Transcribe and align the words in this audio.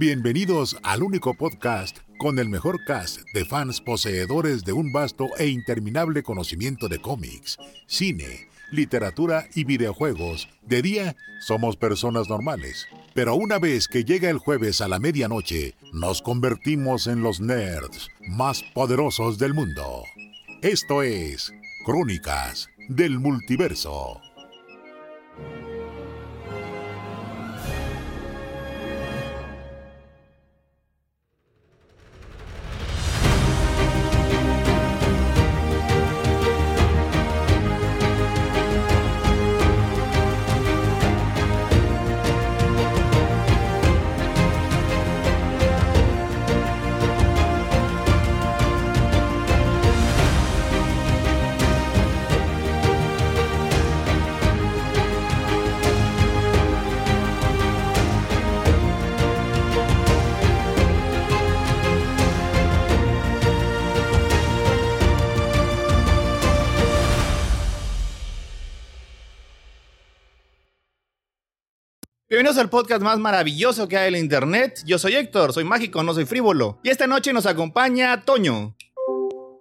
Bienvenidos 0.00 0.78
al 0.82 1.02
único 1.02 1.34
podcast 1.34 1.98
con 2.16 2.38
el 2.38 2.48
mejor 2.48 2.82
cast 2.86 3.20
de 3.34 3.44
fans 3.44 3.82
poseedores 3.82 4.64
de 4.64 4.72
un 4.72 4.92
vasto 4.94 5.26
e 5.36 5.48
interminable 5.48 6.22
conocimiento 6.22 6.88
de 6.88 7.02
cómics, 7.02 7.58
cine, 7.86 8.48
literatura 8.72 9.46
y 9.54 9.64
videojuegos. 9.64 10.48
De 10.62 10.80
día 10.80 11.16
somos 11.46 11.76
personas 11.76 12.30
normales, 12.30 12.86
pero 13.12 13.34
una 13.34 13.58
vez 13.58 13.88
que 13.88 14.04
llega 14.04 14.30
el 14.30 14.38
jueves 14.38 14.80
a 14.80 14.88
la 14.88 14.98
medianoche, 14.98 15.74
nos 15.92 16.22
convertimos 16.22 17.06
en 17.06 17.22
los 17.22 17.42
nerds 17.42 18.08
más 18.26 18.62
poderosos 18.72 19.36
del 19.36 19.52
mundo. 19.52 20.04
Esto 20.62 21.02
es 21.02 21.52
Crónicas 21.84 22.70
del 22.88 23.18
Multiverso. 23.18 24.18
Podcast 72.70 73.02
más 73.02 73.18
maravilloso 73.18 73.88
que 73.88 73.98
hay 73.98 74.06
en 74.06 74.12
la 74.12 74.18
internet. 74.18 74.80
Yo 74.86 74.98
soy 74.98 75.16
Héctor, 75.16 75.52
soy 75.52 75.64
mágico, 75.64 76.02
no 76.02 76.14
soy 76.14 76.24
frívolo. 76.24 76.78
Y 76.82 76.88
esta 76.88 77.06
noche 77.06 77.32
nos 77.32 77.46
acompaña 77.46 78.22
Toño. 78.22 78.76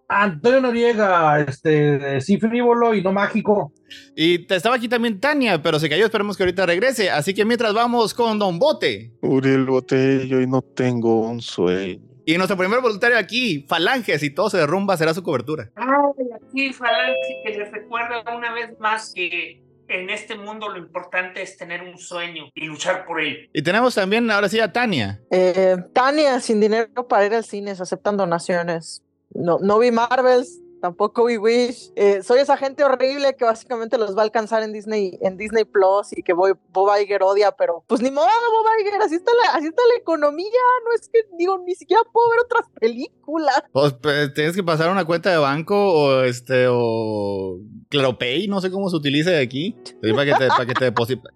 Antonio 0.07 0.61
Noriega, 0.61 1.41
este, 1.41 2.19
sí 2.21 2.39
frívolo 2.39 2.95
y 2.95 3.03
no 3.03 3.11
mágico. 3.11 3.73
Y 4.15 4.39
te 4.47 4.55
estaba 4.55 4.75
aquí 4.75 4.87
también 4.87 5.19
Tania, 5.19 5.61
pero 5.61 5.79
se 5.79 5.87
cayó, 5.87 6.05
esperemos 6.05 6.35
que 6.35 6.43
ahorita 6.43 6.65
regrese. 6.65 7.11
Así 7.11 7.33
que 7.33 7.45
mientras 7.45 7.73
vamos 7.73 8.15
con 8.15 8.39
Don 8.39 8.57
Bote. 8.57 9.11
Uriel 9.21 9.65
Botello 9.65 10.41
y 10.41 10.47
no 10.47 10.61
tengo 10.61 11.21
un 11.21 11.41
sueño. 11.41 12.01
Y 12.25 12.37
nuestro 12.37 12.57
primer 12.57 12.79
voluntario 12.79 13.17
aquí, 13.17 13.65
Falanges, 13.67 14.21
y 14.23 14.29
todo 14.31 14.49
se 14.49 14.57
derrumba, 14.57 14.97
será 14.97 15.13
su 15.13 15.23
cobertura. 15.23 15.71
Ay, 15.75 16.27
aquí 16.35 16.73
Falange, 16.73 17.41
que 17.43 17.57
les 17.57 17.71
recuerda 17.71 18.23
una 18.35 18.53
vez 18.53 18.79
más 18.79 19.13
que 19.13 19.63
en 19.89 20.09
este 20.09 20.35
mundo 20.35 20.69
lo 20.69 20.77
importante 20.77 21.41
es 21.41 21.57
tener 21.57 21.81
un 21.81 21.97
sueño 21.97 22.49
y 22.53 22.65
luchar 22.65 23.05
por 23.05 23.19
él. 23.21 23.49
Y 23.53 23.61
tenemos 23.61 23.95
también 23.95 24.29
ahora 24.31 24.47
sí 24.47 24.59
a 24.59 24.71
Tania. 24.71 25.19
Eh, 25.31 25.77
Tania, 25.93 26.39
sin 26.39 26.59
dinero 26.59 27.07
para 27.07 27.25
ir 27.25 27.33
al 27.33 27.43
cine, 27.43 27.71
aceptan 27.71 28.17
donaciones. 28.17 29.03
No, 29.31 29.57
no 29.59 29.79
vi 29.79 29.91
Marvels, 29.91 30.59
tampoco 30.81 31.25
vi 31.25 31.37
Wish. 31.37 31.91
Eh, 31.95 32.21
soy 32.23 32.39
esa 32.39 32.57
gente 32.57 32.83
horrible 32.83 33.35
que 33.35 33.45
básicamente 33.45 33.97
los 33.97 34.15
va 34.15 34.21
a 34.21 34.23
alcanzar 34.25 34.63
en 34.63 34.73
Disney, 34.73 35.17
en 35.21 35.37
Disney 35.37 35.65
Plus 35.65 36.11
y 36.17 36.23
que 36.23 36.33
voy, 36.33 36.53
Bob 36.71 36.89
Iger 37.01 37.23
odia, 37.23 37.51
pero 37.51 37.83
pues 37.87 38.01
ni 38.01 38.11
modo, 38.11 38.25
Bob 38.25 38.65
Iger, 38.81 39.01
así 39.01 39.15
está, 39.15 39.31
la, 39.43 39.53
así 39.57 39.67
está 39.67 39.81
la 39.93 39.99
economía. 39.99 40.49
No 40.85 40.93
es 40.95 41.09
que, 41.09 41.19
digo, 41.37 41.57
ni 41.65 41.75
siquiera 41.75 42.01
puedo 42.11 42.29
ver 42.31 42.39
otras 42.45 42.65
películas. 42.79 43.63
Pues, 43.71 43.93
pues, 44.01 44.33
tienes 44.33 44.55
que 44.55 44.63
pasar 44.63 44.89
una 44.91 45.05
cuenta 45.05 45.29
de 45.31 45.37
banco 45.37 45.75
o 45.75 46.23
este 46.23 46.67
o 46.69 47.59
ClaroPay, 47.89 48.47
no 48.47 48.61
sé 48.61 48.69
cómo 48.71 48.89
se 48.89 48.95
utiliza 48.95 49.31
de 49.31 49.41
aquí, 49.41 49.75
para 50.15 50.25
que 50.25 50.33
te, 50.33 50.47
para 50.47 50.65
que 50.65 50.73
te, 50.73 50.85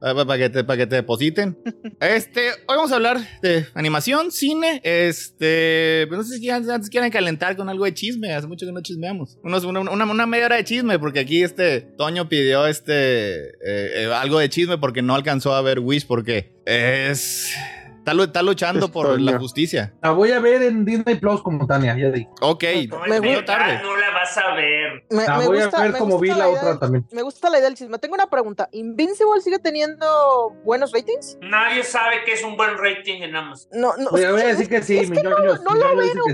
ah, 0.02 0.14
para 0.26 0.38
que 0.38 0.50
te- 0.50 0.64
para 0.64 0.78
que 0.78 0.88
te 0.88 0.96
depositen. 0.96 1.58
Este, 2.00 2.50
hoy 2.68 2.76
vamos 2.76 2.92
a 2.92 2.96
hablar 2.96 3.18
de 3.42 3.66
animación, 3.76 4.32
cine, 4.32 4.82
este, 4.84 6.06
pero 6.10 6.18
no 6.18 6.24
sé 6.24 6.38
si 6.38 6.50
antes 6.50 6.90
quieren 6.90 7.12
calentar 7.12 7.56
con 7.56 7.70
algo 7.70 7.86
de 7.86 7.94
chisme, 7.94 8.34
hace 8.34 8.48
mucho 8.48 8.66
que 8.66 8.72
no 8.72 8.82
chismeamos. 8.82 9.33
Unos- 9.42 9.64
una, 9.66 9.80
una, 9.82 10.06
una 10.06 10.26
media 10.26 10.46
hora 10.48 10.56
de 10.58 10.64
chisme, 10.64 11.00
porque 11.00 11.20
aquí 11.22 11.44
este 11.44 11.82
Toño 11.82 12.30
pidió 12.30 12.68
este 12.68 13.50
eh, 13.50 13.52
eh, 13.64 14.12
algo 14.14 14.40
de 14.40 14.50
chisme 14.50 14.78
porque 14.78 15.02
no 15.02 15.16
alcanzó 15.16 15.54
a 15.56 15.62
ver 15.62 15.80
Wish, 15.80 16.06
porque 16.08 16.52
es... 16.66 17.54
Está, 17.98 18.14
lu- 18.14 18.24
está 18.24 18.42
luchando 18.44 18.88
Es 18.88 18.92
por 18.92 19.08
Toño. 19.08 19.32
la 19.32 19.40
justicia. 19.40 19.94
La 20.02 20.12
voy 20.12 20.32
a 20.32 20.40
ver 20.42 20.62
en 20.64 20.84
Disney 20.84 21.16
Plus 21.16 21.42
como 21.42 21.66
Tania, 21.66 21.98
ya 21.98 22.12
dije. 22.12 22.28
Ok, 22.42 22.64
No, 22.90 23.00
Me 23.22 23.42
tarde. 23.44 23.80
no 23.82 23.96
vas 24.24 24.38
a 24.38 24.56
ver. 24.56 25.04
Me, 25.10 25.26
La 25.26 25.38
me 25.38 25.48
voy 25.48 25.62
gusta, 25.62 25.78
a 25.78 25.84
ver 25.84 25.98
como 25.98 26.20
vi 26.20 26.30
la 26.30 26.36
idea 26.38 26.48
otra 26.50 26.70
del- 26.70 26.80
también. 26.80 27.08
Me 27.12 27.22
gusta 27.22 27.50
la 27.50 27.58
idea 27.58 27.70
del 27.70 27.78
chisme. 27.78 27.98
Tengo 28.00 28.16
una 28.16 28.28
pregunta. 28.28 28.70
¿Invincible 28.72 29.42
sigue 29.42 29.60
teniendo 29.60 30.52
buenos 30.64 30.92
ratings? 30.92 31.38
Nadie 31.42 31.84
sabe 31.84 32.24
que 32.26 32.34
es 32.34 32.44
un 32.44 32.56
buen 32.58 32.78
rating 32.78 33.22
en 33.22 33.36
Amazon. 33.36 33.70
No, 33.74 33.96
no. 33.98 34.10
Voy 34.12 34.24
a 34.24 34.56
sí 34.56 34.68
que 34.68 34.82
sí, 34.82 35.02
no, 35.10 35.30
lo 35.30 35.42
veo, 35.42 35.56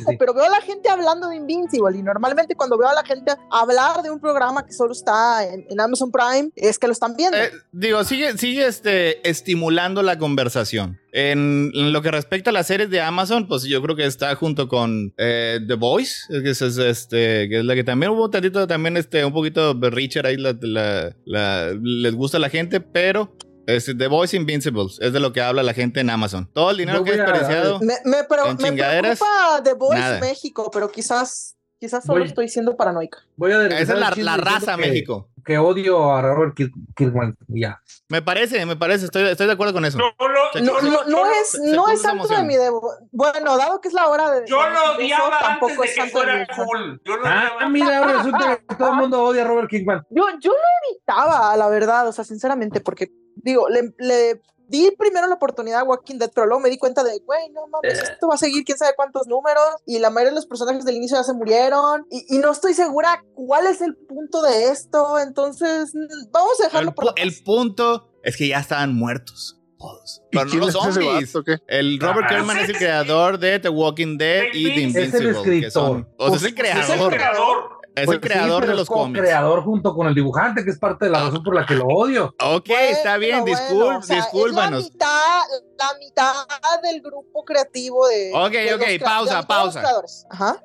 sí. 0.07 0.15
pero 0.17 0.33
veo 0.33 0.45
a 0.45 0.49
la 0.49 0.61
gente 0.61 0.89
hablando 0.89 1.29
de 1.29 1.35
Invincible 1.37 1.97
y 1.97 2.01
normalmente 2.03 2.55
cuando 2.55 2.77
veo 2.77 2.87
a 2.89 2.93
la 2.93 3.03
gente 3.03 3.33
hablar 3.51 4.01
de 4.03 4.11
un 4.11 4.19
programa 4.19 4.65
que 4.65 4.73
solo 4.73 4.91
está 4.91 5.45
en, 5.45 5.65
en 5.69 5.79
Amazon 5.79 6.11
Prime 6.11 6.49
es 6.55 6.77
que 6.77 6.87
lo 6.87 6.93
están 6.93 7.15
viendo. 7.15 7.37
Eh, 7.37 7.51
digo, 7.71 8.03
sigue, 8.03 8.37
sigue 8.37 8.65
este, 8.67 9.27
estimulando 9.27 10.03
la 10.03 10.17
conversación. 10.17 10.99
En, 11.11 11.71
en 11.73 11.91
lo 11.91 12.03
que 12.03 12.11
respecta 12.11 12.51
a 12.51 12.53
las 12.53 12.67
series 12.67 12.91
de 12.91 13.01
Amazon, 13.01 13.47
pues 13.47 13.63
yo 13.63 13.81
creo 13.81 13.95
que 13.95 14.05
está 14.05 14.35
junto 14.35 14.67
con 14.67 15.11
eh, 15.17 15.59
The 15.67 15.73
Voice, 15.73 16.15
que 16.29 16.51
es, 16.51 16.61
es, 16.61 16.77
este, 16.77 17.49
que 17.49 17.59
es 17.59 17.65
la 17.65 17.73
que 17.79 17.83
también 17.85 18.11
hubo 18.11 18.29
tantito, 18.29 18.67
también 18.67 18.97
este, 18.97 19.23
un 19.23 19.31
poquito 19.31 19.73
Richard 19.73 20.25
ahí, 20.25 20.35
la, 20.35 20.53
la- 20.59 21.15
la- 21.25 21.71
les 21.81 22.13
gusta 22.13 22.35
a 22.35 22.39
la 22.41 22.49
gente, 22.49 22.81
pero 22.81 23.37
es 23.67 23.85
The 23.97 24.07
Voice 24.07 24.35
Invincibles, 24.35 24.97
es 24.99 25.13
de 25.13 25.21
lo 25.21 25.31
que 25.31 25.39
habla 25.41 25.63
la 25.63 25.73
gente 25.73 26.01
en 26.01 26.09
Amazon. 26.09 26.49
Todo 26.53 26.71
el 26.71 26.77
dinero 26.77 26.97
Yo 26.97 27.03
que 27.05 27.11
es 27.11 27.17
desperdiciado. 27.17 27.79
me, 27.79 27.93
me, 28.03 28.23
pero- 28.27 28.47
en 28.49 28.57
me 28.57 28.63
chingaderas, 28.65 29.17
preocupa 29.19 29.63
The 29.63 29.73
Voice 29.75 29.99
nada. 30.01 30.19
México, 30.19 30.69
pero 30.73 30.91
quizás, 30.91 31.55
quizás 31.79 32.03
solo 32.03 32.19
Voy- 32.19 32.27
estoy 32.27 32.49
siendo 32.49 32.75
paranoica. 32.75 33.19
Voy 33.37 33.51
a 33.51 33.65
Esa 33.67 33.93
es 33.93 33.99
la, 33.99 34.11
la 34.17 34.37
raza 34.37 34.75
que- 34.75 34.81
México. 34.81 35.29
Que 35.45 35.57
odio 35.57 36.13
a 36.13 36.21
Robert 36.21 36.53
Kir- 36.55 36.71
Kirkman. 36.95 37.35
Ya. 37.47 37.81
Me 38.09 38.21
parece, 38.21 38.63
me 38.65 38.75
parece, 38.75 39.05
estoy, 39.05 39.23
estoy 39.23 39.47
de 39.47 39.53
acuerdo 39.53 39.73
con 39.73 39.85
eso. 39.85 39.97
No, 39.97 40.11
no, 40.19 41.03
no 41.07 41.25
es, 41.31 41.59
no 41.63 41.89
es 41.89 42.01
santo 42.01 42.27
de 42.27 42.43
mi 42.43 42.55
devo. 42.55 42.81
Bueno, 43.11 43.57
dado 43.57 43.79
que 43.81 43.87
es 43.87 43.93
la 43.93 44.07
hora 44.09 44.29
de. 44.31 44.45
Yo 44.47 44.57
lo 44.57 44.95
odiaba 44.95 45.27
eso, 45.27 45.35
antes 45.35 45.39
tampoco 45.47 45.81
de 45.81 45.87
es 45.87 45.95
que 45.95 46.05
fuera 46.09 46.47
cool. 46.55 47.01
Yo 47.05 47.17
lo 47.17 47.25
Ah, 47.25 47.51
odiaba. 47.55 47.69
mira, 47.69 48.05
resulta 48.17 48.57
que 48.67 48.75
todo 48.75 48.89
el 48.89 48.95
mundo 48.97 49.23
odia 49.23 49.43
a 49.43 49.47
Robert 49.47 49.69
Kirkman. 49.69 50.05
Yo, 50.11 50.25
yo 50.39 50.51
lo 50.51 50.57
evitaba, 50.91 51.55
la 51.55 51.69
verdad, 51.69 52.07
o 52.07 52.11
sea, 52.11 52.23
sinceramente, 52.25 52.81
porque, 52.81 53.09
digo, 53.35 53.69
le, 53.69 53.93
le 53.97 54.41
di 54.69 54.91
primero 54.97 55.27
la 55.27 55.35
oportunidad 55.35 55.81
a 55.81 55.83
Walking 55.83 56.17
Dead, 56.17 56.31
pero 56.33 56.47
luego 56.47 56.61
me 56.61 56.69
di 56.69 56.77
cuenta 56.77 57.03
de, 57.03 57.19
güey, 57.25 57.49
no 57.51 57.67
mames, 57.67 57.99
Eh. 57.99 58.03
esto 58.13 58.27
va 58.27 58.35
a 58.35 58.37
seguir 58.37 58.63
quién 58.63 58.77
sabe 58.77 58.93
cuántos 58.95 59.27
números, 59.27 59.63
y 59.85 59.99
la 59.99 60.09
mayoría 60.09 60.29
de 60.31 60.35
los 60.35 60.45
personajes 60.45 60.85
del 60.85 60.95
inicio 60.95 61.17
ya 61.17 61.23
se 61.23 61.33
murieron, 61.33 62.05
y, 62.09 62.25
y 62.35 62.39
no 62.39 62.51
estoy 62.51 62.73
segura 62.73 63.23
cuál 63.33 63.67
es 63.67 63.81
el 63.81 63.95
punto 63.95 64.41
de 64.41 64.69
esto, 64.69 65.19
entonces, 65.19 65.91
mm, 65.93 66.31
vamos 66.31 66.59
a 66.61 66.63
dejarlo 66.65 66.89
El, 66.89 66.95
por 66.95 67.05
la 67.05 67.13
el 67.17 67.29
paz. 67.33 67.41
punto 67.43 68.09
es 68.23 68.37
que 68.37 68.47
ya 68.47 68.59
estaban 68.59 68.95
muertos 68.95 69.55
todos. 69.77 70.21
¿Y 70.25 70.31
Pero 70.31 70.43
no 70.45 70.51
quién 70.51 70.61
los 70.61 70.73
zombies. 70.73 71.33
vato? 71.33 71.51
El 71.67 71.99
Robert 72.01 72.25
Ah, 72.25 72.29
Kirkman 72.35 72.57
sí, 72.57 72.63
es 72.63 72.69
el 72.69 72.77
creador 72.77 73.39
de 73.39 73.59
The 73.59 73.69
Walking 73.69 74.17
Dead 74.17 74.43
y 74.53 74.63
The 74.65 74.69
Es 74.71 74.75
el 74.75 74.83
Invincible. 74.83 75.31
que 75.31 75.39
escritor. 75.39 75.71
son- 75.71 76.09
o 76.17 76.27
sea, 76.27 76.35
es 76.35 76.41
el 76.43 76.47
Es 76.49 76.89
el 76.89 77.07
creador. 77.07 77.78
Creador. 77.99 78.01
Es 78.01 78.05
Pues 78.05 78.15
el 78.17 78.21
sí, 78.23 78.27
creador 78.29 78.65
de 78.65 78.71
es 78.71 78.77
los 78.77 78.87
cómics. 78.87 79.19
co-creador 79.19 79.63
junto 79.63 79.93
con 79.95 80.07
el 80.07 80.15
dibujante, 80.15 80.63
que 80.63 80.71
es 80.71 80.79
parte 80.79 81.05
de 81.05 81.11
la 81.11 81.19
razón 81.25 81.43
por 81.43 81.55
la 81.55 81.65
que 81.65 81.75
lo 81.75 81.85
odio. 81.85 82.33
Ok, 82.41 82.67
Bueno, 82.67 82.83
está 82.89 83.17
bien, 83.17 83.41
bueno, 83.41 83.57
discul- 83.57 83.97
o 83.97 84.01
sea, 84.01 84.15
discúlpanos. 84.17 84.85
Es 84.85 84.85
la 84.87 84.91
mitad, 84.93 85.41
la 85.77 85.99
mitad 85.99 86.81
del 86.83 87.01
grupo 87.01 87.43
creativo 87.45 88.07
de. 88.07 88.31
Ok, 88.33 88.51
de 88.51 88.73
ok, 88.75 89.03
pausa, 89.03 89.45
pausa. 89.47 89.79
creadores. 89.81 90.25
Ajá. 90.29 90.61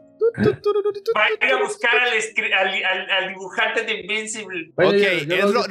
Vaya 1.14 1.56
a 1.56 1.62
buscar 1.62 1.94
al, 1.98 2.12
escri- 2.14 2.52
al- 2.52 2.82
al- 2.84 3.10
al 3.10 3.28
dibujante 3.34 3.82
de 3.82 4.00
Invincible. 4.00 4.72
Ok, 4.76 4.92
yo- 4.94 5.36
yo 5.36 5.36
es 5.36 5.44
lo 5.44 5.62
Ro- 5.62 5.62
digo 5.62 5.62
como 5.62 5.66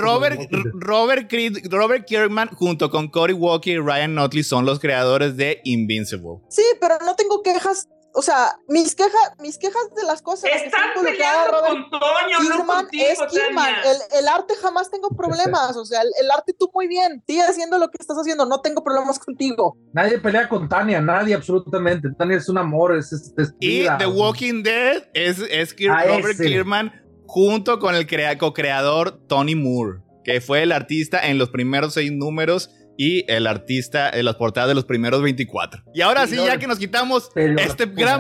Robert, 0.79 1.29
Creed- 1.29 1.61
Robert 1.71 2.05
Kirkman 2.05 2.49
junto 2.49 2.89
con 2.89 3.07
Cory 3.09 3.33
Walker 3.33 3.73
y 3.73 3.79
Ryan 3.79 4.13
Notley 4.15 4.43
son 4.43 4.65
los 4.65 4.79
creadores 4.79 5.37
de 5.37 5.59
Invincible. 5.63 6.37
Sí, 6.49 6.63
pero 6.79 6.95
no 7.05 7.15
tengo 7.15 7.41
quejas. 7.41 7.87
O 8.15 8.21
sea, 8.21 8.55
mis 8.67 8.95
quejas, 8.95 9.31
mis 9.39 9.57
quejas 9.57 9.81
de 9.95 10.03
las 10.03 10.21
cosas. 10.21 10.49
que 10.49 10.55
Están 10.55 10.67
está 10.67 10.99
involucrado 10.99 11.45
peleando 11.45 11.67
Robert 11.67 11.89
con 11.91 11.99
Toño, 11.99 12.49
no 12.57 12.65
contigo, 12.67 13.05
es. 13.09 13.19
El, 14.11 14.19
el 14.19 14.27
arte 14.27 14.53
jamás 14.61 14.91
tengo 14.91 15.09
problemas. 15.09 15.75
O 15.75 15.83
sea, 15.85 16.01
el, 16.01 16.09
el 16.21 16.29
arte 16.31 16.53
tú 16.57 16.69
muy 16.73 16.87
bien. 16.87 17.23
Sigue 17.27 17.41
haciendo 17.41 17.79
lo 17.79 17.89
que 17.89 17.97
estás 17.99 18.15
haciendo. 18.17 18.45
No 18.45 18.61
tengo 18.61 18.83
problemas 18.83 19.17
contigo. 19.19 19.77
Nadie 19.93 20.19
pelea 20.19 20.47
con 20.47 20.69
Tania, 20.69 21.01
nadie 21.01 21.33
absolutamente. 21.33 22.09
Tania 22.17 22.37
es 22.37 22.47
un 22.49 22.57
amor, 22.59 22.95
es, 22.95 23.11
es, 23.11 23.33
es 23.37 23.53
Y 23.59 23.79
vida. 23.79 23.97
The 23.97 24.05
Walking 24.07 24.61
Dead 24.63 25.03
es, 25.13 25.39
es 25.49 25.75
Kir- 25.75 25.91
Robert 26.07 26.39
ese. 26.39 26.43
Junto 27.25 27.79
con 27.79 27.95
el 27.95 28.05
crea- 28.05 28.37
co-creador 28.37 29.25
Tony 29.27 29.55
Moore, 29.55 30.01
que 30.23 30.39
fue 30.39 30.61
el 30.61 30.71
artista 30.71 31.19
en 31.27 31.39
los 31.39 31.49
primeros 31.49 31.95
seis 31.95 32.11
números 32.11 32.69
y 32.97 33.25
el 33.31 33.47
artista 33.47 34.09
en 34.09 34.25
las 34.25 34.35
portadas 34.35 34.67
de 34.69 34.75
los 34.75 34.85
primeros 34.85 35.21
24. 35.21 35.83
Y 35.93 36.01
ahora 36.01 36.27
sí, 36.27 36.35
ya 36.35 36.57
que 36.59 36.67
nos 36.67 36.77
quitamos 36.79 37.29
este 37.59 37.85
la 37.87 37.93
gran 37.93 38.19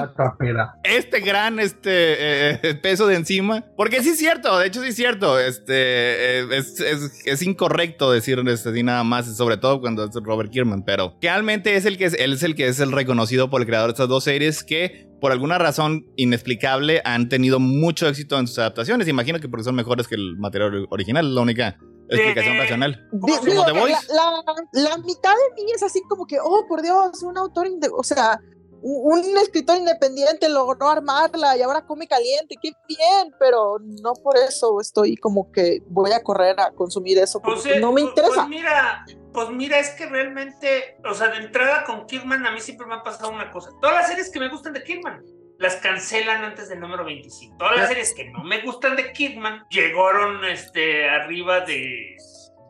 este 0.83 1.19
gran 1.19 1.59
este, 1.59 2.69
eh, 2.69 2.75
peso 2.81 3.07
de 3.07 3.15
encima. 3.15 3.63
Porque 3.77 4.01
sí 4.01 4.09
es 4.09 4.17
cierto, 4.17 4.57
de 4.57 4.67
hecho 4.67 4.81
sí 4.81 4.89
es 4.89 4.95
cierto. 4.95 5.39
Este, 5.39 5.73
eh, 5.75 6.47
es, 6.51 6.79
es- 6.79 7.21
es 7.25 7.41
incorrecto 7.43 8.11
decir 8.11 8.39
este, 8.47 8.69
así 8.69 8.83
nada 8.83 9.03
más, 9.03 9.35
sobre 9.37 9.57
todo 9.57 9.79
cuando 9.81 10.05
es 10.05 10.11
Robert 10.15 10.51
Kierman. 10.51 10.83
Pero 10.83 11.17
realmente 11.21 11.75
es 11.75 11.85
el 11.85 11.97
que 11.97 12.05
es, 12.05 12.13
él 12.15 12.33
es 12.33 12.43
el 12.43 12.55
que 12.55 12.67
es 12.67 12.79
el 12.79 12.91
reconocido 12.91 13.49
por 13.49 13.61
el 13.61 13.67
creador 13.67 13.89
de 13.89 13.93
estas 13.93 14.07
dos 14.09 14.23
series 14.23 14.63
que 14.63 15.07
por 15.23 15.31
alguna 15.31 15.57
razón 15.57 16.05
inexplicable 16.17 17.01
han 17.05 17.29
tenido 17.29 17.57
mucho 17.57 18.09
éxito 18.09 18.37
en 18.37 18.45
sus 18.45 18.59
adaptaciones. 18.59 19.07
Imagino 19.07 19.39
que 19.39 19.47
porque 19.47 19.63
son 19.63 19.73
mejores 19.73 20.05
que 20.09 20.15
el 20.15 20.35
material 20.37 20.85
original, 20.89 21.25
es 21.27 21.31
la 21.31 21.39
única 21.41 21.77
explicación 22.09 22.55
Eh, 22.55 22.59
racional. 22.59 23.07
Digo, 23.13 23.63
The 23.63 23.71
la, 23.73 23.79
Voice. 23.79 24.07
la- 24.13 24.89
la 24.89 24.97
mitad 24.97 25.31
de 25.31 25.63
mí 25.63 25.71
es 25.73 25.81
así 25.81 26.01
como 26.09 26.25
que, 26.27 26.39
oh, 26.43 26.65
por 26.67 26.81
Dios, 26.81 27.23
un 27.23 27.37
autor, 27.37 27.69
o 27.97 28.03
sea, 28.03 28.37
un 28.81 29.13
un 29.29 29.37
escritor 29.37 29.77
independiente 29.77 30.49
logró 30.49 30.89
armarla 30.89 31.55
y 31.55 31.61
ahora 31.61 31.85
come 31.85 32.05
caliente, 32.05 32.55
qué 32.61 32.71
bien, 32.89 33.33
pero 33.39 33.77
no 33.79 34.11
por 34.15 34.35
eso 34.35 34.81
estoy 34.81 35.15
como 35.15 35.53
que 35.53 35.79
voy 35.87 36.11
a 36.11 36.21
correr 36.21 36.59
a 36.59 36.71
consumir 36.71 37.17
eso, 37.17 37.39
porque 37.41 37.61
Pues, 37.61 37.75
eh, 37.77 37.79
no 37.79 37.93
me 37.93 38.01
pues- 38.01 38.09
interesa. 38.09 38.35
Pues 38.45 38.49
mira, 38.49 39.05
pues 39.33 39.49
mira, 39.49 39.79
es 39.79 39.89
que 39.91 40.05
realmente, 40.05 40.97
o 41.03 41.13
sea, 41.13 41.29
de 41.29 41.37
entrada 41.37 41.83
con 41.83 42.05
Kirkman 42.05 42.45
a 42.45 42.51
mí 42.51 42.59
siempre 42.59 42.87
me 42.87 42.95
ha 42.95 43.03
pasado 43.03 43.31
una 43.31 43.51
cosa. 43.51 43.71
Todas 43.81 43.95
las 43.95 44.07
series 44.07 44.31
que 44.31 44.39
me 44.39 44.49
gustan 44.49 44.73
de 44.73 44.83
Kirkman 44.83 45.23
las 45.57 45.77
cancelan 45.77 46.43
antes 46.43 46.69
del 46.69 46.79
número 46.79 47.05
25. 47.05 47.57
Todas 47.57 47.77
las 47.77 47.87
series 47.89 48.13
que 48.13 48.29
no 48.31 48.43
me 48.43 48.61
gustan 48.61 48.95
de 48.95 49.11
Kirkman 49.11 49.65
llegaron 49.69 50.43
este, 50.45 51.09
arriba 51.09 51.61
de, 51.61 52.17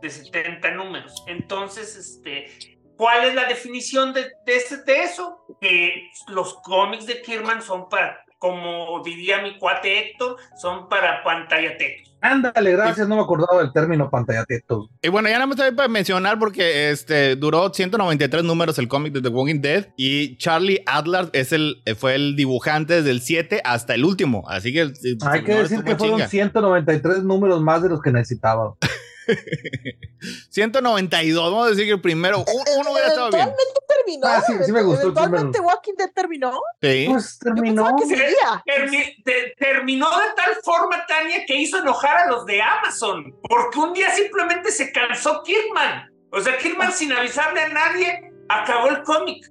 de 0.02 0.10
70 0.10 0.72
números. 0.72 1.24
Entonces, 1.28 1.96
este, 1.96 2.52
¿cuál 2.98 3.26
es 3.26 3.36
la 3.36 3.46
definición 3.46 4.14
de, 4.14 4.32
de, 4.46 4.62
de 4.86 5.04
eso? 5.04 5.46
Que 5.60 6.10
los 6.28 6.56
cómics 6.62 7.06
de 7.06 7.22
Kirkman 7.22 7.62
son 7.62 7.90
para, 7.90 8.24
como 8.44 9.02
diría 9.06 9.42
mi 9.42 9.58
cuate 9.58 10.00
Héctor, 10.00 10.36
son 10.58 10.90
para 10.90 11.24
pantalla 11.24 11.78
tetos. 11.78 12.14
Ándale, 12.20 12.74
gracias, 12.74 13.08
no 13.08 13.16
me 13.16 13.22
acordaba 13.22 13.62
del 13.62 13.72
término 13.72 14.10
pantalla 14.10 14.44
tetos. 14.44 14.90
Y 15.02 15.08
bueno, 15.08 15.30
ya 15.30 15.36
nada 15.36 15.46
más 15.46 15.56
para 15.72 15.88
mencionar 15.88 16.38
porque 16.38 16.90
este 16.90 17.38
duró 17.38 17.74
193 17.74 18.44
números 18.44 18.78
el 18.80 18.90
cómic 18.90 19.14
de 19.14 19.22
The 19.22 19.30
Walking 19.30 19.62
Dead 19.62 19.88
y 19.96 20.36
Charlie 20.40 20.84
Adler 20.86 21.30
es 21.32 21.54
el, 21.54 21.84
fue 21.98 22.16
el 22.16 22.36
dibujante 22.36 22.96
desde 22.96 23.12
el 23.12 23.22
7 23.22 23.62
hasta 23.64 23.96
el 23.96 24.04
último. 24.04 24.44
Así 24.50 24.74
que 24.74 24.82
el 24.82 24.94
Hay 25.26 25.46
que 25.46 25.56
decir 25.56 25.82
que 25.86 25.96
fueron 25.96 26.18
chinga. 26.18 26.28
193 26.28 27.24
números 27.24 27.62
más 27.62 27.82
de 27.82 27.88
los 27.88 28.02
que 28.02 28.12
necesitaba. 28.12 28.74
192, 30.50 31.52
vamos 31.52 31.68
a 31.68 31.70
decir 31.72 31.86
que 31.86 31.92
el 31.92 32.02
primero, 32.02 32.40
un- 32.40 32.46
uno 32.80 32.92
hubiera 32.92 33.08
estado 33.10 33.30
bien. 33.30 33.42
Eventualmente 33.42 33.80
terminó. 33.88 34.28
Ah, 34.28 34.42
sí, 34.46 34.54
sí 34.66 34.72
me 34.72 34.82
gustó 34.84 35.02
el 35.02 35.08
Eventualmente 35.12 35.60
Walking 35.60 35.94
Dead 35.98 36.12
terminó. 36.14 36.62
Sí. 36.82 37.08
Pues 37.10 37.40
terminó. 37.40 37.84
pensaba 37.86 37.98
que 37.98 38.06
seguía. 38.08 38.64
Termi- 38.66 39.24
te- 39.24 39.54
terminó 39.58 40.10
de 40.10 40.26
tal 40.36 40.56
forma, 40.64 41.06
Tania, 41.08 41.46
que 41.46 41.56
hizo 41.56 41.78
enojar 41.80 42.18
a 42.18 42.28
los 42.28 42.46
de 42.46 42.62
Amazon, 42.62 43.36
porque 43.50 43.80
un 43.80 43.94
día 43.94 44.12
simplemente 44.12 44.72
se 44.72 44.92
cansó 44.92 45.42
Kirkman. 45.44 46.10
O 46.32 46.40
sea, 46.42 46.58
Kirkman 46.58 46.92
sin 46.92 47.12
avisarle 47.14 47.62
a 47.62 47.70
nadie 47.70 48.32
acabó 48.50 48.88
el 48.90 49.04
cómic. 49.04 49.46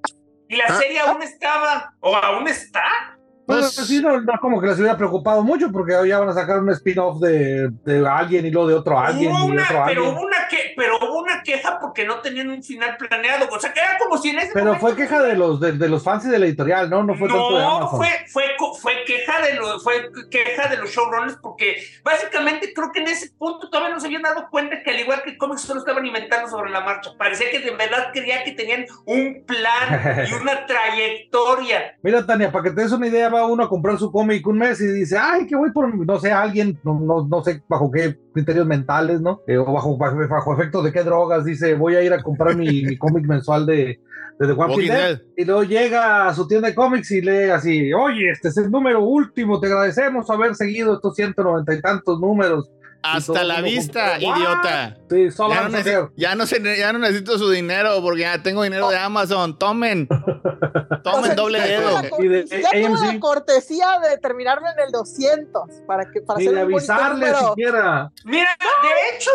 Y 0.48 0.56
la 0.56 0.64
Ah. 0.68 0.78
serie 0.78 1.00
aún 1.00 1.22
estaba, 1.22 1.94
o 2.00 2.14
aún 2.14 2.46
está. 2.48 3.11
Pues, 3.46 3.74
sí, 3.74 4.00
no, 4.00 4.20
no 4.20 4.32
como 4.40 4.60
que 4.60 4.68
les 4.68 4.78
hubiera 4.78 4.96
preocupado 4.96 5.42
mucho 5.42 5.70
porque 5.72 5.94
ya 6.06 6.18
van 6.20 6.28
a 6.28 6.32
sacar 6.32 6.60
un 6.60 6.70
spin-off 6.70 7.20
de, 7.20 7.68
de 7.84 8.06
alguien 8.08 8.46
y 8.46 8.50
luego 8.50 8.68
de 8.68 8.74
otro 8.76 8.98
alguien 8.98 9.32
Hubo 9.32 9.48
y 9.48 9.50
una, 9.50 9.62
otro 9.64 9.74
pero, 9.74 9.84
alguien. 9.84 10.00
hubo 10.14 10.20
una 10.22 10.36
que, 10.48 10.72
pero 10.76 10.96
hubo 10.98 11.18
una 11.22 11.42
queja 11.42 11.78
porque 11.80 12.04
no 12.06 12.20
tenían 12.20 12.50
un 12.50 12.62
final 12.62 12.96
planeado. 12.96 13.48
O 13.50 13.58
sea, 13.58 13.72
que 13.72 13.80
era 13.80 13.98
como 13.98 14.16
si 14.18 14.30
en 14.30 14.38
ese 14.38 14.50
Pero 14.52 14.66
momento- 14.66 14.86
fue 14.86 14.96
queja 14.96 15.22
de 15.22 15.36
los 15.36 15.58
de, 15.60 15.72
de 15.72 15.88
los 15.88 16.02
fans 16.04 16.24
y 16.24 16.28
de 16.28 16.38
la 16.38 16.46
editorial, 16.46 16.88
¿no? 16.88 17.02
No 17.02 17.14
fue 17.16 17.28
tanto 17.28 17.56
de 17.56 17.62
No, 17.64 17.76
Amazon. 17.78 17.98
fue, 17.98 18.08
fue, 18.28 18.44
fue 18.80 18.92
queja 19.06 19.40
de 19.42 19.54
los, 19.54 19.82
fue 19.82 20.10
queja 20.30 20.68
de 20.68 20.76
los 20.76 20.90
showrunners 20.90 21.36
porque 21.42 21.76
básicamente 22.04 22.72
creo 22.72 22.92
que 22.92 23.00
en 23.00 23.08
ese 23.08 23.30
punto 23.36 23.68
todavía 23.68 23.92
no 23.94 24.00
se 24.00 24.06
habían 24.06 24.22
dado 24.22 24.48
cuenta 24.50 24.82
que 24.82 24.90
al 24.90 25.00
igual 25.00 25.22
que 25.24 25.36
cómics 25.36 25.62
solo 25.62 25.80
estaban 25.80 26.06
inventando 26.06 26.48
sobre 26.48 26.70
la 26.70 26.80
marcha. 26.82 27.10
Parecía 27.18 27.50
que 27.50 27.58
de 27.58 27.72
verdad 27.72 28.08
creía 28.12 28.44
que 28.44 28.52
tenían 28.52 28.86
un 29.04 29.44
plan 29.46 30.26
y 30.30 30.32
una 30.34 30.64
trayectoria. 30.66 31.96
Mira, 32.02 32.24
Tania, 32.24 32.50
para 32.52 32.64
que 32.64 32.70
te 32.70 32.82
des 32.82 32.92
una 32.92 33.06
idea, 33.06 33.28
va 33.32 33.46
uno 33.46 33.64
a 33.64 33.68
comprar 33.68 33.98
su 33.98 34.12
cómic 34.12 34.46
un 34.46 34.58
mes 34.58 34.80
y 34.80 34.86
dice, 34.86 35.16
ay, 35.18 35.46
que 35.46 35.56
voy 35.56 35.72
por, 35.72 35.92
no 35.94 36.18
sé, 36.18 36.30
alguien, 36.30 36.78
no, 36.84 37.00
no, 37.00 37.26
no 37.26 37.42
sé 37.42 37.62
bajo 37.68 37.90
qué 37.90 38.16
criterios 38.32 38.66
mentales, 38.66 39.20
¿no? 39.20 39.40
Eh, 39.46 39.56
o 39.58 39.72
bajo, 39.72 39.96
bajo, 39.96 40.16
bajo 40.28 40.54
efecto 40.54 40.82
de 40.82 40.92
qué 40.92 41.02
drogas, 41.02 41.44
dice, 41.44 41.74
voy 41.74 41.96
a 41.96 42.02
ir 42.02 42.12
a 42.12 42.22
comprar 42.22 42.56
mi, 42.56 42.82
mi 42.82 42.96
cómic 42.96 43.26
mensual 43.26 43.66
de, 43.66 43.98
de 44.38 44.46
The 44.46 44.54
Dead. 44.54 44.86
Dead. 44.86 45.20
Y 45.36 45.44
luego 45.44 45.62
llega 45.64 46.28
a 46.28 46.34
su 46.34 46.46
tienda 46.46 46.68
de 46.68 46.74
cómics 46.74 47.10
y 47.10 47.20
lee 47.20 47.50
así, 47.50 47.92
oye, 47.92 48.30
este 48.30 48.48
es 48.48 48.56
el 48.58 48.70
número 48.70 49.02
último, 49.02 49.60
te 49.60 49.66
agradecemos 49.66 50.28
haber 50.30 50.54
seguido 50.54 50.94
estos 50.94 51.16
1noventa 51.16 51.76
y 51.76 51.80
tantos 51.80 52.20
números. 52.20 52.70
Hasta 53.02 53.44
la 53.44 53.60
vista, 53.60 54.18
idiota. 54.18 54.96
Sí, 55.10 55.30
solo 55.30 55.54
Ya 55.54 55.62
no, 55.62 55.68
necesito, 55.70 56.12
ya, 56.16 56.34
no 56.34 56.46
se- 56.46 56.78
ya 56.78 56.92
no 56.92 56.98
necesito 57.00 57.38
su 57.38 57.50
dinero 57.50 58.00
porque 58.02 58.20
ya 58.22 58.42
tengo 58.42 58.62
dinero 58.62 58.88
de 58.90 58.98
Amazon. 58.98 59.58
Tomen. 59.58 60.08
O 60.10 61.00
Tomen 61.02 61.24
sea, 61.24 61.34
doble 61.34 61.60
dedo. 61.60 62.00
Y 62.20 62.28
de 62.28 62.46
ya 62.46 62.70
tuve 62.70 63.12
la 63.14 63.20
cortesía 63.20 63.86
de 64.08 64.18
terminarlo 64.18 64.66
en 64.68 64.86
el 64.86 64.92
200 64.92 65.62
para 65.86 66.04
que 66.10 66.20
para 66.20 66.38
Ni 66.38 66.46
hacer 66.46 66.58
de 66.58 66.64
bonito 66.64 66.92
avisarle 66.92 67.34
siquiera. 67.48 68.12
Mira, 68.24 68.56
de 68.82 69.16
hecho, 69.16 69.30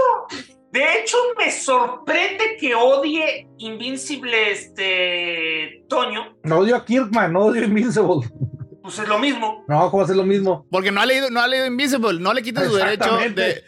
de 0.71 0.99
hecho 0.99 1.17
me 1.37 1.51
sorprende 1.51 2.55
que 2.59 2.73
odie 2.75 3.47
Invincible 3.57 4.51
este 4.51 5.83
Toño. 5.89 6.37
No 6.43 6.59
odio 6.59 6.75
a 6.77 6.85
Kirkman, 6.85 7.33
no 7.33 7.45
odio 7.45 7.63
Invincible. 7.63 8.27
Pues 8.87 8.99
es 8.99 9.07
lo 9.09 9.19
mismo. 9.19 9.65
No, 9.67 9.91
¿cómo 9.91 10.03
hacer 10.03 10.15
lo 10.15 10.23
mismo? 10.23 10.65
Porque 10.71 10.91
no 10.91 11.01
ha 11.01 11.05
leído, 11.05 11.29
no 11.29 11.41
ha 11.41 11.47
leído 11.47 11.65
Invisible. 11.65 12.19
No 12.21 12.33
le 12.33 12.41
quites 12.41 12.65
su 12.67 12.75
derecho 12.75 13.17
de, 13.35 13.61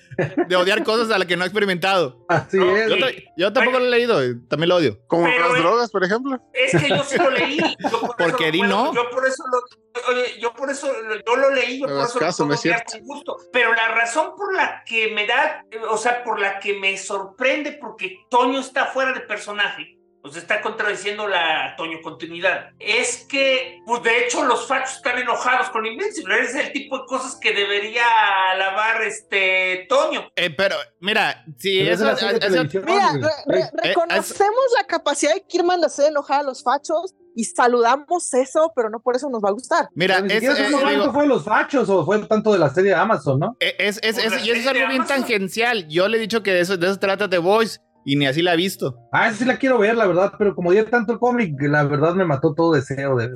de 0.48 0.56
odiar 0.56 0.82
cosas 0.86 1.12
a 1.12 1.18
las 1.18 1.28
que 1.28 1.36
no 1.36 1.44
ha 1.44 1.48
experimentado. 1.48 2.26
Así 2.30 2.58
No, 2.58 2.74
es. 2.76 2.88
Yo, 2.90 2.96
Sí. 2.96 3.02
ta- 3.02 3.32
yo 3.36 3.52
tampoco 3.54 3.80
lo 3.80 3.86
he 3.86 3.90
leído. 3.90 4.26
y 4.26 4.40
También 4.48 4.70
lo 4.70 4.76
odio. 4.78 4.98
Como 5.08 5.28
las 5.28 5.54
drogas, 5.58 5.92
por 5.92 6.06
ejemplo. 6.06 6.40
Es 6.54 6.72
que 6.82 6.88
yo 6.88 7.04
sí 7.04 7.18
lo 7.18 7.30
leí. 7.32 7.58
Yo 7.80 8.00
por 8.02 8.16
Porque 8.16 8.52
bueno, 8.58 8.86
no. 8.86 8.94
Yo 8.96 9.10
por 9.10 9.28
eso 9.28 9.44
lo, 9.52 10.14
oye, 10.14 10.40
yo 10.40 10.54
por 10.54 10.70
eso 10.70 10.88
lo- 10.88 11.16
yo 11.16 11.36
lo 11.36 11.50
leí, 11.54 11.82
yo 11.82 11.88
por 11.88 11.98
eso 12.06 12.20
caso, 12.20 12.46
lo 12.46 12.54
es 12.54 12.62
puedo 12.62 12.76
con 12.92 13.02
gusto. 13.06 13.38
Pero 13.52 13.74
la 13.74 13.90
razón 13.90 14.32
por 14.38 14.56
la 14.56 14.84
que 14.86 15.12
me 15.12 15.28
da, 15.28 15.66
eh, 15.70 15.80
o 15.90 15.98
sea, 15.98 16.24
por 16.24 16.40
la 16.40 16.60
que 16.60 16.80
me 16.80 16.98
sorprende, 16.98 17.74
porque 17.74 18.20
Toño 18.30 18.60
está 18.62 18.86
fuera 18.86 19.12
de 19.12 19.20
personaje. 19.20 19.99
Pues 20.22 20.36
está 20.36 20.62
contradiciendo 20.62 21.28
la 21.30 21.76
Toño 21.78 22.00
continuidad. 22.04 22.72
Es 22.78 23.26
que, 23.30 23.80
pues 23.86 24.04
de 24.04 24.26
hecho, 24.26 24.44
los 24.44 24.68
fachos 24.68 24.98
están 24.98 25.18
enojados 25.18 25.70
con 25.70 25.86
Invincible. 25.86 26.42
Es 26.42 26.54
el 26.56 26.74
tipo 26.74 27.00
de 27.00 27.06
cosas 27.06 27.38
que 27.40 27.54
debería 27.54 28.04
alabar 28.52 29.02
este 29.04 29.86
Toño. 29.88 30.30
Eh, 30.36 30.50
pero, 30.50 30.76
mira, 31.00 31.46
si 31.58 31.80
Pero 31.80 31.94
es 31.94 32.02
eso. 32.02 32.06
la 32.06 32.40
televisión, 32.40 32.84
Mira, 32.86 33.12
re- 33.14 33.30
re- 33.48 33.60
Eh, 33.62 33.70
reconocemos 33.84 34.60
la 34.78 34.86
capacidad 34.88 35.34
de 35.34 35.42
Kirman 35.48 35.80
de 35.80 35.86
hacer 35.88 36.08
enojar 36.10 36.42
a 36.42 36.44
los 36.44 36.64
fachos 36.64 37.16
y 37.36 37.46
saludamos 37.46 38.34
eso, 38.34 38.74
pero 38.76 38.90
no 38.90 39.00
por 39.00 39.16
eso 39.16 39.30
nos 39.30 39.42
va 39.42 39.50
a 39.50 39.54
gustar. 39.54 39.88
mira, 39.96 40.18
es, 40.28 40.44
es- 40.44 40.54
sabemos 40.58 40.90
digo, 40.90 41.14
fue 41.14 41.22
de 41.24 41.30
los 41.30 41.46
fachos 41.46 41.88
o 41.90 42.06
fue 42.06 42.20
tanto 42.26 42.52
de 42.52 42.60
la 42.60 42.70
serie 42.70 42.92
de 42.92 42.98
Amazon, 42.98 43.40
¿no? 43.40 43.56
Eh, 43.62 43.74
Es, 43.80 44.00
es, 44.04 44.16
Pues 44.16 44.34
es- 44.34 44.46
y 44.46 44.52
eso 44.52 44.60
es 44.62 44.68
algo 44.68 44.88
bien 44.90 45.06
tangencial. 45.06 45.88
Yo 45.88 46.10
le 46.10 46.18
he 46.18 46.20
dicho 46.20 46.44
que 46.44 46.52
de 46.52 46.60
eso, 46.60 46.76
de 46.76 46.88
eso 46.88 47.00
trata 47.00 47.30
The 47.30 47.38
Voice. 47.38 47.80
Y 48.06 48.16
ni 48.16 48.26
así 48.28 48.42
la 48.42 48.52
ha 48.52 48.56
visto. 48.56 48.96
Ah, 49.12 49.32
sí 49.34 49.46
la 49.46 49.58
quiero 49.58 49.78
ver, 49.78 49.96
la 49.96 50.06
verdad, 50.08 50.32
pero 50.38 50.56
como 50.56 50.72
di 50.72 50.82
tanto 50.84 51.14
el 51.14 51.20
cómic, 51.20 51.54
la 51.62 51.84
verdad 51.84 52.14
me 52.16 52.26
mató 52.26 52.54
todo 52.56 52.74
deseo 52.74 53.16
de 53.18 53.28
ver. 53.28 53.36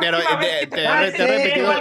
Pero, 0.00 0.18
Y- 0.18 0.44
eh, 0.44 0.68
te- 0.70 0.84
he 0.84 1.06
repetido. 1.26 1.72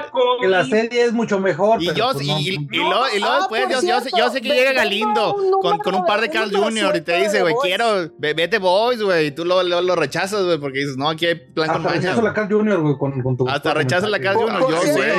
Que 0.42 0.48
la 0.48 0.66
serie 0.66 1.04
es 1.06 1.14
mucho 1.14 1.40
mejor. 1.40 1.82
Y 1.82 1.88
pero 1.88 1.98
yo, 1.98 2.10
pues 2.14 2.26
y, 2.26 2.28
no, 2.28 2.40
y- 2.40 2.48
y 2.50 2.58
no. 2.80 2.90
luego, 2.90 3.06
y 3.16 3.20
luego 3.20 3.34
Ah, 3.34 3.38
después, 3.40 3.62
por 3.64 3.72
yo, 3.72 3.82
yo 3.82 4.02
sé, 4.02 4.10
yo 4.16 4.30
sé 4.30 4.42
que 4.42 4.50
llega 4.50 4.74
Galindo 4.74 5.36
con, 5.62 5.78
con 5.80 5.96
un 5.96 6.06
par 6.06 6.22
de 6.22 6.30
Carl 6.30 6.52
Jr. 6.54 6.96
y 6.98 7.02
te 7.02 7.18
dice, 7.18 7.42
güey, 7.42 7.56
quiero, 7.62 8.10
ve- 8.18 8.34
vete 8.34 8.60
boys, 8.60 9.02
güey, 9.02 9.28
y 9.28 9.32
tú 9.32 9.46
lo, 9.46 9.64
lo, 9.64 9.82
lo 9.82 9.96
rechazas, 9.96 10.44
güey, 10.44 10.60
porque 10.60 10.80
dices, 10.80 10.98
no, 10.98 11.10
aquí 11.10 11.26
hay 11.26 11.36
plan 11.36 11.68
con 11.68 11.78
Hasta 11.78 11.90
maña. 11.90 12.02
rechazo 12.02 12.22
la 12.22 12.34
Carl 12.34 12.52
Jr., 12.52 12.82
güey, 12.82 12.98
con, 12.98 13.22
con 13.22 13.38
tu. 13.38 13.48
Hasta 13.50 13.74
rechazo 13.74 14.08
la 14.08 14.20
Carl 14.20 14.38
Jr., 14.38 14.60
yo, 14.62 14.68
güey. 14.94 15.12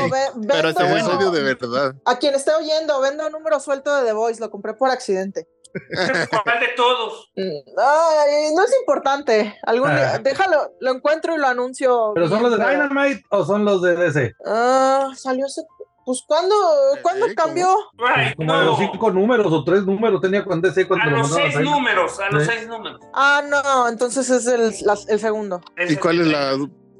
Pero 0.46 0.68
está 0.68 0.84
bueno. 0.84 1.30
De 1.30 1.42
verdad. 1.42 1.94
A 2.04 2.18
quien 2.18 2.34
esté 2.34 2.52
oyendo, 2.54 3.00
vendo 3.00 3.26
un 3.26 3.32
número 3.32 3.58
suelto 3.60 3.94
de 3.96 4.04
The 4.06 4.12
Voice, 4.12 4.40
lo 4.40 4.50
compré 4.50 4.74
por 4.74 4.90
accidente. 4.90 5.46
¿Cuál 6.44 6.60
de 6.60 6.68
todos? 6.76 7.30
Ay, 7.36 8.54
no 8.54 8.64
es 8.64 8.74
importante. 8.80 9.56
Algún 9.64 9.90
día- 9.94 10.14
Ah. 10.14 10.18
déjalo, 10.18 10.72
lo 10.80 10.92
encuentro 10.92 11.34
y 11.34 11.38
lo 11.38 11.46
anuncio. 11.46 12.12
¿Pero 12.14 12.28
son 12.28 12.42
los 12.42 12.56
de 12.58 12.64
Dynamite 12.64 13.22
o 13.30 13.44
son 13.44 13.64
los 13.64 13.82
de 13.82 13.96
DC? 13.96 14.34
Ah, 14.46 15.10
salió 15.16 15.46
hace. 15.46 15.62
Pues, 16.04 16.24
¿cuándo, 16.26 16.54
¿cuándo 17.02 17.26
cambió? 17.36 17.66
Como 17.98 18.08
de 18.08 18.34
no. 18.46 18.62
los 18.62 18.78
cinco 18.78 19.10
números 19.10 19.52
o 19.52 19.62
tres 19.62 19.84
números 19.84 20.22
tenía 20.22 20.42
con 20.42 20.62
DC 20.62 20.82
A 20.82 20.88
cuando 20.88 21.10
lo 21.10 21.18
los 21.18 21.34
seis 21.34 21.54
ahí. 21.54 21.62
números, 21.64 22.18
a 22.18 22.30
los 22.30 22.44
Sí. 22.44 22.50
seis 22.50 22.66
números. 22.66 22.98
Ah, 23.12 23.42
no, 23.46 23.88
entonces 23.88 24.30
es 24.30 24.46
el, 24.46 25.18
segundo. 25.20 25.60
Ese 25.76 25.92
¿Y 25.92 25.96
cuál 25.96 26.20
es 26.22 26.26
la 26.28 26.56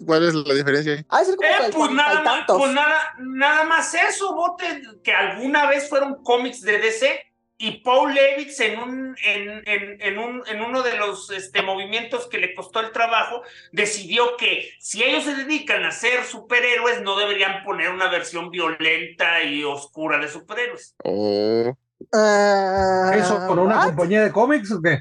cuál 0.06 0.28
es 0.28 0.34
la 0.34 0.54
diferencia 0.54 0.92
ahí? 0.92 1.06
Ah, 1.08 1.22
es 1.22 1.28
como 1.34 1.42
Eh, 1.42 1.70
pues 1.74 1.90
nada 1.92 2.44
pues 2.46 2.72
nada, 2.74 2.98
nada 3.18 3.64
más 3.64 3.94
eso, 3.94 4.34
bote, 4.34 4.82
que 5.02 5.12
alguna 5.12 5.66
vez 5.70 5.88
fueron 5.88 6.22
cómics 6.22 6.60
de 6.60 6.78
DC 6.78 7.27
y 7.58 7.80
Paul 7.82 8.14
Levitz 8.14 8.60
en 8.60 8.78
un, 8.78 9.16
en, 9.24 9.62
en, 9.66 10.00
en 10.00 10.18
un, 10.18 10.42
en 10.46 10.62
uno 10.62 10.82
de 10.82 10.96
los 10.96 11.30
este, 11.30 11.60
movimientos 11.62 12.28
que 12.28 12.38
le 12.38 12.54
costó 12.54 12.80
el 12.80 12.92
trabajo, 12.92 13.42
decidió 13.72 14.36
que 14.36 14.70
si 14.78 15.02
ellos 15.02 15.24
se 15.24 15.34
dedican 15.34 15.84
a 15.84 15.90
ser 15.90 16.24
superhéroes, 16.24 17.02
no 17.02 17.18
deberían 17.18 17.64
poner 17.64 17.90
una 17.90 18.08
versión 18.08 18.50
violenta 18.50 19.42
y 19.42 19.64
oscura 19.64 20.18
de 20.18 20.28
superhéroes. 20.28 20.94
Oh, 21.04 21.76
Ah, 22.12 23.12
¿Eso 23.16 23.44
con 23.46 23.58
una 23.58 23.78
what? 23.78 23.86
compañía 23.86 24.22
de 24.22 24.30
cómics 24.30 24.70
o 24.70 24.80
qué? 24.80 25.00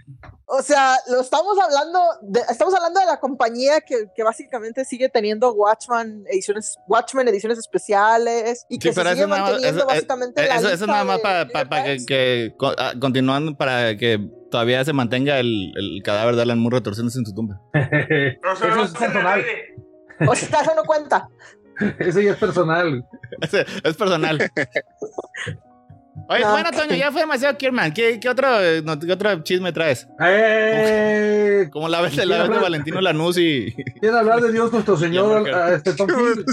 O 0.49 0.61
sea, 0.61 0.95
lo 1.09 1.19
estamos 1.19 1.57
hablando 1.59 1.99
de, 2.21 2.39
estamos 2.49 2.73
hablando 2.73 3.01
de 3.01 3.05
la 3.05 3.19
compañía 3.19 3.81
que, 3.81 4.07
que 4.15 4.23
básicamente 4.23 4.85
sigue 4.85 5.09
teniendo 5.09 5.51
Watchmen 5.53 6.23
ediciones, 6.31 6.77
Watchmen 6.87 7.27
ediciones 7.27 7.57
especiales 7.59 8.65
y 8.69 8.79
que 8.79 8.87
Sí, 8.89 8.93
se 8.93 9.01
pero 9.01 9.09
sigue 9.09 9.21
eso 9.23 9.27
más- 9.27 9.39
manteniendo 9.41 9.79
eso- 9.81 9.89
eh, 9.89 9.93
básicamente 9.93 10.41
la 10.47 10.55
Eso, 10.55 10.57
eso 10.59 10.69
lista 10.69 10.85
es 10.85 10.87
nada 10.89 11.03
más 11.03 11.19
para 11.19 11.83
que, 11.83 12.05
que 12.05 12.55
ah, 12.77 12.93
continuando 12.99 13.57
para 13.57 13.97
que 13.97 14.25
todavía 14.49 14.85
se 14.85 14.93
mantenga 14.93 15.37
el, 15.39 15.73
el 15.75 16.01
cadáver 16.01 16.37
de 16.37 16.43
Alan 16.43 16.59
Moore 16.59 16.77
retorciéndose 16.77 17.19
en 17.19 17.25
su 17.25 17.33
tumba. 17.35 17.61
Eso 17.73 18.83
es 18.83 18.91
personal. 18.93 19.43
O 20.29 20.33
sea, 20.35 20.61
eso 20.61 20.75
no 20.75 20.83
cuenta. 20.85 21.27
Ese 21.99 22.23
ya 22.23 22.31
es 22.31 22.37
personal. 22.37 23.05
Es 23.83 23.95
personal. 23.97 24.49
Oye, 26.29 26.41
No, 26.41 26.51
bueno. 26.51 26.69
Toño, 26.71 26.95
ya 26.95 27.11
fue 27.11 27.21
demasiado 27.21 27.57
Kierman. 27.57 27.93
¿Qué, 27.93 28.19
qué, 28.19 28.27
otro, 28.29 28.47
eh, 28.61 28.81
no- 28.83 28.99
qué 28.99 29.11
otro 29.13 29.41
chisme 29.43 29.71
traes? 29.71 30.07
Eh, 30.23 31.69
Como 31.71 31.87
la 31.87 32.01
vez, 32.01 32.13
¿Quién 32.13 32.27
la 32.29 32.43
vez 32.43 32.49
de? 32.51 32.59
Valentino 32.59 32.99
Lanús 33.01 33.37
y... 33.37 33.73
¿Quiere 33.99 34.17
hablar 34.17 34.41
de 34.41 34.51
Dios 34.51 34.71
nuestro 34.71 34.97
Señor? 34.97 35.49
A 35.53 35.73
este 35.75 35.93
Tom 35.93 36.07
King? 36.07 36.43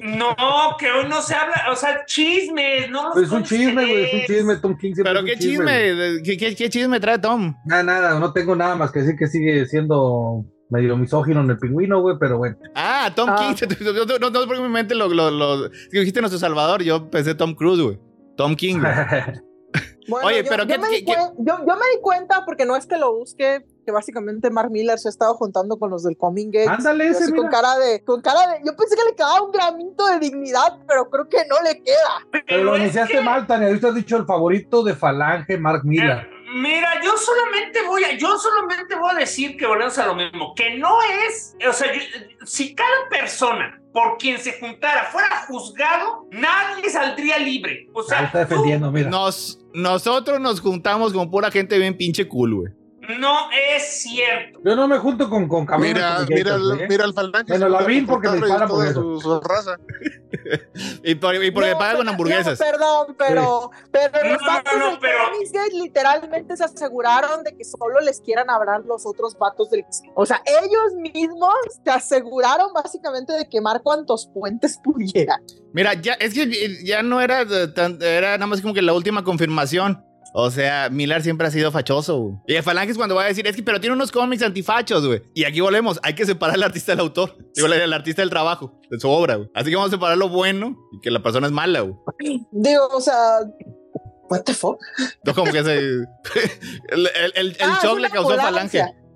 No, 0.00 0.36
que 0.78 0.90
hoy 0.92 1.08
no 1.08 1.20
se 1.22 1.34
habla, 1.34 1.64
o 1.72 1.74
sea, 1.76 2.04
chismes, 2.06 2.88
no 2.88 3.10
Pues 3.12 3.26
es 3.26 3.32
un 3.32 3.42
chisme, 3.42 3.72
güey, 3.84 4.04
es 4.04 4.14
un 4.14 4.20
chisme, 4.36 4.56
Tom 4.56 4.76
King. 4.78 4.92
¿Pero 5.02 5.24
qué 5.24 5.36
chisme? 5.36 6.20
¿Qué, 6.24 6.36
qué, 6.36 6.54
qué 6.54 6.68
chisme 6.70 7.00
trae 7.00 7.18
Tom? 7.18 7.54
Nada, 7.64 7.82
nada, 7.82 8.20
no 8.20 8.32
tengo 8.32 8.54
nada 8.54 8.76
más 8.76 8.92
que 8.92 9.00
decir 9.00 9.16
que 9.18 9.26
sigue 9.26 9.66
siendo 9.66 10.44
medio 10.70 10.96
misógino 10.96 11.40
en 11.40 11.50
el 11.50 11.58
pingüino, 11.58 12.00
güey, 12.00 12.16
pero 12.20 12.38
bueno. 12.38 12.56
Ah, 12.76 13.10
Tom 13.14 13.28
Ah. 13.30 13.52
King. 13.58 13.66
No, 13.80 14.18
no, 14.18 14.30
no, 14.30 14.40
porque 14.46 14.56
en 14.60 14.62
mi 14.62 14.68
mente 14.72 14.94
lo, 14.94 15.08
lo, 15.08 15.32
lo- 15.32 15.68
dijiste 15.90 16.20
nuestro 16.20 16.38
Salvador, 16.38 16.82
yo 16.84 17.10
pensé 17.10 17.34
Tom 17.34 17.54
Cruise, 17.54 17.80
güey. 17.80 17.98
Tom 18.38 18.54
King. 18.56 18.80
Bueno, 20.10 20.28
Oye, 20.28 20.42
yo, 20.42 20.48
pero 20.48 20.62
yo 20.62 20.68
¿qué- 20.68 20.78
me 20.78 20.88
di 20.88 21.04
qué- 21.04 21.12
yo, 21.12 21.34
yo 21.58 21.76
me 21.76 21.84
di 21.94 22.00
cuenta 22.00 22.42
porque 22.46 22.64
no 22.64 22.76
es 22.76 22.86
que 22.86 22.96
lo 22.96 23.12
busque, 23.14 23.62
que 23.84 23.92
básicamente 23.92 24.48
Mark 24.48 24.70
Miller 24.70 24.98
se 24.98 25.08
ha 25.08 25.10
estado 25.10 25.34
juntando 25.34 25.78
con 25.78 25.90
los 25.90 26.02
del 26.02 26.16
Coming 26.16 26.50
Gate. 26.50 26.66
Ándale, 26.70 27.08
ese, 27.08 27.26
con 27.26 27.34
mira. 27.44 27.50
cara 27.50 27.76
de, 27.76 28.02
con 28.02 28.22
cara 28.22 28.46
de, 28.52 28.60
yo 28.64 28.74
pensé 28.74 28.96
que 28.96 29.04
le 29.04 29.14
quedaba 29.14 29.42
un 29.42 29.52
gramito 29.52 30.06
de 30.06 30.18
dignidad, 30.18 30.78
pero 30.88 31.10
creo 31.10 31.28
que 31.28 31.44
no 31.46 31.56
le 31.62 31.82
queda. 31.82 32.42
Pero 32.46 32.64
lo 32.64 32.74
es 32.76 32.80
anunciaste 32.80 33.12
que- 33.12 33.20
mal, 33.20 33.46
Tania. 33.46 33.68
Ahorita 33.68 33.88
has 33.88 33.94
dicho 33.96 34.16
el 34.16 34.24
favorito 34.24 34.82
de 34.82 34.94
Falange, 34.94 35.58
Mark 35.58 35.82
Miller. 35.84 36.20
Eh, 36.20 36.30
Mira, 36.54 36.88
yo 37.04 37.14
solamente 37.18 37.82
voy 37.86 38.04
a, 38.04 38.16
yo 38.16 38.38
solamente 38.38 38.94
voy 38.94 39.10
a 39.14 39.18
decir 39.18 39.58
que 39.58 39.66
volvemos 39.66 39.98
a 39.98 40.06
lo 40.06 40.14
mismo, 40.14 40.54
que 40.56 40.78
no 40.78 40.96
es, 41.26 41.54
o 41.68 41.72
sea, 41.74 41.92
yo- 41.92 42.00
si 42.46 42.74
cada 42.74 42.88
persona 43.10 43.78
por 43.98 44.16
quien 44.16 44.38
se 44.38 44.52
juntara 44.60 45.04
fuera 45.10 45.44
juzgado, 45.48 46.28
nadie 46.30 46.88
saldría 46.88 47.36
libre. 47.38 47.88
O 47.92 48.02
sea, 48.04 48.24
está 48.26 48.46
tú- 48.46 48.54
defendiendo, 48.54 48.92
mira. 48.92 49.10
Nos, 49.10 49.58
nosotros 49.74 50.38
nos 50.40 50.60
juntamos 50.60 51.12
con 51.12 51.28
pura 51.28 51.50
gente 51.50 51.76
bien 51.78 51.96
pinche 51.96 52.28
cool, 52.28 52.54
güey. 52.54 52.72
No 53.18 53.50
es 53.50 54.02
cierto. 54.02 54.60
Yo 54.64 54.76
no 54.76 54.86
me 54.88 54.98
junto 54.98 55.28
con, 55.30 55.48
con 55.48 55.64
cabrones 55.66 55.94
mira, 55.94 56.16
con 56.16 56.26
mira, 56.28 56.56
¿eh? 56.84 56.86
mira 56.88 57.04
al 57.04 57.14
Falange. 57.14 57.44
Bueno, 57.48 57.68
la 57.68 57.82
vi 57.82 58.02
porque 58.02 58.28
me 58.28 58.36
disparan 58.38 58.68
por. 58.68 58.92
Su, 58.92 59.20
su 59.20 59.40
raza. 59.40 59.76
Y, 61.02 61.14
por- 61.14 61.34
y 61.42 61.50
porque 61.50 61.70
No, 61.70 61.78
paga 61.78 61.96
con 61.96 62.08
hamburguesas. 62.08 62.58
no, 62.60 62.64
Perdón, 62.66 63.16
pero, 63.18 63.70
pero 63.90 64.10
No, 64.28 64.32
los 64.34 64.42
vatos 64.46 64.72
no, 64.74 64.78
no, 64.78 64.90
del 64.90 64.98
pero- 65.00 65.64
literalmente 65.72 66.56
se 66.56 66.64
aseguraron 66.64 67.42
de 67.44 67.56
que 67.56 67.64
solo 67.64 68.00
les 68.00 68.20
quieran 68.20 68.50
hablar 68.50 68.82
los 68.84 69.06
otros 69.06 69.36
vatos 69.38 69.70
del 69.70 69.84
O 70.14 70.26
sea, 70.26 70.42
ellos 70.44 70.94
mismos 71.14 71.54
se 71.82 71.90
aseguraron 71.90 72.72
básicamente 72.72 73.32
de 73.32 73.48
quemar 73.48 73.82
cuantos 73.82 74.28
puentes 74.32 74.78
pudieran. 74.84 75.40
Mira, 75.72 75.94
ya, 75.94 76.12
es 76.14 76.34
que 76.34 76.84
ya 76.84 77.02
no 77.02 77.20
era 77.20 77.44
tan- 77.74 78.00
era 78.02 78.32
nada 78.32 78.46
más 78.46 78.60
como 78.60 78.74
que 78.74 78.82
la 78.82 78.92
última 78.92 79.24
confirmación. 79.24 80.04
O 80.34 80.50
sea, 80.50 80.88
Miller 80.90 81.22
siempre 81.22 81.46
ha 81.46 81.50
sido 81.50 81.72
fachoso, 81.72 82.18
güey. 82.18 82.34
Y 82.46 82.54
el 82.54 82.62
Falange 82.62 82.92
es 82.92 82.96
cuando 82.96 83.14
va 83.14 83.22
a 83.24 83.26
decir, 83.26 83.46
es 83.46 83.56
que, 83.56 83.62
pero 83.62 83.80
tiene 83.80 83.94
unos 83.94 84.12
cómics 84.12 84.42
antifachos, 84.42 85.06
güey. 85.06 85.22
Y 85.34 85.44
aquí 85.44 85.60
volvemos, 85.60 85.98
hay 86.02 86.14
que 86.14 86.26
separar 86.26 86.56
al 86.56 86.62
artista 86.62 86.92
del 86.92 87.00
autor. 87.00 87.36
Digo, 87.54 87.66
el 87.66 87.92
artista 87.92 88.22
del 88.22 88.30
trabajo, 88.30 88.78
de 88.90 89.00
su 89.00 89.08
obra, 89.08 89.36
güey. 89.36 89.48
Así 89.54 89.70
que 89.70 89.76
vamos 89.76 89.90
a 89.92 89.96
separar 89.96 90.18
lo 90.18 90.28
bueno 90.28 90.76
y 90.92 91.00
que 91.00 91.10
la 91.10 91.22
persona 91.22 91.46
es 91.46 91.52
mala, 91.52 91.80
güey. 91.80 91.96
Digo, 92.52 92.88
o 92.92 93.00
sea, 93.00 93.40
what 94.28 94.42
the 94.42 94.54
fuck? 94.54 94.78
No 95.24 95.34
como 95.34 95.50
que 95.50 95.64
se... 95.64 95.78
el 95.78 96.06
el, 96.92 97.06
el, 97.16 97.32
el 97.34 97.56
Ah, 97.60 97.80
shock 97.82 97.98
le 97.98 98.10
causó 98.10 98.32
ambulancia. 98.38 98.86
Falange. 98.86 99.07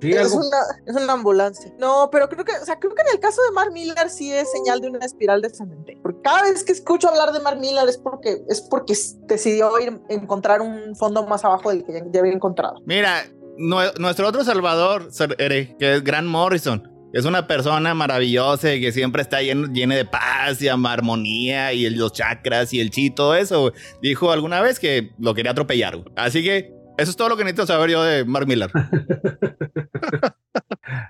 Sí, 0.00 0.12
Es 0.12 0.18
algo- 0.32 0.36
una, 0.46 0.56
es 0.86 0.94
una 1.02 1.12
ambulancia. 1.12 1.72
No, 1.78 2.08
pero 2.12 2.28
creo 2.28 2.44
que, 2.44 2.52
o 2.52 2.64
sea, 2.64 2.78
creo 2.78 2.94
que 2.94 3.02
en 3.02 3.08
el 3.14 3.20
caso 3.20 3.42
de 3.42 3.50
Mark 3.52 3.72
Miller 3.72 4.08
sí 4.10 4.32
es 4.32 4.50
señal 4.52 4.80
de 4.80 4.88
una 4.90 5.04
espiral 5.04 5.42
descendente. 5.42 5.98
Porque 6.02 6.20
cada 6.22 6.42
vez 6.42 6.62
que 6.64 6.72
escucho 6.72 7.08
hablar 7.08 7.32
de 7.32 7.40
Mark 7.40 7.58
Miller 7.58 7.88
es 7.88 7.98
porque, 7.98 8.42
es 8.48 8.60
porque 8.60 8.94
decidió 9.26 9.78
ir 9.80 9.88
a 10.08 10.12
encontrar 10.12 10.60
un 10.60 10.94
fondo 10.94 11.26
más 11.26 11.44
abajo 11.44 11.70
del 11.70 11.84
que 11.84 11.92
ya, 11.94 12.02
ya 12.12 12.20
había 12.20 12.32
encontrado. 12.32 12.76
Mira, 12.86 13.24
nue- 13.58 13.92
nuestro 13.98 14.28
otro 14.28 14.44
salvador, 14.44 15.08
Ere, 15.38 15.76
que 15.78 15.94
es 15.96 16.04
Grant 16.04 16.28
Morrison, 16.28 16.88
es 17.12 17.24
una 17.24 17.46
persona 17.46 17.94
maravillosa 17.94 18.72
y 18.74 18.80
que 18.82 18.92
siempre 18.92 19.22
está 19.22 19.40
lleno, 19.42 19.66
llena 19.72 19.96
de 19.96 20.04
paz 20.04 20.60
y 20.60 20.68
armonía 20.68 21.72
y 21.72 21.86
el- 21.86 21.96
los 21.96 22.12
chakras 22.12 22.72
y 22.72 22.80
el 22.80 22.90
chi, 22.90 23.10
todo 23.10 23.34
eso. 23.34 23.72
Dijo 24.02 24.30
alguna 24.30 24.60
vez 24.60 24.78
que 24.78 25.10
lo 25.18 25.34
quería 25.34 25.52
atropellar. 25.52 25.98
Así 26.16 26.42
que 26.44 26.72
eso 26.98 27.10
es 27.10 27.16
todo 27.16 27.30
lo 27.30 27.36
que 27.36 27.44
necesito 27.44 27.66
saber 27.66 27.90
yo 27.90 28.02
de 28.02 28.24
Mark 28.26 28.46
Miller. 28.46 28.70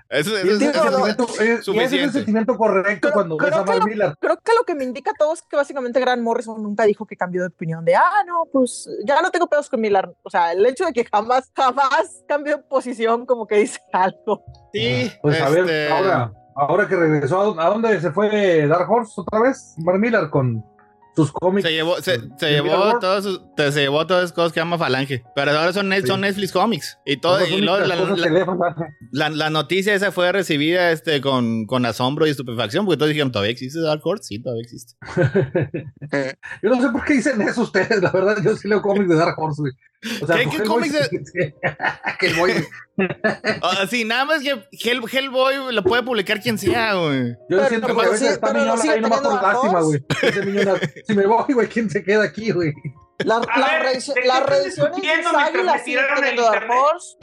eso, 0.09 0.37
es- 0.37 0.43
es 0.45 0.59
sentimiento- 0.59 1.27
ese 1.39 1.83
es 1.83 1.93
el 1.93 2.11
sentimiento 2.11 2.57
correcto 2.57 3.07
Creo- 3.07 3.13
cuando 3.13 3.37
ves 3.37 3.47
creo 3.49 3.61
a 3.61 3.65
que 3.65 3.69
Mark 3.71 3.79
lo- 3.81 3.85
Miller. 3.87 4.15
Creo 4.19 4.37
que 4.37 4.51
lo 4.57 4.63
que 4.65 4.75
me 4.75 4.83
indica 4.83 5.11
a 5.11 5.13
todos 5.17 5.39
es 5.39 5.45
que 5.49 5.55
básicamente 5.55 5.99
Grant 5.99 6.21
Morrison 6.21 6.61
nunca 6.61 6.83
dijo 6.83 7.05
que 7.05 7.15
cambió 7.15 7.41
de 7.41 7.47
opinión 7.47 7.85
de, 7.85 7.95
ah, 7.95 8.23
no, 8.27 8.43
pues 8.51 8.89
ya 9.05 9.21
no 9.21 9.31
tengo 9.31 9.47
pedos 9.47 9.69
con 9.69 9.81
Miller. 9.81 10.09
O 10.23 10.29
sea, 10.29 10.51
el 10.51 10.65
hecho 10.65 10.85
de 10.85 10.93
que 10.93 11.05
jamás, 11.05 11.51
jamás 11.55 12.23
cambió 12.27 12.57
de 12.57 12.63
posición 12.63 13.25
como 13.25 13.47
que 13.47 13.55
dice 13.57 13.79
algo. 13.93 14.43
Sí, 14.73 15.11
Pues 15.21 15.41
a 15.41 15.49
ver, 15.49 15.59
este, 15.61 15.89
ahora, 15.91 16.33
ahora 16.55 16.87
que 16.87 16.95
regresó, 16.95 17.59
¿a 17.59 17.69
dónde 17.69 17.99
se 18.01 18.11
fue 18.11 18.67
Dark 18.67 18.89
Horse 18.91 19.13
otra 19.21 19.39
vez? 19.41 19.75
Mark 19.77 19.99
Miller 19.99 20.29
con 20.29 20.63
sus 21.23 21.31
cómics. 21.31 21.67
Se 21.67 21.73
llevó, 21.73 21.95
se, 22.01 22.19
se 22.37 22.45
de 22.45 22.51
llevó 22.51 22.99
todas 22.99 23.23
sus- 23.23 23.41
se 23.57 23.71
llevó 23.81 24.05
todas 24.07 24.23
las 24.23 24.33
cosas 24.33 24.51
que 24.53 24.59
llama 24.59 24.77
Falange. 24.77 25.23
Pero 25.35 25.51
ahora 25.51 25.73
son, 25.73 25.89
net- 25.89 26.01
Sí. 26.01 26.07
son 26.07 26.21
Netflix 26.21 26.51
Comics. 26.51 26.97
Y 27.05 27.17
todo, 27.17 27.45
y 27.45 27.61
luego 27.61 27.77
únicas 27.77 27.87
la- 29.11 29.29
la- 29.29 29.49
noticia 29.49 29.93
esa 29.93 30.11
fue 30.11 30.31
recibida 30.31 30.91
este, 30.91 31.21
con, 31.21 31.65
con 31.65 31.85
asombro 31.85 32.25
y 32.27 32.29
estupefacción, 32.31 32.85
porque 32.85 32.97
todos 32.97 33.09
dijeron, 33.09 33.31
¿todavía 33.31 33.51
existe 33.51 33.79
Dark 33.81 34.01
Horse? 34.03 34.23
Sí, 34.23 34.41
todavía 34.41 34.63
existe. 34.63 34.95
Yo 36.63 36.69
no 36.69 36.81
sé 36.81 36.89
por 36.89 37.03
qué 37.05 37.13
dicen 37.13 37.41
eso 37.41 37.61
ustedes, 37.61 38.01
la 38.01 38.11
verdad, 38.11 38.37
yo 38.43 38.55
sí 38.55 38.67
leo 38.67 38.81
cómics 38.81 39.09
de 39.09 39.15
Dark 39.15 39.35
Horse, 39.37 39.61
güey. 39.61 39.73
O 40.21 40.27
sea, 40.27 40.37
¿Qué- 40.37 40.63
cómics 40.63 40.95
sí- 41.11 41.53
que 42.19 42.27
el 42.27 42.35
boy- 42.35 42.53
Ah, 43.61 43.85
sí, 43.89 44.03
nada 44.05 44.25
más 44.25 44.41
que 44.41 44.51
Hell, 44.71 45.01
Hellboy 45.11 45.73
lo 45.73 45.83
puede 45.83 46.03
publicar 46.03 46.41
quien 46.41 46.57
sea, 46.57 46.95
güey. 46.95 47.29
Yo 47.31 47.35
Pero- 47.49 47.67
siento 47.69 47.87
que 47.87 47.93
a 47.93 48.09
veces 48.09 48.19
sí, 48.19 48.27
está 48.27 48.91
ahí 48.91 49.01
nomás 49.01 49.21
por 49.21 49.41
lástima, 49.41 49.81
güey. 49.81 50.03
Ese 50.21 50.41
si 51.09 51.15
me 51.19 51.25
voy, 51.25 51.53
güey, 51.53 51.67
¿quién 51.67 51.89
se 51.89 52.03
queda 52.03 52.23
aquí, 52.23 52.51
güey? 52.51 52.71
La, 53.19 53.39
la 53.39 53.67
ver, 53.67 53.81
reedición- 53.83 54.15
¿de 54.15 54.21
qué 54.21 54.27
las 54.27 54.37
estás 54.39 54.49
reediciones 54.49 54.95
de 54.95 55.01
discutiendo 55.01 55.29
Usagi 55.29 55.43
mientras 55.43 55.65
las 55.65 55.75
me 55.75 55.83
sigue 55.83 55.99
teniendo 56.15 56.41
Dark? 56.43 56.67
Horse. 56.69 57.17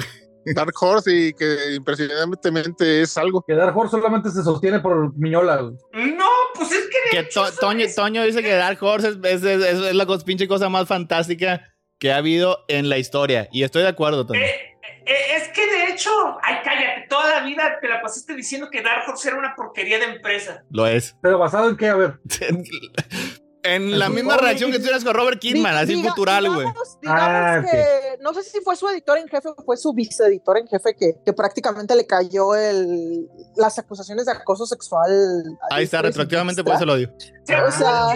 Dark 0.55 0.75
Horse 0.81 1.11
y 1.12 1.33
que 1.33 1.75
impresionantemente 1.75 3.02
es 3.02 3.16
algo. 3.16 3.43
Que 3.47 3.55
Dark 3.55 3.76
Horse 3.76 3.90
solamente 3.93 4.31
se 4.31 4.43
sostiene 4.43 4.78
por 4.81 5.16
Miñola. 5.16 5.57
güey. 5.57 5.75
No, 6.14 6.28
pues 6.55 6.71
es 6.73 6.88
que 7.12 7.23
To- 7.25 7.50
Toño, 7.59 7.85
es- 7.87 7.95
Toño 7.97 8.23
dice 8.25 8.43
que 8.43 8.52
Dark 8.52 8.78
Horse 8.83 9.09
es, 9.09 9.16
es- 9.25 9.43
es- 9.43 9.62
es 9.81 9.95
la 9.95 10.07
pinche 10.25 10.47
cosa 10.47 10.69
más 10.69 10.87
fantástica 10.87 11.62
que 11.99 12.12
ha 12.12 12.19
habido 12.19 12.64
en 12.69 12.88
la 12.88 12.99
historia. 12.99 13.49
Y 13.52 13.62
estoy 13.64 13.83
de 13.83 13.88
acuerdo, 13.88 14.26
Toño. 14.26 14.38
Eh, 14.40 14.78
eh, 15.07 15.14
es 15.37 15.49
que 15.49 15.66
de 15.66 15.87
hecho, 15.93 16.11
ay, 16.43 16.57
cállate, 16.62 17.07
toda 17.09 17.40
la 17.40 17.45
vida 17.47 17.78
te 17.81 17.88
la 17.88 18.00
pasaste 18.02 18.35
diciendo 18.35 18.69
que 18.71 18.83
Dark 18.83 19.02
Horse 19.09 19.28
era 19.28 19.38
una 19.38 19.55
porquería 19.57 19.99
de 19.99 20.05
empresa. 20.05 20.62
Lo 20.71 20.87
es. 20.87 21.16
Pero 21.23 21.38
basado 21.38 21.71
en 21.71 21.76
qué, 21.76 21.88
a 21.88 21.97
ver. 21.97 22.21
en 23.75 23.99
la 23.99 24.06
Sí. 24.06 24.12
misma 24.12 24.37
reacción 24.37 24.70
que 24.73 24.78
tienes 24.78 25.02
con 25.04 25.14
Robert 25.14 25.40
Kidman, 25.40 25.75
así 25.76 25.94
diga- 25.94 26.04
cultural, 26.08 26.46
güey. 26.49 26.58
Digamos, 26.61 26.99
digamos 27.00 27.23
Ah, 27.23 27.62
que 27.70 28.18
no 28.23 28.32
sé 28.35 28.42
si 28.44 28.61
fue 28.61 28.76
su 28.76 28.88
editor 28.88 29.18
en 29.18 29.28
jefe 29.28 29.49
o 29.49 29.54
fue 29.64 29.76
su 29.76 29.92
viceeditor 29.92 30.58
en 30.58 30.66
jefe 30.68 30.94
que, 30.99 31.16
que 31.25 31.32
prácticamente 31.32 31.94
le 31.96 32.06
cayó 32.06 32.54
el, 32.54 33.28
las 33.56 33.78
acusaciones 33.78 34.26
de 34.26 34.32
acoso 34.32 34.66
sexual. 34.66 35.44
Ahí 35.70 35.85
está, 35.85 36.02
retroactivamente 36.02 36.62
por 36.64 36.75
eso 36.75 36.85
lo 36.85 36.94
odio. 36.94 37.12
O 37.49 37.71
sea, 37.71 38.07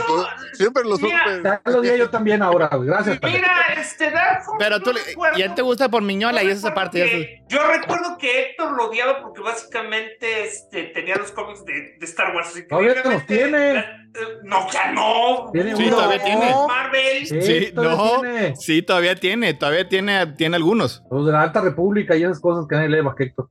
Siempre 0.54 0.82
lo 0.84 0.96
Mira, 0.98 1.24
supe. 1.24 1.42
Ya 1.44 1.62
lo 1.70 1.82
yo 1.84 2.10
también 2.10 2.42
ahora, 2.42 2.68
güey. 2.72 2.88
Gracias. 2.88 3.18
Mira, 3.22 3.52
este 3.80 4.10
Dark 4.10 4.40
Horse. 4.46 4.56
Pero 4.58 4.80
tú, 4.80 4.92
le- 4.92 5.02
recuerdo- 5.04 5.38
y 5.38 5.42
a 5.42 5.46
él 5.46 5.54
te 5.54 5.62
gusta 5.62 5.88
por 5.88 6.02
Miñola 6.02 6.42
y 6.42 6.48
esa 6.48 6.74
parte. 6.74 6.98
ya 6.98 7.04
que-. 7.06 7.42
Yo 7.48 7.66
recuerdo 7.66 8.16
que 8.18 8.42
Héctor 8.50 8.72
lo 8.76 8.88
odiaba 8.88 9.22
porque 9.22 9.40
básicamente 9.42 10.44
este, 10.44 10.84
tenía 10.94 11.16
los 11.16 11.30
cómics 11.32 11.64
de, 11.64 11.72
de 11.98 12.06
Star 12.06 12.34
Wars. 12.34 12.52
que 12.52 12.62
Todavía 12.62 12.94
los 12.94 12.98
obviamente, 13.06 13.36
tiene. 13.36 13.74
la- 13.74 13.80
eh, 14.12 14.38
no, 14.42 14.68
ya 14.72 14.90
no. 14.90 15.50
Tiene 15.52 15.76
Sí, 15.76 15.84
uno. 15.86 15.96
todavía 15.96 16.24
tiene. 16.24 16.52
Marvel. 16.66 17.26
Sí, 17.26 17.72
todavía 17.72 17.96
no. 17.96 18.20
tiene. 18.20 18.56
Sí, 18.56 18.82
todavía 18.82 19.14
tiene, 19.14 19.54
todavía 19.54 19.88
tiene, 19.88 20.26
tiene 20.36 20.56
algunos. 20.56 21.02
Los 21.12 21.26
de 21.26 21.32
la 21.32 21.42
Alta 21.42 21.60
República 21.60 22.16
y 22.16 22.24
esas 22.24 22.40
cosas 22.40 22.66
que 22.68 22.74
nadie 22.74 22.88
lee, 22.88 22.98
Héctor. 23.18 23.50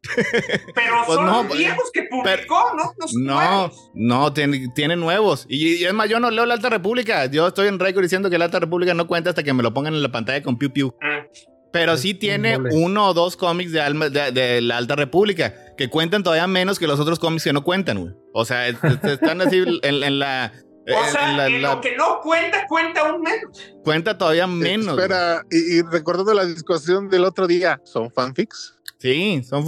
Pero 0.75 0.95
Pues 1.05 1.15
son 1.15 1.25
no, 1.25 1.43
los 1.43 1.57
viejos 1.57 1.89
que 1.93 2.03
publicó, 2.03 2.73
¿no? 2.75 2.91
Los 2.97 3.13
No, 3.13 3.35
nuevos. 3.35 3.91
no, 3.93 4.33
tiene, 4.33 4.67
tiene 4.75 4.95
nuevos. 4.97 5.45
Y, 5.47 5.68
y 5.77 5.83
es 5.85 5.93
más, 5.93 6.09
yo 6.09 6.19
no 6.19 6.29
leo 6.31 6.45
la 6.45 6.53
Alta 6.55 6.69
República. 6.69 7.25
Yo 7.27 7.47
estoy 7.47 7.67
en 7.67 7.79
récord 7.79 8.03
diciendo 8.03 8.29
que 8.29 8.37
la 8.37 8.45
Alta 8.45 8.59
República 8.59 8.93
no 8.93 9.07
cuenta 9.07 9.29
hasta 9.29 9.43
que 9.43 9.53
me 9.53 9.63
lo 9.63 9.73
pongan 9.73 9.93
en 9.93 10.01
la 10.03 10.11
pantalla 10.11 10.41
con 10.43 10.57
Piu 10.57 10.71
Piu. 10.71 10.93
Ah. 11.01 11.23
Pero 11.71 11.97
sí 11.97 12.15
tiene 12.15 12.57
uno 12.71 13.09
o 13.09 13.13
dos 13.13 13.37
cómics 13.37 13.71
de, 13.71 13.79
Alma- 13.81 14.09
de, 14.09 14.31
de 14.31 14.59
la 14.61 14.77
Alta 14.77 14.95
República 14.95 15.53
que 15.77 15.87
cuentan 15.89 16.23
todavía 16.23 16.47
menos 16.47 16.79
que 16.79 16.87
los 16.87 16.99
otros 16.99 17.19
cómics 17.19 17.43
que 17.43 17.53
no 17.53 17.63
cuentan, 17.63 17.99
güey. 18.01 18.13
O 18.33 18.43
sea, 18.43 18.67
es- 18.67 18.77
es- 18.83 19.03
están 19.11 19.41
así 19.41 19.57
en, 19.83 20.03
en 20.03 20.19
la. 20.19 20.51
O 20.87 21.11
sea, 21.11 21.33
la- 21.37 21.45
en 21.47 21.61
la- 21.61 21.75
lo 21.75 21.81
que 21.81 21.95
no 21.95 22.19
cuenta, 22.21 22.65
cuenta 22.67 23.13
un 23.13 23.21
menos. 23.21 23.73
cuenta 23.83 24.17
todavía 24.17 24.47
menos. 24.47 24.95
güey. 24.95 25.05
Espera, 25.05 25.43
y, 25.51 25.77
y 25.77 25.81
recordando 25.83 26.33
la 26.33 26.45
discusión 26.45 27.07
del 27.09 27.23
otro 27.25 27.45
día, 27.45 27.79
¿son 27.83 28.09
fanfics? 28.11 28.75
Sí, 28.97 29.43
son 29.47 29.63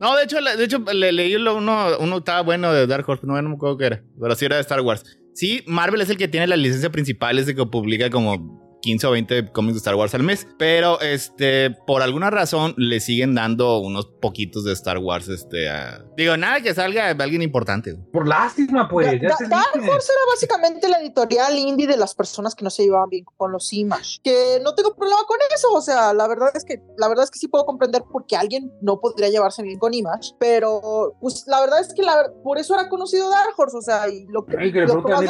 No, 0.00 0.16
de 0.16 0.24
hecho, 0.24 0.38
de 0.40 0.64
hecho 0.64 0.78
le, 0.92 1.12
leí 1.12 1.36
uno, 1.36 1.86
uno 2.00 2.16
estaba 2.16 2.40
bueno 2.40 2.72
de 2.72 2.86
Dark 2.86 3.04
Horse, 3.06 3.26
no, 3.26 3.40
no 3.42 3.48
me 3.50 3.54
acuerdo 3.56 3.76
qué 3.76 3.84
era, 3.86 4.02
pero 4.18 4.34
sí 4.34 4.46
era 4.46 4.56
de 4.56 4.62
Star 4.62 4.80
Wars. 4.80 5.04
Sí, 5.34 5.62
Marvel 5.66 6.00
es 6.00 6.10
el 6.10 6.16
que 6.16 6.28
tiene 6.28 6.46
la 6.46 6.56
licencia 6.56 6.90
principal, 6.90 7.38
es 7.38 7.46
de 7.46 7.54
que 7.54 7.64
publica 7.66 8.10
como 8.10 8.61
15 8.82 9.06
o 9.06 9.10
20 9.12 9.52
cómics 9.52 9.74
de 9.74 9.78
Star 9.78 9.94
Wars 9.94 10.14
al 10.14 10.22
mes, 10.22 10.46
pero 10.58 11.00
este, 11.00 11.70
por 11.86 12.02
alguna 12.02 12.30
razón 12.30 12.74
le 12.76 13.00
siguen 13.00 13.34
dando 13.34 13.78
unos 13.78 14.06
poquitos 14.20 14.64
de 14.64 14.72
Star 14.72 14.98
Wars, 14.98 15.28
este, 15.28 15.68
a- 15.70 16.04
digo, 16.16 16.36
nada 16.36 16.60
que 16.60 16.74
salga 16.74 17.10
alguien 17.10 17.42
importante. 17.42 17.94
Por 18.12 18.26
lástima, 18.28 18.88
pues. 18.88 19.06
Da- 19.22 19.36
dije. 19.74 19.90
Horse 19.90 20.12
era 20.12 20.22
básicamente 20.32 20.88
la 20.88 21.00
editorial 21.00 21.56
indie 21.56 21.86
de 21.86 21.96
las 21.96 22.14
personas 22.14 22.54
que 22.54 22.64
no 22.64 22.70
se 22.70 22.82
llevaban 22.84 23.08
bien 23.08 23.24
con 23.36 23.52
los 23.52 23.72
Image. 23.72 24.18
Que 24.22 24.58
no 24.62 24.74
tengo 24.74 24.94
problema 24.94 25.20
con 25.26 25.38
eso. 25.54 25.68
O 25.72 25.80
sea, 25.80 26.12
la 26.12 26.26
verdad 26.28 26.50
es 26.54 26.64
que, 26.64 26.82
la 26.98 27.08
verdad 27.08 27.24
es 27.24 27.30
que 27.30 27.38
sí 27.38 27.48
puedo 27.48 27.64
comprender 27.64 28.02
por 28.10 28.26
qué 28.26 28.36
alguien 28.36 28.72
no 28.82 29.00
podría 29.00 29.28
llevarse 29.28 29.62
bien 29.62 29.78
con 29.78 29.94
Image. 29.94 30.32
Pero, 30.38 31.16
pues, 31.20 31.44
la 31.46 31.60
verdad 31.60 31.80
es 31.80 31.94
que 31.94 32.02
la 32.02 32.30
por 32.42 32.58
eso 32.58 32.74
era 32.74 32.88
conocido 32.88 33.30
Dark 33.30 33.54
Horse. 33.56 33.76
O 33.76 33.82
sea, 33.82 34.08
y 34.08 34.26
lo 34.26 34.44
que, 34.44 34.56
Ay, 34.58 34.72
que 34.72 34.80
lo 34.82 35.02
que 35.04 35.12
más 35.12 35.22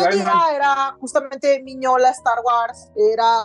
era 0.55 0.97
justamente 1.01 1.63
Miñola, 1.63 2.11
Star 2.11 2.39
Wars. 2.45 2.89
Era 3.13 3.42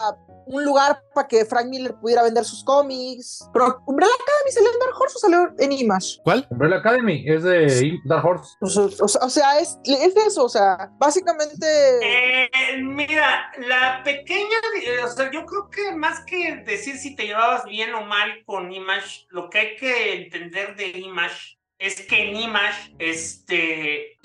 un 0.47 0.63
lugar 0.63 1.03
para 1.13 1.27
que 1.27 1.45
Frank 1.45 1.67
Miller 1.67 1.93
pudiera 1.95 2.23
vender 2.23 2.43
sus 2.45 2.63
cómics. 2.63 3.47
Pero 3.53 3.81
Umbrella 3.85 4.13
Academy 4.13 4.51
salió 4.51 4.71
en 4.71 4.79
Dark 4.79 4.95
Horse 4.99 5.15
o 5.15 5.19
salió 5.19 5.53
en 5.59 5.71
Image. 5.71 6.19
¿Cuál? 6.23 6.47
Umbrella 6.49 6.77
Academy 6.77 7.23
es 7.27 7.43
de 7.43 7.99
Dark 8.05 8.25
Horse. 8.25 8.55
O 8.61 8.67
sea, 8.67 9.53
o 9.55 9.59
es, 9.59 9.77
es 9.83 10.15
eso. 10.15 10.45
O 10.45 10.49
sea, 10.49 10.89
básicamente. 10.97 11.65
Eh, 12.01 12.49
mira, 12.81 13.51
la 13.57 14.01
pequeña, 14.03 14.57
eh, 14.85 15.03
o 15.03 15.07
sea, 15.07 15.29
yo 15.31 15.45
creo 15.45 15.69
que 15.69 15.91
más 15.95 16.23
que 16.25 16.63
decir 16.65 16.97
si 16.97 17.15
te 17.15 17.27
llevabas 17.27 17.65
bien 17.65 17.93
o 17.93 18.05
mal 18.05 18.43
con 18.45 18.71
Image, 18.71 19.27
lo 19.29 19.49
que 19.49 19.59
hay 19.59 19.75
que 19.75 20.13
entender 20.23 20.75
de 20.75 20.97
Image 20.99 21.57
es 21.79 22.01
que 22.07 22.29
en 22.29 22.35
Image, 22.35 22.95
este, 22.99 24.17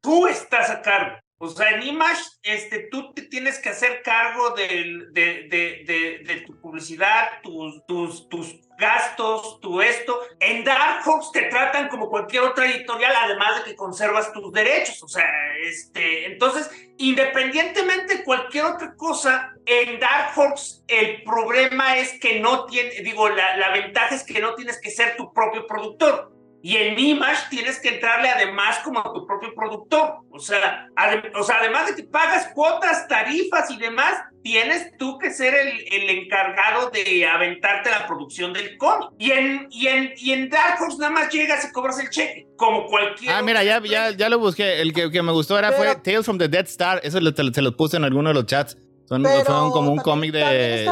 tú 0.00 0.26
estás 0.26 0.70
a 0.70 0.82
cargo. 0.82 1.18
O 1.44 1.48
sea, 1.48 1.70
en 1.70 1.82
Image, 1.82 2.22
este, 2.44 2.86
tú 2.88 3.12
te 3.14 3.22
tienes 3.22 3.58
que 3.58 3.70
hacer 3.70 4.00
cargo 4.04 4.50
de, 4.50 5.08
de, 5.10 5.48
de, 5.50 6.22
de 6.24 6.40
tu 6.46 6.56
publicidad, 6.60 7.40
tus, 7.42 7.84
tus, 7.84 8.28
tus 8.28 8.60
gastos, 8.78 9.58
tu 9.60 9.82
esto. 9.82 10.20
En 10.38 10.62
Dark 10.62 11.02
Horse 11.04 11.30
te 11.32 11.48
tratan 11.48 11.88
como 11.88 12.08
cualquier 12.08 12.44
otra 12.44 12.70
editorial, 12.70 13.12
además 13.16 13.56
de 13.58 13.64
que 13.64 13.76
conservas 13.76 14.32
tus 14.32 14.52
derechos. 14.52 15.02
O 15.02 15.08
sea, 15.08 15.28
este, 15.64 16.26
entonces, 16.26 16.70
independientemente 16.98 18.18
de 18.18 18.24
cualquier 18.24 18.66
otra 18.66 18.94
cosa, 18.94 19.52
en 19.66 19.98
Dark 19.98 20.38
Horse 20.38 20.82
el 20.86 21.24
problema 21.24 21.96
es 21.98 22.20
que 22.20 22.38
no 22.38 22.66
tiene, 22.66 22.90
digo, 23.02 23.28
la, 23.28 23.56
la 23.56 23.70
ventaja 23.70 24.14
es 24.14 24.22
que 24.22 24.40
no 24.40 24.54
tienes 24.54 24.80
que 24.80 24.92
ser 24.92 25.16
tu 25.16 25.32
propio 25.32 25.66
productor. 25.66 26.31
Y 26.64 26.76
en 26.76 26.96
Image 26.98 27.40
tienes 27.50 27.80
que 27.80 27.88
entrarle 27.88 28.28
además 28.28 28.78
como 28.84 29.02
tu 29.12 29.26
propio 29.26 29.52
productor. 29.54 30.18
O 30.30 30.38
sea, 30.38 30.86
o 31.34 31.42
sea, 31.42 31.56
además 31.58 31.88
de 31.88 31.96
que 31.96 32.04
pagas 32.08 32.48
cuotas, 32.54 33.08
tarifas 33.08 33.68
y 33.70 33.76
demás, 33.78 34.14
tienes 34.44 34.96
tú 34.96 35.18
que 35.18 35.30
ser 35.32 35.54
el, 35.54 35.84
el 35.92 36.10
encargado 36.10 36.90
de 36.90 37.26
aventarte 37.26 37.90
la 37.90 38.06
producción 38.06 38.52
del 38.52 38.76
cómic. 38.78 39.08
Y 39.18 39.32
en, 39.32 39.66
y, 39.70 39.88
en, 39.88 40.12
y 40.16 40.32
en 40.32 40.48
Dark 40.50 40.80
Horse 40.80 40.98
nada 40.98 41.10
más 41.12 41.30
llegas 41.30 41.64
y 41.68 41.72
cobras 41.72 41.98
el 41.98 42.10
cheque, 42.10 42.46
como 42.56 42.86
cualquier... 42.86 43.32
Ah, 43.32 43.42
mira, 43.42 43.64
ya, 43.64 43.80
ya, 43.84 44.10
ya 44.10 44.28
lo 44.28 44.38
busqué. 44.38 44.80
El 44.80 44.92
que, 44.92 45.10
que 45.10 45.22
me 45.22 45.32
gustó 45.32 45.58
era 45.58 45.72
fue 45.72 45.86
Pero- 45.86 46.00
Tales 46.02 46.24
from 46.24 46.38
the 46.38 46.48
Dead 46.48 46.66
Star. 46.66 47.00
Eso 47.02 47.20
lo- 47.20 47.34
te- 47.34 47.52
se 47.52 47.62
los 47.62 47.74
puse 47.74 47.96
en 47.96 48.04
alguno 48.04 48.28
de 48.30 48.34
los 48.34 48.46
chats. 48.46 48.76
Son, 49.12 49.22
Pero 49.22 49.44
fueron 49.44 49.70
como 49.72 49.90
un 49.92 49.98
cómic 49.98 50.32
de, 50.32 50.40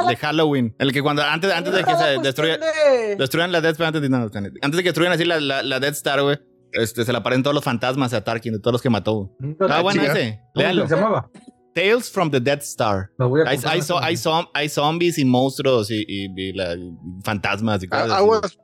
de 0.07 0.17
Halloween. 0.17 0.75
El 0.79 0.93
que 0.93 1.01
cuando 1.03 1.23
antes, 1.23 1.51
antes 1.53 1.73
de 1.73 1.83
que 1.85 1.95
se 1.97 2.19
destruya, 2.19 2.59
de- 2.59 3.17
destruyan 3.17 3.51
la 3.51 3.61
Death 3.63 3.73
Star, 3.73 3.87
antes, 3.87 4.03
de- 4.03 4.09
no, 4.11 4.19
no, 4.19 4.25
antes 4.27 4.43
de 4.77 4.83
que 4.83 4.89
destruyan 4.91 5.13
así 5.13 5.25
la, 5.25 5.41
la, 5.41 5.63
la 5.63 5.81
Death 5.81 5.95
Star, 5.95 6.21
güey. 6.23 6.39
Este, 6.73 7.05
se 7.05 7.13
le 7.13 7.19
aparecen 7.19 7.43
todos 7.43 7.55
los 7.55 7.65
fantasmas 7.65 8.13
a 8.13 8.23
Tarkin, 8.23 8.53
de 8.53 8.59
todos 8.61 8.73
los 8.73 8.83
que 8.83 8.91
mató. 8.91 9.35
Ah, 9.69 9.81
bueno 9.81 10.03
ese. 10.03 10.41
¿Cómo 10.55 10.63
Léanlo. 10.67 10.87
se 10.87 10.95
llamaba? 10.95 11.31
Tales 11.75 12.11
from 12.11 12.31
the 12.31 12.41
Dead 12.41 12.59
Star. 12.61 13.11
Hay, 13.19 13.27
hay, 13.47 13.55
este 13.57 13.69
hay, 13.69 13.81
momento. 13.89 14.31
zom- 14.31 14.51
hay 14.55 14.69
zombies 14.69 15.19
y 15.19 15.25
monstruos 15.25 15.91
y, 15.91 16.05
y- 16.07 16.33
y 16.37 16.53
la- 16.53 16.75
y 16.75 16.93
fantasmas 17.25 17.83
y 17.83 17.87
Ah, 17.87 17.91
cosas 17.91 18.05
así. 18.11 18.15
Aguas, 18.17 18.59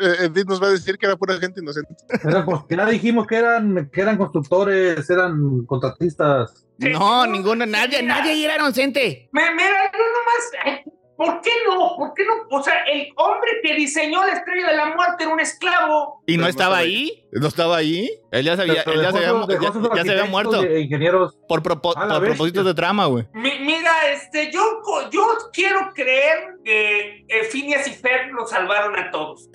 eh, 0.00 0.14
Edith 0.26 0.46
nos 0.48 0.62
va 0.62 0.66
a 0.68 0.70
decir 0.70 0.96
que 0.96 1.06
era 1.06 1.16
pura 1.16 1.36
gente 1.38 1.60
inocente. 1.60 1.94
Era 2.22 2.44
porque 2.44 2.76
ya 2.76 2.86
dijimos 2.86 3.26
que 3.26 3.36
eran, 3.36 3.90
que 3.92 4.00
eran 4.00 4.16
constructores, 4.16 5.08
eran 5.10 5.64
contratistas. 5.66 6.64
No, 6.78 7.26
ninguno, 7.26 7.66
nadie, 7.66 8.02
nadie 8.02 8.32
ahí 8.32 8.44
era 8.44 8.56
inocente. 8.56 9.28
Me, 9.32 9.42
mira, 9.54 9.90
nomás. 9.92 10.84
¿Por 11.16 11.40
qué 11.42 11.50
no? 11.68 11.94
¿Por 11.96 12.12
qué 12.14 12.24
no? 12.24 12.32
O 12.50 12.62
sea, 12.62 12.82
el 12.84 13.08
hombre 13.16 13.50
que 13.62 13.74
diseñó 13.74 14.24
la 14.26 14.32
estrella 14.32 14.68
de 14.70 14.76
la 14.76 14.86
muerte 14.96 15.24
era 15.24 15.32
un 15.32 15.38
esclavo. 15.40 16.22
¿Y 16.26 16.36
no 16.36 16.46
estaba 16.48 16.78
ahí? 16.78 17.24
¿No 17.32 17.46
estaba 17.46 17.76
ahí? 17.76 18.10
Él 18.32 18.44
ya 18.44 18.56
se 18.56 18.62
había, 18.62 18.82
Pero 18.84 18.96
él 18.98 19.02
ya 19.06 19.12
se 19.12 19.18
dejó 19.20 19.28
había, 19.36 19.40
sus- 19.40 19.48
dejó 19.48 19.62
ya- 19.64 19.72
sus 19.72 19.82
ya 19.82 19.88
se 20.04 20.10
había 20.10 20.22
arquitectos 20.24 20.30
muerto. 20.60 20.78
ingenieros. 20.78 21.36
Por, 21.48 21.62
propo- 21.62 21.94
por 21.94 22.24
propósitos 22.24 22.64
de 22.66 22.74
trama, 22.74 23.06
güey. 23.06 23.26
Mi- 23.32 23.58
mira, 23.60 23.92
este, 24.12 24.50
yo, 24.50 24.62
yo 25.12 25.26
quiero 25.52 25.92
creer 25.94 26.56
que 26.64 27.24
eh, 27.28 27.44
Phineas 27.50 27.86
y 27.86 27.92
Ferb 27.92 28.32
lo 28.32 28.46
salvaron 28.46 28.96
a 28.98 29.10
todos. 29.10 29.48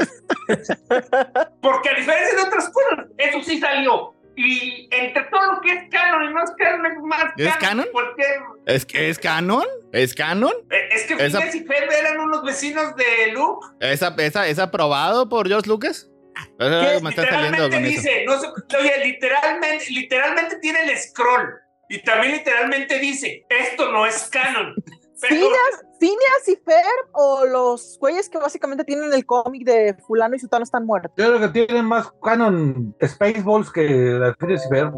Porque 1.62 1.90
a 1.90 1.94
diferencia 1.96 2.36
de 2.36 2.42
otras 2.44 2.70
cosas, 2.70 3.06
eso 3.18 3.42
sí 3.44 3.60
salió. 3.60 4.14
Y 4.42 4.88
entre 4.92 5.24
todo 5.26 5.54
lo 5.56 5.60
que 5.62 5.70
es 5.74 5.90
canon 5.92 6.24
y 6.30 6.34
no 6.34 6.42
es 6.42 6.52
canon, 6.58 6.86
es 6.86 6.98
más 7.04 7.26
¿Es 7.36 7.58
canon? 7.58 7.86
Porque 7.92 8.24
¿Es, 8.68 8.86
que 8.86 9.10
¿Es 9.10 9.20
canon? 9.20 9.66
¿Es 9.92 10.16
canon? 10.16 10.54
eh, 10.70 10.90
es 10.94 11.04
que 11.04 11.14
Esa- 11.16 11.40
Phineas 11.40 11.56
y 11.56 11.66
Ferb 11.66 11.92
eran 11.92 12.20
unos 12.22 12.44
vecinos 12.44 12.96
de 12.96 13.34
Luke. 13.34 13.68
¿Es, 13.82 14.02
ap- 14.02 14.18
es, 14.22 14.58
aprobado 14.60 15.28
por 15.28 15.46
George 15.50 15.68
Lucas? 15.68 16.10
Me 16.58 16.70
literalmente 17.10 17.60
con 17.60 17.74
eso. 17.74 17.80
dice, 17.82 18.24
no 18.26 18.40
sé, 18.40 18.48
oye, 18.80 18.94
literalmente, 19.04 19.86
literalmente 19.90 20.56
tiene 20.60 20.84
el 20.84 20.98
scroll. 20.98 21.56
Y 21.90 22.02
también 22.04 22.32
literalmente 22.38 22.98
dice, 22.98 23.46
esto 23.50 23.92
no 23.92 24.06
es 24.06 24.30
canon. 24.30 24.74
Pero, 25.20 25.36
Phineas, 25.36 25.84
Phineas 26.00 26.48
y 26.48 26.56
Ferb 26.56 27.10
o 27.14 27.46
los 27.46 27.98
güeyes 28.00 28.30
que 28.30 28.38
básicamente 28.38 28.84
tienen 28.84 29.14
el 29.14 29.26
cómic 29.26 29.66
de 29.66 29.96
fulano 30.08 30.36
y 30.36 30.40
sutano 30.40 30.64
están 30.64 30.86
muertos. 30.86 31.12
Yo 31.18 31.28
creo 31.28 31.40
que 31.40 31.66
tienen 31.66 31.86
más 31.86 32.12
canon 32.24 32.96
Spaceballs 33.06 33.72
que 33.72 33.84
las 33.84 34.36
Phineas 34.38 34.66
y 34.66 34.70
Ferb. 34.70 34.94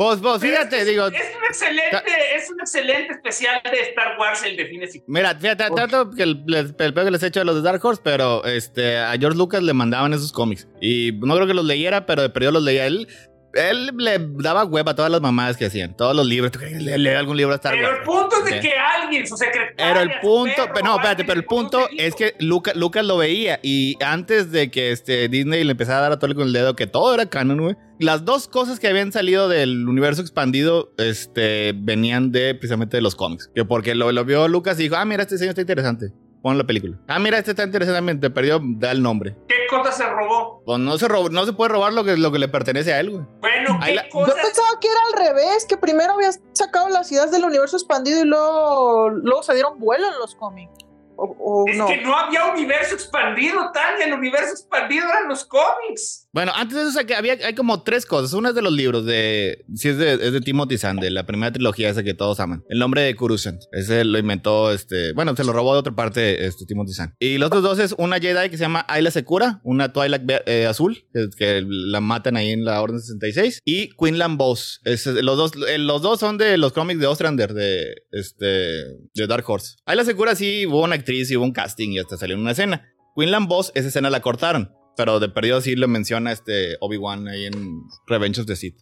Pues, 0.00 0.18
pues, 0.20 0.38
Pero 0.40 0.54
fíjate, 0.54 0.80
es, 0.80 0.86
digo, 0.86 1.08
Es 1.08 1.36
un 1.36 1.44
excelente, 1.44 2.02
es 2.34 2.50
un 2.50 2.60
excelente 2.60 3.12
especial 3.12 3.60
de 3.70 3.80
Star 3.82 4.18
Wars, 4.18 4.42
el 4.44 4.56
de 4.56 4.64
Fines 4.64 4.96
y 4.96 5.02
mira, 5.06 5.34
fíjate, 5.34 5.64
tanto 5.76 6.10
que 6.10 6.22
el, 6.22 6.42
el, 6.48 6.74
el 6.78 6.94
pego 6.94 7.04
que 7.04 7.10
les 7.10 7.22
he 7.22 7.26
hecho 7.26 7.42
a 7.42 7.44
los 7.44 7.56
de 7.56 7.60
Dark 7.60 7.84
Horse, 7.84 8.00
pero 8.02 8.42
este, 8.46 8.96
a 8.96 9.12
George 9.18 9.36
Lucas 9.36 9.62
le 9.62 9.74
mandaban 9.74 10.14
esos 10.14 10.32
cómics. 10.32 10.66
Y 10.80 11.12
no 11.20 11.34
creo 11.34 11.46
que 11.46 11.52
los 11.52 11.66
leyera, 11.66 12.06
pero 12.06 12.22
de 12.22 12.30
periodo 12.30 12.52
los 12.52 12.62
leía 12.62 12.86
él. 12.86 13.08
Él 13.54 13.90
le 13.96 14.18
daba 14.38 14.64
hueva 14.64 14.92
a 14.92 14.94
todas 14.94 15.10
las 15.10 15.20
mamadas 15.20 15.56
que 15.56 15.64
hacían, 15.66 15.96
todos 15.96 16.14
los 16.14 16.26
libros. 16.26 16.52
¿Tú 16.52 16.58
crees 16.60 16.78
que 16.84 16.98
lee, 16.98 17.08
algún 17.10 17.36
libro 17.36 17.50
de 17.52 17.56
Star 17.56 17.74
Pero 17.74 17.88
Wars? 17.88 17.98
el 17.98 18.04
punto 18.04 18.36
es 18.38 18.44
de 18.44 18.50
Sí. 18.52 18.68
que 18.68 18.72
alguien, 18.74 19.26
su 19.26 19.36
secretaria. 19.36 19.74
Pero 19.76 20.00
el 20.00 20.20
punto, 20.20 20.54
perro, 20.56 20.70
pero 20.74 20.86
no, 20.86 20.94
espérate, 20.96 21.24
pero 21.24 21.32
el 21.34 21.40
le 21.40 21.46
punto 21.46 21.78
un 21.90 21.96
es 21.98 22.14
que 22.14 22.34
Luca- 22.38 22.72
Lucas 22.74 23.04
lo 23.04 23.16
veía 23.16 23.58
y 23.62 23.96
antes 24.04 24.52
de 24.52 24.70
que 24.70 24.92
este 24.92 25.28
Disney 25.28 25.64
le 25.64 25.72
empezara 25.72 25.98
a 25.98 26.02
dar 26.02 26.12
a 26.12 26.18
con 26.36 26.46
el 26.46 26.52
dedo 26.52 26.76
que 26.76 26.86
todo 26.86 27.12
era 27.14 27.26
canon, 27.26 27.60
güey. 27.60 27.76
Las 27.98 28.24
dos 28.24 28.48
cosas 28.48 28.78
que 28.80 28.88
habían 28.88 29.12
salido 29.12 29.48
del 29.48 29.86
universo 29.88 30.22
expandido, 30.22 30.92
este, 30.96 31.72
venían 31.76 32.32
de 32.32 32.54
precisamente 32.54 32.96
de 32.96 33.02
los 33.02 33.14
cómics. 33.16 33.50
Que 33.54 33.64
porque 33.64 33.94
lo, 33.94 34.10
lo 34.12 34.24
vio 34.24 34.48
Lucas 34.48 34.78
y 34.80 34.84
dijo, 34.84 34.96
ah, 34.96 35.04
mira, 35.04 35.22
este 35.22 35.34
diseño 35.34 35.50
está 35.50 35.60
interesante. 35.60 36.12
Pon 36.42 36.56
la 36.56 36.64
película. 36.64 36.96
Ah, 37.06 37.18
mira, 37.18 37.36
este 37.38 37.50
está 37.50 37.64
interesante, 37.64 38.14
te 38.14 38.30
perdió, 38.30 38.60
da 38.62 38.92
el 38.92 39.02
nombre. 39.02 39.36
¿Qué 39.46 39.56
cosa 39.68 39.92
se 39.92 40.06
robó? 40.08 40.62
Pues 40.64 40.78
no 40.78 40.96
se, 40.96 41.06
rob- 41.06 41.30
no 41.30 41.44
se 41.44 41.52
puede 41.52 41.68
robar 41.70 41.92
lo 41.92 42.02
que, 42.02 42.16
lo 42.16 42.32
que 42.32 42.38
le 42.38 42.48
pertenece 42.48 42.94
a 42.94 43.00
él, 43.00 43.10
güey. 43.10 43.24
Bueno, 43.40 43.78
Ahí 43.82 43.90
¿qué 43.90 43.94
la- 43.96 44.08
cosa? 44.08 44.30
Yo 44.30 44.42
pensaba 44.42 44.68
que 44.80 44.88
era 44.88 45.00
al 45.12 45.26
revés, 45.34 45.66
que 45.66 45.76
primero 45.76 46.14
habías 46.14 46.40
sacado 46.54 46.88
las 46.88 47.12
ideas 47.12 47.30
del 47.30 47.44
universo 47.44 47.76
expandido 47.76 48.22
y 48.22 48.24
luego, 48.24 49.10
luego 49.10 49.42
se 49.42 49.52
dieron 49.54 49.78
vuelo 49.78 50.06
en 50.08 50.18
los 50.18 50.34
cómics. 50.34 50.72
O, 51.16 51.24
o 51.38 51.64
Es 51.68 51.76
no. 51.76 51.86
que 51.86 51.98
no 51.98 52.16
había 52.16 52.46
universo 52.46 52.94
expandido, 52.94 53.70
Tania. 53.72 54.06
El 54.06 54.14
universo 54.14 54.52
expandido 54.52 55.06
eran 55.06 55.28
los 55.28 55.44
cómics. 55.44 56.19
Bueno, 56.32 56.52
antes 56.54 56.76
de 56.76 56.88
eso 56.88 57.16
había, 57.16 57.32
hay 57.44 57.54
como 57.54 57.82
tres 57.82 58.06
cosas. 58.06 58.32
Una 58.34 58.50
es 58.50 58.54
de 58.54 58.62
los 58.62 58.72
libros 58.72 59.04
de. 59.04 59.64
Sí, 59.74 59.88
es 59.88 59.98
de, 59.98 60.14
es 60.14 60.32
de 60.32 60.40
Timothy 60.40 60.78
Zahn, 60.78 60.96
de 60.96 61.10
la 61.10 61.26
primera 61.26 61.52
trilogía 61.52 61.88
esa 61.88 62.04
que 62.04 62.14
todos 62.14 62.38
aman. 62.38 62.62
El 62.68 62.78
nombre 62.78 63.02
de 63.02 63.16
Coruscant. 63.16 63.60
Ese 63.72 64.04
lo 64.04 64.16
inventó 64.16 64.70
este. 64.72 65.12
Bueno, 65.12 65.34
se 65.34 65.42
lo 65.42 65.52
robó 65.52 65.72
de 65.72 65.80
otra 65.80 65.94
parte 65.94 66.46
este 66.46 66.66
Timothy 66.66 66.92
Zahn. 66.92 67.16
Y 67.18 67.38
los 67.38 67.48
otros 67.48 67.64
dos 67.64 67.78
es 67.80 67.96
una 67.98 68.20
Jedi 68.20 68.48
que 68.48 68.56
se 68.56 68.62
llama 68.62 68.84
Ayla 68.88 69.10
Secura, 69.10 69.60
una 69.64 69.92
Twilight 69.92 70.22
eh, 70.46 70.66
azul, 70.66 71.04
que, 71.36 71.64
la 71.66 72.00
matan 72.00 72.36
ahí 72.36 72.50
en 72.50 72.64
la 72.64 72.80
Orden 72.80 73.00
66. 73.00 73.60
Y 73.64 73.90
Quinlan 73.96 74.36
Boss. 74.36 74.80
Los, 74.84 75.36
dos, 75.36 75.52
eh, 75.68 75.78
los 75.78 76.00
dos 76.00 76.20
son 76.20 76.38
de 76.38 76.56
los 76.58 76.72
cómics 76.72 77.00
de 77.00 77.08
Ostrander, 77.08 77.54
de, 77.54 77.94
este, 78.12 78.46
de 78.46 79.26
Dark 79.26 79.44
Horse. 79.48 79.78
Ayla 79.84 80.04
Secura 80.04 80.36
sí 80.36 80.64
hubo 80.66 80.84
una 80.84 80.94
actriz 80.94 81.28
y 81.30 81.36
hubo 81.36 81.44
un 81.44 81.52
casting 81.52 81.90
y 81.90 81.98
hasta 81.98 82.16
salió 82.16 82.36
en 82.36 82.42
una 82.42 82.52
escena. 82.52 82.88
Quinlan 83.16 83.48
Boss, 83.48 83.72
esa 83.74 83.88
escena 83.88 84.10
la 84.10 84.20
cortaron. 84.20 84.79
Pero 84.96 85.20
de 85.20 85.28
perdido 85.28 85.60
sí 85.60 85.76
lo 85.76 85.88
menciona 85.88 86.32
este 86.32 86.76
Obi-Wan 86.80 87.28
ahí 87.28 87.46
en 87.46 87.82
Revenge 88.06 88.40
of 88.40 88.46
the 88.46 88.56
Sith. 88.56 88.76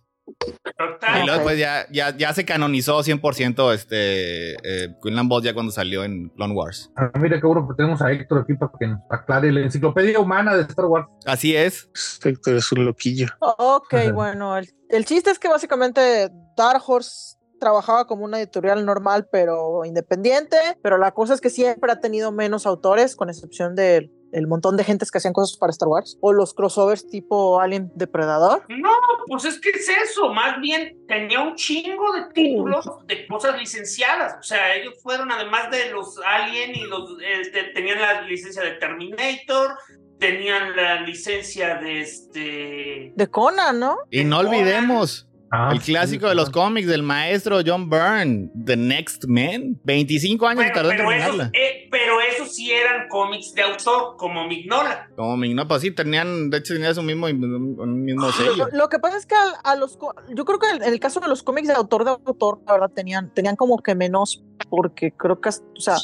Total. 0.77 1.23
Y 1.23 1.27
luego 1.27 1.39
después 1.39 1.59
ya, 1.59 1.87
ya, 1.91 2.17
ya 2.17 2.33
se 2.35 2.45
canonizó 2.45 3.01
100% 3.01 3.73
este 3.73 4.53
eh, 4.55 4.95
Quinlan 5.03 5.29
Boss 5.29 5.43
ya 5.43 5.55
cuando 5.55 5.73
salió 5.73 6.05
en 6.05 6.29
Clone 6.31 6.55
Wars. 6.55 6.91
Ah, 6.97 7.11
mira 7.19 7.41
qué 7.41 7.47
bueno 7.47 7.67
que 7.67 7.75
tenemos 7.75 8.03
a 8.03 8.13
Héctor 8.13 8.43
aquí 8.43 8.55
para 8.55 8.73
que 8.79 8.87
nos 8.87 9.01
aclare 9.11 9.51
la 9.53 9.61
enciclopedia 9.61 10.21
humana 10.21 10.57
de 10.57 10.63
Star 10.63 10.87
Wars. 10.87 11.09
Así 11.25 11.57
es. 11.57 11.91
Héctor 12.23 12.57
es 12.57 12.71
un 12.73 12.85
loquillo. 12.85 13.29
Ok, 13.41 13.95
Ajá. 13.95 14.13
bueno, 14.13 14.57
el, 14.57 14.69
el 14.91 15.05
chiste 15.05 15.31
es 15.31 15.39
que 15.39 15.49
básicamente 15.49 16.31
Dark 16.57 16.83
Horse 16.87 17.39
trabajaba 17.59 18.07
como 18.07 18.25
una 18.25 18.39
editorial 18.39 18.85
normal 18.87 19.29
pero 19.31 19.85
independiente, 19.85 20.57
pero 20.83 20.99
la 20.99 21.13
cosa 21.13 21.35
es 21.35 21.41
que 21.41 21.51
siempre 21.51 21.91
ha 21.91 22.01
tenido 22.01 22.33
menos 22.33 22.67
autores, 22.67 23.17
con 23.17 23.29
excepción 23.31 23.75
del 23.75 24.13
el 24.33 24.47
montón 24.47 24.77
de 24.77 24.85
gentes 24.85 25.11
que 25.11 25.19
hacían 25.19 25.33
cosas 25.33 25.57
para 25.57 25.71
Star 25.71 25.89
Wars, 25.89 26.19
o 26.21 26.33
los 26.33 26.55
crossovers 26.55 27.09
tipo 27.09 27.61
Alien 27.61 27.91
Depredador. 27.95 28.65
No, 28.69 28.91
pues 29.27 29.45
es 29.45 29.61
que 29.61 29.71
es 29.71 29.89
eso. 29.89 30.33
Más 30.33 30.61
bien 30.61 30.99
tenía 31.07 31.41
un 31.41 31.55
chingo 31.55 32.13
de 32.13 32.33
títulos 32.33 32.89
de 33.07 33.27
cosas 33.27 33.59
licenciadas. 33.59 34.37
O 34.39 34.43
sea, 34.43 34.75
ellos 34.75 34.95
fueron, 35.03 35.31
además 35.31 35.71
de 35.71 35.91
los 35.91 36.19
Alien 36.25 36.75
y 36.75 36.85
los. 36.87 37.11
este, 37.41 37.65
tenían 37.75 38.01
la 38.01 38.23
licencia 38.23 38.63
de 38.63 38.73
Terminator, 38.73 39.77
tenían 40.19 40.75
la 40.77 41.01
licencia 41.03 41.77
de 41.77 42.01
este. 42.01 43.13
De 43.15 43.27
Conan, 43.31 43.79
¿no? 43.79 43.99
Y 44.11 44.25
no 44.25 44.37
Conan. 44.39 44.53
olvidemos 44.55 45.28
Ah, 45.51 45.71
el 45.73 45.81
clásico 45.81 46.27
sí, 46.27 46.29
de 46.29 46.35
los 46.35 46.49
ah. 46.49 46.53
cómics 46.53 46.87
del 46.89 47.03
maestro 47.03 47.61
John 47.65 47.89
Byrne, 47.89 48.51
The 48.65 48.77
Next 48.77 49.25
Man. 49.27 49.81
25 49.85 50.47
años 50.47 50.57
Bueno, 50.65 50.75
tardó 50.75 50.91
en 50.91 50.97
pero, 50.99 51.11
esos, 51.13 51.25
terminarla. 51.27 51.51
eh, 51.59 51.89
pero 51.91 52.21
esos 52.21 52.55
sí 52.55 52.71
eran 52.71 53.09
cómics 53.09 53.55
de 53.55 53.63
autor, 53.63 54.17
como 54.17 54.47
Mignola. 54.47 55.09
Como 55.17 55.37
mi 55.37 55.55
no, 55.55 55.67
pues 55.67 55.83
sí, 55.83 55.91
tenían, 55.91 56.51
de 56.51 56.59
hecho 56.59 56.75
tenía 56.75 56.93
su 56.93 57.03
mismo, 57.03 57.27
un 57.27 58.05
mismo 58.05 58.27
Lo, 58.27 58.33
sello. 58.33 58.69
lo 58.73 58.89
que 58.89 58.99
pasa 58.99 59.17
es 59.17 59.25
que 59.27 59.35
a, 59.35 59.51
a 59.65 59.77
los 59.77 59.99
yo 60.35 60.45
creo 60.45 60.59
que 60.59 60.69
en 60.71 60.83
el 60.83 61.01
caso 61.01 61.21
de 61.21 61.29
los 61.29 61.43
cómics 61.43 61.69
de 61.69 61.75
autor 61.75 62.05
de 62.05 62.11
autor, 62.11 62.61
la 62.67 62.73
verdad 62.75 62.91
tenían 62.95 63.33
tenían 63.33 63.57
como 63.57 63.79
que 63.83 63.95
menos 63.95 64.43
porque 64.69 65.13
creo 65.13 65.41
que 65.41 65.49
o 65.49 65.81
sea, 65.81 65.97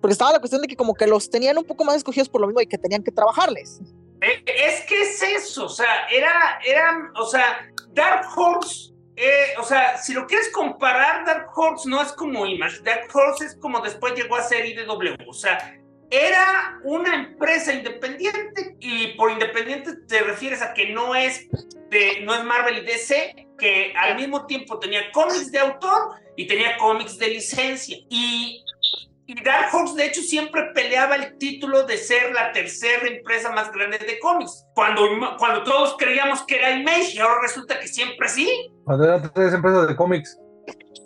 porque 0.00 0.12
estaba 0.12 0.32
la 0.32 0.38
cuestión 0.38 0.62
de 0.62 0.68
que 0.68 0.76
como 0.76 0.94
que 0.94 1.06
los 1.06 1.30
tenían 1.30 1.58
un 1.58 1.64
poco 1.64 1.84
más 1.84 1.96
escogidos 1.96 2.28
por 2.28 2.40
lo 2.40 2.46
mismo 2.46 2.60
y 2.60 2.66
que 2.66 2.78
tenían 2.78 3.02
que 3.02 3.10
trabajarles. 3.10 3.80
Eh, 4.20 4.44
Es 4.46 4.86
que 4.86 5.02
es 5.02 5.22
eso, 5.22 5.66
o 5.66 5.68
sea, 5.68 6.06
era, 6.10 6.58
eran, 6.64 7.10
o 7.16 7.26
sea, 7.26 7.68
Dark 7.94 8.26
Horse, 8.36 8.92
eh, 9.16 9.54
o 9.58 9.62
sea, 9.62 9.96
si 9.96 10.12
lo 10.12 10.26
quieres 10.26 10.50
comparar, 10.50 11.24
Dark 11.24 11.46
Horse 11.54 11.88
no 11.88 12.02
es 12.02 12.12
como 12.12 12.46
Image, 12.46 12.80
Dark 12.82 13.08
Horse 13.12 13.46
es 13.46 13.56
como 13.56 13.80
después 13.80 14.14
llegó 14.14 14.36
a 14.36 14.42
ser 14.42 14.66
IDW, 14.66 15.28
o 15.28 15.32
sea, 15.32 15.80
era 16.10 16.80
una 16.84 17.14
empresa 17.14 17.72
independiente 17.72 18.76
y 18.78 19.08
por 19.14 19.30
independiente 19.30 19.96
te 20.06 20.20
refieres 20.20 20.62
a 20.62 20.72
que 20.74 20.90
no 20.90 21.14
es 21.14 21.48
de, 21.90 22.20
no 22.22 22.34
es 22.34 22.44
Marvel 22.44 22.78
y 22.78 22.80
DC, 22.82 23.48
que 23.58 23.92
al 23.96 24.16
mismo 24.16 24.46
tiempo 24.46 24.78
tenía 24.78 25.10
cómics 25.12 25.50
de 25.50 25.58
autor 25.58 26.20
y 26.36 26.46
tenía 26.46 26.76
cómics 26.76 27.18
de 27.18 27.28
licencia. 27.28 27.96
Y 28.08 28.63
y 29.26 29.42
Dark 29.42 29.74
Horse, 29.74 29.94
de 29.96 30.06
hecho, 30.06 30.20
siempre 30.22 30.70
peleaba 30.74 31.16
el 31.16 31.38
título 31.38 31.84
de 31.84 31.96
ser 31.96 32.32
la 32.32 32.52
tercera 32.52 33.06
empresa 33.08 33.50
más 33.52 33.72
grande 33.72 33.98
de 33.98 34.18
cómics. 34.18 34.66
Cuando, 34.74 35.02
cuando 35.38 35.62
todos 35.62 35.96
creíamos 35.98 36.42
que 36.46 36.56
era 36.56 36.70
Image, 36.72 37.14
y 37.14 37.18
ahora 37.18 37.40
resulta 37.42 37.78
que 37.80 37.88
siempre 37.88 38.28
sí. 38.28 38.48
Cuando 38.84 39.04
eran 39.04 39.32
tres 39.32 39.54
empresas 39.54 39.88
de 39.88 39.96
cómics. 39.96 40.38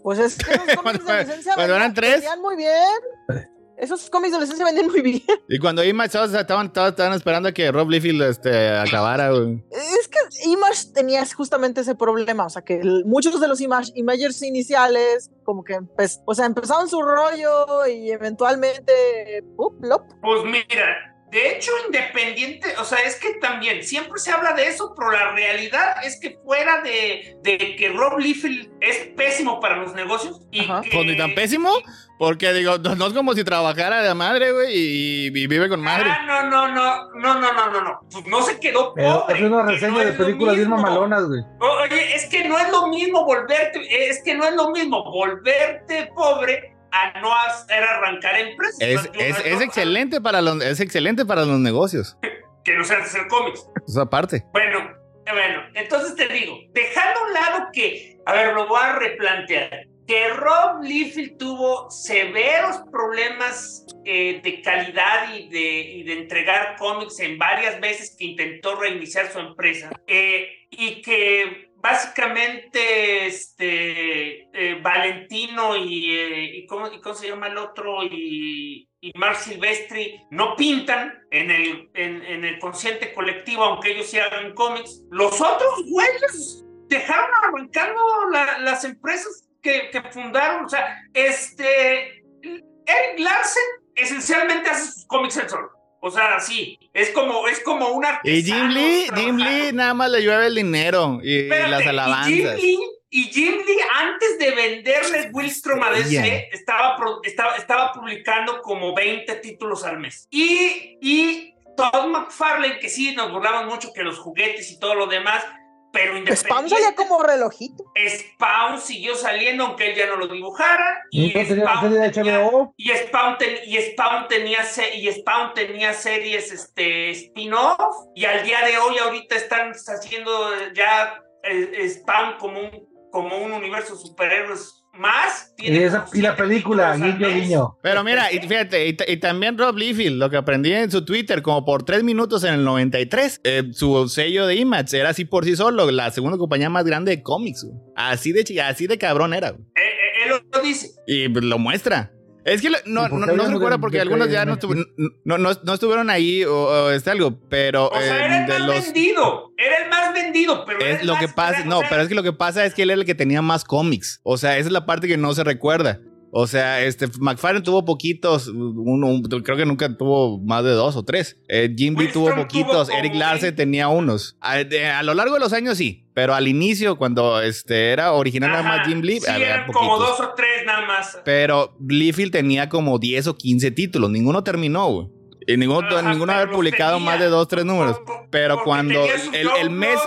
Pues 0.02 0.18
es 0.18 0.37
que 0.37 0.52
esos 0.52 0.66
cómics 0.76 0.83
Cuando- 1.04 1.04
de 1.12 1.24
licencia 1.24 1.54
cuando 1.54 1.76
eran 1.76 1.94
tres. 1.94 2.24
muy 2.40 2.57
bien. 2.57 3.48
Esos 3.80 4.10
cómics 4.10 4.32
de 4.32 4.40
licencia 4.40 4.64
vendían 4.64 4.88
muy 4.88 5.00
bien. 5.02 5.22
Y 5.48 5.58
cuando 5.58 5.84
Image 5.84 6.10
todos 6.10 6.34
estaban, 6.34 6.72
todos 6.72 6.90
estaban 6.90 7.12
esperando 7.14 7.48
a 7.48 7.52
que 7.52 7.70
Rob 7.70 7.88
Liefeld 7.88 8.22
este, 8.22 8.70
acabara, 8.76 9.30
güey. 9.30 9.62
Es 9.70 10.08
que 10.08 10.18
Image 10.48 10.92
tenía 10.94 11.24
justamente 11.26 11.80
ese 11.82 11.94
problema, 11.94 12.46
o 12.46 12.50
sea 12.50 12.62
que 12.62 12.80
el- 12.80 13.04
muchos 13.06 13.40
de 13.40 13.48
los 13.48 13.60
Image, 13.60 13.92
Imagers 13.94 14.42
iniciales 14.42 15.30
como 15.44 15.64
que 15.64 15.74
empe- 15.74 16.20
o 16.26 16.34
sea, 16.34 16.46
empezaron 16.46 16.88
su 16.88 17.00
rollo 17.00 17.86
y 17.86 18.10
eventualmente. 18.10 19.44
¡lop! 19.80 20.02
Pues 20.22 20.44
mira, 20.44 21.14
de 21.30 21.52
hecho, 21.56 21.70
independiente, 21.86 22.68
o 22.80 22.84
sea, 22.84 22.98
es 23.00 23.16
que 23.16 23.34
también 23.34 23.82
siempre 23.82 24.18
se 24.18 24.30
habla 24.30 24.52
de 24.54 24.66
eso, 24.68 24.94
pero 24.96 25.10
la 25.12 25.32
realidad 25.32 25.96
es 26.04 26.18
que 26.20 26.38
fuera 26.44 26.82
de, 26.82 27.36
de 27.42 27.76
que 27.76 27.88
Rob 27.90 28.18
Liefeld 28.18 28.70
es 28.80 28.96
pésimo 29.16 29.60
para 29.60 29.76
los 29.76 29.94
negocios 29.94 30.40
y 30.50 30.60
Ajá. 30.60 30.80
que... 30.82 30.90
Pues 30.92 31.06
ni 31.06 31.16
tan 31.16 31.34
pésimo, 31.34 31.70
porque 32.18 32.52
digo, 32.52 32.78
no, 32.78 32.96
no 32.96 33.07
es 33.07 33.12
como 33.12 33.33
si 33.35 33.44
trabajara 33.44 34.02
de 34.02 34.12
madre, 34.14 34.52
güey, 34.52 34.74
y, 34.74 35.26
y 35.26 35.46
vive 35.46 35.68
con 35.68 35.81
madre. 35.81 36.11
Ah, 36.11 36.24
no, 36.26 36.50
no, 36.50 36.68
no, 36.68 37.12
no, 37.14 37.40
no, 37.40 37.52
no, 37.52 37.70
no, 37.70 37.81
no. 37.81 38.00
Pues 38.11 38.26
no 38.26 38.42
se 38.42 38.59
quedó 38.59 38.92
pobre. 38.94 39.38
es 39.38 39.40
una 39.42 39.62
reseña 39.62 39.92
no 39.92 39.98
de 40.00 40.12
películas 40.12 40.57
bien 40.57 40.68
mismo. 40.68 40.83
mamalonas, 40.83 41.24
güey. 41.26 41.40
Oye, 41.61 42.16
es 42.16 42.26
que 42.26 42.48
no 42.48 42.59
es 42.59 42.70
lo 42.70 42.88
mismo 42.88 43.24
volverte, 43.24 44.09
es 44.09 44.20
que 44.24 44.35
no 44.35 44.44
es 44.44 44.54
lo 44.54 44.70
mismo 44.70 45.04
volverte 45.04 46.11
pobre 46.14 46.74
a 46.90 47.20
no 47.20 47.33
hacer 47.35 47.83
arrancar 47.83 48.37
empresas. 48.37 48.78
Es, 48.81 49.61
excelente 49.61 50.20
para 50.20 50.42
los, 50.42 50.62
es 50.62 50.81
excelente 50.81 51.24
para 51.24 51.44
los 51.44 51.59
negocios. 51.59 52.16
Que 52.64 52.76
no 52.76 52.85
seas 52.85 53.04
hacer 53.04 53.26
cómics. 53.28 53.66
Esa 53.87 54.04
parte. 54.11 54.44
Bueno, 54.52 54.81
eh, 55.24 55.33
bueno, 55.33 55.62
entonces 55.74 56.14
te 56.16 56.28
digo, 56.28 56.54
dejando 56.74 57.20
a 57.20 57.26
un 57.26 57.33
lado 57.33 57.68
que, 57.72 58.18
a 58.26 58.33
ver, 58.35 58.52
lo 58.52 58.66
voy 58.66 58.81
a 58.83 58.92
replantear, 58.96 59.87
que 60.09 60.29
Rob 60.31 60.83
Liefeld 60.83 61.37
tuvo 61.37 61.90
severos 61.90 62.79
problemas 62.90 63.85
eh, 64.07 64.40
de 64.42 64.62
calidad 64.62 65.35
y 65.35 65.49
de, 65.51 65.81
y 65.81 66.03
de 66.03 66.14
entregar 66.14 66.77
cómics 66.79 67.21
en 67.21 67.37
varias 67.37 67.79
veces 67.79 68.16
que 68.18 68.25
intentó 68.25 68.75
reiniciar 68.77 69.31
su 69.31 69.38
empresa, 69.38 69.90
eh, 70.07 70.66
y 70.71 71.03
que 71.03 71.68
básicamente 71.77 73.27
este 73.27 74.49
eh, 74.53 74.81
Valentino 74.83 75.77
y, 75.77 76.18
eh, 76.18 76.44
y, 76.57 76.66
¿cómo, 76.66 76.88
y 76.88 77.01
cómo 77.01 77.14
se 77.14 77.29
llama 77.29 77.49
el 77.49 77.59
otro 77.59 78.03
y, 78.05 78.88
y 79.01 79.12
Silvestri 79.37 80.23
no 80.31 80.57
pintan 80.57 81.23
en 81.31 81.51
el, 81.51 81.90
en, 81.94 82.25
en 82.25 82.44
el 82.47 82.59
consciente 82.59 83.12
colectivo, 83.12 83.62
aunque 83.62 83.92
ellos 83.92 84.07
sí 84.07 84.18
hagan 84.18 84.55
cómics. 84.55 85.03
Los 85.11 85.40
otros 85.40 85.85
güeyes 85.90 86.64
dejaron 86.88 87.31
arrancando 87.44 88.01
la- 88.33 88.59
las 88.61 88.85
empresas 88.85 89.47
que, 89.62 89.90
que 89.90 90.03
fundaron. 90.11 90.64
O 90.64 90.68
sea, 90.68 91.03
este, 91.14 92.23
Eric 92.42 93.18
Larsen 93.18 93.62
esencialmente 93.94 94.71
hace 94.71 94.92
sus 94.92 95.07
cómics 95.07 95.37
él 95.37 95.49
solo. 95.49 95.71
O 96.01 96.11
sea, 96.11 96.38
sí, 96.38 96.79
es 96.94 97.11
como, 97.11 97.49
es 97.49 97.61
como 97.61 97.88
un 97.88 98.05
Y 98.23 98.42
Jim 98.42 98.68
Lee, 98.68 99.07
Jim 99.16 99.37
Lee 99.37 99.73
nada 99.73 99.94
más 99.94 100.11
le 100.11 100.23
llueve 100.23 100.47
el 100.47 100.55
dinero 100.55 101.18
y, 101.23 101.40
Espérate, 101.40 101.68
las 101.68 101.81
Y 101.81 101.83
Jim 101.83 101.88
alabanzas. 101.90 102.62
Lee, 102.62 102.79
y 103.11 103.23
Jim 103.25 103.55
Lee, 103.66 103.81
antes 103.97 104.38
de 104.38 104.51
venderle 104.53 105.31
Willstrom 105.33 105.83
a 105.83 105.90
DC, 105.90 106.09
Bien. 106.11 106.44
estaba, 106.53 106.97
estaba, 107.25 107.57
estaba 107.57 107.92
publicando 107.92 108.61
como 108.62 108.94
20 108.94 109.35
títulos 109.37 109.85
al 109.85 109.99
mes. 109.99 110.29
Y, 110.31 110.99
y 111.01 111.55
Todd 111.77 112.07
McFarlane, 112.09 112.79
que 112.79 112.88
sí, 112.88 113.14
nos 113.14 113.33
burlaban 113.33 113.66
mucho 113.66 113.92
que 113.92 114.03
los 114.03 114.18
juguetes 114.18 114.71
y 114.71 114.79
todo 114.79 114.94
lo 114.94 115.07
demás, 115.07 115.44
pero 115.92 116.12
Spawn 116.12 116.18
independiente. 116.66 116.68
salía 116.68 116.94
como 116.94 117.22
relojito. 117.22 117.85
Spawn 117.96 118.81
siguió 118.81 119.14
saliendo 119.14 119.64
aunque 119.66 119.90
él 119.90 119.96
ya 119.96 120.07
no 120.07 120.16
lo 120.16 120.27
dibujara. 120.29 121.03
Y 121.11 121.33
No 121.33 121.44
Spawn 121.44 121.81
tenía- 122.12 122.40
HBO. 122.40 122.74
y 122.77 122.88
Spawn, 122.90 123.38
ten- 123.38 123.59
y 123.66 123.77
Spawn 123.81 124.29
tenía 124.29 124.62
se- 124.64 124.94
y 124.96 125.11
Spawn 125.12 125.55
tenía 125.55 125.92
series 125.94 126.53
este 126.53 127.11
spin-off 127.11 127.94
y 128.14 128.24
al 128.24 128.42
día 128.44 128.62
de 128.66 128.77
hoy 128.79 128.98
ahorita 128.98 129.37
están 129.37 129.72
haciendo 129.72 130.33
ya 130.74 131.20
eh, 131.44 131.88
Spawn 131.88 132.37
como 132.38 132.61
un 132.61 132.88
como 133.11 133.38
un 133.38 133.53
universo 133.53 133.94
de 133.94 134.01
superhéroes 134.03 134.77
más 134.98 135.54
Y, 135.58 135.76
esa, 135.76 136.06
la 136.14 136.37
película, 136.37 136.96
guiño, 136.96 137.28
guiño. 137.28 137.78
Pero 137.82 138.04
mira, 138.04 138.32
y 138.32 138.38
fíjate, 138.40 138.87
y, 138.88 138.92
ta- 138.94 139.04
y 139.11 139.16
también 139.16 139.56
Rob 139.58 139.76
Liefeld, 139.76 140.16
lo 140.18 140.30
que 140.30 140.37
aprendí 140.37 140.72
en 140.72 140.90
su 140.90 141.04
Twitter, 141.04 141.42
como 141.42 141.64
por 141.64 141.82
tres 141.84 142.04
minutos 142.04 142.44
en 142.44 142.54
el 142.54 142.64
93, 142.64 143.40
eh, 143.44 143.62
su 143.72 144.08
sello 144.08 144.46
de 144.46 144.56
Image 144.56 144.98
era 144.98 145.11
así 145.11 145.24
por 145.24 145.44
sí 145.44 145.56
solo, 145.56 145.90
la 145.90 146.11
segunda 146.11 146.38
compañía 146.38 146.70
más 146.70 146.84
grande 146.84 147.16
de 147.16 147.22
cómics. 147.22 147.64
güey. 147.64 147.76
Así 147.96 148.32
de, 148.32 148.61
así 148.62 148.87
de 148.87 148.98
cabrón 148.98 149.34
era. 149.34 149.50
güey. 149.50 149.62
Eh, 149.76 149.80
eh, 149.80 150.28
él 150.34 150.42
lo 150.52 150.61
dice 150.62 150.90
Y 151.06 151.28
lo 151.28 151.58
muestra. 151.58 152.12
Es 152.44 152.62
que 152.62 152.70
lo- 152.70 152.79
no, 152.87 153.07
¿Y 153.07 153.09
por 153.11 153.18
no, 153.20 153.27
no 153.35 153.44
se 153.44 153.53
recuerda 153.53 153.79
porque 153.79 154.01
algunos 154.01 154.29
que 154.29 154.33
ya 154.33 154.44
no, 154.46 154.55
Netflix? 154.55 154.79
estuvo- 154.81 155.11
no, 155.24 155.38
no, 155.38 155.51
no 155.62 155.74
estuvieron 155.74 156.09
ahí 156.09 156.44
o, 156.44 156.55
o 156.55 156.90
este 156.90 157.11
algo, 157.11 157.38
pero 157.51 157.88
o 157.88 158.01
sea 158.01 158.16
eh, 158.22 158.24
era 158.27 158.37
el 158.44 158.48
más 158.48 158.61
los... 158.61 158.85
vendido 158.85 159.53
era 159.59 159.77
el 159.85 159.90
más 159.90 160.14
vendido 160.14 160.64
pero 160.64 160.81
Es 160.81 161.05
lo 161.05 161.14
más- 161.14 161.20
que 161.27 161.29
pasa, 161.29 161.64
no, 161.64 161.79
o 161.79 161.81
sea, 161.81 161.88
pero 161.90 162.03
es 162.03 162.09
que 162.09 162.14
lo 162.14 162.22
que 162.22 162.33
pasa 162.33 162.64
es 162.64 162.72
que 162.74 162.83
él 162.85 162.90
era 162.90 163.01
el 163.01 163.07
que 163.07 163.14
tenía 163.14 163.42
más 163.42 163.64
cómics. 163.64 164.20
O 164.22 164.38
sea, 164.38 164.57
esa 164.57 164.68
es 164.68 164.72
la 164.72 164.87
parte 164.87 165.09
que 165.09 165.16
no 165.18 165.35
se 165.35 165.44
recuerda. 165.44 166.01
O 166.30 166.46
sea, 166.46 166.82
este 166.82 167.06
McFarlane 167.20 167.64
tuvo 167.64 167.84
poquitos, 167.86 168.48
uno, 168.48 169.06
un- 169.06 169.22
creo 169.22 169.56
que 169.56 169.64
nunca 169.64 169.96
tuvo 169.96 170.38
más 170.40 170.62
de 170.62 170.70
dos 170.72 170.94
o 170.96 171.02
tres. 171.02 171.38
Eh, 171.48 171.74
Jim 171.76 171.96
Lee 171.98 172.08
tuvo 172.12 172.34
poquitos, 172.34 172.88
tuvo 172.88 172.98
Eric 172.98 173.14
Larsen 173.14 173.42
20. 173.50 173.56
tenía 173.56 173.88
unos. 173.88 174.36
A, 174.40 174.56
de- 174.58 174.86
a 174.86 175.02
lo 175.02 175.14
largo 175.14 175.34
de 175.34 175.40
los 175.40 175.52
años 175.54 175.78
sí, 175.78 176.06
pero 176.14 176.34
al 176.34 176.46
inicio, 176.46 176.98
cuando 176.98 177.40
este 177.40 177.92
era 177.92 178.12
original 178.12 178.50
nada 178.50 178.62
más 178.62 178.80
ajá, 178.80 178.88
Jim 178.88 179.00
Lee, 179.00 179.20
sí, 179.20 179.30
había 179.30 179.54
eran 179.54 179.66
como 179.72 179.88
poquitos. 179.96 180.18
dos 180.18 180.28
o 180.28 180.34
tres 180.34 180.66
nada 180.66 180.86
más 180.86 181.18
Pero 181.24 181.74
Liefeld 181.86 182.32
tenía 182.32 182.68
como 182.68 182.98
10 182.98 183.26
o 183.28 183.36
15 183.36 183.70
títulos, 183.70 184.10
ninguno 184.10 184.44
terminó, 184.44 184.86
güey. 184.90 185.08
Y 185.46 185.56
ninguno, 185.56 185.88
Ajá, 185.88 186.10
ninguno 186.12 186.34
los 186.44 186.54
publicado 186.54 186.96
tenía. 186.98 187.10
más 187.10 187.20
de 187.20 187.26
dos, 187.28 187.48
tres 187.48 187.64
números. 187.64 187.98
Por- 188.06 188.28
Pero 188.28 188.62
cuando 188.64 189.02
el- 189.32 189.48
el 189.62 189.70
mes- 189.70 189.98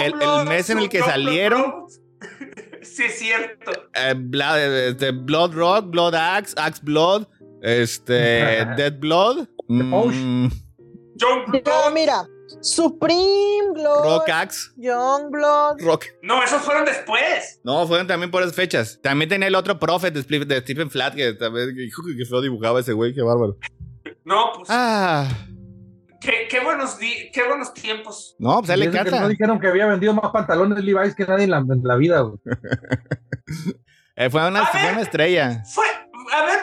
el- 0.00 0.14
mes 0.48 0.68
en 0.70 0.78
el 0.78 0.88
que 0.88 0.98
salieron-. 1.00 1.84
Sí, 2.96 3.04
es 3.04 3.18
cierto. 3.18 3.70
eh, 3.94 4.88
este, 4.90 5.10
Blood 5.12 5.52
Rock, 5.54 5.90
Blood 5.90 6.14
Axe, 6.14 6.54
Axe 6.56 6.80
Blood, 6.82 7.26
este, 7.62 8.12
Dead 8.76 8.98
Blood, 8.98 9.46
mm, 9.68 10.48
Youngblood. 11.16 11.62
Ya, 11.64 11.90
mira, 11.92 12.26
Supreme 12.60 13.72
Blood, 13.74 14.04
Rock 14.04 14.28
Axe, 14.30 14.70
Youngblood. 14.76 15.80
Rock. 15.80 16.06
No, 16.22 16.42
esos 16.42 16.62
fueron 16.62 16.84
después. 16.84 17.60
No, 17.64 17.86
fueron 17.86 18.06
también 18.06 18.30
por 18.30 18.42
esas 18.42 18.54
fechas. 18.54 18.98
También 19.02 19.28
tenía 19.28 19.48
el 19.48 19.54
otro 19.54 19.78
Prophet 19.78 20.14
de, 20.14 20.60
Stephen 20.60 20.90
Flat, 20.90 21.14
que 21.14 21.34
también, 21.34 21.78
hijo, 21.78 22.02
que 22.16 22.24
feo 22.24 22.40
dibujaba 22.40 22.80
ese 22.80 22.92
güey, 22.92 23.14
qué 23.14 23.22
bárbaro. 23.22 23.56
No, 24.24 24.52
pues 24.54 24.68
Ah, 24.70 25.28
qué, 26.20 26.46
qué 26.50 26.60
buenos 26.60 26.98
di- 26.98 27.30
qué 27.32 27.42
buenos 27.46 27.72
tiempos. 27.74 28.36
no, 28.38 28.60
pues 28.62 28.78
le 28.78 28.86
encanta. 28.86 29.20
no 29.20 29.28
dijeron 29.28 29.58
que 29.60 29.68
había 29.68 29.86
vendido 29.86 30.14
más 30.14 30.30
pantalones 30.32 30.82
Levi's 30.84 31.14
que 31.14 31.24
nadie 31.26 31.44
en 31.44 31.50
la, 31.50 31.58
en 31.58 31.80
la 31.82 31.96
vida, 31.96 32.20
güey. 32.20 32.38
Eh, 34.20 34.30
fue, 34.30 34.46
una, 34.48 34.62
A 34.62 34.66
fue 34.66 34.82
ver. 34.82 34.92
una 34.94 35.02
estrella. 35.02 35.62
Fue, 35.72 35.86
a 36.32 36.44
ver, 36.44 36.58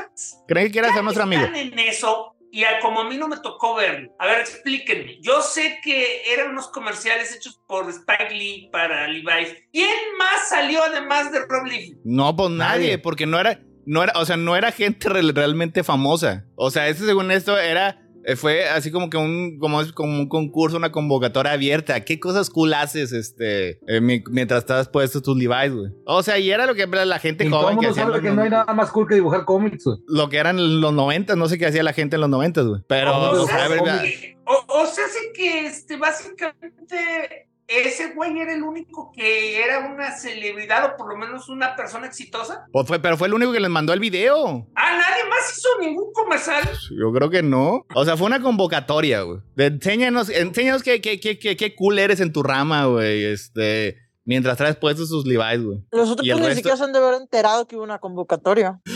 Creen 0.46 0.66
que 0.68 0.72
quiera 0.74 0.92
ser 0.94 1.04
nuestro 1.04 1.24
amigo. 1.24 1.42
están 1.44 1.56
en 1.56 1.80
eso 1.80 2.36
y 2.52 2.66
a- 2.66 2.80
como 2.82 3.00
a 3.00 3.10
mí 3.10 3.18
no 3.18 3.30
me 3.30 3.38
tocó 3.38 3.76
verlo. 3.76 4.14
A 4.20 4.26
ver, 4.28 4.40
explíquenme. 4.42 5.20
Yo 5.22 5.42
sé 5.42 5.80
que 5.82 6.22
eran 6.34 6.50
unos 6.52 6.68
comerciales 6.68 7.34
hechos 7.34 7.62
por 7.66 7.90
Spike 7.90 8.32
Lee 8.34 8.70
para 8.74 9.08
Levi's. 9.08 9.56
¿Quién 9.72 9.90
más 10.18 10.50
salió 10.50 10.84
además 10.84 11.32
de 11.32 11.40
Rob 11.48 11.66
Liefeld? 11.66 12.00
No, 12.04 12.36
pues 12.36 12.50
nadie, 12.52 12.88
Nadie. 12.88 12.98
porque 13.00 13.26
no 13.26 13.40
era, 13.40 13.62
no 13.86 14.04
era, 14.04 14.12
o 14.18 14.26
sea, 14.26 14.36
no 14.36 14.58
era 14.58 14.74
gente 14.74 15.08
re- 15.08 15.32
realmente 15.34 15.82
famosa. 15.86 16.44
O 16.56 16.70
sea, 16.72 16.90
este 16.90 17.06
según 17.06 17.32
esto 17.32 17.58
era, 17.58 18.02
fue 18.36 18.68
así 18.68 18.92
como 18.92 19.10
que 19.10 19.18
un, 19.18 19.60
como 19.60 19.82
es 19.82 19.92
como 19.92 20.18
un 20.18 20.28
concurso, 20.28 20.78
una 20.78 20.92
convocatoria 20.92 21.52
abierta. 21.52 22.00
¿Qué 22.04 22.20
cosas 22.20 22.50
cool 22.50 22.74
haces, 22.74 23.12
este, 23.12 23.78
eh, 23.88 24.02
mi- 24.02 24.24
mientras 24.32 24.62
estabas 24.62 24.88
puesto 24.90 25.22
tus 25.22 25.38
Levi's, 25.38 25.74
güey? 25.74 25.92
O 26.06 26.24
sea, 26.24 26.40
y 26.40 26.50
era 26.50 26.66
lo 26.66 26.74
que 26.74 26.88
la 26.88 27.20
gente 27.20 27.46
Y 27.46 27.50
joven 27.50 27.78
que 27.80 27.88
hacía 27.88 28.04
sabe 28.04 28.14
los 28.16 28.22
que 28.24 28.32
no 28.32 28.42
hay 28.42 28.50
nada 28.50 28.74
más 28.74 28.90
cool 28.92 29.08
que 29.08 29.16
dibujar 29.16 29.46
cómics, 29.46 29.84
güey. 29.86 29.98
lo 30.08 30.30
que 30.30 30.38
eran 30.38 30.82
los 30.82 30.92
90, 30.94 31.36
no 31.36 31.48
sé 31.48 31.58
qué 31.60 31.68
hacía 31.68 31.84
la 31.84 31.94
gente 31.94 32.16
en 32.16 32.22
los 32.22 32.30
90, 32.30 32.62
güey. 32.62 32.82
Pero, 32.88 33.32
o 33.32 33.46
sea, 33.46 33.68
Eh, 34.04 34.38
O, 34.48 34.82
o 34.82 34.86
sea, 34.88 35.04
sí 35.08 35.20
que 35.36 35.66
este, 35.68 35.98
básicamente 35.98 37.48
ese 37.68 38.14
güey 38.14 38.40
era 38.40 38.54
el 38.54 38.64
único 38.64 39.12
que 39.12 39.64
era 39.64 39.80
una 39.80 40.12
celebridad 40.12 40.86
o 40.86 40.98
por 40.98 41.10
lo 41.10 41.18
menos 41.18 41.50
una 41.50 41.76
persona 41.76 42.08
exitosa. 42.08 42.66
pues 42.72 42.88
fue, 42.88 43.00
pero 43.00 43.18
fue 43.18 43.28
el 43.28 43.34
único 43.34 43.52
que 43.52 43.60
les 43.60 43.70
mandó 43.70 43.94
el 43.94 44.00
video. 44.00 44.68
Ah, 44.76 44.98
nadie 44.98 45.30
más 45.30 45.58
hizo 45.58 45.70
ningún 45.80 46.12
comercial. 46.14 46.64
Yo 46.98 47.12
creo 47.12 47.30
que 47.30 47.42
no. 47.44 47.86
O 47.96 48.06
sea, 48.06 48.18
fue 48.18 48.28
una 48.28 48.42
convocatoria, 48.42 49.22
güey. 49.22 49.40
Enséñanos, 49.58 50.30
enséñanos 50.30 50.84
qué, 50.84 51.02
qué, 51.02 51.20
qué, 51.20 51.40
qué, 51.40 51.58
qué 51.58 51.76
cool 51.76 52.00
eres 52.00 52.20
en 52.20 52.32
tu 52.32 52.44
rama, 52.44 52.86
güey. 52.86 53.26
Este, 53.26 53.98
mientras 54.26 54.58
traes 54.58 54.76
puestos 54.76 55.08
sus 55.10 55.26
Levi's, 55.26 55.64
güey. 55.64 55.80
Los 55.92 56.10
otros 56.10 56.28
pues, 56.28 56.40
ni 56.40 56.46
resto- 56.48 56.56
siquiera 56.56 56.78
se 56.78 56.84
han 56.84 56.92
de 56.94 57.00
haber 57.00 57.22
enterado 57.22 57.68
que 57.68 57.76
hubo 57.78 57.84
una 57.84 58.00
convocatoria. 58.00 58.80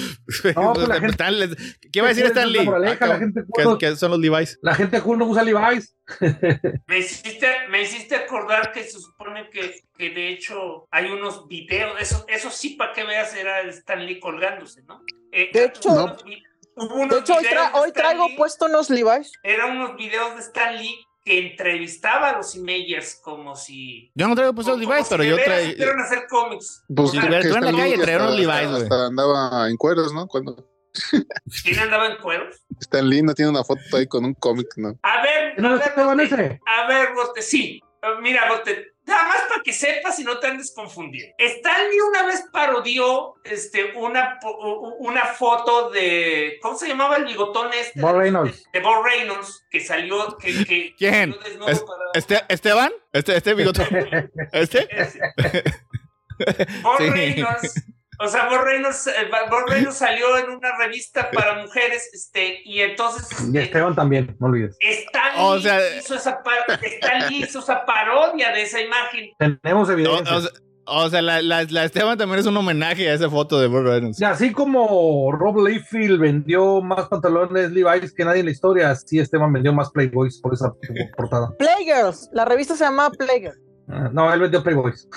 No, 0.55 0.73
pues 0.73 0.87
la 0.87 0.99
gente- 0.99 1.55
¿Qué 1.91 2.01
va 2.01 2.07
a 2.07 2.09
decir 2.09 2.25
Stan 2.27 2.51
Lee? 2.51 2.59
Ah, 2.69 2.77
la 3.07 3.17
gente 3.17 3.41
¿qué, 3.55 3.63
cool- 3.63 3.77
qué 3.79 3.95
son 3.95 4.11
los 4.11 4.19
Levi's? 4.19 4.59
La 4.61 4.75
gente 4.75 5.01
cool 5.01 5.17
no 5.17 5.25
usa 5.25 5.41
Levi's. 5.41 5.95
Me 6.87 6.99
hiciste, 6.99 7.47
me 7.71 7.81
hiciste 7.81 8.15
acordar 8.15 8.71
que 8.71 8.83
se 8.83 8.99
supone 8.99 9.49
que, 9.49 9.79
que 9.97 10.11
de 10.11 10.29
hecho 10.29 10.87
hay 10.91 11.09
unos 11.09 11.47
videos, 11.47 11.93
eso, 11.99 12.25
eso 12.27 12.51
sí 12.51 12.71
para 12.75 12.93
que 12.93 13.05
veas 13.05 13.35
era 13.35 13.61
Stan 13.61 14.05
Lee 14.05 14.19
colgándose, 14.19 14.83
¿no? 14.83 15.01
Eh, 15.31 15.49
De 15.51 15.65
hecho- 15.65 15.89
unos 16.75 17.09
De 17.09 17.17
hecho, 17.19 17.33
hoy, 17.35 17.43
tra- 17.45 17.71
hoy 17.73 17.91
traigo 17.91 18.27
puesto 18.37 18.65
unos 18.67 18.89
Levi's. 18.91 19.31
Eran 19.43 19.77
unos 19.77 19.97
videos 19.97 20.35
de 20.35 20.41
Stan 20.41 20.77
Lee 20.77 20.95
que 21.23 21.39
entrevistaba 21.51 22.29
a 22.29 22.37
los 22.37 22.55
Imagers 22.55 23.19
como 23.23 23.55
si... 23.55 24.11
Yo 24.15 24.27
no 24.27 24.35
traigo 24.35 24.53
puestos 24.53 24.79
como 24.79 24.89
Levi's, 24.91 25.07
pero 25.09 25.23
yo 25.23 25.35
traigo. 25.35 25.71
supieran 25.71 25.99
hacer 25.99 26.27
cómics. 26.29 26.83
Pues 26.95 27.11
Si 27.11 27.17
que 27.17 27.25
tuviera- 27.25 27.39
estuviera 27.43 27.69
en 27.69 27.75
la 27.75 27.81
calle, 27.83 27.97
traer 27.97 28.21
unos 28.21 28.35
Levi's, 28.39 28.87
güey. 28.89 29.01
andaba 29.01 29.69
en 29.69 29.77
cueros, 29.77 30.13
¿no? 30.13 30.27
Cuando 30.27 30.65
¿Quién 31.63 31.79
andaba 31.79 32.07
en 32.07 32.17
cueros? 32.17 32.55
Stan 32.81 33.07
Lee 33.07 33.21
no 33.21 33.33
tiene 33.33 33.51
una 33.51 33.63
foto 33.63 33.81
ahí 33.95 34.07
con 34.07 34.25
un 34.25 34.33
cómic, 34.33 34.67
¿no? 34.77 34.97
A 35.03 35.21
ver, 35.21 35.59
¿No 35.61 35.69
a 35.69 35.71
ver, 35.75 35.93
Bote, 35.95 36.59
a 36.65 36.87
ver, 36.87 37.13
Bote, 37.13 37.41
sí. 37.41 37.81
Mira, 38.21 38.49
Bote, 38.49 38.93
nada 39.09 39.23
más 39.27 39.41
para 39.49 39.61
que 39.63 39.73
sepas 39.73 40.17
y 40.19 40.23
no 40.23 40.39
te 40.39 40.47
andes 40.47 40.71
confundiendo. 40.73 41.35
Stan 41.37 41.89
Lee 41.89 41.99
una 42.09 42.25
vez 42.25 42.45
parodió 42.51 43.35
este, 43.43 43.93
una, 43.95 44.39
una 44.99 45.25
foto 45.25 45.89
de. 45.89 46.57
¿Cómo 46.61 46.77
se 46.77 46.87
llamaba 46.87 47.17
el 47.17 47.25
bigotón 47.25 47.71
este? 47.73 47.99
Bob 47.99 48.17
Reynolds. 48.17 48.63
De, 48.71 48.79
de 48.79 48.85
Bob 48.85 49.03
Reynolds, 49.03 49.65
que 49.69 49.81
salió. 49.81 50.37
Que, 50.37 50.63
que 50.65 50.95
¿Quién? 50.97 51.35
salió 51.41 51.67
Es- 51.67 51.79
para- 51.81 51.99
Este, 52.13 52.41
¿Esteban? 52.47 52.91
¿Este, 53.11 53.35
este 53.37 53.53
bigote? 53.53 53.83
¿Este? 54.53 54.87
Ese. 54.89 55.19
Bob 56.81 56.97
Sí. 56.99 57.09
Reynolds. 57.09 57.83
O 58.21 58.27
sea, 58.27 58.49
Bob 58.49 58.63
Reynolds, 58.65 59.07
eh, 59.07 59.11
Bob 59.49 59.67
Reynolds 59.69 59.97
salió 59.97 60.37
en 60.37 60.49
una 60.49 60.77
revista 60.77 61.31
para 61.31 61.61
mujeres, 61.61 62.09
este, 62.13 62.61
y 62.65 62.81
entonces 62.81 63.27
Y 63.41 63.45
este, 63.47 63.61
Esteban 63.63 63.95
también, 63.95 64.35
no 64.39 64.47
olvides. 64.47 64.75
Stan 64.81 65.31
O 65.37 65.55
Lee 65.55 65.61
sea- 65.63 65.97
hizo 65.97 66.15
esa 66.15 66.43
par- 66.43 66.79
Stan 66.83 67.29
Lee 67.29 67.43
hizo 67.43 67.59
esa 67.59 67.85
parodia 67.85 68.51
de 68.51 68.63
esa 68.63 68.81
imagen. 68.81 69.29
Tenemos 69.61 69.87
O, 69.89 69.93
evidencia. 69.93 70.35
o 70.35 70.41
sea- 70.41 70.51
o 70.91 71.07
sea, 71.07 71.21
la, 71.21 71.39
la, 71.43 71.63
la 71.65 71.83
Esteban 71.83 72.17
también 72.17 72.39
es 72.39 72.47
un 72.47 72.57
homenaje 72.57 73.07
a 73.07 73.13
esa 73.13 73.29
foto 73.29 73.59
de 73.59 73.67
Bob 73.67 73.83
Reynolds. 73.83 74.19
Y 74.19 74.23
así 74.25 74.51
como 74.51 75.31
Rob 75.31 75.65
Liefeld 75.67 76.19
vendió 76.19 76.81
más 76.81 77.07
pantalones 77.07 77.71
Levi's 77.71 78.11
que 78.11 78.25
nadie 78.25 78.39
en 78.39 78.47
la 78.47 78.51
historia, 78.51 78.89
así 78.89 79.19
Esteban 79.19 79.53
vendió 79.53 79.71
más 79.71 79.91
Playboys 79.91 80.41
por 80.41 80.55
esa 80.55 80.73
portada. 81.15 81.51
Playgirls. 81.59 82.29
La 82.33 82.43
revista 82.43 82.75
se 82.75 82.85
llama 82.85 83.11
Playgirls. 83.11 83.59
Ah, 83.91 84.09
No, 84.13 84.31
él 84.33 84.39
vendió 84.39 84.61
Playboys. 84.63 85.07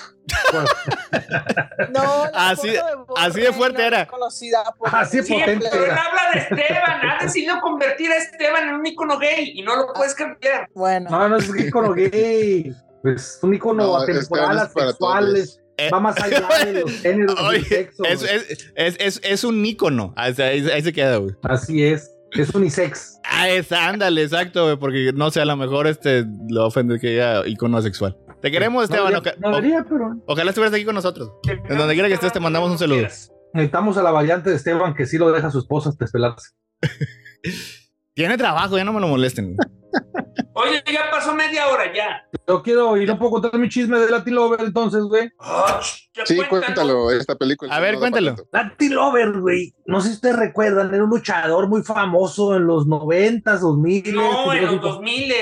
No, 1.93 2.25
Así- 2.35 2.71
de 2.71 2.81
así 3.17 3.41
de 3.41 3.53
fuerte 3.53 3.87
era. 3.87 4.07
Conocida 4.07 4.63
por 4.79 4.89
Así 4.95 5.19
la 5.19 5.23
Sí, 5.25 5.33
potente 5.35 5.69
pero 5.71 5.85
él 5.85 5.91
habla 5.91 6.23
de 6.33 6.39
Esteban, 6.41 7.01
ha 7.11 7.25
decidido 7.25 7.61
convertir 7.61 8.11
a 8.11 8.17
Esteban 8.17 8.69
en 8.69 8.75
un 8.77 8.87
icono 8.87 9.19
gay 9.19 9.53
y 9.55 9.63
no 9.63 9.77
lo 9.77 9.93
puedes 9.93 10.15
cambiar. 10.15 10.69
Bueno, 10.75 11.11
no, 11.11 11.29
no 11.29 11.37
es 11.37 11.49
un 11.49 11.59
icono 11.59 11.93
gay. 11.93 12.75
Pues 13.03 13.39
un 13.43 13.55
icono 13.55 13.83
No, 13.85 13.97
atemporal, 13.99 14.59
asexuales. 14.59 15.59
Eh, 15.79 15.91
Va 15.91 16.01
más 16.01 16.21
allá 16.21 16.47
de 16.65 16.81
los 16.83 16.91
géneros 17.01 17.39
Oye, 17.41 17.59
del 17.61 17.67
sexo. 17.67 18.05
es, 18.05 18.23
es, 18.23 18.73
es, 18.77 18.97
es, 19.01 19.21
es 19.25 19.45
un 19.45 19.65
ícono. 19.65 20.13
Ahí 20.17 20.35
se 20.35 20.93
queda, 20.93 21.17
güey. 21.17 21.35
Así 21.43 21.83
es. 21.85 22.11
Es 22.33 22.55
unisex. 22.55 23.19
Ah, 23.25 23.49
es, 23.51 23.71
ándale, 23.73 24.23
exacto, 24.23 24.65
güey, 24.65 24.77
porque 24.79 25.13
no 25.15 25.31
sé, 25.31 25.41
a 25.43 25.45
lo 25.45 25.55
mejor 25.57 25.87
este 25.87 26.25
lo 26.49 26.67
ofende 26.67 26.99
que 26.99 27.09
diga 27.11 27.47
icono 27.47 27.83
sexual. 27.83 28.17
Te 28.43 28.51
queremos, 28.51 28.85
Esteban. 28.85 29.13
no, 29.13 29.21
no 29.39 29.57
debería, 29.57 29.87
pero 29.89 30.17
ojalá 30.27 30.51
estuvieras 30.51 30.75
aquí 30.75 30.85
con 30.85 30.97
nosotros. 30.97 31.31
En 31.47 31.79
donde 31.79 31.95
quiera 31.95 32.09
que 32.09 32.15
estés, 32.15 32.33
te 32.33 32.41
mandamos 32.41 32.71
un 32.71 32.79
saludo. 32.79 33.07
necesitamos 33.55 33.97
a 33.97 34.03
la 34.03 34.11
variante 34.11 34.51
de 34.51 34.57
Esteban 34.57 34.95
que 34.95 35.07
sí 35.07 35.17
lo 35.17 35.31
deja 35.31 35.47
a 35.47 35.51
su 35.53 35.61
esposa 35.61 35.93
despelarse. 35.97 36.51
Tiene 38.15 38.37
trabajo, 38.37 38.77
ya 38.77 38.85
no 38.85 38.93
me 38.93 39.01
lo 39.01 39.07
molesten. 39.07 39.57
Oye, 40.55 40.83
ya 40.93 41.11
pasó 41.11 41.35
media 41.35 41.69
hora 41.69 41.95
ya. 41.95 42.29
Yo 42.49 42.63
quiero 42.63 42.97
y 43.01 43.07
no 43.07 43.19
puedo 43.19 43.33
contar 43.33 43.59
mi 43.59 43.69
chisme 43.69 43.99
de 43.99 44.11
Latin 44.11 44.35
Lover 44.35 44.61
entonces, 44.61 45.03
güey. 45.05 45.31
Sí, 46.25 46.39
cuéntalo, 46.49 47.11
esta 47.11 47.37
película. 47.37 47.75
A 47.75 47.81
ver, 47.81 47.97
cuéntalo. 47.97 48.35
Latin 48.53 48.95
Lover, 48.95 49.33
güey. 49.41 49.73
No 49.87 50.01
sé 50.01 50.09
si 50.09 50.15
ustedes 50.15 50.37
recuerdan, 50.37 50.93
era 50.93 51.05
un 51.05 51.11
luchador 51.11 51.69
muy 51.69 51.83
famoso 51.83 52.57
en 52.57 52.67
los 52.67 52.87
noventas, 52.87 53.61
dos 53.61 53.79
miles. 53.79 54.15
No, 54.15 54.53
en 54.53 54.67
los 54.67 54.81
2000 54.81 55.33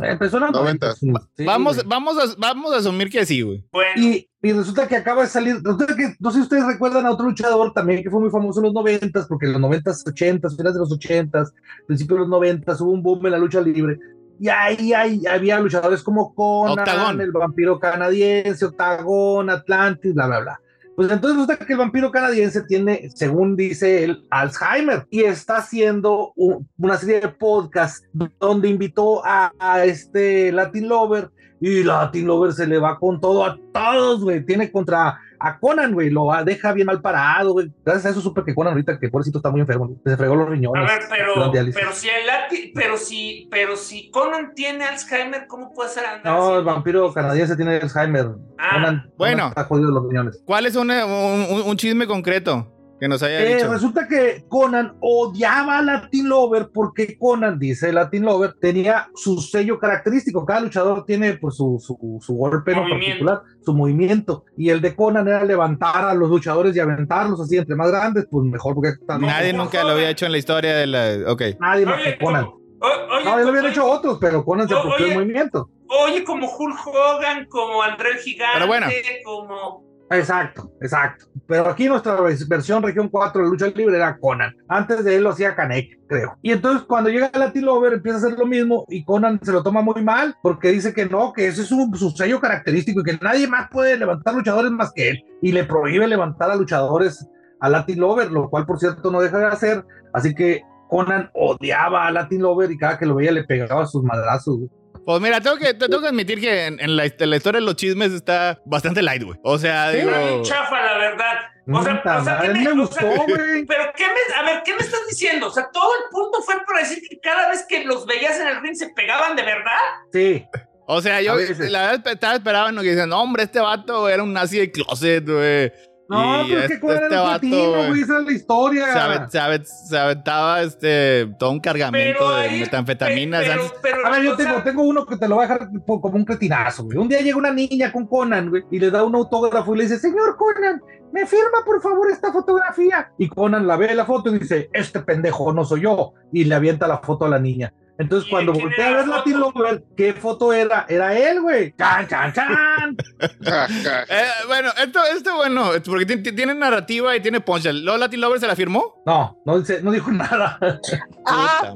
Empezó 0.00 0.38
en 0.38 0.42
los 0.44 0.52
Noventas. 0.52 1.02
noventas. 1.02 1.28
Sí, 1.36 1.44
vamos, 1.44 1.76
güey. 1.76 1.86
vamos, 1.86 2.16
a, 2.18 2.34
vamos 2.38 2.72
a 2.72 2.76
asumir 2.78 3.10
que 3.10 3.26
sí, 3.26 3.42
güey. 3.42 3.64
Bueno, 3.72 3.90
Y, 3.96 4.28
y 4.42 4.52
resulta 4.52 4.88
que 4.88 4.96
acaba 4.96 5.22
de 5.22 5.28
salir, 5.28 5.56
resulta 5.62 5.94
que, 5.96 6.14
no 6.18 6.30
sé 6.30 6.38
si 6.38 6.42
ustedes 6.42 6.66
recuerdan 6.66 7.04
a 7.06 7.10
otro 7.10 7.26
luchador 7.26 7.72
también 7.72 8.02
que 8.02 8.10
fue 8.10 8.20
muy 8.20 8.30
famoso 8.30 8.60
en 8.60 8.64
los 8.66 8.74
noventas, 8.74 9.26
porque 9.26 9.46
en 9.46 9.52
los 9.52 9.60
noventas, 9.60 10.02
ochentas, 10.06 10.56
finales 10.56 10.74
de 10.74 10.80
los 10.80 10.92
ochentas, 10.92 11.52
principios 11.86 12.16
de 12.16 12.20
los 12.20 12.28
noventas, 12.28 12.80
hubo 12.80 12.90
un 12.92 13.02
boom 13.02 13.26
en 13.26 13.32
la 13.32 13.38
lucha 13.38 13.60
libre. 13.60 13.98
Y 14.40 14.48
ahí, 14.48 14.92
ahí 14.92 15.24
había 15.26 15.60
luchadores 15.60 16.02
como 16.02 16.34
Conan, 16.34 16.78
Octagón. 16.78 17.20
el 17.20 17.30
vampiro 17.30 17.78
canadiense, 17.78 18.64
Octagón, 18.64 19.50
Atlantis, 19.50 20.14
bla, 20.14 20.26
bla, 20.26 20.40
bla. 20.40 20.60
Pues 20.94 21.10
entonces 21.10 21.38
resulta 21.40 21.64
que 21.64 21.72
el 21.72 21.78
vampiro 21.78 22.10
canadiense 22.10 22.62
tiene, 22.64 23.08
según 23.14 23.56
dice 23.56 24.04
él, 24.04 24.26
Alzheimer 24.30 25.06
y 25.10 25.22
está 25.24 25.56
haciendo 25.56 26.32
un- 26.36 26.68
una 26.78 26.96
serie 26.98 27.20
de 27.20 27.28
podcasts 27.28 28.06
donde 28.38 28.68
invitó 28.68 29.24
a, 29.24 29.52
a 29.58 29.84
este 29.84 30.52
Latin 30.52 30.88
Lover 30.88 31.30
y 31.64 31.84
Latin 31.84 32.26
Lover 32.26 32.52
se 32.52 32.66
le 32.66 32.78
va 32.78 32.98
con 32.98 33.20
todo 33.20 33.44
a 33.46 33.56
todos, 33.72 34.20
güey. 34.22 34.44
Tiene 34.44 34.70
contra 34.72 35.16
a 35.38 35.58
Conan, 35.58 35.92
güey. 35.92 36.10
Lo 36.10 36.28
deja 36.44 36.72
bien 36.72 36.86
mal 36.86 37.00
parado, 37.00 37.52
güey. 37.52 37.70
Gracias 37.84 38.06
a 38.06 38.10
eso 38.10 38.20
supe 38.20 38.42
que 38.44 38.52
Conan 38.54 38.72
ahorita, 38.72 38.98
que 38.98 39.08
pobrecito 39.08 39.38
está 39.38 39.50
muy 39.50 39.60
enfermo. 39.60 39.94
Se 40.04 40.16
fregó 40.16 40.34
los 40.34 40.48
a 40.48 40.50
riñones. 40.50 40.86
ver, 40.86 41.02
pero, 41.08 41.52
pero 41.72 41.92
si 41.92 42.08
el 42.08 42.26
Lati- 42.26 42.72
pero 42.74 42.96
si, 42.96 43.48
pero 43.50 43.76
si 43.76 44.10
Conan 44.10 44.54
tiene 44.54 44.84
Alzheimer, 44.84 45.46
¿cómo 45.46 45.72
puede 45.72 45.90
ser 45.90 46.04
andar 46.04 46.32
No, 46.34 46.48
así? 46.48 46.58
el 46.58 46.64
vampiro 46.64 47.12
canadiense 47.12 47.54
tiene 47.56 47.76
Alzheimer. 47.76 48.26
Ah, 48.58 48.70
Conan, 48.74 48.82
Conan 48.96 49.12
bueno. 49.16 49.48
está 49.48 49.64
jodido 49.64 49.90
los 49.92 50.08
riñones. 50.08 50.42
¿Cuál 50.44 50.66
es 50.66 50.74
un- 50.74 50.90
un 50.90 51.76
chisme 51.76 52.06
concreto 52.08 52.68
que 53.02 53.08
nos 53.08 53.20
haya 53.24 53.40
Eh, 53.42 53.56
dicho? 53.56 53.72
resulta 53.72 54.06
que 54.06 54.44
Conan 54.48 54.94
odiaba 55.00 55.78
a 55.78 55.82
Latin 55.82 56.28
Lover 56.28 56.68
porque 56.72 57.18
Conan, 57.18 57.58
dice 57.58 57.92
Latin 57.92 58.22
Lover, 58.24 58.54
tenía 58.60 59.08
su 59.16 59.40
sello 59.40 59.80
característico. 59.80 60.46
Cada 60.46 60.60
luchador 60.60 61.04
tiene 61.04 61.32
pues, 61.34 61.56
su, 61.56 61.82
su, 61.84 61.98
su 62.24 62.34
golpe 62.36 62.70
en 62.70 62.88
particular, 62.88 63.42
su 63.64 63.74
movimiento. 63.74 64.44
Y 64.56 64.68
el 64.70 64.80
de 64.80 64.94
Conan 64.94 65.26
era 65.26 65.42
levantar 65.44 66.04
a 66.04 66.14
los 66.14 66.30
luchadores 66.30 66.76
y 66.76 66.78
aventarlos 66.78 67.40
así, 67.40 67.56
entre 67.56 67.74
más 67.74 67.90
grandes, 67.90 68.28
pues 68.30 68.46
mejor, 68.46 68.74
porque 68.76 68.90
están- 68.90 69.20
Nadie 69.22 69.52
nunca 69.52 69.82
lo 69.82 69.90
había 69.90 70.08
hecho 70.10 70.26
en 70.26 70.30
la 70.32 70.38
historia 70.38 70.76
de 70.76 70.86
la. 70.86 71.16
Ok. 71.26 71.42
nadie 71.58 71.84
más 71.84 72.00
Oye, 72.00 72.16
que 72.16 72.24
Conan. 72.24 72.44
o- 72.44 72.54
oye, 72.86 73.24
No, 73.24 73.36
ya 73.36 73.36
lo 73.38 73.48
habían 73.48 73.66
hecho 73.66 73.84
otros, 73.84 74.18
pero 74.20 74.44
Conan 74.44 74.68
se 74.68 74.74
apropió 74.76 75.06
el 75.06 75.14
movimiento. 75.14 75.68
Oye, 76.06 76.22
como 76.22 76.48
Hulk 76.48 76.86
Hogan, 76.86 77.46
como 77.46 77.82
André 77.82 78.10
el 78.12 78.18
Gigante, 78.18 78.54
Pero 78.54 78.66
bueno. 78.68 78.86
como... 79.24 79.91
Exacto, 80.12 80.70
exacto. 80.80 81.26
Pero 81.46 81.68
aquí 81.68 81.88
nuestra 81.88 82.16
vers- 82.18 82.46
versión 82.48 82.82
región 82.82 83.08
4 83.08 83.42
de 83.42 83.48
lucha 83.48 83.66
libre 83.68 83.96
era 83.96 84.18
Conan. 84.18 84.54
Antes 84.68 85.04
de 85.04 85.16
él 85.16 85.22
lo 85.24 85.30
hacía 85.30 85.54
Kanek, 85.54 86.00
creo. 86.06 86.36
Y 86.42 86.52
entonces 86.52 86.82
cuando 86.86 87.10
llega 87.10 87.30
Latin 87.34 87.64
Lover 87.64 87.94
empieza 87.94 88.18
a 88.18 88.20
hacer 88.20 88.38
lo 88.38 88.46
mismo 88.46 88.84
y 88.88 89.04
Conan 89.04 89.40
se 89.42 89.52
lo 89.52 89.62
toma 89.62 89.80
muy 89.82 90.02
mal 90.02 90.34
porque 90.42 90.68
dice 90.70 90.92
que 90.92 91.06
no, 91.06 91.32
que 91.32 91.46
ese 91.46 91.62
es 91.62 91.68
su, 91.68 91.90
su 91.94 92.10
sello 92.10 92.40
característico 92.40 93.00
y 93.00 93.04
que 93.04 93.18
nadie 93.22 93.46
más 93.48 93.68
puede 93.70 93.96
levantar 93.96 94.34
luchadores 94.34 94.70
más 94.70 94.92
que 94.92 95.10
él. 95.10 95.24
Y 95.40 95.52
le 95.52 95.64
prohíbe 95.64 96.06
levantar 96.06 96.50
a 96.50 96.56
luchadores 96.56 97.26
a 97.60 97.68
Latin 97.68 98.00
Lover, 98.00 98.30
lo 98.30 98.50
cual 98.50 98.66
por 98.66 98.78
cierto 98.78 99.10
no 99.10 99.20
deja 99.20 99.38
de 99.38 99.46
hacer. 99.46 99.84
Así 100.12 100.34
que 100.34 100.62
Conan 100.88 101.30
odiaba 101.32 102.06
a 102.06 102.10
Latin 102.10 102.42
Lover 102.42 102.70
y 102.70 102.76
cada 102.76 102.98
que 102.98 103.06
lo 103.06 103.14
veía 103.14 103.32
le 103.32 103.44
pegaba 103.44 103.86
sus 103.86 104.02
madrazos. 104.04 104.58
Pues 105.04 105.20
mira, 105.20 105.40
tengo 105.40 105.56
que, 105.56 105.74
te- 105.74 105.88
tengo 105.88 106.00
que 106.00 106.08
admitir 106.08 106.40
que 106.40 106.66
en, 106.66 106.78
en 106.80 106.96
la, 106.96 107.04
en 107.06 107.30
la 107.30 107.36
historia 107.36 107.60
de 107.60 107.66
los 107.66 107.76
chismes 107.76 108.12
está 108.12 108.60
bastante 108.64 109.02
light, 109.02 109.22
güey. 109.22 109.38
O 109.42 109.58
sea, 109.58 109.90
Sí, 109.90 109.98
digo. 109.98 110.42
Chafa, 110.42 110.80
la 110.80 110.98
verdad. 110.98 111.34
O 111.72 111.82
sea, 111.82 112.02
o 112.20 112.24
sea, 112.24 112.38
¿qué 112.40 112.48
me 112.48 112.74
me- 112.74 112.82
o 112.82 112.86
sea. 112.86 113.02
Pero 113.26 113.84
qué 113.96 114.04
me, 114.06 114.34
a 114.36 114.42
ver, 114.44 114.62
¿qué 114.64 114.72
me 114.74 114.80
estás 114.80 115.00
diciendo? 115.08 115.46
O 115.46 115.50
sea, 115.50 115.68
todo 115.72 115.90
el 115.94 116.10
punto 116.10 116.40
fue 116.42 116.54
para 116.66 116.80
decir 116.80 117.02
que 117.08 117.18
cada 117.20 117.48
vez 117.50 117.64
que 117.68 117.84
los 117.84 118.04
veías 118.06 118.38
en 118.40 118.48
el 118.48 118.60
ring 118.62 118.74
se 118.74 118.88
pegaban 118.90 119.36
de 119.36 119.42
verdad. 119.42 119.78
Sí. 120.12 120.46
O 120.86 121.00
sea, 121.00 121.20
yo 121.22 121.36
la 121.36 121.92
verdad 121.92 122.12
estaba 122.12 122.34
esperando 122.34 122.82
que 122.82 122.90
dicen, 122.90 123.08
no, 123.08 123.22
hombre, 123.22 123.44
este 123.44 123.60
vato 123.60 124.08
era 124.08 124.22
un 124.22 124.32
nazi 124.32 124.58
de 124.58 124.70
closet, 124.72 125.24
güey. 125.28 125.72
No, 126.08 126.44
Y 126.44 126.48
pero 126.50 126.60
es 126.60 126.66
que 126.68 126.74
este- 126.74 126.80
Conan 126.80 127.02
este 127.04 127.14
era 127.14 127.22
un 127.22 127.28
vato, 127.28 127.40
cretino, 127.40 127.70
güey. 127.88 128.00
esa 128.02 128.18
es 128.18 128.24
la 128.24 128.32
historia. 128.32 128.92
Se, 128.92 128.98
aven- 128.98 129.30
se 129.30 129.38
aven- 129.38 129.64
se 129.64 129.98
aventaba 129.98 130.62
este, 130.62 131.32
todo 131.38 131.50
un 131.52 131.60
cargamento 131.60 132.18
Pero 132.18 132.36
de 132.36 132.42
ahí- 132.42 132.60
metanfetaminas. 132.60 133.44
Pero, 133.44 133.62
pero, 133.82 134.06
A 134.06 134.10
ver, 134.10 134.22
yo 134.22 134.34
o 134.34 134.36
sea, 134.36 134.46
tengo, 134.46 134.62
tengo 134.62 134.82
uno 134.82 135.06
que 135.06 135.16
te 135.16 135.28
lo 135.28 135.36
voy 135.36 135.44
a 135.44 135.48
dejar 135.48 135.68
como 135.86 136.16
un 136.16 136.24
cretinazo, 136.24 136.84
güey. 136.84 136.98
Un 136.98 137.08
día 137.08 137.20
llega 137.20 137.36
una 137.38 137.52
niña 137.52 137.92
con 137.92 138.06
Conan, 138.06 138.50
güey, 138.50 138.64
y 138.70 138.78
le 138.78 138.90
da 138.90 139.04
un 139.04 139.14
autógrafo 139.14 139.74
y 139.74 139.78
le 139.78 139.84
dice, 139.84 139.98
señor 139.98 140.36
Conan, 140.36 140.82
¿me 141.12 141.24
firma 141.26 141.58
por 141.64 141.80
favor 141.80 142.10
esta 142.10 142.30
fotografía? 142.32 143.10
Y 143.16 143.28
Conan 143.28 143.66
la 143.66 143.76
ve 143.76 143.94
la 143.94 144.04
foto 144.04 144.34
y 144.34 144.38
dice, 144.38 144.68
este 144.72 145.00
pendejo 145.00 145.52
no 145.52 145.64
soy 145.64 145.82
yo, 145.82 146.12
y 146.32 146.44
le 146.44 146.54
avienta 146.54 146.86
la 146.88 146.98
foto 146.98 147.24
a 147.24 147.28
la 147.28 147.38
niña. 147.38 147.72
Entonces, 147.98 148.26
¿Y 148.28 148.30
cuando 148.30 148.52
voltea 148.54 148.88
a 148.88 148.92
ver 148.96 149.08
la? 149.08 149.22
Lover, 149.26 149.84
¿qué 149.96 150.12
foto 150.14 150.52
era? 150.52 150.86
Era 150.88 151.16
él, 151.16 151.40
güey. 151.40 151.74
¡Chan, 151.76 152.08
chan, 152.08 152.32
chan! 152.32 152.96
Eh, 154.08 154.24
bueno, 154.48 154.70
esto, 154.82 155.00
esto 155.14 155.36
bueno, 155.36 155.70
porque 155.84 156.06
ti- 156.06 156.22
ti- 156.22 156.32
tiene 156.32 156.54
narrativa 156.54 157.14
y 157.16 157.20
tiene 157.20 157.40
punch. 157.40 157.66
¿Lo 157.66 157.96
Latin 157.96 158.20
Lover 158.20 158.40
se 158.40 158.46
la 158.46 158.56
firmó? 158.56 159.02
No, 159.06 159.38
no, 159.44 159.58
dice, 159.60 159.80
no 159.82 159.90
dijo 159.92 160.10
nada. 160.10 160.58
Ah, 161.26 161.74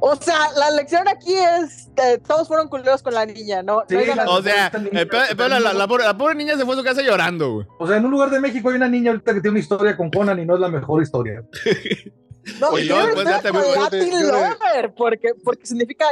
o 0.00 0.14
sea, 0.16 0.38
la 0.56 0.70
lección 0.70 1.08
aquí 1.08 1.34
es 1.34 1.90
que 1.96 2.18
todos 2.18 2.46
fueron 2.46 2.68
culeros 2.68 3.02
con 3.02 3.12
la 3.12 3.26
niña, 3.26 3.60
¿no? 3.62 3.82
Sí, 3.88 3.96
no 4.06 4.14
la-. 4.14 4.24
O 4.30 4.40
sea, 4.40 4.70
niña- 4.70 5.72
la 5.74 5.88
pobre, 5.88 6.04
la 6.04 6.16
pobre 6.16 6.34
niña 6.36 6.56
se 6.56 6.64
fue 6.64 6.74
a 6.74 6.78
su 6.78 6.84
casa 6.84 7.02
llorando, 7.02 7.52
güey. 7.54 7.66
O 7.80 7.86
sea, 7.88 7.96
en 7.96 8.04
un 8.04 8.12
lugar 8.12 8.30
de 8.30 8.38
México 8.40 8.68
hay 8.70 8.76
una 8.76 8.88
niña 8.88 9.10
ahorita 9.10 9.34
que 9.34 9.40
tiene 9.40 9.50
una 9.50 9.58
historia 9.60 9.96
con 9.96 10.10
Conan 10.10 10.38
y 10.38 10.46
no 10.46 10.54
es 10.54 10.60
la 10.60 10.68
mejor 10.68 11.02
historia. 11.02 11.42
No, 12.60 12.68
Oye, 12.70 12.86
yo 12.86 12.96
no, 12.98 13.06
no 13.08 13.14
pues 13.14 13.28
ya 13.28 13.40
te 13.42 13.50
Lover, 13.52 14.94
porque, 14.96 15.32
porque 15.44 15.66
significa 15.66 16.06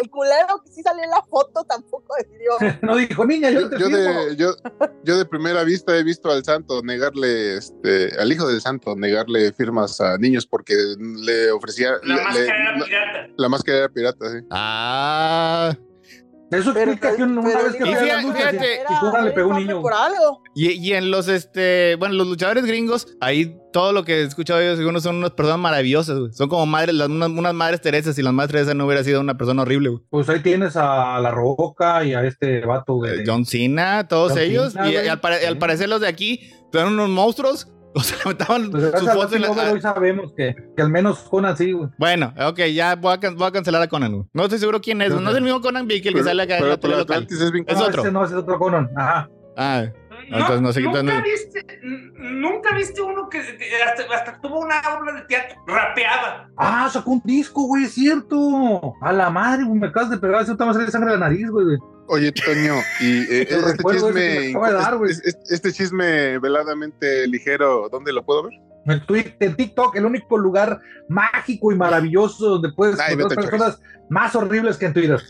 el, 0.00 0.10
culero 0.10 0.62
que 0.64 0.70
sí 0.70 0.82
salió 0.82 1.02
en 1.04 1.10
la 1.10 1.22
foto 1.22 1.64
tampoco 1.64 2.14
decidió. 2.18 2.52
No 2.82 2.96
dijo, 2.96 3.24
niña, 3.24 3.50
yo, 3.50 3.62
Yo, 3.62 3.70
te 3.70 3.78
yo 3.78 3.86
firmo". 3.86 4.24
de, 4.26 4.36
yo, 4.36 4.54
yo 5.04 5.16
de 5.18 5.24
primera 5.24 5.64
vista 5.64 5.96
he 5.96 6.02
visto 6.02 6.30
al 6.30 6.44
santo 6.44 6.82
negarle, 6.82 7.56
este, 7.56 8.10
al 8.18 8.30
hijo 8.32 8.46
del 8.48 8.60
santo 8.60 8.94
negarle 8.96 9.52
firmas 9.52 10.00
a 10.00 10.16
niños 10.18 10.46
porque 10.46 10.74
le 10.98 11.50
ofrecía 11.50 11.92
la 12.02 12.16
le- 12.16 12.22
máscara 12.22 12.34
le- 12.34 12.46
era 12.62 12.78
la, 12.78 12.84
pirata. 12.84 13.28
la 13.36 13.48
máscara 13.48 13.78
era 13.78 13.88
pirata, 13.88 14.30
sí. 14.30 14.38
Ah. 14.50 15.76
Eso 16.54 16.72
Pero- 16.74 16.92
explica 16.92 17.16
que 17.16 17.22
un- 17.22 17.38
una 17.38 17.48
pero 17.48 17.64
vez 17.64 17.72
que 17.76 17.84
fíjate- 17.84 18.06
las 18.06 18.24
luchas, 18.24 18.50
fíjate- 18.50 18.80
y 19.20 19.24
le 19.24 19.30
pegó 19.32 19.48
un 19.50 19.56
niño. 19.56 19.82
por 19.82 19.92
algo. 19.92 20.42
Y, 20.54 20.70
y 20.72 20.92
en 20.92 21.10
los, 21.10 21.28
este, 21.28 21.96
bueno, 21.98 22.14
los 22.14 22.26
luchadores 22.26 22.64
gringos, 22.64 23.06
ahí 23.20 23.56
todo 23.72 23.92
lo 23.92 24.04
que 24.04 24.20
he 24.20 24.22
escuchado 24.22 24.60
ellos, 24.60 24.78
algunos 24.78 25.02
son 25.02 25.16
unas 25.16 25.30
personas 25.32 25.58
maravillosas, 25.58 26.18
güey. 26.18 26.32
Son 26.32 26.48
como 26.48 26.64
madres, 26.66 26.94
las- 26.94 27.08
unas, 27.08 27.28
unas 27.30 27.54
madres 27.54 27.80
Teresas, 27.80 28.16
y 28.18 28.22
las 28.22 28.32
madres 28.32 28.52
Teresas 28.52 28.74
no 28.74 28.86
hubiera 28.86 29.02
sido 29.02 29.20
una 29.20 29.36
persona 29.36 29.62
horrible, 29.62 29.88
güey. 29.88 30.02
Pues 30.10 30.28
ahí 30.28 30.40
tienes 30.40 30.76
a 30.76 31.18
La 31.20 31.30
Roca 31.30 32.04
y 32.04 32.14
a 32.14 32.22
este 32.24 32.60
vato 32.64 33.00
de... 33.00 33.16
Eh, 33.20 33.24
John 33.26 33.44
Cena, 33.44 34.06
todos 34.06 34.32
John 34.32 34.40
ellos. 34.40 34.72
Cena, 34.74 34.88
y, 34.88 34.92
güey. 34.92 35.06
y 35.06 35.08
al, 35.08 35.20
al 35.48 35.58
parecer 35.58 35.88
los 35.88 36.00
de 36.00 36.08
aquí 36.08 36.52
eran 36.72 36.92
unos 36.92 37.08
monstruos. 37.08 37.68
O 37.96 38.00
sea, 38.00 38.16
levantaban 38.18 38.70
Pues 38.70 38.90
sus 38.98 39.10
fotos 39.12 39.32
en 39.34 39.42
la- 39.42 39.50
hoy 39.72 39.80
sabemos 39.80 40.32
que, 40.36 40.54
que 40.76 40.82
al 40.82 40.90
menos 40.90 41.20
Conan 41.30 41.56
sí, 41.56 41.70
güey. 41.72 41.88
Bueno, 41.96 42.34
ok, 42.44 42.58
ya 42.74 42.96
voy 42.96 43.14
a, 43.22 43.30
voy 43.30 43.46
a 43.46 43.52
cancelar 43.52 43.82
a 43.82 43.86
Conan, 43.88 44.12
güey. 44.12 44.24
No 44.32 44.42
estoy 44.42 44.58
seguro 44.58 44.80
quién 44.80 45.00
es. 45.00 45.10
Pero- 45.10 45.20
No 45.20 45.30
es 45.30 45.36
el 45.36 45.42
mismo 45.42 45.60
Conan 45.60 45.86
Big, 45.86 45.98
el 45.98 46.12
que 46.14 46.18
Pero, 46.18 46.24
sale 46.24 46.42
acá 46.42 46.58
en 46.58 46.68
la 46.68 46.76
tele 46.76 46.94
pero 46.94 46.98
local. 46.98 47.26
Es 47.30 47.52
bien 47.52 47.64
Es 47.68 47.78
no, 47.78 47.84
otro. 47.84 48.02
ese 48.02 48.10
no, 48.12 48.24
ese 48.24 48.34
es 48.34 48.40
otro 48.40 48.58
Conan. 48.58 48.90
Ajá. 48.96 49.28
Ah, 49.56 49.84
entonces 50.26 50.60
no 50.60 50.72
sé 50.72 50.80
qué- 50.82 50.88
¿Nunca 50.88 51.20
viste, 51.22 51.80
nunca 52.16 52.74
viste 52.74 53.00
uno 53.00 53.28
que, 53.28 53.38
hasta, 53.38 54.12
hasta 54.14 54.40
tuvo 54.40 54.58
una 54.60 54.80
obra 54.98 55.12
de 55.12 55.22
teatro 55.22 55.56
rapeada? 55.66 56.48
Ah, 56.56 56.88
sacó 56.92 57.12
un 57.12 57.22
disco, 57.24 57.62
güey, 57.68 57.84
es 57.84 57.92
cierto. 57.94 58.94
A 59.00 59.12
la 59.12 59.30
madre, 59.30 59.62
güey, 59.64 59.78
me 59.78 59.86
acabas 59.88 60.10
de 60.10 60.18
pegar, 60.18 60.44
se 60.44 60.56
te 60.56 60.64
va 60.64 60.70
a 60.70 60.74
salir 60.74 60.90
sangre 60.90 61.12
de 61.12 61.18
la 61.18 61.28
nariz, 61.28 61.48
güey. 61.48 61.78
Oye, 62.08 62.32
Toño, 62.32 62.74
y 63.00 63.20
eh, 63.30 63.46
Te 63.46 63.54
este 63.56 63.84
chisme, 63.90 64.52
dar, 64.52 64.98
es- 65.08 65.22
es- 65.24 65.38
este 65.50 65.72
chisme 65.72 66.38
veladamente 66.38 67.26
ligero, 67.26 67.88
¿dónde 67.90 68.12
lo 68.12 68.24
puedo 68.24 68.44
ver? 68.44 68.52
En, 68.86 69.06
Twitter, 69.06 69.36
en 69.40 69.56
TikTok, 69.56 69.96
el 69.96 70.04
único 70.04 70.36
lugar 70.36 70.80
mágico 71.08 71.72
y 71.72 71.76
maravilloso 71.76 72.50
donde 72.50 72.72
puedes 72.72 73.00
Ay, 73.00 73.14
encontrar 73.14 73.48
personas 73.48 73.80
más 74.10 74.34
horribles 74.36 74.76
que 74.76 74.86
en 74.86 74.92
Twitter. 74.92 75.20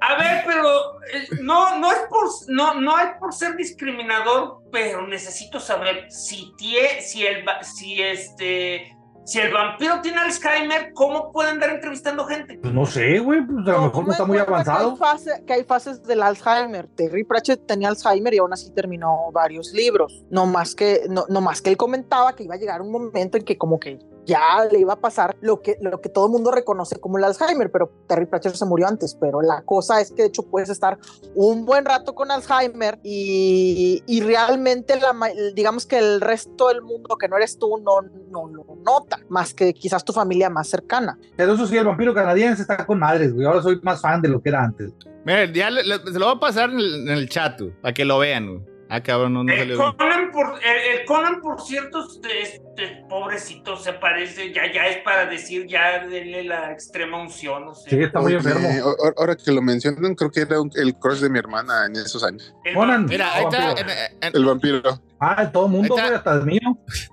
A 0.00 0.16
ver, 0.18 0.44
pero 0.46 0.68
eh, 1.12 1.26
no, 1.42 1.78
no 1.78 1.90
es 1.92 1.98
por 2.08 2.28
no, 2.48 2.80
no 2.80 2.96
hay 2.96 3.08
por 3.18 3.34
ser 3.34 3.56
discriminador, 3.56 4.60
pero 4.70 5.06
necesito 5.06 5.58
saber 5.60 6.10
si, 6.10 6.52
tie, 6.56 7.02
si, 7.02 7.26
el, 7.26 7.44
si 7.62 8.00
este... 8.00 8.95
Si 9.26 9.40
el 9.40 9.52
vampiro 9.52 10.00
tiene 10.02 10.18
Alzheimer, 10.18 10.92
¿cómo 10.94 11.32
puede 11.32 11.50
andar 11.50 11.70
entrevistando 11.70 12.24
gente? 12.26 12.58
Pues 12.62 12.72
no 12.72 12.86
sé, 12.86 13.18
güey, 13.18 13.44
pues 13.44 13.66
a 13.66 13.72
lo 13.72 13.82
mejor 13.82 14.06
no 14.06 14.12
está 14.12 14.24
muy 14.24 14.36
cuenta 14.38 14.52
avanzado. 14.72 14.96
Que 14.96 15.04
hay, 15.04 15.10
fase- 15.12 15.44
que 15.44 15.52
hay 15.52 15.64
fases 15.64 16.02
del 16.04 16.22
Alzheimer. 16.22 16.86
Terry 16.94 17.24
Pratchett 17.24 17.66
tenía 17.66 17.88
Alzheimer 17.88 18.32
y 18.34 18.38
aún 18.38 18.52
así 18.52 18.70
terminó 18.70 19.32
varios 19.32 19.72
libros. 19.72 20.24
No 20.30 20.46
más 20.46 20.76
que, 20.76 21.02
no, 21.10 21.24
no 21.28 21.40
más 21.40 21.60
que 21.60 21.70
él 21.70 21.76
comentaba 21.76 22.34
que 22.36 22.44
iba 22.44 22.54
a 22.54 22.58
llegar 22.58 22.80
un 22.80 22.92
momento 22.92 23.36
en 23.36 23.44
que 23.44 23.58
como 23.58 23.80
que 23.80 23.98
ya 24.26 24.64
le 24.70 24.78
iba 24.80 24.92
a 24.94 25.00
pasar 25.00 25.36
lo 25.40 25.62
que, 25.62 25.78
lo 25.80 26.00
que 26.00 26.08
todo 26.10 26.26
el 26.26 26.32
mundo 26.32 26.50
reconoce 26.50 27.00
como 27.00 27.16
el 27.16 27.24
Alzheimer, 27.24 27.70
pero 27.70 27.90
Terry 28.06 28.26
Pratchett 28.26 28.54
se 28.54 28.66
murió 28.66 28.86
antes. 28.86 29.16
Pero 29.20 29.40
la 29.40 29.62
cosa 29.62 30.00
es 30.00 30.10
que 30.12 30.22
de 30.22 30.28
hecho 30.28 30.42
puedes 30.42 30.68
estar 30.68 30.98
un 31.34 31.64
buen 31.64 31.84
rato 31.84 32.14
con 32.14 32.30
Alzheimer 32.30 32.98
y, 33.02 34.02
y 34.06 34.20
realmente 34.20 34.98
la, 35.00 35.14
digamos 35.54 35.86
que 35.86 35.98
el 35.98 36.20
resto 36.20 36.68
del 36.68 36.82
mundo 36.82 37.16
que 37.16 37.28
no 37.28 37.36
eres 37.36 37.58
tú 37.58 37.78
no, 37.78 38.02
no 38.30 38.46
lo 38.48 38.64
nota, 38.84 39.18
más 39.28 39.54
que 39.54 39.72
quizás 39.72 40.04
tu 40.04 40.12
familia 40.12 40.50
más 40.50 40.68
cercana. 40.68 41.18
Pero 41.36 41.54
eso 41.54 41.66
sí, 41.66 41.76
el 41.76 41.86
vampiro 41.86 42.12
canadiense 42.14 42.62
está 42.62 42.84
con 42.84 42.98
madres, 42.98 43.32
güey. 43.32 43.46
Ahora 43.46 43.62
soy 43.62 43.80
más 43.82 44.00
fan 44.00 44.20
de 44.22 44.28
lo 44.28 44.42
que 44.42 44.48
era 44.50 44.62
antes. 44.64 44.92
Mira, 45.24 45.44
ya 45.52 45.70
le- 45.70 45.84
le- 45.84 45.98
se 45.98 46.18
lo 46.18 46.26
voy 46.26 46.36
a 46.36 46.40
pasar 46.40 46.70
en 46.70 46.78
el, 46.78 47.08
en 47.08 47.16
el 47.16 47.28
chat, 47.28 47.60
güey, 47.60 47.72
para 47.80 47.94
que 47.94 48.04
lo 48.04 48.18
vean, 48.18 48.46
güey. 48.48 48.75
Ah, 48.88 49.02
cabrón, 49.02 49.34
no, 49.34 49.42
no 49.42 49.52
El 49.52 49.58
salió 49.58 49.78
bien. 49.78 49.92
Conan, 49.96 50.30
por, 50.30 50.46
el, 50.62 50.98
el 51.00 51.04
Conan, 51.06 51.40
por 51.40 51.60
cierto, 51.60 52.04
este, 52.08 52.42
este, 52.42 53.04
pobrecito, 53.08 53.76
se 53.76 53.92
parece, 53.94 54.52
ya, 54.52 54.72
ya 54.72 54.86
es 54.86 54.98
para 54.98 55.26
decir, 55.26 55.66
ya 55.66 56.06
denle 56.06 56.44
la 56.44 56.70
extrema 56.70 57.20
unción, 57.20 57.64
no 57.64 57.74
sé. 57.74 57.90
Sí, 57.90 57.98
está 58.00 58.20
muy 58.20 58.34
Oye, 58.34 58.36
enfermo. 58.48 58.68
ahora 59.16 59.34
que 59.36 59.50
lo 59.50 59.60
mencionan, 59.60 60.14
creo 60.14 60.30
que 60.30 60.40
era 60.42 60.60
un- 60.60 60.70
el 60.76 60.94
crush 60.94 61.18
de 61.18 61.30
mi 61.30 61.38
hermana 61.40 61.86
en 61.86 61.96
esos 61.96 62.22
años. 62.22 62.54
El 62.64 62.74
Conan. 62.74 63.06
Mira, 63.06 63.32
ahí 63.34 63.44
está. 63.44 63.66
vampiro. 63.74 63.88
en- 63.90 64.26
en- 64.28 64.36
El 64.36 64.44
vampiro. 64.44 64.82
Ah, 65.18 65.50
todo 65.50 65.66
el 65.66 65.72
mundo, 65.72 65.94
güey, 65.94 66.04
hasta 66.14 66.34
el 66.34 66.42
mío. 66.44 66.60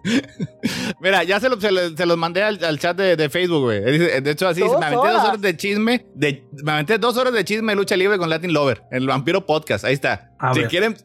Mira, 1.00 1.24
ya 1.24 1.40
se, 1.40 1.50
lo- 1.50 1.60
se, 1.60 1.72
lo- 1.72 1.96
se 1.96 2.06
los 2.06 2.18
mandé 2.18 2.44
al, 2.44 2.64
al 2.64 2.80
chat 2.80 2.98
de, 2.98 3.16
de 3.16 3.30
Facebook, 3.30 3.62
güey. 3.64 3.82
De 3.82 4.32
hecho, 4.32 4.48
así, 4.48 4.62
me 4.62 4.86
aventé 4.86 5.08
dos 5.10 5.24
horas. 5.24 5.42
de 5.42 5.58
chisme. 5.58 6.06
De, 6.14 6.44
me 6.64 6.72
aventé 6.74 6.98
dos 6.98 7.18
horas 7.18 7.34
de 7.34 7.44
chisme 7.46 7.72
de 7.72 7.76
lucha 7.78 7.96
libre 7.96 8.18
con 8.18 8.30
Latin 8.30 8.54
Lover, 8.54 8.84
el 8.92 9.08
Vampiro 9.08 9.46
Podcast. 9.46 9.86
Ahí 9.86 9.94
está. 9.94 10.32
A 10.40 10.54
si 10.54 10.62
ver. 10.62 10.70
quieren, 10.70 10.98
si 10.98 11.04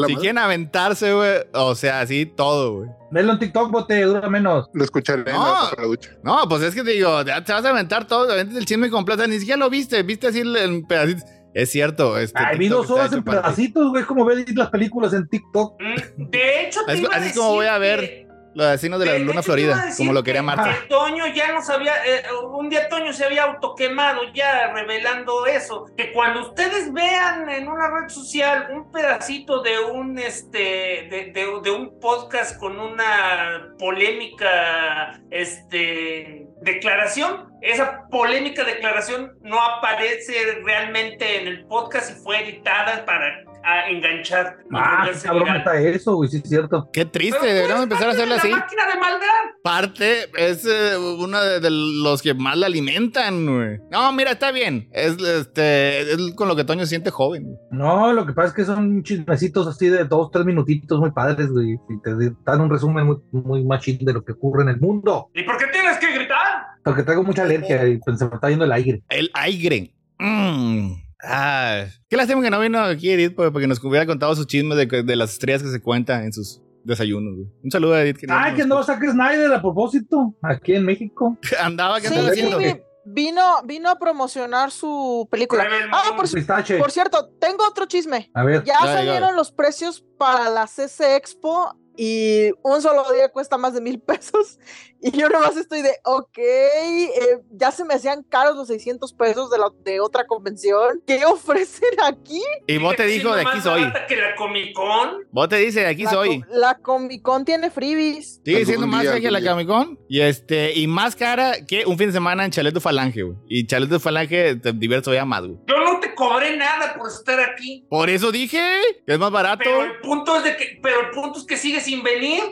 madre. 0.00 0.14
quieren 0.16 0.38
aventarse, 0.38 1.12
güey, 1.12 1.38
o 1.52 1.74
sea, 1.74 2.00
así 2.00 2.26
todo, 2.26 2.74
güey. 2.78 2.88
Velo 3.12 3.32
en 3.32 3.38
TikTok, 3.40 3.70
bote, 3.70 4.02
dura 4.02 4.28
menos. 4.28 4.68
Lo 4.72 4.84
escucharé 4.84 5.22
en 5.22 5.32
No. 5.36 5.44
la, 5.44 5.70
la 5.76 5.82
ducha. 5.84 6.10
No, 6.22 6.48
pues 6.48 6.62
es 6.62 6.74
que 6.74 6.82
te 6.84 6.92
digo, 6.92 7.24
te 7.24 7.32
vas 7.52 7.64
a 7.64 7.68
aventar 7.70 8.06
todo, 8.06 8.30
aventas 8.30 8.56
el 8.56 8.66
chisme 8.66 8.88
completo, 8.90 9.26
ni 9.26 9.38
siquiera 9.38 9.58
lo 9.58 9.68
viste, 9.70 10.02
viste 10.04 10.28
así 10.28 10.40
en 10.40 10.84
pedacitos. 10.86 11.24
Es 11.54 11.70
cierto, 11.70 12.16
este. 12.18 12.38
Ay, 12.38 12.58
vi 12.58 12.68
dos 12.68 12.88
horas 12.90 13.12
en 13.12 13.24
pedacitos, 13.24 13.90
güey, 13.90 14.04
como 14.04 14.24
ver 14.24 14.44
las 14.54 14.70
películas 14.70 15.12
en 15.12 15.26
TikTok. 15.28 15.80
Mm, 15.80 16.24
De 16.30 16.62
hecho, 16.66 16.80
te 16.86 16.92
Así- 16.92 17.02
iba 17.02 17.10
a 17.12 17.16
así 17.16 17.26
es 17.26 17.28
decir 17.28 17.40
como 17.42 17.54
voy 17.54 17.66
a 17.66 17.78
ver 17.78 18.00
que- 18.00 18.29
Los 18.54 18.68
vecinos 18.72 18.98
de 18.98 19.06
la 19.06 19.12
de 19.12 19.18
Luna 19.20 19.32
hecho, 19.34 19.42
Florida, 19.44 19.84
como 19.96 20.12
lo 20.12 20.22
quería 20.24 20.40
que- 20.40 20.46
Marta. 20.46 20.74
que 20.80 20.88
Toño 20.88 21.26
ya 21.28 21.52
nos 21.52 21.70
había, 21.70 21.92
eh, 22.04 22.22
un 22.52 22.68
día 22.68 22.88
Toño 22.88 23.12
se 23.12 23.24
había 23.24 23.44
autoquemado 23.44 24.22
ya 24.34 24.72
revelando 24.72 25.46
eso, 25.46 25.86
que 25.96 26.12
cuando 26.12 26.48
ustedes 26.48 26.92
vean 26.92 27.48
en 27.48 27.68
una 27.68 27.88
red 27.88 28.08
social 28.08 28.68
un 28.72 28.90
pedacito 28.90 29.62
de 29.62 29.78
un 29.78 30.18
este 30.18 30.58
de, 30.58 31.30
de- 31.32 31.60
de 31.62 31.70
un 31.70 32.00
podcast 32.00 32.58
con 32.58 32.78
una 32.80 33.72
polémica 33.78 35.20
este 35.30 36.46
declaración, 36.62 37.48
esa 37.62 38.06
polémica 38.10 38.64
declaración 38.64 39.38
no 39.42 39.60
aparece 39.62 40.60
realmente 40.64 41.40
en 41.40 41.48
el 41.48 41.66
podcast 41.66 42.10
y 42.10 42.22
fue 42.22 42.42
editada 42.42 43.04
para 43.06 43.44
a, 43.64 43.88
enganchar. 43.90 44.58
Ah, 44.72 45.00
volverse 45.00 45.26
cabrón 45.26 45.56
está 45.56 45.80
eso, 45.80 46.14
güey, 46.16 46.28
sí 46.30 46.38
es 46.38 46.48
cierto. 46.48 46.88
Qué 46.92 47.04
triste, 47.04 47.46
deberíamos 47.46 47.84
empezar 47.84 48.08
a 48.08 48.12
hacerlo 48.12 48.34
así. 48.34 48.50
la 48.50 48.56
máquina 48.58 48.86
de 48.86 49.00
maldad. 49.00 49.26
Parte 49.62 50.30
es 50.36 50.64
eh, 50.66 50.96
uno 50.96 51.40
de, 51.40 51.60
de 51.60 51.70
los 51.70 52.22
que 52.22 52.34
más 52.34 52.56
la 52.56 52.66
alimentan, 52.66 53.46
güey. 53.46 53.78
No, 53.90 54.12
mira, 54.12 54.32
está 54.32 54.52
bien. 54.52 54.88
Es, 54.92 55.18
este, 55.22 56.12
es 56.12 56.34
con 56.34 56.48
lo 56.48 56.56
que 56.56 56.64
Toño 56.64 56.80
se 56.80 56.90
siente 56.90 57.10
joven. 57.10 57.44
güey. 57.44 57.56
No, 57.70 58.12
lo 58.12 58.26
que 58.26 58.32
pasa 58.32 58.48
es 58.48 58.54
que 58.54 58.64
son 58.64 59.02
chismecitos 59.02 59.66
así 59.66 59.88
de 59.88 60.04
dos, 60.04 60.30
tres 60.30 60.44
minutitos 60.44 60.98
muy 60.98 61.10
padres, 61.10 61.50
güey. 61.50 61.78
Y 61.88 62.00
te 62.02 62.10
dan 62.44 62.60
un 62.60 62.70
resumen 62.70 63.06
muy, 63.06 63.16
muy 63.32 63.64
machín 63.64 63.98
de 64.04 64.12
lo 64.12 64.24
que 64.24 64.32
ocurre 64.32 64.62
en 64.62 64.70
el 64.70 64.80
mundo. 64.80 65.30
¿Y 65.34 65.42
por 65.42 65.56
qué 65.58 65.66
tienes 65.66 65.98
que 65.98 66.12
gritar? 66.12 66.66
Porque 66.84 67.02
traigo 67.02 67.22
mucha 67.22 67.42
alergia 67.42 67.86
y 67.86 67.98
pues, 67.98 68.18
se 68.18 68.26
me 68.26 68.34
está 68.34 68.48
yendo 68.48 68.64
el 68.64 68.72
aire. 68.72 69.02
El 69.08 69.30
aire. 69.34 69.92
Mm. 70.18 71.09
Ah, 71.22 71.84
qué 72.08 72.16
lástima 72.16 72.42
que 72.42 72.50
no 72.50 72.60
vino 72.60 72.78
aquí 72.80 73.10
Edith 73.10 73.34
pues, 73.34 73.50
porque 73.50 73.66
nos 73.66 73.82
hubiera 73.84 74.06
contado 74.06 74.34
sus 74.34 74.46
chismes 74.46 74.76
de, 74.78 75.02
de 75.02 75.16
las 75.16 75.32
estrellas 75.32 75.62
que 75.62 75.68
se 75.70 75.80
cuentan 75.82 76.24
en 76.24 76.32
sus 76.32 76.60
desayunos, 76.84 77.34
güey. 77.36 77.48
Un 77.62 77.70
saludo 77.70 77.94
a 77.94 78.02
Edith. 78.02 78.16
Que 78.18 78.26
no 78.26 78.36
que 78.56 78.64
no 78.64 78.82
saque 78.82 79.10
Snyder 79.10 79.52
a 79.52 79.60
propósito, 79.60 80.34
aquí 80.42 80.74
en 80.74 80.84
México. 80.84 81.36
Andaba, 81.60 82.00
¿qué 82.00 82.08
Sí, 82.08 82.14
andaba 82.14 82.34
sí, 82.34 82.40
haciendo? 82.42 82.58
vi- 82.58 82.80
vino, 83.04 83.42
vino 83.64 83.90
a 83.90 83.98
promocionar 83.98 84.70
su 84.70 85.26
película. 85.30 85.66
Ah, 85.92 86.12
por, 86.16 86.30
Pistache. 86.30 86.78
por 86.78 86.90
cierto, 86.90 87.30
tengo 87.40 87.66
otro 87.66 87.86
chisme. 87.86 88.30
A 88.34 88.44
ver, 88.44 88.62
Ya 88.64 88.78
salieron 88.80 89.36
los 89.36 89.50
precios 89.52 90.04
para 90.18 90.48
la 90.48 90.66
CC 90.66 91.16
Expo 91.16 91.74
y 92.02 92.50
un 92.62 92.80
solo 92.80 93.04
día 93.12 93.28
cuesta 93.30 93.58
más 93.58 93.74
de 93.74 93.80
mil 93.82 94.00
pesos. 94.00 94.58
Y 95.02 95.12
yo 95.12 95.30
nomás 95.30 95.56
estoy 95.56 95.80
de, 95.80 95.92
ok, 96.04 96.36
eh, 96.36 97.38
ya 97.52 97.70
se 97.70 97.86
me 97.86 97.94
hacían 97.94 98.22
caros 98.22 98.54
los 98.54 98.68
600 98.68 99.14
pesos 99.14 99.50
de, 99.50 99.56
la, 99.56 99.70
de 99.82 99.98
otra 99.98 100.26
convención. 100.26 101.02
¿Qué 101.06 101.24
ofrecen 101.24 101.88
aquí? 102.04 102.42
Y 102.66 102.76
vos 102.76 102.96
te 102.96 103.06
dijo, 103.06 103.34
de 103.34 103.40
aquí 103.40 103.54
más 103.54 103.62
soy. 103.64 103.82
que 104.08 104.16
la 104.16 104.34
Comic 104.36 104.74
Con. 104.74 105.26
Vos 105.30 105.48
te 105.48 105.56
dice, 105.56 105.80
de 105.80 105.86
aquí 105.86 106.02
la, 106.02 106.10
soy. 106.10 106.40
co- 106.42 106.46
la 106.50 106.74
Comic 106.74 107.22
Con 107.22 107.46
tiene 107.46 107.70
freebies. 107.70 108.42
Sigue 108.44 108.66
siendo 108.66 108.86
más 108.86 109.06
cara 109.06 109.20
que 109.20 109.30
la. 109.30 109.40
Comic 109.42 109.68
Con. 109.68 109.98
Y, 110.06 110.20
este, 110.20 110.74
y 110.78 110.86
más 110.86 111.16
cara 111.16 111.64
que 111.66 111.86
un 111.86 111.96
fin 111.96 112.08
de 112.08 112.12
semana 112.12 112.44
en 112.44 112.50
Chalet 112.50 112.74
de 112.74 112.80
Falange, 112.80 113.22
güey. 113.22 113.38
Y 113.48 113.66
Chalet 113.66 113.88
de 113.88 114.00
Falange 114.00 114.56
te 114.56 114.74
diviertes 114.74 115.04
todavía 115.04 115.24
más, 115.24 115.46
güey. 115.46 115.56
Yo 115.66 115.78
no 115.82 115.98
te 115.98 116.14
cobré 116.14 116.58
nada 116.58 116.94
por 116.98 117.08
estar 117.08 117.40
aquí. 117.40 117.86
Por 117.88 118.10
eso 118.10 118.30
dije 118.32 118.60
que 119.06 119.14
es 119.14 119.18
más 119.18 119.30
barato. 119.30 119.62
Pero 119.64 119.82
el 119.82 119.98
punto 120.02 120.36
es 120.36 120.44
de 120.44 120.56
que, 120.58 120.78
pero 120.82 121.00
el 121.00 121.10
punto 121.12 121.38
es 121.38 121.46
que 121.46 121.56
sigue 121.56 121.80
sin 121.90 122.02
venir. 122.02 122.42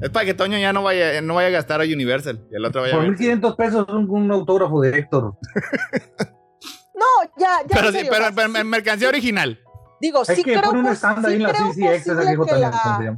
Es 0.00 0.10
para 0.10 0.24
que 0.26 0.34
Toño 0.34 0.58
ya 0.58 0.72
no 0.72 0.82
vaya, 0.82 1.20
no 1.22 1.34
vaya 1.34 1.48
a 1.48 1.52
gastar 1.52 1.80
a 1.80 1.84
Universal. 1.84 2.46
Y 2.50 2.56
el 2.56 2.64
otro 2.64 2.82
vaya 2.82 2.94
por 2.94 3.02
ver. 3.02 3.10
1500 3.10 3.56
pesos 3.56 3.86
un, 3.88 4.10
un 4.10 4.30
autógrafo 4.30 4.80
de 4.80 4.98
Héctor. 4.98 5.34
No, 6.96 7.28
ya, 7.36 7.60
ya. 7.62 7.74
Pero, 7.74 7.88
en 7.88 7.92
sí, 7.92 7.98
serio, 7.98 8.10
pero, 8.12 8.24
sea, 8.26 8.32
pero 8.34 8.48
sí- 8.52 8.58
en 8.60 8.70
mercancía 8.70 9.08
original. 9.08 9.60
Digo, 10.00 10.22
Es 10.22 10.28
sí 10.28 10.44
que 10.44 10.54
creo, 10.54 10.70
un 10.70 10.86
stand 10.88 11.26
sí 11.26 11.34
en 11.34 11.42
la 11.42 11.48
creo 11.50 11.72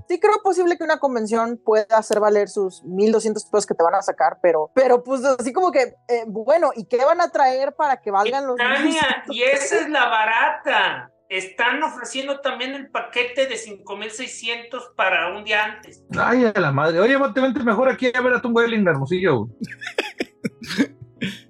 sí 0.08 0.20
creo 0.20 0.34
posible 0.42 0.76
que 0.78 0.84
una 0.84 0.98
convención 0.98 1.60
pueda 1.64 1.98
hacer 1.98 2.20
valer 2.20 2.48
sus 2.48 2.82
1200 2.84 3.44
pesos 3.46 3.66
que 3.66 3.74
te 3.74 3.82
van 3.82 3.94
a 3.96 4.02
sacar, 4.02 4.38
pero, 4.40 4.70
pero 4.74 5.02
pues 5.02 5.24
así 5.24 5.52
como 5.52 5.72
que, 5.72 5.94
eh, 6.08 6.24
bueno, 6.26 6.70
¿y 6.76 6.86
qué 6.86 7.04
van 7.04 7.20
a 7.20 7.30
traer 7.30 7.74
para 7.74 8.00
que 8.00 8.10
valgan 8.10 8.46
los 8.46 8.56
Tania, 8.56 8.82
1200 8.82 9.36
y 9.36 9.42
esa 9.42 9.80
es 9.80 9.88
la 9.90 10.06
barata. 10.08 11.10
Están 11.28 11.82
ofreciendo 11.82 12.40
también 12.40 12.74
el 12.74 12.88
paquete 12.88 13.46
de 13.46 13.56
5600 13.56 14.92
para 14.96 15.36
un 15.36 15.44
día 15.44 15.64
antes. 15.64 16.04
Ay, 16.16 16.44
a 16.44 16.60
la 16.60 16.70
madre. 16.70 17.00
Oye, 17.00 17.16
vente, 17.16 17.40
vente 17.40 17.64
mejor 17.64 17.88
aquí 17.88 18.10
a 18.14 18.20
ver 18.20 18.34
a 18.34 18.40
Tom 18.40 18.54
Welling, 18.54 18.86
hermosillo. 18.86 19.48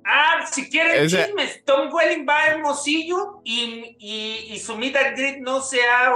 Ah, 0.05 0.47
si 0.51 0.71
quieren 0.71 1.05
Ese- 1.05 1.27
chismes, 1.27 1.65
Tom 1.65 1.93
Welling 1.93 2.25
va 2.27 2.39
a 2.45 2.47
Hermosillo 2.51 3.41
y, 3.43 3.97
y, 3.99 4.53
y 4.53 4.59
su 4.61 4.77
meet 4.79 4.95
and 4.97 5.17
greet 5.17 5.39
no 5.41 5.61
se, 5.61 5.81
ha, 5.83 6.13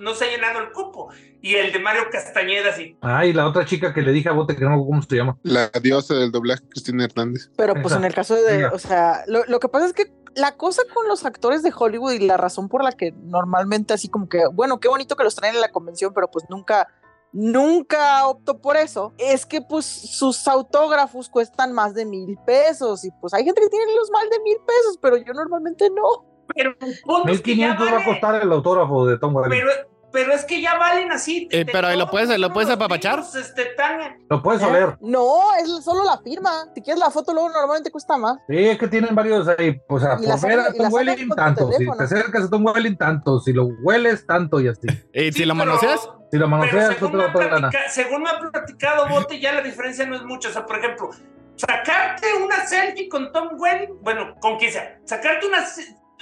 no 0.00 0.14
se 0.14 0.24
ha 0.24 0.28
llenado 0.30 0.60
el 0.60 0.70
cupo. 0.70 1.12
Y 1.42 1.56
el 1.56 1.72
de 1.72 1.78
Mario 1.80 2.02
Castañeda 2.10 2.72
sí. 2.72 2.96
Ay, 3.00 3.32
la 3.32 3.46
otra 3.46 3.64
chica 3.66 3.92
que 3.92 4.00
le 4.00 4.12
dije 4.12 4.28
a 4.28 4.32
Bote 4.32 4.54
que 4.56 4.64
no 4.64 4.76
cómo 4.84 5.02
se 5.02 5.16
llama. 5.16 5.36
La 5.42 5.68
diosa 5.82 6.14
del 6.14 6.30
doblaje, 6.30 6.62
Cristina 6.68 7.04
Hernández. 7.04 7.50
Pero 7.56 7.74
pues 7.74 7.86
Esa. 7.86 7.96
en 7.96 8.04
el 8.04 8.14
caso 8.14 8.34
de, 8.36 8.66
o 8.66 8.78
sea, 8.78 9.24
lo, 9.26 9.44
lo 9.46 9.58
que 9.60 9.68
pasa 9.68 9.86
es 9.86 9.92
que 9.92 10.12
la 10.36 10.56
cosa 10.56 10.82
con 10.94 11.08
los 11.08 11.26
actores 11.26 11.62
de 11.62 11.72
Hollywood 11.76 12.12
y 12.12 12.20
la 12.20 12.36
razón 12.38 12.68
por 12.68 12.82
la 12.84 12.92
que 12.92 13.12
normalmente 13.24 13.92
así 13.92 14.08
como 14.08 14.28
que, 14.28 14.42
bueno, 14.52 14.78
qué 14.80 14.88
bonito 14.88 15.16
que 15.16 15.24
los 15.24 15.34
traen 15.34 15.56
en 15.56 15.60
la 15.60 15.68
convención, 15.72 16.14
pero 16.14 16.30
pues 16.30 16.44
nunca, 16.48 16.86
nunca 17.32 18.26
opto 18.26 18.58
por 18.60 18.76
eso, 18.76 19.12
es 19.18 19.44
que 19.44 19.60
pues 19.62 19.84
sus 19.84 20.46
autógrafos 20.48 21.28
cuestan 21.28 21.72
más 21.72 21.94
de 21.94 22.06
mil 22.06 22.38
pesos 22.46 23.04
y 23.04 23.10
pues 23.20 23.34
hay 23.34 23.44
gente 23.44 23.60
que 23.60 23.68
tiene 23.68 23.94
los 23.94 24.10
más 24.10 24.24
de 24.30 24.38
mil 24.40 24.56
pesos, 24.66 24.98
pero 25.02 25.16
yo 25.16 25.32
normalmente 25.34 25.90
no. 25.90 26.24
Pero 26.54 26.74
el 26.80 26.98
punto 27.04 27.30
es 27.32 27.40
que 27.40 27.56
ya 27.56 27.70
1500 27.74 27.86
va 27.86 27.90
a 27.90 27.94
vale- 27.94 28.04
costar 28.04 28.42
el 28.42 28.52
autógrafo 28.52 29.06
de 29.06 29.18
Tom 29.18 29.34
Welling. 29.34 29.50
pero, 29.50 29.70
pero 30.12 30.32
es 30.32 30.44
que 30.44 30.60
ya 30.60 30.76
valen 30.78 31.10
así. 31.12 31.48
Eh, 31.50 31.64
pero 31.70 31.88
ahí 31.88 31.96
lo 31.98 32.08
puedes- 32.10 32.38
lo 32.38 32.52
puedes 32.52 32.70
apapachar. 32.70 33.20
Este, 33.20 33.64
Tania. 33.76 34.16
Lo 34.28 34.42
puedes 34.42 34.62
oler. 34.62 34.96
No, 35.00 35.54
es 35.60 35.84
solo 35.84 36.04
la 36.04 36.18
firma. 36.22 36.50
Si 36.74 36.82
quieres 36.82 37.00
la 37.00 37.10
foto 37.10 37.32
luego 37.32 37.48
normalmente 37.50 37.90
cuesta 37.90 38.16
más. 38.18 38.36
Sí, 38.48 38.56
es 38.58 38.78
que 38.78 38.88
tienen 38.88 39.14
varios 39.14 39.48
ahí. 39.48 39.80
O 39.88 39.98
sea, 39.98 40.18
Y 40.20 40.26
por 40.26 40.40
ver 40.48 40.60
a 40.60 40.72
Tom 40.72 40.92
Welling, 40.92 41.28
tu 41.28 41.34
tanto. 41.34 41.72
Si 41.72 41.86
te 41.86 42.02
acercas 42.04 42.44
a 42.44 42.50
Tom 42.50 42.64
Welling, 42.66 42.96
tanto. 42.96 43.40
Si 43.40 43.52
lo 43.52 43.66
hueles, 43.82 44.26
tanto 44.26 44.60
y 44.60 44.68
así. 44.68 44.80
Y 45.14 45.20
Sí, 45.32 45.32
si 45.32 45.44
lo 45.44 45.54
manoseas, 45.54 46.08
Si 46.30 46.38
lo 46.38 46.48
manoseas, 46.48 46.94
según 46.98 47.16
me, 47.16 47.28
platica- 47.28 47.88
según 47.90 48.22
me 48.22 48.30
ha 48.30 48.38
platicado 48.38 49.08
Bote, 49.08 49.38
ya 49.40 49.52
la 49.52 49.60
diferencia 49.62 50.06
no 50.06 50.16
es 50.16 50.22
mucho. 50.24 50.48
O 50.48 50.52
sea, 50.52 50.64
por 50.66 50.78
ejemplo, 50.78 51.10
sacarte 51.56 52.26
una 52.42 52.66
selfie 52.66 53.08
con 53.08 53.32
Tom 53.32 53.50
Welling, 53.58 53.98
bueno, 54.02 54.34
con 54.40 54.58
quien 54.58 54.72
sea, 54.72 54.98
sacarte 55.04 55.46
una, 55.46 55.64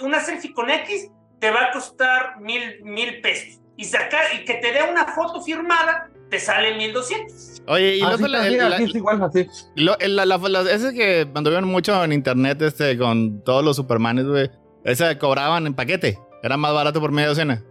una 0.02 0.20
selfie 0.20 0.52
con 0.52 0.70
X 0.70 1.10
te 1.38 1.50
va 1.50 1.66
a 1.66 1.72
costar 1.72 2.40
mil, 2.40 2.82
mil 2.82 3.20
pesos. 3.22 3.59
Y 3.80 3.84
sacar, 3.84 4.24
y 4.34 4.44
que 4.44 4.54
te 4.54 4.72
dé 4.72 4.80
una 4.90 5.06
foto 5.06 5.40
firmada, 5.40 6.10
te 6.28 6.38
sale 6.38 6.76
1200. 6.76 7.62
Oye, 7.66 7.96
y 7.96 8.00
luego 8.02 8.26
la, 8.26 8.48
la- 8.50 8.76
aquí 8.76 8.84
es 8.84 8.94
igual, 8.94 9.22
así. 9.22 9.46
lo- 9.74 9.96
la- 9.98 10.26
la- 10.26 10.36
la- 10.36 10.70
ese 10.70 10.92
que 10.92 11.26
anduvieron 11.34 11.66
mucho 11.66 12.04
en 12.04 12.12
internet 12.12 12.60
este 12.60 12.98
con 12.98 13.42
todos 13.42 13.64
los 13.64 13.76
Supermanes, 13.76 14.26
güey. 14.26 14.50
Ese 14.84 15.16
cobraban 15.16 15.66
en 15.66 15.72
paquete. 15.74 16.18
Era 16.42 16.58
más 16.58 16.74
barato 16.74 17.00
por 17.00 17.10
media 17.10 17.28
docena. 17.28 17.62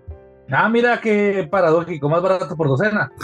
Ah, 0.51 0.67
mira 0.67 0.99
qué 0.99 1.47
paradójico, 1.49 2.09
más 2.09 2.23
barato 2.23 2.55
por 2.57 2.67
docena. 2.67 3.11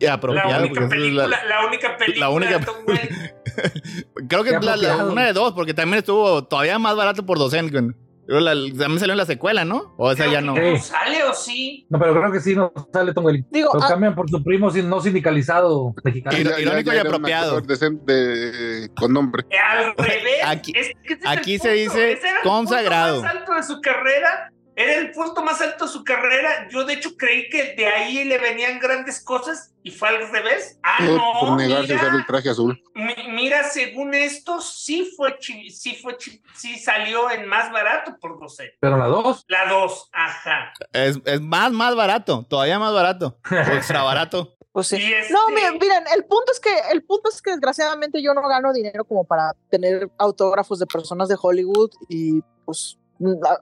Y 0.00 0.06
La 0.06 0.14
apropiado. 0.14 0.64
única, 0.64 0.80
la- 0.80 0.88
película, 0.88 1.26
la, 1.28 1.66
única 1.68 1.96
película 1.96 2.28
única- 2.30 2.60
creo 4.28 4.42
que 4.42 4.50
la, 4.58 5.04
una 5.04 5.26
de 5.26 5.32
dos, 5.32 5.52
porque 5.52 5.72
también 5.74 5.98
estuvo 5.98 6.42
todavía 6.42 6.76
más 6.80 6.96
barato 6.96 7.24
por 7.24 7.38
docena. 7.38 7.94
La- 8.26 8.52
también 8.52 8.98
salió 9.00 9.12
en 9.12 9.18
la 9.18 9.26
secuela, 9.26 9.64
¿no? 9.64 9.94
O 9.98 10.10
esa 10.12 10.24
Creo 10.24 10.32
ya 10.32 10.40
no. 10.40 10.54
Sí. 10.54 10.78
sale 10.78 11.24
o 11.24 11.34
sí? 11.34 11.86
No, 11.90 11.98
pero 11.98 12.14
creo 12.14 12.30
que 12.32 12.40
sí 12.40 12.54
no 12.54 12.72
sale 12.92 13.12
Tom 13.12 13.24
Welling. 13.24 13.46
Digo, 13.50 13.70
Lo 13.74 13.82
ah, 13.82 13.88
cambian 13.88 14.14
por 14.14 14.30
su 14.30 14.42
primo 14.44 14.70
sin- 14.70 14.88
no 14.88 15.00
sindicalizado 15.00 15.94
mexicano. 16.04 16.36
Iro- 16.38 16.58
irónico 16.60 16.92
y 16.94 16.98
apropiado. 16.98 17.56
actor 17.56 17.66
decente, 17.66 18.90
con 18.94 19.12
nombre. 19.12 19.44
Al 19.70 19.94
revés. 19.96 20.40
Aquí- 20.44 20.72
es 20.76 20.88
es 21.04 21.18
el 21.22 21.26
aquí 21.26 21.58
se 21.58 21.68
punto. 21.68 21.72
dice 21.96 22.12
era 22.12 22.36
el 22.36 22.42
consagrado. 22.48 23.14
punto 23.16 23.26
más 23.28 23.36
alto 23.36 23.52
de 23.54 23.62
su 23.62 23.80
carrera. 23.80 24.51
Era 24.74 24.94
el 24.94 25.10
punto 25.12 25.42
más 25.42 25.60
alto 25.60 25.84
de 25.86 25.90
su 25.92 26.02
carrera. 26.02 26.66
Yo, 26.70 26.84
de 26.84 26.94
hecho, 26.94 27.16
creí 27.16 27.48
que 27.50 27.74
de 27.74 27.86
ahí 27.86 28.24
le 28.24 28.38
venían 28.38 28.78
grandes 28.78 29.22
cosas 29.22 29.74
y 29.82 29.90
fue 29.90 30.08
al 30.08 30.30
revés. 30.30 30.78
Ah, 30.82 30.96
Todo 31.04 31.16
no. 31.18 31.32
por 31.40 31.56
negarse 31.58 31.92
a 31.92 31.96
usar 31.96 32.06
el 32.08 32.12
Mira, 32.14 32.26
traje 32.26 32.48
azul. 32.50 32.82
mi- 32.94 33.28
mira, 33.32 33.64
según 33.64 34.14
esto, 34.14 34.60
sí 34.62 35.12
fue, 35.16 35.36
chi- 35.38 35.68
sí 35.70 35.94
fue, 35.96 36.16
chi- 36.16 36.42
sí 36.56 36.78
salió 36.78 37.30
en 37.30 37.46
más 37.46 37.70
barato 37.70 38.16
por 38.20 38.40
docena. 38.40 38.70
Pero 38.80 38.96
la 38.96 39.06
dos, 39.06 39.44
La 39.48 39.68
2, 39.68 40.08
ajá. 40.12 40.72
Es, 40.92 41.18
es 41.24 41.40
más, 41.40 41.70
más 41.72 41.94
barato. 41.94 42.46
Todavía 42.48 42.78
más 42.78 42.94
barato. 42.94 43.38
Extra 43.50 44.02
barato. 44.02 44.56
pues 44.72 44.88
sí. 44.88 44.96
Este- 44.96 45.32
No, 45.34 45.48
miren, 45.50 45.74
miren, 45.78 46.04
el 46.16 46.24
punto 46.24 46.50
es 46.50 46.58
que 46.60 46.70
el 46.92 47.02
punto 47.04 47.28
es 47.28 47.42
que 47.42 47.50
desgraciadamente 47.50 48.22
yo 48.22 48.32
no 48.32 48.40
gano 48.48 48.72
dinero 48.72 49.04
como 49.04 49.24
para 49.24 49.52
tener 49.68 50.08
autógrafos 50.16 50.78
de 50.78 50.86
personas 50.86 51.28
de 51.28 51.36
Hollywood 51.40 51.90
y 52.08 52.40
pues 52.64 52.96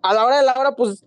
a, 0.02 0.14
la 0.14 0.24
hora 0.24 0.36
de 0.38 0.42
la 0.44 0.52
hora 0.54 0.74
pues 0.76 1.04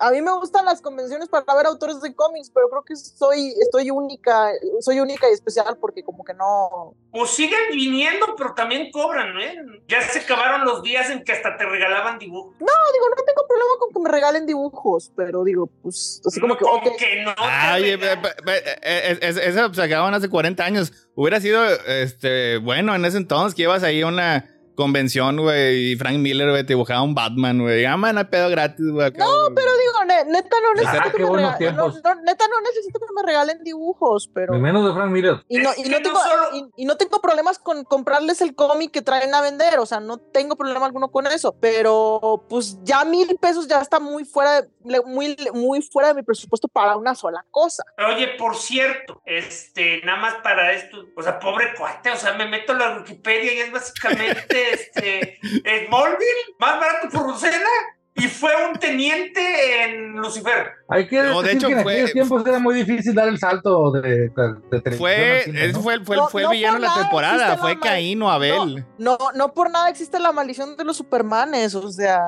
a 0.00 0.12
mí 0.12 0.22
me 0.22 0.30
gustan 0.30 0.64
las 0.64 0.80
convenciones 0.80 1.28
para 1.28 1.44
ver 1.56 1.66
autores 1.66 2.00
de 2.00 2.14
cómics, 2.14 2.52
pero 2.54 2.68
creo 2.70 2.84
que 2.84 2.94
soy 2.94 3.52
estoy 3.60 3.90
única, 3.90 4.52
soy 4.78 5.00
única 5.00 5.28
y 5.28 5.32
especial 5.32 5.76
porque 5.80 6.04
como 6.04 6.22
que 6.24 6.34
no 6.34 6.94
Pues 7.10 7.30
siguen 7.30 7.58
viniendo, 7.72 8.26
pero 8.36 8.54
también 8.54 8.92
cobran, 8.92 9.36
¿eh? 9.40 9.56
Ya 9.88 10.00
se 10.02 10.20
acabaron 10.20 10.64
los 10.64 10.82
días 10.84 11.10
en 11.10 11.24
que 11.24 11.32
hasta 11.32 11.56
te 11.56 11.64
regalaban 11.66 12.16
dibujos. 12.20 12.52
no 12.60 12.66
digo, 12.92 13.08
no 13.08 13.24
tengo 13.24 13.48
problema 13.48 13.70
con 13.80 13.92
que 13.92 13.98
me 14.00 14.08
regalen 14.08 14.46
dibujos, 14.46 15.10
pero 15.16 15.42
digo, 15.42 15.66
pues 15.82 16.22
así 16.24 16.38
como 16.40 16.54
No, 16.54 16.58
que 16.60 16.64
ok. 16.90 16.96
que 16.96 17.22
no. 17.24 17.32
Ay, 17.36 17.90
eh, 17.90 17.98
eh, 18.00 18.78
eh, 18.82 19.18
es- 19.20 19.36
Eso 19.36 19.74
se 19.74 19.82
acababan 19.82 20.14
hace 20.14 20.28
40 20.28 20.64
años. 20.64 20.92
Hubiera 21.16 21.40
sido 21.40 21.60
este 21.88 22.58
bueno 22.58 22.94
en 22.94 23.04
ese 23.04 23.16
entonces 23.16 23.56
que 23.56 23.62
ibas 23.62 23.82
ahí 23.82 24.04
una 24.04 24.48
convención, 24.78 25.36
güey, 25.38 25.92
y 25.92 25.96
Frank 25.96 26.18
Miller, 26.18 26.48
güey, 26.50 26.62
te 26.62 26.68
dibujaba 26.74 27.02
un 27.02 27.14
Batman, 27.14 27.58
güey. 27.60 27.84
Ah, 27.84 27.96
man, 27.96 28.16
hay 28.16 28.24
pedo 28.24 28.48
gratis, 28.48 28.86
güey. 28.90 29.10
No, 29.10 29.26
pero 29.54 29.70
digo, 29.76 30.04
ne- 30.06 30.24
neta 30.32 30.56
no 30.62 30.72
necesito 30.74 31.02
Ah, 31.04 31.10
que 31.10 31.16
qué 31.18 31.24
me 31.24 31.30
regalen, 31.30 31.50
no, 31.50 31.58
tiempos. 31.58 32.00
no, 32.04 32.14
neta 32.22 32.44
no 32.48 32.60
necesito 32.60 33.00
que 33.00 33.06
me 33.14 33.22
regalen 33.26 33.64
dibujos, 33.64 34.30
pero 34.32 34.54
ni 34.54 34.60
menos 34.60 34.86
de 34.86 34.94
Frank 34.94 35.10
Miller. 35.10 35.44
Y 35.48 35.58
no, 35.58 35.70
y 35.76 35.82
que 35.82 35.90
no 35.90 35.96
no 35.98 36.02
tengo, 36.04 36.18
solo- 36.20 36.56
y, 36.76 36.82
y 36.82 36.84
no 36.86 36.96
tengo 36.96 37.20
problemas 37.20 37.58
con 37.58 37.82
comprarles 37.84 38.40
el 38.40 38.54
cómic 38.54 38.92
que 38.92 39.02
traen 39.02 39.34
a 39.34 39.40
vender, 39.40 39.78
o 39.80 39.86
sea, 39.86 39.98
no 39.98 40.18
tengo 40.18 40.54
problema 40.56 40.86
alguno 40.86 41.10
con 41.10 41.26
eso, 41.26 41.56
pero 41.60 42.44
pues 42.48 42.78
ya 42.84 43.04
mil 43.04 43.36
pesos 43.40 43.66
ya 43.66 43.80
está 43.80 43.98
muy 43.98 44.24
fuera, 44.24 44.62
de, 44.62 45.00
muy, 45.04 45.36
muy 45.54 45.82
fuera 45.82 46.08
de 46.08 46.14
mi 46.14 46.22
presupuesto 46.22 46.68
para 46.68 46.96
una 46.96 47.16
sola 47.16 47.44
cosa. 47.50 47.82
Oye, 48.14 48.28
por 48.38 48.54
cierto, 48.54 49.20
este, 49.26 50.00
nada 50.04 50.20
más 50.20 50.34
para 50.42 50.72
esto, 50.72 50.98
o 51.16 51.22
sea, 51.22 51.40
pobre 51.40 51.74
cuate, 51.76 52.10
o 52.10 52.16
sea, 52.16 52.34
me 52.34 52.46
meto 52.46 52.72
a 52.72 52.76
la 52.76 52.96
Wikipedia 52.98 53.52
y 53.54 53.58
es 53.58 53.72
básicamente, 53.72 54.67
este, 54.72 55.38
Smallville, 55.86 56.54
más 56.58 56.80
barato 56.80 57.08
por 57.12 57.26
docena, 57.28 57.68
y 58.14 58.22
fue 58.22 58.50
un 58.68 58.76
teniente 58.76 59.84
en 59.84 60.16
Lucifer. 60.16 60.72
Hay 60.88 61.06
que 61.06 61.22
No, 61.22 61.40
de 61.40 61.50
decir 61.54 61.58
hecho, 61.58 61.68
que 61.68 61.72
en 61.74 61.82
fue- 61.84 61.92
aquellos 61.92 62.12
tiempos 62.12 62.44
era 62.44 62.58
muy 62.58 62.74
difícil 62.74 63.14
dar 63.14 63.28
el 63.28 63.38
salto 63.38 63.92
de, 63.92 64.30
de, 64.30 64.96
Fue, 64.96 65.42
cine, 65.44 65.72
fue, 65.74 65.94
el- 65.94 66.04
fue, 66.04 66.16
el- 66.16 66.20
No, 66.22 66.28
fue 66.28 66.40
el 66.40 66.46
no 66.46 66.50
villano 66.50 66.80
de 66.80 66.86
la 66.88 66.94
temporada. 66.96 67.48
la 67.50 67.56
Fue 67.58 67.74
mal- 67.76 67.80
Caín 67.80 68.20
o 68.22 68.28
Abel. 68.30 68.84
No, 68.98 69.16
no 69.36 69.54
por 69.54 69.70
nada 69.70 69.88
existe 69.88 70.18
la 70.18 70.32
maldición 70.32 70.76
de 70.76 70.82
los 70.82 70.96
supermanes, 70.96 71.76
o 71.76 71.92
sea, 71.92 72.20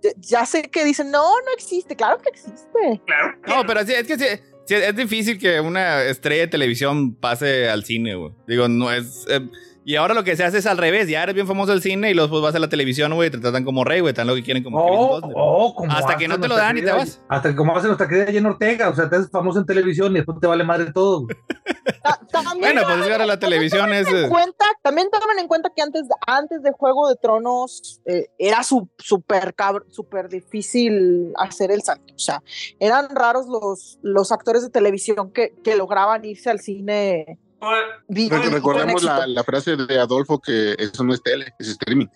ya, 0.00 0.10
ya 0.18 0.46
sé 0.46 0.62
que 0.70 0.84
dicen, 0.84 1.10
no, 1.10 1.28
no 1.28 1.52
existe, 1.56 1.96
claro 1.96 2.18
que 2.18 2.28
existe. 2.30 3.02
Claro. 3.04 3.34
No, 3.44 3.66
pero 3.66 3.84
sí, 3.84 3.94
es 3.94 4.06
que 4.06 4.16
sí, 4.16 4.26
sí, 4.64 4.74
es 4.76 4.94
difícil 4.94 5.40
que 5.40 5.58
una 5.58 6.04
estrella 6.04 6.42
de 6.42 6.48
televisión 6.48 7.16
pase 7.16 7.68
al 7.68 7.82
cine, 7.84 8.14
güey. 8.14 8.32
Digo, 8.46 8.68
no 8.68 8.92
es. 8.92 9.26
eh, 9.28 9.40
y 9.84 9.96
ahora 9.96 10.14
lo 10.14 10.24
que 10.24 10.36
se 10.36 10.44
hace 10.44 10.58
es 10.58 10.66
al 10.66 10.78
revés. 10.78 11.08
Ya 11.08 11.22
eres 11.22 11.34
bien 11.34 11.46
famoso 11.46 11.72
del 11.72 11.82
cine 11.82 12.10
y 12.10 12.14
luego 12.14 12.30
pues 12.30 12.42
vas 12.42 12.54
a 12.54 12.58
la 12.58 12.68
televisión, 12.68 13.12
güey, 13.14 13.30
te 13.30 13.38
tratan 13.38 13.64
como 13.64 13.84
rey, 13.84 14.00
güey. 14.00 14.14
Tan 14.14 14.26
lo 14.26 14.34
que 14.34 14.42
quieren 14.42 14.62
como 14.62 14.84
Kevin 14.84 14.98
Oh, 15.00 15.08
Costner. 15.08 15.34
oh, 15.36 15.74
como 15.74 15.92
Hasta 15.92 16.16
que 16.16 16.28
no 16.28 16.38
te 16.40 16.48
lo 16.48 16.56
dan 16.56 16.76
y 16.76 16.80
te 16.80 16.86
querida- 16.86 16.98
vas. 16.98 17.20
Hasta 17.28 17.48
que 17.50 17.56
como 17.56 17.76
hace 17.76 17.86
nuestra 17.86 18.08
querida 18.08 18.26
Jenna 18.26 18.50
Ortega, 18.50 18.88
o 18.88 18.94
sea, 18.94 19.08
te 19.08 19.16
haces 19.16 19.30
famoso 19.30 19.58
en 19.60 19.66
televisión 19.66 20.12
y 20.12 20.16
después 20.16 20.38
te 20.40 20.46
vale 20.46 20.64
madre 20.64 20.92
todo. 20.92 21.26
Bueno, 22.58 22.82
pues 22.84 22.98
es 23.00 23.06
que 23.06 23.12
ahora 23.12 23.26
la 23.26 23.38
televisión 23.38 23.92
es. 23.92 24.06
en 24.08 24.28
cuenta, 24.28 24.64
también 24.82 25.08
tomen 25.10 25.38
en 25.38 25.48
cuenta 25.48 25.70
que 25.74 25.82
antes, 25.82 26.02
antes 26.26 26.62
de 26.62 26.70
Juego 26.72 27.08
de 27.08 27.16
Tronos 27.16 28.00
eh, 28.06 28.26
era 28.38 28.62
su- 28.62 28.88
súper 28.98 29.54
súper 29.90 30.28
difícil 30.28 31.32
hacer 31.38 31.70
el 31.70 31.82
salto. 31.82 32.14
O 32.14 32.18
sea, 32.18 32.42
eran 32.80 33.08
raros 33.14 33.46
los, 33.46 33.98
los 34.02 34.32
actores 34.32 34.62
de 34.62 34.70
televisión 34.70 35.30
que, 35.32 35.54
que 35.62 35.76
lograban 35.76 36.24
irse 36.24 36.50
al 36.50 36.60
cine. 36.60 37.38
Pues, 38.08 38.50
Recordemos 38.50 39.04
la, 39.04 39.44
frase 39.44 39.76
de 39.76 39.98
Adolfo 40.00 40.40
que 40.40 40.74
eso 40.78 41.04
no 41.04 41.14
es 41.14 41.22
tele, 41.22 41.54
es 41.60 41.68
streaming. 41.68 42.06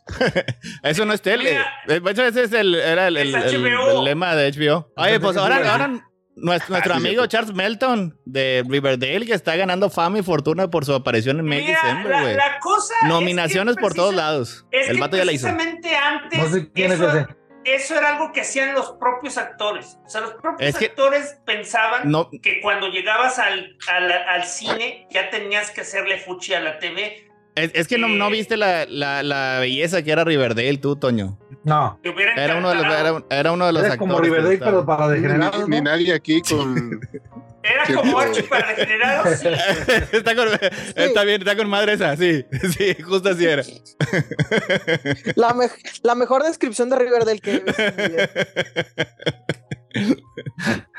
Eso 0.83 1.05
no 1.05 1.13
es 1.13 1.23
tele. 1.23 1.53
Mira. 1.53 1.67
Eh, 1.87 2.01
De 2.01 2.11
hecho, 2.11 2.25
ese 2.25 2.43
es 2.45 2.53
el, 2.53 2.75
era 2.75 3.07
el, 3.09 3.17
el- 3.17 3.35
Es 3.35 3.53
el- 3.53 3.63
HBO. 3.63 3.99
el 3.99 4.05
lema 4.05 4.35
de 4.35 4.51
HBO. 4.51 4.93
Oye, 4.97 5.21
pues 5.21 5.37
ahora, 5.37 5.57
ahora 5.71 5.89
nuestro, 6.35 6.73
nuestro 6.73 6.95
Ah, 6.95 6.99
sí, 7.01 7.07
amigo. 7.07 7.27
Charles 7.27 7.55
Melton 7.55 8.19
de 8.25 8.65
Riverdale, 8.69 9.25
que 9.25 9.35
está 9.35 9.55
ganando 9.55 9.89
fama 9.89 10.19
y 10.19 10.23
fortuna 10.23 10.69
por 10.69 10.85
su 10.85 10.93
aparición 10.95 11.39
en 11.39 11.47
May 11.47 11.63
mira, 11.65 11.79
December, 11.81 12.11
la, 12.13 12.21
güey. 12.23 12.35
la 12.35 12.59
cosa. 12.61 12.95
es 12.95 13.01
que 13.03 13.09
Nominaciones 13.09 13.77
por 13.77 13.95
todos 13.95 14.15
lados. 14.15 14.67
Es 14.73 14.89
El 14.89 14.99
vato 14.99 15.17
ya 15.17 15.25
la 15.25 15.31
hizo. 15.33 15.47
precisamente 15.47 15.95
antes. 15.97 16.39
No 16.41 16.49
sé 16.51 16.71
quién 16.73 16.91
es 16.93 17.01
ese. 17.01 17.27
Eso 17.75 17.97
era 17.97 18.15
algo 18.15 18.33
que 18.33 18.43
hacían 18.43 18.75
los 18.75 18.93
propios 18.93 19.37
actores. 19.39 19.99
O 20.07 20.09
sea, 20.09 20.21
los 20.23 20.35
propios 20.35 20.69
Es 20.71 20.77
que- 20.77 20.87
actores 20.87 21.39
pensaban 21.45 22.11
No, 22.11 22.31
que 22.31 22.61
cuando 22.61 22.89
llegabas 22.89 23.39
al, 23.39 23.77
al, 23.89 24.13
al 24.13 24.45
cine 24.45 25.07
ya 25.11 25.31
tenías 25.31 25.71
que 25.71 25.81
hacerle 25.83 26.19
fuchi 26.19 26.55
a 26.55 26.61
la 26.61 26.79
TV. 26.79 27.29
es, 27.55 27.71
es 27.75 27.89
que 27.89 27.99
no, 27.99 28.09
no 28.09 28.29
viste 28.31 28.57
la, 28.57 28.85
la, 28.87 29.23
la 29.23 29.59
belleza 29.61 30.03
que 30.03 30.13
era 30.13 30.25
Riverdale, 30.25 30.79
tú, 30.79 30.97
Toño. 30.97 31.39
No, 31.65 31.99
Era 32.37 32.59
uno 32.59 32.69
de 32.69 32.75
los, 32.77 32.85
era, 32.87 33.25
era 33.31 33.53
uno 33.53 33.67
de 33.67 33.73
los 33.73 33.83
eres 33.83 33.93
actores. 33.95 34.13
como 34.15 34.21
Riverdale, 34.23 34.59
pero 34.59 34.87
para 34.87 35.09
Ni, 35.09 35.15
degenerados, 35.15 35.69
ni 35.69 35.77
¿no? 35.79 35.83
nadie 35.83 36.15
aquí 36.15 36.41
con. 36.43 37.01
Era 37.69 37.85
como 37.95 38.19
Archie 38.19 38.43
para 38.45 38.69
degenerados. 38.75 39.39
sí. 39.41 39.49
está, 40.13 40.35
con, 40.37 40.49
está 40.95 41.25
bien, 41.25 41.41
está 41.43 41.57
con 41.57 41.69
madre 41.69 41.95
esa, 41.95 42.17
sí, 42.17 42.45
sí, 42.79 42.97
justo 43.03 43.31
así 43.31 43.45
era. 43.47 43.63
La, 45.35 45.53
me- 45.55 45.71
la 46.03 46.15
mejor 46.15 46.43
descripción 46.45 46.89
de 46.91 46.97
Riverdale 46.97 47.41
que 47.41 47.51
he 47.57 47.59
visto 47.61 47.83
en 47.83 47.97
mi 47.97 48.09
vida. 48.09 48.31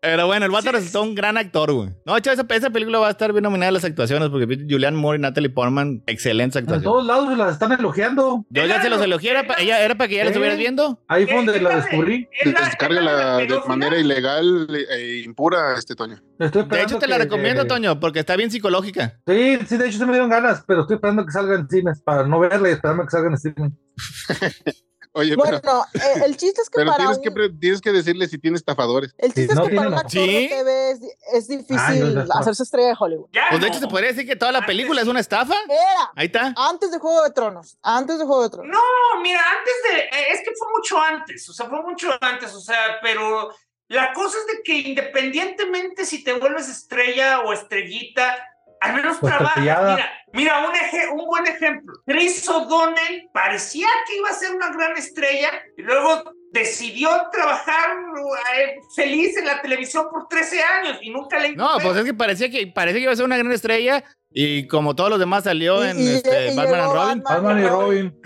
Pero 0.00 0.26
bueno, 0.26 0.46
el 0.46 0.50
vato 0.52 0.64
Sí. 0.64 0.70
resultó 0.72 1.02
un 1.02 1.14
gran 1.14 1.36
actor, 1.36 1.72
güey. 1.72 1.90
No, 2.06 2.12
de 2.14 2.18
hecho, 2.18 2.32
esa, 2.32 2.44
esa 2.48 2.70
película 2.70 2.98
va 2.98 3.08
a 3.08 3.10
estar 3.10 3.32
bien 3.32 3.42
nominada 3.44 3.68
a 3.70 3.72
las 3.72 3.84
actuaciones 3.84 4.28
porque 4.30 4.46
Julianne 4.68 4.96
Moore 4.96 5.18
y 5.18 5.20
Natalie 5.22 5.50
Portman, 5.50 6.02
excelentes 6.06 6.56
En 6.56 6.64
actuaciones. 6.64 6.84
todos 6.84 7.06
lados 7.06 7.28
se 7.30 7.36
las 7.36 7.52
están 7.52 7.72
elogiando. 7.72 8.44
Yo 8.50 8.66
ya 8.66 8.80
se 8.82 8.88
los 8.90 9.00
elogié, 9.00 9.30
era, 9.30 9.46
pa- 9.46 9.56
ella, 9.58 9.80
era 9.84 9.94
para 9.96 10.08
que 10.08 10.16
ya 10.16 10.24
la 10.24 10.30
Sí. 10.30 10.32
estuvieras 10.32 10.58
viendo. 10.58 11.02
Ahí 11.08 11.24
fue 11.26 11.36
donde 11.36 11.60
la 11.60 11.76
descubrí. 11.76 12.28
es 12.42 12.52
la- 12.52 12.60
Descárgala 12.66 13.42
es 13.42 13.50
la 13.50 13.56
de 13.60 13.68
manera 13.68 13.98
ilegal 13.98 14.68
e 14.90 15.22
impura, 15.24 15.76
este 15.78 15.94
Toño. 15.94 16.14
Estoy 16.38 16.38
De 16.38 16.60
esperando 16.60 16.76
hecho, 16.90 16.98
te 16.98 17.06
la 17.08 17.16
que- 17.16 17.22
recomiendo, 17.24 17.66
Toño, 17.66 18.00
porque 18.00 18.20
está 18.20 18.36
bien 18.36 18.50
psicológica. 18.50 19.20
Sí, 19.26 19.58
sí, 19.66 19.76
de 19.76 19.88
hecho 19.88 19.98
se 19.98 20.06
me 20.06 20.12
dieron 20.12 20.30
ganas, 20.30 20.64
pero 20.66 20.82
estoy 20.82 20.96
esperando 20.96 21.24
que 21.24 21.32
salga 21.32 21.54
en 21.56 21.68
cines 21.68 22.00
para 22.02 22.26
no 22.26 22.38
verla 22.40 22.68
y 22.68 22.72
esperarme 22.72 23.04
que 23.04 23.10
salga 23.10 23.28
en 23.28 23.34
streaming. 23.34 23.70
Oye, 25.16 25.36
Bueno, 25.36 25.60
pero, 25.62 25.84
eh, 25.94 26.22
el 26.24 26.36
chiste 26.36 26.60
es 26.60 26.68
que 26.68 26.76
pero 26.78 26.86
para 26.90 26.96
tienes, 26.98 27.16
un- 27.18 27.22
que, 27.22 27.30
pre- 27.30 27.48
tienes 27.50 27.80
que 27.80 27.92
decirle 27.92 28.26
si 28.26 28.36
tiene 28.38 28.56
estafadores. 28.56 29.14
el 29.18 29.32
chiste 29.32 29.54
no 29.54 29.62
es 29.62 29.68
que 29.70 29.76
para 29.76 29.88
un 29.88 29.94
no. 29.94 30.00
actor 30.00 30.10
¿Sí? 30.12 30.48
de 30.48 30.48
TV 30.48 30.90
es, 30.90 31.00
es 31.32 31.48
difícil 31.48 31.78
Ay, 31.78 32.00
no, 32.00 32.24
hacerse 32.34 32.62
estrella 32.64 32.88
de 32.88 32.96
Hollywood. 32.98 33.28
Ya 33.32 33.44
Pues 33.48 33.60
de 33.60 33.66
no. 33.68 33.72
hecho, 33.72 33.80
se 33.80 33.88
podría 33.88 34.08
decir 34.10 34.26
que 34.26 34.34
toda 34.36 34.50
la 34.50 34.66
película 34.66 35.00
es 35.00 35.06
una 35.08 35.20
estafa. 35.20 35.54
Era 35.68 36.10
Ahí 36.16 36.26
está. 36.26 36.52
antes 36.56 36.90
de 36.90 36.98
Juego 36.98 37.22
de 37.22 37.30
Tronos, 37.30 37.78
antes 37.82 38.18
de 38.18 38.24
Juego 38.24 38.42
de 38.42 38.50
Tronos. 38.50 38.72
No, 38.76 39.20
mira, 39.22 39.40
antes 39.56 39.74
de. 39.92 39.98
eh, 40.18 40.26
Es 40.32 40.40
que 40.40 40.50
fue 40.58 40.68
mucho 40.76 41.00
antes, 41.00 41.48
o 41.48 41.52
sea, 41.52 41.66
fue 41.66 41.80
mucho 41.82 42.10
antes, 42.20 42.52
o 42.52 42.60
sea, 42.60 42.98
pero 43.00 43.50
la 43.88 44.12
cosa 44.14 44.36
es 44.38 44.56
de 44.56 44.62
que 44.64 44.78
independientemente 44.78 46.04
si 46.04 46.24
te 46.24 46.32
vuelves 46.32 46.68
estrella 46.68 47.40
o 47.42 47.52
estrellita, 47.52 48.36
al 48.84 48.94
menos 48.94 49.18
Pues 49.20 49.36
tortillada. 49.36 49.94
Mira, 49.94 50.10
mira 50.32 50.68
un, 50.68 50.74
eje- 50.74 51.08
un 51.12 51.26
buen 51.26 51.46
ejemplo. 51.46 51.94
Chris 52.06 52.48
O'Donnell 52.48 53.28
parecía 53.32 53.88
que 54.06 54.16
iba 54.16 54.28
a 54.28 54.32
ser 54.34 54.54
una 54.54 54.70
gran 54.70 54.96
estrella 54.96 55.50
y 55.76 55.82
luego 55.82 56.22
decidió 56.52 57.08
trabajar 57.32 57.96
eh, 58.56 58.76
feliz 58.94 59.36
en 59.36 59.46
la 59.46 59.60
televisión 59.60 60.06
por 60.10 60.28
13 60.28 60.62
años 60.62 60.98
y 61.02 61.10
nunca 61.10 61.38
le 61.38 61.56
No, 61.56 61.78
pues 61.82 61.96
es 61.96 62.04
que 62.04 62.14
parecía 62.14 62.48
que 62.50 62.66
parecía 62.68 62.98
que 63.00 63.02
iba 63.04 63.12
a 63.12 63.16
ser 63.16 63.24
una 63.24 63.36
gran 63.36 63.50
estrella 63.52 64.04
y 64.30 64.66
como 64.68 64.94
todos 64.94 65.10
los 65.10 65.18
demás 65.18 65.44
salió 65.44 65.84
Y- 65.84 65.88
en 65.90 66.00
y- 66.00 66.14
este, 66.14 66.52
y 66.52 66.56
Batman 66.56 66.74
and 66.74 66.82
llegó 66.82 66.94
Robin. 66.94 67.22
Batman. 67.22 67.42
Batman 67.44 67.58
y 67.64 67.66
Robin. 67.68 68.20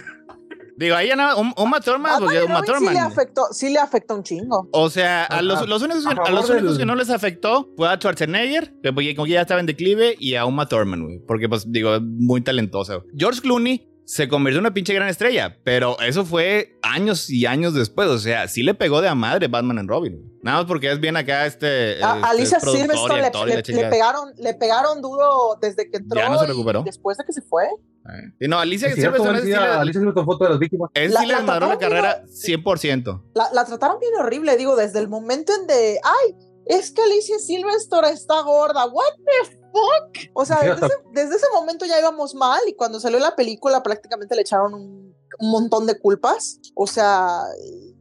Digo, 0.79 0.95
ahí 0.95 1.09
ya 1.09 1.17
nada, 1.17 1.35
un, 1.37 1.53
Uma 1.57 1.81
Thurman, 1.81 2.03
Batman 2.13 2.21
porque 2.21 2.39
y 2.39 2.47
Uma 2.47 2.61
Robin 2.63 2.89
sí 2.89 2.95
le 2.95 3.01
afectó, 3.01 3.43
sí 3.51 3.69
le 3.71 3.79
afectó 3.81 4.15
un 4.15 4.23
chingo. 4.23 4.69
O 4.73 4.89
sea, 4.91 5.25
a 5.25 5.43
los, 5.43 5.69
los 5.69 5.83
únicos, 5.83 6.05
que, 6.07 6.09
A 6.11 6.23
a 6.25 6.31
los 6.31 6.49
únicos 6.49 6.71
del- 6.71 6.79
que 6.79 6.87
no 6.87 6.95
les 6.95 7.11
afectó 7.11 7.69
fue 7.77 7.89
a 7.89 7.97
Schwarzenegger, 7.97 8.75
que 8.81 8.93
porque 8.93 9.17
como 9.17 9.27
que 9.27 9.33
ya 9.33 9.41
estaba 9.41 9.59
en 9.59 9.67
declive, 9.67 10.15
y 10.21 10.37
a 10.37 10.45
Uma 10.47 10.69
Thurman, 10.69 11.03
güey. 11.03 11.19
Porque, 11.27 11.49
pues, 11.49 11.71
digo, 11.73 11.97
es 11.97 12.03
muy 12.03 12.43
talentosa. 12.43 13.01
George 13.17 13.41
Clooney 13.41 13.89
se 14.05 14.29
convirtió 14.29 14.59
en 14.61 14.67
una 14.67 14.73
pinche 14.73 14.95
gran 14.95 15.09
estrella, 15.09 15.59
pero 15.65 15.99
eso 16.01 16.25
fue 16.25 16.79
años 16.83 17.29
y 17.29 17.45
años 17.47 17.75
después. 17.75 18.09
O 18.09 18.19
sea, 18.19 18.47
sí 18.47 18.63
le 18.63 18.73
pegó 18.75 19.01
de 19.03 19.09
a 19.09 19.15
madre 19.17 19.49
Batman 19.49 19.81
and 19.81 19.89
Robin. 19.91 20.33
Nada 20.43 20.59
más 20.59 20.67
porque 20.67 20.91
es 20.93 21.01
bien 21.01 21.17
acá 21.17 21.45
este. 21.45 22.03
A 22.05 22.15
este, 22.17 22.27
Alicia 22.29 22.59
y 22.59 22.71
Silverstone 22.71 23.21
le, 23.21 23.63
y 23.67 23.73
le- 23.73 23.83
le 23.83 23.91
pegaron, 23.91 24.33
le 24.39 24.55
pegaron 24.55 25.03
duro 25.03 25.59
desde 25.61 25.91
que 25.91 25.97
entró. 25.99 26.21
Ya 26.21 26.29
no 26.31 26.39
se 26.39 26.45
y 26.45 26.49
recuperó. 26.49 26.85
Después 26.85 27.19
de 27.19 27.25
que 27.25 27.33
se 27.33 27.43
fue. 27.43 27.65
Eh. 28.09 28.49
No, 28.49 28.59
Alicia 28.59 28.95
Silverstone 28.95 29.39
es 29.39 29.45
sí 29.45 29.53
Alicia, 29.53 30.13
foto 30.25 30.45
de 30.45 30.51
las 30.51 30.59
víctimas. 30.59 30.91
él 30.95 31.13
La- 31.13 31.21
sí 31.21 31.27
le 31.27 31.33
la 31.33 31.39
desmadró 31.41 31.67
la 31.69 31.79
trataron 31.79 32.03
carrera 32.03 32.25
100%. 32.27 33.23
La, 33.35 33.49
la 33.53 33.65
trataron 33.65 33.99
bien 34.01 34.15
horrible, 34.19 34.57
digo, 34.57 34.77
desde 34.77 34.99
el 34.99 35.09
momento 35.09 35.53
en 35.55 35.67
de, 35.67 36.01
ay, 36.03 36.37
es 36.67 36.91
que 36.91 37.03
Alicia 37.03 37.39
Silverstone 37.39 38.11
está 38.11 38.41
gorda, 38.43 38.87
what 38.87 39.13
the 39.19 39.57
fuck? 39.73 40.31
O 40.35 40.45
sea, 40.45 40.59
desde 40.63 40.89
desde 41.13 41.37
ese 41.37 41.47
momento 41.55 41.85
ya 41.85 41.99
íbamos 41.99 42.35
mal 42.35 42.61
y 42.67 42.75
cuando 42.75 42.99
salió 43.01 43.19
la 43.19 43.37
película 43.37 43.83
prácticamente 43.83 44.35
le 44.35 44.43
echaron 44.43 44.73
un, 44.75 45.15
un 45.39 45.51
montón 45.51 45.87
de 45.87 45.99
culpas. 45.99 46.61
O 46.75 46.87
sea, 46.87 47.41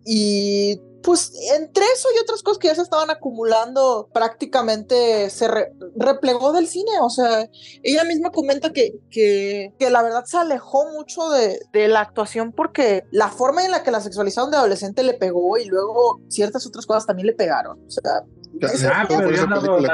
y 0.06 0.80
pues 1.08 1.32
entre 1.58 1.86
eso 1.86 2.10
y 2.14 2.20
otras 2.20 2.44
cosas 2.44 2.58
que 2.58 2.68
ya 2.68 2.76
se 2.76 2.82
estaban 2.82 3.10
acumulando, 3.10 4.10
prácticamente 4.14 5.30
se 5.30 5.48
re- 5.48 5.72
replegó 5.96 6.52
del 6.52 6.68
cine. 6.68 6.92
O 7.02 7.10
sea, 7.10 7.48
ella 7.82 8.04
misma 8.04 8.30
comenta 8.32 8.74
que, 8.74 9.00
que, 9.10 9.74
que 9.80 9.90
la 9.90 10.04
verdad 10.04 10.26
se 10.26 10.36
alejó 10.38 10.92
mucho 10.92 11.30
de, 11.30 11.62
de 11.72 11.88
la 11.88 12.02
actuación 12.02 12.52
porque 12.52 13.06
la 13.12 13.30
forma 13.30 13.64
en 13.64 13.72
la 13.72 13.84
que 13.84 13.92
la 13.92 14.02
sexualizaron 14.02 14.52
de 14.52 14.58
adolescente 14.58 15.02
le 15.02 15.14
pegó 15.14 15.58
y 15.58 15.64
luego 15.66 16.20
ciertas 16.28 16.68
otras 16.68 16.86
cosas 16.86 17.06
también 17.06 17.28
le 17.28 17.34
pegaron. 17.34 17.80
O 17.88 17.90
sea, 17.90 18.24
Ah, 18.94 19.06
pero 19.08 19.30
por 19.30 19.36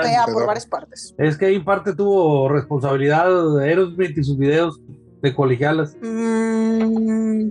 ya 0.02 0.26
varias 0.48 0.66
partes. 0.66 1.14
Es 1.20 1.38
que 1.38 1.46
ahí 1.48 1.56
en 1.56 1.66
parte 1.66 1.94
tuvo 1.94 2.50
responsabilidad 2.50 3.28
de 3.58 3.66
Aerosmith 3.70 4.18
y 4.18 4.24
sus 4.24 4.38
videos 4.38 4.80
de 5.22 5.36
colegialas. 5.36 5.96
Mm, 6.02 7.50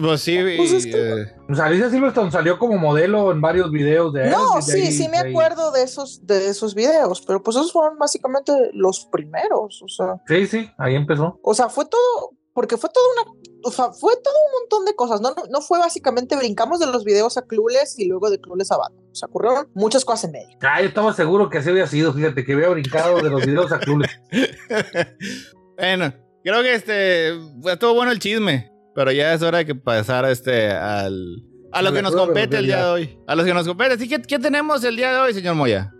Pues 0.00 0.20
sí, 0.22 0.38
Pues 0.56 0.72
es 0.72 0.86
que- 0.86 0.92
eh, 1.22 1.26
O 1.48 1.54
sea, 1.54 1.66
Alicia 1.66 1.90
Silverstone 1.90 2.30
salió 2.30 2.58
como 2.58 2.78
modelo 2.78 3.30
en 3.32 3.40
varios 3.40 3.70
videos 3.70 4.12
de 4.12 4.30
no, 4.30 4.60
sí, 4.62 4.72
ahí- 4.80 4.92
sí 4.92 5.08
me 5.08 5.18
ahí- 5.18 5.30
acuerdo 5.30 5.70
de 5.72 5.82
esos, 5.82 6.26
de 6.26 6.48
esos 6.48 6.74
videos, 6.74 7.22
pero 7.26 7.42
pues 7.42 7.56
esos 7.56 7.72
fueron 7.72 7.98
básicamente 7.98 8.52
los 8.72 9.06
primeros. 9.12 9.82
O 9.82 9.88
sea, 9.88 10.20
Sí, 10.26 10.46
sí, 10.46 10.70
ahí 10.78 10.94
empezó. 10.94 11.38
o 11.42 11.54
sea, 11.54 11.68
fue 11.68 11.84
todo, 11.86 12.32
porque 12.54 12.76
fue 12.76 12.88
toda 12.90 13.06
una, 13.12 13.32
o 13.66 13.70
sea, 13.70 13.92
fue 13.92 14.14
todo 14.22 14.34
un 14.46 14.60
montón 14.60 14.84
de 14.86 14.94
cosas. 14.94 15.20
No, 15.20 15.30
no, 15.30 15.42
no 15.50 15.60
fue 15.60 15.78
básicamente 15.78 16.36
brincamos 16.36 16.78
de 16.80 16.86
los 16.86 17.04
videos 17.04 17.36
a 17.36 17.42
Clueless 17.42 17.98
y 17.98 18.06
luego 18.06 18.30
de 18.30 18.40
Clueless 18.40 18.70
a 18.72 18.76
Batman. 18.78 19.04
O 19.10 19.14
sea, 19.14 19.28
ocurrieron 19.28 19.68
muchas 19.74 20.04
cosas 20.04 20.24
en 20.24 20.32
medio. 20.32 20.56
Ah, 20.62 20.80
yo 20.80 20.88
estaba 20.88 21.12
seguro 21.12 21.50
que 21.50 21.58
así 21.58 21.68
había 21.70 21.86
sido, 21.86 22.12
fíjate, 22.12 22.44
que 22.44 22.52
había 22.54 22.68
brincado 22.68 23.20
de 23.20 23.30
los 23.30 23.44
videos 23.44 23.70
a 23.72 23.78
clubes. 23.80 24.10
bueno, 25.76 26.12
creo 26.42 26.62
que 26.62 26.74
este 26.74 27.28
estuvo 27.70 27.94
bueno 27.94 28.12
el 28.12 28.18
chisme, 28.18 28.70
pero 28.94 29.12
ya 29.12 29.34
es 29.34 29.42
hora 29.42 29.58
de 29.58 29.66
que 29.66 29.74
pasar 29.74 30.24
este 30.26 30.70
al 30.70 31.42
a 31.72 31.82
lo 31.82 31.92
que 31.92 32.02
nos 32.02 32.14
compete 32.14 32.58
el 32.58 32.66
día 32.66 32.84
de 32.84 32.90
hoy. 32.90 33.18
A 33.26 33.34
los 33.34 33.44
que 33.44 33.52
nos 33.52 33.66
compete. 33.66 33.94
Así 33.94 34.08
que 34.08 34.22
¿qué 34.22 34.38
tenemos 34.38 34.84
el 34.84 34.94
día 34.96 35.12
de 35.12 35.18
hoy, 35.18 35.34
señor 35.34 35.56
Moya? 35.56 35.92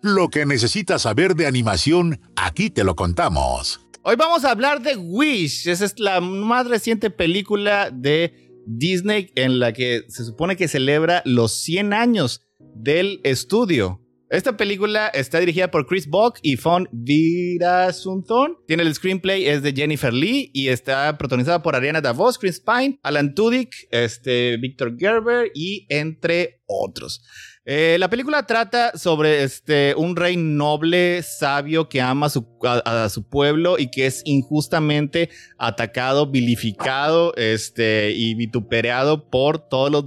Lo 0.00 0.28
que 0.30 0.46
necesitas 0.46 1.02
saber 1.02 1.34
de 1.34 1.46
animación, 1.46 2.20
aquí 2.34 2.70
te 2.70 2.82
lo 2.82 2.96
contamos. 2.96 3.80
Hoy 4.02 4.16
vamos 4.16 4.44
a 4.44 4.52
hablar 4.52 4.80
de 4.80 4.96
Wish. 4.96 5.68
Esa 5.68 5.84
es 5.84 5.98
la 5.98 6.20
más 6.22 6.66
reciente 6.66 7.10
película 7.10 7.90
de 7.90 8.62
Disney 8.66 9.32
en 9.34 9.58
la 9.58 9.72
que 9.72 10.04
se 10.08 10.24
supone 10.24 10.56
que 10.56 10.68
celebra 10.68 11.22
los 11.26 11.52
100 11.52 11.92
años 11.92 12.46
del 12.58 13.20
estudio. 13.24 14.00
Esta 14.28 14.56
película 14.56 15.06
está 15.06 15.38
dirigida 15.38 15.70
por 15.70 15.86
Chris 15.86 16.08
Buck 16.08 16.38
y 16.42 16.56
Fon 16.56 16.88
Virasunthorn. 16.90 18.56
Tiene 18.66 18.82
el 18.82 18.92
screenplay, 18.92 19.46
es 19.46 19.62
de 19.62 19.72
Jennifer 19.72 20.12
Lee 20.12 20.50
y 20.52 20.66
está 20.68 21.16
protagonizada 21.16 21.62
por 21.62 21.76
Ariana 21.76 22.00
DeVos, 22.00 22.36
Chris 22.36 22.58
Pine, 22.58 22.98
Alan 23.04 23.36
Tudyk, 23.36 23.72
este, 23.92 24.56
Victor 24.56 24.96
Gerber 24.98 25.52
y 25.54 25.86
entre 25.90 26.60
otros. 26.66 27.22
Eh, 27.64 27.98
la 28.00 28.10
película 28.10 28.44
trata 28.46 28.98
sobre 28.98 29.44
este, 29.44 29.94
un 29.96 30.16
rey 30.16 30.36
noble, 30.36 31.22
sabio, 31.22 31.88
que 31.88 32.00
ama 32.00 32.28
su, 32.28 32.48
a, 32.64 33.04
a 33.04 33.08
su 33.08 33.28
pueblo 33.28 33.78
y 33.78 33.92
que 33.92 34.06
es 34.06 34.22
injustamente 34.24 35.30
atacado, 35.56 36.28
vilificado 36.28 37.32
este, 37.36 38.10
y 38.10 38.34
vituperado 38.34 39.30
por 39.30 39.68
todos 39.68 39.92
los 39.92 40.04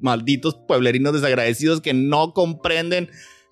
malditos 0.00 0.56
pueblerinos 0.66 1.12
desagradecidos 1.12 1.80
que 1.80 1.94
no 1.94 2.32
comprenden 2.32 3.10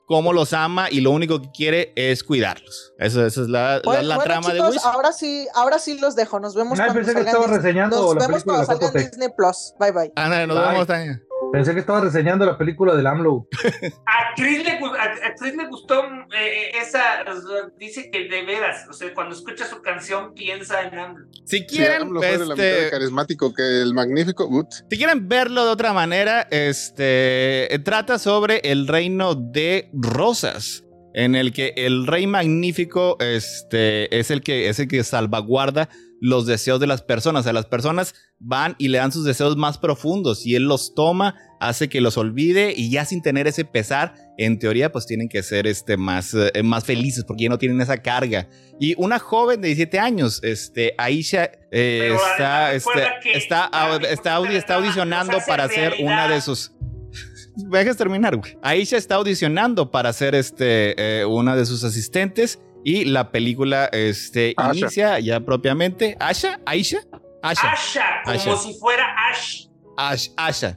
cómo 0.09 0.33
los 0.33 0.53
ama 0.55 0.89
y 0.91 1.03
lo 1.03 1.11
único 1.13 1.41
que 1.41 1.51
quiere 1.53 1.93
es 1.95 2.25
cuidarlos. 2.25 2.95
Eso, 2.99 3.25
esa 3.27 3.43
es 3.43 3.49
la, 3.49 3.75
la- 3.77 3.81
Bueno, 3.85 4.03
la 4.03 4.15
bueno, 4.17 4.25
trama 4.25 4.49
de 4.49 4.55
chicos, 4.59 4.75
Wish. 4.77 4.83
ahora 4.85 5.13
sí, 5.13 5.47
ahora 5.55 5.79
sí 5.79 5.99
los 6.01 6.17
dejo. 6.17 6.41
Nos 6.41 6.55
vemos 6.55 6.81
Ah, 6.81 6.87
cuando 6.87 6.95
pensé 7.05 7.15
que 7.15 7.21
estaba 7.21 7.47
reseñando 7.47 7.97
Nos 7.97 8.15
la 8.17 8.27
vemos 8.27 8.43
cuando 8.43 8.61
de 8.63 8.67
salga 8.67 8.87
en 8.87 8.93
Fototec. 8.93 9.11
Disney 9.11 9.29
Plus. 9.37 9.75
Bye 9.79 9.93
bye. 9.93 10.13
Ándale, 10.17 10.47
nos 10.47 10.57
Bye. 10.59 10.69
vemos, 10.73 10.87
Tania. 10.87 11.23
Pensé 11.53 11.73
que 11.73 11.81
estaba 11.81 12.01
reseñando 12.03 12.45
la 12.45 12.59
película 12.59 12.95
del 12.95 13.07
AMLO. 13.07 13.47
A 14.07 14.35
Chris 14.37 14.63
le, 14.65 14.79
gu- 14.79 14.95
a, 14.97 15.03
a 15.05 15.35
Chris 15.35 15.57
le 15.57 15.67
gustó 15.67 16.05
eh, 16.39 16.71
esa, 16.81 17.23
o 17.23 17.35
sea, 17.41 17.71
dice 17.79 18.11
que 18.11 18.29
de 18.29 18.45
veras, 18.45 18.87
o 18.89 18.93
sea, 18.93 19.13
cuando 19.15 19.35
escucha 19.35 19.67
su 19.67 19.81
canción 19.83 20.35
piensa 20.35 20.83
en 20.83 20.99
AMLO. 20.99 21.27
Si 21.47 21.59
Sí, 21.59 21.67
quieren, 21.67 22.03
AMLO 22.03 22.21
fue 22.21 22.39
de 22.39 22.47
la 22.47 22.55
este, 22.55 22.91
carismático 22.91 23.53
que 23.55 23.63
el 23.83 23.95
magnífico. 23.95 24.49
Si 24.91 24.97
quieren 24.97 25.29
verlo 25.29 25.65
de 25.65 25.71
otra 25.73 25.93
manera, 25.93 26.43
este 26.51 27.75
eh, 27.75 27.79
trata 27.81 28.19
sobre 28.19 28.59
el 28.65 28.87
reino 28.87 29.35
de 29.35 29.89
Rosas, 29.95 30.85
en 31.15 31.35
el 31.35 31.53
que 31.53 31.73
el 31.77 32.07
rey 32.07 32.27
magnífico 32.27 33.17
este, 33.21 34.17
es, 34.17 34.31
el 34.31 34.43
que, 34.43 34.69
es 34.69 34.79
el 34.79 34.87
que 34.89 35.03
salvaguarda 35.03 35.89
los 36.21 36.47
deseos 36.47 36.81
de 36.81 36.87
las 36.87 37.03
personas. 37.03 37.41
O 37.41 37.45
sea, 37.45 37.53
las 37.53 37.67
personas 37.67 38.15
van 38.39 38.77
y 38.79 38.89
le 38.89 38.99
dan 38.99 39.13
sus 39.13 39.25
deseos 39.25 39.57
más 39.57 39.79
profundos 39.79 40.47
y 40.47 40.55
él 40.55 40.65
los 40.65 40.95
toma, 40.95 41.35
hace 41.61 41.89
que 41.89 42.01
los 42.01 42.17
olvide 42.17 42.73
y 42.77 42.91
ya 42.91 43.05
sin 43.05 43.23
tener 43.23 43.47
ese 43.47 43.65
pesar, 43.65 44.15
en 44.37 44.59
teoría, 44.59 44.93
pues 44.93 45.07
tienen 45.07 45.29
que 45.29 45.43
ser 45.43 45.67
este, 45.67 45.97
más, 45.97 46.35
eh, 46.35 46.63
más 46.63 46.85
felices 46.85 47.25
porque 47.25 47.45
ya 47.45 47.49
no 47.49 47.59
tienen 47.59 47.81
esa 47.81 47.99
carga. 47.99 48.49
Y 48.79 48.95
una 48.97 49.19
joven 49.19 49.61
de 49.61 49.69
17 49.69 49.99
años, 49.99 50.41
este, 50.45 50.95
Aisha, 50.97 51.51
eh, 51.73 52.15
está, 52.15 52.73
este, 52.73 52.91
está, 53.35 53.71
está, 54.11 54.39
está 54.53 54.75
audicionando 54.75 55.39
para 55.47 55.69
ser 55.69 55.95
una 56.01 56.29
de 56.29 56.41
sus. 56.41 56.73
¿Me 57.69 57.79
dejas 57.79 57.97
terminar, 57.97 58.37
güey? 58.37 58.57
Aisha 58.63 58.97
está 58.97 59.17
audicionando 59.17 59.91
para 59.91 60.13
ser 60.13 60.37
este, 60.37 60.95
eh, 61.21 61.25
una 61.25 61.57
de 61.57 61.67
sus 61.67 61.83
asistentes 61.83 62.61
y 62.91 63.05
la 63.05 63.31
película 63.31 63.85
este, 63.93 64.55
Asha. 64.57 64.79
inicia 64.79 65.19
ya 65.21 65.41
propiamente. 65.41 66.17
¿Asha? 66.21 66.59
¿Aisha? 66.65 67.01
Asha. 67.43 67.73
Asha, 67.73 68.03
como 68.25 68.37
Asha. 68.37 68.57
si 68.57 68.73
fuera 68.79 69.05
Ash. 69.31 69.67
Ash- 69.99 70.31
Asha. 70.39 70.77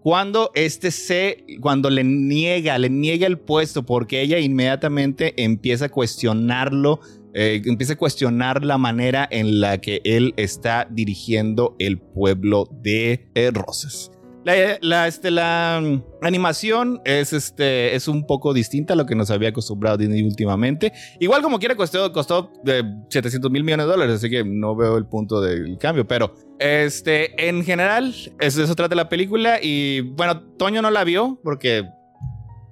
Cuando 0.00 0.50
este 0.54 0.90
se, 0.90 1.44
cuando 1.60 1.90
le 1.90 2.02
niega, 2.02 2.76
le 2.78 2.90
niega 2.90 3.26
el 3.28 3.38
puesto 3.38 3.86
porque 3.86 4.20
ella 4.20 4.38
inmediatamente 4.40 5.32
empieza 5.42 5.84
a 5.84 5.88
cuestionarlo, 5.90 6.98
eh, 7.34 7.62
empieza 7.64 7.92
a 7.92 7.96
cuestionar 7.96 8.64
la 8.64 8.76
manera 8.76 9.26
en 9.30 9.60
la 9.60 9.78
que 9.80 10.00
él 10.04 10.34
está 10.36 10.88
dirigiendo 10.90 11.76
el 11.78 11.98
pueblo 12.00 12.68
de 12.82 13.30
eh, 13.36 13.50
Rosas. 13.52 14.10
La, 14.44 14.78
la, 14.82 15.08
este, 15.08 15.30
la 15.30 15.80
mm, 15.82 16.02
animación 16.22 17.00
es, 17.04 17.32
este, 17.32 17.94
es 17.94 18.08
un 18.08 18.26
poco 18.26 18.52
distinta 18.52 18.92
a 18.92 18.96
lo 18.96 19.06
que 19.06 19.14
nos 19.14 19.30
había 19.30 19.48
acostumbrado 19.48 19.96
Disney 19.96 20.22
últimamente. 20.22 20.92
Igual 21.18 21.42
como 21.42 21.58
quiera 21.58 21.74
costó, 21.74 22.12
costó 22.12 22.52
eh, 22.66 22.82
700 23.08 23.50
mil 23.50 23.64
millones 23.64 23.86
de 23.86 23.92
dólares, 23.92 24.16
así 24.16 24.28
que 24.28 24.44
no 24.44 24.76
veo 24.76 24.98
el 24.98 25.06
punto 25.06 25.40
del 25.40 25.78
cambio, 25.78 26.06
pero 26.06 26.34
este, 26.58 27.48
en 27.48 27.64
general, 27.64 28.14
eso, 28.38 28.62
eso 28.62 28.74
trata 28.74 28.94
la 28.94 29.08
película 29.08 29.58
y 29.62 30.00
bueno, 30.00 30.42
Toño 30.58 30.82
no 30.82 30.90
la 30.90 31.04
vio 31.04 31.40
porque 31.42 31.84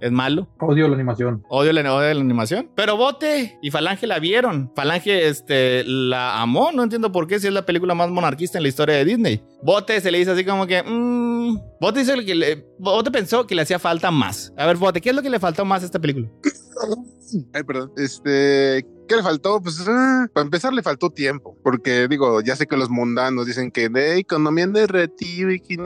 es 0.03 0.13
malo. 0.13 0.49
Odio 0.61 0.89
la 0.89 0.95
animación. 0.95 1.43
Odio 1.49 1.73
la, 1.73 1.95
odio 1.95 2.13
la 2.15 2.21
animación. 2.21 2.71
Pero 2.75 2.97
Bote 2.97 3.59
y 3.63 3.71
Falange 3.71 4.07
la 4.07 4.19
vieron. 4.19 4.71
Falange 4.75 5.29
este, 5.29 5.85
la 5.85 6.41
amó. 6.43 6.71
No 6.73 6.83
entiendo 6.83 7.13
por 7.13 7.27
qué, 7.27 7.39
si 7.41 7.47
es 7.47 7.53
la 7.53 7.65
película 7.65 7.95
más 7.95 8.11
monarquista 8.11 8.59
en 8.59 8.65
la 8.65 8.69
historia 8.69 8.97
de 8.97 9.05
Disney. 9.05 9.43
Bote 9.63 10.01
se 10.01 10.11
le 10.11 10.19
dice 10.19 10.33
así 10.33 10.45
como 10.45 10.67
que. 10.67 10.83
mmm, 10.83 11.57
Bote, 11.81 12.01
dice 12.01 12.25
que 12.25 12.35
le- 12.35 12.67
Bote 12.79 13.11
pensó 13.11 13.47
que 13.47 13.55
le 13.55 13.63
hacía 13.63 13.79
falta 13.79 14.11
más. 14.11 14.53
A 14.57 14.67
ver, 14.67 14.77
Bote, 14.77 15.01
¿qué 15.01 15.11
es 15.11 15.17
lo 15.17 15.23
que 15.23 15.31
le 15.31 15.39
faltó 15.41 15.65
más 15.65 15.83
a 15.83 15.87
esta 15.87 16.01
película? 16.01 16.29
Ay, 17.55 17.63
perdón. 17.63 17.93
Este, 17.97 18.85
¿qué 19.09 19.17
le 19.17 19.23
faltó? 19.23 19.61
Pues 19.63 19.83
ah, 19.89 20.27
para 20.35 20.45
empezar 20.45 20.73
le 20.75 20.83
faltó 20.83 21.11
tiempo, 21.11 21.57
porque 21.63 22.07
digo, 22.09 22.41
ya 22.43 22.57
sé 22.57 22.67
que 22.67 22.77
los 22.77 22.91
mundanos 22.91 23.47
dicen 23.47 23.71
que 23.71 23.89
de 23.89 24.19
economía 24.19 24.67
narrativa 24.67 25.53
y 25.53 25.61
que 25.61 25.77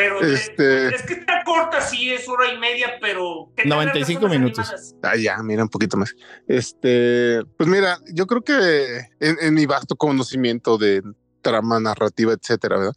Pero 0.00 0.20
Este- 0.20 0.94
es 0.94 1.02
que 1.02 1.12
está 1.14 1.42
corta, 1.44 1.80
sí, 1.82 2.10
es 2.10 2.26
hora 2.28 2.50
y 2.52 2.58
media, 2.58 2.94
pero. 3.00 3.52
¿qué 3.56 3.64
tal 3.64 3.70
las 3.70 3.78
95 3.78 4.20
personas 4.22 4.40
minutos. 4.40 4.58
animadas? 4.70 4.94
Ah, 5.02 5.16
ya, 5.16 5.42
mira, 5.42 5.62
un 5.62 5.68
poquito 5.68 5.96
más. 5.98 6.14
Este, 6.48 7.42
pues 7.58 7.68
mira, 7.68 7.98
yo 8.12 8.26
creo 8.26 8.42
que 8.42 8.98
en, 9.20 9.36
en 9.40 9.54
mi 9.54 9.66
vasto 9.66 9.96
conocimiento 9.96 10.78
de 10.78 11.02
trama 11.42 11.80
narrativa, 11.80 12.32
etcétera, 12.32 12.78
¿verdad? 12.78 12.94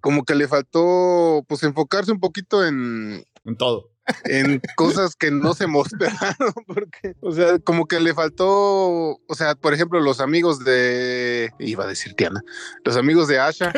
Como 0.00 0.24
que 0.24 0.34
le 0.34 0.48
faltó, 0.48 1.44
pues, 1.48 1.62
enfocarse 1.62 2.12
un 2.12 2.20
poquito 2.20 2.64
en, 2.66 3.24
En 3.44 3.56
todo. 3.56 3.89
En 4.24 4.60
cosas 4.76 5.14
que 5.14 5.30
no 5.30 5.54
se 5.54 5.66
mostraron, 5.66 6.52
porque, 6.66 7.14
o 7.20 7.32
sea, 7.32 7.58
como 7.60 7.86
que 7.86 8.00
le 8.00 8.14
faltó, 8.14 8.48
o 8.48 9.34
sea, 9.34 9.54
por 9.54 9.72
ejemplo, 9.74 10.00
los 10.00 10.20
amigos 10.20 10.64
de, 10.64 11.50
iba 11.58 11.84
a 11.84 11.86
decir 11.86 12.14
Tiana, 12.14 12.40
los 12.84 12.96
amigos 12.96 13.28
de 13.28 13.38
Asha, 13.38 13.72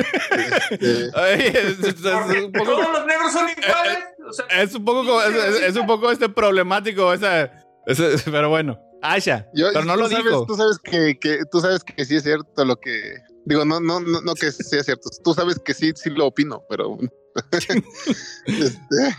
este, 0.71 1.11
Ay, 1.15 1.41
es, 1.55 1.79
es- 1.81 1.85
es 1.85 1.95
Porque 2.03 2.45
un 2.45 2.53
poco, 2.53 2.65
todos 2.73 2.93
los 2.93 3.07
negros 3.07 3.33
son 3.33 3.47
iguales. 3.51 3.99
o 4.29 4.33
sea, 4.33 4.47
es 4.63 4.75
un 4.75 4.85
poco, 4.85 5.01
como- 5.05 5.23
es, 5.23 5.35
es- 5.35 5.63
es 5.63 5.77
un 5.77 5.87
poco 5.87 6.11
este 6.11 6.29
problemático, 6.29 7.13
esa, 7.13 7.45
ese- 7.87 8.19
pero 8.31 8.49
bueno. 8.49 8.79
Asha, 9.03 9.47
yo- 9.53 9.69
pero 9.73 9.85
no 9.85 9.95
tú 9.95 10.01
lo 10.01 10.09
sabes, 10.09 10.25
dijo. 10.25 10.47
Tú 10.47 10.55
sabes 10.55 10.79
que, 10.79 11.19
que, 11.19 11.41
tú 11.51 11.61
sabes 11.61 11.83
que 11.83 12.05
sí 12.05 12.15
es 12.17 12.23
cierto 12.23 12.65
lo 12.65 12.77
que, 12.77 13.17
digo, 13.45 13.65
no, 13.65 13.81
no, 13.81 13.99
no, 14.01 14.21
no 14.21 14.35
que 14.35 14.53
sea 14.53 14.85
cierto, 14.85 15.11
tú 15.25 15.35
sabes 15.35 15.59
que 15.59 15.75
sí, 15.75 15.91
sí 15.97 16.09
lo 16.11 16.27
opino, 16.27 16.63
pero 16.71 16.97
este, 18.47 19.17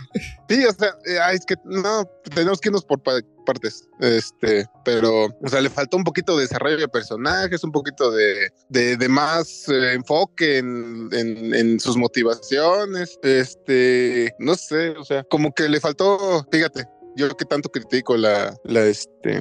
sí, 0.49 0.66
o 0.66 0.74
sea, 0.74 0.95
eh, 1.05 1.20
es 1.34 1.45
que 1.45 1.55
no, 1.66 2.05
tenemos 2.34 2.59
que 2.59 2.70
irnos 2.70 2.86
por 2.86 3.01
pa- 3.01 3.22
partes, 3.45 3.88
este, 3.99 4.66
pero, 4.86 5.26
o 5.26 5.49
sea, 5.49 5.61
le 5.61 5.70
faltó 5.70 5.97
un 5.97 6.03
poquito 6.03 6.36
de 6.36 6.43
desarrollo 6.43 6.78
de 6.78 6.88
personajes, 6.88 7.64
un 7.64 7.72
poquito 7.72 8.11
de, 8.11 8.51
de, 8.70 9.09
más 9.09 9.68
eh, 9.70 9.93
enfoque 9.93 10.59
en, 10.59 11.09
en, 11.11 11.80
sus 11.80 11.97
motivaciones, 11.97 13.20
este, 13.24 14.34
no 14.39 14.55
sé, 14.55 14.89
o 14.91 15.03
sea, 15.03 15.24
como 15.24 15.53
que 15.53 15.68
le 15.68 15.80
faltó, 15.80 16.45
fíjate, 16.51 16.86
yo 17.16 17.30
que 17.36 17.45
tanto 17.45 17.70
critico 17.70 18.16
la, 18.18 18.55
la, 18.64 18.86
este, 18.86 19.39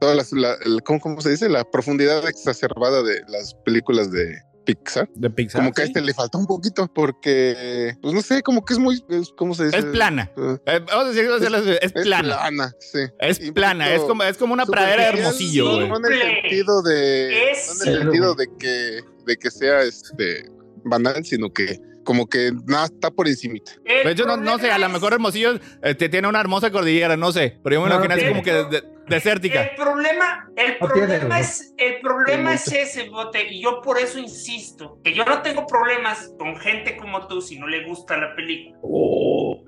todas 0.00 0.32
las, 0.32 0.58
¿cómo, 0.84 1.00
cómo 1.00 1.20
se 1.20 1.30
dice? 1.30 1.48
La 1.48 1.64
profundidad 1.64 2.26
exacerbada 2.28 3.02
de 3.02 3.22
las 3.28 3.54
películas 3.64 4.10
de 4.10 4.38
Pixar. 4.64 5.08
De 5.14 5.30
Pixar. 5.30 5.60
Como 5.62 5.72
que 5.72 5.82
a 5.82 5.84
este 5.84 6.00
le 6.00 6.12
faltó 6.14 6.38
un 6.38 6.46
poquito 6.46 6.86
porque, 6.92 7.94
pues 8.02 8.14
no 8.14 8.20
sé, 8.22 8.42
como 8.42 8.64
que 8.64 8.74
es 8.74 8.78
muy, 8.78 9.02
es- 9.08 9.32
¿cómo 9.36 9.54
se 9.54 9.64
dice? 9.66 9.78
Es 9.78 9.84
plana. 9.86 10.30
Eh, 10.36 10.58
Eh, 10.66 10.80
vamos 10.86 11.06
a 11.06 11.08
decir, 11.08 11.24
vamos 11.28 11.36
a 11.36 11.44
decirlo 11.44 11.58
así, 11.58 11.70
es 11.82 11.92
Es 11.96 12.02
plana. 12.04 12.28
plana, 12.36 12.74
sí. 12.78 12.98
Es 13.18 13.40
Y 13.40 13.52
plana, 13.52 13.92
es 13.94 14.00
como, 14.02 14.22
es 14.22 14.36
como 14.36 14.52
una 14.54 14.66
pradera 14.66 15.04
de 15.12 15.18
hermosillo, 15.20 15.74
güey. 15.76 15.88
No 15.88 15.96
en 15.98 16.12
el 16.12 16.20
sentido 16.42 16.82
de, 16.82 17.50
Es 17.52 17.76
no 17.78 17.84
en 17.84 17.96
el 17.96 18.02
sentido 18.02 18.34
de 18.34 18.48
que, 18.58 19.00
de 19.26 19.36
que 19.36 19.50
sea 19.50 19.82
este 19.82 20.50
banal, 20.84 21.24
sino 21.24 21.52
que 21.52 21.80
como 22.10 22.28
que 22.28 22.50
nada 22.66 22.86
está 22.86 23.08
por 23.12 23.28
encimita. 23.28 23.70
el 23.84 24.04
De 24.04 24.10
hecho, 24.10 24.26
no, 24.26 24.36
no 24.36 24.58
sé, 24.58 24.68
a 24.72 24.78
lo 24.78 24.88
mejor 24.88 25.12
es- 25.12 25.14
Hermosillo 25.14 25.60
este, 25.80 26.08
tiene 26.08 26.26
una 26.26 26.40
hermosa 26.40 26.72
cordillera, 26.72 27.16
no 27.16 27.30
sé, 27.30 27.60
pero 27.62 27.74
yo 27.76 27.82
me 27.82 27.88
No, 27.88 27.94
imagino 27.94 28.14
así 28.14 28.24
no 28.24 28.30
como 28.30 28.42
que 28.42 28.52
de- 28.52 28.64
de- 28.64 28.82
desértica. 29.06 29.62
El 29.62 29.76
problema, 29.76 30.48
el 30.56 30.72
No 30.80 30.88
problema 30.88 31.38
es, 31.38 31.72
el 31.78 32.00
problema 32.00 32.54
es 32.54 32.66
ese, 32.72 33.08
bote, 33.10 33.46
y 33.52 33.62
yo 33.62 33.80
por 33.80 33.96
eso 33.96 34.18
insisto, 34.18 34.98
que 35.04 35.14
yo 35.14 35.24
no 35.24 35.40
tengo 35.42 35.68
problemas 35.68 36.32
con 36.36 36.56
gente 36.56 36.96
como 36.96 37.28
tú 37.28 37.40
si 37.40 37.60
no 37.60 37.68
le 37.68 37.84
gusta 37.86 38.16
la 38.16 38.34
película. 38.34 38.76
Oh. 38.82 39.62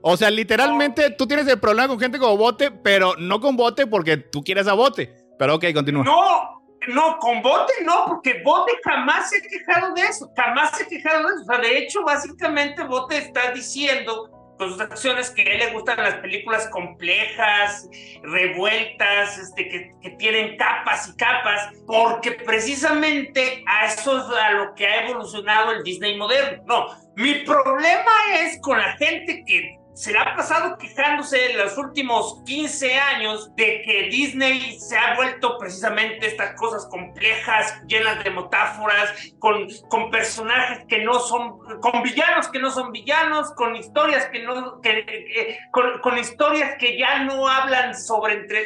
O 0.00 0.16
sea, 0.16 0.30
literalmente 0.30 1.10
tú 1.10 1.26
tienes 1.26 1.46
el 1.46 1.60
problema 1.60 1.88
con 1.88 2.00
gente 2.00 2.18
como 2.18 2.38
Bote, 2.38 2.70
pero 2.70 3.16
no 3.18 3.38
con 3.38 3.54
Bote 3.54 3.86
porque 3.86 4.16
tú 4.16 4.42
quieres 4.42 4.66
a 4.66 4.72
Bote. 4.72 5.14
Pero 5.38 5.56
ok, 5.56 5.64
continúa. 5.74 6.04
No, 6.04 6.61
no, 6.88 7.18
con 7.18 7.42
Bote 7.42 7.72
no, 7.84 8.06
porque 8.06 8.42
Bote 8.44 8.72
jamás 8.84 9.30
se 9.30 9.38
ha 9.38 9.40
quejado 9.40 9.94
de 9.94 10.02
eso, 10.02 10.30
jamás 10.36 10.76
se 10.76 10.84
ha 10.84 10.86
quejado 10.86 11.28
de 11.28 11.34
eso. 11.34 11.42
O 11.42 11.44
sea, 11.44 11.58
de 11.58 11.78
hecho, 11.78 12.02
básicamente 12.02 12.82
Bote 12.84 13.18
está 13.18 13.52
diciendo 13.52 14.30
con 14.58 14.70
sus 14.70 14.80
acciones 14.80 15.30
que 15.30 15.42
a 15.42 15.44
él 15.44 15.58
le 15.58 15.70
gustan 15.72 15.96
las 16.02 16.14
películas 16.16 16.68
complejas, 16.68 17.88
revueltas, 18.22 19.38
este, 19.38 19.68
que, 19.68 19.90
que 20.00 20.10
tienen 20.10 20.56
capas 20.56 21.08
y 21.08 21.16
capas, 21.16 21.70
porque 21.86 22.32
precisamente 22.32 23.64
a 23.66 23.86
eso 23.86 24.18
es 24.18 24.24
a 24.36 24.50
lo 24.52 24.74
que 24.74 24.86
ha 24.86 25.08
evolucionado 25.08 25.72
el 25.72 25.82
Disney 25.82 26.16
moderno. 26.16 26.62
No, 26.66 26.86
mi 27.16 27.34
problema 27.44 28.12
es 28.34 28.60
con 28.60 28.78
la 28.78 28.92
gente 28.98 29.42
que 29.46 29.81
se 29.94 30.12
la 30.12 30.22
ha 30.22 30.36
pasado 30.36 30.78
quejándose 30.78 31.52
en 31.52 31.58
los 31.58 31.76
últimos 31.76 32.42
15 32.46 32.94
años 32.98 33.54
de 33.56 33.82
que 33.82 34.08
Disney 34.10 34.78
se 34.80 34.96
ha 34.96 35.14
vuelto 35.16 35.58
precisamente 35.58 36.26
estas 36.26 36.54
cosas 36.58 36.86
complejas, 36.86 37.80
llenas 37.86 38.24
de 38.24 38.30
metáforas, 38.30 39.12
con, 39.38 39.68
con 39.88 40.10
personajes 40.10 40.84
que 40.88 41.04
no 41.04 41.20
son, 41.20 41.58
con 41.80 42.02
villanos 42.02 42.48
que 42.48 42.58
no 42.58 42.70
son 42.70 42.90
villanos, 42.92 43.52
con 43.54 43.76
historias 43.76 44.26
que 44.26 44.42
no, 44.42 44.80
que, 44.80 45.04
que- 45.04 45.58
con, 45.70 46.00
con 46.00 46.16
historias 46.18 46.76
que 46.78 46.98
ya 46.98 47.24
no 47.24 47.46
hablan 47.46 47.94
sobre 47.94 48.34
entre, 48.34 48.64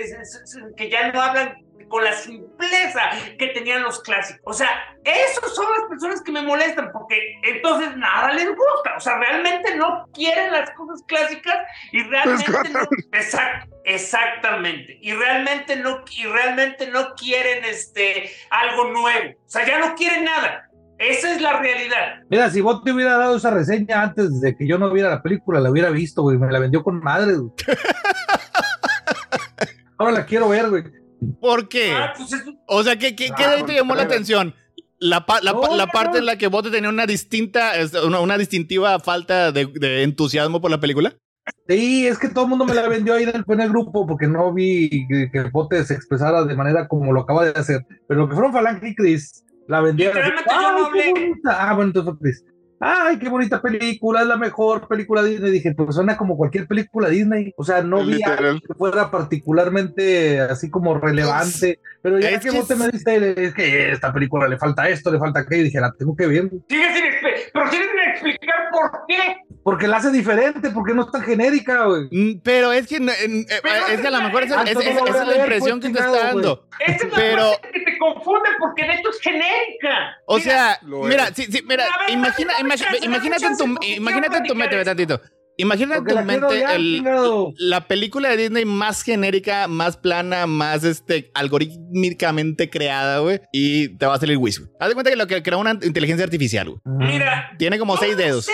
que 0.76 0.90
ya 0.90 1.10
no 1.12 1.20
hablan 1.20 1.65
con 1.88 2.04
la 2.04 2.12
simpleza 2.12 3.10
que 3.38 3.48
tenían 3.48 3.82
los 3.82 4.00
clásicos. 4.00 4.42
O 4.44 4.52
sea, 4.52 4.68
esos 5.04 5.54
son 5.54 5.66
las 5.72 5.88
personas 5.88 6.22
que 6.22 6.32
me 6.32 6.42
molestan 6.42 6.90
porque 6.92 7.18
entonces 7.42 7.96
nada 7.96 8.32
les 8.32 8.48
gusta. 8.48 8.96
O 8.96 9.00
sea, 9.00 9.18
realmente 9.18 9.76
no 9.76 10.06
quieren 10.12 10.52
las 10.52 10.70
cosas 10.72 11.02
clásicas 11.06 11.56
y 11.92 12.02
realmente 12.02 12.68
no. 12.70 12.80
Exacto, 13.12 13.76
exactamente. 13.84 14.98
Y 15.00 15.12
realmente 15.12 15.76
no, 15.76 16.02
y 16.10 16.24
realmente 16.24 16.88
no 16.88 17.14
quieren 17.14 17.64
este 17.64 18.30
algo 18.50 18.92
nuevo. 18.92 19.30
O 19.30 19.48
sea, 19.48 19.66
ya 19.66 19.78
no 19.78 19.94
quieren 19.94 20.24
nada. 20.24 20.68
Esa 20.98 21.34
es 21.34 21.42
la 21.42 21.60
realidad. 21.60 22.22
Mira, 22.30 22.50
si 22.50 22.62
vos 22.62 22.82
te 22.82 22.90
hubiera 22.90 23.18
dado 23.18 23.36
esa 23.36 23.50
reseña 23.50 24.02
antes 24.02 24.40
de 24.40 24.56
que 24.56 24.66
yo 24.66 24.78
no 24.78 24.90
viera 24.90 25.10
la 25.10 25.22
película, 25.22 25.60
la 25.60 25.70
hubiera 25.70 25.90
visto, 25.90 26.22
güey. 26.22 26.38
Me 26.38 26.50
la 26.50 26.58
vendió 26.58 26.82
con 26.82 27.00
madre, 27.00 27.34
güey. 27.34 27.50
Ahora 29.98 30.12
la 30.12 30.26
quiero 30.26 30.48
ver, 30.48 30.70
güey. 30.70 30.84
¿Por 31.40 31.68
qué? 31.68 31.92
Ah, 31.92 32.12
pues 32.16 32.32
es- 32.32 32.44
O 32.66 32.82
sea, 32.82 32.96
¿qué, 32.98 33.14
qué, 33.16 33.30
qué 33.36 33.42
de 33.46 33.54
ahí 33.56 33.62
te 33.64 33.74
llamó 33.74 33.94
la 33.94 34.02
atención? 34.02 34.54
La, 34.98 35.26
pa- 35.26 35.40
la, 35.42 35.52
pa- 35.52 35.86
parte 35.92 36.12
no. 36.12 36.18
en 36.18 36.26
la 36.26 36.38
que 36.38 36.46
Bote 36.48 36.70
tenía 36.70 36.88
una 36.88 37.06
distinta, 37.06 37.72
una, 38.06 38.20
una 38.20 38.38
distintiva 38.38 38.98
falta 38.98 39.52
de, 39.52 39.66
de 39.66 40.02
entusiasmo 40.02 40.60
por 40.60 40.70
la 40.70 40.80
película. 40.80 41.14
Sí, 41.68 42.06
es 42.06 42.18
que 42.18 42.28
todo 42.28 42.44
el 42.44 42.50
mundo 42.50 42.64
me 42.64 42.74
la 42.74 42.88
vendió 42.88 43.14
ahí 43.14 43.22
en 43.22 43.28
el, 43.28 43.44
en 43.46 43.60
el 43.60 43.68
grupo 43.68 44.06
porque 44.06 44.26
no 44.26 44.52
vi 44.52 45.06
que, 45.06 45.30
que 45.30 45.42
Pote 45.50 45.84
se 45.84 45.94
expresara 45.94 46.44
de 46.44 46.56
manera 46.56 46.88
como 46.88 47.12
lo 47.12 47.20
acaba 47.20 47.44
de 47.44 47.50
hacer. 47.52 47.86
Pero 48.08 48.20
lo 48.20 48.28
que 48.28 48.34
fueron 48.34 48.52
Falange 48.52 48.88
y 48.88 48.94
Chris, 48.96 49.44
la 49.68 49.80
vendieron. 49.80 50.16
así, 50.16 50.30
Literalmente 50.30 50.50
yo 50.54 50.72
no 50.72 50.86
"Ay, 50.86 50.92
qué 50.92 51.08
hablé". 51.10 51.20
bonita". 51.20 51.70
Ah, 51.70 51.74
bueno, 51.74 51.88
entonces 51.90 52.12
fue 52.14 52.20
Chris. 52.20 52.44
Ay, 52.78 53.18
qué 53.18 53.28
bonita 53.28 53.62
película, 53.62 54.20
es 54.20 54.26
la 54.26 54.36
mejor 54.36 54.86
película 54.86 55.22
Disney. 55.22 55.50
Dije, 55.50 55.74
pues 55.74 55.94
suena 55.94 56.16
como 56.16 56.36
cualquier 56.36 56.66
película 56.66 57.08
Disney. 57.08 57.54
O 57.56 57.64
sea, 57.64 57.82
no 57.82 58.04
vi 58.04 58.22
algo 58.22 58.60
que 58.60 58.74
fuera 58.74 59.10
particularmente 59.10 60.40
así 60.40 60.70
como 60.70 60.98
relevante. 60.98 61.80
Pero 62.02 62.18
ya 62.18 62.30
Es 62.30 62.40
que 62.40 62.50
que 62.50 62.58
vos 62.58 62.68
te 62.68 62.76
me 62.76 62.88
diste, 62.88 63.44
es 63.44 63.54
que 63.54 63.90
esta 63.92 64.12
película 64.12 64.46
le 64.46 64.58
falta 64.58 64.88
esto, 64.88 65.10
le 65.10 65.18
falta 65.18 65.40
aquello. 65.40 65.62
Y 65.62 65.64
dije, 65.64 65.80
la 65.80 65.92
tengo 65.92 66.14
que 66.14 66.26
ver. 66.26 66.50
sigue 66.68 66.92
sin 66.92 67.50
pero 67.52 67.70
tienes 67.70 67.88
que 67.88 68.10
explicar 68.10 68.70
por 68.70 68.90
qué. 69.08 69.45
Porque 69.66 69.88
la 69.88 69.96
hace 69.96 70.12
diferente, 70.12 70.70
porque 70.70 70.94
no 70.94 71.02
es 71.06 71.10
tan 71.10 71.22
genérica, 71.22 71.86
güey. 71.86 72.04
Mm, 72.12 72.40
Pero 72.44 72.70
es 72.72 72.86
que, 72.86 72.98
en- 72.98 73.08
eh, 73.08 73.46
Pero 73.64 73.86
es 73.88 74.00
que 74.00 74.06
a 74.06 74.10
lo 74.12 74.20
mejor 74.22 74.44
esa, 74.44 74.62
es- 74.62 74.76
esa 74.78 75.24
la 75.24 75.36
impresión 75.38 75.80
pues, 75.80 75.92
que 75.92 75.98
te 75.98 76.04
está 76.04 76.12
chingado, 76.12 76.34
dando. 76.34 76.68
Esta 76.78 77.04
es 77.06 77.10
la 77.10 77.16
Pero- 77.18 77.50
parte 77.50 77.70
que 77.72 77.80
te 77.80 77.98
confunde 77.98 78.48
porque 78.60 78.84
de 78.84 78.94
hecho 78.94 79.10
es 79.10 79.20
genérica. 79.20 80.16
O 80.28 80.36
Mira, 80.38 80.44
sea, 80.52 80.78
mira, 80.84 81.26
sí, 81.34 81.46
sí, 81.50 81.62
mira, 81.66 81.84
ver, 81.98 82.10
imagina, 82.16 82.52
dame 82.56 82.68
imagi- 82.74 82.78
chance, 82.78 82.94
dame 82.94 83.06
imagínate 83.06 83.44
en 83.46 83.56
tu, 83.58 83.64
imagínate 83.96 84.36
en 84.36 84.44
tu 84.44 84.54
mente, 84.54 84.84
tantito. 84.84 85.20
Imagina 85.58 85.96
en 85.96 86.04
tu 86.04 86.14
mente 86.20 86.60
ya, 86.60 86.74
el- 86.76 87.02
la 87.58 87.88
película 87.88 88.28
de 88.28 88.36
Disney 88.36 88.64
más 88.66 89.02
genérica, 89.02 89.66
más 89.66 89.96
plana, 89.96 90.46
más 90.46 90.84
este 90.84 91.32
algorítmicamente 91.34 92.70
creada, 92.70 93.18
güey, 93.18 93.40
y 93.52 93.96
te 93.96 94.06
va 94.06 94.14
a 94.14 94.20
salir 94.20 94.36
Wish. 94.36 94.60
Haz 94.78 94.88
de 94.88 94.94
cuenta 94.94 95.10
que 95.10 95.16
lo 95.16 95.26
que 95.26 95.42
crea 95.42 95.56
una 95.58 95.72
inteligencia 95.72 96.24
artificial, 96.24 96.68
güey. 96.68 96.80
Mira, 96.84 97.50
Tiene 97.58 97.78
como 97.80 97.96
seis 97.96 98.16
dedos. 98.16 98.44
sé- 98.44 98.52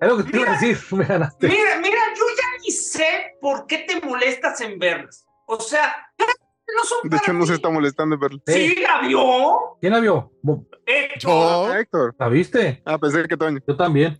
Es 0.00 0.08
lo 0.08 0.16
que 0.18 0.24
te 0.30 0.38
iba 0.38 0.48
a 0.50 0.52
decir, 0.52 0.78
me 0.96 1.04
ganaste. 1.04 1.48
mira, 1.48 1.78
mira, 1.80 1.98
yo 2.16 2.24
ya 2.36 2.58
ni 2.62 2.70
sé 2.70 3.36
por 3.40 3.66
qué 3.66 3.78
te 3.88 4.00
molestas 4.06 4.60
en 4.60 4.78
verlas. 4.78 5.26
O 5.46 5.60
sea, 5.60 5.94
no 6.18 6.84
son 6.84 7.08
De 7.08 7.16
hecho, 7.16 7.32
no 7.32 7.46
se 7.46 7.54
está 7.54 7.68
molestando 7.70 8.14
en 8.16 8.20
verlo. 8.20 8.38
Sí, 8.46 8.74
la 8.76 9.06
vio. 9.06 9.76
¿Quién 9.80 9.92
la 9.92 10.00
vio? 10.00 10.32
¿Vos 10.42 10.60
Héctor. 10.86 11.76
Héctor. 11.78 12.14
¿La 12.18 12.28
viste? 12.28 12.82
Ah, 12.84 12.98
pensé 12.98 13.26
que 13.28 13.36
Toño. 13.36 13.60
Yo 13.66 13.76
también. 13.76 14.18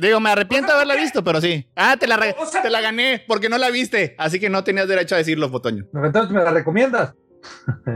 digo, 0.00 0.18
me 0.20 0.30
arrepiento 0.30 0.68
de 0.68 0.74
haberla 0.74 0.96
visto, 0.96 1.22
pero 1.22 1.40
sí. 1.40 1.68
Ah, 1.76 1.96
te 1.98 2.06
la, 2.06 2.16
re- 2.16 2.34
O 2.38 2.46
sea- 2.46 2.62
te 2.62 2.70
la 2.70 2.80
gané 2.80 3.24
porque 3.28 3.48
no 3.48 3.58
la 3.58 3.70
viste, 3.70 4.14
así 4.18 4.40
que 4.40 4.48
no 4.48 4.64
tenías 4.64 4.88
derecho 4.88 5.14
a 5.14 5.18
decirlo, 5.18 5.50
Fotoño. 5.50 5.84
Entonces 5.92 6.30
me 6.32 6.42
la 6.42 6.50
recomiendas. 6.50 7.14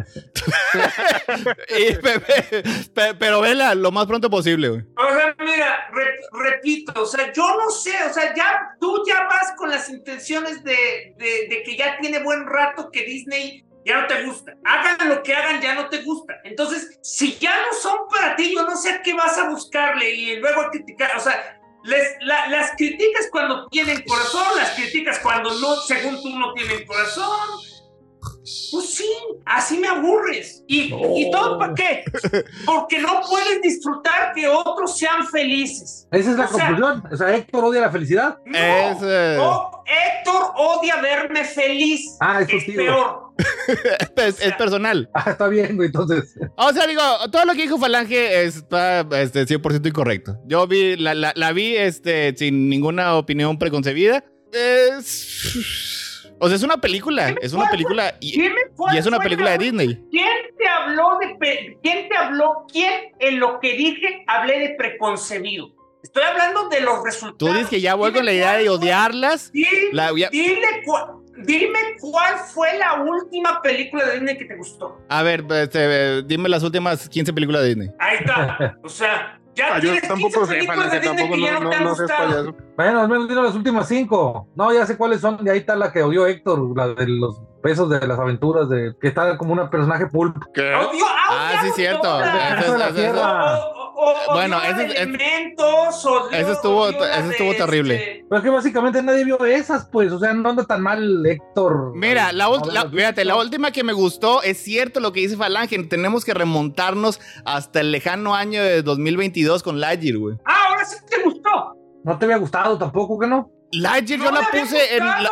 Y, 1.69 1.95
pe- 1.97 2.21
pe- 2.21 2.63
pe- 2.95 3.15
pero 3.19 3.41
vela 3.41 3.75
lo 3.75 3.91
más 3.91 4.07
pronto 4.07 4.29
posible. 4.31 4.69
O 4.69 5.15
sea, 5.15 5.35
mira, 5.39 5.89
re- 5.93 6.17
repito, 6.33 7.03
o 7.03 7.07
sea, 7.07 7.33
yo 7.33 7.57
no 7.57 7.71
sé, 7.71 7.93
o 8.09 8.13
sea, 8.13 8.35
ya 8.35 8.71
tú 8.81 9.03
ya 9.07 9.25
vas 9.25 9.53
con 9.57 9.71
las 9.71 9.89
intenciones 9.89 10.63
de, 10.65 11.15
de, 11.19 11.49
de 11.49 11.63
que 11.65 11.77
ya 11.77 11.99
tiene 12.01 12.23
buen 12.23 12.47
rato 12.47 12.91
que 12.93 13.03
Disney 13.05 13.65
ya 13.85 14.01
no 14.01 14.07
te 14.07 14.23
gusta. 14.25 14.53
Hagan 14.65 15.09
lo 15.09 15.23
que 15.23 15.35
hagan, 15.35 15.61
ya 15.61 15.75
no 15.75 15.89
te 15.89 16.03
gusta. 16.03 16.35
Entonces, 16.45 16.99
si 17.03 17.37
ya 17.39 17.55
no 17.57 17.79
son 17.81 17.99
para 18.11 18.35
ti, 18.37 18.55
yo 18.55 18.63
no 18.65 18.77
sé 18.77 18.91
a 18.91 19.03
qué 19.03 19.13
vas 19.15 19.37
a 19.39 19.49
buscarle 19.49 20.11
y 20.11 20.37
luego 20.37 20.63
a 20.63 20.71
criticar, 20.71 21.17
o 21.17 21.21
sea, 21.21 21.61
les- 21.85 22.17
la- 22.21 22.49
las 22.49 22.73
criticas 22.77 23.29
cuando 23.31 23.69
tienen 23.69 24.03
corazón, 24.07 24.57
las 24.57 24.71
criticas 24.71 25.19
cuando 25.19 25.51
no, 25.61 25.77
según 25.77 26.21
tú 26.23 26.31
no 26.39 26.55
tienen 26.55 26.87
corazón. 26.87 27.61
Pues 28.73 28.95
sí, 28.95 29.09
así 29.47 29.79
me 29.79 29.89
aburres. 29.89 30.63
¿Y, 30.69 30.93
¿y 31.17 31.31
todo 31.31 31.59
para 31.59 31.75
qué? 31.75 32.05
Porque 32.67 32.99
no 32.99 33.23
puedes 33.29 33.63
disfrutar 33.63 34.33
que 34.35 34.47
otros 34.47 34.99
sean 34.99 35.27
felices. 35.27 36.07
Esa 36.13 36.31
es 36.33 36.37
la 36.37 36.45
O 36.45 36.49
sea- 36.49 36.67
conclusión. 36.69 37.03
O 37.11 37.17
sea, 37.17 37.35
Héctor 37.37 37.65
odia 37.65 37.81
la 37.81 37.91
felicidad. 37.91 38.39
No, 38.45 38.59
Es, 38.59 38.99
eh, 39.03 39.35
no, 39.39 39.71
Héctor 39.87 40.43
odia 40.57 41.01
verme 41.01 41.43
feliz. 41.45 42.17
Ah, 42.21 42.43
es 42.43 42.49
tu 42.49 42.57
es 42.59 42.67
tío. 42.67 42.77
peor. 42.77 43.25
es, 44.17 44.41
es 44.41 44.55
personal. 44.57 45.09
Ah, 45.15 45.31
está 45.31 45.49
bien, 45.49 45.77
güey, 45.77 45.87
entonces. 45.87 46.35
O 46.57 46.73
sea, 46.73 46.87
digo, 46.87 47.01
todo 47.33 47.45
lo 47.47 47.55
que 47.55 47.63
dijo 47.63 47.79
Falange 47.79 48.45
está 48.45 49.01
este, 49.13 49.47
100% 49.47 49.87
incorrecto. 49.89 50.37
Yo 50.47 50.67
vi, 50.67 50.97
la, 50.97 51.15
la, 51.15 51.33
la 51.35 51.53
vi 51.53 51.77
este, 51.77 52.35
sin 52.37 52.69
ninguna 52.69 53.17
opinión 53.17 53.59
preconcebida. 53.59 54.23
Es. 54.53 56.04
O 56.41 56.49
sea, 56.49 56.57
es 56.57 56.63
una 56.63 56.77
película. 56.79 57.35
Es 57.41 57.53
una 57.53 57.69
película. 57.71 58.15
Y, 58.21 58.33
Dime 58.33 58.55
y 58.93 58.99
es 58.99 59.07
una 59.07 59.19
película 59.19 59.51
de 59.53 59.59
Disney. 59.59 60.05
¿Quién 60.11 60.29
te 60.59 60.69
habló 60.69 61.19
de 61.21 61.77
quién 61.83 62.09
te 62.09 62.17
habló? 62.17 62.67
¿Quién 62.71 62.93
en 63.21 63.41
lo 63.41 63.61
que 63.61 63.75
dije 63.75 64.25
hablé 64.27 64.59
de 64.61 64.75
preconcebido? 64.77 65.69
Estoy 66.03 66.23
hablando 66.23 66.69
de 66.69 66.81
los 66.83 67.03
resultados. 67.03 67.39
Tú 67.39 67.47
dices 67.47 67.69
que 67.69 67.81
ya 67.81 67.95
voy 67.95 68.09
Dime 68.11 68.19
con 68.19 68.27
la 68.27 68.33
idea 68.33 68.57
de 68.59 68.69
odiarlas. 68.69 69.51
Dile, 69.53 69.89
La- 69.93 70.13
ya- 70.17 70.29
dime 71.39 71.79
cuál 72.01 72.37
fue 72.53 72.77
la 72.79 73.03
última 73.03 73.63
película 73.63 74.05
de 74.07 74.13
Disney 74.15 74.37
que 74.39 74.45
te 74.45 74.57
gustó. 74.57 74.99
A 75.09 75.23
ver, 75.23 75.45
este, 75.51 76.23
dime 76.25 76.49
las 76.49 76.63
últimas 76.63 77.09
15 77.09 77.33
películas 77.33 77.63
de 77.63 77.69
Disney. 77.69 77.89
Ahí 77.99 78.19
está. 78.21 78.77
O 78.83 78.89
sea, 78.89 79.41
ya 79.55 79.75
Ah, 79.75 79.79
yo 79.79 79.93
tienes 79.93 80.01
15 80.03 80.09
tampoco 80.09 80.47
sé, 80.47 80.55
Disney 80.57 80.77
tampoco 81.03 81.37
no, 81.37 81.61
no, 81.61 81.81
no, 81.81 81.91
gustado. 81.91 82.29
payaso. 82.29 82.57
Bueno, 82.77 83.01
al 83.01 83.09
menos 83.09 83.29
dino 83.29 83.43
las 83.43 83.55
últimas 83.55 83.89
cinco. 83.89 84.49
No, 84.55 84.73
ya 84.73 84.87
sé 84.87 84.97
cuáles 84.97 85.21
son. 85.21 85.39
Y 85.45 85.49
ahí 85.49 85.59
está 85.59 85.77
la 85.77 85.93
que 85.93 86.03
odió 86.03 86.27
Héctor, 86.27 86.77
la 86.77 86.89
de 86.89 87.07
los 87.09 87.41
besos 87.65 87.89
de 87.91 88.07
las 88.07 88.19
aventuras, 88.19 88.69
de 88.69 88.95
que 89.01 89.09
está 89.09 89.37
como 89.39 89.55
un 89.55 89.71
personaje 89.71 90.07
pulp. 90.07 90.37
¿Qué? 90.55 90.75
Odio, 90.75 91.05
Ah, 91.31 91.61
sí, 91.65 91.71
cierto. 91.75 92.03
todas. 92.03 92.63
Eso 92.63 92.77
la 92.77 92.89
Eso- 92.89 92.95
Bueno, 94.33 94.59
estuvo- 96.53 96.89
estuvo 96.89 97.55
terrible. 97.55 97.95
este- 97.95 98.27
Pero 98.29 98.39
es 98.39 98.45
que 98.45 98.51
básicamente 98.51 99.03
nadie 99.03 99.25
vio 99.25 99.43
esas, 99.47 99.87
pues. 99.91 100.13
O 100.13 100.19
sea, 100.19 100.35
no 100.35 100.51
anda 100.51 100.65
tan 100.65 100.83
mal 100.83 101.25
Héctor. 101.25 101.93
Mira, 101.95 102.33
la, 102.33 102.45
No, 102.49 102.61
la- 102.71 102.89
fíjate, 102.91 103.25
la 103.25 103.37
última 103.37 103.71
que 103.71 103.83
me 103.85 103.93
gustó 103.93 104.43
es 104.43 104.59
cierto 104.63 105.01
lo 105.01 105.13
que 105.13 105.21
dice 105.21 105.37
Falange. 105.37 105.83
Tenemos 105.85 106.25
que 106.25 106.35
remontarnos 106.35 107.21
hasta 107.47 107.81
el 107.81 107.93
lejano 107.93 108.35
año 108.35 108.63
de 108.63 108.83
2022 108.83 109.63
con 109.63 109.81
Lightyear, 109.81 110.19
güey. 110.19 110.37
Ah, 110.45 110.67
ahora 110.69 110.85
sí 110.85 110.97
te 111.09 111.23
gustó. 111.23 111.75
No 112.05 112.19
te 112.19 112.27
había 112.27 112.37
gustado 112.37 112.77
tampoco, 112.77 113.19
¿que 113.19 113.27
no? 113.27 113.51
Lightyear 113.73 114.19
No 114.21 114.27
yo 114.27 114.31
la 114.33 114.49
puse 114.51 114.97
en. 114.97 115.07
la-. 115.07 115.31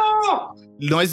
No 0.81 1.01
es. 1.01 1.13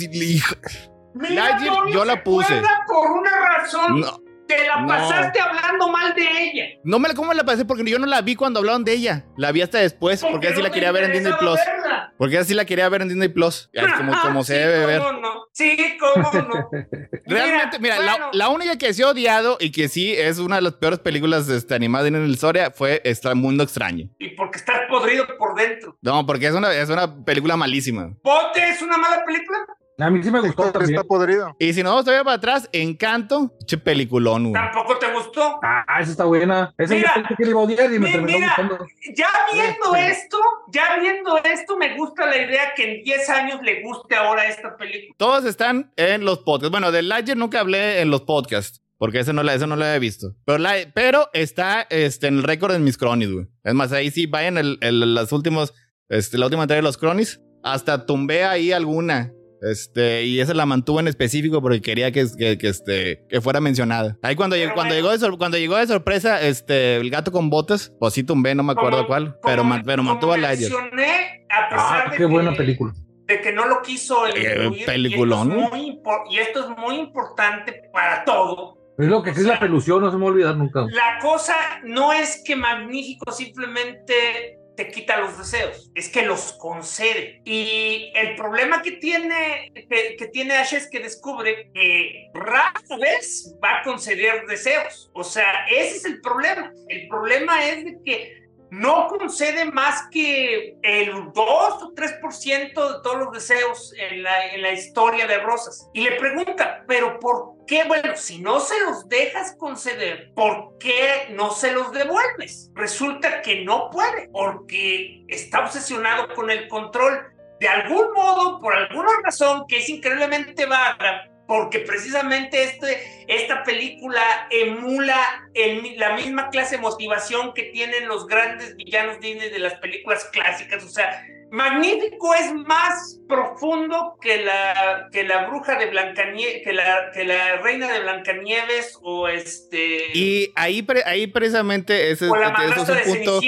Mira, 1.14 1.50
Lightyear, 1.50 1.88
yo 1.92 2.06
la 2.06 2.14
se 2.14 2.20
puse. 2.22 2.62
Por 2.88 3.12
una 3.12 3.58
razón. 3.58 4.00
No, 4.02 4.20
Te 4.48 4.66
la 4.68 4.82
No. 4.82 4.88
pasaste 4.88 5.40
hablando 5.40 5.90
mal 5.90 6.16
de 6.16 6.24
ella. 6.24 6.64
no 6.84 6.98
me 6.98 7.08
la, 7.08 7.14
¿cómo 7.14 7.32
la 7.36 7.44
pasé? 7.44 7.66
Porque 7.66 7.84
yo 7.88 8.00
no 8.00 8.08
la 8.08 8.22
vi 8.22 8.36
cuando 8.36 8.60
hablaron 8.60 8.84
de 8.84 8.94
ella. 8.94 9.26
La 9.38 9.52
vi 9.52 9.62
hasta 9.62 9.78
después, 9.78 10.24
porque 10.26 10.48
así 10.48 10.60
la 10.62 10.72
quería 10.72 10.92
ver 10.92 11.04
en 11.04 11.12
Disney 11.12 11.34
Plus. 11.38 11.56
verla. 11.64 12.14
Porque 12.18 12.40
así 12.40 12.56
la 12.56 12.66
quería 12.66 12.90
ver 12.90 13.04
en 13.04 13.10
Disney 13.10 13.30
Plus. 13.30 13.70
Es 13.74 13.94
como, 13.94 14.12
como 14.20 14.44
se 14.44 14.54
Sí, 14.56 14.60
debe 14.60 14.86
ver. 14.88 15.02
cómo 15.04 15.20
no. 15.22 15.30
Sí, 15.52 15.78
cómo 16.00 16.32
no. 16.34 16.70
Realmente, 17.28 17.78
mira, 17.80 18.00
la, 18.00 18.12
bueno, 18.14 18.30
la 18.34 18.50
única 18.50 18.76
que 18.78 18.92
sí 18.92 19.04
he 19.04 19.06
odiado 19.06 19.58
y 19.60 19.72
que 19.72 19.88
sí 19.88 20.14
es 20.16 20.40
una 20.40 20.56
de 20.56 20.64
las 20.64 20.74
peores 20.74 20.98
películas 21.00 21.48
este, 21.50 21.76
animadas 21.76 22.08
en 22.08 22.20
la 22.20 22.28
historia 22.28 22.72
fue 22.72 23.02
Extra 23.04 23.36
Mundo 23.36 23.64
Extraño. 23.64 24.10
Y 24.18 24.30
porque 24.30 24.58
estás 24.58 24.80
podrido 24.90 25.28
por 25.38 25.54
dentro. 25.54 25.96
No, 26.02 26.26
porque 26.26 26.48
es 26.48 26.54
una, 26.56 26.74
es 26.74 26.90
una 26.90 27.24
película 27.24 27.56
malísima. 27.56 28.14
¿Bote 28.24 28.68
es 28.68 28.82
una 28.82 28.98
mala 28.98 29.24
película? 29.26 29.60
A 30.00 30.10
mí 30.10 30.24
sí 30.24 30.32
me 30.32 30.40
gustó 30.42 30.68
está 30.82 31.04
podrido. 31.04 31.56
Y 31.60 31.74
si 31.74 31.84
no, 31.84 31.90
vamos 31.90 32.06
todavía 32.06 32.24
para 32.24 32.36
atrás, 32.38 32.70
Encanto, 32.72 33.52
che 33.66 33.78
peliculón, 33.78 34.50
güey. 34.50 34.54
¿Tampoco 34.54 34.98
te 34.98 35.12
gustó? 35.14 35.60
Ah, 35.62 35.84
esa 36.02 36.12
está 36.12 36.26
buena. 36.26 36.74
Esa 36.78 36.94
Mira, 36.96 37.12
yo 37.16 37.22
pensé 37.22 37.36
que 37.38 37.44
le 37.44 37.50
iba 37.52 37.60
a 37.60 37.64
odiar 37.64 37.86
y 37.94 38.00
me 38.00 38.06
mi- 38.08 38.12
terminó 38.12 38.38
mira. 38.38 38.48
gustando. 38.58 38.86
Ya 39.16 39.28
viendo 39.54 39.96
esto, 39.96 40.38
ya 40.72 40.98
viendo 41.02 41.38
esto, 41.44 41.78
me 41.78 41.96
gusta 41.98 42.26
la 42.26 42.38
idea 42.38 42.74
que 42.76 42.98
en 43.00 43.04
10 43.04 43.30
años 43.30 43.60
le 43.62 43.82
guste 43.84 44.16
ahora 44.16 44.48
esta 44.48 44.78
película. 44.78 45.14
Todos 45.18 45.46
están 45.46 45.92
en 45.98 46.24
los 46.26 46.40
podcasts. 46.40 46.72
Bueno, 46.72 46.92
de 46.92 47.02
Lightyear 47.02 47.38
nunca 47.38 47.60
hablé 47.60 48.02
en 48.02 48.10
los 48.10 48.22
podcasts. 48.22 48.82
Porque 48.98 49.20
ese 49.20 49.32
no, 49.32 49.44
la, 49.44 49.54
ese 49.54 49.66
no 49.66 49.78
lo 49.78 49.86
había 49.86 49.98
visto. 49.98 50.34
Pero, 50.46 50.58
la- 50.60 50.76
pero 50.94 51.30
está 51.34 51.88
este, 51.90 52.28
en 52.28 52.38
el 52.40 52.44
récord 52.44 52.74
en 52.76 52.84
mis 52.84 52.98
cronis, 52.98 53.32
güey. 53.32 53.48
Es 53.64 53.74
más, 53.74 53.94
ahí 53.94 54.12
sí, 54.12 54.26
vayan 54.26 54.58
el, 54.58 54.78
el- 54.82 55.14
las 55.16 55.32
últimos, 55.32 55.74
este, 56.10 56.38
la 56.38 56.48
última 56.48 56.64
entrega 56.64 56.80
de 56.80 56.84
los 56.84 56.98
cronis. 56.98 57.40
Hasta 57.64 58.06
tumbé 58.06 58.44
ahí 58.44 58.72
alguna. 58.74 59.32
Este, 59.62 60.24
y 60.24 60.40
esa 60.40 60.54
la 60.54 60.66
mantuve 60.66 61.02
en 61.02 61.08
específico 61.10 61.62
porque 61.62 61.82
quería 61.82 62.12
que, 62.12 62.26
que, 62.38 62.58
que, 62.58 62.68
este, 62.70 63.26
que 63.30 63.42
fuera 63.42 63.60
mencionada. 63.60 64.18
Ahí 64.22 64.36
cuando, 64.36 64.56
Pero 64.56 64.74
cuando, 64.74 64.94
bueno. 64.94 64.96
llegó 64.96 65.12
de 65.12 65.20
sor- 65.20 65.38
cuando 65.38 65.58
llegó 65.58 65.76
de 65.78 65.88
sorpresa, 65.88 66.42
este, 66.42 66.96
el 66.98 67.10
gato 67.10 67.32
con 67.32 67.50
botas, 67.50 67.94
pues 68.00 68.14
sí 68.14 68.24
tumbé, 68.24 68.56
no 68.56 68.64
me 68.64 68.72
acuerdo 68.74 68.98
Como- 69.00 69.08
cuál. 69.08 69.38
Pero, 69.44 69.58
como- 69.64 69.70
man- 69.70 69.84
pero 69.86 69.98
como 69.98 70.12
mantuvo 70.12 70.34
a 70.34 70.38
Lightyear. 70.38 70.72
mencioné, 70.72 71.46
a 71.50 71.70
pesar 71.70 72.02
Ah, 72.02 72.04
de 72.06 72.12
qué 72.12 72.18
que, 72.18 72.26
buena 72.26 72.54
película. 72.56 72.94
de 73.28 73.42
que 73.42 73.52
no 73.52 73.68
lo 73.68 73.82
quiso 73.82 74.26
Eh, 74.28 74.32
incluir, 74.62 74.86
peliculón, 74.86 75.50
y, 75.50 75.52
esto 75.52 75.64
es 75.66 75.72
muy 75.72 75.90
impo- 75.92 76.24
y 76.32 76.38
esto 76.38 76.60
es 76.72 76.78
muy 76.78 76.96
importante 76.96 77.82
para 77.92 78.24
todo. 78.24 78.78
Es 78.98 79.08
lo 79.08 79.24
que 79.24 79.34
sí 79.34 79.42
es 79.42 79.46
la 79.48 79.60
pelución, 79.60 80.02
no 80.02 80.12
se 80.12 80.18
me 80.18 80.24
va 80.24 80.30
a 80.30 80.34
olvidar 80.34 80.58
nunca. 80.58 80.82
La 80.92 81.20
cosa 81.22 81.56
no 81.86 82.12
es 82.12 82.42
que 82.46 82.56
Magnífico 82.58 83.32
simplemente 83.32 84.59
te 84.80 84.92
quita 84.92 85.20
los 85.20 85.38
deseos, 85.38 85.92
es 85.94 86.08
que 86.08 86.22
los 86.22 86.54
concede. 86.54 87.42
Y 87.44 88.14
el 88.16 88.38
problema 88.38 88.82
que 88.82 88.94
tiene, 88.94 89.74
que, 90.18 90.28
tiene 90.32 90.56
Ash 90.56 90.74
es 90.74 90.90
que 90.90 91.02
descubre 91.02 91.70
que 91.74 92.30
rara 92.34 92.72
vez 92.98 93.54
va 93.62 93.80
a 93.80 93.84
conceder 93.84 94.46
deseos. 94.46 95.12
O 95.14 95.26
sea, 95.26 95.66
ese 95.68 95.98
es 95.98 96.06
el 96.06 96.22
problema. 96.22 96.72
El 96.88 97.10
problema 97.10 97.68
es 97.68 97.84
de 97.84 97.98
que 98.06 98.39
no 98.72 99.08
concede 99.08 99.66
más 99.66 100.08
que 100.12 100.78
el 100.82 101.12
2 101.12 101.36
o 101.36 101.94
3% 101.94 102.74
de 102.74 102.74
todos 102.74 103.18
los 103.18 103.32
deseos 103.32 103.94
en 103.98 104.24
la, 104.24 104.48
en 104.48 104.62
la 104.62 104.72
historia 104.72 105.28
de 105.28 105.40
Rosas. 105.40 105.90
Y 105.94 106.02
le 106.02 106.18
pregunta, 106.18 106.84
¿pero 106.88 107.20
por 107.20 107.66
qué? 107.66 107.84
Bueno, 107.86 108.16
si 108.16 108.40
no 108.40 108.60
se 108.60 108.80
los 108.82 109.08
dejas 109.10 109.56
conceder, 109.58 110.32
¿por 110.36 110.78
qué 110.78 111.28
no 111.32 111.52
se 111.52 111.72
los 111.72 111.92
devuelves? 111.92 112.72
Resulta 112.76 113.42
que 113.42 113.64
no 113.64 113.90
puede, 113.90 114.30
porque 114.30 115.24
está 115.28 115.62
obsesionado 115.62 116.34
con 116.36 116.50
el 116.50 116.68
control. 116.68 117.34
De 117.60 117.68
algún 117.68 118.14
modo, 118.14 118.60
por 118.62 118.74
alguna 118.74 119.10
razón 119.24 119.66
que 119.68 119.80
es 119.80 119.90
increíblemente 119.90 120.66
vaga, 120.66 121.30
porque 121.50 121.80
precisamente 121.80 122.64
este, 122.64 123.26
esta 123.28 123.64
película 123.64 124.22
emula 124.52 125.20
el- 125.56 125.98
la 125.98 126.16
misma 126.16 126.50
clase 126.52 126.76
de 126.76 126.82
motivación 126.84 127.54
que 127.56 127.64
tienen 127.64 128.08
los 128.08 128.28
grandes 128.28 128.76
villanos 128.76 129.20
Disney 129.20 129.50
de 129.50 129.58
las 129.58 129.74
películas 129.80 130.26
clásicas. 130.26 130.84
O 130.84 130.90
sea, 130.90 131.26
Magnífico 131.52 132.36
es 132.36 132.54
más 132.54 133.20
profundo 133.28 134.16
que 134.22 134.44
la, 134.44 135.08
que 135.12 135.24
la 135.24 135.48
bruja 135.48 135.76
de 135.80 135.88
Blancanieves, 135.88 136.62
que 136.64 136.72
la, 136.72 137.10
que 137.12 137.24
la 137.24 137.58
reina 137.58 137.92
de 137.92 138.02
Blancanieves 138.02 139.00
o 139.02 139.28
este... 139.28 140.12
Y 140.14 140.52
ahí, 140.56 140.86
ahí 141.06 141.26
precisamente 141.26 142.12
ese, 142.12 142.30
o 142.30 142.36
la 142.36 142.50
ese 142.50 142.82
es 142.84 142.90
un 142.90 142.96
de 142.96 143.02
punto 143.02 143.42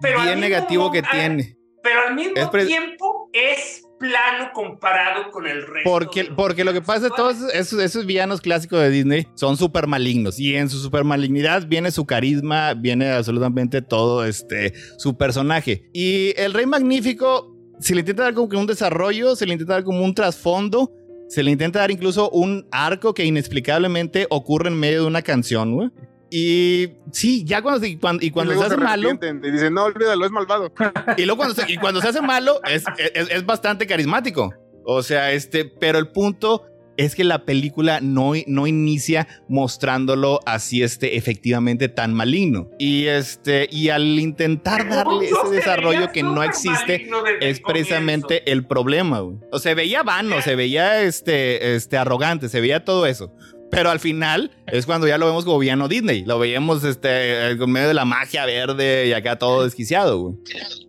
pero 0.00 0.20
bien 0.22 0.40
negativo 0.40 0.90
que 0.90 1.02
tiene. 1.02 1.56
Pero 1.80 2.08
al 2.08 2.14
mismo 2.16 2.34
Es 2.36 2.66
tiempo 2.66 3.30
es 3.32 3.84
plano 4.00 4.50
comparado 4.54 5.30
con 5.30 5.46
el 5.46 5.60
resto. 5.66 5.88
Porque, 5.88 6.24
porque 6.24 6.64
lo 6.64 6.72
que 6.72 6.80
pasa 6.80 7.06
es 7.06 7.12
que 7.12 7.16
todos 7.16 7.36
esos, 7.52 7.78
esos 7.78 8.06
villanos 8.06 8.40
clásicos 8.40 8.80
de 8.80 8.88
Disney 8.90 9.28
son 9.34 9.58
súper 9.58 9.86
malignos. 9.86 10.40
Y 10.40 10.56
en 10.56 10.70
su 10.70 10.78
super 10.78 11.04
malignidad 11.04 11.66
viene 11.68 11.90
su 11.90 12.06
carisma, 12.06 12.72
viene 12.72 13.10
absolutamente 13.10 13.82
todo 13.82 14.24
este, 14.24 14.72
su 14.96 15.16
personaje. 15.18 15.88
Y 15.92 16.32
el 16.40 16.54
Rey 16.54 16.64
Magnífico, 16.64 17.54
se 17.78 17.94
le 17.94 18.00
intenta 18.00 18.24
dar 18.24 18.34
como 18.34 18.48
que 18.48 18.56
un 18.56 18.66
desarrollo, 18.66 19.36
se 19.36 19.46
le 19.46 19.52
intenta 19.52 19.74
dar 19.74 19.84
como 19.84 20.02
un 20.02 20.14
trasfondo, 20.14 20.90
se 21.28 21.42
le 21.42 21.50
intenta 21.50 21.80
dar 21.80 21.90
incluso 21.90 22.30
un 22.30 22.66
arco 22.72 23.12
que 23.12 23.24
inexplicablemente 23.24 24.26
ocurre 24.30 24.68
en 24.68 24.80
medio 24.80 25.02
de 25.02 25.06
una 25.08 25.22
canción, 25.22 25.74
güey. 25.74 25.90
Y 26.30 26.88
sí, 27.12 27.44
ya 27.44 27.60
cuando, 27.60 27.80
se- 27.80 27.98
cuando- 27.98 28.24
y 28.24 28.30
cuando 28.30 28.54
Y 28.54 28.58
se 28.58 28.64
hace 28.64 28.76
malo, 28.76 29.08
arrepienten 29.08 29.42
Y 29.44 29.52
dicen, 29.52 29.74
no, 29.74 29.84
olvídalo, 29.84 30.24
es 30.24 30.30
malvado. 30.30 30.72
y 31.16 31.24
luego 31.24 31.38
cuando 31.38 31.54
se, 31.54 31.70
y 31.70 31.76
cuando 31.76 32.00
se 32.00 32.08
hace 32.08 32.22
malo, 32.22 32.60
es, 32.70 32.84
es, 33.14 33.30
es 33.30 33.44
bastante 33.46 33.86
carismático. 33.86 34.54
O 34.84 35.02
sea, 35.02 35.32
este, 35.32 35.64
pero 35.64 35.98
el 35.98 36.08
punto 36.08 36.66
es 36.96 37.14
que 37.14 37.24
la 37.24 37.44
película 37.46 38.00
no, 38.02 38.32
no 38.46 38.66
inicia 38.66 39.26
mostrándolo 39.48 40.40
así, 40.44 40.82
este, 40.82 41.16
efectivamente 41.16 41.88
tan 41.88 42.12
maligno. 42.12 42.68
Y 42.78 43.06
este, 43.06 43.68
y 43.70 43.88
al 43.88 44.18
intentar 44.18 44.88
darle 44.88 45.26
ese 45.26 45.50
desarrollo 45.50 46.12
que 46.12 46.22
no 46.22 46.42
existe, 46.42 47.08
es 47.40 47.60
precisamente 47.60 48.50
el 48.52 48.66
problema, 48.66 49.20
güey. 49.20 49.38
O 49.50 49.58
se 49.58 49.74
veía 49.74 50.02
vano, 50.02 50.42
se 50.42 50.56
veía 50.56 51.02
este, 51.02 51.74
este 51.74 51.96
arrogante, 51.96 52.48
se 52.48 52.60
veía 52.60 52.84
todo 52.84 53.06
eso. 53.06 53.32
Pero 53.70 53.90
al 53.90 54.00
final 54.00 54.50
es 54.66 54.84
cuando 54.86 55.06
ya 55.06 55.16
lo 55.18 55.26
vemos 55.26 55.44
como 55.44 55.58
villano 55.58 55.86
Disney. 55.88 56.24
Lo 56.24 56.38
veíamos 56.38 56.82
este, 56.84 57.56
con 57.58 57.70
medio 57.70 57.88
de 57.88 57.94
la 57.94 58.04
magia 58.04 58.44
verde 58.46 59.06
y 59.06 59.12
acá 59.12 59.38
todo 59.38 59.64
desquiciado, 59.64 60.18
güey. 60.20 60.34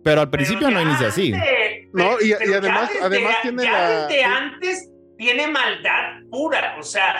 Pero 0.02 0.20
al 0.22 0.30
principio 0.30 0.68
Pero 0.68 0.80
no 0.80 0.88
inicia 0.90 1.08
así. 1.08 1.30
de- 1.32 1.88
No, 1.92 2.20
y- 2.20 2.32
y 2.32 2.34
pero 2.38 2.50
ya 2.52 2.58
además- 2.58 2.88
desde- 2.88 3.04
además 3.04 3.34
tiene 3.42 3.62
ya 3.64 3.72
la- 3.72 4.06
desde 4.06 4.24
antes 4.24 4.88
tiene 5.18 5.46
maldad 5.46 6.20
pura. 6.30 6.76
O 6.78 6.82
sea, 6.82 7.14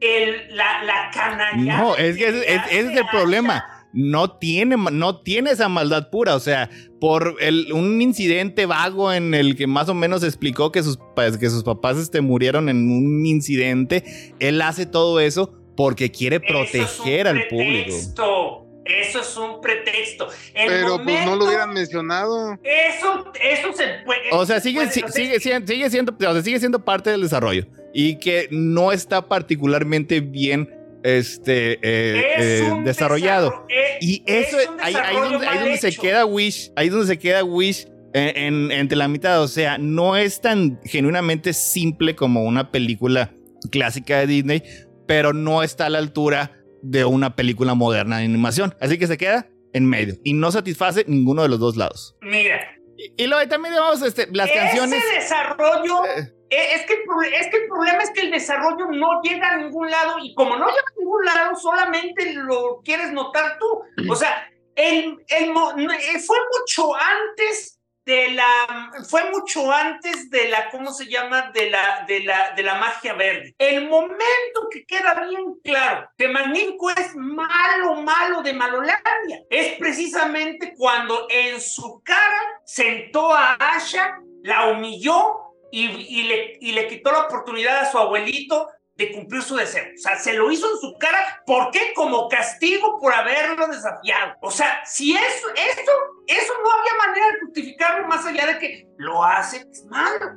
el, 0.00 0.54
la, 0.54 0.82
la 0.84 1.10
canalla. 1.12 1.78
No, 1.78 1.96
es 1.96 2.16
que 2.16 2.28
ese, 2.28 2.54
es- 2.54 2.62
ese 2.70 2.80
es 2.92 2.96
el 2.98 3.06
problema. 3.10 3.64
No 3.96 4.32
tiene, 4.38 4.76
no 4.76 5.20
tiene 5.22 5.50
esa 5.50 5.68
maldad 5.68 6.10
pura. 6.10 6.34
O 6.36 6.40
sea, 6.40 6.68
por 7.00 7.36
el, 7.40 7.72
un 7.72 8.00
incidente 8.02 8.66
vago 8.66 9.12
en 9.12 9.32
el 9.34 9.56
que 9.56 9.66
más 9.66 9.88
o 9.88 9.94
menos 9.94 10.22
explicó 10.22 10.70
que 10.70 10.82
sus, 10.82 10.98
pues, 11.14 11.38
que 11.38 11.48
sus 11.50 11.64
papás 11.64 11.96
este, 11.96 12.20
murieron 12.20 12.68
en 12.68 12.88
un 12.90 13.24
incidente, 13.26 14.04
él 14.38 14.60
hace 14.60 14.84
todo 14.86 15.18
eso 15.18 15.52
porque 15.76 16.10
quiere 16.10 16.40
proteger 16.40 17.26
al 17.26 17.48
público. 17.48 17.90
público. 17.90 18.62
Eso 18.84 19.20
es 19.20 19.36
un 19.36 19.60
pretexto. 19.60 20.28
El 20.54 20.68
Pero 20.68 21.02
pues 21.02 21.26
no 21.26 21.34
lo 21.34 21.46
hubieran 21.46 21.72
mencionado. 21.72 22.52
Eso, 22.62 23.32
eso 23.42 23.72
se 23.72 23.84
puede. 24.04 24.20
O 24.30 24.46
sea, 24.46 24.60
sigue, 24.60 24.78
puede- 24.80 24.92
si- 24.92 25.02
o 25.02 25.08
sea, 25.08 25.22
sigue, 25.24 25.40
siendo, 25.40 25.66
sigue, 25.66 25.90
siendo, 25.90 26.14
o 26.16 26.32
sea, 26.32 26.42
sigue 26.42 26.60
siendo 26.60 26.84
parte 26.84 27.10
del 27.10 27.22
desarrollo 27.22 27.66
y 27.92 28.18
que 28.20 28.46
no 28.52 28.92
está 28.92 29.26
particularmente 29.26 30.20
bien 30.20 30.70
este, 31.06 31.78
eh, 31.82 32.34
es 32.36 32.62
eh, 32.62 32.72
desarrollado. 32.84 33.50
desarro- 33.50 33.66
eh, 33.68 33.98
Y 34.00 34.22
es 34.26 34.48
eso 34.48 34.58
es, 34.60 34.68
ahí, 34.80 34.92
donde, 34.94 35.06
ahí 35.46 35.56
mal 35.56 35.58
donde 35.60 35.76
se 35.78 35.94
queda 35.96 36.24
Wish, 36.26 36.72
ahí 36.76 36.88
donde 36.88 37.06
se 37.06 37.18
queda 37.18 37.44
Wish 37.44 37.86
en, 38.14 38.36
en- 38.36 38.72
entre 38.72 38.96
la 38.96 39.08
mitad. 39.08 39.42
O 39.42 39.48
sea, 39.48 39.78
no 39.78 40.16
es 40.16 40.40
tan 40.40 40.80
genuinamente 40.84 41.52
simple 41.52 42.14
como 42.16 42.44
una 42.44 42.70
película 42.70 43.32
clásica 43.70 44.18
de 44.20 44.26
Disney, 44.26 44.62
pero 45.06 45.32
no 45.32 45.62
está 45.62 45.86
a 45.86 45.90
la 45.90 45.98
altura 45.98 46.52
de 46.82 47.04
una 47.04 47.36
película 47.36 47.74
moderna 47.74 48.18
de 48.18 48.24
animación. 48.24 48.74
Así 48.80 48.98
que 48.98 49.06
se 49.06 49.16
queda 49.16 49.48
en 49.72 49.86
medio 49.86 50.14
y 50.24 50.32
no 50.32 50.50
satisface 50.52 51.04
ninguno 51.06 51.42
de 51.42 51.48
los 51.48 51.58
dos 51.58 51.76
lados. 51.76 52.16
Mira, 52.22 52.60
Y, 52.96 53.24
y 53.24 53.26
luego 53.26 53.46
también 53.48 53.74
digamos, 53.74 54.00
este, 54.02 54.26
las 54.32 54.48
ese 54.48 54.58
canciones. 54.58 55.02
desarrollo. 55.14 56.04
eh, 56.06 56.32
Es 56.48 56.86
que, 56.86 56.94
es 57.34 57.48
que 57.48 57.56
el 57.56 57.66
problema 57.66 58.02
es 58.02 58.10
que 58.10 58.20
el 58.20 58.30
desarrollo 58.30 58.86
no 58.90 59.20
llega 59.22 59.50
a 59.50 59.56
ningún 59.56 59.90
lado 59.90 60.18
y 60.20 60.34
como 60.34 60.56
no 60.56 60.66
llega 60.68 60.80
a 60.80 60.98
ningún 60.98 61.24
lado, 61.24 61.56
solamente 61.56 62.34
lo 62.34 62.80
quieres 62.84 63.12
notar 63.12 63.58
tú. 63.58 63.82
O 64.08 64.14
sea, 64.14 64.48
el, 64.76 65.24
el 65.28 65.50
eh, 65.50 66.18
fue 66.20 66.38
mucho 66.60 66.94
antes 66.94 67.76
de 68.06 68.30
la, 68.30 68.92
fue 69.10 69.28
mucho 69.30 69.72
antes 69.72 70.30
de 70.30 70.48
la, 70.48 70.70
¿cómo 70.70 70.92
se 70.92 71.06
llama? 71.06 71.50
De 71.52 71.68
la, 71.68 72.04
de 72.06 72.20
la, 72.20 72.52
de 72.54 72.62
la 72.62 72.76
magia 72.76 73.14
verde. 73.14 73.54
El 73.58 73.88
momento 73.88 74.68
que 74.70 74.86
queda 74.86 75.26
bien 75.28 75.56
claro 75.64 76.08
que 76.16 76.28
Magnífico 76.28 76.90
es 76.90 77.16
malo, 77.16 77.96
malo 78.02 78.42
de 78.42 78.52
Malolandia 78.52 79.42
es 79.50 79.76
precisamente 79.78 80.72
cuando 80.76 81.26
en 81.28 81.60
su 81.60 82.00
cara 82.04 82.60
sentó 82.64 83.34
a 83.34 83.54
Asha, 83.54 84.20
la 84.44 84.68
humilló 84.68 85.45
y, 85.70 85.86
y 85.86 86.22
le, 86.24 86.58
y 86.60 86.72
le 86.72 86.88
quitó 86.88 87.12
la 87.12 87.26
oportunidad 87.26 87.78
a 87.78 87.90
su 87.90 87.98
abuelito 87.98 88.68
de 88.96 89.12
cumplir 89.12 89.42
su 89.42 89.56
deseo. 89.56 89.84
O 89.94 89.98
sea, 89.98 90.18
se 90.18 90.32
lo 90.32 90.50
hizo 90.50 90.66
en 90.70 90.78
su 90.78 90.96
cara. 90.98 91.42
¿Por 91.46 91.70
qué? 91.70 91.92
Como 91.94 92.28
castigo 92.28 92.98
por 92.98 93.12
haberlo 93.12 93.66
desafiado. 93.68 94.34
O 94.40 94.50
sea, 94.50 94.80
si 94.86 95.14
eso, 95.14 95.48
eso, 95.54 95.92
eso 96.26 96.52
no 96.62 96.72
había 96.72 97.06
manera 97.06 97.26
de 97.26 97.40
justificarlo 97.40 98.08
más 98.08 98.24
allá 98.24 98.46
de 98.46 98.58
que 98.58 98.88
lo 98.96 99.22
hace, 99.22 99.66
es 99.70 99.84
malo. 99.86 100.36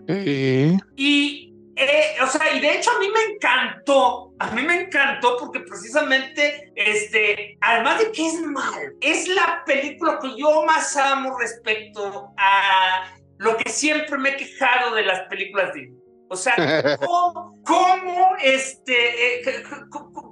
Y, 0.97 1.53
eh, 1.77 2.17
o 2.21 2.27
sea, 2.27 2.53
y 2.53 2.59
de 2.59 2.75
hecho 2.75 2.91
a 2.91 2.99
mí 2.99 3.07
me 3.07 3.35
encantó, 3.35 4.33
a 4.39 4.51
mí 4.51 4.61
me 4.61 4.81
encantó 4.81 5.37
porque 5.39 5.61
precisamente, 5.61 6.73
este, 6.75 7.57
además 7.61 7.99
de 7.99 8.11
que 8.11 8.27
es 8.27 8.41
malo, 8.41 8.91
es 8.99 9.29
la 9.29 9.63
película 9.65 10.19
que 10.21 10.37
yo 10.37 10.65
más 10.65 10.97
amo 10.97 11.37
respecto 11.39 12.33
a 12.35 13.09
lo 13.39 13.57
que 13.57 13.69
siempre 13.71 14.17
me 14.19 14.29
he 14.29 14.37
quejado 14.37 14.93
de 14.95 15.03
las 15.03 15.21
películas 15.27 15.73
de 15.73 15.91
o 16.31 16.35
sea, 16.35 16.53
cómo, 16.99 17.59
cómo, 17.65 18.35
este, 18.39 19.39
eh, 19.39 19.63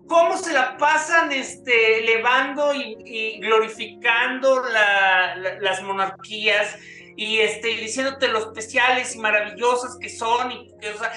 cómo 0.08 0.38
se 0.38 0.54
la 0.54 0.78
pasan 0.78 1.32
este, 1.32 2.04
elevando 2.04 2.72
y, 2.76 2.96
y 3.04 3.40
glorificando 3.40 4.64
la- 4.64 5.36
la- 5.36 5.60
las 5.60 5.82
monarquías 5.82 6.78
y 7.16 7.40
este, 7.40 7.72
y 7.72 7.78
diciéndote 7.78 8.28
lo 8.28 8.38
especiales 8.38 9.16
y 9.16 9.20
maravillosas 9.20 9.98
que 10.00 10.08
son. 10.10 10.52
Y, 10.52 10.72
o 10.94 11.00
sea, 11.00 11.12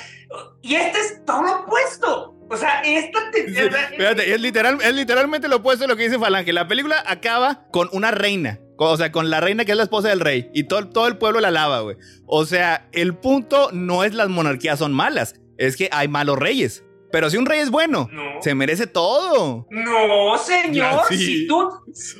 y 0.63 0.77
este 0.77 0.99
es 0.99 1.25
todo 1.27 1.43
lo 1.43 1.61
opuesto. 1.61 2.37
O 2.49 2.57
sea, 2.57 2.81
esta 2.83 3.31
te. 3.31 3.49
Sí, 3.49 3.69
fíjate, 3.99 4.33
es, 4.35 4.41
literal, 4.41 4.79
es 4.83 4.95
literalmente 4.95 5.47
lo 5.47 5.57
opuesto 5.57 5.85
de 5.85 5.89
lo 5.89 5.97
que 5.97 6.05
dice 6.05 6.19
Falange. 6.19 6.55
La 6.55 6.67
película 6.67 7.05
acaba 7.07 7.67
con 7.71 7.91
una 7.93 8.13
reina. 8.13 8.59
O 8.83 8.97
sea, 8.97 9.13
con 9.13 9.29
la 9.29 9.41
reina 9.41 9.67
que 9.67 9.73
es 9.73 9.77
la 9.77 9.83
esposa 9.83 10.09
del 10.09 10.21
rey. 10.21 10.51
Y 10.55 10.65
todo, 10.65 11.07
el 11.07 11.19
pueblo 11.19 11.41
la 11.41 11.49
alaba, 11.49 11.81
güey. 11.81 11.97
O 12.25 12.47
sea, 12.47 12.89
el 12.93 13.15
punto 13.15 13.69
no 13.73 14.05
es 14.05 14.15
las 14.15 14.31
monarquías 14.31 14.79
son 14.79 14.93
malas. 14.95 15.35
Es 15.59 15.77
que 15.77 15.91
hay 15.93 16.09
malos 16.09 16.39
reyes. 16.39 16.83
Pero 17.13 17.29
si 17.31 17.37
un 17.37 17.47
rey 17.47 17.61
es 17.61 17.71
bueno, 17.71 18.09
No. 18.13 18.41
se 18.43 18.55
merece 18.55 18.87
todo. 18.87 19.67
No, 19.71 20.39
señor. 20.39 21.03
Sí. 21.09 21.19
Si 21.19 21.47
tú. 21.47 21.69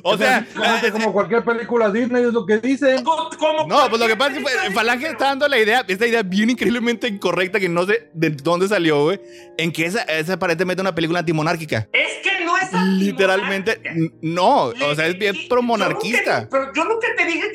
O 0.03 0.17
sea, 0.17 0.45
como 0.91 1.13
cualquier 1.13 1.43
película 1.43 1.89
Disney 1.89 2.23
es 2.25 2.33
lo 2.33 2.45
que 2.45 2.57
dicen. 2.57 3.03
co- 3.03 3.29
Como 3.39 3.67
No, 3.67 3.89
pues 3.89 3.99
lo 4.01 4.07
que 4.07 4.15
pasa 4.15 4.37
es 4.37 4.43
que 4.67 4.71
Falange 4.71 5.07
está 5.07 5.25
dando 5.25 5.47
la 5.47 5.57
idea, 5.57 5.83
esta 5.87 6.05
idea 6.05 6.23
bien 6.23 6.49
increíblemente 6.49 7.07
incorrecta 7.07 7.59
que 7.59 7.69
no 7.69 7.85
sé 7.85 8.09
de 8.13 8.29
dónde 8.31 8.67
salió, 8.67 9.03
güey. 9.03 9.19
En 9.57 9.71
que 9.71 9.85
esa 9.85 10.01
es 10.03 10.29
aparentemente 10.29 10.81
una 10.81 10.93
película 10.93 11.19
antimonárquica. 11.19 11.87
Es 11.93 12.17
que 12.23 12.43
no 12.45 12.57
es 12.57 12.71
Literalmente, 12.99 13.81
no. 14.21 14.65
O 14.65 14.95
sea, 14.95 15.07
es 15.07 15.17
bien 15.17 15.35
pro-monarquista. 15.49 16.47
Pero 16.49 16.71
yo 16.73 16.83
nunca 16.85 17.07
te 17.17 17.25
dije, 17.25 17.45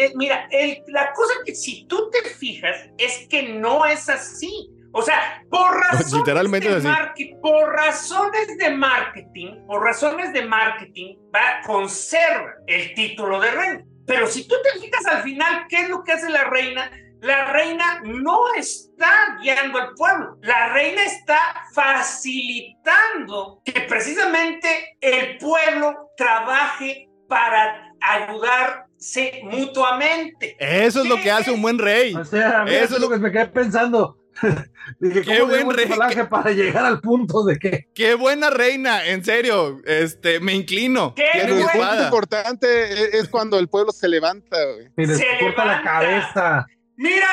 eh, 0.00 0.12
mira, 0.16 0.48
el- 0.50 0.82
la 0.88 1.12
cosa 1.12 1.32
que 1.44 1.54
si 1.54 1.84
tú 1.86 2.10
te 2.10 2.28
fijas 2.28 2.76
es 2.98 3.26
que 3.28 3.42
no 3.54 3.86
es 3.86 4.08
así. 4.08 4.70
O 4.92 5.02
sea, 5.02 5.42
por 5.50 5.72
razones 5.78 6.12
literalmente 6.12 6.74
de 6.74 6.80
marketing, 6.80 7.40
por 7.40 7.72
razones 7.72 8.58
de 8.58 8.70
marketing, 8.70 9.66
por 9.66 9.84
razones 9.84 10.32
de 10.32 10.44
marketing, 10.44 11.16
va, 11.34 11.60
conserva 11.64 12.54
el 12.66 12.94
título 12.94 13.40
de 13.40 13.50
reina. 13.50 13.84
Pero 14.06 14.26
si 14.26 14.48
tú 14.48 14.56
te 14.62 14.80
fijas 14.80 15.06
al 15.06 15.22
final, 15.22 15.66
¿qué 15.68 15.82
es 15.82 15.88
lo 15.88 16.02
que 16.02 16.12
hace 16.12 16.28
la 16.28 16.44
reina? 16.44 16.90
La 17.20 17.52
reina 17.52 18.00
no 18.02 18.54
está 18.56 19.36
guiando 19.40 19.78
al 19.78 19.94
pueblo, 19.94 20.38
la 20.40 20.72
reina 20.72 21.04
está 21.04 21.38
facilitando 21.74 23.60
que 23.64 23.82
precisamente 23.82 24.96
el 25.00 25.36
pueblo 25.36 26.10
trabaje 26.16 27.10
para 27.28 27.92
ayudarse 28.00 29.42
mutuamente. 29.44 30.56
Eso 30.58 31.02
es 31.02 31.08
lo 31.08 31.16
que 31.16 31.30
hace 31.30 31.50
un 31.50 31.60
buen 31.62 31.78
rey. 31.78 32.14
O 32.14 32.24
sea, 32.24 32.64
mira, 32.64 32.82
eso 32.82 32.96
es 32.96 33.00
lo 33.00 33.10
que 33.10 33.18
me 33.18 33.30
quedé 33.30 33.46
pensando. 33.46 34.19
Dije, 35.00 35.22
Qué 35.22 35.38
¿cómo 35.40 35.52
le 35.52 35.64
buen 35.64 35.76
rey, 35.76 35.86
personaje 35.86 36.24
para 36.24 36.50
llegar 36.50 36.84
al 36.84 37.00
punto 37.00 37.44
de 37.44 37.58
que 37.58 37.88
Qué 37.94 38.14
buena 38.14 38.50
reina, 38.50 39.06
en 39.06 39.24
serio. 39.24 39.78
Este, 39.84 40.40
me 40.40 40.52
inclino. 40.54 41.14
Qué 41.14 41.26
Pero 41.32 41.56
el 41.58 41.62
punto 41.64 42.02
importante 42.04 42.66
e- 42.92 43.18
es 43.18 43.28
cuando 43.28 43.58
el 43.58 43.68
pueblo 43.68 43.92
se 43.92 44.08
levanta, 44.08 44.56
güey. 44.74 44.88
y 44.96 45.06
les 45.06 45.18
Se 45.18 45.26
corta 45.40 45.64
la 45.64 45.82
cabeza? 45.82 46.66
Mira, 46.96 47.28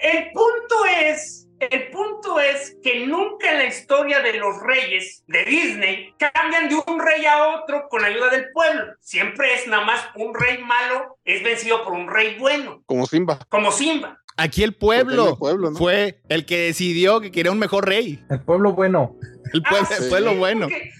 el 0.00 0.30
punto 0.32 0.84
es, 0.98 1.46
el 1.58 1.88
punto 1.90 2.40
es 2.40 2.76
que 2.82 3.06
nunca 3.06 3.50
en 3.52 3.58
la 3.58 3.66
historia 3.66 4.20
de 4.20 4.34
los 4.34 4.60
reyes 4.62 5.22
de 5.26 5.44
Disney 5.44 6.14
cambian 6.18 6.68
de 6.70 6.76
un 6.86 7.00
rey 7.00 7.26
a 7.26 7.48
otro 7.48 7.86
con 7.90 8.02
ayuda 8.04 8.30
del 8.30 8.50
pueblo. 8.52 8.84
Siempre 9.00 9.54
es 9.54 9.66
nada 9.66 9.84
más 9.84 10.00
un 10.14 10.34
rey 10.34 10.58
malo 10.62 11.18
es 11.24 11.42
vencido 11.42 11.84
por 11.84 11.92
un 11.92 12.08
rey 12.08 12.36
bueno, 12.38 12.82
Como 12.86 13.06
Simba. 13.06 13.38
como 13.50 13.72
Simba. 13.72 14.16
Aquí 14.42 14.62
el 14.62 14.74
pueblo, 14.74 15.26
del 15.26 15.36
pueblo, 15.36 15.70
¿no? 15.70 15.76
fue 15.76 16.20
el 16.28 16.46
que 16.46 16.58
decidió 16.58 17.20
que 17.20 17.30
quería 17.30 17.52
un 17.52 17.58
mejor 17.58 17.86
rey. 17.86 18.24
El 18.30 18.40
pueblo 18.42 18.72
bueno. 18.72 19.16
El 19.52 19.62
pueblo, 19.62 19.86
Ah, 19.90 19.94
el 19.96 20.02
sí, 20.04 20.08
pueblo 20.08 20.34
bueno. 20.36 20.66
Porque, 20.68 20.90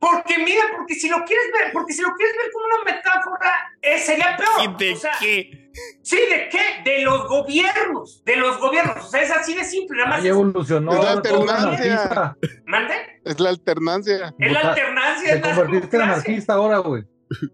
porque 0.00 0.38
mira, 0.38 0.62
porque 0.76 0.94
si 0.94 1.08
lo 1.08 1.16
quieres 1.24 1.46
ver, 1.52 1.72
porque 1.72 1.92
si 1.92 2.02
lo 2.02 2.08
quieres 2.16 2.34
ver 2.36 2.50
como 2.52 2.64
una 2.66 2.84
metáfora, 2.96 3.52
eh, 3.82 3.98
sería 3.98 4.36
peor. 4.36 4.74
¿Y 4.80 4.84
de 4.84 4.92
O 4.92 4.96
sea, 4.96 5.12
qué? 5.20 5.70
Sí, 6.02 6.16
¿de 6.16 6.48
qué? 6.48 6.82
De 6.90 7.02
los 7.02 7.28
gobiernos, 7.28 8.22
de 8.24 8.36
los 8.36 8.58
gobiernos. 8.58 9.04
O 9.04 9.08
sea, 9.08 9.22
es 9.22 9.30
así 9.30 9.54
de 9.54 9.64
simple, 9.64 9.96
nada 9.98 10.10
más. 10.10 10.20
Ahí 10.22 10.28
evolucionó. 10.28 10.92
Es 10.92 10.98
la 11.04 11.10
alternancia. 11.12 12.36
¿Mande? 12.66 12.94
Es 13.24 13.38
la 13.40 13.48
alternancia. 13.50 14.34
Es 14.38 14.52
la 14.52 14.60
alternancia. 14.60 15.34
Te 15.34 15.40
convertiste 15.40 15.96
en 15.96 16.02
anarquista 16.02 16.54
ahora, 16.54 16.78
güey. 16.78 17.04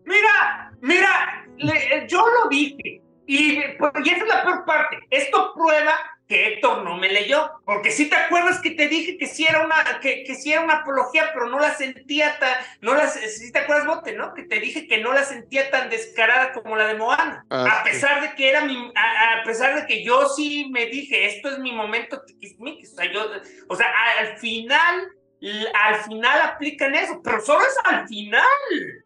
Mira, 0.06 0.72
mira, 0.80 1.44
le- 1.58 2.06
yo 2.08 2.24
lo 2.26 2.48
dije. 2.48 3.02
Y, 3.26 3.60
pues, 3.78 3.92
y 4.04 4.10
esa 4.10 4.22
es 4.22 4.28
la 4.28 4.42
peor 4.42 4.64
parte. 4.64 4.98
Esto 5.10 5.52
prueba 5.54 5.94
que 6.28 6.46
Héctor 6.46 6.82
no 6.82 6.96
me 6.96 7.08
leyó. 7.08 7.50
Porque 7.64 7.90
si 7.90 8.08
te 8.08 8.16
acuerdas 8.16 8.60
que 8.60 8.70
te 8.70 8.88
dije 8.88 9.18
que 9.18 9.26
sí 9.26 9.44
era 9.46 9.64
una, 9.64 10.00
que, 10.00 10.24
que 10.24 10.34
sí 10.34 10.52
era 10.52 10.62
una 10.62 10.78
apología, 10.78 11.30
pero 11.32 11.48
no 11.48 11.58
la 11.58 11.74
sentía 11.74 12.38
tan. 12.38 12.54
No 12.80 12.94
la, 12.94 13.08
si 13.08 13.52
te 13.52 13.58
acuerdas, 13.58 13.86
Bote, 13.86 14.12
¿no? 14.12 14.34
Que 14.34 14.44
te 14.44 14.60
dije 14.60 14.86
que 14.86 14.98
no 14.98 15.12
la 15.12 15.24
sentía 15.24 15.70
tan 15.70 15.90
descarada 15.90 16.52
como 16.52 16.76
la 16.76 16.86
de 16.86 16.94
Moana. 16.94 17.44
Ah, 17.50 17.80
a 17.80 17.84
pesar 17.84 18.22
de 18.22 18.34
que 18.34 18.48
era 18.48 18.64
mi. 18.64 18.92
A, 18.94 19.40
a 19.40 19.44
pesar 19.44 19.74
de 19.74 19.86
que 19.86 20.04
yo 20.04 20.28
sí 20.28 20.68
me 20.70 20.86
dije, 20.86 21.26
esto 21.26 21.50
es 21.50 21.58
mi 21.58 21.72
momento 21.72 22.22
tiquismiquis. 22.22 22.92
O 22.92 22.96
sea, 22.96 23.12
yo, 23.12 23.30
o 23.68 23.76
sea, 23.76 23.86
al 24.18 24.38
final 24.38 25.13
al 25.74 25.96
final 26.04 26.40
aplican 26.42 26.94
eso, 26.94 27.20
pero 27.22 27.40
solo 27.40 27.60
es 27.62 27.76
al 27.84 28.06
final. 28.08 28.42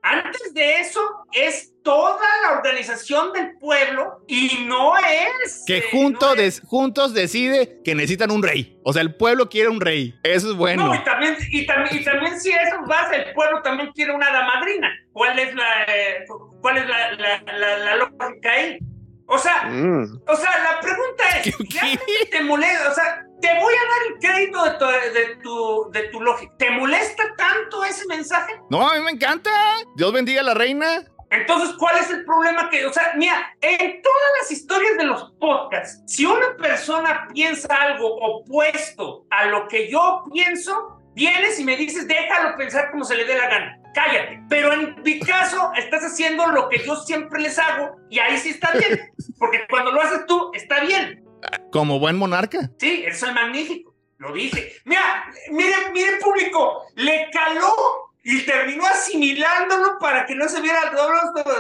Antes 0.03 0.55
de 0.55 0.79
eso 0.81 1.01
es 1.33 1.73
toda 1.83 2.21
la 2.43 2.53
organización 2.59 3.33
del 3.33 3.57
pueblo 3.59 4.23
y 4.29 4.65
no 4.67 4.93
es... 4.99 5.65
Que 5.67 5.79
eh, 5.79 5.85
junto 5.91 6.27
no 6.29 6.35
des- 6.35 6.59
es- 6.59 6.63
juntos 6.69 7.15
decide 7.15 7.81
que 7.85 7.95
necesitan 7.95 8.31
un 8.31 8.43
rey. 8.43 8.79
O 8.85 8.93
sea, 8.93 9.03
el 9.03 9.15
pueblo 9.15 9.49
quiere 9.49 9.69
un 9.69 9.81
rey. 9.81 10.15
Eso 10.23 10.51
es 10.51 10.57
bueno. 10.57 10.87
No, 10.87 10.95
y 10.95 11.03
también, 11.05 11.37
y, 11.51 11.67
también, 11.67 11.97
y 12.01 12.05
también 12.05 12.41
si 12.41 12.51
eso 12.51 12.77
vas, 12.87 13.11
el 13.13 13.33
pueblo 13.33 13.63
también 13.63 13.91
quiere 13.93 14.13
una 14.15 14.27
hada 14.27 14.45
madrina. 14.47 14.91
¿Cuál 15.13 15.39
es 15.39 15.55
la, 15.55 15.83
eh, 15.89 16.25
cuál 16.61 16.79
es 16.79 16.87
la, 16.89 17.13
la, 17.13 17.43
la- 17.59 17.79
la 17.79 17.97
lógica 17.97 18.51
ahí? 18.53 18.79
O 19.31 19.37
sea, 19.39 19.65
Mm. 19.65 20.23
o 20.27 20.37
sea, 20.37 20.51
la 20.63 20.81
pregunta 20.81 21.25
es, 21.45 21.57
¿Qué? 21.69 21.79
¿realmente 21.81 22.27
te 22.31 22.41
molesta? 22.45 22.91
O 22.91 22.95
sea, 22.95 23.25
te 23.41 23.49
voy 23.61 23.75
a 23.75 23.89
dar 23.89 24.07
el 24.09 24.19
crédito 24.19 24.65
de 24.65 24.71
tu, 24.73 24.87
de 25.15 25.37
tu, 25.43 25.91
de 25.93 26.03
tu 26.09 26.21
lógica. 26.21 26.53
¿Te 26.59 26.71
molesta 26.71 27.23
tanto 27.37 27.85
ese 27.85 28.07
mensaje? 28.07 28.61
No, 28.71 28.89
a 28.89 28.95
mí 28.95 29.05
me 29.05 29.13
encanta. 29.13 29.51
Dios 29.97 30.13
bendiga 30.13 30.41
a 30.41 30.45
la 30.45 30.55
reina. 30.55 31.05
Entonces, 31.31 31.77
¿cuál 31.79 31.99
es 31.99 32.11
el 32.11 32.25
problema 32.25 32.71
que, 32.71 32.87
o 32.87 32.93
sea, 32.93 33.13
mira, 33.17 33.55
en 33.61 34.01
todas 34.01 34.29
las 34.41 34.51
historias 34.51 34.97
de 34.97 35.05
los 35.05 35.33
podcasts, 35.39 36.03
si 36.07 36.25
una 36.25 36.57
persona 36.57 37.29
piensa 37.33 37.69
algo 37.69 38.17
opuesto 38.17 39.27
a 39.31 39.47
lo 39.47 39.69
que 39.69 39.91
yo 39.91 40.25
pienso, 40.33 40.99
vienes 41.15 41.59
y 41.59 41.65
me 41.65 41.77
dices, 41.77 42.09
déjalo 42.09 42.57
pensar 42.57 42.91
como 42.91 43.05
se 43.05 43.15
le 43.15 43.25
dé 43.25 43.37
la 43.37 43.49
gana. 43.49 43.79
Cállate. 43.95 44.41
Pero 44.49 44.73
en 44.73 45.03
mi 45.03 45.19
caso, 45.21 45.71
estás 45.77 46.03
haciendo 46.05 46.47
lo 46.47 46.69
que 46.69 46.79
yo 46.85 46.97
siempre 46.97 47.41
les 47.43 47.59
hago 47.59 47.97
y 48.09 48.21
ahí 48.21 48.39
sí 48.39 48.51
está 48.51 48.73
bien. 48.73 49.13
Porque 49.39 49.67
cuando 49.69 49.93
lo 49.93 50.01
haces 50.01 50.25
tú, 50.27 50.51
está 50.55 50.81
bien. 50.81 51.28
Como 51.71 51.99
buen 51.99 52.17
monarca. 52.17 52.71
Sí, 52.79 53.05
eso 53.07 53.27
es 53.27 53.35
magnífico. 53.35 53.95
Lo 54.19 54.33
dije. 54.33 54.73
Mira, 54.85 55.31
miren, 55.51 55.93
miren, 55.93 56.19
público, 56.21 56.83
le 56.97 57.29
caló 57.33 58.11
y 58.25 58.45
terminó 58.45 58.85
asimilándolo 58.87 59.99
para 60.01 60.27
que 60.27 60.35
no 60.35 60.49
se 60.49 60.61
viera 60.61 60.91
todo 60.91 61.09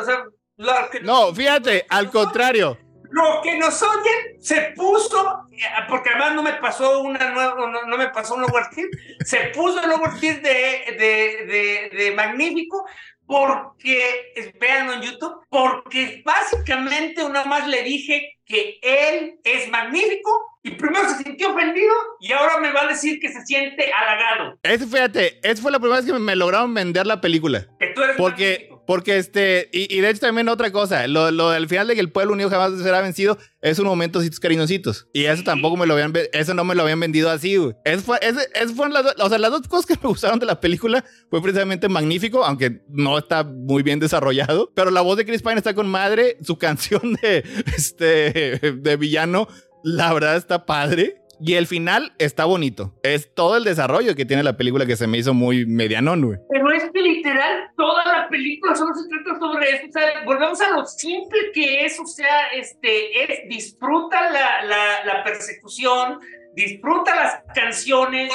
o 0.00 0.04
sea, 0.04 0.24
lo 0.56 0.90
que, 0.90 1.00
No, 1.00 1.32
fíjate, 1.34 1.86
al 1.88 2.10
contrario. 2.10 2.76
lo 3.10 3.40
que 3.42 3.56
nos 3.56 3.80
oyen 3.80 4.42
se 4.42 4.72
puso, 4.76 5.44
porque 5.88 6.10
además 6.10 6.34
no 6.34 6.42
me 6.42 6.54
pasó 6.54 7.00
una 7.00 7.30
nueva, 7.30 7.54
no, 7.54 7.84
no 7.84 7.96
me 7.96 8.08
pasó 8.08 8.34
un 8.34 8.44
overkill, 8.44 8.90
se 9.24 9.52
puso 9.54 9.80
el 9.82 9.92
overkill 9.92 10.42
de, 10.42 10.50
de, 10.98 11.46
de, 11.46 11.96
de 11.96 12.10
magnífico 12.16 12.84
porque, 13.28 14.32
véanlo 14.58 14.94
en 14.94 15.02
YouTube, 15.02 15.34
porque 15.50 16.22
básicamente 16.24 17.22
una 17.22 17.44
más 17.44 17.68
le 17.68 17.82
dije 17.84 18.38
que 18.46 18.80
él 18.82 19.38
es 19.44 19.68
magnífico 19.68 20.30
y 20.62 20.70
primero 20.70 21.06
se 21.10 21.22
sintió 21.22 21.52
ofendido 21.52 21.92
y 22.20 22.32
ahora 22.32 22.58
me 22.58 22.72
va 22.72 22.84
a 22.84 22.86
decir 22.86 23.20
que 23.20 23.28
se 23.28 23.44
siente 23.44 23.92
halagado, 23.92 24.58
Ese, 24.62 24.86
fíjate, 24.86 25.38
esa 25.42 25.60
fue 25.60 25.70
la 25.70 25.78
primera 25.78 25.98
vez 26.00 26.06
que 26.06 26.14
me, 26.14 26.18
me 26.18 26.36
lograron 26.36 26.72
vender 26.72 27.06
la 27.06 27.20
película. 27.20 27.68
que 27.78 27.88
tú 27.88 28.02
eres 28.02 28.16
Porque, 28.16 28.50
magnífico. 28.50 28.77
Porque 28.88 29.18
este, 29.18 29.68
y, 29.70 29.94
y 29.94 30.00
de 30.00 30.08
hecho 30.08 30.20
también 30.20 30.48
otra 30.48 30.72
cosa, 30.72 31.06
lo, 31.08 31.30
lo 31.30 31.50
del 31.50 31.68
final 31.68 31.86
de 31.88 31.94
que 31.94 32.00
el 32.00 32.10
pueblo 32.10 32.32
unido 32.32 32.48
jamás 32.48 32.72
será 32.82 33.02
vencido 33.02 33.36
es 33.60 33.78
un 33.78 33.84
momentositos 33.84 34.40
cariñositos. 34.40 35.08
Y 35.12 35.26
eso 35.26 35.42
tampoco 35.44 35.76
me 35.76 35.84
lo 35.84 35.92
habían, 35.92 36.14
eso 36.32 36.54
no 36.54 36.64
me 36.64 36.74
lo 36.74 36.84
habían 36.84 36.98
vendido 36.98 37.28
así, 37.28 37.56
güey. 37.56 37.74
Fue, 38.02 38.18
ese- 38.22 38.48
esas 38.54 38.72
fueron 38.72 38.94
las, 38.94 39.04
o 39.20 39.28
sea, 39.28 39.36
las 39.36 39.50
dos 39.50 39.68
cosas 39.68 39.84
que 39.84 39.94
me 40.02 40.08
gustaron 40.08 40.38
de 40.38 40.46
la 40.46 40.58
película 40.58 41.04
fue 41.28 41.42
precisamente 41.42 41.86
magnífico, 41.90 42.46
aunque 42.46 42.80
no 42.88 43.18
está 43.18 43.44
muy 43.44 43.82
bien 43.82 44.00
desarrollado, 44.00 44.72
pero 44.74 44.90
la 44.90 45.02
voz 45.02 45.18
de 45.18 45.26
Chris 45.26 45.42
Pine 45.42 45.56
está 45.56 45.74
con 45.74 45.86
madre, 45.86 46.38
su 46.42 46.56
canción 46.58 47.12
de, 47.20 47.44
este, 47.76 48.58
de 48.74 48.96
villano, 48.96 49.48
la 49.84 50.14
verdad 50.14 50.36
está 50.36 50.64
padre. 50.64 51.17
Y 51.40 51.54
el 51.54 51.66
final 51.66 52.12
está 52.18 52.44
bonito. 52.46 52.94
Es 53.02 53.32
todo 53.34 53.56
el 53.56 53.64
desarrollo 53.64 54.14
que 54.16 54.24
tiene 54.24 54.42
la 54.42 54.56
película 54.56 54.86
que 54.86 54.96
se 54.96 55.06
me 55.06 55.18
hizo 55.18 55.34
muy 55.34 55.66
medianón, 55.66 56.22
güey. 56.24 56.38
Pero 56.50 56.70
es 56.72 56.90
que 56.92 57.00
literal 57.00 57.70
toda 57.76 58.04
la 58.06 58.28
película 58.28 58.74
solo 58.74 58.92
se 58.94 59.08
trata 59.08 59.38
sobre 59.38 59.70
eso. 59.70 59.86
O 59.88 59.92
sea, 59.92 60.24
volvemos 60.24 60.60
a 60.60 60.70
lo 60.70 60.84
simple 60.86 61.38
que 61.54 61.84
es. 61.86 61.98
O 62.00 62.06
sea, 62.06 62.48
este, 62.54 63.22
es, 63.22 63.48
disfruta 63.48 64.30
la, 64.30 64.64
la, 64.64 65.04
la 65.04 65.22
persecución, 65.24 66.18
disfruta 66.54 67.14
las 67.14 67.42
canciones. 67.54 68.32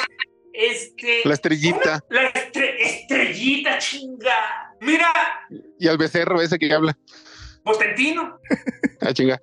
Este, 0.52 1.20
La 1.24 1.34
estrellita 1.34 2.00
la 2.10 2.32
estre- 2.32 2.76
estrellita 2.78 3.76
chinga. 3.78 4.70
Mira, 4.80 5.12
y 5.80 5.88
al 5.88 5.98
becerro 5.98 6.40
ese 6.40 6.58
que 6.58 6.72
habla. 6.72 6.96
Potentino. 7.62 8.38
Ah, 9.06 9.12
chinga. 9.12 9.38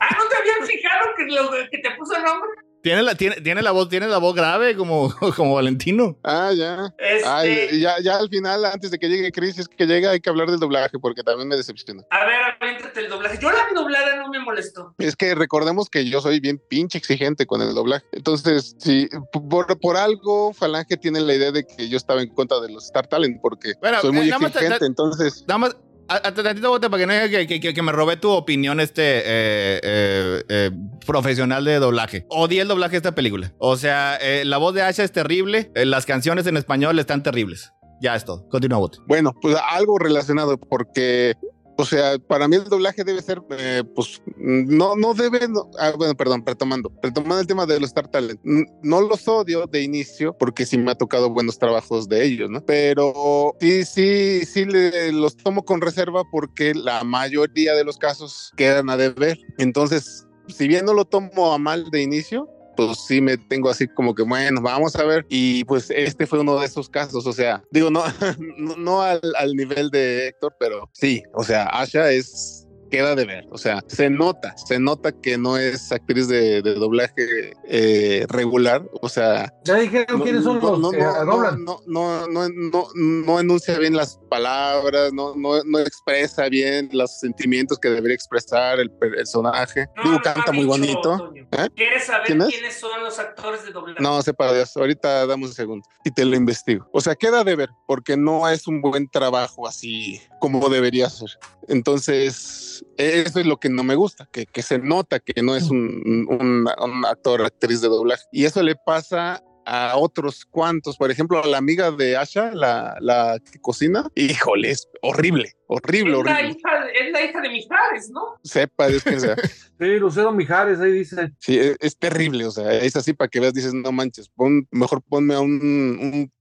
Ah, 0.00 0.16
¿no 0.16 0.28
te 0.30 0.36
habían 0.36 0.66
fijado 0.66 1.08
que, 1.14 1.24
lo, 1.26 1.50
que 1.70 1.76
te 1.78 1.90
puso 1.98 2.16
el 2.16 2.22
nombre? 2.22 2.48
Tiene 2.82 3.02
la, 3.02 3.14
tiene, 3.16 3.36
tiene 3.40 3.60
la 3.60 3.72
voz, 3.72 3.88
tiene 3.88 4.06
la 4.06 4.18
voz 4.18 4.34
grave 4.34 4.76
como, 4.76 5.12
como 5.36 5.54
Valentino. 5.54 6.16
Ah, 6.22 6.52
ya. 6.54 6.94
Este, 6.98 7.28
Ay, 7.28 7.80
ya, 7.80 7.96
ya 8.00 8.16
al 8.16 8.28
final, 8.28 8.64
antes 8.64 8.90
de 8.90 8.98
que 8.98 9.08
llegue 9.08 9.32
Chris, 9.32 9.58
es 9.58 9.68
que 9.68 9.86
llega, 9.86 10.10
hay 10.10 10.20
que 10.20 10.30
hablar 10.30 10.48
del 10.50 10.60
doblaje, 10.60 10.98
porque 11.00 11.22
también 11.22 11.48
me 11.48 11.56
decepciona. 11.56 12.02
A 12.10 12.24
ver, 12.24 12.36
aviéntate 12.60 13.00
el 13.00 13.08
doblaje. 13.10 13.38
Yo 13.42 13.50
la 13.50 13.58
doblada 13.74 14.16
no 14.16 14.28
me 14.28 14.38
molestó. 14.40 14.94
Es 14.98 15.16
que 15.16 15.34
recordemos 15.34 15.88
que 15.90 16.08
yo 16.08 16.20
soy 16.20 16.40
bien 16.40 16.60
pinche 16.68 16.98
exigente 16.98 17.46
con 17.46 17.62
el 17.62 17.74
doblaje. 17.74 18.04
Entonces, 18.12 18.76
sí, 18.78 19.08
por, 19.32 19.78
por 19.80 19.96
algo, 19.96 20.52
Falange 20.52 20.96
tiene 20.96 21.20
la 21.20 21.34
idea 21.34 21.50
de 21.52 21.64
que 21.66 21.88
yo 21.88 21.96
estaba 21.96 22.22
en 22.22 22.28
contra 22.32 22.60
de 22.60 22.70
los 22.70 22.84
Star 22.86 23.06
Talent, 23.08 23.40
porque 23.42 23.72
Bueno, 23.80 24.00
soy 24.00 24.12
muy 24.12 24.26
eh, 24.26 24.30
nada 24.30 24.38
más 24.38 24.52
te- 24.52 24.58
exigente. 24.58 24.78
te- 24.80 24.86
Entonces, 24.86 25.44
Nada 25.48 25.58
más, 25.58 25.76
tantito 26.08 26.70
bote 26.70 26.88
para 26.90 27.00
que 27.02 27.06
no 27.06 27.12
diga 27.12 27.28
que, 27.46 27.60
que- 27.60 27.74
que- 27.74 27.82
me 27.82 27.92
robé 27.92 28.16
tu 28.16 28.30
opinión 28.30 28.80
este 28.80 29.18
eh, 29.18 29.80
eh, 29.82 30.42
eh, 30.48 30.70
profesional 31.06 31.64
de 31.64 31.78
doblaje. 31.78 32.26
Odié 32.30 32.62
el 32.62 32.68
doblaje 32.68 32.92
de 32.92 32.96
esta 32.98 33.14
película. 33.14 33.52
O 33.58 33.76
sea, 33.76 34.18
la 34.44 34.56
voz 34.58 34.74
de 34.74 34.82
Asha 34.82 35.04
es 35.04 35.12
terrible, 35.12 35.70
las 35.74 36.06
canciones 36.06 36.46
en 36.46 36.56
español 36.56 36.98
están 36.98 37.22
terribles. 37.22 37.72
Ya 38.00 38.14
es 38.14 38.24
todo. 38.24 38.48
Continúa, 38.48 38.78
bote. 38.78 38.98
bueno, 39.08 39.32
pues 39.42 39.56
algo 39.70 39.98
relacionado, 39.98 40.56
porque, 40.56 41.34
o 41.80 41.84
sea, 41.84 42.18
para 42.18 42.48
mí 42.48 42.56
el 42.56 42.64
doblaje 42.64 43.04
debe 43.04 43.22
ser, 43.22 43.40
eh, 43.50 43.84
pues, 43.94 44.20
no, 44.36 44.96
no 44.96 45.14
debe, 45.14 45.46
no- 45.46 45.70
ah, 45.78 45.92
bueno, 45.96 46.16
perdón, 46.16 46.42
retomando, 46.44 46.92
retomando 47.00 47.38
el 47.38 47.46
tema 47.46 47.66
de 47.66 47.78
los 47.78 47.90
Star 47.90 48.08
Talent, 48.08 48.40
no 48.42 49.00
los 49.00 49.28
odio 49.28 49.64
de 49.68 49.82
inicio, 49.82 50.36
porque 50.36 50.66
sí 50.66 50.76
me 50.76 50.90
ha 50.90 50.96
tocado 50.96 51.30
buenos 51.30 51.56
trabajos 51.56 52.08
de 52.08 52.24
ellos, 52.24 52.50
¿no? 52.50 52.64
Pero 52.66 53.54
sí, 53.60 53.84
sí, 53.84 54.44
sí 54.44 54.64
los 55.12 55.36
tomo 55.36 55.64
con 55.64 55.80
reserva 55.80 56.24
porque 56.32 56.74
la 56.74 57.04
mayoría 57.04 57.74
de 57.74 57.84
los 57.84 57.96
casos 57.96 58.52
quedan 58.56 58.90
a 58.90 58.96
deber. 58.96 59.38
Entonces, 59.58 60.26
si 60.48 60.66
bien 60.66 60.84
no 60.84 60.94
lo 60.94 61.04
tomo 61.04 61.52
a 61.52 61.58
mal 61.58 61.90
de 61.92 62.02
inicio, 62.02 62.48
pues 62.86 62.98
sí 63.08 63.20
me 63.20 63.36
tengo 63.36 63.68
así 63.68 63.88
como 63.88 64.14
que, 64.14 64.22
bueno, 64.22 64.62
vamos 64.62 64.94
a 64.94 65.04
ver. 65.04 65.26
Y 65.28 65.64
pues 65.64 65.90
este 65.90 66.26
fue 66.26 66.38
uno 66.38 66.60
de 66.60 66.66
esos 66.66 66.88
casos, 66.88 67.26
o 67.26 67.32
sea, 67.32 67.60
digo, 67.72 67.90
no, 67.90 68.04
no, 68.78 69.02
al, 69.02 69.20
al 69.36 69.54
nivel 69.54 69.90
de 69.90 70.28
Héctor, 70.28 70.54
pero 70.60 70.88
sí, 70.92 71.24
o 71.34 71.42
sea, 71.42 71.64
Asha 71.64 72.12
es 72.12 72.67
queda 72.88 73.14
de 73.14 73.24
ver, 73.24 73.46
o 73.50 73.58
sea, 73.58 73.80
se 73.86 74.10
nota, 74.10 74.56
se 74.56 74.78
nota 74.78 75.12
que 75.12 75.38
no 75.38 75.56
es 75.56 75.92
actriz 75.92 76.28
de, 76.28 76.62
de 76.62 76.74
doblaje 76.74 77.52
eh, 77.64 78.26
regular, 78.28 78.82
o 79.00 79.08
sea, 79.08 79.52
Ya 79.64 79.76
dijeron 79.76 80.20
quiénes 80.22 80.44
son 80.44 80.60
los 80.60 80.78
no, 80.80 80.90
que 80.90 80.98
no, 80.98 81.24
doblan. 81.24 81.64
no, 81.64 81.80
no, 81.86 82.26
no, 82.28 82.48
no, 82.48 82.88
no 82.94 83.40
enuncia 83.40 83.78
bien 83.78 83.96
las 83.96 84.18
palabras, 84.30 85.12
no, 85.12 85.34
no, 85.36 85.62
no 85.64 85.78
expresa 85.78 86.48
bien 86.48 86.88
los 86.92 87.18
sentimientos 87.20 87.78
que 87.78 87.88
debería 87.90 88.14
expresar 88.14 88.80
el 88.80 88.90
personaje. 88.90 89.86
No, 89.96 90.02
Digo, 90.02 90.14
no 90.16 90.20
canta 90.22 90.52
muy 90.52 90.64
dicho, 90.64 90.68
bonito. 90.70 91.32
¿Eh? 91.52 91.68
¿Quieres 91.74 92.04
saber 92.04 92.26
¿Quién 92.26 92.42
es? 92.42 92.48
quiénes 92.48 92.74
son 92.78 93.02
los 93.02 93.18
actores 93.18 93.64
de 93.64 93.72
doblaje? 93.72 94.02
No, 94.02 94.20
sepa 94.22 94.52
Dios, 94.52 94.76
ahorita 94.76 95.26
damos 95.26 95.50
un 95.50 95.54
segundo 95.54 95.88
y 96.04 96.10
te 96.10 96.24
lo 96.24 96.36
investigo. 96.36 96.88
O 96.92 97.00
sea, 97.00 97.14
queda 97.14 97.44
de 97.44 97.56
ver, 97.56 97.70
porque 97.86 98.16
no 98.16 98.48
es 98.48 98.66
un 98.66 98.80
buen 98.80 99.08
trabajo 99.08 99.66
así 99.66 100.20
como 100.38 100.68
debería 100.68 101.08
ser. 101.10 101.30
Entonces, 101.68 102.84
eso 102.96 103.40
es 103.40 103.46
lo 103.46 103.58
que 103.58 103.68
no 103.68 103.82
me 103.82 103.94
gusta, 103.94 104.28
que, 104.32 104.46
que 104.46 104.62
se 104.62 104.78
nota 104.78 105.20
que 105.20 105.42
no 105.42 105.56
es 105.56 105.64
un, 105.70 106.26
un, 106.28 106.68
un 106.68 107.06
actor, 107.06 107.42
actriz 107.44 107.80
de 107.80 107.88
doblaje. 107.88 108.24
Y 108.32 108.44
eso 108.44 108.62
le 108.62 108.76
pasa 108.76 109.42
a 109.70 109.96
otros 109.98 110.46
cuantos, 110.46 110.96
por 110.96 111.10
ejemplo, 111.10 111.42
a 111.42 111.46
la 111.46 111.58
amiga 111.58 111.90
de 111.90 112.16
Asha, 112.16 112.52
la, 112.54 112.96
la 113.00 113.38
que 113.38 113.58
cocina, 113.58 114.08
híjole, 114.14 114.70
es 114.70 114.88
horrible, 115.02 115.52
horrible, 115.66 116.12
es, 116.18 116.24
la 116.24 116.32
horrible. 116.32 116.56
hija, 116.58 116.86
es 116.94 117.12
la 117.12 117.22
hija 117.22 117.40
de 117.42 117.48
Mijares, 117.50 118.10
¿no? 118.10 118.22
Sepa 118.42 118.88
Dios 118.88 119.02
quién 119.02 119.20
sea. 119.20 119.36
Sí, 119.80 119.86
Lucero 119.98 120.32
Mijares, 120.32 120.80
ahí 120.80 120.90
dice. 120.92 121.32
Sí, 121.38 121.56
es, 121.58 121.76
es 121.80 121.96
terrible, 121.98 122.46
o 122.46 122.50
sea, 122.50 122.72
es 122.72 122.96
así 122.96 123.12
para 123.12 123.28
que 123.28 123.38
veas, 123.40 123.52
dices, 123.54 123.72
no 123.74 123.92
manches, 123.92 124.28
pon, 124.30 124.66
mejor 124.72 125.02
ponme 125.02 125.34
a 125.34 125.40
un, 125.40 125.52
un- 125.52 126.32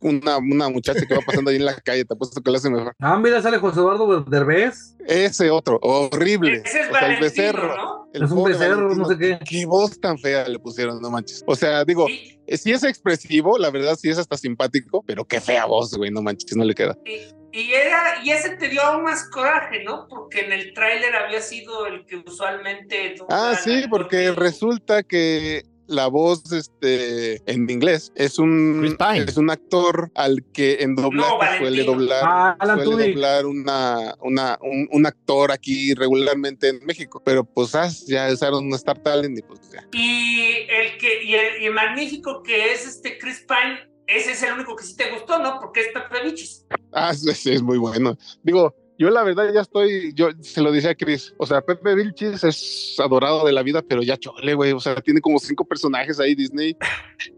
una, 0.00 0.38
una 0.38 0.68
muchacha 0.68 1.04
que 1.06 1.14
va 1.14 1.20
pasando 1.24 1.50
ahí 1.50 1.56
en 1.56 1.64
la 1.66 1.74
calle, 1.76 2.04
te 2.04 2.14
apuesto 2.14 2.40
que 2.40 2.50
lo 2.50 2.56
hace 2.56 2.70
mejor. 2.70 2.94
Ah, 3.00 3.18
mira, 3.18 3.40
sale 3.42 3.58
José 3.58 3.80
Eduardo 3.80 4.22
Derbez. 4.22 4.96
Ese 5.06 5.50
otro, 5.50 5.78
horrible. 5.82 6.62
Ese 6.64 6.80
es 6.82 6.90
o 6.90 6.94
sea, 6.94 7.14
el 7.14 7.20
becerro. 7.20 7.76
¿no? 7.76 8.08
el 8.12 8.22
Es 8.24 8.30
un 8.30 8.44
becerro, 8.44 8.94
no 8.94 9.04
sé 9.06 9.18
qué. 9.18 9.38
Qué 9.44 9.66
voz 9.66 9.98
tan 10.00 10.18
fea 10.18 10.46
le 10.48 10.58
pusieron, 10.58 11.00
no 11.00 11.10
manches. 11.10 11.42
O 11.46 11.54
sea, 11.56 11.84
digo, 11.84 12.08
Y, 12.08 12.38
eh, 12.46 12.56
sí 12.56 12.72
es 12.72 12.84
expresivo, 12.84 13.58
la 13.58 13.70
verdad 13.70 13.96
sí 13.96 14.08
es 14.10 14.18
hasta 14.18 14.36
simpático, 14.36 15.02
pero 15.06 15.24
qué 15.24 15.40
fea 15.40 15.64
voz, 15.66 15.94
güey, 15.96 16.10
no 16.10 16.22
manches, 16.22 16.56
no 16.56 16.64
le 16.64 16.74
queda. 16.74 16.96
y- 17.04 17.20
y 17.54 17.70
era, 17.74 18.24
y 18.24 18.30
ese 18.30 18.56
te 18.56 18.70
dio 18.70 18.82
aún 18.82 19.02
más 19.04 19.28
coraje, 19.28 19.84
¿no? 19.84 20.06
Porque 20.08 20.40
en 20.46 20.52
el 20.52 20.72
tráiler 20.72 21.14
había 21.14 21.42
sido 21.42 21.84
el 21.84 22.06
que 22.06 22.16
usualmente... 22.16 23.16
Ah, 23.28 23.54
sí, 23.62 23.84
porque 23.90 24.32
resulta 24.32 25.02
que 25.02 25.62
la 25.92 26.08
voz 26.08 26.50
este, 26.52 27.42
en 27.50 27.68
inglés 27.70 28.12
es 28.14 28.38
un, 28.38 28.96
es 29.14 29.36
un 29.36 29.50
actor 29.50 30.10
al 30.14 30.44
que 30.52 30.78
en 30.80 30.94
doblaje 30.94 31.58
suele 31.58 31.84
doblar, 31.84 32.22
Ah, 32.24 32.56
suele 32.82 33.12
doblar 33.12 33.46
una, 33.46 34.14
una, 34.20 34.58
un, 34.62 34.88
un 34.90 35.06
actor 35.06 35.52
aquí 35.52 35.94
regularmente 35.94 36.68
en 36.68 36.84
México. 36.84 37.22
Pero 37.24 37.44
pues 37.44 37.74
ah, 37.74 37.88
ya 38.06 38.32
usaron 38.32 38.66
un 38.66 38.74
Star 38.74 38.98
Talent 38.98 39.38
y 39.38 39.42
pues 39.42 39.60
ya. 39.70 39.86
Y 39.92 40.66
el 40.68 40.98
que 40.98 41.22
y 41.24 41.34
el, 41.34 41.62
y 41.62 41.66
el 41.66 41.74
magnífico 41.74 42.42
que 42.42 42.72
es 42.72 42.86
este 42.86 43.18
Chris 43.18 43.44
Pine, 43.46 43.88
ese 44.06 44.32
es 44.32 44.42
el 44.42 44.54
único 44.54 44.76
que 44.76 44.84
sí 44.84 44.96
te 44.96 45.10
gustó, 45.10 45.38
¿no? 45.38 45.58
Porque 45.60 45.80
es 45.80 45.88
Pepe 45.88 46.24
Bichis. 46.24 46.66
Ah, 46.92 47.14
sí, 47.14 47.52
es 47.52 47.62
muy 47.62 47.78
bueno. 47.78 48.16
Digo, 48.42 48.74
yo 49.02 49.10
la 49.10 49.24
verdad 49.24 49.52
ya 49.52 49.62
estoy, 49.62 50.12
yo 50.14 50.28
se 50.40 50.60
lo 50.62 50.70
decía 50.70 50.90
a 50.90 50.94
Chris, 50.94 51.34
o 51.36 51.44
sea, 51.44 51.60
Pepe 51.60 51.96
Vilchis 51.96 52.44
es 52.44 52.94
adorado 53.00 53.44
de 53.44 53.52
la 53.52 53.64
vida, 53.64 53.82
pero 53.82 54.00
ya 54.02 54.16
chole, 54.16 54.54
güey, 54.54 54.70
o 54.70 54.78
sea, 54.78 54.94
tiene 55.00 55.20
como 55.20 55.40
cinco 55.40 55.64
personajes 55.64 56.20
ahí 56.20 56.36
Disney. 56.36 56.76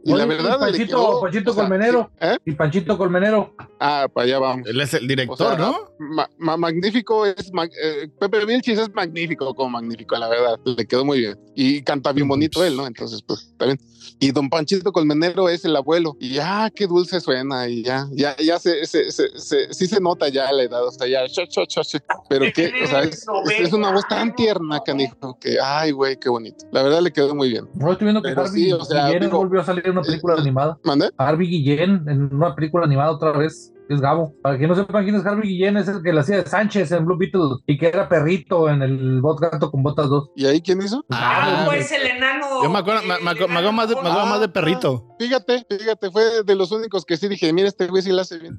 Y 0.05 0.12
Oye, 0.12 0.19
la 0.19 0.27
verdad, 0.27 0.53
le 0.61 0.66
Panchito, 0.66 0.86
quedó, 0.86 1.20
Panchito 1.23 1.51
o 1.51 1.55
sea, 1.55 1.62
Colmenero. 1.65 2.11
¿eh? 2.20 2.36
Y 2.45 2.53
Panchito 2.53 2.99
Colmenero. 2.99 3.55
Ah, 3.81 4.07
para 4.12 4.27
allá 4.27 4.39
vamos. 4.39 4.66
Él 4.69 4.78
es 4.78 4.93
el 4.93 5.09
director, 5.09 5.35
O 5.35 5.57
sea, 5.57 5.57
¿no? 5.57 5.91
Ma- 5.99 6.28
ma- 6.36 6.59
magnífico 6.59 7.24
es 7.24 7.51
eh, 7.82 8.09
Pepe 8.20 8.45
Vilchis 8.45 8.78
es 8.78 8.95
magnífico 8.95 9.55
como 9.55 9.70
magnífico, 9.70 10.16
la 10.16 10.28
verdad, 10.28 10.59
le 10.65 10.86
quedó 10.86 11.05
muy 11.07 11.20
bien. 11.20 11.39
Y 11.55 11.81
canta 11.82 12.12
bien 12.12 12.28
bonito 12.28 12.62
él, 12.62 12.77
¿no? 12.77 12.86
Entonces, 12.86 13.23
pues, 13.27 13.41
está 13.53 13.65
bien. 13.65 13.78
Y 14.20 14.31
don 14.32 14.49
Panchito 14.49 14.93
Colmenero 14.93 15.49
es 15.49 15.65
el 15.65 15.77
abuelo. 15.77 16.16
Y 16.20 16.35
ya, 16.35 16.70
qué 16.74 16.86
dulce 16.86 17.20
suena. 17.20 17.69
Y 17.69 17.82
ya, 17.82 18.07
ya, 18.12 18.35
ya 18.36 18.59
se, 18.59 18.86
se, 18.86 19.11
se- 19.11 19.39
se- 19.39 19.74
sí 19.74 19.86
se 19.86 20.01
nota 20.01 20.28
ya 20.28 20.51
la 20.53 20.62
edad. 20.62 20.86
O 20.86 20.91
sea, 20.91 21.07
ya, 21.07 21.27
cho, 21.28 21.45
cho, 21.47 21.65
cho, 21.66 21.82
pero 22.28 22.47
que, 22.55 22.73
o 22.85 22.86
sea, 22.86 23.03
es, 23.03 23.27
es- 23.59 23.73
una 23.73 23.93
voz 23.93 24.07
tan 24.09 24.35
tierna, 24.35 24.81
canijo, 24.81 25.39
que, 25.39 25.59
ay, 25.62 25.91
güey, 25.91 26.16
qué 26.19 26.28
bonito. 26.28 26.65
La 26.73 26.82
verdad 26.82 27.03
le 27.03 27.12
quedó 27.12 27.35
muy 27.35 27.51
bien. 27.51 27.69
No 27.74 27.93
estoy 27.93 28.07
viendo 28.07 28.23
que 28.23 28.31
Harvey 28.31 28.65
sí, 28.65 28.73
o 28.73 28.85
sea, 28.85 29.07
Guillén 29.07 29.23
digo, 29.24 29.39
volvió 29.39 29.61
a 29.61 29.65
salir 29.65 29.85
en 29.86 29.93
una 29.93 30.03
película 30.03 30.35
eh, 30.36 30.41
animada. 30.41 30.78
¿Mande? 30.85 31.11
Harvey 31.19 31.49
Guillén 31.49 32.09
en 32.09 32.35
una 32.35 32.55
película 32.55 32.85
animada 32.85 33.11
otra 33.11 33.32
vez. 33.32 33.73
Es 33.89 34.01
Gabo. 34.01 34.35
Para 34.43 34.56
que 34.59 34.66
no 34.66 34.74
sepan 34.74 35.05
quién 35.05 35.16
es 35.16 35.27
Harvey 35.27 35.48
Guillén, 35.48 35.77
es 35.77 35.89
el 35.89 36.02
que 36.02 36.12
le 36.12 36.20
hacía 36.20 36.36
de 36.36 36.47
Sánchez 36.47 36.90
en 36.93 37.05
Blue 37.05 37.19
Beetle 37.19 37.56
y 37.66 37.77
que 37.77 37.89
era 37.89 38.09
perrito 38.09 38.69
en 38.70 38.82
el 38.82 39.20
bot 39.20 39.39
gato 39.40 39.70
con 39.70 39.82
botas 39.82 40.09
2. 40.09 40.31
¿Y 40.36 40.47
ahí 40.47 40.61
quién 40.62 40.81
hizo? 40.81 41.05
Ah, 41.11 41.62
Ah, 41.62 41.62
pues 41.66 41.93
el 41.93 42.06
enano. 42.06 42.62
Yo 42.62 42.70
me 42.70 42.78
acuerdo, 42.78 43.02
me, 43.02 43.09
me 43.20 43.31
acuerdo- 43.31 43.48
me 43.48 43.59
enano 43.59 43.69
acuerdo 43.69 43.73
más 43.73 43.89
de, 43.89 43.94
me 43.97 44.01
acuerdo 44.09 44.27
más 44.27 44.40
de 44.40 44.47
Ah, 44.47 44.52
perrito. 44.52 45.09
Fíjate, 45.19 45.66
fíjate, 45.69 46.11
fue 46.11 46.43
de 46.44 46.55
los 46.55 46.73
únicos 46.73 47.05
que 47.05 47.16
sí 47.19 47.28
dije, 47.28 47.52
mira, 47.52 47.69
este 47.69 47.86
güey 47.89 48.02
sí 48.02 48.11
la 48.12 48.23
hace 48.23 48.39
bien. 48.39 48.59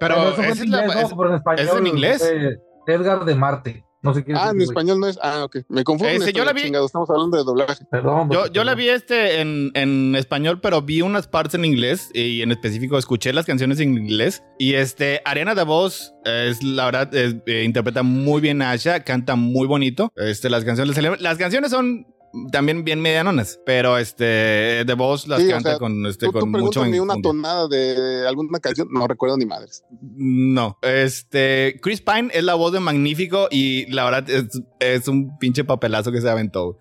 Pero 0.00 0.16
Bueno, 0.16 0.30
eso 0.30 0.36
fue 0.42 0.46
esa 0.48 0.52
en 0.62 0.64
es 0.64 0.70
la- 0.70 0.78
inglés, 0.82 0.94
no, 0.96 1.00
es- 1.08 1.14
pero 1.16 1.28
en 1.30 1.34
español. 1.36 1.66
¿es 1.68 1.74
en 1.76 1.86
inglés? 1.86 2.30
eh, 2.32 2.56
Edgar 2.88 3.24
de 3.24 3.34
Marte. 3.36 3.84
No 4.04 4.14
sé 4.14 4.22
quién 4.22 4.36
es 4.36 4.42
Ah, 4.44 4.50
en 4.50 4.60
español 4.60 5.00
no 5.00 5.08
es. 5.08 5.18
Ah, 5.22 5.44
ok. 5.44 5.56
Me 5.68 5.82
confundo. 5.82 6.26
Yo 6.30 6.44
la 6.44 6.52
vi- 6.52 6.62
chingado, 6.62 6.86
Estamos 6.86 7.10
hablando 7.10 7.36
de 7.38 7.42
doblaje. 7.44 7.84
Perdón. 7.90 8.30
Yo, 8.30 8.46
yo 8.46 8.62
la 8.62 8.74
vi 8.74 8.88
este 8.90 9.40
en, 9.40 9.70
en 9.74 10.14
español, 10.14 10.60
pero 10.60 10.82
vi 10.82 11.00
unas 11.02 11.26
partes 11.26 11.54
en 11.54 11.64
inglés 11.64 12.10
y 12.14 12.42
en 12.42 12.52
específico 12.52 12.98
escuché 12.98 13.32
las 13.32 13.46
canciones 13.46 13.80
en 13.80 13.96
inglés. 13.96 14.42
Y 14.58 14.74
este, 14.74 15.20
Ariana 15.24 15.54
DeVos 15.54 16.14
es 16.24 16.62
la 16.62 16.84
verdad, 16.84 17.14
es- 17.14 17.36
eh, 17.46 17.64
interpreta 17.64 18.02
muy 18.02 18.40
bien 18.40 18.62
a 18.62 18.70
Asha, 18.72 19.00
canta 19.04 19.34
muy 19.36 19.66
bonito. 19.66 20.12
Este, 20.16 20.50
las 20.50 20.64
canciones, 20.64 21.20
las 21.20 21.38
canciones 21.38 21.70
son 21.70 22.06
también 22.50 22.84
bien 22.84 23.00
medianonas, 23.00 23.60
pero 23.64 23.98
este, 23.98 24.84
DeVos 24.84 25.28
las 25.28 25.40
Sí, 25.40 25.48
o 25.48 25.50
canta 25.50 25.70
sea, 25.70 25.78
con, 25.78 26.06
este, 26.06 26.26
Tú, 26.26 26.32
tú 26.32 26.40
con 26.40 26.50
mucho. 26.50 26.80
pregúntame 26.80 27.00
una 27.00 27.16
tonada 27.22 27.68
de 27.68 28.26
alguna 28.26 28.58
canción. 28.60 28.88
No 28.90 29.06
recuerdo 29.06 29.36
ni 29.36 29.46
madres. 29.46 29.84
No, 30.00 30.78
este, 30.82 31.78
Chris 31.82 32.00
Pine 32.00 32.30
es 32.32 32.44
la 32.44 32.54
voz 32.54 32.72
de 32.72 32.80
Magnífico 32.80 33.48
y 33.50 33.90
la 33.92 34.04
verdad 34.04 34.28
es, 34.30 34.62
es 34.80 35.08
un 35.08 35.38
pinche 35.38 35.64
papelazo 35.64 36.12
que 36.12 36.20
se 36.20 36.30
aventó. 36.30 36.78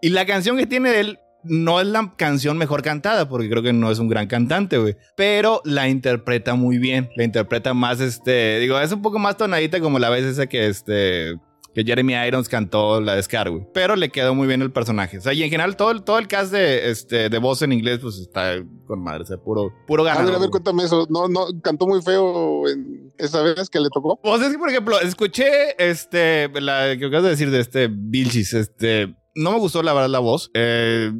Y 0.00 0.10
la 0.10 0.26
canción 0.26 0.56
que 0.56 0.66
tiene 0.66 1.00
él 1.00 1.18
no 1.48 1.80
es 1.80 1.86
la 1.86 2.12
canción 2.16 2.58
mejor 2.58 2.82
cantada, 2.82 3.28
porque 3.28 3.48
creo 3.48 3.62
que 3.62 3.72
no 3.72 3.90
es 3.90 3.98
un 3.98 4.08
gran 4.08 4.26
cantante, 4.26 4.78
güey. 4.78 4.96
Pero 5.16 5.60
la 5.64 5.88
interpreta 5.88 6.54
muy 6.54 6.78
bien, 6.78 7.10
la 7.16 7.24
interpreta 7.24 7.74
más, 7.74 8.00
este, 8.00 8.58
digo, 8.58 8.78
es 8.80 8.92
un 8.92 9.02
poco 9.02 9.18
más 9.18 9.36
tonadita 9.36 9.80
como 9.80 9.98
la 9.98 10.10
vez 10.10 10.24
esa 10.24 10.46
que, 10.46 10.66
este, 10.66 11.34
que 11.76 11.84
Jeremy 11.84 12.14
Irons 12.26 12.48
cantó 12.48 13.02
la 13.02 13.16
de 13.16 13.22
Scar, 13.22 13.50
güey. 13.50 13.66
Pero 13.74 13.96
le 13.96 14.08
quedó 14.08 14.34
muy 14.34 14.46
bien 14.48 14.62
el 14.62 14.72
personaje. 14.72 15.18
O 15.18 15.20
sea, 15.20 15.34
y 15.34 15.42
en 15.42 15.50
general 15.50 15.76
todo, 15.76 15.90
el- 15.90 16.04
todo 16.04 16.18
el 16.18 16.26
cast 16.26 16.50
de, 16.50 16.88
este, 16.90 17.28
de 17.28 17.38
voz 17.38 17.60
en 17.60 17.70
inglés, 17.74 17.98
pues 18.00 18.16
está 18.16 18.54
con 18.86 19.02
madre, 19.04 19.24
o 19.24 19.26
sea, 19.26 19.36
puro, 19.36 19.70
puro 19.86 20.02
A 20.04 20.06
ganador. 20.06 20.26
ver, 20.26 20.36
a 20.36 20.38
ver, 20.38 20.48
cuéntame 20.48 20.84
eso. 20.84 21.06
No, 21.10 21.28
no, 21.28 21.48
cantó 21.62 21.86
muy 21.86 22.00
feo 22.00 22.66
en 22.66 23.12
esa 23.18 23.42
vez 23.42 23.68
que 23.68 23.78
le 23.78 23.90
tocó. 23.92 24.18
Pues 24.22 24.40
es 24.40 24.52
que, 24.52 24.58
por 24.58 24.70
ejemplo, 24.70 24.98
escuché 25.02 25.74
este, 25.78 26.48
la 26.62 26.96
que 26.98 27.04
acabas 27.04 27.24
de 27.24 27.28
decir 27.30 27.50
de 27.50 27.60
este 27.60 27.88
Vilchis, 27.92 28.54
este, 28.54 29.14
no 29.34 29.52
me 29.52 29.58
gustó 29.58 29.82
la 29.82 29.92
verdad 29.92 30.08
la 30.08 30.20
voz, 30.20 30.50
eh, 30.54 31.12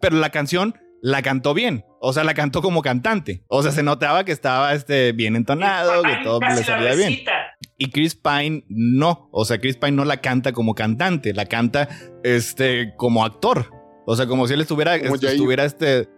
pero 0.00 0.16
la 0.16 0.30
canción 0.30 0.74
la 1.02 1.22
cantó 1.22 1.54
bien. 1.54 1.84
O 2.00 2.12
sea, 2.12 2.24
la 2.24 2.34
cantó 2.34 2.62
como 2.62 2.82
cantante. 2.82 3.44
O 3.48 3.62
sea, 3.62 3.70
se 3.70 3.84
notaba 3.84 4.24
que 4.24 4.32
estaba 4.32 4.74
este, 4.74 5.12
bien 5.12 5.36
entonado, 5.36 6.02
que 6.02 6.16
todo 6.24 6.40
le 6.40 6.64
salía 6.64 6.94
bien. 6.96 7.20
Y 7.84 7.90
Chris 7.90 8.14
Pine 8.14 8.64
no. 8.68 9.28
O 9.32 9.44
sea, 9.44 9.58
Chris 9.58 9.76
Pine 9.76 9.92
no 9.92 10.04
la 10.04 10.18
canta 10.20 10.52
como 10.52 10.74
cantante, 10.74 11.32
la 11.32 11.46
canta 11.46 11.88
este, 12.22 12.94
como 12.96 13.24
actor. 13.24 13.70
O 14.06 14.16
sea, 14.16 14.26
como 14.26 14.46
si 14.46 14.52
él 14.54 14.60
estuviera, 14.60 14.96
este, 14.96 15.28
estuviera 15.28 15.64
este, 15.64 16.08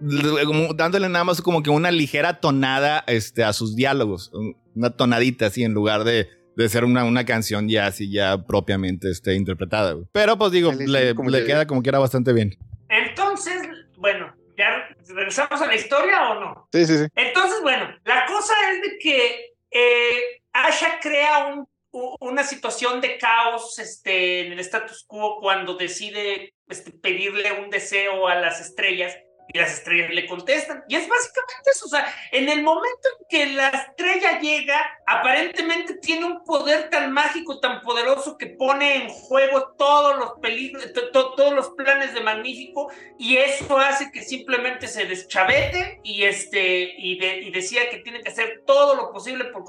como 0.45 0.75
dándole 0.75 1.09
nada 1.09 1.25
más 1.25 1.41
como 1.41 1.63
que 1.63 1.71
una 1.71 1.91
ligera 1.93 2.41
tonada 2.41 3.05
este, 3.07 3.45
a 3.45 3.53
sus 3.53 3.77
diálogos. 3.77 4.33
Una 4.75 4.91
tonadita 4.91 5.47
así 5.47 5.63
en 5.63 5.73
lugar 5.73 6.03
de, 6.03 6.29
de 6.57 6.69
ser 6.69 6.85
una, 6.85 7.05
una 7.05 7.25
canción 7.25 7.69
ya 7.69 7.87
así, 7.87 8.11
ya 8.11 8.45
propiamente 8.45 9.09
este, 9.11 9.35
interpretada. 9.35 9.93
güey. 9.93 10.07
Pero 10.13 10.37
pues 10.37 10.51
digo, 10.51 10.73
le, 10.73 11.15
como 11.15 11.31
le 11.31 11.41
que- 11.41 11.47
queda 11.47 11.67
como 11.69 11.83
que 11.83 11.91
era 11.91 12.01
bastante 12.01 12.33
bien. 12.33 12.57
Entonces, 12.89 13.55
bueno, 13.99 14.35
¿ya 14.59 14.89
regresamos 15.15 15.61
a 15.61 15.67
la 15.67 15.75
historia 15.77 16.31
o 16.31 16.41
no? 16.41 16.69
Sí, 16.73 16.87
sí, 16.87 16.99
sí. 16.99 17.05
Entonces, 17.15 17.59
bueno, 17.63 17.87
la 18.05 18.27
cosa 18.27 18.53
es 18.73 18.83
de 18.83 18.99
que 18.99 19.55
eh, 19.71 20.19
Asha 20.65 20.99
crea 21.01 21.47
un- 21.47 21.69
una 22.21 22.45
situación 22.45 23.01
de 23.01 23.19
caos 23.19 23.79
este, 23.79 24.47
en 24.47 24.53
el 24.53 24.61
status 24.61 25.05
quo 25.07 25.39
cuando 25.41 25.75
decide 25.77 26.55
este, 26.69 26.93
pedirle 26.93 27.53
un 27.53 27.71
deseo 27.71 28.27
a 28.29 28.35
las 28.37 28.61
estrellas 28.61 29.17
y 29.49 29.59
las 29.59 29.73
estrellas 29.75 30.11
le 30.11 30.27
contestan. 30.27 30.85
Y 30.89 30.97
es 30.97 31.09
básicamente 31.09 31.71
eso, 31.73 31.87
o 31.87 31.89
sea, 31.89 32.07
en 32.33 32.49
el 32.49 32.63
momento 32.63 33.09
en 33.21 33.27
que 33.29 33.47
la 33.55 33.69
estrella 33.69 34.39
llega, 34.41 34.81
aparentemente 35.07 35.95
tiene 35.95 36.25
un 36.27 36.45
poder 36.45 36.91
tan 36.91 37.13
mágico, 37.13 37.61
tan 37.61 37.81
poderoso 37.83 38.37
que 38.39 38.47
pone 38.47 38.97
en 39.05 39.09
juego 39.09 39.75
todos 39.79 40.17
los 40.19 40.33
peligros, 40.41 40.93
to- 40.93 41.11
to- 41.11 41.35
todos 41.35 41.53
los 41.53 41.71
planes 41.71 42.15
de 42.15 42.21
Magnífico 42.21 42.91
y 43.19 43.37
eso 43.37 43.79
hace 43.79 44.11
que 44.13 44.23
simplemente 44.23 44.89
se 44.89 45.07
deschavete 45.07 46.01
y 46.03 46.25
este 46.25 46.95
y, 46.99 47.19
de- 47.19 47.41
y 47.43 47.51
decía 47.51 47.89
que 47.91 47.99
tiene 47.99 48.23
que 48.23 48.31
hacer 48.31 48.63
todo 48.67 48.95
lo 48.95 49.13
posible 49.13 49.45
por, 49.47 49.65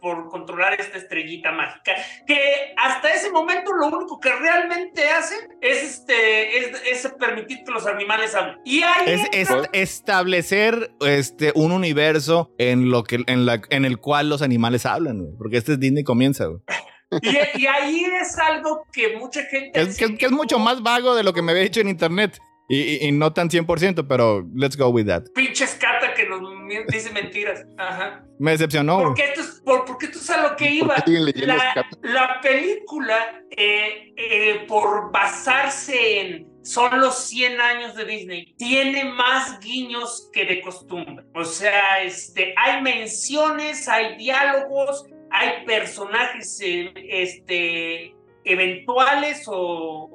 por 0.00 0.28
controlar 0.28 0.80
esta 0.80 0.98
estrellita 0.98 1.50
mágica 1.52 1.94
que 2.26 2.74
hasta 2.76 3.12
ese 3.12 3.30
momento 3.30 3.72
lo 3.72 3.86
único 3.86 4.18
que 4.20 4.32
realmente 4.32 5.08
hace 5.08 5.34
es 5.60 5.82
este 5.82 6.58
es, 6.58 6.82
es 7.06 7.12
permitir 7.18 7.64
que 7.64 7.70
los 7.72 7.86
animales 7.86 8.34
hablen 8.34 8.58
y 8.64 8.82
ahí 8.82 9.11
Es, 9.12 9.48
establecer 9.72 10.92
este, 11.00 11.52
un 11.54 11.72
universo 11.72 12.50
en, 12.58 12.90
lo 12.90 13.04
que, 13.04 13.22
en, 13.26 13.46
la, 13.46 13.62
en 13.70 13.84
el 13.84 13.98
cual 13.98 14.28
los 14.28 14.42
animales 14.42 14.86
hablan, 14.86 15.18
güey. 15.20 15.32
Porque 15.38 15.56
este 15.58 15.72
es 15.74 15.80
Disney 15.80 16.04
comienza, 16.04 16.46
güey. 16.46 16.60
y, 17.22 17.62
y 17.62 17.66
ahí 17.66 18.04
es 18.20 18.38
algo 18.38 18.84
que 18.92 19.16
mucha 19.16 19.42
gente 19.44 19.70
Que 19.72 19.80
es, 19.82 19.96
que, 19.98 20.16
que 20.16 20.26
es 20.26 20.32
mucho 20.32 20.58
más 20.58 20.82
vago 20.82 21.14
de 21.14 21.22
lo 21.22 21.32
que 21.32 21.42
me 21.42 21.52
había 21.52 21.64
dicho 21.64 21.80
en 21.80 21.88
internet. 21.88 22.38
Y, 22.68 22.78
y- 22.80 23.08
y 23.08 23.12
no 23.12 23.32
tan 23.34 23.50
100%, 23.50 24.06
pero 24.08 24.46
let's 24.54 24.76
go 24.78 24.88
with 24.88 25.06
that. 25.06 25.24
pinche 25.34 25.64
escata 25.64 26.14
que 26.14 26.26
nos 26.26 26.40
dice 26.88 27.10
mentiras 27.10 27.66
ajá 27.76 28.24
Me 28.38 28.52
decepcionó. 28.52 29.02
porque 29.02 29.24
esto 29.24 29.40
es 29.42 29.60
por, 29.64 29.84
porque 29.84 30.06
esto 30.06 30.18
es 30.18 30.30
a 30.30 30.42
lo 30.48 30.56
que 30.56 30.64
¿Por 30.80 31.08
iba 31.10 31.44
la, 31.46 31.86
la 32.02 32.40
película, 32.40 33.16
eh, 33.50 34.14
eh, 34.16 34.64
por 34.68 35.10
basarse 35.12 36.20
en 36.20 36.51
son 36.62 37.00
los 37.00 37.16
100 37.28 37.60
años 37.60 37.94
de 37.94 38.04
Disney, 38.04 38.54
tiene 38.56 39.04
más 39.04 39.58
guiños 39.60 40.30
que 40.32 40.44
de 40.44 40.60
costumbre. 40.60 41.24
O 41.34 41.44
sea, 41.44 42.02
este, 42.02 42.54
hay 42.56 42.80
menciones, 42.82 43.88
hay 43.88 44.16
diálogos, 44.16 45.04
hay 45.30 45.64
personajes 45.66 46.60
eh, 46.62 46.92
este, 46.96 48.14
eventuales 48.44 49.44
o, 49.46 50.08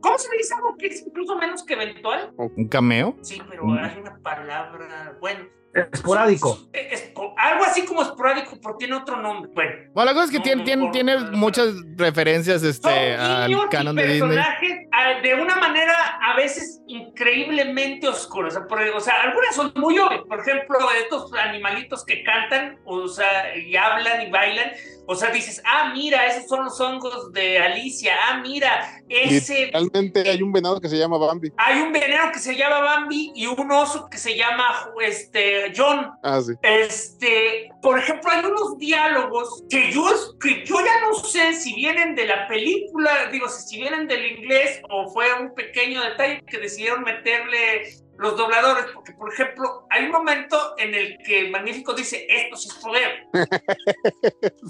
¿Cómo 0.00 0.18
se 0.18 0.30
le 0.30 0.36
dice 0.36 0.54
algo 0.54 0.76
que 0.76 0.86
es 0.88 1.00
incluso 1.06 1.34
menos 1.36 1.64
que 1.64 1.72
eventual? 1.74 2.32
¿Un 2.36 2.68
cameo? 2.68 3.16
Sí, 3.22 3.40
pero 3.48 3.64
Mm. 3.64 3.78
hay 3.78 3.98
una 3.98 4.18
palabra, 4.22 5.16
bueno. 5.18 5.46
Esporádico. 5.92 6.58
Es- 6.72 6.92
es- 6.92 7.10
algo 7.36 7.64
así 7.64 7.84
como 7.84 8.02
esporádico, 8.02 8.56
pero 8.62 8.76
tiene 8.76 8.94
otro 8.94 9.16
nombre. 9.16 9.50
Bueno, 9.54 9.72
Bueno, 9.92 10.10
la 10.10 10.14
cosa 10.14 10.24
es 10.26 10.30
que 10.30 10.38
No, 10.38 10.42
tiene, 10.44 10.56
no, 10.58 10.64
tiene, 10.64 10.84
no, 10.86 10.90
tiene 10.92 11.14
no, 11.16 11.30
no. 11.32 11.36
muchas 11.36 11.68
referencias 11.96 12.62
este, 12.62 13.14
al 13.16 13.68
canon 13.70 13.96
de 13.96 14.06
Disney. 14.06 14.20
personajes 14.36 14.78
de 15.22 15.34
una 15.34 15.56
manera 15.56 15.94
a 16.22 16.36
veces 16.36 16.80
increíblemente 16.86 18.06
oscura. 18.08 18.48
O 18.48 18.50
sea, 18.50 18.66
por- 18.66 18.80
o 18.80 19.00
sea, 19.00 19.22
algunas 19.22 19.54
son 19.54 19.72
muy 19.76 19.98
obvias. 19.98 20.22
Por 20.28 20.40
ejemplo, 20.40 20.76
estos 21.02 21.32
animalitos 21.34 22.04
que 22.04 22.22
cantan, 22.22 22.78
o 22.84 23.08
sea, 23.08 23.56
y 23.56 23.74
hablan 23.76 24.22
y 24.22 24.30
bailan. 24.30 24.70
O 25.06 25.14
sea, 25.14 25.30
dices, 25.30 25.62
ah, 25.64 25.92
mira, 25.94 26.26
esos 26.26 26.48
son 26.48 26.64
los 26.64 26.80
hongos 26.80 27.32
de 27.32 27.58
Alicia. 27.58 28.14
Ah, 28.26 28.40
mira, 28.40 29.02
ese 29.08 29.70
Realmente 29.72 30.28
hay 30.28 30.42
un 30.42 30.52
venado 30.52 30.80
que 30.80 30.88
se 30.88 30.96
llama 30.96 31.18
Bambi. 31.18 31.50
hay 31.56 31.80
un 31.80 31.92
veneno 31.92 32.30
que 32.32 32.38
se 32.38 32.56
llama 32.56 32.80
Bambi 32.80 33.32
y 33.34 33.46
un 33.46 33.70
oso 33.70 34.08
que 34.10 34.18
se 34.18 34.36
llama 34.36 34.64
este, 35.02 35.72
John. 35.76 36.10
Ah, 36.22 36.40
sí. 36.40 36.52
Este, 36.62 37.70
por 37.82 37.98
ejemplo, 37.98 38.30
hay 38.30 38.44
unos 38.44 38.78
diálogos 38.78 39.64
que 39.68 39.92
yo, 39.92 40.06
que 40.40 40.64
yo 40.64 40.76
ya 40.80 41.00
no 41.08 41.14
sé 41.14 41.54
si 41.54 41.74
vienen 41.74 42.14
de 42.14 42.26
la 42.26 42.48
película, 42.48 43.28
digo, 43.30 43.48
si 43.48 43.78
vienen 43.78 44.06
del 44.06 44.24
inglés 44.24 44.80
o 44.90 45.08
fue 45.08 45.26
un 45.40 45.54
pequeño 45.54 46.02
detalle 46.02 46.42
que 46.46 46.58
decidieron 46.58 47.02
meterle 47.02 48.03
los 48.18 48.36
dobladores, 48.36 48.86
porque 48.94 49.12
por 49.12 49.32
ejemplo, 49.32 49.86
hay 49.90 50.04
un 50.04 50.10
momento 50.12 50.74
en 50.78 50.94
el 50.94 51.18
que 51.24 51.48
Magnífico 51.50 51.92
dice, 51.94 52.26
esto 52.28 52.56
sí 52.56 52.68
es 52.68 52.74
poder. 52.74 53.26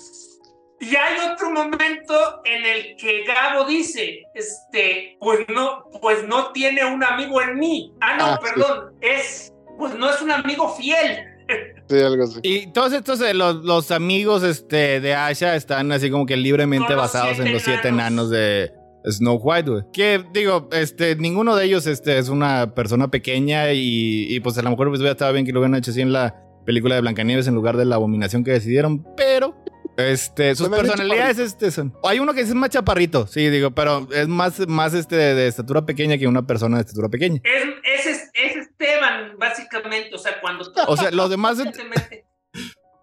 Y 0.80 0.96
hay 0.96 1.16
otro 1.32 1.50
momento 1.50 2.42
en 2.44 2.66
el 2.66 2.96
que 2.96 3.24
Gabo 3.24 3.64
dice, 3.64 4.22
este, 4.34 5.16
pues 5.20 5.46
no, 5.48 5.84
pues 6.02 6.26
no 6.26 6.50
tiene 6.52 6.84
un 6.84 7.02
amigo 7.02 7.40
en 7.40 7.58
mí. 7.58 7.94
Ah, 8.00 8.16
no, 8.18 8.26
Ah, 8.26 8.40
sí. 8.42 8.48
perdón, 8.52 8.92
es, 9.00 9.52
pues 9.78 9.94
no 9.94 10.10
es 10.10 10.20
un 10.20 10.30
amigo 10.32 10.74
fiel. 10.74 11.24
Sí, 11.86 12.00
algo 12.00 12.24
así. 12.24 12.40
Y 12.42 12.72
todos 12.72 12.94
estos, 12.94 13.20
eh, 13.20 13.34
los, 13.34 13.56
los 13.56 13.90
amigos 13.90 14.42
este, 14.42 15.00
de 15.00 15.14
Asha 15.14 15.54
están 15.54 15.92
así 15.92 16.10
como 16.10 16.24
que 16.24 16.34
libremente 16.34 16.94
basados 16.94 17.38
en 17.38 17.52
los 17.52 17.60
siete 17.60 17.88
enanos. 17.88 18.28
enanos 18.28 18.30
de 18.30 18.72
Snow 19.06 19.36
White, 19.36 19.70
güey. 19.70 19.82
Que 19.92 20.24
digo, 20.32 20.68
este, 20.72 21.16
ninguno 21.16 21.56
de 21.56 21.64
ellos 21.66 21.86
este, 21.86 22.18
es 22.18 22.28
una 22.28 22.74
persona 22.74 23.08
pequeña 23.10 23.72
y, 23.72 24.26
y, 24.34 24.40
pues 24.40 24.56
a 24.58 24.62
lo 24.62 24.70
mejor 24.70 24.88
pues, 24.88 25.00
estado 25.00 25.32
bien 25.32 25.44
que 25.44 25.52
lo 25.52 25.60
hubieran 25.60 25.76
hecho 25.76 25.90
así 25.90 26.00
en 26.00 26.12
la 26.12 26.34
película 26.64 26.94
de 26.94 27.00
Blancanieves 27.02 27.46
en 27.46 27.54
lugar 27.54 27.76
de 27.76 27.84
la 27.84 27.96
abominación 27.96 28.42
que 28.44 28.52
decidieron, 28.52 29.04
pero 29.16 29.54
este, 29.96 30.54
sus 30.54 30.68
personalidades 30.70 31.38
este, 31.38 31.70
son. 31.70 31.92
Hay 32.02 32.18
uno 32.18 32.32
que 32.32 32.40
es 32.40 32.54
más 32.54 32.70
chaparrito, 32.70 33.26
sí, 33.26 33.48
digo, 33.50 33.72
pero 33.72 34.08
es 34.12 34.26
más, 34.28 34.66
más 34.66 34.94
este, 34.94 35.16
de 35.16 35.46
estatura 35.46 35.84
pequeña 35.84 36.16
que 36.18 36.26
una 36.26 36.46
persona 36.46 36.78
de 36.78 36.82
estatura 36.82 37.08
pequeña. 37.08 37.40
Es, 37.44 37.64
es, 37.84 38.06
es- 38.06 38.30
es 38.34 38.56
Esteban, 38.56 39.38
básicamente, 39.38 40.14
o 40.14 40.18
sea, 40.18 40.40
cuando... 40.40 40.64
O 40.88 40.96
sea, 40.96 41.10
los 41.12 41.30
demás. 41.30 41.58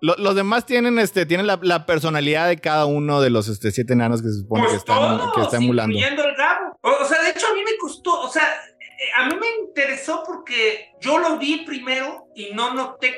Lo- 0.01 0.15
los 0.17 0.35
demás 0.35 0.65
tienen, 0.65 0.97
este, 0.99 1.25
tienen 1.25 1.45
la, 1.47 1.59
la 1.61 1.85
personalidad 1.85 2.47
de 2.47 2.59
cada 2.59 2.85
uno 2.85 3.21
de 3.21 3.29
los 3.29 3.47
este, 3.47 3.71
siete 3.71 3.93
enanos 3.93 4.21
que 4.21 4.29
se 4.29 4.39
supone 4.41 4.63
que 4.63 4.67
Pues 4.69 4.77
están, 4.79 4.97
todos, 5.19 5.33
que 5.35 5.41
está 5.41 5.57
emulando. 5.57 5.93
incluyendo 5.95 6.23
el 6.23 6.35
Gabo. 6.35 6.77
O, 6.81 6.89
o 7.03 7.05
sea, 7.05 7.21
de 7.21 7.29
hecho 7.29 7.45
a 7.47 7.53
mí 7.53 7.61
me 7.63 7.77
costó, 7.79 8.19
o 8.21 8.29
sea, 8.29 8.43
eh, 8.79 9.09
a 9.17 9.25
mí 9.27 9.35
me 9.39 9.47
interesó 9.67 10.23
porque 10.25 10.89
yo 10.99 11.19
lo 11.19 11.37
vi 11.37 11.63
primero 11.65 12.25
y 12.35 12.51
no 12.53 12.73
noté 12.73 13.13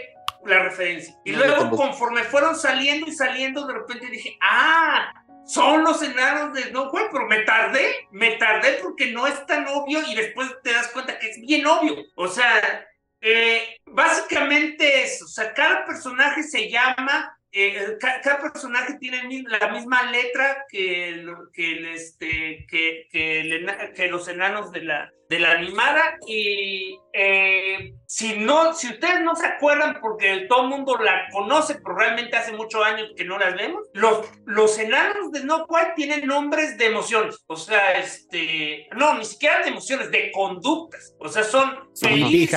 la 0.46 0.62
referencia. 0.64 1.16
Y 1.24 1.32
No, 1.32 1.38
luego 1.40 1.70
conforme 1.72 2.24
fueron 2.24 2.56
saliendo 2.58 3.08
y 3.08 3.14
saliendo, 3.14 3.66
de 3.66 3.74
repente 3.76 4.08
dije, 4.08 4.38
ah, 4.42 5.14
son 5.46 5.84
los 5.86 6.02
enanos 6.02 6.54
de 6.54 6.70
No 6.72 6.90
White, 6.90 7.10
pero 7.14 7.28
me 7.28 7.40
tardé, 7.44 8.08
me 8.12 8.32
tardé 8.32 8.80
porque 8.82 9.12
no 9.12 9.26
es 9.28 9.46
tan 9.46 9.66
obvio 9.68 10.02
y 10.06 10.16
después 10.16 10.50
te 10.64 10.74
das 10.74 10.90
cuenta 10.90 11.18
que 11.18 11.30
es 11.30 11.40
bien 11.40 11.66
obvio. 11.66 11.96
O 12.18 12.28
sea, 12.28 12.86
eh, 13.26 13.78
básicamente 13.86 15.04
es, 15.04 15.22
o 15.22 15.28
sea, 15.28 15.54
cada 15.54 15.86
personaje 15.86 16.44
se 16.44 16.70
llama, 16.70 17.33
eh, 17.54 17.98
ca- 18.00 18.20
cada, 18.22 18.42
personaje 18.42 18.98
tiene 19.00 19.44
la 19.48 19.68
misma 19.70 20.12
letra 20.12 20.66
que, 20.70 21.10
el- 21.10 21.36
que, 21.54 21.72
el, 21.72 21.86
este, 21.88 22.66
que, 22.68 23.08
que, 23.12 23.42
el 23.42 23.94
que 23.96 24.08
los 24.08 24.28
enanos 24.28 24.72
de 24.72 24.84
la, 24.84 25.12
de 25.30 25.40
la 25.40 25.52
animada 25.52 26.18
y 26.28 26.98
eh, 27.14 27.94
si 28.08 28.38
no, 28.40 28.74
si 28.74 28.88
ustedes 28.88 29.22
no 29.22 29.36
se 29.36 29.46
acuerdan 29.46 30.00
porque 30.02 30.46
todo 30.50 30.64
el 30.64 30.70
mundo 30.70 30.98
la 30.98 31.28
conoce, 31.32 31.76
pero 31.76 31.96
realmente 31.96 32.36
hace 32.36 32.52
muchos 32.54 32.84
años 32.84 33.12
que 33.16 33.24
no 33.24 33.38
las 33.38 33.56
vemos, 33.56 33.82
los, 33.94 34.28
los 34.46 34.78
enanos 34.80 35.32
de 35.32 35.44
No 35.44 35.66
White 35.70 35.94
tienen 35.96 36.26
nombres 36.28 36.78
de 36.78 36.88
emociones, 36.88 37.44
o 37.48 37.56
sea, 37.56 37.94
este, 38.00 38.88
no, 38.96 39.16
ni 39.18 39.26
siquiera 39.26 39.62
de 39.62 39.70
emociones, 39.70 40.12
de 40.12 40.32
conductas, 40.32 41.16
o 41.20 41.30
sea, 41.30 41.44
son 41.44 41.90
feliz, 41.96 42.50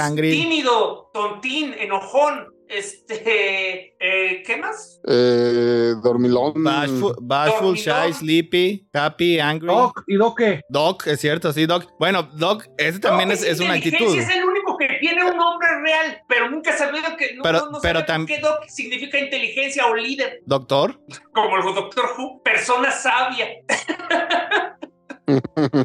tímido, 0.43 1.11
tontín, 1.13 1.75
enojón, 1.79 2.49
este, 2.69 3.95
eh, 4.01 4.43
¿qué 4.45 4.57
más? 4.57 5.01
Eh, 5.09 5.95
dormilón. 6.03 6.53
Bashful, 7.21 7.77
shy, 7.77 8.13
sleepy, 8.13 8.89
happy, 8.93 9.39
angry. 9.39 9.69
Doc, 9.69 10.03
¿y 10.07 10.17
Doc 10.17 10.39
qué? 10.39 10.61
Doc, 10.69 11.07
es 11.07 11.21
cierto, 11.21 11.53
sí, 11.53 11.67
Doc. 11.67 11.87
Bueno, 11.99 12.25
Doc, 12.35 12.65
ese 12.79 12.99
también 12.99 13.31
es, 13.31 13.43
es 13.43 13.61
una 13.61 13.75
actitud. 13.75 14.17
Es 14.19 14.29
el 14.29 14.45
único 14.45 14.77
que 14.77 14.89
tiene 15.01 15.25
un 15.25 15.37
nombre 15.37 15.69
real, 15.85 16.19
pero 16.29 16.51
nunca 16.51 16.77
sabido 16.77 17.17
que 17.17 17.35
no, 17.35 17.43
Pero- 17.43 17.59
no, 17.67 17.71
no 17.73 17.79
pero 17.81 18.01
qué 18.27 18.39
doc 18.41 18.65
significa 18.69 19.19
inteligencia 19.19 19.87
o 19.87 19.95
líder, 19.95 20.41
Doctor. 20.47 21.01
como 21.33 21.57
el 21.57 21.75
Doctor 21.75 22.07
Who, 22.19 22.43
persona 22.43 22.91
sabia. 22.91 23.49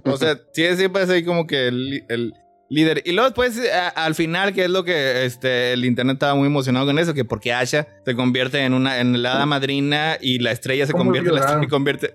O 0.06 0.18
sea, 0.18 0.38
sí, 0.54 0.76
siempre 0.76 1.04
es 1.04 1.10
ahí 1.10 1.26
como 1.26 1.48
que 1.48 1.68
el, 1.68 2.04
el 2.10 2.34
líder. 2.72 3.02
Y 3.06 3.12
luego 3.12 3.30
después, 3.30 3.60
a- 3.72 3.90
al 3.90 4.16
final, 4.16 4.54
que 4.54 4.64
es 4.64 4.70
lo 4.70 4.84
que 4.84 5.26
este, 5.26 5.74
el 5.74 5.86
internet 5.86 6.16
estaba 6.16 6.36
muy 6.36 6.48
emocionado 6.48 6.86
con 6.86 6.98
eso, 7.00 7.14
que 7.14 7.26
porque 7.26 7.54
Asha 7.54 7.88
se 8.06 8.16
convierte 8.16 8.60
en 8.60 8.74
una 8.74 9.00
en 9.00 9.22
la 9.22 9.34
hada 9.34 9.46
madrina 9.46 10.18
y 10.20 10.40
la 10.40 10.52
estrella 10.52 10.86
se 10.88 10.92
¿Cómo 10.94 11.04
convierte 11.06 11.30
en 11.30 11.36
la, 11.36 11.42
estrella- 11.42 11.68
convierte, 11.70 12.08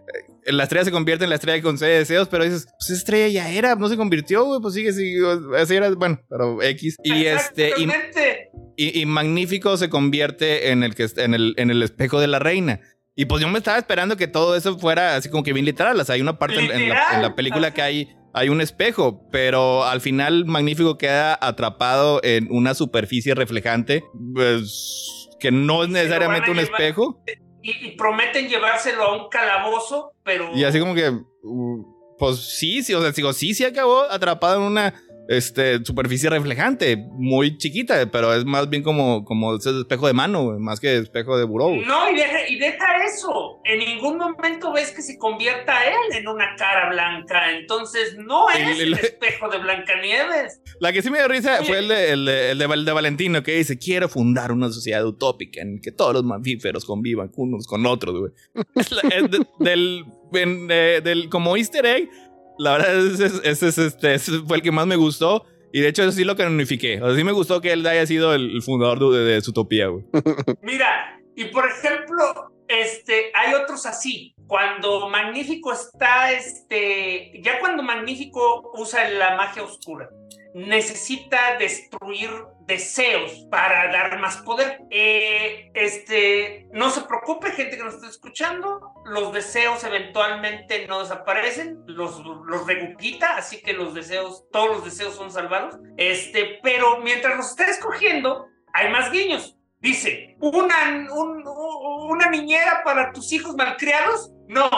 eh, 0.45 0.53
la 0.53 0.63
estrella 0.63 0.85
se 0.85 0.91
convierte 0.93 1.25
en 1.25 1.31
la 1.31 1.37
estrella 1.37 1.59
que 1.59 1.63
concede 1.63 1.99
deseos, 1.99 2.29
pero 2.29 2.45
dices, 2.45 2.65
pues 2.67 2.91
esa 2.91 2.99
estrella 2.99 3.29
ya 3.29 3.51
era, 3.51 3.75
no 3.75 3.89
se 3.89 3.97
convirtió, 3.97 4.45
güey, 4.45 4.61
pues 4.61 4.75
sigue, 4.75 4.93
sigue, 4.93 5.21
así 5.59 5.75
era, 5.75 5.91
bueno, 5.91 6.21
pero 6.29 6.63
X. 6.63 6.97
Y 7.05 7.25
este, 7.27 7.73
y, 7.77 7.85
Exactamente. 7.85 8.51
y, 8.77 9.01
y 9.01 9.07
Magnífico 9.07 9.77
se 9.77 9.89
convierte 9.91 10.71
en 10.71 10.83
el, 10.85 10.95
que, 10.95 11.07
en, 11.17 11.35
el, 11.35 11.55
en 11.59 11.71
el 11.71 11.83
espejo 11.83 12.21
de 12.21 12.29
la 12.29 12.39
reina. 12.39 12.81
Y 13.19 13.25
pues 13.25 13.41
yo 13.41 13.49
me 13.49 13.57
estaba 13.59 13.79
esperando 13.79 14.17
que 14.19 14.27
todo 14.29 14.55
eso 14.57 14.79
fuera 14.79 15.17
así 15.17 15.31
como 15.31 15.43
que 15.43 15.55
bien 15.55 15.65
literal. 15.65 15.99
O 15.99 16.05
sea, 16.05 16.15
hay 16.17 16.21
una 16.21 16.39
parte 16.39 16.57
en, 16.59 16.65
en 16.65 16.71
la, 16.71 16.77
Literal. 16.79 17.15
en 17.15 17.23
la 17.23 17.35
película 17.35 17.73
que 17.73 17.81
hay, 17.81 18.09
hay 18.37 18.51
un 18.51 18.61
espejo, 18.61 19.27
pero 19.33 19.85
al 19.85 20.03
final 20.03 20.45
Magnífico 20.45 20.99
queda 20.99 21.39
atrapado 21.41 22.21
en 22.23 22.49
una 22.51 22.75
superficie 22.75 23.35
reflejante 23.35 24.05
pues, 24.35 25.31
que 25.41 25.51
no 25.51 25.85
es 25.85 25.89
necesariamente 25.89 26.51
un 26.51 26.59
llevar. 26.59 26.71
espejo. 26.71 27.23
Y, 27.63 27.87
y 27.87 27.97
prometen 27.97 28.47
llevárselo 28.47 29.05
a 29.05 29.23
un 29.23 29.31
calabozo, 29.31 30.13
pero... 30.23 30.55
Y 30.55 30.65
así 30.65 30.79
como 30.79 30.95
que, 30.95 31.09
uh, 31.09 32.17
pues 32.19 32.37
sí, 32.37 32.83
sí, 32.83 32.93
o 32.93 33.01
sea, 33.01 33.11
digo, 33.13 33.33
sí, 33.33 33.55
sí 33.55 33.65
acabó 33.65 34.03
atrapado 34.03 34.57
en 34.61 34.67
una 34.67 34.95
este, 35.29 35.85
superficie 35.85 36.31
reflejante, 36.31 36.97
muy 36.97 37.59
chiquita, 37.59 38.11
pero 38.11 38.33
es 38.35 38.45
más 38.45 38.69
bien 38.71 38.83
como, 38.83 39.25
como 39.25 39.57
ese 39.57 39.71
espejo 39.79 40.07
de 40.07 40.13
mano, 40.13 40.57
más 40.59 40.79
que 40.81 40.97
espejo 40.97 41.37
de 41.37 41.45
buró. 41.45 41.71
No, 41.71 42.11
y 42.11 42.17
deja, 42.17 42.49
y 42.49 42.59
deja 42.59 43.05
eso. 43.05 43.61
En 43.65 43.79
ningún 43.81 44.19
momento 44.19 44.73
ves 44.73 44.93
que 44.93 45.03
se 45.03 45.19
convierta 45.19 45.85
él 45.85 46.17
en 46.19 46.29
una 46.29 46.55
cara 46.57 46.91
blanca. 46.91 47.53
Entonces 47.57 48.17
no 48.19 48.49
El- 48.51 48.63
es 48.63 48.81
el- 48.81 48.93
el 48.93 48.95
espejo 48.95 49.49
de 49.49 49.59
Blancanieves. 49.59 50.61
La 50.81 50.93
que 50.93 51.03
sí 51.03 51.11
me 51.11 51.19
dio 51.19 51.29
risa 51.29 51.63
fue 51.65 51.79
el 51.79 51.89
de, 51.89 52.13
el, 52.13 52.25
de, 52.25 52.51
el 52.53 52.59
de 52.59 52.67
Val- 52.67 52.85
de 52.85 52.93
Valentino, 52.93 53.43
que 53.43 53.57
dice, 53.57 53.79
quiero 53.79 54.09
fundar 54.09 54.53
una 54.53 54.69
sociedad 54.71 55.05
utópica 55.05 55.61
en 55.63 55.81
que 55.81 55.91
todos 55.93 56.13
los 56.13 56.25
mamíferos 56.25 56.85
convivan 56.85 57.31
unos 57.37 57.67
con 57.67 57.85
otros, 57.87 58.15
güey. 58.19 58.33
Del, 59.59 60.05
en, 60.33 60.69
eh, 60.71 61.01
del, 61.03 61.29
como 61.29 61.57
easter 61.57 61.87
egg, 61.87 62.11
la 62.59 62.73
verdad, 62.73 62.97
ese, 63.07 63.27
es- 63.27 63.41
ese 63.45 63.69
es, 63.69 63.79
este, 63.79 64.15
ese 64.15 64.33
fue 64.47 64.59
el 64.59 64.63
que 64.63 64.73
más 64.73 64.87
me 64.87 64.97
gustó. 64.97 65.45
Y 65.73 65.81
de 65.81 65.89
hecho, 65.89 66.03
eso 66.03 66.13
sí 66.13 66.25
lo 66.25 66.37
canonifiqué. 66.37 67.03
O 67.03 67.13
me 67.13 67.33
gustó 67.33 67.61
que 67.61 67.73
él 67.73 67.87
haya 67.87 68.07
sido 68.07 68.33
el, 68.35 68.63
fundador 68.63 69.13
de, 69.13 69.25
de 69.25 69.41
su 69.43 69.51
utopía, 69.51 69.89
güey. 69.89 70.05
Mira, 70.63 71.21
y 71.35 71.47
por 71.47 71.69
ejemplo, 71.69 72.51
este, 72.69 73.31
hay 73.35 73.53
otros 73.55 73.85
así. 73.85 74.35
Cuando 74.47 75.09
Magnífico 75.11 75.73
está, 75.73 76.33
este, 76.33 77.33
ya 77.43 77.59
cuando 77.61 77.83
Magnífico 77.83 78.73
usa 78.79 79.09
la 79.11 79.37
magia 79.37 79.65
oscura, 79.65 80.09
necesita 80.55 81.59
destruir 81.59 82.31
deseos 82.67 83.47
para 83.51 83.91
dar 83.93 84.19
más 84.21 84.39
poder. 84.39 84.81
Eh, 84.91 85.71
este, 85.75 86.67
no 86.73 86.91
se 86.91 87.03
preocupe, 87.03 87.53
gente 87.53 87.77
que 87.77 87.85
nos 87.85 87.95
está 87.95 88.09
escuchando, 88.09 88.93
los 89.05 89.33
deseos 89.33 89.83
eventualmente 89.85 90.87
no 90.87 91.01
desaparecen, 91.01 91.83
los, 91.87 92.23
los 92.25 92.67
recuquita, 92.67 93.37
así 93.37 93.63
que 93.63 93.73
los 93.73 93.95
deseos, 93.95 94.45
todos 94.51 94.69
los 94.69 94.85
deseos 94.85 95.15
son 95.15 95.31
salvados. 95.31 95.77
Este, 95.97 96.61
pero 96.63 97.01
mientras 97.01 97.37
los 97.37 97.51
está 97.51 97.67
escogiendo, 97.67 98.49
hay 98.73 98.91
más 98.91 99.11
guiños. 99.11 99.57
Dice, 99.79 100.37
¿una, 100.41 101.07
una 101.13 102.31
niñera 102.31 102.83
para 102.85 103.13
tus 103.13 103.33
hijos 103.33 103.55
malcriados? 103.55 104.33
No. 104.49 104.69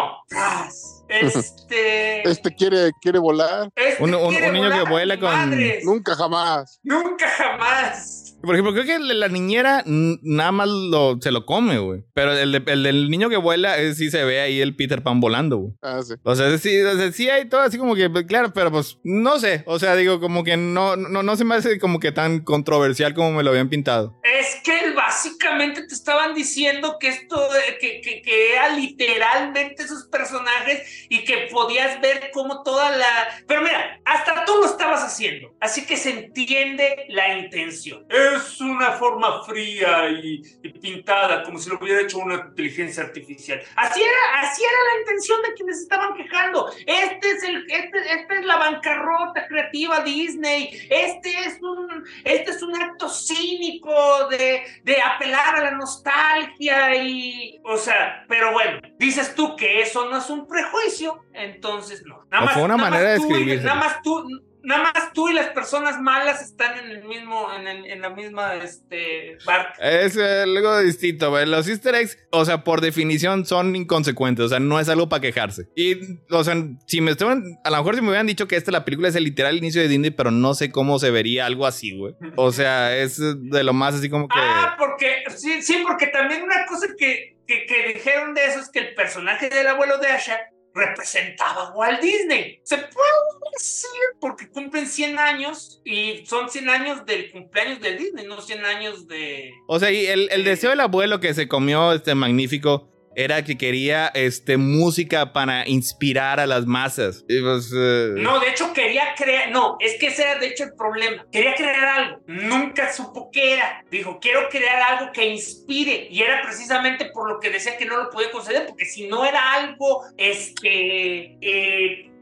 Este. 1.09 2.29
Este 2.29 2.55
quiere, 2.55 2.91
quiere 3.01 3.19
volar. 3.19 3.71
este 3.75 4.03
Un- 4.03 4.15
un- 4.15 4.29
quiere 4.31 4.47
un 4.49 4.53
niño 4.55 4.71
que 4.71 4.91
vuela 4.91 5.19
con- 5.19 5.31
madres. 5.31 5.85
Nunca 5.85 6.15
jamás. 6.15 6.79
Nunca 6.83 7.29
jamás. 7.31 8.18
Por 8.43 8.55
ejemplo, 8.55 8.73
creo 8.73 8.85
que 8.85 8.99
la 8.99 9.29
niñera 9.29 9.83
nada 9.87 10.53
más 10.53 10.69
lo, 10.69 11.19
se 11.21 11.31
lo 11.31 11.45
come, 11.45 11.79
güey. 11.79 12.05
Pero 12.15 12.33
el, 12.33 12.55
el, 12.55 12.83
del 12.83 13.11
niño 13.11 13.29
que 13.29 13.37
vuela, 13.37 13.77
sí 13.95 14.11
se 14.11 14.25
ve 14.25 14.41
ahí 14.41 14.61
el 14.61 14.77
Peter 14.77 15.03
Pan 15.03 15.21
volando, 15.21 15.57
güey. 15.57 15.73
Ah, 15.83 16.01
sí. 16.03 16.15
O 16.23 16.35
sea, 16.35 16.57
sí, 16.59 16.71
sí 17.13 17.29
hay 17.29 17.49
todo 17.49 17.61
así 17.61 17.79
como 17.79 17.95
que, 17.95 18.09
pues, 18.09 18.25
claro, 18.27 18.53
pero 18.53 18.71
pues 18.71 18.99
no 19.03 19.39
sé. 19.39 19.65
O 19.67 19.79
sea, 19.79 19.97
digo, 19.97 20.21
como 20.21 20.45
que 20.45 20.57
no, 20.57 20.97
no, 20.97 21.23
no 21.23 21.37
se 21.37 21.45
me 21.45 21.57
hace 21.57 21.79
como 21.79 21.99
que 22.01 22.13
tan 22.13 22.41
controversial 22.41 23.15
como 23.15 23.33
me 23.33 23.43
lo 23.43 23.51
habían 23.51 23.69
pintado. 23.69 24.19
Es 24.23 24.63
que 24.63 24.93
básicamente 24.93 25.87
te 25.87 25.95
estaban 25.95 26.35
diciendo 26.35 26.97
que 27.01 27.09
esto, 27.09 27.49
que, 27.81 28.01
que, 28.01 28.23
que 28.23 28.53
era 28.53 28.69
literalmente 28.71 29.83
esos 29.83 30.07
personajes 30.09 31.07
y 31.09 31.25
que 31.25 31.49
podías 31.51 32.01
ver 32.01 32.31
como 32.33 32.63
toda 32.63 32.97
la... 32.97 33.29
Pero 33.47 33.63
mira, 33.63 34.01
hasta 34.05 34.45
tú 34.45 34.53
lo 34.61 34.67
estabas 34.67 35.03
haciendo. 35.03 35.55
Así 35.61 35.85
que 35.87 35.97
se 35.97 36.11
entiende 36.11 37.07
la 37.09 37.39
intención. 37.39 38.07
Es 38.37 38.61
una 38.61 38.93
forma 38.93 39.43
fría 39.45 40.09
y, 40.09 40.43
pintada, 40.81 41.43
como 41.43 41.59
si 41.59 41.71
lo 41.71 41.79
hubiera 41.79 42.03
hecho 42.03 42.19
una 42.19 42.35
inteligencia 42.35 43.05
artificial. 43.05 43.61
Así 43.77 44.01
era, 44.01 44.41
así 44.41 44.63
era 44.63 44.95
la 44.95 45.01
intención 45.01 45.43
de 45.43 45.55
quienes 45.55 45.79
estaban 45.81 46.15
quejando. 46.15 46.71
Este 46.87 47.31
es 47.31 47.43
el, 47.43 47.71
este, 47.71 48.13
esta 48.13 48.35
es 48.35 48.45
la 48.45 48.57
bancarrota 48.57 49.47
creativa 49.49 50.01
Disney. 50.01 50.71
Este 50.91 51.31
es 51.41 51.59
un, 51.63 52.05
este 52.25 52.51
es 52.51 52.63
un 52.63 52.75
acto 52.81 53.09
cínico 53.09 54.29
de, 54.29 54.63
de 54.85 55.03
apelar 55.03 55.57
a 55.57 55.61
la 55.63 55.71
nostalgia 55.73 56.95
y, 56.97 57.61
o 57.65 57.77
sea, 57.77 58.25
pero 58.29 58.53
bueno, 58.53 58.81
dices 58.99 59.35
tú 59.35 59.57
que 59.57 59.81
eso 59.81 60.09
no 60.09 60.19
es 60.19 60.31
un 60.31 60.47
prejuicio, 60.47 61.25
entonces 61.33 62.05
no. 62.07 62.27
Nada 62.31 62.45
más, 62.45 62.55
fue 62.55 62.63
una 62.65 62.77
manera 62.77 63.11
de 63.11 63.17
escribir. 63.17 63.63
Nada 63.63 63.81
más 63.81 64.03
tú, 64.03 64.25
nada 64.69 64.93
más 64.93 65.13
tú 65.15 65.29
y 65.29 65.33
las 65.35 65.49
personas 65.49 66.01
malas 66.01 66.43
están 66.43 66.79
en 66.79 66.91
el 66.91 67.05
mismo, 67.05 67.49
en, 67.55 68.01
la 68.01 68.11
misma 68.11 68.55
este, 68.57 69.39
barca. 69.45 69.73
Es 69.81 70.17
algo 70.17 70.79
distinto, 70.81 71.31
güey. 71.31 71.47
Los 71.47 71.67
easter 71.69 71.95
eggs, 71.95 72.19
o 72.31 72.45
sea, 72.45 72.63
por 72.65 72.81
definición 72.81 73.47
son 73.47 73.75
inconsecuentes, 73.75 74.45
o 74.45 74.49
sea, 74.49 74.61
no 74.61 74.79
es 74.79 74.89
algo 74.89 75.09
para 75.09 75.23
quejarse. 75.23 75.69
Y, 75.75 76.19
o 76.31 76.45
sea, 76.45 76.55
si 76.87 77.01
me 77.01 77.13
estaban, 77.13 77.43
a 77.65 77.71
lo 77.71 77.79
mejor 77.79 77.95
si 77.97 78.03
me 78.03 78.09
hubieran 78.09 78.27
dicho 78.27 78.47
que 78.47 78.57
esta 78.57 78.71
la 78.71 78.85
película 78.85 79.09
es 79.09 79.17
el 79.17 79.25
literal 79.25 79.57
inicio 79.57 79.81
de 79.81 79.89
Disney, 79.89 80.11
pero 80.11 80.31
no 80.31 80.53
sé 80.55 80.71
cómo 80.71 80.99
se 80.99 81.11
vería 81.11 81.47
algo 81.47 81.67
así, 81.67 81.97
güey. 81.97 82.15
O 82.37 82.53
sea, 82.53 82.95
es 82.97 83.19
de 83.19 83.65
lo 83.65 83.73
más 83.73 83.95
así 83.95 84.11
como 84.11 84.29
que... 84.29 84.39
Ah, 84.39 84.77
porque, 84.79 85.25
sí, 85.35 85.63
sí, 85.63 85.83
porque 85.87 86.09
también 86.09 86.43
una 86.43 86.67
cosa 86.67 86.89
que, 86.99 87.39
que, 87.47 87.65
que 87.65 87.95
dijeron 87.95 88.35
de 88.35 88.45
eso 88.45 88.61
es 88.61 88.69
que 88.69 88.81
el 88.81 88.95
personaje 88.95 89.49
del 89.49 89.67
abuelo 89.67 89.99
de 89.99 90.09
Asha 90.09 90.39
representaba 90.79 91.69
a 91.69 91.71
Walt 91.73 92.01
Disney. 92.01 92.61
Se 92.63 92.77
puede 92.77 93.09
decir 93.53 93.91
porque 94.21 94.49
cumplen 94.49 94.87
100 94.87 95.19
años 95.19 95.81
y 95.85 96.25
son 96.27 96.49
100 96.49 96.69
años 96.71 97.07
del 97.07 97.31
cumpleaños 97.31 97.81
de 97.81 97.97
Disney, 97.97 98.27
no 98.27 98.41
100 98.41 98.65
años 98.65 99.09
de... 99.09 99.53
O 99.67 99.79
sea, 99.79 99.91
y 99.91 100.07
el, 100.07 100.29
el 100.31 100.45
deseo 100.45 100.71
del 100.71 100.81
abuelo 100.81 101.21
que 101.21 101.35
se 101.35 101.49
comió 101.49 101.93
este 101.93 102.15
magnífico 102.15 102.89
era 103.19 103.43
que 103.43 103.59
quería 103.59 104.13
este, 104.15 104.57
música 104.57 105.33
para 105.33 105.69
inspirar 105.69 106.39
a 106.39 106.47
las 106.47 106.67
masas. 106.67 107.25
Pues, 107.27 107.73
eh, 107.77 108.15
no, 108.15 108.39
de 108.39 108.51
hecho 108.51 108.73
quería 108.73 109.13
crear, 109.17 109.51
no, 109.51 109.77
es 109.81 109.99
que 109.99 110.07
ese 110.07 110.23
era 110.23 110.39
de 110.39 110.47
hecho 110.47 110.63
el 110.63 110.75
problema. 110.75 111.27
Quería 111.33 111.57
crear 111.57 111.85
algo, 111.85 112.21
nunca 112.29 112.93
supo 112.93 113.29
qué 113.33 113.55
era. 113.55 113.85
Dijo, 113.91 114.21
quiero 114.21 114.49
crear 114.49 114.81
algo 114.83 115.11
que 115.13 115.27
inspire. 115.27 116.07
Y 116.09 116.23
era 116.23 116.43
precisamente 116.43 117.07
por 117.07 117.29
lo 117.29 117.41
que 117.41 117.51
decía 117.51 117.77
que 117.77 117.87
no 117.87 117.97
lo 117.97 118.09
podía 118.09 118.31
conceder, 118.31 118.67
porque 118.69 118.85
si 118.85 119.09
no 119.09 119.25
era 119.25 119.53
algo, 119.53 120.05
este... 120.17 121.37
Eh, 121.41 122.13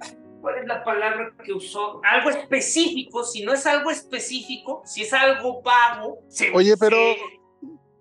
¿Cuál 0.41 0.59
es 0.61 0.67
la 0.67 0.85
palabra 0.85 1.33
que 1.45 1.53
usó? 1.53 2.01
Algo 2.05 2.31
específico. 2.31 3.25
Si 3.25 3.43
no 3.43 3.53
es 3.53 3.67
algo 3.67 3.91
específico, 3.91 4.81
si 4.87 5.03
es 5.03 5.13
algo 5.13 5.61
vago. 5.61 6.21
Se, 6.29 6.53
Oye, 6.53 6.77
pero 6.77 6.97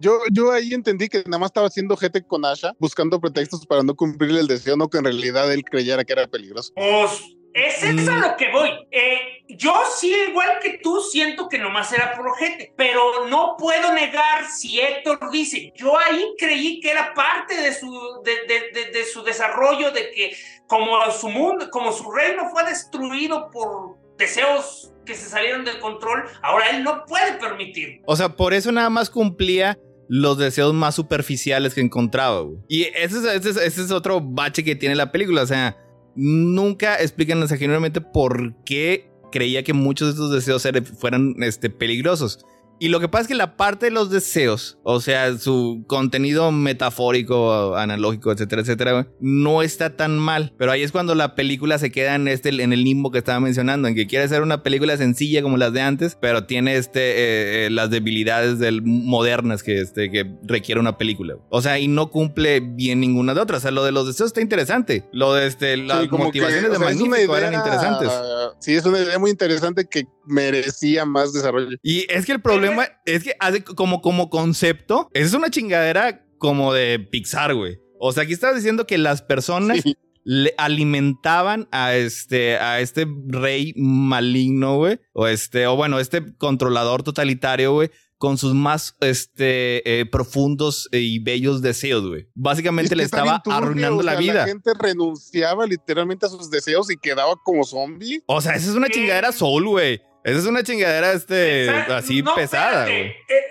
yo, 0.05 0.19
yo 0.31 0.51
ahí 0.51 0.71
entendí 0.71 1.09
que 1.09 1.23
nada 1.25 1.39
más 1.39 1.49
estaba 1.49 1.67
haciendo 1.67 1.97
gente 1.97 2.23
con 2.23 2.45
Asha, 2.45 2.73
buscando 2.77 3.19
pretextos 3.19 3.65
para 3.65 3.81
no 3.81 3.95
cumplir 3.95 4.37
el 4.37 4.45
deseo, 4.45 4.77
no 4.77 4.87
que 4.87 4.99
en 4.99 5.05
realidad 5.05 5.51
él 5.51 5.63
creyera 5.63 6.03
que 6.03 6.13
era 6.13 6.27
peligroso. 6.27 6.71
Pues 6.75 7.23
es 7.55 7.81
eso 7.81 8.11
a 8.11 8.17
lo 8.17 8.37
que 8.37 8.51
voy. 8.51 8.69
Eh, 8.91 9.43
yo 9.47 9.73
sí, 9.97 10.13
igual 10.29 10.59
que 10.61 10.77
tú, 10.83 11.01
siento 11.01 11.49
que 11.49 11.57
nomás 11.57 11.91
era 11.91 12.15
por 12.15 12.37
gente, 12.37 12.71
pero 12.77 13.27
no 13.27 13.55
puedo 13.57 13.93
negar 13.93 14.45
si 14.47 14.79
Héctor 14.79 15.17
dice, 15.31 15.71
yo 15.75 15.97
ahí 15.97 16.35
creí 16.37 16.79
que 16.81 16.91
era 16.91 17.15
parte 17.15 17.55
de 17.55 17.73
su, 17.73 17.89
de, 18.23 18.31
de, 18.47 18.91
de, 18.91 19.05
su 19.05 19.23
desarrollo, 19.23 19.89
de 19.91 20.11
que 20.11 20.35
como 20.67 20.99
su 21.11 21.29
mundo, 21.29 21.69
como 21.71 21.91
su 21.91 22.11
reino 22.11 22.49
fue 22.51 22.63
destruido 22.65 23.49
por 23.49 23.97
deseos 24.17 24.91
que 25.03 25.15
se 25.15 25.29
salieron 25.29 25.65
del 25.65 25.79
control, 25.79 26.25
ahora 26.43 26.69
él 26.69 26.83
no 26.83 27.05
puede 27.05 27.33
permitir. 27.33 28.01
O 28.05 28.15
sea, 28.15 28.29
por 28.29 28.53
eso 28.53 28.71
nada 28.71 28.89
más 28.89 29.09
cumplía 29.09 29.79
los 30.07 30.37
deseos 30.37 30.73
más 30.73 30.95
superficiales 30.95 31.73
que 31.73 31.81
encontraba. 31.81 32.45
Y 32.67 32.83
ese 32.83 33.35
es, 33.35 33.91
otro 33.91 34.21
bache 34.21 34.63
que 34.63 34.75
tiene 34.75 34.95
la 34.95 35.11
película. 35.11 35.41
O 35.43 35.47
sea, 35.47 35.77
nunca 36.15 36.95
explican 37.01 37.47
genuinamente 37.47 38.01
por 38.01 38.55
qué 38.63 39.11
creía 39.31 39.63
que 39.63 39.73
muchos 39.73 40.07
de 40.07 40.13
estos 40.13 40.31
deseos 40.31 40.67
fueran 40.97 41.35
este, 41.41 41.69
peligrosos. 41.69 42.45
Y 42.79 42.89
lo 42.89 42.99
que 42.99 43.07
pasa 43.07 43.23
es 43.23 43.27
que 43.29 43.35
la 43.35 43.55
parte 43.55 43.85
de 43.87 43.91
los 43.91 44.09
deseos, 44.09 44.77
o 44.83 44.99
sea, 44.99 45.37
su 45.37 45.85
contenido 45.87 46.51
metafórico, 46.51 47.75
analógico, 47.75 48.31
etcétera, 48.31 48.61
etcétera, 48.61 49.07
no 49.19 49.61
está 49.61 49.95
tan 49.95 50.17
mal. 50.17 50.53
Pero 50.57 50.71
ahí 50.71 50.83
es 50.83 50.91
cuando 50.91 51.15
la 51.15 51.35
película 51.35 51.77
se 51.77 51.91
queda 51.91 52.15
en 52.15 52.27
este, 52.27 52.49
en 52.49 52.73
el 52.73 52.83
limbo 52.83 53.11
que 53.11 53.19
estaba 53.19 53.39
mencionando, 53.39 53.87
en 53.87 53.95
que 53.95 54.07
quiere 54.07 54.27
ser 54.27 54.41
una 54.41 54.63
película 54.63 54.97
sencilla 54.97 55.41
como 55.41 55.57
las 55.57 55.73
de 55.73 55.81
antes, 55.81 56.17
pero 56.19 56.45
tiene 56.45 56.75
este, 56.75 56.99
eh, 56.99 57.65
eh, 57.65 57.69
las 57.69 57.89
debilidades 57.89 58.59
del, 58.59 58.81
modernas 58.81 59.63
que, 59.63 59.79
este, 59.79 60.11
que 60.11 60.29
requiere 60.43 60.81
una 60.81 60.97
película. 60.97 61.35
O 61.49 61.61
sea, 61.61 61.79
y 61.79 61.87
no 61.87 62.11
cumple 62.11 62.59
bien 62.59 62.99
ninguna 62.99 63.33
de 63.33 63.41
otras. 63.41 63.59
O 63.59 63.61
sea, 63.63 63.71
lo 63.71 63.83
de 63.83 63.91
los 63.91 64.07
deseos 64.07 64.27
está 64.27 64.41
interesante. 64.41 65.07
Lo 65.13 65.33
de 65.33 65.47
este, 65.47 65.77
las 65.77 66.09
motivaciones 66.11 66.71
de 66.71 66.79
Magnífico 66.79 67.37
eran 67.37 67.53
interesantes. 67.53 68.11
Sí, 68.59 68.73
es 68.73 68.85
una 68.85 68.99
idea 68.99 69.17
muy 69.17 69.31
interesante 69.31 69.85
que 69.85 70.05
merecía 70.25 71.05
más 71.05 71.33
desarrollo. 71.33 71.77
Y 71.81 72.05
es 72.11 72.25
que 72.25 72.33
el 72.33 72.41
problema 72.41 72.64
es 73.05 73.23
que 73.23 73.35
hace 73.39 73.63
como, 73.63 74.01
como 74.01 74.29
concepto, 74.29 75.09
es 75.13 75.33
una 75.33 75.49
chingadera 75.49 76.25
como 76.37 76.73
de 76.73 76.99
Pixar, 76.99 77.53
güey. 77.53 77.77
O 77.99 78.11
sea, 78.11 78.23
aquí 78.23 78.33
estás 78.33 78.55
diciendo 78.55 78.85
que 78.85 78.97
las 78.97 79.21
personas 79.21 79.83
le 80.23 80.53
alimentaban 80.57 81.67
a 81.71 81.95
este, 81.95 82.57
a 82.57 82.79
este 82.79 83.07
rey 83.27 83.73
maligno, 83.77 84.77
güey. 84.77 84.99
O 85.13 85.27
este, 85.27 85.67
o 85.67 85.75
bueno, 85.75 85.99
este 85.99 86.35
controlador 86.37 87.03
totalitario, 87.03 87.73
güey 87.73 87.89
con 88.17 88.37
sus 88.37 88.53
más 88.53 88.95
este, 89.01 89.99
eh, 89.99 90.05
profundos 90.05 90.87
y 90.91 91.19
bellos 91.19 91.61
deseos, 91.61 92.07
güey. 92.07 92.29
Básicamente 92.33 92.95
le 92.95 93.03
estaba 93.03 93.41
arruinando 93.45 94.01
la 94.03 94.15
vida. 94.15 94.33
La 94.33 94.47
gente 94.47 94.71
renunciaba 94.73 95.65
literalmente 95.65 96.25
a 96.25 96.29
sus 96.29 96.49
deseos 96.49 96.89
y 96.89 96.97
quedaba 96.97 97.35
como 97.43 97.63
zombie. 97.63 98.23
O 98.27 98.41
sea, 98.41 98.55
esa 98.55 98.69
es 98.69 98.75
una 98.75 98.89
chingadera 98.89 99.31
soul, 99.31 99.67
güey. 99.67 100.01
Esa 100.25 100.39
es 100.39 100.45
una 100.47 100.63
chingadera 100.63 101.11
este, 101.11 101.69
así 101.69 102.23
pesada. 102.23 102.89
Espérate, 102.89 103.25
eh, 103.29 103.45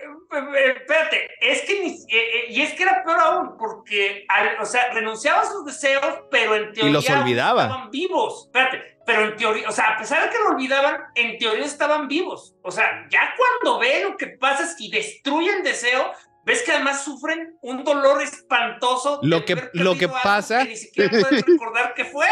eh, 0.58 0.74
espérate, 0.76 1.30
es 1.40 1.60
que 1.60 1.80
ni, 1.80 1.90
eh, 2.08 2.46
y 2.48 2.62
es 2.62 2.72
que 2.72 2.82
era 2.82 3.04
peor 3.04 3.20
aún, 3.20 3.56
porque, 3.56 4.26
o 4.60 4.66
sea, 4.66 4.92
renunciaba 4.92 5.42
a 5.42 5.44
sus 5.44 5.64
deseos, 5.64 6.22
pero 6.32 6.56
en 6.56 6.72
teoría 6.72 6.90
y 6.90 6.92
los 6.92 7.08
olvidaba. 7.08 7.62
estaban 7.62 7.90
vivos. 7.92 8.46
Espérate, 8.46 8.98
pero 9.06 9.22
en 9.22 9.36
teoría, 9.36 9.68
o 9.68 9.70
sea, 9.70 9.90
a 9.90 9.98
pesar 9.98 10.24
de 10.24 10.30
que 10.30 10.42
lo 10.42 10.56
olvidaban, 10.56 11.00
en 11.14 11.38
teoría 11.38 11.64
estaban 11.64 12.08
vivos. 12.08 12.56
O 12.62 12.72
sea, 12.72 13.06
ya 13.08 13.36
cuando 13.36 13.78
ve 13.78 14.02
lo 14.02 14.16
que 14.16 14.26
pasa 14.26 14.64
es 14.64 14.74
que 14.76 14.88
destruyen 14.90 15.62
deseo, 15.62 16.10
ves 16.44 16.62
que 16.62 16.72
además 16.72 17.04
sufren 17.04 17.56
un 17.62 17.84
dolor 17.84 18.22
espantoso. 18.22 19.20
Lo 19.22 19.44
que, 19.44 19.70
lo 19.72 19.96
que 19.96 20.08
pasa. 20.08 20.64
ni 20.64 20.76
siquiera 20.76 21.10
pueden 21.10 21.42
recordar 21.46 21.94
qué 21.94 22.04
fue. 22.04 22.26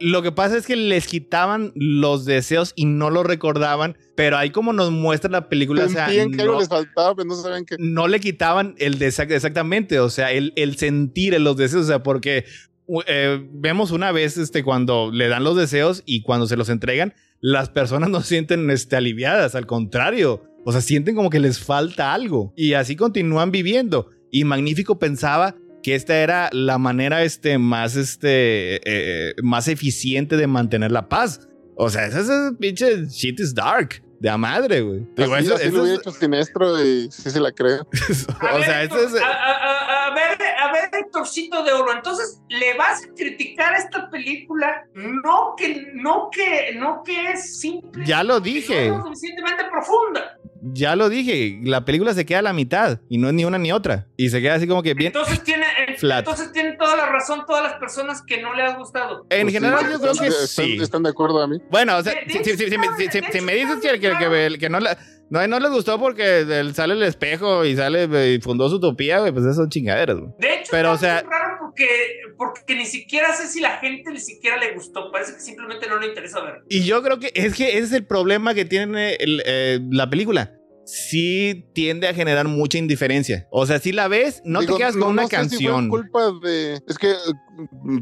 Lo 0.00 0.22
que 0.22 0.32
pasa 0.32 0.56
es 0.56 0.66
que 0.66 0.76
les 0.76 1.06
quitaban 1.06 1.72
los 1.74 2.24
deseos 2.24 2.72
y 2.76 2.86
no 2.86 3.10
lo 3.10 3.22
recordaban, 3.22 3.96
pero 4.16 4.36
ahí 4.38 4.50
como 4.50 4.72
nos 4.72 4.90
muestra 4.90 5.30
la 5.30 5.48
película. 5.48 5.84
O 5.84 5.88
sea, 5.88 6.06
que 6.06 6.26
no, 6.26 6.58
les 6.58 6.68
faltaba, 6.68 7.14
pero 7.14 7.28
no 7.28 7.34
sabían 7.36 7.64
que. 7.64 7.76
No 7.78 8.08
le 8.08 8.20
quitaban 8.20 8.74
el 8.78 8.98
deseo 8.98 9.26
exactamente, 9.28 10.00
o 10.00 10.10
sea, 10.10 10.32
el, 10.32 10.52
el 10.56 10.76
sentir 10.76 11.34
en 11.34 11.44
los 11.44 11.56
deseos, 11.56 11.84
o 11.84 11.88
sea, 11.88 12.02
porque 12.02 12.44
eh, 13.06 13.48
vemos 13.52 13.90
una 13.90 14.12
vez 14.12 14.36
este, 14.36 14.62
cuando 14.62 15.10
le 15.12 15.28
dan 15.28 15.44
los 15.44 15.56
deseos 15.56 16.02
y 16.04 16.22
cuando 16.22 16.46
se 16.46 16.56
los 16.56 16.68
entregan, 16.68 17.14
las 17.42 17.68
personas 17.68 18.08
no 18.08 18.22
se 18.22 18.28
sienten 18.28 18.70
este, 18.70 18.96
aliviadas, 18.96 19.54
al 19.54 19.66
contrario 19.66 20.42
o 20.64 20.72
sea, 20.72 20.80
sienten 20.80 21.14
como 21.14 21.30
que 21.30 21.40
les 21.40 21.58
falta 21.58 22.12
algo 22.12 22.52
y 22.56 22.74
así 22.74 22.96
continúan 22.96 23.50
viviendo. 23.50 24.10
Y 24.30 24.44
Magnífico 24.44 24.98
pensaba 24.98 25.56
que 25.82 25.94
esta 25.94 26.16
era 26.18 26.48
la 26.52 26.78
manera 26.78 27.24
este, 27.24 27.58
más, 27.58 27.96
este, 27.96 28.80
eh, 28.84 29.34
más 29.42 29.68
eficiente 29.68 30.36
de 30.36 30.46
mantener 30.46 30.92
la 30.92 31.08
paz. 31.08 31.48
O 31.76 31.90
sea, 31.90 32.06
ese, 32.06 32.52
pinche 32.58 33.06
shit 33.06 33.40
is 33.40 33.54
dark. 33.54 34.02
De 34.20 34.28
a 34.30 34.38
madre, 34.38 34.82
güey. 34.82 35.04
Digo, 35.16 35.36
eso, 35.36 35.58
eso 35.58 35.78
lo 35.78 35.86
he 35.86 35.96
hecho 35.96 36.12
siniestro 36.12 36.80
y 36.80 37.10
sí 37.10 37.28
se 37.28 37.40
la 37.40 37.50
creo. 37.50 37.88
o 38.54 38.62
sea, 38.62 38.84
eso 38.84 38.96
es... 39.00 39.14
A, 39.14 39.16
ver, 39.16 39.20
a 39.20 39.91
ver, 40.92 41.04
Héctorcito 41.04 41.62
de 41.64 41.72
Oro, 41.72 41.92
entonces, 41.92 42.40
¿le 42.48 42.74
vas 42.74 43.04
a 43.04 43.08
criticar 43.14 43.74
a 43.74 43.78
esta 43.78 44.08
película? 44.10 44.84
No 44.94 45.54
que, 45.56 45.90
no 45.94 46.28
que, 46.30 46.74
no 46.76 47.02
que 47.04 47.30
es 47.32 47.58
simple. 47.60 48.04
Ya 48.06 48.22
lo 48.22 48.40
dije. 48.40 48.88
No 48.88 48.98
es 48.98 49.02
suficientemente 49.04 49.64
profunda. 49.70 50.38
ya 50.74 50.94
lo 50.94 51.08
dije, 51.08 51.58
la 51.64 51.84
película 51.84 52.14
se 52.14 52.24
queda 52.24 52.38
a 52.38 52.42
la 52.42 52.52
mitad 52.52 53.00
y 53.08 53.18
no 53.18 53.28
es 53.28 53.34
ni 53.34 53.44
una 53.44 53.58
ni 53.58 53.72
otra. 53.72 54.06
Y 54.16 54.28
se 54.30 54.40
queda 54.40 54.54
así 54.54 54.66
como 54.68 54.82
que 54.82 54.94
bien. 54.94 55.08
Entonces 55.08 55.42
tiene, 55.42 55.64
Flat. 55.98 56.20
entonces 56.20 56.52
tienen 56.52 56.76
toda 56.78 56.96
la 56.96 57.06
razón 57.06 57.44
todas 57.46 57.64
las 57.64 57.74
personas 57.74 58.22
que 58.22 58.40
no 58.40 58.54
le 58.54 58.62
ha 58.62 58.76
gustado. 58.76 59.26
En 59.30 59.42
Pues 59.42 59.54
sí, 59.54 59.60
general, 59.60 59.90
yo 59.92 59.98
creo 60.00 60.12
que 60.14 60.26
están- 60.28 60.66
sí. 60.66 60.78
¿Están 60.80 61.02
de 61.02 61.10
acuerdo 61.10 61.42
a 61.42 61.48
mí? 61.48 61.58
Bueno, 61.70 61.96
o 61.96 62.02
sea, 62.02 62.12
si, 62.28 63.40
me 63.40 63.54
dices 63.54 63.78
que, 63.80 63.90
que, 63.90 63.98
que, 64.00 64.08
claro. 64.10 64.58
que 64.58 64.68
no, 64.70 64.78
la- 64.80 64.96
no, 65.32 65.46
no 65.48 65.58
les 65.58 65.70
gustó 65.70 65.98
porque 65.98 66.40
él 66.40 66.74
sale 66.74 66.94
el 66.94 67.02
espejo 67.02 67.64
y 67.64 67.74
sale 67.74 68.04
eh, 68.04 68.34
y 68.34 68.40
fundó 68.40 68.68
su 68.68 68.76
utopía, 68.76 69.20
güey, 69.20 69.32
pues 69.32 69.44
eso 69.46 69.54
son 69.54 69.70
chingaderas, 69.70 70.18
güey. 70.18 70.30
De 70.38 70.54
hecho, 70.56 70.68
Pero, 70.70 70.92
o 70.92 70.98
sea- 70.98 71.22
muy 71.24 71.32
raro 71.32 71.56
porque, 71.60 71.86
porque 72.36 72.74
ni 72.74 72.84
siquiera 72.84 73.32
sé 73.34 73.48
si 73.48 73.60
la 73.60 73.78
gente 73.78 74.10
ni 74.10 74.18
siquiera 74.20 74.58
le 74.58 74.74
gustó. 74.74 75.10
Parece 75.10 75.32
que 75.34 75.40
simplemente 75.40 75.86
no 75.88 75.98
le 75.98 76.08
interesa 76.08 76.40
ver. 76.42 76.56
Y 76.68 76.84
yo 76.84 77.02
creo 77.02 77.18
que 77.18 77.30
es 77.34 77.54
que 77.54 77.78
ese 77.78 77.78
es 77.86 77.92
el 77.92 78.04
problema 78.06 78.52
que 78.54 78.64
tiene 78.66 79.14
el, 79.14 79.42
eh, 79.46 79.80
la 79.90 80.10
película. 80.10 80.52
Sí 80.84 81.64
tiende 81.74 82.08
a 82.08 82.12
generar 82.14 82.46
mucha 82.48 82.76
indiferencia. 82.76 83.46
O 83.52 83.64
sea, 83.66 83.78
si 83.78 83.92
la 83.92 84.08
ves, 84.08 84.42
no 84.44 84.60
Digo, 84.60 84.74
te 84.74 84.78
quedas 84.80 84.96
con 84.96 85.10
una 85.10 85.22
no 85.22 85.28
sé 85.28 85.36
si 85.36 85.48
fue 85.48 85.48
canción. 85.48 85.88
culpa 85.88 86.32
de. 86.42 86.80
Es 86.88 86.98
que, 86.98 87.12
eh, 87.12 87.14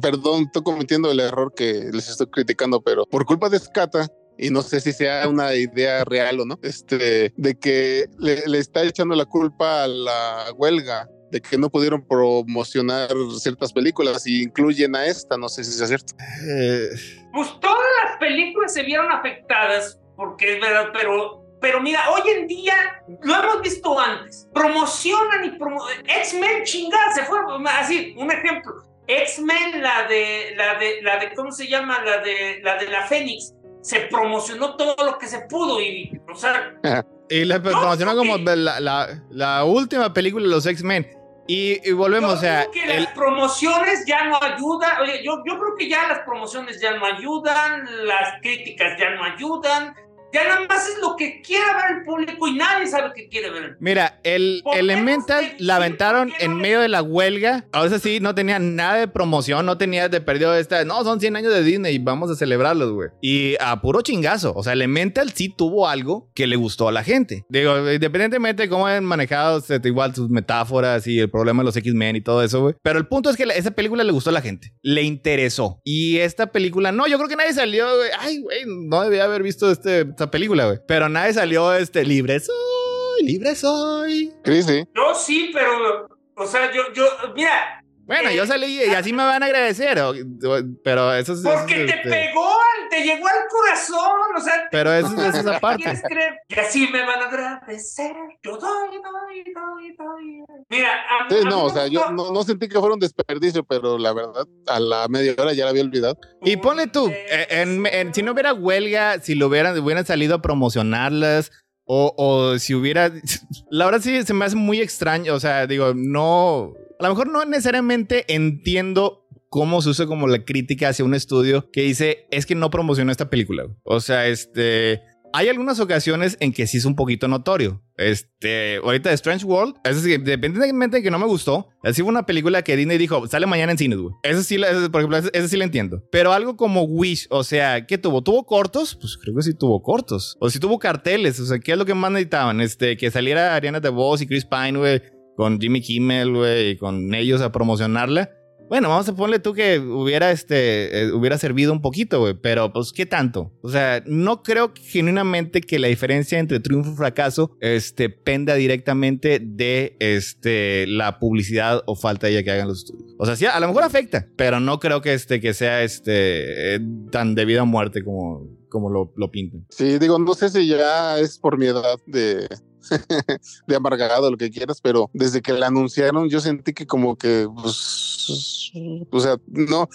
perdón, 0.01 0.44
estoy 0.47 0.62
cometiendo 0.62 1.11
el 1.12 1.20
error 1.20 1.52
que 1.55 1.90
les 1.93 2.09
estoy 2.09 2.27
criticando, 2.28 2.81
pero 2.82 3.05
por 3.07 3.24
culpa 3.27 3.48
de 3.51 3.59
Scata. 3.59 4.09
Y 4.43 4.49
no 4.49 4.62
sé 4.62 4.81
si 4.81 4.93
sea 4.95 5.29
una 5.29 5.55
idea 5.55 6.03
real 6.03 6.41
o 6.41 6.47
no, 6.47 6.59
este, 6.62 7.31
de 7.37 7.59
que 7.59 8.07
le, 8.19 8.43
le 8.47 8.59
está 8.59 8.83
echando 8.83 9.15
la 9.15 9.27
culpa 9.27 9.85
a 9.85 9.87
la 9.87 10.47
huelga, 10.57 11.07
de 11.31 11.43
que 11.43 11.59
no 11.59 11.69
pudieron 11.69 12.03
promocionar 12.07 13.11
ciertas 13.39 13.71
películas 13.71 14.27
y 14.27 14.45
incluyen 14.45 14.97
a 14.97 15.05
esta, 15.05 15.37
no 15.37 15.47
sé 15.51 15.62
si 15.62 15.73
sea 15.73 15.87
cierto. 15.87 16.15
Eh, 16.49 16.89
Pues 17.35 17.49
todas 17.61 17.87
las 18.05 18.17
películas 18.19 18.73
se 18.73 18.83
vieron 18.83 19.12
afectadas, 19.12 20.01
porque 20.17 20.55
es 20.55 20.61
verdad, 20.61 20.89
pero, 20.95 21.45
pero 21.61 21.83
mira, 21.83 22.11
hoy 22.11 22.23
en 22.31 22.47
día, 22.47 23.03
lo 23.23 23.35
hemos 23.35 23.61
visto 23.61 24.01
antes, 24.01 24.49
promocionan 24.55 25.45
y 25.45 25.51
promo 25.59 25.85
X-Men 26.03 26.65
chingada, 26.65 27.12
se 27.12 27.25
fue, 27.25 27.39
así, 27.69 28.15
un 28.17 28.31
ejemplo, 28.33 28.73
X-Men, 29.07 29.83
la 29.83 30.07
de, 30.09 30.55
la 30.57 30.79
de, 30.79 31.03
la 31.03 31.19
de, 31.19 31.35
¿cómo 31.35 31.53
se 31.53 31.67
llama? 31.67 32.03
La 32.05 32.23
de, 32.23 32.61
la 32.62 32.77
de 32.77 32.89
la 32.89 33.07
Fénix, 33.07 33.55
se 33.82 34.01
promocionó 34.11 34.77
todo 34.77 34.94
lo 35.05 35.19
que 35.19 35.27
se 35.27 35.40
pudo 35.43 35.81
y, 35.81 36.20
o 36.31 36.35
sea, 36.35 36.74
y 37.28 37.44
la 37.44 37.62
promocionó 37.62 38.15
como 38.16 38.35
ok. 38.35 38.40
la, 38.57 38.81
la- 38.81 39.23
la 39.31 39.65
última 39.65 40.12
película 40.12 40.44
de 40.44 40.51
los 40.51 40.66
X-Men. 40.66 41.09
Y, 41.47 41.81
y 41.89 41.93
volvemos, 41.93 42.31
yo 42.32 42.36
o 42.36 42.40
sea, 42.40 42.61
creo 42.70 42.70
que 42.70 42.97
el- 42.97 43.05
las 43.05 43.12
promociones 43.15 44.05
ya 44.07 44.24
no 44.28 44.39
ayudan, 44.40 45.01
oye, 45.02 45.20
yo, 45.24 45.43
yo 45.44 45.59
creo 45.59 45.74
que 45.77 45.89
ya 45.89 46.07
las 46.07 46.20
promociones 46.20 46.81
ya 46.81 46.97
no 46.97 47.05
ayudan, 47.05 48.07
las 48.07 48.40
críticas 48.40 48.97
ya 49.01 49.11
no 49.11 49.24
ayudan, 49.24 49.94
ya 50.32 50.44
nada 50.44 50.66
más 50.69 50.89
es 50.89 50.98
lo 51.01 51.16
que 51.16 51.43
quiera 51.43 51.65
ver 51.77 51.98
el 51.98 52.05
público 52.05 52.48
y 52.48 52.57
nadie 52.57 52.86
sabe 52.86 53.11
qué 53.15 53.28
quiere 53.28 53.51
ver. 53.51 53.77
Mira, 53.81 54.20
el 54.24 54.61
¿Por 54.62 54.74
qué 54.74 54.81
Elemental 54.81 55.55
la 55.59 55.77
aventaron 55.77 56.32
en 56.39 56.57
medio 56.57 56.81
de 56.81 56.89
la 56.89 57.02
huelga. 57.02 57.66
A 57.73 57.82
veces 57.82 58.02
sí, 58.02 58.20
no 58.20 58.35
tenía 58.35 58.59
nada 58.59 58.94
de 58.94 59.09
promoción, 59.09 59.66
no 59.66 59.78
tenía 59.78 60.09
de 60.09 60.20
perdido 60.20 60.55
esta. 60.55 60.85
No, 60.85 61.02
son 61.05 61.20
100 61.20 61.36
años 61.36 61.52
de 61.52 61.62
Disney 61.62 61.97
y 61.97 61.98
vamos 61.98 62.31
a 62.31 62.36
celebrarlos, 62.36 62.93
güey. 62.93 63.11
Y 63.20 63.57
a 63.61 63.81
puro 63.81 64.02
chingazo. 64.02 64.52
O 64.55 64.62
sea, 64.62 64.73
Elemental 64.73 65.32
sí 65.32 65.48
tuvo 65.48 65.89
algo 65.89 66.31
que 66.35 66.47
le 66.47 66.57
gustó 66.57 66.89
a 66.89 66.93
la 66.93 67.05
gente. 67.05 67.44
Digo, 67.48 67.90
independientemente 67.90 68.65
de 68.65 68.69
cómo 68.69 68.86
han 68.86 69.05
manejado 69.05 69.59
este, 69.59 69.81
igual 69.89 70.15
sus 70.15 70.31
metáforas 70.31 71.07
y 71.07 71.19
el 71.19 71.31
problema 71.31 71.62
de 71.62 71.66
los 71.66 71.77
X-Men 71.77 72.16
y 72.16 72.20
todo 72.20 72.43
eso, 72.43 72.61
güey. 72.61 72.74
Pero 72.82 72.98
el 72.98 73.07
punto 73.07 73.31
es 73.31 73.36
que 73.36 73.44
esa 73.55 73.70
película 73.70 74.05
le 74.05 74.12
gustó 74.12 74.31
a 74.31 74.32
la 74.32 74.43
gente. 74.43 74.74
Le 74.82 75.02
interesó. 75.02 75.81
Y 75.85 76.19
esta 76.19 76.52
película, 76.52 76.93
no, 76.93 77.07
yo 77.07 77.16
creo 77.16 77.28
que 77.28 77.36
nadie 77.36 77.52
salió, 77.52 77.86
güey. 77.97 78.11
Ay, 78.19 78.40
güey, 78.40 78.61
no 78.66 79.02
debía 79.02 79.24
haber 79.24 79.43
visto 79.43 79.70
este, 79.70 80.05
esta 80.21 80.31
película, 80.31 80.67
güey. 80.67 80.79
Pero 80.87 81.09
nadie 81.09 81.33
salió, 81.33 81.73
este, 81.73 82.05
libre 82.05 82.39
soy, 82.41 83.23
libre 83.23 83.55
soy. 83.55 84.33
Chris, 84.43 84.67
sí. 84.67 84.85
Yo 84.95 85.15
sí, 85.15 85.51
pero, 85.55 86.09
o 86.35 86.47
sea, 86.47 86.71
yo, 86.73 86.93
yo, 86.93 87.05
mira, 87.35 87.80
Bueno, 88.11 88.31
Eh, 88.31 88.37
yo 88.37 88.45
salí 88.47 88.82
y 88.82 88.95
así 88.95 89.12
me 89.12 89.23
van 89.24 89.43
a 89.43 89.47
agradecer, 89.47 89.99
o- 90.01 90.11
o- 90.11 90.61
pero 90.82 91.15
eso 91.15 91.32
es... 91.35 91.41
porque 91.43 91.85
eso 91.85 91.87
te 91.87 91.91
es, 91.91 91.95
este, 91.97 92.09
pegó, 92.11 92.45
al- 92.49 92.89
te 92.91 93.03
llegó 93.05 93.28
al 93.28 93.47
corazón, 93.49 94.20
o 94.37 94.41
sea, 94.41 94.55
Pero 94.73 94.93
eso, 94.93 95.07
eso 95.24 95.39
es 95.39 95.47
aparte. 95.47 95.85
¿Quieres 95.85 96.03
creer? 96.03 96.35
Y 96.49 96.59
así 96.59 96.89
me 96.89 97.05
van 97.07 97.20
a 97.23 97.27
agradecer. 97.27 98.12
Yo 98.43 98.57
doy, 98.57 98.89
doy, 99.03 99.45
doy, 99.55 99.97
doy. 99.97 100.45
Mira, 100.69 100.89
a, 100.93 101.28
Sí, 101.28 101.37
a 101.37 101.39
mí 101.39 101.45
no, 101.51 101.57
me 101.59 101.62
o 101.62 101.70
sea, 101.70 101.87
yo 101.87 102.01
gustó- 102.01 102.12
no, 102.12 102.32
no 102.32 102.43
sentí 102.43 102.69
que 102.69 102.78
fuera 102.81 102.95
un 102.95 103.01
desperdicio, 103.01 103.62
pero 103.65 103.97
la 103.97 104.12
verdad, 104.12 104.45
a 104.66 104.81
la 104.81 105.07
media 105.09 105.35
hora 105.39 105.53
ya 105.53 105.65
la 105.65 105.70
había 105.70 105.82
olvidado. 105.82 106.19
Y 106.43 106.57
ponle 106.57 106.89
tú, 106.89 107.09
eh, 107.09 107.47
en- 107.51 107.87
en- 107.87 108.12
si 108.12 108.23
no 108.23 108.32
hubiera 108.32 108.53
huelga, 108.53 109.20
si 109.20 109.37
lo 109.37 109.47
hubieran, 109.47 109.78
hubieran 109.78 110.05
salido 110.05 110.35
a 110.35 110.43
promocionarlas, 110.43 111.53
o, 111.85 112.12
o 112.16 112.59
si 112.59 112.74
hubiera... 112.74 113.11
La 113.70 113.85
verdad 113.85 114.01
sí 114.01 114.23
se 114.24 114.35
me 114.35 114.45
hace 114.45 114.57
muy 114.57 114.81
extraño, 114.81 115.35
o 115.35 115.41
sea, 115.41 115.66
digo, 115.66 115.93
no... 115.95 116.73
A 117.01 117.05
lo 117.05 117.09
mejor 117.09 117.31
no 117.31 117.43
necesariamente 117.47 118.27
entiendo 118.28 119.27
cómo 119.48 119.81
se 119.81 119.89
usa 119.89 120.06
como 120.06 120.28
la 120.28 120.44
crítica 120.44 120.90
hacia 120.90 121.02
un 121.02 121.14
estudio 121.14 121.70
que 121.72 121.81
dice, 121.81 122.27
es 122.31 122.44
que 122.44 122.55
no 122.55 122.68
promocionó 122.68 123.10
esta 123.10 123.31
película. 123.31 123.64
O 123.85 124.01
sea, 124.01 124.27
este... 124.28 125.01
Hay 125.32 125.48
algunas 125.48 125.78
ocasiones 125.78 126.36
en 126.40 126.52
que 126.52 126.66
sí 126.66 126.78
es 126.78 126.85
un 126.85 126.97
poquito 126.97 127.28
notorio. 127.28 127.81
Este, 127.97 128.78
ahorita 128.78 129.10
de 129.10 129.14
Strange 129.14 129.47
World, 129.47 129.77
eso 129.85 130.01
sí, 130.01 130.12
independientemente 130.12 130.97
de 130.97 131.02
que 131.05 131.10
no 131.10 131.20
me 131.20 131.27
gustó, 131.27 131.68
así 131.85 132.02
fue 132.02 132.10
una 132.10 132.27
película 132.27 132.62
que 132.62 132.77
Disney 132.77 132.98
dijo, 132.98 133.24
sale 133.28 133.47
mañana 133.47 133.70
en 133.70 133.78
cines, 133.78 133.98
güey. 133.98 134.12
Eso 134.24 134.43
sí, 134.43 134.56
eso, 134.56 134.90
por 134.90 135.01
ejemplo, 135.01 135.18
eso, 135.18 135.48
sí 135.48 135.56
lo 135.56 135.62
entiendo. 135.62 136.02
Pero 136.10 136.32
algo 136.32 136.56
como 136.56 136.82
Wish, 136.82 137.28
o 137.31 137.44
sea, 137.44 137.86
¿qué 137.86 137.97
tuvo? 137.97 138.22
¿Tuvo 138.22 138.44
cortos? 138.44 138.97
Pues 139.01 139.16
creo 139.16 139.36
que 139.36 139.43
sí 139.43 139.55
tuvo 139.55 139.81
cortos. 139.82 140.36
O 140.40 140.51
si 140.51 140.59
tuvo 140.59 140.81
carteles, 140.81 141.39
o 141.39 141.47
sea, 141.47 141.60
¿qué 141.60 141.72
es 141.72 141.78
lo 141.78 141.86
que 141.86 141.94
más 141.94 142.10
necesitaban? 142.10 142.60
Este, 142.60 142.97
que 142.97 143.10
saliera 143.12 143.55
Ariana 143.55 143.78
DeVos 143.78 144.20
y 144.22 144.27
Chris 144.27 144.44
Pine, 144.44 144.77
güey, 144.77 145.01
con 145.41 145.59
Jimmy 145.59 145.81
Kimmel, 145.81 146.35
güey, 146.35 146.71
y 146.73 146.77
con 146.77 147.15
ellos 147.15 147.41
a 147.41 147.51
promocionarla. 147.51 148.31
Bueno, 148.69 148.91
vamos 148.91 149.09
a 149.09 149.17
ponerle 149.17 149.39
tú 149.39 149.55
que 149.55 149.79
hubiera, 149.79 150.33
este, 150.33 151.05
eh, 151.05 151.12
hubiera 151.12 151.39
servido 151.39 151.73
un 151.73 151.81
poquito, 151.81 152.21
güey, 152.21 152.35
pero 152.35 152.75
pues, 152.75 152.93
¿qué 152.93 153.07
tanto? 153.07 153.51
O 153.62 153.71
sea, 153.71 154.03
no 154.05 154.43
creo 154.43 154.75
genuinamente 154.77 155.62
que 155.62 155.79
la 155.79 155.89
diferencia 155.89 156.39
entre 156.39 156.61
triunfo 156.61 156.93
y 156.93 156.97
fracaso, 156.97 157.57
este, 157.61 158.11
penda 158.11 158.55
directamente 158.55 159.41
de, 159.43 159.97
este, 159.99 160.87
la 160.87 161.19
publicidad 161.19 161.85
o 161.87 161.97
falta 161.97 162.27
de 162.27 162.35
ella 162.35 162.43
que 162.43 162.51
hagan 162.51 162.69
los 162.69 162.81
estudios. 162.81 163.15
O 163.19 163.25
sea, 163.25 163.35
sí, 163.35 163.47
a 163.47 163.59
lo 163.61 163.67
mejor 163.67 163.85
afecta, 163.85 164.27
pero 164.37 164.61
no 164.61 164.79
creo 164.79 165.01
que, 165.01 165.15
este, 165.15 165.41
que 165.41 165.55
sea, 165.55 165.83
este, 165.83 166.75
eh, 166.75 166.81
tan 167.11 167.35
debido 167.35 167.62
a 167.62 167.65
muerte 167.65 168.05
como, 168.05 168.47
como 168.69 168.91
lo, 168.91 169.11
lo 169.17 169.31
pintan. 169.31 169.65
Sí, 169.71 169.99
digo, 169.99 170.19
no 170.19 170.35
sé 170.35 170.51
si 170.51 170.67
ya 170.67 171.19
es 171.19 171.39
por 171.39 171.57
mi 171.57 171.65
edad 171.65 171.97
de, 172.07 172.47
de 173.66 173.77
amargado, 173.77 174.31
lo 174.31 174.36
que 174.36 174.51
quieras, 174.51 174.81
pero 174.81 175.11
desde 175.12 175.43
que 175.43 175.52
la 175.52 175.69
anunciaron 175.69 176.28
yo 176.28 176.40
sentí 176.40 176.73
que 176.73 176.86
como 176.86 177.16
que, 177.16 177.48
pues, 177.55 178.73
o 179.11 179.20
sea, 179.20 179.36
no, 179.47 179.89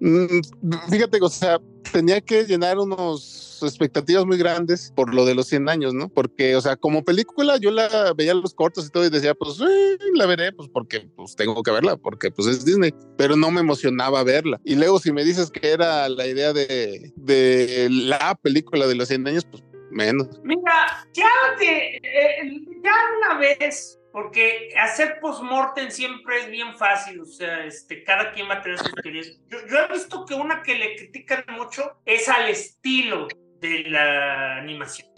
mm, 0.00 0.40
fíjate, 0.90 1.18
o 1.20 1.28
sea, 1.28 1.60
tenía 1.92 2.20
que 2.20 2.44
llenar 2.44 2.78
unos 2.78 3.60
expectativas 3.62 4.26
muy 4.26 4.36
grandes 4.36 4.92
por 4.94 5.14
lo 5.14 5.24
de 5.24 5.34
los 5.34 5.46
100 5.46 5.68
años, 5.68 5.94
¿no? 5.94 6.08
Porque, 6.08 6.56
o 6.56 6.60
sea, 6.60 6.76
como 6.76 7.04
película 7.04 7.56
yo 7.58 7.70
la 7.70 8.12
veía 8.14 8.34
los 8.34 8.54
cortos 8.54 8.86
y 8.86 8.90
todo 8.90 9.06
y 9.06 9.10
decía, 9.10 9.34
pues, 9.34 9.58
la 10.14 10.26
veré, 10.26 10.52
pues, 10.52 10.68
porque, 10.72 11.08
pues, 11.16 11.36
tengo 11.36 11.62
que 11.62 11.70
verla, 11.70 11.96
porque, 11.96 12.30
pues, 12.30 12.48
es 12.48 12.64
Disney, 12.64 12.92
pero 13.16 13.36
no 13.36 13.50
me 13.50 13.60
emocionaba 13.60 14.22
verla. 14.24 14.60
Y 14.64 14.74
luego 14.74 14.98
si 14.98 15.12
me 15.12 15.24
dices 15.24 15.50
que 15.50 15.70
era 15.70 16.08
la 16.08 16.26
idea 16.26 16.52
de, 16.52 17.12
de 17.16 17.88
la 17.90 18.38
película 18.42 18.86
de 18.86 18.94
los 18.94 19.08
100 19.08 19.28
años, 19.28 19.46
pues, 19.50 19.62
menos. 19.96 20.28
Mira, 20.44 21.08
ya 21.12 21.30
de, 21.58 21.96
eh, 22.02 22.60
ya 22.84 22.92
una 23.18 23.38
vez, 23.38 23.98
porque 24.12 24.72
hacer 24.78 25.18
postmortem 25.20 25.90
siempre 25.90 26.40
es 26.40 26.50
bien 26.50 26.76
fácil, 26.76 27.20
o 27.20 27.24
sea, 27.24 27.64
este, 27.64 28.04
cada 28.04 28.32
quien 28.32 28.48
va 28.48 28.54
a 28.54 28.62
tener 28.62 28.78
sus 28.78 28.94
teorías. 28.94 29.38
Yo, 29.48 29.58
yo 29.66 29.78
he 29.78 29.92
visto 29.92 30.24
que 30.24 30.34
una 30.34 30.62
que 30.62 30.76
le 30.76 30.96
critican 30.96 31.44
mucho 31.50 31.98
es 32.04 32.28
al 32.28 32.48
estilo 32.48 33.28
de 33.60 33.84
la 33.88 34.58
animación. 34.58 35.08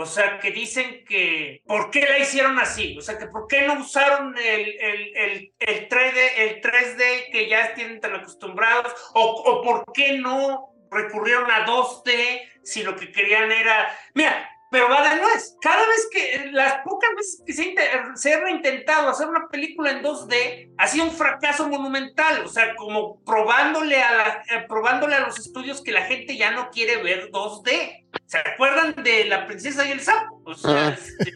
O 0.00 0.06
sea, 0.06 0.38
que 0.38 0.52
dicen 0.52 1.04
que, 1.04 1.60
¿por 1.66 1.90
qué 1.90 2.02
la 2.02 2.20
hicieron 2.20 2.56
así? 2.60 2.96
O 2.96 3.00
sea, 3.00 3.18
que 3.18 3.26
¿por 3.26 3.48
qué 3.48 3.62
no 3.62 3.80
usaron 3.80 4.32
el, 4.38 4.78
el, 4.80 5.16
el, 5.16 5.52
el 5.58 5.88
3D, 5.88 6.18
el 6.36 6.60
3D 6.60 7.32
que 7.32 7.48
ya 7.48 7.74
tienen 7.74 8.00
tan 8.00 8.14
acostumbrados? 8.14 8.94
¿O, 9.14 9.22
o 9.22 9.62
por 9.62 9.92
qué 9.92 10.16
no 10.18 10.68
recurrieron 10.90 11.50
a 11.50 11.66
2D 11.66 12.42
si 12.72 12.82
lo 12.82 12.96
que 12.96 13.10
querían 13.12 13.50
era... 13.50 13.88
Mira, 14.14 14.48
pero 14.70 14.86
va 14.90 15.08
de 15.14 15.20
nuez. 15.20 15.56
Cada 15.62 15.80
vez 15.86 16.08
que, 16.12 16.50
las 16.52 16.82
pocas 16.84 17.08
veces 17.16 17.42
que 17.46 17.52
se, 17.54 17.74
se 18.16 18.34
ha 18.34 18.50
intentado 18.50 19.08
hacer 19.08 19.26
una 19.26 19.48
película 19.48 19.90
en 19.92 20.02
2D, 20.02 20.72
ha 20.76 20.86
sido 20.86 21.04
un 21.06 21.10
fracaso 21.12 21.66
monumental. 21.68 22.42
O 22.44 22.48
sea, 22.48 22.74
como 22.76 23.22
probándole 23.24 24.02
a, 24.02 24.12
la- 24.14 24.42
eh, 24.54 24.66
probándole 24.68 25.14
a 25.14 25.20
los 25.20 25.38
estudios 25.38 25.80
que 25.82 25.90
la 25.92 26.02
gente 26.02 26.36
ya 26.36 26.50
no 26.50 26.68
quiere 26.70 27.02
ver 27.02 27.30
2D. 27.30 28.04
¿Se 28.26 28.38
acuerdan 28.38 28.94
de 29.02 29.24
La 29.24 29.46
Princesa 29.46 29.86
y 29.88 29.92
el 29.92 30.00
Sapo? 30.00 30.42
O 30.44 30.54
sea, 30.54 30.88
Ah. 30.88 30.96
este, 30.98 31.32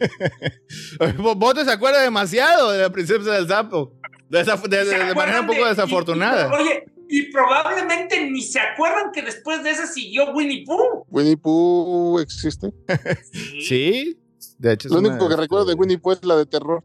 Vos 1.17 1.53
te 1.55 1.71
acuerdas 1.71 2.03
demasiado 2.03 2.71
de 2.71 2.83
la 2.83 2.89
princesa 2.91 3.31
del 3.31 3.47
sapo. 3.47 3.93
De, 4.29 4.41
esa- 4.41 4.57
de- 4.57 4.77
de- 4.77 4.85
¿se 4.85 5.03
de 5.05 5.15
manera 5.15 5.41
un 5.41 5.47
poco 5.47 5.59
de- 5.59 5.65
y- 5.65 5.75
desafortunada. 5.75 6.49
y- 6.49 6.61
oye, 6.61 6.83
y 7.15 7.31
probablemente 7.31 8.29
ni 8.29 8.41
se 8.41 8.59
acuerdan 8.59 9.11
que 9.13 9.21
después 9.21 9.63
de 9.63 9.69
esa 9.71 9.85
siguió 9.87 10.31
Winnie 10.33 10.63
Pooh. 10.65 11.05
Winnie 11.09 11.37
Pooh 11.37 12.19
existe. 12.19 12.71
Sí, 13.67 14.17
De 14.57 14.73
hecho, 14.73 14.89
Lo 14.89 14.99
una, 14.99 15.09
único 15.09 15.27
que 15.27 15.33
este, 15.33 15.41
recuerdo 15.43 15.65
de 15.65 15.73
Winnie 15.75 15.97
Pooh 15.99 16.13
es 16.13 16.23
la 16.25 16.35
de 16.37 16.45
terror. 16.45 16.83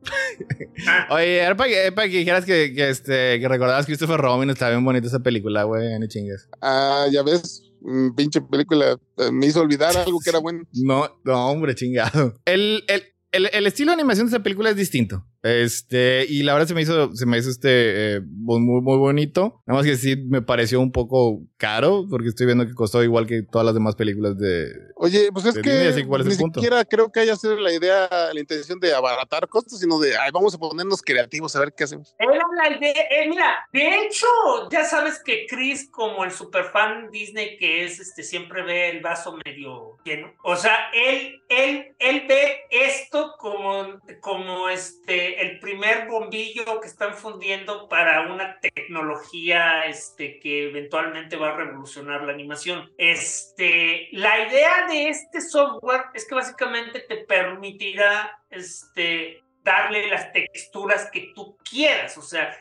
Oye, 1.10 1.38
era 1.38 1.56
para 1.56 1.70
que, 1.70 1.76
era 1.86 1.94
para 1.94 2.08
que 2.08 2.18
dijeras 2.18 2.44
que, 2.44 2.72
que, 2.74 2.88
este, 2.90 3.40
que 3.40 3.48
recordabas 3.48 3.86
Christopher 3.86 4.20
Robin. 4.20 4.50
Está 4.50 4.68
bien 4.70 4.84
bonita 4.84 5.06
esa 5.06 5.20
película, 5.20 5.62
güey. 5.64 5.98
Ni 5.98 6.08
chingues. 6.08 6.48
Ah, 6.60 7.06
ya 7.10 7.22
ves, 7.22 7.62
mm, 7.80 8.10
pinche 8.14 8.40
película. 8.40 8.96
eh, 9.18 9.30
Me 9.32 9.46
hizo 9.46 9.60
olvidar 9.60 9.96
algo 9.96 10.18
que 10.22 10.30
era 10.30 10.38
bueno. 10.40 10.62
No, 10.74 11.08
no, 11.24 11.50
hombre, 11.50 11.74
chingado. 11.74 12.34
El, 12.44 12.84
el, 12.88 13.02
el, 13.32 13.50
el 13.52 13.66
estilo 13.66 13.90
de 13.92 13.94
animación 13.94 14.26
de 14.26 14.36
esa 14.36 14.42
película 14.42 14.70
es 14.70 14.76
distinto. 14.76 15.24
Este, 15.42 16.26
y 16.28 16.42
la 16.42 16.52
verdad 16.54 16.68
se 16.68 16.74
me 16.74 16.82
hizo, 16.82 17.14
se 17.14 17.26
me 17.26 17.38
hizo 17.38 17.50
este, 17.50 18.16
eh, 18.16 18.20
muy, 18.20 18.60
muy 18.60 18.98
bonito. 18.98 19.62
Nada 19.66 19.78
más 19.78 19.86
que 19.86 19.96
sí 19.96 20.16
me 20.16 20.42
pareció 20.42 20.80
un 20.80 20.90
poco 20.90 21.42
caro, 21.56 22.06
porque 22.10 22.28
estoy 22.28 22.46
viendo 22.46 22.66
que 22.66 22.74
costó 22.74 23.02
igual 23.04 23.26
que 23.26 23.42
todas 23.42 23.64
las 23.64 23.74
demás 23.74 23.94
películas 23.94 24.36
de. 24.36 24.72
Oye, 24.96 25.30
pues 25.32 25.46
es 25.46 25.54
que 25.54 25.70
Disney, 25.70 25.86
así 25.88 26.02
que 26.02 26.08
¿cuál 26.08 26.22
es 26.22 26.26
ni 26.26 26.32
el 26.32 26.38
punto? 26.38 26.60
siquiera 26.60 26.84
creo 26.84 27.10
que 27.12 27.20
haya 27.20 27.36
sido 27.36 27.56
la 27.56 27.72
idea, 27.72 28.08
la 28.32 28.40
intención 28.40 28.80
de 28.80 28.92
abaratar 28.92 29.48
costos, 29.48 29.78
sino 29.78 29.98
de, 30.00 30.16
ay, 30.16 30.30
vamos 30.32 30.54
a 30.54 30.58
ponernos 30.58 31.02
creativos 31.02 31.54
a 31.54 31.60
ver 31.60 31.72
qué 31.76 31.84
hacemos. 31.84 32.14
Él 32.18 32.28
habla 32.28 32.78
de, 32.78 32.90
eh, 32.90 33.28
mira, 33.28 33.68
de 33.72 34.02
hecho, 34.02 34.26
ya 34.70 34.84
sabes 34.84 35.22
que 35.24 35.46
Chris, 35.48 35.88
como 35.90 36.24
el 36.24 36.32
superfan 36.32 37.10
Disney 37.10 37.56
que 37.58 37.84
es, 37.84 38.00
este, 38.00 38.22
siempre 38.22 38.62
ve 38.62 38.90
el 38.90 39.00
vaso 39.00 39.36
medio 39.44 39.96
lleno. 40.04 40.32
O 40.42 40.56
sea, 40.56 40.90
él, 40.92 41.42
él, 41.48 41.94
él 41.98 42.24
ve 42.28 42.60
esto 42.70 43.34
como, 43.38 44.00
como 44.20 44.68
este, 44.68 45.27
el 45.34 45.58
primer 45.60 46.06
bombillo 46.06 46.80
que 46.80 46.88
están 46.88 47.14
fundiendo 47.14 47.88
para 47.88 48.32
una 48.32 48.58
tecnología, 48.60 49.86
este, 49.86 50.38
que 50.40 50.68
eventualmente 50.68 51.36
va 51.36 51.50
a 51.50 51.56
revolucionar 51.56 52.22
la 52.22 52.32
animación. 52.32 52.90
Este, 52.98 54.08
la 54.12 54.48
idea 54.48 54.86
de 54.88 55.08
este 55.08 55.40
software 55.40 56.06
es 56.14 56.26
que 56.26 56.34
básicamente 56.34 57.00
te 57.00 57.18
permitirá, 57.18 58.40
este, 58.50 59.42
darle 59.62 60.08
las 60.08 60.32
texturas 60.32 61.10
que 61.10 61.32
tú 61.34 61.56
quieras. 61.68 62.16
O 62.16 62.22
sea, 62.22 62.56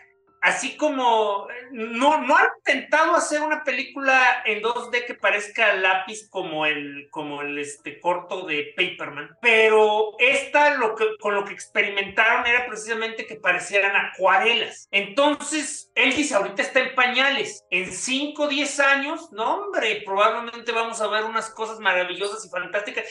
así 0.47 0.77
como 0.77 1.47
no, 1.71 2.21
no 2.21 2.37
han 2.37 2.47
intentado 2.57 3.15
hacer 3.15 3.41
una 3.41 3.65
película 3.65 4.43
en 4.45 4.63
2D 4.63 5.05
que 5.05 5.13
parezca 5.13 5.75
lápiz 5.75 6.29
como 6.29 6.65
el, 6.65 7.09
como 7.11 7.41
el 7.41 7.57
este, 7.59 7.99
corto 7.99 8.45
de 8.45 8.73
Paperman, 8.75 9.35
pero 9.41 10.15
esta 10.19 10.75
lo 10.75 10.95
que, 10.95 11.05
con 11.19 11.35
lo 11.35 11.43
que 11.43 11.53
experimentaron 11.53 12.47
era 12.47 12.65
precisamente 12.65 13.25
que 13.25 13.35
parecieran 13.35 13.93
acuarelas. 13.95 14.87
Entonces, 14.91 15.91
dice, 15.95 16.35
ahorita 16.35 16.61
está 16.61 16.79
en 16.79 16.95
pañales, 16.95 17.65
en 17.69 17.91
5 17.91 18.43
o 18.43 18.47
10 18.47 18.79
años, 18.79 19.31
no 19.33 19.55
hombre, 19.55 20.01
probablemente 20.05 20.71
vamos 20.71 21.01
a 21.01 21.07
ver 21.07 21.25
unas 21.25 21.49
cosas 21.49 21.79
maravillosas 21.79 22.45
y 22.45 22.49
fantásticas 22.49 23.05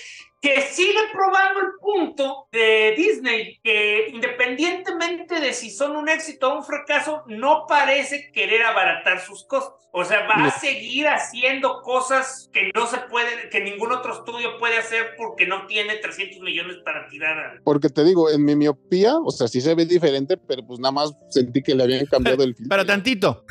que 0.55 0.61
sigue 0.63 0.99
probando 1.13 1.61
el 1.61 1.67
punto 1.81 2.47
de 2.53 2.95
Disney, 2.97 3.59
que 3.65 4.09
independientemente 4.13 5.41
de 5.41 5.53
si 5.53 5.71
son 5.71 5.97
un 5.97 6.09
éxito 6.09 6.53
o 6.53 6.57
un 6.59 6.65
fracaso, 6.65 7.23
no 7.27 7.65
parece 7.69 8.31
querer 8.33 8.63
abaratar 8.63 9.21
sus 9.21 9.45
costos. 9.47 9.89
O 9.93 10.05
sea, 10.05 10.27
va 10.27 10.37
No. 10.37 10.45
a 10.47 10.51
seguir 10.51 11.09
haciendo 11.09 11.81
cosas 11.83 12.51
que 12.53 12.71
no 12.75 12.87
se 12.87 12.99
puede, 13.11 13.49
que 13.51 13.61
ningún 13.61 13.93
otro 13.93 14.13
estudio 14.13 14.59
puede 14.59 14.77
hacer 14.79 15.15
porque 15.17 15.47
no 15.47 15.67
tiene 15.67 15.97
300 15.97 16.41
millones 16.41 16.77
para 16.85 17.09
tirar 17.09 17.39
a... 17.39 17.61
Porque 17.65 17.89
te 17.89 18.05
digo, 18.05 18.31
en 18.31 18.45
mi 18.45 18.55
miopía, 18.55 19.17
o 19.17 19.31
sea, 19.31 19.49
sí 19.49 19.61
se 19.61 19.75
ve 19.75 19.87
diferente, 19.87 20.37
pero 20.37 20.67
pues 20.67 20.79
nada 20.81 20.93
más 20.93 21.13
sentí 21.31 21.63
que 21.63 21.75
le 21.75 21.83
habían 21.85 22.07
cambiado 22.07 22.45
el 22.45 22.55
filtro. 22.57 22.69
Pero 22.69 22.85
tantito. 22.87 23.45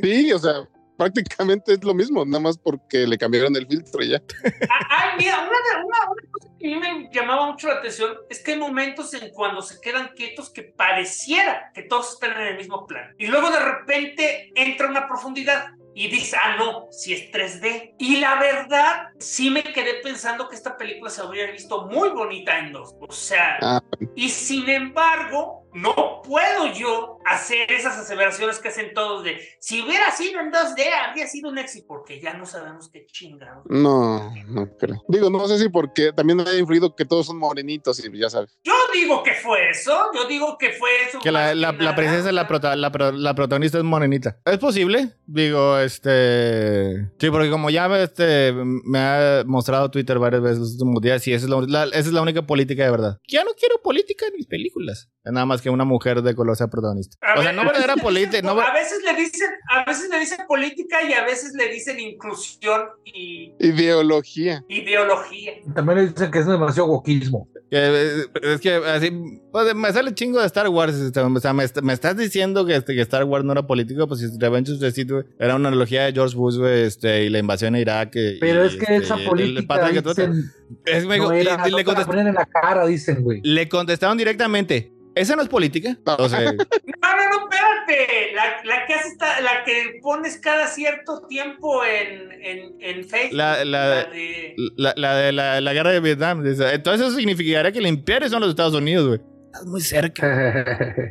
Sí, 0.00 0.32
o 0.32 0.38
sea, 0.38 0.68
prácticamente 1.02 1.72
es 1.74 1.84
lo 1.84 1.94
mismo, 1.94 2.24
nada 2.24 2.40
más 2.40 2.58
porque 2.58 3.06
le 3.06 3.18
cambiaron 3.18 3.54
el 3.56 3.66
filtro 3.66 4.02
y 4.02 4.10
ya. 4.10 4.22
Ah, 4.70 4.86
Ay, 4.90 5.10
mira, 5.18 5.38
una, 5.40 5.84
una, 5.84 6.10
una 6.10 6.22
cosa 6.30 6.48
que 6.58 6.66
a 6.66 6.70
mí 6.70 6.76
me 6.80 7.10
llamaba 7.12 7.46
mucho 7.50 7.68
la 7.68 7.74
atención 7.74 8.12
es 8.30 8.40
que 8.42 8.52
hay 8.52 8.58
momentos 8.58 9.12
en 9.14 9.30
cuando 9.30 9.62
se 9.62 9.80
quedan 9.80 10.10
quietos 10.14 10.50
que 10.50 10.62
pareciera 10.62 11.70
que 11.74 11.82
todos 11.82 12.12
están 12.14 12.32
en 12.40 12.46
el 12.48 12.56
mismo 12.56 12.86
plan. 12.86 13.14
Y 13.18 13.26
luego 13.26 13.50
de 13.50 13.60
repente 13.60 14.50
entra 14.54 14.88
una 14.88 15.06
profundidad 15.08 15.66
y 15.94 16.08
dice, 16.08 16.36
ah, 16.42 16.56
no, 16.56 16.86
si 16.90 17.12
es 17.12 17.30
3D. 17.30 17.96
Y 17.98 18.16
la 18.16 18.36
verdad, 18.40 19.08
sí 19.18 19.50
me 19.50 19.62
quedé 19.62 19.94
pensando 20.02 20.48
que 20.48 20.56
esta 20.56 20.76
película 20.78 21.10
se 21.10 21.20
habría 21.20 21.50
visto 21.50 21.86
muy 21.86 22.08
bonita 22.10 22.58
en 22.58 22.72
dos. 22.72 22.94
O 23.00 23.12
sea, 23.12 23.58
Ah. 23.60 23.82
y 24.14 24.30
sin 24.30 24.68
embargo, 24.70 25.61
no 25.74 26.22
puedo 26.22 26.72
yo 26.72 27.18
hacer 27.24 27.70
esas 27.72 27.98
aseveraciones 27.98 28.58
que 28.58 28.68
hacen 28.68 28.92
todos 28.94 29.24
de, 29.24 29.40
si 29.60 29.82
hubiera 29.82 30.10
sido 30.10 30.40
en 30.40 30.52
2D, 30.52 30.84
habría 31.08 31.26
sido 31.26 31.50
un 31.50 31.58
éxito, 31.58 31.86
porque 31.88 32.20
ya 32.20 32.34
no 32.34 32.46
sabemos 32.46 32.88
qué 32.90 33.06
chingado. 33.06 33.62
No, 33.66 34.32
no 34.48 34.68
creo. 34.76 35.02
Digo, 35.08 35.30
no 35.30 35.46
sé 35.48 35.58
si 35.58 35.68
porque 35.68 36.12
también 36.12 36.38
me 36.38 36.44
ha 36.48 36.58
influido 36.58 36.94
que 36.94 37.04
todos 37.04 37.26
son 37.26 37.38
morenitos 37.38 38.04
y 38.04 38.18
ya 38.18 38.30
sabes. 38.30 38.56
Yo 38.64 38.72
digo 38.92 39.22
que 39.22 39.32
fue 39.34 39.70
eso, 39.70 39.92
yo 40.14 40.26
digo 40.28 40.56
que 40.58 40.70
fue 40.70 40.88
eso. 41.08 41.18
Que 41.20 41.30
la, 41.32 41.54
la, 41.54 41.72
la 41.72 41.94
princesa, 41.96 42.30
la, 42.32 42.46
prota- 42.48 42.76
la, 42.76 42.90
pro- 42.92 43.12
la 43.12 43.34
protagonista 43.34 43.78
es 43.78 43.84
morenita. 43.84 44.38
¿Es 44.44 44.58
posible? 44.58 45.10
Digo, 45.26 45.78
este... 45.78 47.08
Sí, 47.18 47.30
porque 47.30 47.50
como 47.50 47.70
ya 47.70 47.86
este, 48.02 48.52
me 48.54 48.98
ha 48.98 49.42
mostrado 49.46 49.90
Twitter 49.90 50.18
varias 50.18 50.42
veces 50.42 50.58
los 50.58 50.72
últimos 50.72 51.00
días, 51.02 51.26
y 51.28 51.32
esa 51.32 51.46
es 51.46 51.50
la, 51.50 51.60
la- 51.60 51.84
esa 51.96 51.98
es 51.98 52.12
la 52.12 52.22
única 52.22 52.42
política 52.42 52.84
de 52.84 52.90
verdad. 52.90 53.18
Ya 53.28 53.44
no 53.44 53.50
quiero 53.58 53.80
política 53.82 54.26
en 54.26 54.34
mis 54.36 54.46
películas. 54.46 55.08
Nada 55.24 55.46
más 55.46 55.62
que 55.62 55.70
una 55.70 55.84
mujer 55.84 56.20
de 56.22 56.34
color 56.34 56.56
sea 56.56 56.66
protagonista. 56.66 57.16
A 57.22 57.38
o 57.38 57.42
sea, 57.42 57.52
no 57.52 57.64
verdadera 57.64 57.96
política. 58.02 58.42
No, 58.42 58.60
a 58.60 58.72
veces 58.72 59.00
le 59.04 59.14
dicen, 59.14 59.50
a 59.70 59.84
veces 59.84 60.10
le 60.10 60.18
dicen 60.18 60.38
política 60.48 61.02
y 61.08 61.12
a 61.12 61.24
veces 61.24 61.52
le 61.54 61.68
dicen 61.72 62.00
inclusión 62.00 62.82
y 63.04 63.54
Ideología. 63.60 64.64
ideología. 64.68 65.52
También 65.74 65.98
le 65.98 66.06
dicen 66.08 66.30
que 66.30 66.38
es 66.40 66.46
demasiado 66.46 66.88
wokismo. 66.88 67.48
Eh, 67.70 68.24
Es 68.42 68.60
que 68.60 68.74
así, 68.86 69.10
pues, 69.50 69.74
me 69.74 69.92
sale 69.92 70.14
chingo 70.14 70.40
de 70.40 70.46
Star 70.46 70.68
Wars. 70.68 70.94
este, 70.94 71.20
O 71.20 71.40
sea, 71.40 71.52
me, 71.52 71.64
est- 71.64 71.80
me 71.82 71.92
estás 71.92 72.16
diciendo 72.16 72.64
que, 72.66 72.76
este, 72.76 72.94
que 72.94 73.00
Star 73.02 73.24
Wars 73.24 73.44
no 73.44 73.52
era 73.52 73.66
político, 73.66 74.06
pues 74.08 74.20
si 74.20 74.26
Revenge 74.38 74.72
of 74.72 74.80
the 74.80 74.90
Sith, 74.92 75.10
era 75.38 75.56
una 75.56 75.68
analogía 75.68 76.04
de 76.04 76.12
George 76.12 76.36
Bush, 76.36 76.58
este, 76.64 77.24
y 77.24 77.28
la 77.30 77.38
invasión 77.38 77.74
a 77.74 77.80
Irak. 77.80 78.10
y- 78.16 78.38
Pero 78.40 78.64
es 78.64 78.74
que 78.76 78.82
este, 78.84 78.96
esa 78.96 79.14
el- 79.14 79.20
el 79.22 79.28
política 79.28 79.66
patrón 79.66 79.92
que 79.92 80.02
tú- 80.02 80.08
dicen, 80.10 80.44
es- 80.86 81.06
me- 81.06 81.18
no 81.18 81.30
le- 81.32 81.40
era, 81.42 81.64
le, 81.64 81.70
no 81.70 81.76
te 81.78 81.84
la 81.84 81.92
contest- 81.92 82.06
ponen 82.06 82.26
en 82.28 82.34
la 82.34 82.46
cara, 82.46 82.86
dicen, 82.86 83.22
güey. 83.22 83.40
le 83.42 83.68
contestaron 83.68 84.16
directamente. 84.18 84.92
¿Esa 85.14 85.36
no 85.36 85.42
es 85.42 85.48
política? 85.48 85.96
O 86.18 86.28
sea, 86.28 86.40
No, 86.40 86.50
no, 86.52 87.30
no, 87.30 87.50
espérate. 87.50 88.32
La, 88.34 88.44
la 88.64 88.86
que 88.86 88.94
hace 88.94 89.08
esta- 89.08 89.40
la 89.40 89.64
que 89.64 89.98
pones 90.02 90.38
cada 90.38 90.66
cierto 90.66 91.26
tiempo 91.28 91.84
en, 91.84 92.32
en, 92.42 92.76
en 92.80 93.04
Facebook. 93.08 93.36
La- 93.36 93.64
la- 93.64 94.04
de- 94.06 94.54
la, 94.76 94.94
la 94.96 95.16
de 95.16 95.32
la, 95.32 95.60
la 95.60 95.72
guerra 95.72 95.90
de 95.90 96.00
Vietnam. 96.00 96.44
Entonces 96.46 97.06
eso 97.06 97.16
significaría 97.16 97.72
que 97.72 97.78
el 97.78 97.86
imperio 97.86 98.28
son 98.28 98.40
los 98.40 98.50
Estados 98.50 98.74
Unidos, 98.74 99.06
güey. 99.08 99.20
Estás 99.46 99.66
muy 99.66 99.80
cerca. 99.82 100.60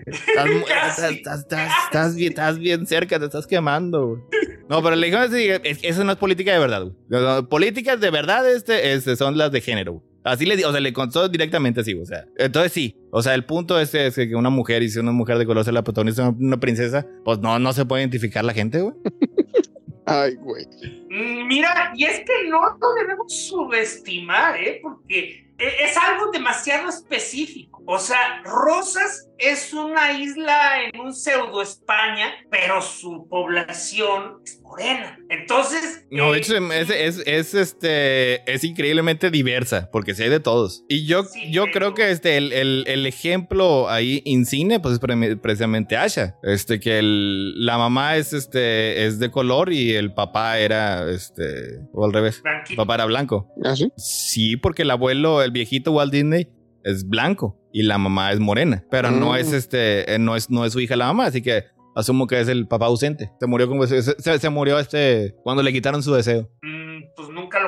Estás, 0.06 0.46
muy- 0.50 0.64
Casi, 0.68 1.02
estás- 1.02 1.12
estás- 1.12 1.40
estás- 1.42 1.84
estás 1.86 2.16
bien, 2.16 2.30
estás 2.32 2.58
bien 2.60 2.88
cerca, 2.88 3.20
te 3.20 3.26
estás 3.26 3.46
quemando, 3.46 4.08
güey. 4.08 4.22
No, 4.68 4.82
pero 4.82 4.96
le 4.96 5.12
que 5.12 5.78
esa 5.84 6.04
no 6.04 6.14
es 6.14 6.18
política 6.18 6.54
de 6.54 6.60
verdad, 6.60 6.82
güey. 6.84 6.94
No, 7.10 7.20
no, 7.20 7.50
Políticas 7.50 8.00
de 8.00 8.10
verdad 8.10 8.50
este, 8.50 8.94
este, 8.94 9.16
son 9.18 9.38
las 9.38 9.52
de 9.52 9.62
género, 9.62 9.94
güey. 9.94 10.11
Así 10.24 10.46
le 10.46 10.56
di- 10.56 10.64
o 10.64 10.72
sea, 10.72 10.80
le 10.82 10.94
contó 10.94 11.28
directamente 11.30 11.82
así, 11.82 11.94
o 11.96 12.06
sea. 12.06 12.26
Entonces 12.38 12.72
sí, 12.72 12.96
o 13.12 13.22
sea, 13.24 13.34
el 13.34 13.44
punto 13.46 13.80
es, 13.80 13.94
es 13.96 14.16
que 14.16 14.36
una 14.36 14.50
mujer, 14.50 14.84
y 14.84 14.90
si 14.90 15.00
una 15.00 15.12
mujer 15.12 15.38
de 15.38 15.46
color 15.46 15.64
sea 15.64 15.74
la 15.74 15.84
protagonista 15.84 16.30
una, 16.30 16.38
una 16.48 16.60
princesa, 16.60 17.08
pues 17.26 17.40
no, 17.40 17.58
no 17.60 17.74
se 17.74 17.86
puede 17.86 18.04
identificar 18.04 18.44
la 18.46 18.54
gente, 18.54 18.82
güey. 18.82 18.94
Ay, 20.06 20.36
güey. 20.36 20.66
Mm, 21.10 21.48
Mira, 21.48 21.92
y 21.96 22.04
es 22.06 22.20
que 22.20 22.50
no 22.50 22.60
lo 22.60 22.94
debemos 23.00 23.34
subestimar, 23.48 24.58
¿eh? 24.60 24.80
Porque 24.82 25.46
e- 25.58 25.84
es 25.86 25.96
algo 25.98 26.32
demasiado 26.32 26.90
específico. 26.90 27.71
O 27.88 27.98
sea, 27.98 28.42
Rosas 28.44 29.28
es 29.40 29.74
una 29.74 30.14
isla 30.14 30.84
en 30.84 31.00
un 31.00 31.14
pseudo 31.14 31.62
España, 31.64 32.32
pero 32.52 32.80
su 32.82 33.28
población 33.28 34.38
es 34.46 34.62
morena. 34.62 35.18
Entonces. 35.30 36.06
No, 36.12 36.32
de 36.32 36.38
eh, 36.38 36.42
hecho, 36.42 36.56
es, 36.72 36.90
es, 36.90 37.24
es, 37.26 37.54
este, 37.56 38.52
es 38.52 38.64
increíblemente 38.64 39.32
diversa, 39.32 39.90
porque 39.92 40.14
sí 40.14 40.24
hay 40.24 40.30
de 40.30 40.40
todos. 40.40 40.84
Y 40.88 41.06
yo, 41.08 41.24
Sí, 41.24 41.52
yo 41.52 41.64
pero- 41.66 41.74
creo 41.74 41.94
que 41.96 42.12
este, 42.12 42.38
el, 42.38 42.54
el, 42.54 42.84
el 42.88 43.06
ejemplo 43.08 43.90
ahí 43.90 44.22
en 44.26 44.46
cine, 44.46 44.80
pues 44.80 44.94
es 44.96 45.00
pre- 45.00 45.38
precisamente 45.38 45.98
Asha. 45.98 46.36
Este, 46.44 46.80
que 46.80 47.00
el, 47.00 47.66
la 47.66 47.78
mamá 47.80 48.16
es, 48.18 48.32
este, 48.34 49.06
es 49.06 49.18
de 49.20 49.32
color 49.32 49.74
y 49.74 49.94
el 49.96 50.14
papá 50.14 50.60
era, 50.60 51.10
este, 51.10 51.80
o 51.94 52.06
al 52.06 52.14
revés. 52.14 52.42
Blanquito. 52.44 52.82
papá 52.82 52.96
era 52.96 53.06
blanco. 53.06 53.50
¿Ah, 53.64 53.76
sí? 53.76 53.92
Sí, 53.98 54.56
porque 54.58 54.84
el 54.84 54.92
abuelo, 54.92 55.42
el 55.42 55.52
viejito 55.52 55.92
Walt 55.92 56.14
Disney, 56.14 56.48
es 56.84 57.08
blanco 57.08 57.58
y 57.74 57.84
la 57.84 57.98
mamá 57.98 58.32
es 58.32 58.40
morena. 58.40 58.84
Pero 58.92 59.12
no 59.12 59.32
Mm. 59.32 59.36
es, 59.36 59.54
este, 59.54 60.14
eh, 60.14 60.20
no 60.20 60.36
es, 60.36 60.50
no 60.50 60.66
es 60.66 60.74
su 60.74 60.80
hija 60.80 60.96
la 60.96 61.08
mamá, 61.08 61.26
así 61.28 61.42
que 61.42 61.66
asumo 61.96 62.26
que 62.28 62.40
es 62.40 62.48
el 62.48 62.68
papá 62.68 62.86
ausente. 62.88 63.32
Se 63.40 63.48
murió 63.48 63.68
como, 63.68 63.86
se, 63.88 64.02
se- 64.02 64.40
se 64.40 64.50
murió 64.50 64.80
este, 64.80 65.36
cuando 65.44 65.62
le 65.64 65.72
quitaron 65.74 66.02
su 66.04 66.14
deseo. 66.14 66.50
Mm, 66.62 67.04
pues 67.16 67.30
nunca 67.30 67.60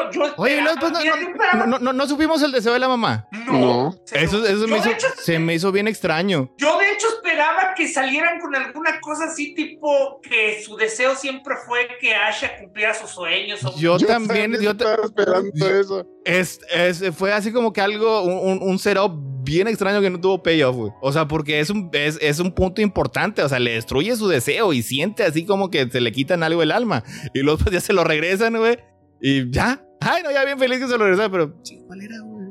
hecho, 0.00 0.10
yo. 0.12 0.34
Oye, 0.36 0.62
no, 0.62 0.70
pues, 0.80 0.92
no, 0.92 0.98
no, 0.98 1.04
yo 1.04 1.78
no, 1.80 1.92
no, 1.92 2.06
supimos 2.08 2.42
el 2.42 2.52
deseo 2.52 2.72
de 2.72 2.78
la 2.78 2.88
mamá. 2.88 3.28
No. 3.46 3.52
No. 3.52 3.96
se 4.04 4.22
Eso, 4.24 4.44
eso 4.44 4.66
yo 4.66 4.68
me, 4.68 4.78
hizo, 4.78 4.90
hecho, 4.90 5.06
se 5.22 5.38
me 5.38 5.54
hizo 5.54 5.70
bien 5.72 5.88
extraño. 5.88 6.50
Yo 6.58 6.78
de 6.78 6.90
hecho 6.92 7.06
esperaba 7.08 7.74
que 7.76 7.88
salieran 7.88 8.40
con 8.40 8.54
alguna 8.54 9.00
cosa 9.00 9.24
así, 9.24 9.54
tipo 9.54 10.20
que 10.22 10.62
su 10.62 10.76
deseo 10.76 11.14
siempre 11.16 11.54
fue 11.66 11.88
que 12.00 12.14
Asha 12.14 12.56
cumpliera 12.58 12.94
sus 12.94 13.10
sueños. 13.10 13.64
o- 13.64 13.76
Yo, 13.78 13.98
también, 13.98 14.52
yo 14.60 14.76
ta- 14.76 14.90
estaba 14.92 15.04
esperando 15.06 15.50
yo- 15.54 15.66
eso. 15.80 16.06
es, 16.24 16.60
es- 16.74 17.14
fue 17.16 17.32
así 17.32 17.52
como 17.52 17.72
que 17.72 17.80
algo, 17.80 18.22
un, 18.22 18.60
un, 18.62 18.68
un 18.70 18.78
setup 18.78 19.12
bien 19.44 19.66
extraño 19.66 20.00
que 20.00 20.08
no 20.10 20.20
tuvo 20.20 20.42
payoff, 20.42 20.76
güey. 20.76 20.92
O 21.00 21.12
sea, 21.12 21.26
porque 21.26 21.58
es 21.60 21.68
un, 21.70 21.90
es, 21.92 22.16
es 22.20 22.38
un 22.38 22.52
punto 22.54 22.80
importante, 22.80 23.42
o 23.42 23.48
sea, 23.48 23.58
le 23.58 23.72
destruye 23.72 24.14
su 24.16 24.28
deseo 24.28 24.72
y 24.72 24.82
siente 24.82 25.24
así 25.24 25.44
como 25.44 25.68
que 25.70 25.88
se 25.90 26.00
le 26.00 26.12
quitan 26.12 26.42
algo 26.44 26.62
el 26.62 26.70
alma. 26.70 27.02
Y 27.34 27.40
luego 27.40 27.58
pues 27.58 27.72
ya 27.72 27.80
se 27.80 27.92
lo 27.92 28.04
regresan, 28.04 28.56
güey. 28.56 28.78
Y 29.22 29.50
ya. 29.50 29.80
Ay, 30.00 30.22
no, 30.22 30.30
ya 30.32 30.44
bien 30.44 30.58
feliz 30.58 30.80
que 30.80 30.86
se 30.88 30.98
lo 30.98 31.04
regresaron, 31.04 31.30
pero... 31.32 31.54
sí, 31.62 31.78
¿Cuál 31.86 32.00
era, 32.02 32.16
güey? 32.22 32.48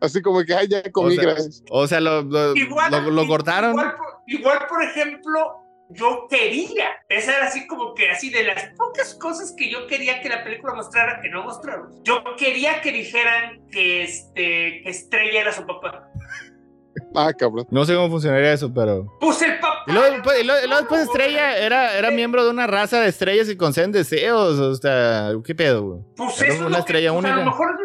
Así 0.00 0.20
como 0.20 0.42
que, 0.44 0.52
ay, 0.52 0.66
ya 0.68 0.82
comí, 0.90 1.12
O 1.12 1.14
sea, 1.14 1.22
gracias. 1.24 1.62
O 1.70 1.86
sea, 1.86 2.00
lo, 2.00 2.22
lo, 2.22 2.56
Igual, 2.56 2.90
lo- 2.90 3.10
lo 3.12 3.22
i- 3.22 3.28
cortaron. 3.28 3.70
Igual, 3.70 3.96
por- 3.96 4.22
igual, 4.26 4.58
por 4.68 4.82
ejemplo, 4.82 5.52
yo 5.90 6.26
quería. 6.28 6.86
Esa 7.08 7.36
era 7.36 7.46
así 7.46 7.68
como 7.68 7.94
que 7.94 8.10
así 8.10 8.30
de 8.30 8.42
las 8.42 8.64
pocas 8.76 9.14
cosas 9.14 9.54
que 9.56 9.70
yo 9.70 9.86
quería 9.86 10.20
que 10.20 10.28
la 10.28 10.42
película 10.42 10.74
mostrara 10.74 11.20
que 11.22 11.28
no 11.28 11.44
mostraron. 11.44 12.02
Yo 12.02 12.24
quería 12.36 12.80
que 12.80 12.90
dijeran 12.90 13.64
que 13.70 14.02
este 14.02 14.80
que 14.82 14.88
Estrella 14.90 15.42
era 15.42 15.52
su 15.52 15.64
papá. 15.66 16.08
Ah, 17.14 17.32
cabrón. 17.32 17.66
No 17.70 17.84
sé 17.84 17.94
cómo 17.94 18.08
funcionaría 18.10 18.52
eso, 18.52 18.72
pero... 18.72 19.06
Pues 19.20 19.40
el 19.42 19.58
papá. 19.58 19.82
Y 19.86 19.92
luego, 19.92 20.10
después- 20.14 20.40
y 20.40 20.44
luego- 20.44 20.60
y 20.64 20.66
luego 20.68 20.80
después 20.82 21.02
Estrella 21.02 21.56
era, 21.58 21.96
era 21.98 22.10
miembro 22.10 22.44
de 22.44 22.50
una 22.50 22.66
raza 22.66 23.00
de 23.00 23.08
estrellas 23.08 23.48
y 23.48 23.56
conceden 23.56 23.92
deseos. 23.92 24.58
O 24.58 24.74
sea, 24.76 25.30
¿qué 25.44 25.54
pedo, 25.54 25.82
güey? 25.82 26.00
Pues 26.16 26.40
Era 26.40 26.52
eso 26.54 26.54
es 26.54 26.60
una 26.60 26.68
lo 26.70 26.74
que- 26.76 26.80
estrella 26.80 27.12
pues, 27.12 27.24
A 27.24 27.28
única. 27.28 27.36
lo 27.44 27.50
mejor 27.50 27.76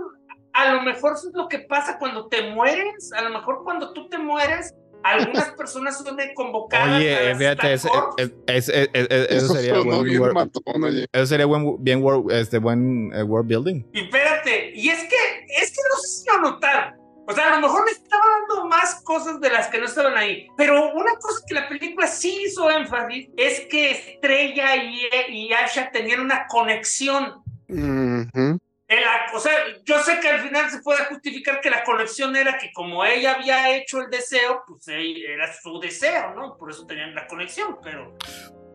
a 0.54 0.74
lo 0.74 0.82
mejor 0.82 1.14
eso 1.14 1.28
es 1.30 1.36
lo 1.36 1.48
que 1.48 1.60
pasa 1.60 1.98
cuando 2.00 2.28
te 2.30 2.50
mueres. 2.52 3.12
A 3.16 3.22
lo 3.22 3.30
mejor 3.30 3.64
cuando 3.64 3.94
tú 3.94 4.10
te 4.10 4.18
mueres, 4.18 4.74
algunas 5.04 5.52
personas 5.58 5.98
son 6.04 6.18
convocadas. 6.36 6.90
a 6.90 6.98
Oye, 6.98 7.30
las 7.30 7.38
fíjate, 7.38 7.74
es- 7.74 7.86
es- 8.18 8.32
es- 8.48 8.70
es- 8.70 8.90
es- 8.94 9.08
es- 9.12 9.32
eso 9.44 9.54
sería 9.54 9.76
sonó 9.76 9.98
buen, 9.98 10.04
bien 10.06 10.22
wor- 10.22 10.34
matón, 10.34 10.84
oye. 10.84 11.06
eso 11.12 11.26
sería 11.28 11.46
buen, 11.46 11.84
bien 11.84 12.02
wor- 12.02 12.32
este, 12.32 12.58
buen 12.58 13.12
eh, 13.14 13.22
world 13.22 13.48
building. 13.48 13.84
Y 13.94 14.02
espérate, 14.06 14.72
y 14.74 14.90
es 14.90 15.00
que, 15.04 15.46
es 15.62 15.70
que 15.72 15.82
no 15.92 15.98
sé 16.02 16.08
si 16.08 16.26
lo 16.28 16.42
notaron. 16.50 16.96
O 17.28 17.34
sea, 17.34 17.52
a 17.52 17.56
lo 17.56 17.62
mejor 17.62 17.86
le 17.86 17.92
estaba 17.92 18.24
dando 18.40 18.66
más 18.68 19.02
cosas 19.04 19.40
de 19.42 19.50
las 19.50 19.68
que 19.68 19.80
no 19.80 19.86
estaban 19.86 20.16
ahí. 20.18 20.48
Pero 20.56 20.94
una 20.94 21.12
cosa 21.16 21.44
que 21.48 21.54
la 21.54 21.68
película 21.68 22.08
sí 22.08 22.44
hizo 22.46 22.72
énfasis 22.72 23.30
es 23.36 23.60
que 23.70 23.92
Estrella 23.92 24.76
y, 24.78 25.08
y 25.30 25.54
Asha 25.54 25.92
tenían 25.92 26.22
una 26.22 26.48
conexión. 26.48 27.44
Ujú. 27.68 28.60
En 28.90 29.02
la- 29.02 29.28
o 29.34 29.40
sea, 29.42 29.52
yo 29.84 30.00
sé 30.00 30.22
que 30.22 30.30
al 30.30 30.40
final 30.40 30.72
se 30.72 30.80
puede 30.82 31.04
justificar 31.06 31.60
que 31.60 31.70
la 31.70 31.84
conexión 31.84 32.34
era 32.38 32.58
que 32.58 32.72
como 32.72 33.04
ella 33.04 33.34
había 33.34 33.76
hecho 33.76 34.00
el 34.00 34.10
deseo, 34.10 34.64
pues 34.66 34.88
era 34.88 35.54
su 35.54 35.78
deseo, 35.82 36.34
¿no? 36.34 36.56
Por 36.58 36.72
eso 36.72 36.86
tenían 36.86 37.14
la 37.14 37.28
conexión, 37.28 37.78
pero... 37.84 38.16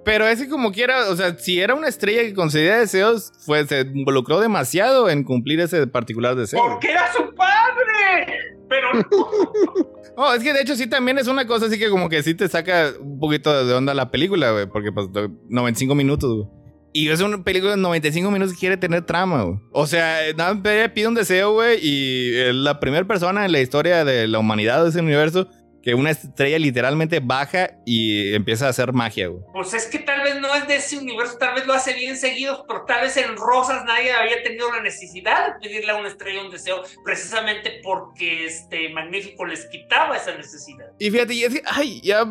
Pero 0.05 0.27
ese 0.27 0.49
como 0.49 0.73
quiera, 0.73 1.11
o 1.11 1.17
sea, 1.17 1.39
si 1.39 1.61
era 1.61 1.75
una 1.75 1.89
estrella 1.89 2.23
que 2.23 2.35
concedía 2.35 2.79
deseos, 2.79 3.33
fue, 3.47 3.67
se 3.67 3.83
involucró 3.83 4.41
demasiado 4.41 5.09
en 5.09 5.23
cumplir 5.23 5.61
ese 5.61 5.87
particular 5.87 6.35
deseo. 6.35 6.61
¡Porque 6.61 6.91
era 6.91 7.13
su 7.13 7.35
padre! 7.35 8.27
Pero 8.69 8.89
Oh, 10.17 10.35
es 10.35 10.43
que 10.43 10.53
de 10.53 10.61
hecho 10.61 10.77
sí 10.77 10.87
también 10.87 11.19
es 11.19 11.27
una 11.27 11.47
cosa 11.47 11.67
así 11.67 11.79
que 11.79 11.89
como 11.89 12.09
que 12.09 12.23
sí 12.23 12.35
te 12.35 12.49
saca 12.49 12.93
un 13.01 13.19
poquito 13.19 13.65
de 13.65 13.73
onda 13.73 13.95
la 13.95 14.11
película, 14.11 14.53
güey, 14.53 14.67
porque 14.67 14.93
pues 14.93 15.09
95 15.49 15.95
minutos, 15.95 16.35
güey. 16.35 16.49
Y 16.95 17.09
es 17.09 17.23
una 17.23 17.43
película 17.43 17.71
de 17.73 17.79
95 17.79 18.31
minutos 18.31 18.53
que 18.55 18.61
quiere 18.61 18.77
tener 18.77 19.07
trama, 19.07 19.45
güey. 19.45 19.59
O 19.73 19.87
sea, 19.87 20.19
nada, 20.37 20.61
pide 20.93 21.09
un 21.09 21.15
deseo, 21.15 21.55
güey, 21.55 21.79
y 21.83 22.37
es 22.37 22.55
la 22.55 22.79
primera 22.81 23.07
persona 23.07 23.47
en 23.47 23.53
la 23.53 23.61
historia 23.61 24.05
de 24.05 24.29
la 24.29 24.39
humanidad 24.39 24.83
de 24.83 24.91
ese 24.91 25.01
universo 25.01 25.49
que 25.83 25.95
una 25.95 26.11
estrella 26.11 26.59
literalmente 26.59 27.21
baja 27.21 27.71
y 27.85 28.35
empieza 28.35 28.67
a 28.67 28.71
hacer 28.71 28.93
magia, 28.93 29.29
güey. 29.29 29.43
Pues 29.53 29.75
es 29.75 29.87
que 29.87 29.99
tal 29.99 30.23
vez 30.23 30.41
no 30.41 30.55
es 30.55 30.67
de 30.69 30.77
ese 30.77 30.99
universo, 30.99 31.37
tal 31.39 31.55
vez 31.55 31.67
lo 31.67 31.73
hace 31.75 31.93
bien 31.95 32.17
seguido, 32.17 32.65
pero 32.69 32.85
tal 32.87 33.03
vez 33.03 33.17
en 33.17 33.37
Rosas 33.37 33.85
nadie 33.85 34.13
había 34.13 34.43
tenido 34.43 34.71
la 34.71 34.81
necesidad 34.83 35.47
de 35.55 35.61
pedirle 35.69 35.93
a 35.93 35.97
una 35.97 36.09
estrella 36.09 36.43
un 36.43 36.51
deseo, 36.51 36.83
precisamente 37.05 37.81
porque 37.83 38.47
este 38.47 38.89
Magnífico 38.91 39.45
les 39.45 39.67
quitaba 39.67 40.17
esa 40.17 40.35
necesidad. 40.37 40.87
Y 40.99 41.11
fíjate, 41.11 41.35
y 41.35 41.45
es 41.45 41.55
que, 41.55 41.63
ay, 41.67 42.01
ya, 42.03 42.25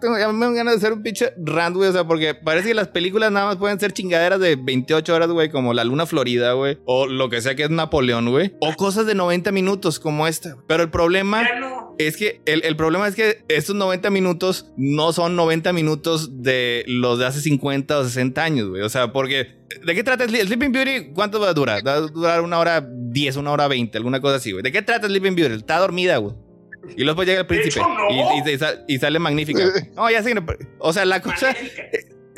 tengo- 0.00 0.18
ya 0.18 0.28
me 0.32 0.44
dan 0.46 0.54
ganas 0.54 0.74
de 0.74 0.78
hacer 0.78 0.92
un 0.92 1.02
pinche 1.02 1.32
rant, 1.38 1.76
güey. 1.76 1.88
O 1.88 1.92
sea, 1.92 2.04
porque 2.06 2.34
parece 2.34 2.68
que 2.68 2.74
las 2.74 2.88
películas 2.88 3.30
nada 3.32 3.46
más 3.46 3.56
pueden 3.56 3.78
ser 3.80 3.92
chingaderas 3.92 4.40
de 4.40 4.56
28 4.56 5.14
horas, 5.14 5.28
güey, 5.30 5.50
como 5.50 5.74
La 5.74 5.84
Luna 5.84 6.06
Florida, 6.06 6.52
güey. 6.52 6.78
O 6.84 7.06
lo 7.06 7.28
que 7.28 7.40
sea 7.40 7.54
que 7.54 7.64
es 7.64 7.70
Napoleón, 7.70 8.30
güey. 8.30 8.54
O 8.60 8.74
cosas 8.74 9.06
de 9.06 9.14
90 9.14 9.52
minutos 9.52 9.98
como 9.98 10.26
esta. 10.26 10.56
Pero 10.66 10.82
el 10.82 10.90
problema 10.90 11.42
Ya 11.42 11.58
no. 11.60 11.77
Es 11.98 12.16
que, 12.16 12.40
el, 12.46 12.64
el 12.64 12.76
problema 12.76 13.06
es 13.08 13.14
que 13.14 13.44
estos 13.48 13.74
90 13.76 14.10
minutos 14.10 14.66
no 14.76 15.12
son 15.12 15.36
90 15.36 15.72
minutos 15.72 16.42
de 16.42 16.84
los 16.86 17.18
de 17.18 17.26
hace 17.26 17.40
50 17.40 17.98
o 17.98 18.04
60 18.04 18.42
años, 18.42 18.68
güey. 18.68 18.82
O 18.82 18.88
sea, 18.88 19.12
porque, 19.12 19.56
¿de 19.84 19.94
qué 19.94 20.02
trata 20.04 20.24
Sle- 20.26 20.44
Sleeping 20.46 20.72
Beauty? 20.72 21.12
¿Cuánto 21.14 21.40
va 21.40 21.48
a 21.50 21.54
durar? 21.54 21.86
Va 21.86 21.94
a 21.94 22.00
durar 22.00 22.40
una 22.42 22.58
hora 22.58 22.86
10, 22.88 23.36
una 23.36 23.50
hora 23.52 23.68
20, 23.68 23.98
alguna 23.98 24.20
cosa 24.20 24.36
así, 24.36 24.52
güey. 24.52 24.62
¿De 24.62 24.72
qué 24.72 24.82
trata 24.82 25.06
Sleeping 25.08 25.34
Beauty? 25.34 25.54
Está 25.56 25.78
dormida, 25.78 26.16
güey. 26.18 26.34
Y 26.96 27.02
luego 27.04 27.16
pues 27.16 27.28
llega 27.28 27.40
el 27.40 27.46
príncipe 27.46 27.80
hecho, 27.80 27.88
no. 27.88 28.10
y, 28.10 28.48
y- 28.48 28.54
y 28.54 28.58
sa- 28.58 28.84
y 28.86 28.98
sale 28.98 29.18
magnífica. 29.18 29.60
No, 29.96 30.10
ya 30.10 30.22
no- 30.22 30.46
O 30.78 30.92
sea, 30.92 31.04
la 31.04 31.20
cosa 31.20 31.46
Maléfica. 31.48 31.82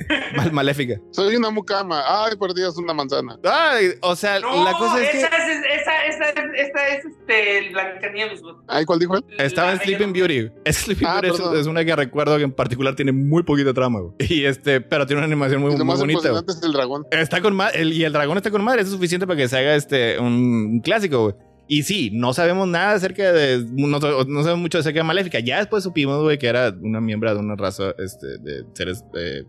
mal- 0.36 0.52
maléfica. 0.52 1.01
Soy 1.10 1.36
una 1.36 1.51
mucama. 1.51 2.02
Ay, 2.06 2.36
por 2.36 2.55
Dios, 2.55 2.77
una 2.77 2.93
manzana. 2.94 3.39
Ay, 3.44 3.89
o 4.02 4.14
sea, 4.16 4.40
No, 4.40 4.64
la 4.64 4.72
cosa 4.72 5.02
es 5.02 5.10
que 5.10 5.18
esa, 5.18 5.28
es, 5.28 5.81
esa, 5.81 6.05
esa, 6.06 6.24
es- 6.31 6.68
esa 6.68 6.89
es 6.89 7.05
este, 7.06 7.59
el 7.59 7.72
Blancanieves. 7.72 8.43
güey. 8.43 8.55
Ay, 8.68 8.85
¿cuál 8.85 8.98
dijo 8.98 9.16
él? 9.16 9.24
estaba 9.39 9.68
La 9.68 9.74
en 9.74 9.81
Sleeping. 9.81 10.12
Beauty. 10.12 10.51
Es 10.64 10.77
Sleeping 10.78 11.06
Ah, 11.09 11.20
Beauty 11.20 11.43
es- 11.43 11.60
es, 11.60 11.66
una 11.66 11.85
que 11.85 11.94
recuerdo 11.97 12.36
que 12.36 12.44
en 12.44 12.52
particular 12.52 12.94
tiene 12.94 13.12
muy 13.12 13.43
poquita 13.43 13.72
trama, 13.74 14.01
güey. 14.01 14.12
Y 14.20 14.44
este, 14.44 14.81
pero 14.81 15.06
tiene 15.06 15.18
una 15.20 15.27
animación 15.27 15.60
muy, 15.60 15.70
Y 15.74 15.78
lo 15.78 15.85
muy 15.85 15.93
más 15.93 16.01
bonita. 16.01 16.31
es 16.48 16.62
el 16.62 16.72
dragón. 16.72 17.06
Está 17.10 17.40
con 17.40 17.55
madre, 17.55 17.85
y 17.85 18.05
el 18.05 18.12
dragón 18.12 18.36
está 18.36 18.51
con 18.51 18.62
madre, 18.62 18.82
eso 18.82 18.89
es 18.90 18.94
suficiente 18.94 19.27
para 19.27 19.36
que 19.36 19.48
se 19.48 19.56
haga 19.59 19.74
este 19.74 20.18
un, 20.18 20.32
un 20.35 20.81
clásico, 20.81 21.22
güey. 21.24 21.35
Y 21.72 21.85
sí, 21.85 22.10
no 22.12 22.32
sabemos 22.32 22.66
nada 22.66 22.94
acerca 22.94 23.32
de. 23.32 23.64
No, 23.70 23.86
no 24.01 24.01
sabemos 24.43 24.59
mucho 24.59 24.78
acerca 24.78 24.98
de 25.01 25.05
Maléfica. 25.05 25.39
Ya 25.39 25.59
después 25.59 25.85
supimos, 25.85 26.20
güey, 26.20 26.36
que 26.36 26.48
era 26.48 26.74
una 26.82 27.01
miembro 27.01 27.32
de 27.32 27.39
una 27.39 27.55
raza 27.55 27.94
este, 27.98 28.27
de 28.39 28.64
seres 28.74 29.05
eh, 29.14 29.44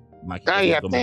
como 0.82 0.98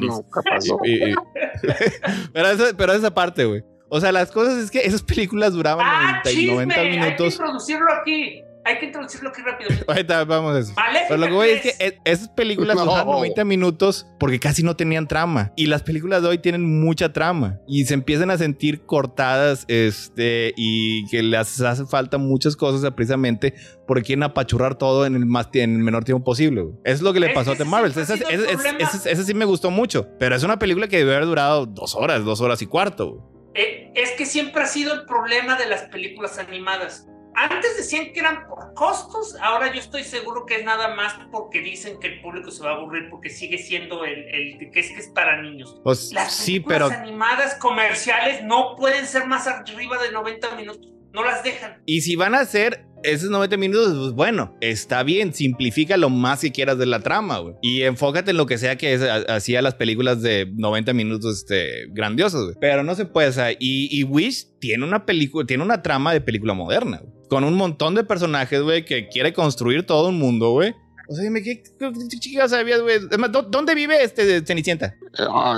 nunca 0.00 0.40
pasó. 0.48 0.78
Y- 0.84 1.10
y- 1.10 1.14
pero, 2.32 2.48
esa, 2.48 2.64
pero 2.76 2.92
esa 2.92 3.12
parte, 3.14 3.44
güey. 3.44 3.62
O 3.88 4.00
sea, 4.00 4.10
las 4.12 4.30
cosas 4.30 4.56
es 4.58 4.70
que 4.70 4.80
esas 4.80 5.02
películas 5.02 5.52
duraban 5.52 5.84
Ah, 5.86 6.20
90, 6.24 6.30
y 6.30 6.34
chisme, 6.34 6.52
90 6.52 6.74
hay 6.80 6.90
que 6.90 6.98
minutos. 6.98 7.32
introducirlo 7.34 7.92
aquí. 7.92 8.42
Hay 8.64 8.78
que 8.78 8.86
introducirlo 8.86 9.30
aquí 9.30 9.42
rápidamente. 9.42 9.84
Ahorita 9.88 10.24
vamos 10.24 10.54
a 10.54 10.58
eso. 10.60 10.72
Maléfica 10.74 11.06
Pero 11.08 11.20
lo 11.20 11.26
que 11.26 11.32
voy 11.32 11.48
es 11.48 11.62
que 11.62 11.72
3. 11.78 11.92
es- 12.04 12.18
esas 12.20 12.28
películas 12.28 12.76
No. 12.76 12.84
duraban 12.84 13.06
90 13.08 13.44
minutos 13.44 14.06
porque 14.20 14.38
casi 14.38 14.62
no 14.62 14.76
tenían 14.76 15.08
trama. 15.08 15.52
Y 15.56 15.66
las 15.66 15.82
películas 15.82 16.22
de 16.22 16.28
hoy 16.28 16.38
tienen 16.38 16.80
mucha 16.80 17.12
trama. 17.12 17.58
Y 17.66 17.84
se 17.86 17.94
empiezan 17.94 18.30
a 18.30 18.38
sentir 18.38 18.86
cortadas 18.86 19.64
este, 19.68 20.52
y 20.56 21.06
que 21.08 21.22
les 21.24 21.60
hace 21.60 21.86
falta 21.86 22.18
muchas 22.18 22.54
cosas 22.54 22.88
precisamente 22.92 23.54
porque 23.86 24.04
quieren 24.04 24.22
apachurrar 24.22 24.76
todo 24.76 25.06
en 25.06 25.16
el, 25.16 25.26
más, 25.26 25.48
en 25.54 25.74
el 25.76 25.82
menor 25.82 26.04
tiempo 26.04 26.22
posible. 26.24 26.62
Eso 26.84 26.94
es 26.96 27.02
lo 27.02 27.12
que 27.12 27.18
le 27.20 27.26
Es 27.28 27.34
pasó 27.34 27.50
a 27.50 27.54
que 27.54 27.64
The 27.64 27.68
Marvels. 27.68 27.96
Esa, 27.96 29.24
sí 29.24 29.34
me 29.34 29.44
gustó 29.44 29.70
mucho. 29.70 30.08
Pero 30.18 30.36
es 30.36 30.42
una 30.44 30.58
película 30.58 30.86
que 30.88 30.98
debe 30.98 31.14
haber 31.16 31.26
durado 31.26 31.66
dos 31.66 31.94
horas, 31.96 32.24
dos 32.24 32.40
horas 32.40 32.62
y 32.62 32.66
cuarto. 32.66 33.10
güey. 33.10 33.32
Eh, 33.54 33.92
es 33.96 34.12
que 34.12 34.24
siempre 34.24 34.62
ha 34.62 34.66
sido 34.66 34.94
el 34.94 35.04
problema 35.04 35.56
de 35.58 35.66
las 35.66 35.82
películas 35.82 36.38
animadas. 36.38 37.06
Antes 37.34 37.76
decían 37.76 38.12
que 38.12 38.20
eran 38.20 38.46
por 38.46 38.74
costos, 38.74 39.36
ahora 39.40 39.72
yo 39.72 39.80
estoy 39.80 40.04
seguro 40.04 40.44
que 40.46 40.56
es 40.56 40.64
nada 40.64 40.94
más 40.94 41.14
porque 41.30 41.60
dicen 41.60 41.98
que 42.00 42.08
el 42.08 42.20
público 42.20 42.50
se 42.50 42.62
va 42.62 42.72
a 42.72 42.74
aburrir 42.74 43.08
porque 43.10 43.30
sigue 43.30 43.58
siendo 43.58 44.04
el, 44.04 44.24
el 44.34 44.70
que 44.70 44.80
es 44.80 44.90
que 44.90 44.98
es 44.98 45.08
para 45.08 45.40
niños. 45.40 45.80
Pues, 45.82 46.12
Las 46.12 46.34
sí, 46.34 46.60
pero 46.60 46.88
películas 46.88 47.08
animadas 47.08 47.54
comerciales 47.56 48.44
no 48.44 48.76
pueden 48.76 49.06
ser 49.06 49.26
más 49.26 49.46
arriba 49.46 50.02
de 50.02 50.12
90 50.12 50.56
minutos, 50.56 50.88
no 51.12 51.24
las 51.24 51.42
dejan. 51.42 51.82
Y 51.86 52.02
si 52.02 52.16
van 52.16 52.34
a 52.34 52.40
hacer 52.40 52.86
esos 53.04 53.30
90 53.30 53.56
minutos, 53.56 53.96
pues 53.98 54.12
bueno, 54.12 54.56
está 54.60 55.02
bien, 55.02 55.34
simplifica 55.34 55.96
lo 55.96 56.10
más 56.10 56.40
que 56.40 56.52
quieras 56.52 56.78
de 56.78 56.86
la 56.86 57.00
trama, 57.00 57.38
güey. 57.38 57.54
Y 57.62 57.82
enfócate 57.82 58.30
en 58.30 58.36
lo 58.36 58.46
que 58.46 58.58
sea 58.58 58.76
que 58.76 58.94
hacía 59.28 59.62
las 59.62 59.74
películas 59.74 60.22
de 60.22 60.50
90 60.54 60.92
minutos 60.92 61.38
este, 61.38 61.86
grandiosas, 61.88 62.42
güey. 62.44 62.56
Pero 62.60 62.82
no 62.82 62.94
se 62.94 63.06
puede, 63.06 63.28
o 63.28 63.32
sea, 63.32 63.52
y, 63.52 63.88
y 63.90 64.04
Wish 64.04 64.58
tiene 64.60 64.84
una 64.84 65.04
película, 65.04 65.46
tiene 65.46 65.64
una 65.64 65.82
trama 65.82 66.12
de 66.12 66.20
película 66.20 66.54
moderna, 66.54 67.00
güey. 67.02 67.21
Con 67.32 67.44
un 67.44 67.54
montón 67.54 67.94
de 67.94 68.04
personajes, 68.04 68.60
güey, 68.60 68.84
que 68.84 69.08
quiere 69.08 69.32
construir 69.32 69.86
todo 69.86 70.10
un 70.10 70.18
mundo, 70.18 70.50
güey. 70.50 70.74
O 71.08 71.14
sea, 71.14 71.24
dime, 71.24 71.42
¿qué, 71.42 71.62
qué, 71.62 71.90
qué 72.10 72.18
chicas 72.18 72.50
sabías, 72.50 72.82
güey? 72.82 72.96
Es 73.10 73.16
más, 73.18 73.32
¿dó- 73.32 73.40
¿dónde 73.40 73.74
vive 73.74 74.04
este 74.04 74.44
Cenicienta? 74.44 74.94
Ah. 75.18 75.56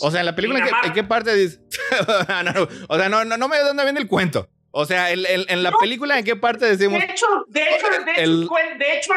O 0.00 0.10
sea, 0.10 0.20
en 0.20 0.26
la 0.26 0.34
película, 0.36 0.58
¿en 0.58 0.64
qué, 0.64 0.68
Dinamarca. 0.68 0.88
en 0.88 0.92
qué 0.92 1.04
parte 1.04 1.34
dice? 1.34 1.60
no, 2.28 2.42
no, 2.42 2.68
o 2.86 2.96
sea, 2.98 3.08
no, 3.08 3.24
no, 3.24 3.38
no 3.38 3.48
me 3.48 3.56
da 3.56 3.68
dónde 3.68 3.82
viene 3.84 4.00
el 4.00 4.08
cuento. 4.08 4.50
O 4.70 4.84
sea, 4.84 5.10
en, 5.10 5.20
en- 5.26 5.46
en 5.48 5.62
la 5.62 5.72
película, 5.72 6.18
¿en 6.18 6.24
qué 6.26 6.36
parte 6.36 6.66
decimos? 6.66 6.98
De 7.00 7.06
hecho, 7.06 7.26
de 7.48 7.62
hecho, 7.62 7.86
de 8.04 8.12
hecho, 8.12 8.20
El- 8.22 8.30
el 8.42 8.46
cuen- 8.46 8.78
de 8.78 8.98
hecho, 8.98 9.12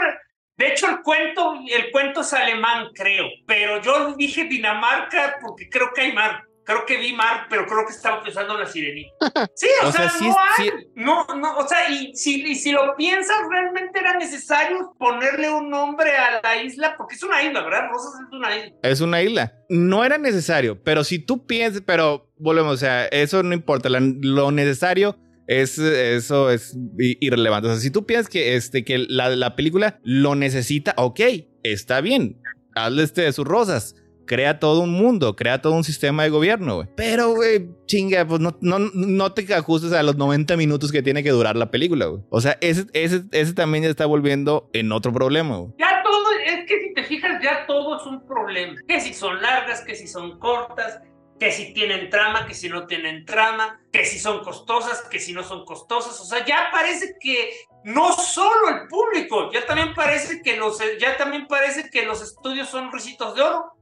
de 0.58 0.68
hecho, 0.70 0.88
el 0.90 1.02
cuento, 1.02 1.54
el 1.70 1.92
cuento 1.92 2.22
es 2.22 2.32
alemán, 2.34 2.88
creo. 2.96 3.26
Pero 3.46 3.82
yo 3.82 4.16
dije 4.16 4.46
Dinamarca 4.46 5.36
porque 5.42 5.68
creo 5.70 5.92
que 5.94 6.00
hay 6.02 6.14
mar. 6.14 6.44
Creo 6.74 6.86
que 6.86 6.98
vi 6.98 7.14
Mar, 7.14 7.48
pero 7.50 7.66
creo 7.66 7.86
que 7.86 7.94
estaba 7.94 8.24
pensando 8.24 8.54
en 8.54 8.60
la 8.62 8.66
sirenita. 8.66 9.12
Sí, 9.56 9.68
o, 9.84 9.88
O 9.88 9.92
sea, 9.92 10.10
sea, 10.10 10.20
sí 10.20 10.28
no 10.28 10.36
hay, 10.40 10.70
sí- 10.70 10.88
no, 10.96 11.26
no, 11.36 11.58
o 11.58 11.68
sea, 11.68 11.90
y 11.90 12.16
si, 12.16 12.42
y 12.44 12.56
si 12.56 12.72
lo 12.72 12.96
piensas, 12.96 13.38
realmente 13.50 14.00
era 14.00 14.18
necesario 14.18 14.94
ponerle 14.98 15.50
un 15.52 15.70
nombre 15.70 16.16
a 16.18 16.40
la 16.42 16.64
isla, 16.64 16.96
porque 16.98 17.16
es 17.16 17.24
una 17.24 17.42
isla, 17.44 17.62
¿verdad? 17.64 17.90
Rosas 17.92 18.14
es 18.22 18.32
una 18.34 18.56
isla. 18.58 18.76
Es 18.84 19.02
una 19.02 19.22
isla. 19.22 19.54
No 19.70 20.04
era 20.06 20.18
necesario, 20.18 20.82
pero 20.84 21.04
si 21.04 21.20
tú 21.20 21.46
piensas, 21.46 21.84
pero 21.86 22.32
volvemos, 22.38 22.74
o 22.74 22.78
sea, 22.78 23.06
eso 23.08 23.44
no 23.44 23.54
importa. 23.54 23.90
la- 23.90 24.00
lo 24.02 24.52
necesario 24.52 25.18
es 25.48 25.78
eso 25.78 26.50
es 26.50 26.78
irrelevante. 26.98 27.68
O 27.68 27.72
sea, 27.72 27.82
si 27.82 27.92
tú 27.92 28.06
piensas 28.06 28.30
que 28.30 28.56
este 28.56 28.84
que 28.86 28.98
la, 29.00 29.30
la 29.36 29.56
película 29.56 30.00
lo 30.04 30.36
necesita, 30.36 30.94
ok, 30.98 31.20
está 31.64 32.00
bien. 32.02 32.42
Hazle 32.76 33.04
este 33.04 33.22
de 33.24 33.34
sus 33.34 33.46
rosas. 33.46 33.96
Crea 34.26 34.60
todo 34.60 34.82
un 34.82 34.92
mundo, 34.92 35.36
crea 35.36 35.62
todo 35.62 35.74
un 35.74 35.84
sistema 35.84 36.24
de 36.24 36.30
gobierno, 36.30 36.76
güey. 36.76 36.88
Pero, 36.96 37.34
güey, 37.34 37.70
chinga, 37.86 38.26
pues 38.26 38.40
no, 38.40 38.58
no, 38.62 38.80
no 38.80 39.34
te 39.34 39.54
ajustes 39.54 39.92
a 39.94 40.04
los 40.04 40.16
90 40.16 40.56
minutos 40.58 40.92
que 40.92 41.02
tiene 41.02 41.24
que 41.24 41.32
durar 41.32 41.56
la 41.56 41.72
película, 41.72 42.06
güey. 42.06 42.22
O 42.30 42.42
sea, 42.42 42.58
ese, 42.62 42.86
ese, 42.94 43.24
ese 43.32 43.54
también 43.54 43.84
ya 43.84 43.90
está 43.90 44.06
volviendo 44.06 44.70
en 44.74 44.92
otro 44.92 45.12
problema, 45.12 45.58
güey. 45.58 45.74
Ya 45.80 46.02
todo, 46.04 46.32
es 46.46 46.66
que 46.68 46.80
si 46.82 46.94
te 46.94 47.04
fijas, 47.04 47.42
ya 47.44 47.66
todo 47.68 47.98
es 47.98 48.06
un 48.06 48.26
problema. 48.26 48.76
Que 48.88 49.02
si 49.02 49.14
son 49.14 49.42
largas, 49.42 49.82
que 49.82 49.96
si 49.96 50.08
son 50.08 50.40
cortas, 50.40 51.02
que 51.42 51.52
si 51.52 51.74
tienen 51.74 52.12
trama, 52.12 52.46
que 52.46 52.54
si 52.54 52.70
no 52.70 52.86
tienen 52.86 53.26
trama, 53.26 53.82
que 53.92 54.06
si 54.06 54.20
son 54.20 54.44
costosas, 54.44 55.02
que 55.10 55.20
si 55.20 55.34
no 55.34 55.42
son 55.44 55.66
costosas. 55.66 56.22
O 56.22 56.24
sea, 56.24 56.46
ya 56.46 56.70
parece 56.72 57.16
que 57.20 57.50
no 57.84 58.14
solo 58.14 58.70
el 58.70 58.88
público, 58.88 59.52
ya 59.52 59.66
también 59.66 59.96
parece 59.96 60.44
que 60.44 60.56
los, 60.58 60.80
ya 61.00 61.18
también 61.18 61.48
parece 61.48 61.90
que 61.90 62.06
los 62.06 62.22
estudios 62.22 62.70
son 62.70 62.92
risitos 62.92 63.34
de 63.34 63.42
oro. 63.42 63.74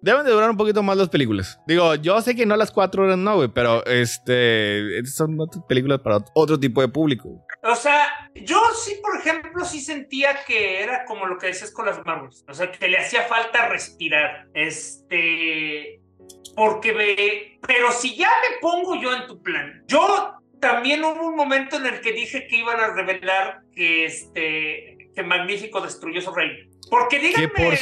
Deben 0.00 0.24
de 0.24 0.30
durar 0.30 0.48
un 0.50 0.56
poquito 0.56 0.82
más 0.82 0.96
las 0.96 1.08
películas. 1.08 1.58
Digo, 1.66 1.96
yo 1.96 2.20
sé 2.20 2.36
que 2.36 2.46
no 2.46 2.56
las 2.56 2.70
cuatro 2.70 3.02
horas 3.02 3.18
no, 3.18 3.36
güey, 3.36 3.48
pero 3.48 3.84
este 3.84 5.04
son 5.06 5.40
otras 5.40 5.64
películas 5.68 6.00
para 6.00 6.18
otro 6.34 6.58
tipo 6.58 6.80
de 6.80 6.88
público. 6.88 7.44
O 7.62 7.74
sea, 7.74 8.30
yo 8.34 8.60
sí, 8.80 9.00
por 9.02 9.18
ejemplo, 9.18 9.64
sí 9.64 9.80
sentía 9.80 10.44
que 10.46 10.82
era 10.82 11.04
como 11.04 11.26
lo 11.26 11.36
que 11.38 11.48
decías 11.48 11.72
con 11.72 11.86
las 11.86 12.04
Marvels. 12.04 12.44
O 12.48 12.54
sea, 12.54 12.70
que 12.70 12.88
le 12.88 12.98
hacía 12.98 13.22
falta 13.22 13.68
respirar. 13.68 14.46
Este. 14.54 16.00
Porque 16.54 16.92
ve. 16.92 17.58
Pero 17.66 17.90
si 17.90 18.16
ya 18.16 18.28
me 18.28 18.58
pongo 18.60 19.00
yo 19.00 19.14
en 19.14 19.26
tu 19.26 19.42
plan, 19.42 19.82
yo 19.88 20.34
también 20.60 21.04
hubo 21.04 21.26
un 21.26 21.36
momento 21.36 21.76
en 21.76 21.86
el 21.86 22.00
que 22.00 22.12
dije 22.12 22.46
que 22.46 22.56
iban 22.56 22.78
a 22.78 22.94
revelar 22.94 23.62
que 23.74 24.04
este. 24.04 24.97
Que 25.18 25.24
Magnífico 25.24 25.80
destruyó 25.80 26.20
su 26.20 26.32
reino. 26.32 26.54
Porque 26.88 27.18
díganme, 27.18 27.48
por- 27.48 27.74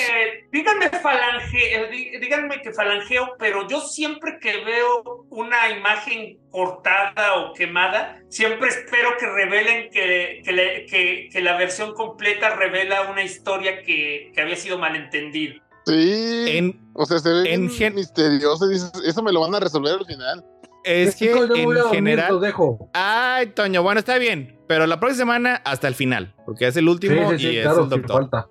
díganme 0.52 0.88
falange, 0.88 1.58
eh, 1.76 1.90
dí- 1.90 2.18
díganme 2.18 2.62
que 2.62 2.72
falangeo, 2.72 3.34
pero 3.38 3.68
yo 3.68 3.82
siempre 3.82 4.38
que 4.40 4.64
veo 4.64 5.26
una 5.28 5.68
imagen 5.68 6.38
cortada 6.50 7.34
o 7.36 7.52
quemada, 7.52 8.18
siempre 8.30 8.70
espero 8.70 9.10
que 9.20 9.26
revelen 9.26 9.90
que, 9.90 10.40
que, 10.42 10.52
le- 10.52 10.86
que- 10.86 11.28
que 11.30 11.40
la 11.42 11.58
versión 11.58 11.92
completa 11.92 12.56
revela 12.56 13.02
una 13.10 13.22
historia 13.22 13.82
que, 13.82 14.32
que 14.34 14.40
había 14.40 14.56
sido 14.56 14.78
malentendida. 14.78 15.56
Sí. 15.84 16.44
En, 16.48 16.80
o 16.94 17.04
sea, 17.04 17.18
se 17.18 17.28
ve 17.32 17.52
en 17.52 17.66
bien 17.66 17.78
gen- 17.78 17.94
misterioso. 17.96 18.66
Dices, 18.66 18.90
eso 19.06 19.22
me 19.22 19.30
lo 19.30 19.40
van 19.42 19.54
a 19.54 19.60
resolver 19.60 19.92
al 19.92 20.06
final. 20.06 20.42
Es 20.86 21.16
que 21.16 21.26
Chicos, 21.28 21.48
yo 21.48 21.54
me 21.56 21.64
voy 21.64 21.76
a 21.76 21.78
en 21.78 21.82
dormir, 21.84 21.94
general. 21.96 22.32
los 22.32 22.40
dejo. 22.42 22.90
Ay, 22.94 23.46
Toño, 23.48 23.82
bueno, 23.82 23.98
está 24.00 24.18
bien. 24.18 24.58
Pero 24.68 24.86
la 24.86 24.98
próxima 24.98 25.18
semana 25.34 25.62
hasta 25.64 25.88
el 25.88 25.94
final. 25.94 26.34
Porque 26.44 26.66
es 26.66 26.76
el 26.76 26.84
Sí, 26.84 26.90
último 26.90 27.30
sí, 27.32 27.38
sí, 27.38 27.46
y 27.50 27.56
es 27.58 27.62
claro, 27.64 27.84
el 27.84 27.90
sin 27.90 28.00
doctor. 28.02 28.20
falta. 28.22 28.46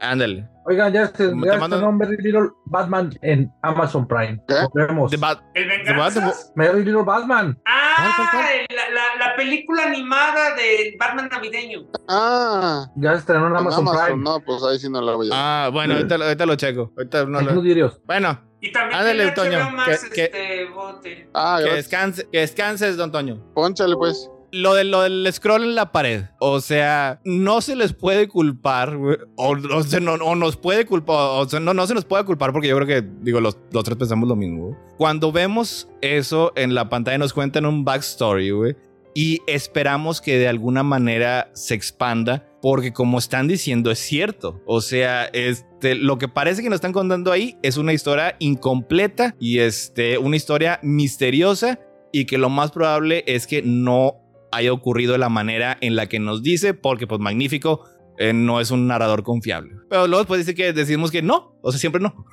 Ándale. 0.00 0.46
Oigan, 0.66 0.92
ya 0.92 1.04
este, 1.04 1.28
Te 1.28 1.34
ya 1.44 1.56
mando- 1.58 1.76
este 1.76 1.86
nombre 1.86 2.08
Little 2.18 2.50
Batman 2.66 3.10
en 3.22 3.50
Amazon 3.62 4.06
Prime. 4.06 4.38
¿Qué? 4.46 4.54
Nos 4.54 4.72
vemos. 4.88 5.10
The 5.10 5.16
Bat- 5.16 5.40
¿El 5.54 5.68
Venganzas? 5.68 6.52
Merry 6.56 6.84
Little 6.84 7.02
Batman. 7.02 7.58
Ah, 7.64 7.94
¿Cuál, 7.96 8.28
cuál, 8.30 8.44
cuál? 8.44 8.66
La, 8.76 8.94
la- 8.94 9.26
la 9.30 9.36
película 9.36 9.84
animada 9.84 10.54
de 10.54 10.96
Batman 10.98 11.28
navideño. 11.30 11.86
Ah, 12.08 12.86
Ya 12.96 13.12
se 13.12 13.18
estrenó 13.20 13.46
en 13.46 13.56
Amazon, 13.56 13.88
Amazon. 13.88 14.06
Prime. 14.06 14.22
No, 14.24 14.40
pues 14.40 14.62
ahí 14.64 14.78
sí 14.78 14.90
no 14.90 15.00
la 15.00 15.12
voy 15.14 15.28
a 15.28 15.30
ver. 15.30 15.38
Ah, 15.40 15.70
bueno, 15.72 15.94
ahorita, 15.94 16.18
lo- 16.18 16.24
ahorita 16.24 16.46
lo 16.46 16.54
checo. 16.56 16.92
Ahorita 16.96 17.24
no 17.24 17.40
lo-. 17.40 17.62
Bueno, 18.04 18.40
Y 18.68 18.72
también 18.72 18.98
Ándale, 19.00 19.30
Toño, 19.32 19.58
HBO 19.58 19.70
Max, 19.70 20.04
que- 20.04 20.10
que- 20.14 20.24
este, 20.24 20.64
bote. 20.72 21.28
Ah, 21.34 21.60
que, 21.62 21.72
descanse, 21.74 22.26
que 22.30 22.38
descanses, 22.40 22.96
don 22.96 23.12
Toño. 23.12 23.42
Pónchale, 23.54 23.94
pues. 23.96 24.30
Lo, 24.52 24.74
de, 24.74 24.84
lo 24.84 25.02
del 25.02 25.28
scroll 25.32 25.64
en 25.64 25.74
la 25.74 25.92
pared. 25.92 26.22
O 26.38 26.60
sea, 26.60 27.20
no 27.24 27.60
se 27.60 27.76
les 27.76 27.92
puede 27.92 28.28
culpar, 28.28 28.96
güey, 28.96 29.18
O, 29.36 29.54
o 29.56 29.82
se- 29.82 30.00
no, 30.00 30.14
o 30.14 30.34
nos 30.36 30.56
puede 30.56 30.86
culpar. 30.86 31.16
O 31.32 31.48
sea, 31.48 31.60
no, 31.60 31.74
no 31.74 31.86
se 31.86 31.94
nos 31.94 32.04
puede 32.04 32.24
culpar 32.24 32.52
porque 32.52 32.68
yo 32.68 32.76
creo 32.76 32.86
que, 32.86 33.06
digo, 33.20 33.40
los, 33.40 33.58
los 33.72 33.84
tres 33.84 33.96
pensamos 33.98 34.28
lo 34.28 34.36
mismo. 34.36 34.76
Cuando 34.96 35.32
vemos 35.32 35.88
eso 36.00 36.52
en 36.56 36.74
la 36.74 36.88
pantalla, 36.88 37.18
nos 37.18 37.32
cuentan 37.34 37.66
un 37.66 37.84
backstory, 37.84 38.50
güey. 38.50 38.76
Y 39.14 39.40
esperamos 39.46 40.20
que 40.20 40.38
de 40.38 40.46
alguna 40.48 40.82
manera 40.82 41.50
se 41.54 41.74
expanda. 41.74 42.46
Porque 42.68 42.92
como 42.92 43.18
están 43.18 43.46
diciendo, 43.46 43.92
es 43.92 44.00
cierto. 44.00 44.60
O 44.66 44.80
sea, 44.80 45.26
este, 45.26 45.94
lo 45.94 46.18
que 46.18 46.26
parece 46.26 46.64
que 46.64 46.68
nos 46.68 46.78
están 46.78 46.92
contando 46.92 47.30
ahí 47.30 47.56
es 47.62 47.76
una 47.76 47.92
historia 47.92 48.34
incompleta 48.40 49.36
y 49.38 49.60
este, 49.60 50.18
una 50.18 50.34
historia 50.34 50.80
misteriosa. 50.82 51.78
Y 52.12 52.24
que 52.24 52.38
lo 52.38 52.48
más 52.50 52.72
probable 52.72 53.22
es 53.28 53.46
que 53.46 53.62
no 53.62 54.16
haya 54.50 54.72
ocurrido 54.72 55.12
de 55.12 55.18
la 55.18 55.28
manera 55.28 55.78
en 55.80 55.94
la 55.94 56.08
que 56.08 56.18
nos 56.18 56.42
dice, 56.42 56.74
porque 56.74 57.06
pues 57.06 57.20
magnífico, 57.20 57.84
eh, 58.18 58.32
no 58.32 58.60
es 58.60 58.72
un 58.72 58.88
narrador 58.88 59.22
confiable. 59.22 59.76
Pero 59.88 60.08
luego 60.08 60.24
después 60.24 60.40
dice 60.40 60.56
que 60.56 60.72
decimos 60.72 61.12
que 61.12 61.22
no, 61.22 61.56
o 61.62 61.70
sea, 61.70 61.78
siempre 61.78 62.02
no. 62.02 62.26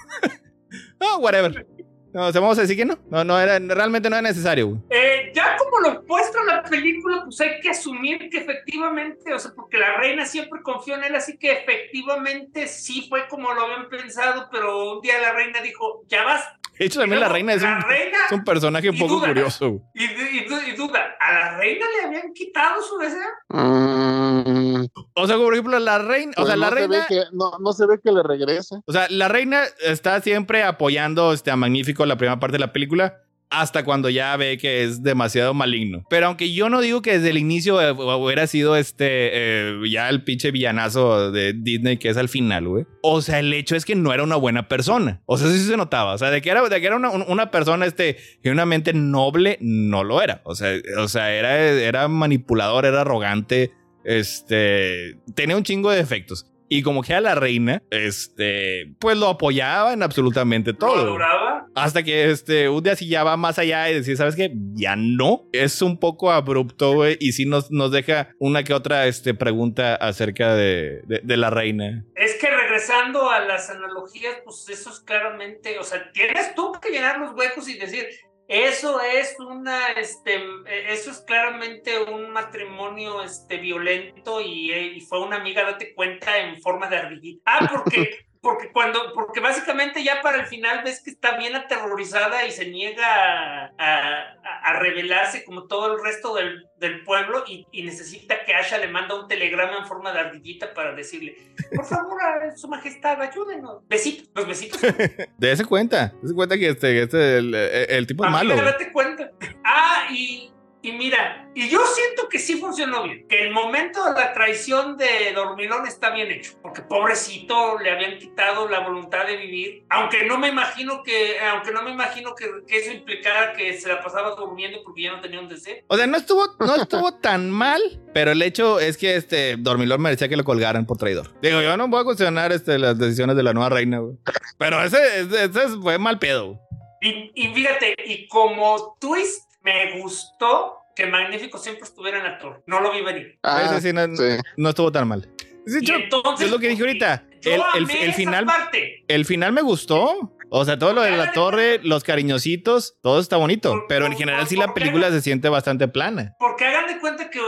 no, 0.99 1.17
whatever. 1.19 1.67
No, 2.13 2.27
o 2.27 2.31
sea, 2.31 2.41
vamos 2.41 2.57
a 2.59 2.61
decir 2.61 2.77
que 2.77 2.85
no. 2.85 2.97
No, 3.09 3.23
no 3.23 3.39
era, 3.39 3.57
realmente 3.59 4.09
no 4.09 4.15
era 4.15 4.21
necesario. 4.29 4.67
güey. 4.67 4.79
Eh, 4.91 5.31
ya 5.33 5.57
como 5.57 5.79
lo 5.79 6.03
muestra 6.03 6.43
la 6.43 6.63
película, 6.63 7.21
pues 7.25 7.41
hay 7.41 7.59
que 7.59 7.69
asumir 7.71 8.29
que 8.29 8.37
efectivamente, 8.37 9.33
o 9.33 9.39
sea, 9.39 9.51
porque 9.55 9.77
la 9.77 9.97
reina 9.97 10.25
siempre 10.25 10.61
confió 10.61 10.95
en 10.95 11.03
él, 11.05 11.15
así 11.15 11.37
que 11.37 11.51
efectivamente 11.51 12.67
sí 12.67 13.07
fue 13.09 13.27
como 13.27 13.51
lo 13.53 13.61
habían 13.63 13.89
pensado, 13.89 14.47
pero 14.51 14.93
un 14.93 15.01
día 15.01 15.19
la 15.19 15.33
reina 15.33 15.61
dijo, 15.61 16.03
ya 16.07 16.23
vas. 16.23 16.43
De 16.77 16.85
hecho, 16.85 16.99
también 16.99 17.19
la 17.21 17.29
reina 17.29 17.53
es 17.53 17.61
la 17.61 17.75
un, 17.77 17.81
reina 17.83 18.17
es 18.25 18.31
un 18.31 18.43
personaje 18.43 18.89
un 18.89 18.97
poco 18.97 19.15
duda. 19.15 19.27
curioso. 19.27 19.69
güey. 19.69 19.81
y, 19.93 20.03
y 20.03 20.45
du- 20.45 20.61
y 20.67 20.71
duda, 20.75 21.15
¿a 21.19 21.33
la 21.33 21.57
reina 21.57 21.85
le 21.97 22.07
habían 22.07 22.33
quitado 22.33 22.81
su 22.81 22.97
deseo? 22.97 23.27
Mm, 23.49 24.85
O 25.13 25.27
sea, 25.27 25.37
por 25.37 25.53
ejemplo, 25.53 25.77
la 25.79 25.99
reina, 25.99 26.31
o 26.31 26.41
pues 26.41 26.47
sea, 26.47 26.55
la 26.57 26.69
no, 26.69 26.75
se 26.75 26.81
ve 26.81 26.87
reina, 26.87 27.05
que, 27.07 27.21
no, 27.31 27.51
no 27.59 27.73
se 27.73 27.85
ve 27.85 27.99
que 28.03 28.11
le 28.11 28.23
regrese. 28.23 28.75
o 28.85 28.91
sea, 28.91 29.07
la 29.09 29.27
reina 29.27 29.63
está 29.83 30.19
siempre 30.21 30.63
apoyando 30.63 31.33
este, 31.33 31.51
a 31.51 31.55
Magnífico 31.55 32.05
la 32.05 32.17
primera 32.17 32.39
parte 32.39 32.53
de 32.53 32.59
la 32.59 32.73
película. 32.73 33.19
Hasta 33.55 33.83
cuando 33.85 34.09
ya 34.09 34.35
ve 34.35 34.57
que 34.57 34.83
es 34.83 35.03
demasiado 35.03 35.53
maligno. 35.53 36.03
Pero 36.09 36.25
aunque 36.27 36.51
yo 36.53 36.69
no 36.69 36.81
digo 36.81 37.01
que 37.03 37.13
desde 37.13 37.29
el 37.29 37.37
inicio 37.37 37.79
eh, 37.81 37.91
hubiera 37.91 38.47
sido 38.47 38.75
este 38.75 39.05
eh, 39.07 39.79
ya 39.89 40.09
el 40.09 40.23
pinche 40.23 40.49
villanazo 40.51 41.31
de 41.31 41.53
Disney 41.53 41.97
que 41.97 42.09
es 42.09 42.17
al 42.17 42.29
final, 42.29 42.67
güey. 42.67 42.85
O 43.03 43.21
sea, 43.21 43.39
el 43.39 43.53
hecho 43.53 43.75
es 43.75 43.85
que 43.85 43.95
no 43.95 44.11
era 44.13 44.23
una 44.23 44.35
buena 44.37 44.67
persona. 44.67 45.21
O 45.27 45.37
sea, 45.37 45.49
sí 45.49 45.59
se 45.59 45.77
notaba. 45.77 46.13
O 46.13 46.17
sea, 46.17 46.31
de 46.31 46.41
que 46.41 46.49
era, 46.49 46.67
de 46.67 46.81
que 46.81 46.87
era 46.87 46.95
una, 46.95 47.11
un- 47.11 47.25
una 47.27 47.51
persona 47.51 47.85
este, 47.85 48.17
genuinamente 48.41 48.91
noble, 48.93 49.57
no 49.61 50.03
lo 50.03 50.21
era. 50.21 50.41
O 50.45 50.55
sea, 50.55 50.71
o 50.97 51.07
sea 51.07 51.31
era, 51.33 51.55
era 51.57 52.07
manipulador, 52.07 52.85
era 52.85 53.01
arrogante. 53.01 53.71
Este 54.03 55.17
tenía 55.35 55.55
un 55.57 55.63
chingo 55.63 55.91
de 55.91 55.97
defectos. 55.97 56.49
Y 56.69 56.81
como 56.81 57.03
que 57.03 57.13
a 57.13 57.21
la 57.21 57.35
reina, 57.35 57.83
este, 57.91 58.95
pues 58.99 59.15
lo 59.17 59.27
apoyaba 59.27 59.93
en 59.93 60.01
absolutamente 60.01 60.71
¿Lo 60.71 60.77
todo. 60.77 60.95
adoraba? 61.01 61.62
Hasta 61.75 62.03
que 62.03 62.29
este, 62.31 62.69
un 62.69 62.83
día 62.83 62.95
sí 62.95 63.07
ya 63.07 63.23
va 63.23 63.37
más 63.37 63.59
allá 63.59 63.89
y 63.89 63.95
decir, 63.95 64.17
¿sabes 64.17 64.35
qué? 64.35 64.51
Ya 64.73 64.95
no. 64.95 65.47
Es 65.51 65.81
un 65.81 65.99
poco 65.99 66.31
abrupto, 66.31 66.93
güey. 66.93 67.17
Y 67.19 67.33
sí 67.33 67.45
nos, 67.45 67.71
nos 67.71 67.91
deja 67.91 68.29
una 68.39 68.63
que 68.63 68.73
otra 68.73 69.07
este, 69.07 69.33
pregunta 69.33 69.95
acerca 69.95 70.55
de, 70.55 71.01
de, 71.05 71.21
de 71.23 71.37
la 71.37 71.49
reina. 71.49 72.05
Es 72.15 72.35
que 72.35 72.49
regresando 72.49 73.29
a 73.29 73.39
las 73.39 73.69
analogías, 73.69 74.37
pues 74.43 74.67
eso 74.69 74.89
es 74.89 74.99
claramente, 74.99 75.79
o 75.79 75.83
sea, 75.83 76.11
tienes 76.11 76.55
tú 76.55 76.71
que 76.81 76.89
llenar 76.89 77.19
los 77.19 77.33
huecos 77.33 77.67
y 77.67 77.77
decir, 77.77 78.07
eso 78.47 78.99
es 79.01 79.35
una, 79.39 79.93
este, 79.93 80.35
eh, 80.35 80.85
eso 80.89 81.11
es 81.11 81.21
claramente 81.21 82.03
un 82.03 82.31
matrimonio, 82.31 83.23
este, 83.23 83.57
violento 83.57 84.41
y, 84.41 84.71
eh, 84.71 84.93
y 84.95 85.01
fue 85.01 85.21
una 85.25 85.37
amiga, 85.37 85.63
date 85.63 85.93
cuenta, 85.95 86.37
en 86.37 86.61
forma 86.61 86.89
de 86.89 86.97
ardillita. 86.97 87.41
Ah, 87.45 87.69
porque, 87.71 88.25
porque 88.43 88.71
cuando, 88.73 89.13
porque 89.15 89.39
básicamente 89.39 90.03
ya 90.03 90.21
para 90.21 90.37
el 90.41 90.45
final 90.45 90.83
ves 90.83 91.01
que 91.01 91.09
está 91.09 91.37
bien 91.37 91.55
aterrorizada 91.55 92.45
y 92.45 92.51
se 92.51 92.67
niega 92.69 93.05
a, 93.07 93.71
a- 93.79 94.33
a 94.65 94.79
rebelarse 94.79 95.43
como 95.45 95.65
todo 95.67 95.93
el 95.95 96.03
resto 96.03 96.35
del, 96.35 96.67
del 96.77 97.03
pueblo 97.03 97.43
y, 97.47 97.65
y 97.71 97.83
necesita 97.83 98.43
que 98.45 98.53
Asha 98.53 98.77
le 98.77 98.87
manda 98.89 99.15
un 99.19 99.27
telegrama 99.27 99.77
en 99.77 99.85
forma 99.87 100.11
de 100.13 100.19
ardillita 100.19 100.73
para 100.73 100.93
decirle, 100.93 101.35
por 101.75 101.85
favor, 101.85 102.21
a 102.21 102.55
su 102.55 102.67
majestad, 102.67 103.21
ayúdenos. 103.21 103.87
Besitos, 103.87 104.29
los 104.35 104.47
besitos. 104.47 104.79
Dese 105.37 105.65
cuenta. 105.65 106.13
Dese 106.21 106.35
cuenta 106.35 106.57
que 106.57 106.69
este, 106.69 107.01
este 107.01 107.37
el, 107.37 107.55
el 107.55 108.07
tipo 108.07 108.23
es 108.25 108.31
malo. 108.31 108.55
Date 108.55 108.91
cuenta. 108.91 109.31
Ah, 109.63 110.07
y, 110.11 110.52
Y 110.85 110.91
mira, 110.91 111.49
y 111.55 111.69
yo 111.69 111.79
siento 111.85 112.27
que 112.27 112.39
sí 112.39 112.57
funcionó 112.57 113.03
bien, 113.03 113.25
que 113.29 113.41
el 113.41 113.51
momento 113.51 114.03
de 114.03 114.19
la 114.19 114.33
traición 114.33 114.97
de 114.97 115.31
Dormilón 115.33 115.87
está 115.87 116.09
bien 116.09 116.29
hecho, 116.29 116.59
porque 116.61 116.81
pobrecito 116.81 117.79
le 117.79 117.89
habían 117.89 118.17
quitado 118.17 118.67
la 118.67 118.81
voluntad 118.81 119.25
de 119.25 119.37
vivir, 119.37 119.85
aunque 119.89 120.25
no 120.25 120.37
me 120.37 120.49
imagino 120.49 121.01
que, 121.01 121.39
aunque 121.39 121.71
no 121.71 121.83
me 121.83 121.91
imagino 121.91 122.35
que, 122.35 122.47
que 122.67 122.79
eso 122.79 122.91
implicara 122.91 123.53
que 123.53 123.79
se 123.79 123.87
la 123.87 124.03
pasaba 124.03 124.35
durmiendo 124.35 124.79
porque 124.83 125.03
ya 125.03 125.13
no 125.13 125.21
tenía 125.21 125.39
un 125.39 125.47
deseo. 125.47 125.77
O 125.87 125.95
sea, 125.95 126.05
no 126.05 126.17
estuvo, 126.17 126.47
no 126.59 126.75
estuvo 126.75 127.13
tan 127.21 127.49
mal, 127.49 127.81
pero 128.13 128.31
el 128.31 128.41
hecho 128.41 128.81
es 128.81 128.97
que 128.97 129.15
este 129.15 129.55
Dormilón 129.57 130.01
merecía 130.01 130.27
que 130.27 130.35
lo 130.35 130.43
colgaran 130.43 130.85
por 130.85 130.97
traidor. 130.97 131.33
Digo, 131.41 131.61
yo 131.61 131.77
no 131.77 131.87
voy 131.87 132.01
a 132.01 132.03
cuestionar 132.03 132.51
este, 132.51 132.77
las 132.77 132.97
decisiones 132.97 133.37
de 133.37 133.43
la 133.43 133.53
nueva 133.53 133.69
reina, 133.69 133.99
güey. 133.99 134.17
Pero 134.57 134.83
ese, 134.83 135.21
ese, 135.21 135.45
ese 135.45 135.67
fue 135.81 135.97
mal 135.97 136.19
pedo. 136.19 136.59
Y, 136.99 137.31
y 137.35 137.53
fíjate, 137.53 137.95
y 138.05 138.27
como 138.27 138.97
twist, 138.99 139.52
me 139.63 139.99
gustó 139.99 140.77
que 140.95 141.07
Magnífico 141.07 141.57
siempre 141.57 141.83
estuviera 141.85 142.17
en 142.19 142.23
la 142.25 142.37
torre. 142.37 142.61
No 142.67 142.79
lo 142.79 142.91
vi 142.91 143.01
venir. 143.01 143.39
Ah, 143.43 143.63
Ese 143.65 143.81
sí 143.89 143.93
no, 143.93 144.05
sí. 144.15 144.37
no 144.57 144.69
estuvo 144.69 144.91
tan 144.91 145.07
mal. 145.07 145.27
Sí, 145.65 145.79
yo- 145.81 145.95
entonces, 145.95 146.45
es 146.45 146.51
lo 146.51 146.59
que 146.59 146.67
dije 146.69 146.81
ahorita. 146.83 147.23
yo 147.41 147.51
El, 147.51 147.61
el- 147.75 147.83
amé 147.83 148.03
el 148.03 148.09
esa 148.09 148.17
final, 148.17 148.45
parte. 148.45 149.03
el 149.07 149.25
final 149.25 149.53
me 149.53 149.61
gustó. 149.61 150.33
O 150.55 150.65
sea, 150.65 150.77
todo 150.77 150.93
lo 150.93 151.01
de 151.01 151.17
la 151.17 151.31
torre, 151.31 151.79
los 151.81 152.03
cariñositos, 152.03 152.99
todo 153.01 153.19
está 153.19 153.37
bonito. 153.37 153.85
Pero 153.89 154.05
en 154.05 154.15
general 154.15 154.45
sí 154.45 154.55
la 154.55 154.71
película 154.71 155.09
se 155.09 155.19
siente 155.19 155.49
bastante 155.49 155.87
plana. 155.87 156.35
Porque 156.37 156.65
hagan 156.65 156.85
de 156.85 156.99
cuenta 156.99 157.31
que, 157.31 157.39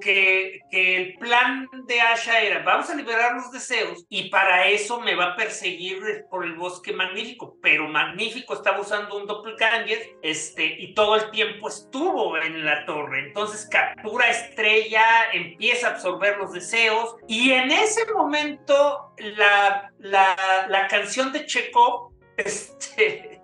que, 0.00 0.60
que 0.70 0.96
el 0.96 1.14
plan 1.18 1.66
de 1.88 2.00
Asha 2.00 2.40
era, 2.40 2.62
vamos 2.62 2.88
a 2.88 2.94
liberar 2.94 3.34
los 3.34 3.50
deseos 3.50 4.06
y 4.08 4.28
para 4.30 4.68
eso 4.68 5.00
me 5.00 5.16
va 5.16 5.32
a 5.32 5.36
perseguir 5.36 5.98
por 6.30 6.44
el 6.44 6.54
bosque 6.54 6.92
magnífico. 6.92 7.58
Pero 7.60 7.88
magnífico 7.88 8.54
estaba 8.54 8.80
usando 8.80 9.16
un 9.16 9.26
doppelganger 9.26 9.98
este, 10.22 10.76
y 10.78 10.94
todo 10.94 11.16
el 11.16 11.28
tiempo 11.32 11.68
estuvo 11.68 12.38
en 12.38 12.64
la 12.64 12.86
torre. 12.86 13.26
Entonces 13.26 13.68
captura 13.68 14.30
estrella, 14.30 15.04
empieza 15.32 15.88
a 15.88 15.90
absorber 15.94 16.36
los 16.38 16.52
deseos 16.52 17.16
y 17.26 17.50
en 17.50 17.72
ese 17.72 18.02
momento 18.12 19.16
la, 19.18 19.90
la, 19.98 20.36
la 20.68 20.86
canción 20.86 21.32
de 21.32 21.44
Chekhov 21.44 22.14
este, 22.36 23.40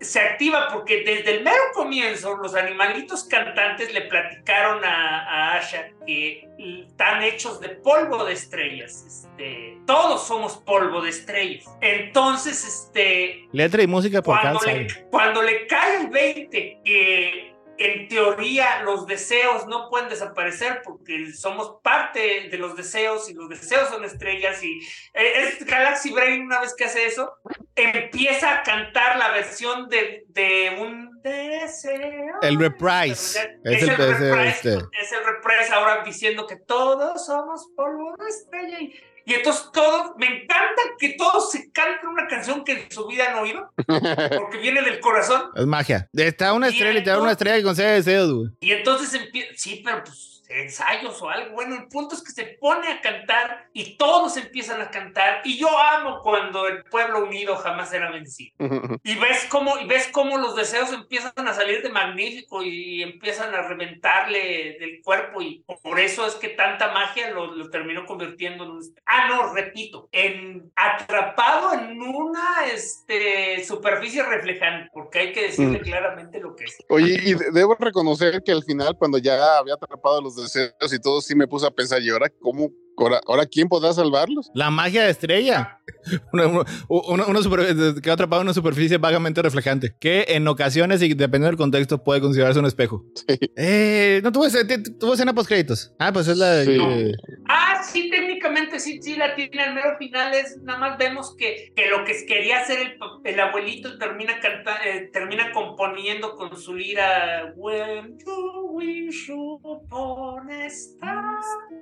se 0.00 0.20
activa 0.20 0.68
porque 0.72 1.02
desde 1.04 1.36
el 1.36 1.44
mero 1.44 1.62
comienzo 1.74 2.36
los 2.36 2.54
animalitos 2.54 3.24
cantantes 3.24 3.92
le 3.92 4.02
platicaron 4.02 4.84
a, 4.84 5.22
a 5.22 5.58
Asha 5.58 5.88
que 6.06 6.48
están 6.58 7.22
hechos 7.22 7.60
de 7.60 7.70
polvo 7.70 8.24
de 8.24 8.34
estrellas. 8.34 9.04
Este, 9.06 9.78
todos 9.86 10.26
somos 10.26 10.58
polvo 10.58 11.00
de 11.00 11.10
estrellas. 11.10 11.64
Entonces, 11.80 12.64
este, 12.66 13.48
Letra 13.52 13.82
y 13.82 13.86
música 13.86 14.22
por 14.22 14.38
cuando 14.38 14.60
le, 14.66 14.86
cuando 15.10 15.42
le 15.42 15.66
cae 15.66 16.02
el 16.02 16.08
20 16.08 16.80
que 16.84 17.55
en 17.78 18.08
teoría 18.08 18.82
los 18.82 19.06
deseos 19.06 19.66
no 19.66 19.88
pueden 19.90 20.08
desaparecer 20.08 20.82
porque 20.84 21.32
somos 21.32 21.78
parte 21.82 22.48
de 22.50 22.58
los 22.58 22.76
deseos 22.76 23.28
y 23.30 23.34
los 23.34 23.48
deseos 23.48 23.88
son 23.88 24.04
estrellas 24.04 24.62
y 24.62 24.78
eh, 25.14 25.32
es 25.42 25.64
Galaxy 25.64 26.12
Brain 26.12 26.42
una 26.46 26.60
vez 26.60 26.74
que 26.74 26.84
hace 26.84 27.06
eso 27.06 27.32
empieza 27.74 28.58
a 28.58 28.62
cantar 28.62 29.16
la 29.18 29.30
versión 29.30 29.88
de, 29.88 30.24
de 30.28 30.76
un 30.80 31.20
deseo 31.22 32.40
El 32.42 32.58
reprise. 32.58 33.58
es, 33.64 33.76
Es 33.76 33.82
el, 33.82 33.90
el- 33.90 33.96
reprise, 33.96 34.48
este. 34.48 34.74
es 35.00 35.12
el 35.12 35.24
reprise 35.24 35.72
ahora 35.74 36.02
diciendo 36.04 36.46
que 36.46 36.56
todos 36.56 37.26
somos 37.26 37.68
polvo 37.76 38.14
de 38.18 38.28
estrella 38.28 38.80
y, 38.80 38.94
y 39.28 39.34
entonces 39.34 39.70
todos, 39.72 40.12
me 40.18 40.26
encanta 40.26 40.82
que 41.00 41.14
todos 41.18 41.50
se 41.50 41.72
canten 41.72 42.08
una 42.08 42.28
canción 42.28 42.62
que 42.62 42.84
en 42.84 42.90
su 42.92 43.08
vida 43.08 43.24
han 43.28 43.38
oído, 43.38 43.72
porque 44.38 44.58
viene 44.58 44.82
del 44.82 45.00
corazón. 45.00 45.50
Es 45.56 45.66
magia. 45.66 46.08
Está 46.12 46.52
una 46.52 46.68
estrella 46.68 47.00
y 47.00 47.02
te 47.02 47.10
da 47.10 47.20
una 47.20 47.32
estrella 47.32 47.56
que 47.56 47.64
concede 47.64 47.94
deseos, 47.94 48.32
güey. 48.32 48.50
Y 48.60 48.70
entonces 48.70 49.12
empieza, 49.14 49.52
sí, 49.56 49.82
pero 49.84 50.04
pues 50.04 50.35
ensayos 50.48 51.20
o 51.22 51.28
algo. 51.30 51.54
Bueno, 51.54 51.74
el 51.76 51.88
punto 51.88 52.14
es 52.14 52.22
que 52.22 52.32
se 52.32 52.44
pone 52.60 52.88
a 52.88 53.00
cantar 53.00 53.68
y 53.72 53.96
todos 53.96 54.36
empiezan 54.36 54.80
a 54.80 54.90
cantar. 54.90 55.40
Y 55.44 55.58
yo 55.58 55.68
amo 55.78 56.20
cuando 56.22 56.66
el 56.66 56.84
pueblo 56.84 57.24
unido 57.24 57.56
jamás 57.56 57.92
era 57.92 58.10
vencido. 58.10 58.54
Y 59.04 59.14
ves 59.16 59.46
cómo, 59.50 59.78
y 59.78 59.86
ves 59.86 60.08
cómo 60.12 60.36
los 60.38 60.56
deseos 60.56 60.92
empiezan 60.92 61.32
a 61.48 61.54
salir 61.54 61.82
de 61.82 61.88
magnífico 61.90 62.62
y 62.62 63.02
empiezan 63.02 63.54
a 63.54 63.62
reventarle 63.62 64.76
del 64.80 65.00
cuerpo. 65.02 65.40
Y 65.42 65.64
por 65.82 65.98
eso 66.00 66.26
es 66.26 66.34
que 66.34 66.48
tanta 66.50 66.92
magia 66.92 67.30
lo, 67.30 67.52
lo 67.54 67.70
terminó 67.70 68.04
convirtiendo 68.06 68.64
en 68.64 68.70
un. 68.70 68.94
Ah, 69.06 69.28
no, 69.28 69.52
repito, 69.54 70.08
en 70.12 70.72
atrapado 70.76 71.72
en 71.74 72.00
una 72.02 72.66
este, 72.72 73.64
superficie 73.64 74.22
reflejante, 74.22 74.90
porque 74.92 75.18
hay 75.20 75.32
que 75.32 75.42
decirle 75.42 75.78
Mm. 75.78 75.82
claramente 75.82 76.40
lo 76.40 76.54
que 76.56 76.64
es. 76.64 76.76
Oye, 76.88 77.18
y 77.22 77.34
de- 77.34 77.50
debo 77.52 77.74
reconocer 77.78 78.42
que 78.44 78.52
al 78.52 78.62
final, 78.64 78.96
cuando 78.98 79.18
ya 79.18 79.58
había 79.58 79.74
atrapado 79.74 80.20
los 80.20 80.35
deseos 80.36 80.92
y 80.92 80.98
todo, 81.00 81.20
sí 81.20 81.34
me 81.34 81.48
puse 81.48 81.66
a 81.66 81.70
pensar, 81.70 82.02
¿y 82.02 82.10
ahora 82.10 82.30
cómo? 82.40 82.70
¿Ahora, 82.98 83.20
ahora 83.26 83.46
quién 83.46 83.68
podrá 83.68 83.92
salvarlos? 83.92 84.50
La 84.54 84.70
magia 84.70 85.04
de 85.04 85.10
estrella. 85.10 85.72
Una, 86.32 86.46
una, 86.46 86.64
una- 86.88 87.26
una 87.26 87.42
super- 87.42 87.66
quedó 88.02 88.12
atrapado 88.14 88.42
en 88.42 88.46
una 88.48 88.54
superficie 88.54 88.98
vagamente 88.98 89.40
reflejante. 89.42 89.94
Que 90.00 90.24
en 90.28 90.46
ocasiones, 90.48 91.00
y 91.02 91.08
dependiendo 91.14 91.46
del 91.48 91.56
contexto, 91.56 92.02
puede 92.02 92.20
considerarse 92.20 92.58
un 92.60 92.66
espejo. 92.66 93.04
Sí. 93.28 93.38
Eh, 93.56 94.20
no 94.22 94.30
tuvo, 94.32 94.46
escena- 94.46 94.82
tuvo 95.00 95.14
escena 95.14 95.32
post 95.34 95.48
créditos. 95.48 95.92
Ah, 95.98 96.12
pues 96.12 96.26
es 96.28 96.36
la 96.38 96.50
de. 96.52 96.64
Sí. 96.64 96.72
que- 96.78 97.12
Ah, 97.48 97.82
sí, 97.84 98.10
técnicamente 98.10 98.78
sí, 98.80 99.00
sí 99.02 99.16
la 99.16 99.34
tiene. 99.36 99.62
Al 99.62 99.74
mero 99.74 99.96
final 99.98 100.32
es 100.34 100.58
nada 100.62 100.78
más 100.78 100.98
vemos 100.98 101.34
que, 101.36 101.72
que 101.74 101.86
lo 101.88 102.04
que 102.04 102.12
quería 102.26 102.60
hacer 102.60 102.78
el, 102.80 102.98
el 103.24 103.40
abuelito 103.40 103.96
termina 103.98 104.38
canta, 104.40 104.76
eh, 104.86 105.08
termina 105.12 105.52
componiendo 105.52 106.34
con 106.34 106.56
su 106.56 106.74
lira 106.74 107.52
When 107.56 108.16
you 108.18 108.68
wish 108.72 109.30
upon 109.30 110.50
a 110.50 110.66
star. 110.66 111.24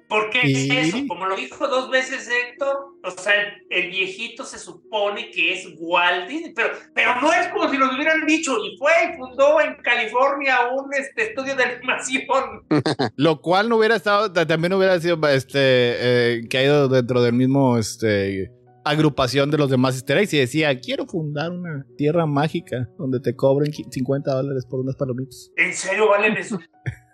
¿Por 0.08 0.30
qué 0.30 0.40
es 0.42 0.70
eso? 0.88 1.03
Como 1.08 1.26
lo 1.26 1.36
dijo 1.36 1.66
dos 1.68 1.90
veces 1.90 2.28
Héctor, 2.28 2.76
o 3.04 3.10
sea, 3.10 3.32
el, 3.34 3.66
el 3.84 3.90
viejito 3.90 4.44
se 4.44 4.58
supone 4.58 5.30
que 5.30 5.52
es 5.54 5.66
Walt 5.78 6.28
Disney, 6.28 6.52
pero, 6.54 6.70
pero 6.94 7.20
no 7.20 7.32
es 7.32 7.48
como 7.48 7.70
si 7.70 7.78
nos 7.78 7.94
hubieran 7.94 8.24
dicho, 8.26 8.56
y 8.64 8.76
fue 8.78 8.92
y 9.12 9.16
fundó 9.16 9.60
en 9.60 9.74
California 9.82 10.56
un 10.74 10.92
este, 10.94 11.28
estudio 11.30 11.54
de 11.56 11.64
animación. 11.64 12.22
Lo 13.16 13.40
cual 13.40 13.68
no 13.68 13.76
hubiera 13.76 13.96
estado, 13.96 14.32
ta- 14.32 14.46
también 14.46 14.72
hubiera 14.72 14.98
sido 15.00 15.18
este, 15.28 15.58
eh, 15.60 16.42
ido 16.52 16.88
dentro 16.88 17.22
del 17.22 17.32
mismo 17.34 17.76
este, 17.78 18.50
agrupación 18.84 19.50
de 19.50 19.58
los 19.58 19.70
demás 19.70 19.94
easter 19.94 20.18
eggs 20.18 20.34
y 20.34 20.38
decía, 20.38 20.78
quiero 20.80 21.06
fundar 21.06 21.50
una 21.50 21.84
tierra 21.96 22.26
mágica 22.26 22.88
donde 22.98 23.20
te 23.20 23.34
cobren 23.34 23.72
qui- 23.72 23.86
50 23.90 24.32
dólares 24.32 24.66
por 24.68 24.80
unas 24.80 24.96
palomitas. 24.96 25.50
¿En 25.56 25.72
serio 25.74 26.08
valen 26.08 26.36
eso? 26.36 26.58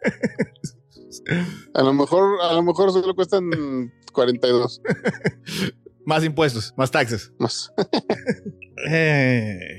A 1.75 1.83
lo 1.83 1.93
mejor, 1.93 2.41
a 2.43 2.53
lo 2.55 2.63
mejor 2.63 2.93
solo 2.93 3.15
cuestan 3.15 3.93
42 4.13 4.81
Más 6.07 6.25
impuestos, 6.25 6.73
más 6.77 6.91
taxes. 6.91 7.33
más. 7.39 7.73
Eh, 8.89 9.79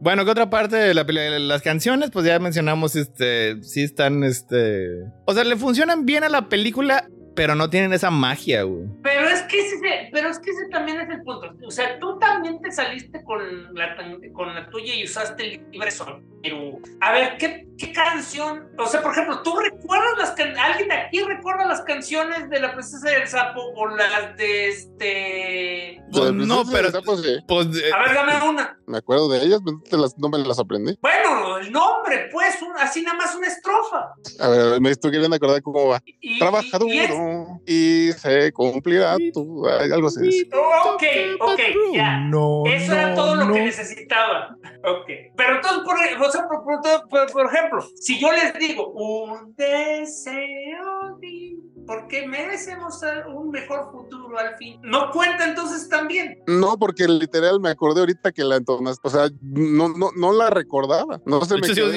Bueno, 0.00 0.24
¿qué 0.24 0.30
otra 0.30 0.48
parte 0.48 0.76
de 0.76 0.94
la 0.94 1.04
película? 1.04 1.38
Las 1.40 1.62
canciones, 1.62 2.10
pues 2.10 2.24
ya 2.24 2.38
mencionamos, 2.38 2.94
este, 2.94 3.60
sí 3.64 3.82
están, 3.82 4.22
este... 4.22 4.86
O 5.26 5.34
sea, 5.34 5.42
le 5.44 5.56
funcionan 5.56 6.06
bien 6.06 6.22
a 6.22 6.28
la 6.28 6.48
película, 6.48 7.08
pero 7.34 7.54
no 7.54 7.70
tienen 7.70 7.92
esa 7.92 8.10
magia, 8.10 8.62
güey. 8.64 8.86
Pero 9.02 9.28
es 9.28 9.42
que 9.42 9.60
ese, 9.60 10.08
pero 10.12 10.28
es 10.28 10.38
que 10.38 10.50
ese 10.50 10.68
también 10.70 11.00
es 11.00 11.08
el 11.10 11.22
punto. 11.22 11.50
O 11.66 11.70
sea, 11.70 11.98
tú 11.98 12.18
también 12.18 12.60
te 12.60 12.70
saliste 12.72 13.22
con 13.24 13.74
la, 13.74 13.94
tan- 13.96 14.20
con 14.32 14.54
la 14.54 14.68
tuya 14.70 14.94
y 14.94 15.04
usaste 15.04 15.44
el 15.54 15.70
libre 15.70 15.90
son. 15.90 16.24
Pero, 16.42 16.78
a 17.02 17.12
ver, 17.12 17.36
¿qué, 17.38 17.66
qué 17.76 17.92
canción? 17.92 18.68
O 18.78 18.86
sea, 18.86 19.02
por 19.02 19.12
ejemplo, 19.12 19.42
¿tú 19.42 19.54
recuerdas 19.58 20.12
las 20.18 20.30
can- 20.32 20.56
¿Alguien 20.58 20.88
de 20.88 20.94
aquí 20.94 21.20
recuerda 21.22 21.66
las 21.66 21.82
canciones 21.82 22.48
de 22.48 22.60
la 22.60 22.72
princesa 22.72 23.10
del 23.10 23.28
sapo 23.28 23.60
o 23.76 23.86
las 23.88 24.36
de 24.36 24.68
este. 24.68 26.02
Pues 26.12 26.32
no, 26.32 26.64
sí, 26.64 26.70
pero- 26.72 26.90
sí, 26.90 27.38
Pues, 27.46 27.66
eh, 27.76 27.90
A 27.94 28.02
ver, 28.02 28.14
dame 28.14 28.48
una. 28.48 28.78
me 28.86 28.98
acuerdo 28.98 29.28
de 29.28 29.42
ellas, 29.44 29.60
pero 29.64 29.76
no 29.76 29.82
te 29.82 29.96
las- 29.96 30.18
no 30.18 30.28
me 30.28 30.38
las 30.38 30.58
aprendí. 30.58 30.96
Bueno, 31.00 31.39
el 31.60 31.70
nombre, 31.72 32.28
pues, 32.32 32.60
un- 32.62 32.76
así 32.78 33.02
nada 33.02 33.16
más 33.16 33.34
una 33.34 33.46
estrofa. 33.46 34.12
A 34.40 34.48
ver, 34.48 34.80
me 34.80 34.90
estoy 34.90 35.10
queriendo 35.10 35.36
acordar 35.36 35.62
cómo 35.62 35.86
va. 35.88 36.02
Y, 36.20 36.38
Trabaja 36.38 36.78
y- 36.82 36.92
y 36.92 36.98
es- 36.98 37.08
duro 37.10 37.46
y 37.66 38.10
se 38.18 38.52
cumplirá 38.52 39.16
tu... 39.32 39.66
Algo 39.66 40.08
así. 40.08 40.48
Oh, 40.54 40.94
ok, 40.94 41.02
ok, 41.40 41.60
ya. 41.94 42.18
No, 42.20 42.62
Eso 42.66 42.92
era 42.92 43.10
no, 43.10 43.14
todo 43.14 43.34
lo 43.36 43.52
que 43.52 43.58
no. 43.60 43.64
necesitaba. 43.66 44.56
Ok. 44.84 45.08
Pero 45.36 45.56
entonces, 45.56 45.82
por, 45.84 45.96
o 46.28 46.30
sea, 46.32 46.48
por, 46.48 46.64
por- 46.64 47.08
por- 47.08 47.32
por 47.32 47.46
ejemplo, 47.54 47.84
si 47.96 48.18
yo 48.18 48.32
les 48.32 48.54
digo 48.58 48.88
un 48.92 49.54
deseo, 49.56 51.16
de- 51.20 51.56
porque 51.90 52.24
merecemos 52.24 53.00
un 53.34 53.50
mejor 53.50 53.90
futuro 53.90 54.38
al 54.38 54.56
fin, 54.56 54.78
¿no 54.84 55.10
cuenta 55.10 55.44
entonces 55.48 55.88
también? 55.88 56.38
No, 56.46 56.78
porque 56.78 57.08
literal 57.08 57.58
me 57.58 57.68
acordé 57.68 57.98
ahorita 57.98 58.30
que 58.30 58.44
la 58.44 58.56
entonaste. 58.58 59.00
O 59.08 59.10
sea, 59.10 59.28
no, 59.42 59.88
no, 59.88 60.10
no 60.16 60.32
la 60.32 60.50
recordaba. 60.50 61.20
No 61.26 61.44
se 61.44 61.56
me 61.56 61.66
hecho, 61.66 61.90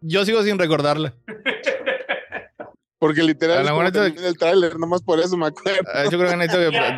yo, 0.00 0.24
sigo 0.24 0.42
sin 0.42 0.58
recordarla. 0.58 1.12
Porque 2.98 3.22
literal 3.22 3.58
A 3.58 3.62
lo 3.64 3.68
mejor 3.76 3.86
esto- 3.86 4.26
el 4.26 4.38
tráiler, 4.38 4.78
nomás 4.78 5.02
por 5.02 5.20
eso 5.20 5.36
me 5.36 5.48
acuerdo. 5.48 5.82
Ah, 5.92 6.04
Yo 6.04 6.16
creo 6.18 6.30
que 6.30 6.34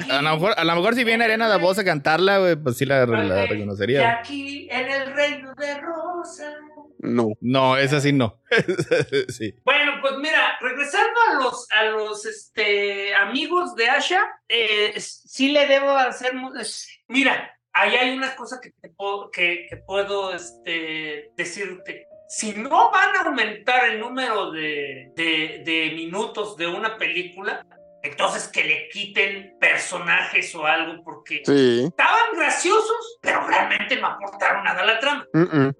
a, 0.08 0.22
lo 0.22 0.34
mejor, 0.36 0.54
a 0.56 0.64
lo 0.64 0.74
mejor 0.76 0.94
si 0.94 1.02
viene 1.02 1.24
Arena 1.24 1.50
de 1.50 1.58
Voz 1.58 1.80
a 1.80 1.84
cantarla, 1.84 2.38
güey, 2.38 2.54
pues 2.54 2.76
sí 2.76 2.84
la, 2.86 3.04
la 3.06 3.44
Y 3.44 3.48
reconocería. 3.48 4.18
aquí 4.20 4.68
en 4.70 4.88
el 4.88 5.12
reino 5.14 5.52
de 5.56 5.80
Rosa. 5.80 6.54
No. 6.98 7.28
No, 7.40 7.76
esa 7.76 8.00
sí 8.00 8.12
no. 8.12 8.40
sí. 9.28 9.54
Bueno, 9.64 9.92
pues 10.00 10.14
mira, 10.18 10.58
regresando 10.60 11.20
a 11.30 11.34
los, 11.42 11.66
a 11.70 11.84
los 11.84 12.24
este, 12.26 13.14
amigos 13.14 13.74
de 13.76 13.88
Asha, 13.88 14.22
eh, 14.48 14.94
sí 14.98 15.50
le 15.52 15.66
debo 15.66 15.90
hacer. 15.90 16.32
es- 16.60 16.88
Mira, 17.08 17.56
ahí 17.72 17.94
hay 17.96 18.16
una 18.16 18.34
cosa 18.36 18.60
que, 18.62 18.70
te 18.80 18.88
puedo, 18.90 19.30
que, 19.30 19.66
que 19.68 19.76
puedo 19.78 20.34
este, 20.34 21.30
decirte. 21.36 22.06
Si 22.28 22.54
no 22.54 22.90
van 22.90 23.14
a 23.16 23.20
aumentar 23.20 23.88
el 23.90 24.00
número 24.00 24.50
de, 24.50 25.12
de, 25.14 25.62
de 25.64 25.92
minutos 25.94 26.56
de 26.56 26.66
una 26.66 26.96
película, 26.96 27.64
entonces 28.06 28.48
que 28.48 28.64
le 28.64 28.88
quiten 28.90 29.52
personajes 29.60 30.54
o 30.54 30.64
algo, 30.66 31.02
porque 31.04 31.42
Sí. 31.44 31.84
estaban 31.86 32.20
graciosos, 32.36 33.18
pero 33.20 33.46
realmente 33.46 33.96
no 34.00 34.06
aportaron 34.08 34.64
nada 34.64 34.82
a 34.82 34.86
la 34.86 34.98
trama. 34.98 35.26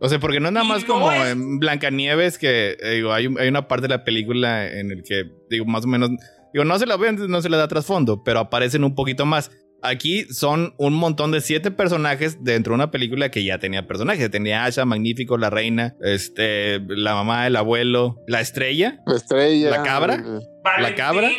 O 0.00 0.08
sea, 0.08 0.18
porque 0.18 0.40
no 0.40 0.48
es 0.48 0.52
nada 0.52 0.64
más 0.66 0.82
no 0.82 0.94
como 0.94 1.12
es- 1.12 1.30
en 1.32 1.58
Blancanieves 1.58 2.38
que 2.38 2.76
eh, 2.80 2.90
digo, 2.96 3.12
hay, 3.12 3.28
hay 3.38 3.48
una 3.48 3.68
parte 3.68 3.82
de 3.88 3.94
la 3.96 4.04
película 4.04 4.66
en 4.70 4.90
el 4.90 5.02
que, 5.02 5.24
digo, 5.50 5.64
más 5.64 5.84
o 5.84 5.88
menos, 5.88 6.10
digo, 6.52 6.64
no 6.64 6.78
se 6.78 6.86
la 6.86 6.96
ven, 6.96 7.16
no 7.28 7.40
se 7.42 7.48
le 7.48 7.56
da 7.56 7.68
trasfondo, 7.68 8.22
pero 8.24 8.40
aparecen 8.40 8.84
un 8.84 8.94
poquito 8.94 9.26
más. 9.26 9.50
Aquí 9.88 10.24
son 10.32 10.74
un 10.78 10.94
montón 10.94 11.32
de 11.32 11.40
siete 11.40 11.70
personajes 11.70 12.42
dentro 12.42 12.72
de 12.72 12.74
una 12.76 12.90
película 12.90 13.30
que 13.30 13.44
ya 13.44 13.58
tenía 13.58 13.86
personajes. 13.86 14.30
Tenía 14.30 14.64
Asha, 14.64 14.84
Magnífico, 14.84 15.36
la 15.38 15.50
reina, 15.50 15.94
este, 16.02 16.80
la 16.88 17.14
mamá, 17.14 17.46
el 17.46 17.56
abuelo, 17.56 18.16
la 18.26 18.40
estrella. 18.40 19.00
La 19.06 19.16
estrella. 19.16 19.70
¿La 19.70 19.82
cabra? 19.82 20.22
¿La 20.78 20.94
cabra? 20.94 21.30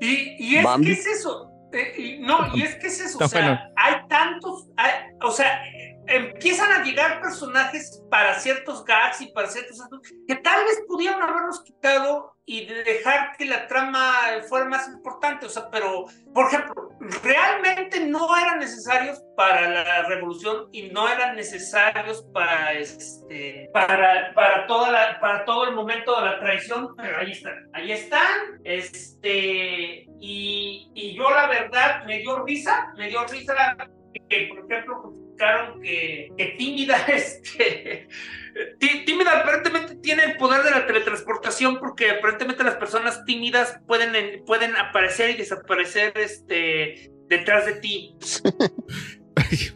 Y, 0.00 0.36
y 0.38 0.56
es 0.56 0.64
Bambi. 0.64 0.86
que 0.86 0.92
es 0.92 1.06
eso. 1.06 1.48
eh, 1.72 1.92
y 1.98 2.18
no, 2.20 2.54
y 2.54 2.62
es 2.62 2.74
que 2.76 2.86
es 2.88 3.00
eso. 3.00 3.18
O 3.22 3.28
sea, 3.28 3.40
bueno. 3.40 3.60
hay 3.76 3.94
tantos. 4.08 4.68
hay- 4.76 5.14
o 5.22 5.30
sea, 5.30 5.62
eh, 5.66 5.96
empiezan 6.08 6.72
a 6.72 6.82
llegar 6.84 7.20
personajes 7.20 8.02
para 8.10 8.38
ciertos 8.40 8.84
gags 8.84 9.20
y 9.20 9.26
para 9.32 9.48
ciertos. 9.48 9.80
asuntos 9.80 10.00
que 10.26 10.34
tal 10.36 10.64
vez 10.64 10.80
pudieron 10.88 11.22
haberlos 11.22 11.62
quitado 11.62 12.34
y 12.46 12.66
de 12.66 12.82
dejar 12.82 13.36
que 13.38 13.44
la 13.44 13.68
trama 13.68 14.12
fuera 14.48 14.64
más 14.66 14.88
importante. 14.88 15.46
O 15.46 15.50
sea, 15.50 15.70
pero, 15.70 16.06
por 16.34 16.46
ejemplo, 16.48 16.89
realmente 17.00 18.04
no 18.06 18.36
eran 18.36 18.58
necesarios 18.58 19.22
para 19.34 19.68
la 19.70 20.02
revolución 20.02 20.68
y 20.70 20.90
no 20.90 21.08
eran 21.08 21.34
necesarios 21.34 22.22
para 22.32 22.74
este 22.74 23.70
para 23.72 24.34
para 24.34 24.66
toda 24.66 24.92
la 24.92 25.20
para 25.20 25.44
todo 25.46 25.68
el 25.68 25.74
momento 25.74 26.14
de 26.20 26.26
la 26.26 26.40
traición 26.40 26.94
pero 26.96 27.18
ahí 27.18 27.32
están 27.32 27.70
ahí 27.72 27.92
están 27.92 28.60
este 28.64 30.06
y, 30.20 30.90
y 30.94 31.14
yo 31.16 31.30
la 31.30 31.46
verdad 31.46 32.04
me 32.04 32.18
dio 32.18 32.44
risa 32.44 32.92
me 32.98 33.08
dio 33.08 33.24
risa 33.24 33.76
que 34.28 34.48
por 34.48 34.70
ejemplo 34.70 35.19
que, 35.82 36.28
que 36.36 36.46
tímida 36.58 36.96
este 37.08 38.08
Tí- 38.80 39.04
Tímida 39.04 39.40
aparentemente 39.40 39.94
tiene 39.96 40.24
el 40.24 40.36
poder 40.36 40.62
de 40.64 40.70
la 40.72 40.86
teletransportación 40.86 41.78
porque 41.78 42.10
aparentemente 42.10 42.64
las 42.64 42.74
personas 42.74 43.24
tímidas 43.24 43.78
pueden, 43.86 44.14
en- 44.16 44.44
pueden 44.44 44.76
aparecer 44.76 45.30
y 45.30 45.34
desaparecer 45.36 46.12
este, 46.16 47.10
detrás 47.28 47.66
de 47.66 47.72
ti. 47.74 48.14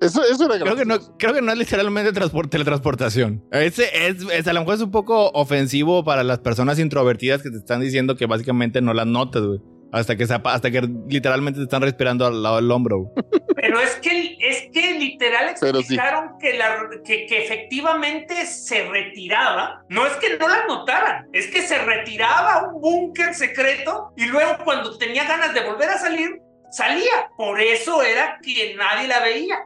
Eso, 0.00 0.20
eso 0.24 0.52
era 0.52 0.58
Creo 0.64 0.74
que 0.74 0.84
no, 0.84 0.98
creo 1.16 1.32
que 1.32 1.40
no 1.42 1.52
es 1.52 1.58
literalmente 1.58 2.12
transpor- 2.12 2.48
teletransportación. 2.50 3.44
Ese 3.52 4.08
es, 4.08 4.16
es- 4.32 4.48
a 4.48 4.52
lo 4.52 4.60
mejor 4.60 4.74
es 4.74 4.80
un 4.80 4.90
poco 4.90 5.30
ofensivo 5.30 6.02
para 6.04 6.24
las 6.24 6.40
personas 6.40 6.80
introvertidas 6.80 7.40
que 7.40 7.50
te 7.50 7.58
están 7.58 7.80
diciendo 7.80 8.16
que 8.16 8.26
básicamente 8.26 8.80
no 8.82 8.94
las 8.94 9.06
notas, 9.06 9.42
güey. 9.44 9.60
Hasta 9.92 10.16
que, 10.16 10.24
hasta 10.24 10.70
que 10.70 10.80
literalmente 11.06 11.58
te 11.58 11.64
están 11.64 11.82
respirando 11.82 12.26
al 12.26 12.42
lado 12.42 12.56
del 12.56 12.70
hombro. 12.70 13.12
Pero 13.54 13.78
es 13.78 13.96
que, 13.96 14.38
es 14.40 14.70
que 14.72 14.98
literal 14.98 15.54
sí. 15.54 15.66
explicaron 15.66 16.38
que, 16.40 16.54
la, 16.54 16.88
que, 17.04 17.26
que 17.26 17.44
efectivamente 17.44 18.46
se 18.46 18.88
retiraba. 18.88 19.84
No 19.90 20.06
es 20.06 20.14
que 20.14 20.38
no 20.38 20.48
la 20.48 20.66
notaran, 20.66 21.28
es 21.32 21.48
que 21.48 21.60
se 21.60 21.76
retiraba 21.78 22.54
a 22.54 22.68
un 22.68 22.80
búnker 22.80 23.34
secreto 23.34 24.12
y 24.16 24.26
luego 24.26 24.56
cuando 24.64 24.96
tenía 24.96 25.24
ganas 25.24 25.52
de 25.52 25.60
volver 25.60 25.90
a 25.90 25.98
salir, 25.98 26.40
salía. 26.70 27.30
Por 27.36 27.60
eso 27.60 28.02
era 28.02 28.38
que 28.42 28.74
nadie 28.74 29.08
la 29.08 29.20
veía. 29.20 29.58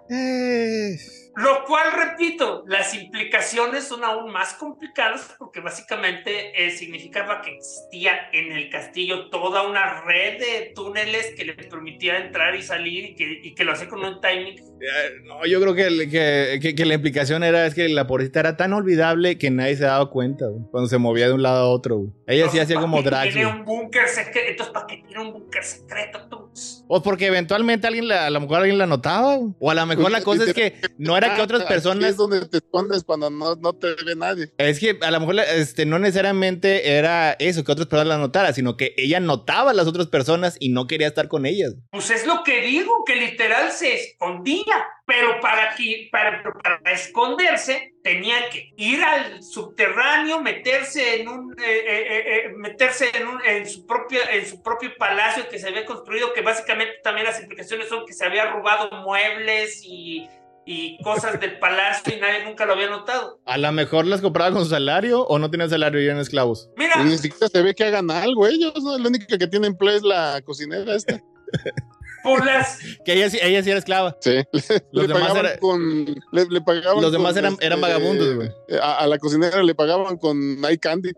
Lo 1.36 1.64
cual, 1.66 1.92
repito, 1.92 2.64
las 2.66 2.94
implicaciones 2.94 3.86
son 3.86 4.04
aún 4.04 4.32
más 4.32 4.54
complicadas 4.54 5.34
porque 5.38 5.60
básicamente 5.60 6.64
eh, 6.64 6.70
significaba 6.70 7.42
que 7.42 7.56
existía 7.56 8.30
en 8.32 8.52
el 8.52 8.70
castillo 8.70 9.28
toda 9.28 9.68
una 9.68 10.00
red 10.00 10.38
de 10.38 10.72
túneles 10.74 11.34
que 11.36 11.44
le 11.44 11.52
permitía 11.52 12.16
entrar 12.16 12.54
y 12.54 12.62
salir 12.62 13.04
y 13.04 13.14
que, 13.14 13.40
y 13.42 13.54
que 13.54 13.64
lo 13.64 13.72
hacía 13.72 13.86
con 13.86 14.02
un 14.02 14.18
timing. 14.22 14.75
No, 15.24 15.44
yo 15.46 15.60
creo 15.60 15.74
que, 15.74 16.08
que, 16.08 16.58
que- 16.60 16.74
que 16.74 16.84
la 16.84 16.94
implicación 16.94 17.42
era 17.42 17.66
es 17.66 17.74
que 17.74 17.88
la 17.88 18.06
pobrecita 18.06 18.40
era 18.40 18.56
tan 18.56 18.72
olvidable 18.72 19.38
que 19.38 19.50
nadie 19.50 19.76
se 19.76 19.84
daba 19.84 20.10
cuenta, 20.10 20.46
güey, 20.46 20.62
cuando 20.70 20.88
se 20.88 20.98
movía 20.98 21.26
de 21.28 21.32
un 21.32 21.42
lado 21.42 21.64
a 21.64 21.68
otro, 21.68 21.96
güey. 21.98 22.10
Ella 22.26 22.50
sí 22.50 22.58
Entonces, 22.58 22.60
hacía 22.62 22.74
¿para 22.76 22.82
como 22.86 22.96
qué 22.98 23.02
Drax, 23.10 23.32
Tiene 23.32 23.44
güey. 23.50 23.58
un 23.60 23.64
búnker 23.64 24.08
secreto. 24.08 24.50
Entonces, 24.50 24.72
¿para 24.74 24.86
qué 24.86 25.02
tiene 25.06 25.22
un 25.22 25.32
búnker 25.32 25.64
secreto 25.64 26.18
tú? 26.28 26.50
O 26.88 27.02
porque 27.02 27.26
eventualmente 27.26 27.86
alguien 27.86 28.08
la, 28.08 28.26
a 28.26 28.30
lo 28.30 28.40
mejor 28.40 28.58
alguien 28.58 28.78
la 28.78 28.86
notaba, 28.86 29.36
güey. 29.36 29.52
O 29.58 29.70
a 29.70 29.74
lo 29.74 29.86
mejor 29.86 30.10
la 30.10 30.22
cosa 30.22 30.44
es 30.44 30.54
que 30.54 30.74
no 30.98 31.16
era 31.16 31.34
que 31.34 31.42
otras 31.42 31.62
Aquí 31.62 31.68
personas 31.72 32.10
es 32.10 32.16
donde 32.16 32.46
te 32.46 32.58
escondes 32.58 33.02
cuando 33.04 33.28
no, 33.30 33.56
no 33.56 33.72
te 33.72 33.88
ve 34.04 34.14
nadie. 34.16 34.52
Es 34.58 34.78
que 34.78 34.98
a 35.02 35.10
lo 35.10 35.20
mejor 35.20 35.36
este, 35.40 35.84
no 35.86 35.98
necesariamente 35.98 36.90
era 36.96 37.32
eso, 37.38 37.64
que 37.64 37.72
otras 37.72 37.86
personas 37.88 38.08
la 38.08 38.18
notaran, 38.18 38.54
sino 38.54 38.76
que 38.76 38.94
ella 38.96 39.20
notaba 39.20 39.72
a 39.72 39.74
las 39.74 39.86
otras 39.86 40.06
personas 40.06 40.56
y 40.60 40.68
no 40.70 40.86
quería 40.86 41.08
estar 41.08 41.28
con 41.28 41.44
ellas. 41.46 41.74
Pues 41.90 42.10
es 42.10 42.26
lo 42.26 42.42
que 42.44 42.60
digo, 42.62 43.04
que 43.04 43.16
literal 43.16 43.70
se 43.72 43.94
escondía. 43.94 44.64
Pero 45.06 45.40
para, 45.40 45.74
que, 45.76 46.08
para, 46.10 46.42
para 46.42 46.92
esconderse 46.92 47.94
tenía 48.02 48.50
que 48.50 48.72
ir 48.76 49.02
al 49.04 49.42
subterráneo, 49.42 50.40
meterse 50.40 51.20
en 51.20 51.28
un, 51.28 51.52
eh, 51.52 51.64
eh, 51.64 52.06
eh, 52.08 52.24
eh, 52.26 52.52
meterse 52.56 53.10
en, 53.14 53.28
un, 53.28 53.44
en, 53.44 53.68
su 53.68 53.86
propio, 53.86 54.18
en 54.28 54.44
su 54.44 54.62
propio 54.62 54.90
palacio 54.98 55.48
que 55.48 55.60
se 55.60 55.68
había 55.68 55.86
construido, 55.86 56.32
que 56.32 56.42
básicamente 56.42 56.94
también 57.04 57.26
las 57.26 57.40
implicaciones 57.40 57.88
son 57.88 58.04
que 58.04 58.12
se 58.12 58.24
había 58.24 58.50
robado 58.50 58.90
muebles 59.02 59.80
y, 59.84 60.28
y 60.64 61.00
cosas 61.02 61.38
del 61.38 61.60
palacio 61.60 62.16
y 62.16 62.20
nadie 62.20 62.44
nunca 62.44 62.66
lo 62.66 62.72
había 62.72 62.90
notado. 62.90 63.38
A 63.46 63.56
lo 63.56 63.70
mejor 63.70 64.06
las 64.06 64.20
compraba 64.20 64.52
con 64.52 64.64
su 64.64 64.70
salario 64.70 65.22
o 65.22 65.38
no 65.38 65.48
tenían 65.48 65.70
salario 65.70 66.00
y 66.00 66.06
eran 66.06 66.18
esclavos. 66.18 66.68
Mira, 66.76 66.94
Y 67.00 67.04
ni 67.04 67.16
siquiera 67.16 67.46
se 67.46 67.62
ve 67.62 67.74
que 67.76 67.84
hagan 67.84 68.10
algo 68.10 68.48
ellos, 68.48 68.74
¿no? 68.82 68.98
La 68.98 69.08
única 69.08 69.38
que 69.38 69.46
tiene 69.46 69.68
empleo 69.68 69.96
es 69.96 70.02
la 70.02 70.42
cocinera 70.44 70.96
esta. 70.96 71.22
por 72.26 72.44
las... 72.44 72.78
Que 73.04 73.14
ella, 73.14 73.30
sí- 73.30 73.38
ella 73.40 73.62
sí 73.62 73.70
era 73.70 73.78
esclava. 73.78 74.16
Sí. 74.20 74.44
Los 74.92 75.06
le 75.06 75.06
demás 75.08 75.22
pagaban 75.28 75.46
era- 75.46 75.58
con. 75.58 76.04
Le, 76.32 76.46
le 76.50 76.60
pagaban 76.60 77.00
Los 77.02 77.12
demás 77.12 77.32
con, 77.34 77.38
eran- 77.44 77.56
eran 77.60 77.80
vagabundos, 77.80 78.34
güey. 78.34 78.50
A, 78.82 78.98
a 78.98 79.06
la 79.06 79.18
cocinera 79.18 79.62
le 79.62 79.74
pagaban 79.74 80.16
con 80.18 80.60
Night 80.60 80.80
Candy. 80.80 81.10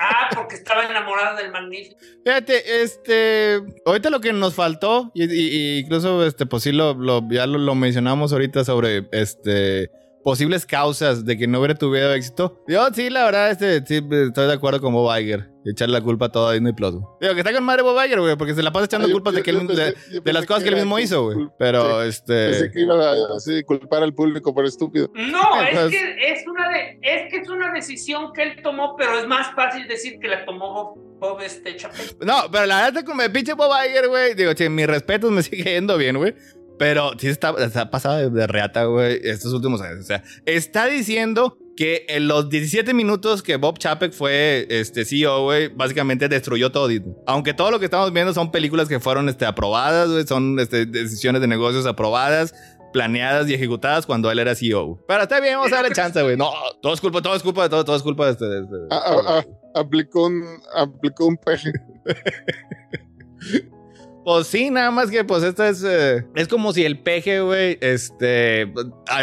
Ah, 0.00 0.30
porque 0.34 0.56
estaba 0.56 0.84
enamorada 0.84 1.36
del 1.40 1.52
magnífico. 1.52 1.96
Fíjate, 2.24 2.82
este, 2.82 3.60
ahorita 3.84 4.10
lo 4.10 4.20
que 4.20 4.32
nos 4.32 4.54
faltó, 4.54 5.10
y, 5.14 5.24
y- 5.24 5.48
y 5.48 5.78
incluso, 5.80 6.26
este, 6.26 6.46
pues 6.46 6.62
sí, 6.62 6.72
lo, 6.72 6.94
lo- 6.94 7.22
ya 7.30 7.46
lo, 7.46 7.58
lo 7.58 7.74
mencionamos 7.74 8.32
ahorita 8.32 8.64
sobre, 8.64 9.06
este, 9.12 9.90
posibles 10.24 10.64
causas 10.64 11.24
de 11.26 11.36
que 11.36 11.46
no 11.46 11.58
hubiera 11.58 11.74
tuvido 11.74 12.12
éxito. 12.14 12.64
Yo 12.66 12.86
sí, 12.94 13.10
la 13.10 13.24
verdad, 13.26 13.50
este, 13.50 13.84
sí, 13.86 13.96
estoy 14.10 14.46
de 14.46 14.52
acuerdo 14.54 14.80
con 14.80 14.94
Bob 14.94 15.14
Iger. 15.18 15.50
Y 15.64 15.70
echarle 15.70 15.94
la 15.98 16.00
culpa 16.04 16.26
a 16.26 16.28
todo 16.28 16.48
a 16.48 16.52
Disney 16.52 16.72
Plus. 16.74 16.92
güey. 16.92 17.04
Digo, 17.20 17.32
que 17.34 17.40
está 17.40 17.52
con 17.52 17.64
madre 17.64 17.82
Bob 17.82 17.98
Iger, 18.04 18.20
güey, 18.20 18.36
porque 18.36 18.54
se 18.54 18.62
la 18.62 18.70
pasa 18.70 18.84
echando 18.84 19.06
Ah, 19.06 19.08
yo- 19.08 19.14
culpas 19.14 19.32
de, 19.32 19.40
yo- 19.40 19.44
que 19.44 19.50
él- 19.50 19.58
pensé- 19.66 19.94
de, 20.10 20.20
de 20.20 20.32
las 20.32 20.44
cosas 20.46 20.62
que 20.62 20.68
él 20.68 20.74
era 20.74 20.84
mismo 20.84 20.98
hizo, 20.98 21.24
güey. 21.24 21.48
Pero, 21.58 22.02
sí. 22.02 22.08
este... 22.10 22.50
Pensé 22.50 22.70
que 22.70 22.80
iba 22.82 22.94
a 23.12 23.14
así, 23.36 23.62
culpar 23.64 24.02
al 24.02 24.12
público 24.14 24.54
por 24.54 24.66
estúpido. 24.66 25.10
No, 25.14 25.40
es 25.62 25.68
Entonces- 25.70 26.00
que 26.00 26.32
es 26.32 26.46
una 26.46 26.68
de, 26.68 26.98
es 27.00 27.30
que 27.30 27.38
es 27.38 27.48
una 27.48 27.72
decisión 27.72 28.32
que 28.34 28.42
él 28.42 28.62
tomó, 28.62 28.94
pero 28.96 29.18
es 29.18 29.26
más 29.26 29.54
fácil 29.54 29.88
decir 29.88 30.18
que 30.20 30.28
la 30.28 30.44
tomó 30.44 30.72
Bob, 30.72 31.18
Bob 31.18 31.40
este 31.40 31.74
Chapel. 31.76 32.06
No, 32.20 32.42
pero 32.52 32.66
la 32.66 32.82
verdad, 32.82 33.02
como 33.04 33.22
el 33.22 33.32
pinche 33.32 33.54
Bob 33.54 33.70
Iger, 33.88 34.08
güey. 34.08 34.34
Digo, 34.34 34.52
che, 34.52 34.68
mis 34.68 34.86
respetos 34.86 35.30
me 35.30 35.42
sigue 35.42 35.64
yendo 35.64 35.96
bien, 35.96 36.18
güey. 36.18 36.34
Pero 36.78 37.12
sí 37.18 37.28
está, 37.28 37.54
está 37.64 37.88
pasada 37.88 38.18
de, 38.18 38.30
de 38.30 38.46
reata, 38.48 38.84
güey, 38.84 39.20
estos 39.22 39.52
últimos 39.54 39.80
años. 39.80 40.00
O 40.00 40.02
sea, 40.02 40.22
está 40.44 40.86
diciendo 40.86 41.56
que 41.76 42.06
en 42.08 42.28
los 42.28 42.48
17 42.48 42.94
minutos 42.94 43.42
que 43.42 43.56
Bob 43.56 43.78
Chapek 43.78 44.12
fue 44.12 44.66
este 44.70 45.04
CEO, 45.04 45.42
güey, 45.44 45.68
básicamente 45.68 46.28
destruyó 46.28 46.70
todo 46.70 46.86
Disney. 46.88 47.14
Aunque 47.26 47.52
todo 47.54 47.70
lo 47.70 47.78
que 47.78 47.86
estamos 47.86 48.12
viendo 48.12 48.32
son 48.32 48.50
películas 48.52 48.88
que 48.88 49.00
fueron 49.00 49.28
este, 49.28 49.44
aprobadas, 49.46 50.08
güey, 50.10 50.26
son 50.26 50.58
este, 50.60 50.86
decisiones 50.86 51.40
de 51.40 51.48
negocios 51.48 51.84
aprobadas, 51.86 52.54
planeadas 52.92 53.48
y 53.48 53.54
ejecutadas 53.54 54.06
cuando 54.06 54.30
él 54.30 54.38
era 54.38 54.54
CEO. 54.54 55.04
Pero 55.08 55.22
está 55.24 55.40
bien, 55.40 55.54
vamos 55.56 55.72
a 55.72 55.76
darle 55.76 55.92
chance, 55.92 56.22
güey. 56.22 56.36
No, 56.36 56.50
todo 56.80 56.94
es 56.94 57.00
culpa, 57.00 57.20
todo 57.20 57.34
es 57.34 57.42
culpa 57.42 57.64
de 57.64 57.68
todo, 57.68 57.84
todo 57.84 57.96
es 57.96 58.02
culpa 58.02 58.26
de 58.26 58.32
este. 58.32 58.44
de 58.44 58.60
este- 58.60 58.76
Ah, 58.90 59.02
ah, 59.06 59.22
ah, 59.26 59.44
aplicó 59.80 60.26
un, 60.26 60.44
aplicó 60.76 61.26
un 61.26 61.36
peje. 61.36 61.72
Pues 64.24 64.46
sí, 64.46 64.70
nada 64.70 64.90
más 64.90 65.10
que 65.10 65.22
pues 65.22 65.42
esto 65.42 65.64
es 65.64 65.84
eh, 65.84 66.24
es 66.34 66.48
como 66.48 66.72
si 66.72 66.82
el 66.84 66.98
peje, 66.98 67.40
güey, 67.40 67.76
este, 67.82 68.72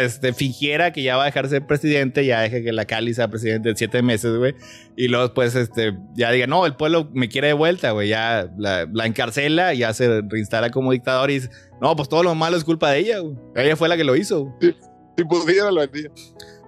este 0.00 0.32
fingiera 0.32 0.92
que 0.92 1.02
ya 1.02 1.16
va 1.16 1.24
a 1.24 1.26
dejar 1.26 1.48
ser 1.48 1.66
presidente, 1.66 2.24
ya 2.24 2.40
deje 2.40 2.62
que 2.62 2.72
la 2.72 2.84
Cali 2.84 3.12
sea 3.12 3.28
presidente 3.28 3.70
en 3.70 3.76
siete 3.76 4.00
meses, 4.00 4.36
güey, 4.36 4.54
y 4.96 5.08
luego 5.08 5.24
después 5.24 5.56
este 5.56 5.98
ya 6.14 6.30
diga, 6.30 6.46
"No, 6.46 6.66
el 6.66 6.76
pueblo 6.76 7.10
me 7.12 7.28
quiere 7.28 7.48
de 7.48 7.52
vuelta, 7.54 7.90
güey", 7.90 8.10
ya 8.10 8.48
la, 8.56 8.88
la 8.92 9.06
encarcela, 9.06 9.74
ya 9.74 9.92
se 9.92 10.22
reinstala 10.22 10.70
como 10.70 10.92
dictador 10.92 11.32
y 11.32 11.34
dice, 11.34 11.50
"No, 11.80 11.96
pues 11.96 12.08
todo 12.08 12.22
lo 12.22 12.36
malo 12.36 12.56
es 12.56 12.62
culpa 12.62 12.92
de 12.92 13.00
ella, 13.00 13.18
güey. 13.18 13.34
Ella 13.56 13.74
fue 13.74 13.88
la 13.88 13.96
que 13.96 14.04
lo 14.04 14.14
hizo." 14.14 14.44
güey". 14.44 14.76
Si 15.16 15.24
pudiera, 15.24 15.72
lo. 15.72 15.82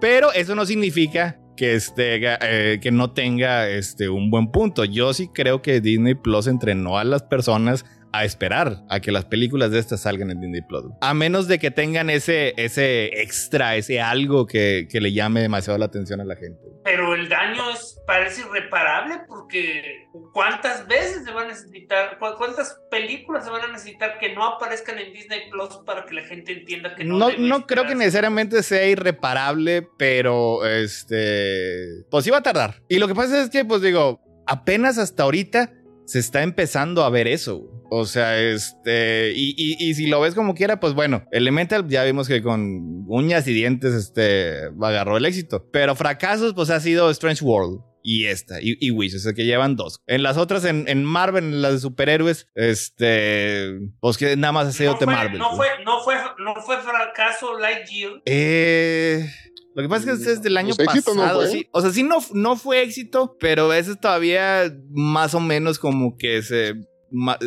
Pero 0.01 0.33
eso 0.33 0.55
no 0.55 0.65
significa 0.65 1.39
que, 1.55 1.73
este, 1.73 2.19
eh, 2.21 2.79
que 2.81 2.91
no 2.91 3.11
tenga 3.11 3.69
este, 3.69 4.09
un 4.09 4.29
buen 4.29 4.51
punto. 4.51 4.83
Yo 4.83 5.13
sí 5.13 5.29
creo 5.33 5.61
que 5.61 5.81
Disney 5.81 6.15
Plus 6.15 6.47
entrenó 6.47 6.97
a 6.97 7.03
las 7.03 7.23
personas 7.23 7.85
a 8.19 8.25
esperar 8.25 8.83
a 8.89 8.99
que 8.99 9.11
las 9.11 9.25
películas 9.25 9.71
de 9.71 9.79
estas 9.79 10.01
salgan 10.01 10.31
en 10.31 10.41
Disney 10.41 10.61
Plus. 10.61 10.85
A 11.01 11.13
menos 11.13 11.47
de 11.47 11.59
que 11.59 11.71
tengan 11.71 12.09
ese, 12.09 12.53
ese 12.57 13.21
extra, 13.21 13.75
ese 13.75 14.01
algo 14.01 14.45
que, 14.47 14.87
que 14.89 15.01
le 15.01 15.11
llame 15.13 15.41
demasiado 15.41 15.77
la 15.79 15.85
atención 15.85 16.21
a 16.21 16.25
la 16.25 16.35
gente. 16.35 16.59
Pero 16.83 17.15
el 17.15 17.27
daño 17.29 17.71
es, 17.71 17.99
parece 18.05 18.41
irreparable 18.41 19.21
porque 19.27 20.07
¿cuántas 20.33 20.87
veces 20.87 21.23
se 21.25 21.31
va 21.31 21.41
a 21.43 21.47
necesitar, 21.47 22.19
cu- 22.19 22.35
cuántas 22.37 22.79
películas 22.91 23.43
se 23.43 23.49
van 23.49 23.63
a 23.63 23.71
necesitar 23.71 24.19
que 24.19 24.33
no 24.35 24.45
aparezcan 24.45 24.99
en 24.99 25.11
Disney 25.11 25.49
Plus 25.49 25.77
para 25.85 26.05
que 26.05 26.13
la 26.13 26.21
gente 26.23 26.51
entienda 26.53 26.93
que 26.95 27.03
no 27.03 27.17
No, 27.17 27.29
no 27.39 27.65
creo 27.65 27.85
que 27.87 27.95
necesariamente 27.95 28.61
sea 28.61 28.85
irreparable, 28.87 29.87
pero 29.97 30.63
este. 30.65 32.03
Pues 32.11 32.27
iba 32.27 32.37
a 32.37 32.43
tardar. 32.43 32.81
Y 32.87 32.99
lo 32.99 33.07
que 33.07 33.15
pasa 33.15 33.41
es 33.41 33.49
que, 33.49 33.65
pues 33.65 33.81
digo, 33.81 34.21
apenas 34.47 34.97
hasta 34.97 35.23
ahorita 35.23 35.71
se 36.05 36.19
está 36.19 36.43
empezando 36.43 37.03
a 37.03 37.09
ver 37.09 37.27
eso. 37.27 37.69
O 37.89 38.05
sea, 38.05 38.39
este. 38.41 39.33
Y, 39.35 39.53
y- 39.57 39.77
y 39.89 39.93
si 39.93 40.07
lo 40.07 40.21
ves 40.21 40.33
como 40.35 40.53
quiera, 40.55 40.79
pues 40.79 40.93
bueno, 40.93 41.23
Elemental 41.31 41.87
ya 41.87 42.03
vimos 42.03 42.27
que 42.27 42.41
con 42.41 43.05
uñas 43.07 43.47
y 43.47 43.53
dientes 43.53 43.93
este, 43.93 44.69
agarró 44.81 45.17
el 45.17 45.25
éxito. 45.25 45.67
Pero 45.71 45.95
fracasos, 45.95 46.53
pues 46.53 46.69
ha 46.69 46.79
sido 46.79 47.09
Strange 47.11 47.43
World. 47.43 47.81
Y 48.07 48.27
esta, 48.27 48.61
y, 48.61 48.77
y 48.79 48.91
Wish, 48.91 49.15
o 49.15 49.19
sea 49.19 49.33
que 49.33 49.45
llevan 49.45 49.75
dos. 49.75 50.03
En 50.05 50.21
las 50.21 50.37
otras, 50.37 50.63
en, 50.63 50.87
en 50.87 51.03
Marvel, 51.03 51.43
en 51.45 51.61
las 51.63 51.73
de 51.73 51.79
superhéroes, 51.79 52.47
este. 52.53 53.79
Pues 53.99 54.17
que 54.17 54.37
nada 54.37 54.51
más 54.51 54.67
ha 54.67 54.71
sido 54.73 54.93
no 54.93 54.99
de 54.99 55.05
Marvel. 55.07 55.39
no, 55.39 55.55
fue, 55.55 55.67
no, 55.83 56.03
fue, 56.03 56.13
no 56.37 56.53
fue 56.57 56.77
fracaso 56.83 57.57
Lightyear. 57.57 58.21
Eh, 58.27 59.27
lo 59.73 59.81
que 59.81 59.89
pasa 59.89 60.11
es 60.13 60.23
que 60.23 60.31
es 60.33 60.43
del 60.43 60.55
año 60.55 60.75
Pues 60.75 60.87
no 61.07 61.13
pasado. 61.15 61.47
sí. 61.47 61.67
O 61.71 61.81
sea, 61.81 61.89
sí 61.89 62.03
no, 62.03 62.19
no 62.31 62.55
fue 62.57 62.83
éxito, 62.83 63.37
pero 63.39 63.73
ese 63.73 63.93
es 63.93 63.99
todavía 63.99 64.71
más 64.91 65.33
o 65.33 65.39
menos 65.39 65.79
como 65.79 66.15
que 66.15 66.43
se, 66.43 66.75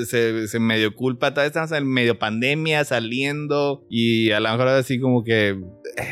se, 0.06 0.48
se 0.48 0.58
medio 0.60 0.94
culpa. 0.94 1.30
Todavía 1.30 1.48
estamos 1.48 1.72
en 1.72 1.86
medio 1.86 2.18
pandemia, 2.18 2.84
saliendo 2.84 3.84
y 3.90 4.30
a 4.30 4.40
lo 4.40 4.50
mejor 4.50 4.68
así 4.68 4.98
como 5.00 5.24
que... 5.24 5.48
eh, 5.50 5.56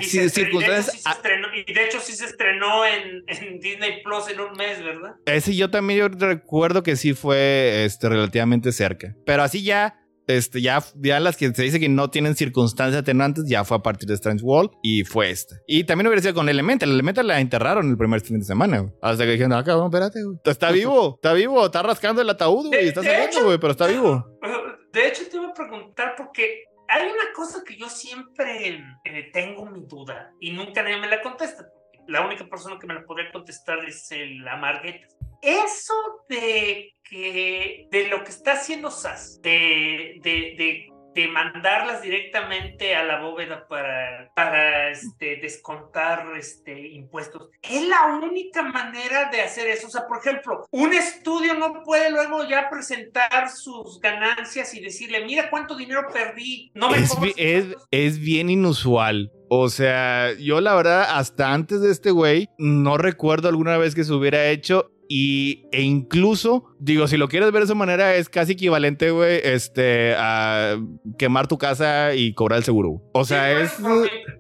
Y, 0.01 0.05
sí, 0.05 0.19
se 0.19 0.25
estre- 0.25 0.25
y 0.25 0.25
de 0.25 0.27
hecho 0.27 0.35
circunstancias... 0.35 0.93
sí 0.93 0.99
se 1.03 1.11
estrenó, 1.11 1.49
y 1.55 1.73
de 1.73 1.85
hecho 1.85 2.01
sí 2.01 2.13
se 2.13 2.25
estrenó 2.25 2.87
en, 2.87 3.25
en 3.29 3.61
Disney 3.61 4.03
Plus 4.03 4.29
en 4.31 4.41
un 4.41 4.53
mes, 4.57 4.83
¿verdad? 4.83 5.13
ah, 5.27 5.33
Ese 5.35 5.55
yo 5.55 5.71
también 5.71 6.01
yo 6.01 6.09
recuerdo 6.09 6.83
que 6.83 6.97
sí 6.97 7.15
fue 7.15 7.85
este, 7.85 8.09
relativamente 8.09 8.73
cerca. 8.73 9.15
Pero 9.25 9.43
así 9.43 9.63
ya... 9.63 10.01
Este, 10.27 10.61
ya, 10.61 10.83
ya 10.97 11.21
las 11.21 11.37
que 11.37 11.53
se 11.55 11.63
dice 11.63 11.79
que 11.79 11.89
no 11.89 12.11
tienen 12.11 12.35
circunstancias 12.35 13.03
atenuantes, 13.03 13.45
ya 13.47 13.65
fue 13.65 13.77
a 13.77 13.81
partir 13.81 14.09
de 14.09 14.15
Strange 14.15 14.43
World 14.45 14.71
y 14.83 15.05
fue 15.05 15.31
esta. 15.31 15.57
Y 15.67 15.85
también 15.85 16.09
hubiera 16.09 16.23
sido 16.23 16.35
con 16.35 16.49
Elemental. 16.49 16.91
Elemental 16.91 17.27
la 17.27 17.41
enterraron 17.41 17.89
el 17.91 17.97
primer 17.97 18.21
fin 18.21 18.39
de 18.41 18.45
semana, 18.45 18.81
güey. 18.81 18.93
Hasta 19.03 19.25
que 19.25 19.33
dijeron, 19.33 19.53
ah, 19.53 19.63
cabrón, 19.63 19.87
espérate, 19.87 20.23
güey. 20.23 20.39
Está 20.45 20.71
vivo, 20.73 21.15
está 21.17 21.33
vivo, 21.33 21.65
está 21.65 21.83
rascando 21.83 22.23
el 22.23 22.31
ataúd, 22.31 22.69
güey. 22.69 22.89
Está 22.89 23.03
saliendo, 23.03 23.45
güey, 23.45 23.59
pero 23.59 23.71
está 23.73 23.87
vivo. 23.87 24.25
De 24.93 25.09
hecho, 25.09 25.29
te 25.31 25.37
iba 25.37 25.49
a 25.49 25.55
preguntar 25.55 26.15
porque 26.17 26.65
hay 26.89 27.03
una 27.05 27.33
cosa 27.35 27.63
que 27.65 27.77
yo 27.77 27.89
siempre 27.89 28.83
eh, 29.05 29.31
tengo 29.33 29.67
mi 29.67 29.85
duda 29.87 30.33
y 30.41 30.53
nunca 30.53 30.83
nadie 30.83 30.99
me 30.99 31.09
la 31.09 31.23
contesta. 31.23 31.67
La 32.09 32.25
única 32.25 32.47
persona 32.47 32.79
que 32.81 32.87
me 32.87 32.95
la 32.95 33.05
podría 33.05 33.31
contestar 33.33 33.85
es 33.85 34.11
el 34.13 34.47
Amarguetas. 34.47 35.17
Eso 35.43 35.95
de 36.29 36.96
que 37.09 37.87
de 37.91 38.09
lo 38.09 38.25
que 38.25 38.31
está 38.31 38.53
haciendo 38.53 38.91
SAS, 38.91 39.41
de, 39.43 40.19
de, 40.23 40.55
de, 40.57 40.89
de 41.15 41.29
mandarlas 41.29 42.03
directamente 42.03 42.95
a 42.95 43.03
la 43.03 43.21
bóveda 43.21 43.67
para, 43.69 44.31
para 44.35 44.91
este, 44.91 45.37
descontar 45.37 46.27
este, 46.37 46.89
impuestos, 46.89 47.49
es 47.63 47.89
la 47.89 48.19
única 48.23 48.63
manera 48.63 49.31
de 49.31 49.41
hacer 49.41 49.67
eso. 49.69 49.87
O 49.87 49.91
sea, 49.91 50.07
por 50.07 50.19
ejemplo, 50.19 50.67
un 50.71 50.93
estudio 50.93 51.55
no 51.55 51.83
puede 51.83 52.11
luego 52.11 52.47
ya 52.47 52.69
presentar 52.69 53.51
sus 53.51 53.99
ganancias 54.01 54.75
y 54.75 54.81
decirle, 54.81 55.25
mira 55.25 55.49
cuánto 55.49 55.75
dinero 55.75 56.03
perdí, 56.13 56.71
no 56.75 56.91
me 56.91 56.99
Es, 56.99 57.05
es, 57.05 57.13
impuestos". 57.13 57.89
es 57.91 58.19
bien 58.19 58.51
inusual. 58.51 59.33
O 59.49 59.69
sea, 59.69 60.33
yo 60.35 60.61
la 60.61 60.75
verdad, 60.75 61.07
hasta 61.17 61.53
antes 61.53 61.81
de 61.81 61.93
este 61.93 62.11
güey, 62.11 62.49
no 62.59 62.99
recuerdo 62.99 63.49
alguna 63.49 63.79
vez 63.79 63.95
que 63.95 64.05
se 64.05 64.13
hubiera 64.13 64.49
hecho. 64.49 64.91
Y, 65.09 65.67
e 65.73 65.83
incluso, 65.83 66.75
digo, 66.79 67.07
si 67.07 67.17
lo 67.17 67.29
quieres 67.29 67.53
ver 67.53 67.61
de 67.61 67.67
esa 67.67 67.75
manera, 67.75 68.15
es 68.15 68.29
casi 68.29 68.53
equivalente, 68.53 69.11
güey, 69.11 69.41
este, 69.43 70.15
a 70.17 70.77
quemar 71.19 71.47
tu 71.47 71.59
casa 71.59 72.15
y 72.15 72.35
cobrar 72.35 72.59
el 72.59 72.65
seguro. 72.65 73.03
O 73.13 73.25
sea, 73.25 73.47
Sí, 73.47 73.63
es. 73.63 73.81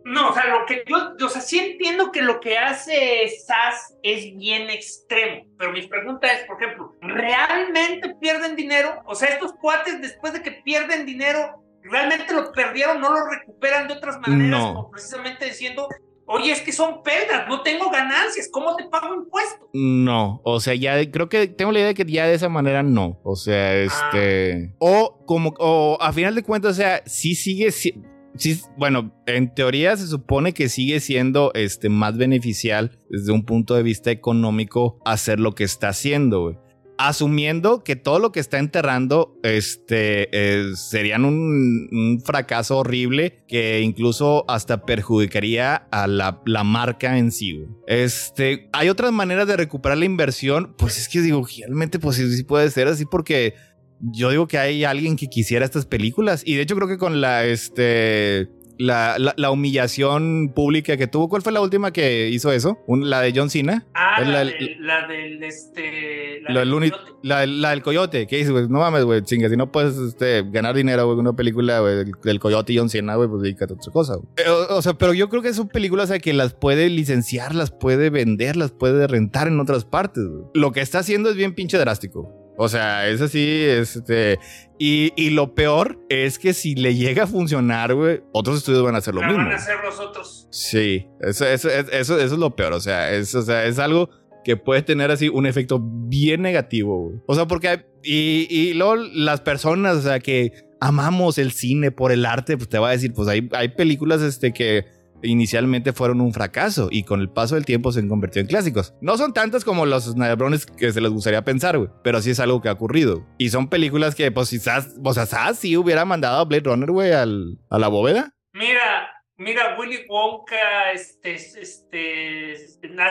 No, 0.04 0.30
o 0.30 0.34
sea, 0.34 0.46
lo 0.46 0.66
que 0.66 0.82
yo, 0.86 1.14
o 1.24 1.28
sea, 1.28 1.40
sí 1.40 1.58
entiendo 1.58 2.12
que 2.12 2.22
lo 2.22 2.40
que 2.40 2.58
hace 2.58 3.28
SAS 3.46 3.96
es 4.02 4.36
bien 4.36 4.70
extremo, 4.70 5.46
pero 5.58 5.72
mi 5.72 5.86
pregunta 5.86 6.32
es, 6.32 6.44
por 6.46 6.62
ejemplo, 6.62 6.94
¿realmente 7.00 8.14
pierden 8.20 8.56
dinero? 8.56 9.02
O 9.06 9.14
sea, 9.14 9.28
estos 9.28 9.52
cuates 9.54 10.00
después 10.00 10.32
de 10.32 10.42
que 10.42 10.52
pierden 10.52 11.06
dinero, 11.06 11.62
¿realmente 11.82 12.34
lo 12.34 12.52
perdieron? 12.52 13.00
¿No 13.00 13.10
lo 13.10 13.28
recuperan 13.28 13.88
de 13.88 13.94
otras 13.94 14.18
maneras? 14.20 14.60
No. 14.60 14.74
Como 14.74 14.90
precisamente 14.90 15.46
diciendo, 15.46 15.88
oye, 16.26 16.52
es 16.52 16.60
que 16.60 16.72
son 16.72 17.02
pérdidas, 17.02 17.48
no 17.48 17.62
tengo 17.62 17.90
ganancias, 17.90 18.48
¿cómo 18.52 18.74
te 18.76 18.84
pago 18.84 19.14
impuestos? 19.14 19.68
No, 19.72 20.40
o 20.44 20.60
sea, 20.60 20.74
ya 20.74 21.10
creo 21.10 21.28
que 21.28 21.46
tengo 21.46 21.72
la 21.72 21.78
idea 21.80 21.88
de 21.88 21.94
que 21.94 22.04
ya 22.04 22.26
de 22.26 22.34
esa 22.34 22.48
manera 22.48 22.82
no. 22.82 23.20
O 23.24 23.36
sea, 23.36 23.74
este. 23.74 24.74
O 24.78 25.22
como, 25.26 25.54
o 25.58 25.98
a 26.00 26.12
final 26.12 26.34
de 26.34 26.42
cuentas, 26.42 26.72
o 26.72 26.74
sea, 26.74 27.02
sí 27.06 27.34
sigue. 27.34 27.70
si- 27.70 28.02
Sí, 28.38 28.60
bueno, 28.76 29.14
en 29.24 29.54
teoría 29.54 29.96
se 29.96 30.06
supone 30.06 30.52
que 30.52 30.68
sigue 30.68 31.00
siendo 31.00 31.52
este, 31.54 31.88
más 31.88 32.18
beneficial 32.18 32.98
desde 33.08 33.32
un 33.32 33.46
punto 33.46 33.74
de 33.74 33.82
vista 33.82 34.10
económico 34.10 35.00
hacer 35.06 35.40
lo 35.40 35.52
que 35.54 35.64
está 35.64 35.88
haciendo, 35.88 36.42
güey. 36.42 36.58
Asumiendo 36.98 37.82
que 37.84 37.96
todo 37.96 38.18
lo 38.18 38.32
que 38.32 38.40
está 38.40 38.58
enterrando 38.58 39.38
este, 39.42 40.28
eh, 40.32 40.74
serían 40.76 41.24
un, 41.24 42.22
fracaso 42.24 42.78
horrible 42.78 43.44
que 43.46 43.80
incluso 43.80 44.44
hasta 44.48 44.84
perjudicaría 44.84 45.74
a 45.74 46.06
la, 46.06 46.42
la 46.46 46.64
marca 46.64 47.18
en 47.18 47.30
sí. 47.30 47.64
Este, 47.86 48.68
hay 48.72 48.88
otras 48.88 49.12
maneras 49.12 49.46
de 49.46 49.56
recuperar 49.56 49.98
la 49.98 50.04
inversión. 50.04 50.74
Pues 50.78 50.98
es 50.98 51.08
que 51.08 51.20
digo, 51.20 51.46
realmente 51.58 51.98
pues 51.98 52.16
sí, 52.16 52.34
sí 52.34 52.44
puede 52.44 52.70
ser 52.70 52.88
así 52.88 53.04
porque 53.04 53.54
yo 54.00 54.30
digo 54.30 54.46
que 54.46 54.58
hay 54.58 54.84
alguien 54.84 55.16
que 55.16 55.28
quisiera 55.28 55.64
estas 55.64 55.86
películas 55.86 56.42
y 56.44 56.54
de 56.54 56.62
hecho 56.62 56.76
creo 56.76 56.88
que 56.88 56.98
con 56.98 57.20
la 57.20 57.44
este 57.46 58.50
la, 58.78 59.16
la, 59.18 59.34
la 59.36 59.50
humillación 59.50 60.52
pública 60.54 60.96
que 60.96 61.06
tuvo, 61.06 61.28
¿cuál 61.28 61.42
fue 61.42 61.52
la 61.52 61.60
última 61.60 61.92
que 61.92 62.28
hizo 62.28 62.52
eso? 62.52 62.78
Un- 62.86 63.08
la 63.10 63.20
de 63.20 63.32
John 63.34 63.50
Cena. 63.50 63.86
Ah, 63.94 64.20
la, 64.20 64.44
la- 64.44 64.44
del, 64.44 64.76
la 64.86 65.06
del, 65.06 65.42
este... 65.42 66.40
La 66.42 66.54
La, 66.54 66.60
del 66.60 66.92
la, 67.22 67.44
la 67.46 67.70
del 67.70 67.82
coyote, 67.82 68.26
¿qué 68.26 68.36
dices, 68.36 68.52
güey? 68.52 68.68
No 68.68 68.78
mames, 68.78 69.04
güey, 69.04 69.22
chinga, 69.22 69.48
si 69.48 69.56
no 69.56 69.72
puedes 69.72 69.96
este, 69.96 70.42
ganar 70.50 70.74
dinero, 70.76 71.06
güey, 71.06 71.18
una 71.18 71.32
película 71.34 71.80
güey, 71.80 71.96
del, 71.96 72.12
del 72.22 72.38
coyote 72.40 72.72
y 72.72 72.78
John 72.78 72.88
Cena, 72.88 73.16
güey, 73.16 73.28
pues 73.28 73.42
dedícate 73.42 73.72
a 73.72 73.76
otra 73.76 73.92
cosa, 73.92 74.14
güey. 74.14 74.26
Eh, 74.36 74.48
O, 74.70 74.76
o 74.76 74.82
sea, 74.82 74.94
pero 74.94 75.12
yo 75.12 75.28
creo 75.28 75.42
que 75.42 75.52
son 75.54 75.68
películas 75.68 76.10
a 76.10 76.18
que 76.18 76.32
las 76.32 76.54
puede 76.54 76.88
licenciar, 76.88 77.54
las 77.54 77.70
puede 77.70 78.10
vender, 78.10 78.56
las 78.56 78.70
puede 78.72 79.06
rentar 79.06 79.48
en 79.48 79.58
otras 79.58 79.84
partes, 79.84 80.24
güey. 80.24 80.44
Lo 80.54 80.72
que 80.72 80.80
está 80.80 81.00
haciendo 81.00 81.30
es 81.30 81.36
bien 81.36 81.54
pinche 81.54 81.78
drástico. 81.78 82.32
O 82.58 82.68
sea, 82.68 83.08
es 83.08 83.20
así, 83.20 83.62
este... 83.64 84.38
Y, 84.78 85.12
y 85.16 85.30
lo 85.30 85.54
peor 85.54 85.98
es 86.10 86.38
que 86.38 86.52
si 86.52 86.74
le 86.74 86.94
llega 86.94 87.24
a 87.24 87.26
funcionar, 87.26 87.94
güey, 87.94 88.20
otros 88.32 88.58
estudios 88.58 88.82
van 88.82 88.94
a 88.94 88.98
hacer 88.98 89.14
lo 89.14 89.22
La 89.22 89.28
mismo. 89.28 89.42
van 89.44 89.52
a 89.52 89.56
hacer 89.56 89.76
los 89.84 89.98
otros. 90.00 90.48
Sí, 90.50 91.06
eso, 91.20 91.46
eso, 91.46 91.70
eso, 91.70 91.90
eso, 91.92 92.18
es 92.20 92.32
lo 92.32 92.54
peor. 92.56 92.74
O 92.74 92.80
sea, 92.80 93.10
es, 93.12 93.34
o 93.34 93.40
sea, 93.42 93.64
es 93.64 93.78
algo 93.78 94.10
que 94.44 94.56
puede 94.56 94.82
tener 94.82 95.10
así 95.10 95.28
un 95.28 95.46
efecto 95.46 95.80
bien 95.82 96.42
negativo. 96.42 97.08
güey. 97.08 97.20
O 97.26 97.34
sea, 97.34 97.46
porque 97.46 97.68
hay- 97.68 97.84
y, 98.02 98.46
y 98.50 98.74
luego 98.74 98.96
las 98.96 99.40
personas, 99.40 99.96
o 99.96 100.02
sea, 100.02 100.20
que 100.20 100.52
amamos 100.80 101.38
el 101.38 101.52
cine 101.52 101.90
por 101.90 102.12
el 102.12 102.26
arte, 102.26 102.56
pues 102.58 102.68
te 102.68 102.78
va 102.78 102.88
a 102.90 102.92
decir, 102.92 103.12
pues 103.14 103.28
hay, 103.28 103.48
hay 103.52 103.68
películas 103.70 104.20
este, 104.20 104.52
que 104.52 104.84
inicialmente 105.26 105.92
fueron 105.92 106.20
un 106.20 106.32
fracaso 106.32 106.88
y 106.90 107.02
con 107.04 107.20
el 107.20 107.28
paso 107.28 107.54
del 107.56 107.64
tiempo 107.64 107.92
se 107.92 108.00
han 108.00 108.08
convertido 108.08 108.40
en 108.42 108.46
clásicos. 108.48 108.94
No 109.00 109.16
son 109.18 109.32
tantas 109.34 109.64
como 109.64 109.84
los 109.86 110.04
Snyderbrones 110.04 110.66
que 110.66 110.92
se 110.92 111.00
les 111.00 111.10
gustaría 111.10 111.44
pensar, 111.44 111.76
güey, 111.78 111.90
pero 112.02 112.20
sí 112.22 112.30
es 112.30 112.40
algo 112.40 112.60
que 112.62 112.68
ha 112.68 112.72
ocurrido. 112.72 113.26
Y 113.38 113.50
son 113.50 113.68
películas 113.68 114.14
que, 114.14 114.30
pues, 114.32 114.50
quizás, 114.50 114.94
o 115.02 115.12
sea, 115.12 115.26
Sass 115.26 115.58
sí 115.58 115.76
hubiera 115.76 116.04
mandado 116.04 116.38
a 116.40 116.44
Blade 116.44 116.62
Runner, 116.64 116.90
güey, 116.90 117.12
al- 117.12 117.58
a 117.70 117.78
la 117.78 117.88
bóveda. 117.88 118.32
Mira, 118.52 119.10
mira, 119.36 119.76
Willy 119.78 120.06
Wonka, 120.08 120.92
este, 120.92 121.34
este, 121.34 122.54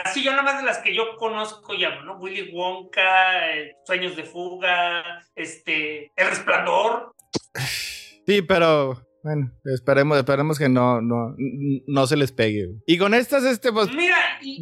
así 0.04 0.22
yo 0.24 0.32
nada 0.32 0.42
más 0.42 0.58
de 0.58 0.64
las 0.66 0.78
que 0.78 0.94
yo 0.94 1.16
conozco 1.18 1.72
llamo, 1.74 2.02
¿no? 2.02 2.16
Willy 2.18 2.50
Wonka, 2.52 3.50
eh, 3.56 3.72
Sueños 3.86 4.16
de 4.16 4.24
Fuga, 4.24 5.04
este, 5.34 6.10
El 6.16 6.28
Resplandor. 6.28 7.14
Sí, 8.26 8.42
pero 8.42 9.05
bueno, 9.26 9.50
esperemos, 9.64 10.16
esperemos 10.18 10.56
que 10.56 10.68
no, 10.68 11.00
no, 11.00 11.34
no 11.88 12.06
se 12.06 12.16
les 12.16 12.30
pegue. 12.30 12.68
Y 12.86 12.96
con 12.96 13.12
estas, 13.12 13.42
este, 13.42 13.72
pues. 13.72 13.92
Mira, 13.92 14.16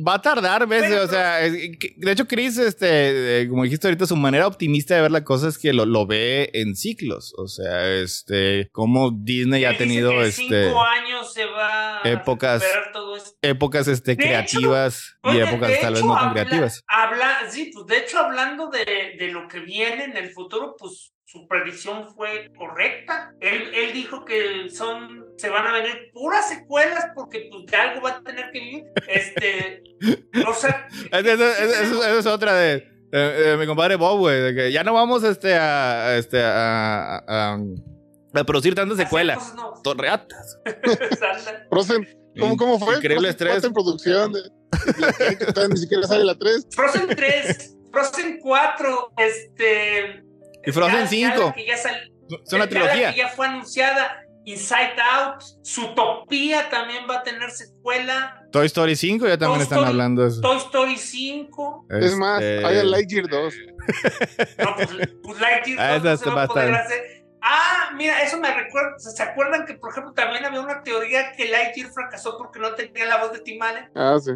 va 0.07 0.15
a 0.15 0.23
tardar 0.23 0.67
veces, 0.67 0.99
o 1.01 1.07
sea, 1.07 1.37
de 1.41 2.11
hecho, 2.11 2.27
Chris, 2.27 2.57
este, 2.57 3.43
eh, 3.43 3.49
como 3.49 3.65
dijiste 3.65 3.87
ahorita, 3.87 4.07
su 4.07 4.17
manera 4.17 4.47
optimista 4.47 4.95
de 4.95 5.03
ver 5.03 5.11
la 5.11 5.23
cosa 5.23 5.49
es 5.49 5.59
que 5.59 5.75
lo, 5.75 5.85
lo 5.85 6.07
ve 6.07 6.49
en 6.55 6.75
ciclos. 6.77 7.35
O 7.37 7.47
sea, 7.47 7.93
este, 7.95 8.71
como 8.73 9.11
Disney 9.11 9.67
ha 9.67 9.77
tenido 9.77 10.13
que 10.13 10.29
este. 10.29 10.65
Cinco 10.69 10.83
años 10.83 11.33
se 11.33 11.45
va 11.45 12.01
épocas, 12.05 12.63
a 12.63 12.91
todo 12.93 13.17
esto. 13.19 13.37
épocas 13.43 13.87
este, 13.87 14.13
De 14.13 14.17
creativas 14.17 15.19
y 15.25 15.29
Oye, 15.29 15.43
épocas 15.43 15.73
tal 15.81 15.93
vez 15.93 16.01
hecho, 16.01 16.09
no 16.09 16.15
tan 16.15 16.29
habla- 16.29 16.33
creativas. 16.33 16.83
Habla, 16.89 17.39
sí, 17.51 17.71
pues 17.75 17.87
de 17.87 17.99
hecho, 17.99 18.19
hablando 18.19 18.71
de, 18.71 19.17
de 19.19 19.29
lo 19.31 19.47
que 19.47 19.61
viene 19.61 20.05
en 20.05 20.17
el 20.17 20.31
futuro, 20.31 20.75
pues 20.79 21.11
su 21.27 21.49
predicción 21.49 22.15
fue 22.15 22.51
correcta. 22.57 23.33
Él, 23.41 23.73
él 23.75 23.93
dijo 23.93 24.25
que 24.25 24.69
son, 24.71 25.25
se 25.39 25.49
van 25.49 25.67
a 25.67 25.73
venir 25.73 26.11
puras 26.13 26.49
secuelas 26.49 27.07
porque 27.15 27.49
pues 27.51 27.65
de 27.67 27.77
algo 27.77 28.03
va 28.03 28.11
a 28.11 28.23
tener 28.23 28.51
que 28.53 28.61
vivir. 28.61 28.85
Este, 29.09 29.83
o 30.47 30.53
sea, 30.55 30.87
Esa 31.11 31.19
es, 31.65 31.81
es- 31.81 32.07
es- 32.19 32.27
otra 32.27 32.55
de, 32.55 32.87
de- 33.11 33.19
de 33.51 33.57
mi 33.57 33.67
compadre 33.67 33.97
Bob, 33.97 34.19
güey, 34.19 34.41
de 34.41 34.55
que 34.55 34.73
ya 34.73 34.85
no 34.85 34.93
vamos 34.93 35.25
este, 35.25 35.55
a, 35.55 36.17
este, 36.19 36.43
a, 36.43 37.17
a- 37.27 37.59
a 38.35 38.45
producir 38.45 38.75
tantas 38.75 38.99
secuelas. 38.99 39.55
nuevas. 39.55 39.83
Torreatas. 39.83 40.59
¿cómo, 42.39 42.57
cómo 42.57 42.79
fue? 42.79 42.97
Increíble 42.97 43.29
estrés. 43.31 43.65
en 43.65 43.73
producción. 43.73 44.33
de- 44.33 44.51
ni 45.71 45.77
siquiera 45.77 46.07
sale 46.07 46.25
la 46.25 46.35
3. 46.37 46.67
Frozen 46.71 47.07
3, 47.09 47.77
Frozen 47.93 48.39
4, 48.41 49.13
este. 49.17 50.24
Y 50.67 50.73
Frozen 50.73 50.95
ya- 50.97 51.03
ya 51.03 51.09
5. 51.09 51.45
la 51.47 51.53
que 51.55 51.67
ya 51.67 51.77
sal- 51.77 52.13
Es 52.31 52.33
una 52.33 52.47
ya 52.53 52.59
la 52.59 52.69
trilogía. 52.69 53.11
que 53.13 53.19
ya 53.19 53.29
fue 53.29 53.47
anunciada. 53.47 54.21
Inside 54.47 54.93
Out, 55.01 55.43
Zootopia 55.65 56.69
también 56.69 57.05
va 57.09 57.17
a 57.17 57.23
tener 57.23 57.51
secuela. 57.51 58.43
Toy 58.53 58.67
Story 58.67 58.95
5 58.95 59.27
ya 59.27 59.39
también 59.39 59.59
Toy 59.61 59.63
están 59.63 59.79
Story- 59.79 59.89
hablando 59.91 60.23
de 60.23 60.29
eso. 60.29 60.41
Toy 60.43 60.57
Story 60.59 60.97
5. 60.99 61.87
Es 61.89 62.15
más, 62.17 62.43
Este, 62.43 62.67
hay 62.67 62.77
el 62.79 62.91
Lightyear 62.91 63.27
2. 63.29 63.55
No, 64.59 64.77
pues, 64.77 64.89
pues 65.23 65.41
Lightyear 65.41 65.81
Ah, 65.81 65.95
2 65.95 66.03
no 66.05 66.11
esa 66.13 66.25
se 66.25 66.31
va 66.31 66.43
a 66.43 66.47
poder 66.49 66.75
hacer. 66.75 67.14
Ah, 67.47 67.91
mira, 67.95 68.23
eso 68.23 68.39
me 68.39 68.53
recuerda. 68.55 68.99
¿Se 68.99 69.23
acuerdan 69.23 69.67
que, 69.67 69.75
por 69.75 69.91
ejemplo, 69.93 70.15
también 70.15 70.47
había 70.47 70.61
una 70.63 70.83
teoría 70.83 71.33
que 71.33 71.47
Lightyear 71.49 71.91
fracasó 71.93 72.39
porque 72.39 72.59
no 72.59 72.75
tenía 72.75 73.05
la 73.05 73.19
voz 73.19 73.33
de 73.33 73.41
Tim 73.41 73.61
Allen? 73.63 73.91
Ah, 73.95 74.17
sí. 74.19 74.31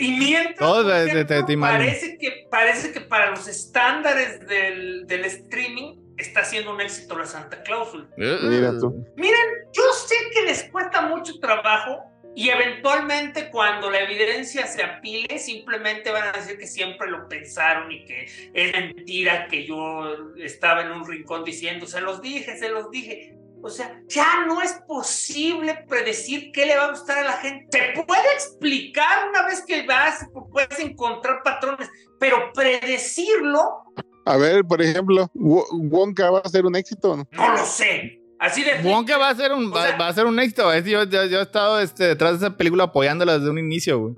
Y 0.00 0.12
mientras, 0.18 0.56
Todo 0.58 0.82
por 0.82 0.92
de- 0.92 1.04
de- 1.04 1.10
ejemplo, 1.12 1.36
de 1.36 1.42
Tim 1.44 1.62
Allen. 1.64 1.78
parece, 1.78 2.18
que, 2.18 2.46
parece 2.50 2.92
que 2.92 3.00
para 3.02 3.30
los 3.30 3.46
estándares 3.46 4.40
del, 4.48 5.06
del 5.06 5.24
streaming 5.26 6.00
está 6.16 6.44
siendo 6.44 6.72
un 6.74 6.80
éxito 6.80 7.16
la 7.16 7.26
Santa 7.26 7.62
Cláusula. 7.62 8.08
Mira 8.16 8.72
tú. 8.80 9.06
Yo 9.16 9.82
sé 9.92 10.16
que 10.34 10.42
les 10.42 10.64
cuesta 10.64 11.02
mucho 11.02 11.38
trabajo 11.40 12.02
y 12.38 12.50
eventualmente 12.50 13.50
cuando 13.50 13.90
la 13.90 14.00
evidencia 14.00 14.66
se 14.66 14.82
apile, 14.82 15.38
simplemente 15.38 16.10
van 16.12 16.28
a 16.28 16.32
decir 16.32 16.56
que 16.56 16.66
siempre 16.66 17.10
lo 17.10 17.28
pensaron 17.28 17.90
y 17.90 18.04
que 18.04 18.26
es 18.54 18.72
mentira 18.72 19.48
que 19.48 19.66
yo 19.66 20.34
estaba 20.36 20.82
en 20.82 20.92
un 20.92 21.06
rincón 21.06 21.42
diciendo, 21.44 21.86
se 21.86 22.00
los 22.00 22.22
dije, 22.22 22.56
se 22.56 22.68
los 22.68 22.90
dije. 22.90 23.34
O 23.60 23.68
sea, 23.68 24.00
ya 24.06 24.46
no 24.46 24.62
es 24.62 24.72
posible 24.86 25.84
predecir 25.88 26.52
qué 26.52 26.64
le 26.64 26.76
va 26.76 26.84
a 26.84 26.90
gustar 26.92 27.18
a 27.18 27.24
la 27.24 27.32
gente. 27.38 27.92
Se 27.96 28.02
puede 28.04 28.32
explicar 28.34 29.28
una 29.30 29.44
vez 29.46 29.64
que 29.66 29.84
vas, 29.84 30.24
puedes 30.52 30.78
encontrar 30.78 31.42
patrones, 31.42 31.90
pero 32.20 32.52
predecirlo, 32.52 33.82
A 34.26 34.36
ver, 34.36 34.62
por 34.64 34.80
ejemplo, 34.80 35.28
Wo- 35.34 35.66
Wonka 35.72 36.30
va 36.30 36.40
a 36.44 36.48
ser 36.48 36.66
un 36.66 36.76
éxito 36.76 37.12
o 37.12 37.16
no? 37.16 37.26
no 37.32 37.52
lo 37.52 37.64
sé. 37.64 38.17
Así 38.40 38.62
de... 38.62 38.80
Wonka 38.88 39.18
va 39.18 39.30
a 39.30 39.34
ser 39.34 39.52
un, 39.52 39.72
va, 39.72 39.86
sea- 39.88 39.96
va 39.96 40.08
a 40.08 40.12
ser 40.12 40.26
un 40.26 40.38
éxito. 40.38 40.72
Es- 40.72 40.84
yo, 40.84 41.04
yo, 41.04 41.24
yo 41.26 41.40
he 41.40 41.42
estado 41.42 41.80
este, 41.80 42.04
detrás 42.04 42.38
de 42.38 42.46
esa 42.46 42.56
película 42.56 42.84
apoyándola 42.84 43.38
desde 43.38 43.50
un 43.50 43.58
inicio, 43.58 43.98
güey. 43.98 44.14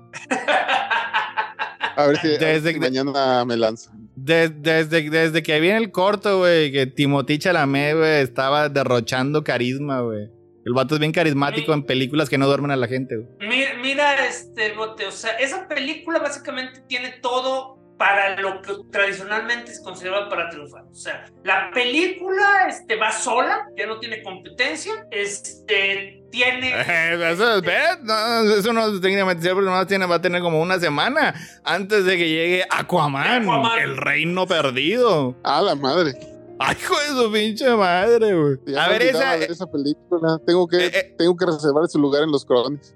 A 1.95 2.05
ver 2.07 2.17
si, 2.17 2.27
a 2.27 2.31
ver 2.31 2.39
Desde 2.39 2.69
si 2.69 2.73
que- 2.75 2.79
mañana 2.79 3.45
me 3.45 3.57
lanzo. 3.57 3.91
Des- 4.15 4.51
desde, 4.61 5.09
desde 5.09 5.41
que 5.43 5.59
viene 5.59 5.77
el 5.77 5.91
corto, 5.91 6.39
güey, 6.39 6.71
que 6.71 6.85
Timothy 6.85 7.39
Chalamet, 7.39 7.97
güey, 7.97 8.21
estaba 8.21 8.69
derrochando 8.69 9.43
carisma, 9.43 10.01
güey. 10.01 10.29
El 10.63 10.73
vato 10.73 10.93
es 10.93 10.99
bien 10.99 11.11
carismático 11.11 11.73
en 11.73 11.83
películas 11.83 12.29
que 12.29 12.37
no 12.37 12.45
duermen 12.45 12.69
a 12.69 12.75
la 12.75 12.87
gente, 12.87 13.17
güey. 13.17 13.49
Mira, 13.49 13.71
mira, 13.81 14.27
este 14.27 14.73
bote, 14.73 15.07
o 15.07 15.11
sea, 15.11 15.31
esa 15.31 15.67
película 15.67 16.19
básicamente 16.19 16.81
tiene 16.87 17.09
todo 17.21 17.79
para 18.01 18.35
lo 18.41 18.63
que 18.63 18.73
tradicionalmente 18.91 19.75
se 19.75 19.83
consideraba 19.83 20.27
para 20.27 20.49
triunfar. 20.49 20.85
O 20.89 20.95
sea, 20.95 21.23
la 21.43 21.69
película 21.71 22.65
este, 22.67 22.95
va 22.95 23.11
sola, 23.11 23.67
ya 23.77 23.85
no 23.85 23.99
tiene 23.99 24.23
competencia, 24.23 25.05
este, 25.11 26.23
tiene... 26.31 26.71
Eh, 26.71 27.31
Eso 27.31 27.57
es, 27.57 27.61
¿ves? 27.61 27.99
No, 28.01 28.55
eso 28.55 28.73
no 28.73 28.87
es 28.87 29.01
técnicamente 29.01 29.43
cierto, 29.43 29.57
porque 29.57 29.69
nomás 29.69 29.85
tiene, 29.85 30.07
va 30.07 30.15
a 30.15 30.21
tener 30.21 30.41
como 30.41 30.59
una 30.59 30.79
semana 30.79 31.35
antes 31.63 32.03
de 32.05 32.17
que 32.17 32.27
llegue 32.27 32.65
Aquaman, 32.71 33.43
Aquaman. 33.43 33.79
el 33.79 33.95
reino 33.97 34.47
perdido. 34.47 35.35
Ah, 35.43 35.61
la 35.61 35.75
madre. 35.75 36.13
Ay, 36.57 36.75
hijo 36.81 36.95
de 36.99 37.23
su 37.23 37.31
pinche 37.31 37.69
madre, 37.75 38.33
güey. 38.33 38.57
A 38.79 38.89
ver, 38.89 39.03
esa, 39.03 39.37
de 39.37 39.45
esa 39.45 39.67
película. 39.67 40.39
Tengo 40.43 40.67
que, 40.67 40.87
Eh, 40.87 40.91
eh. 40.91 41.15
tengo 41.19 41.35
que 41.35 41.45
reservar 41.45 41.87
su 41.87 41.99
lugar 41.99 42.23
en 42.23 42.31
los 42.31 42.45
crones. 42.45 42.95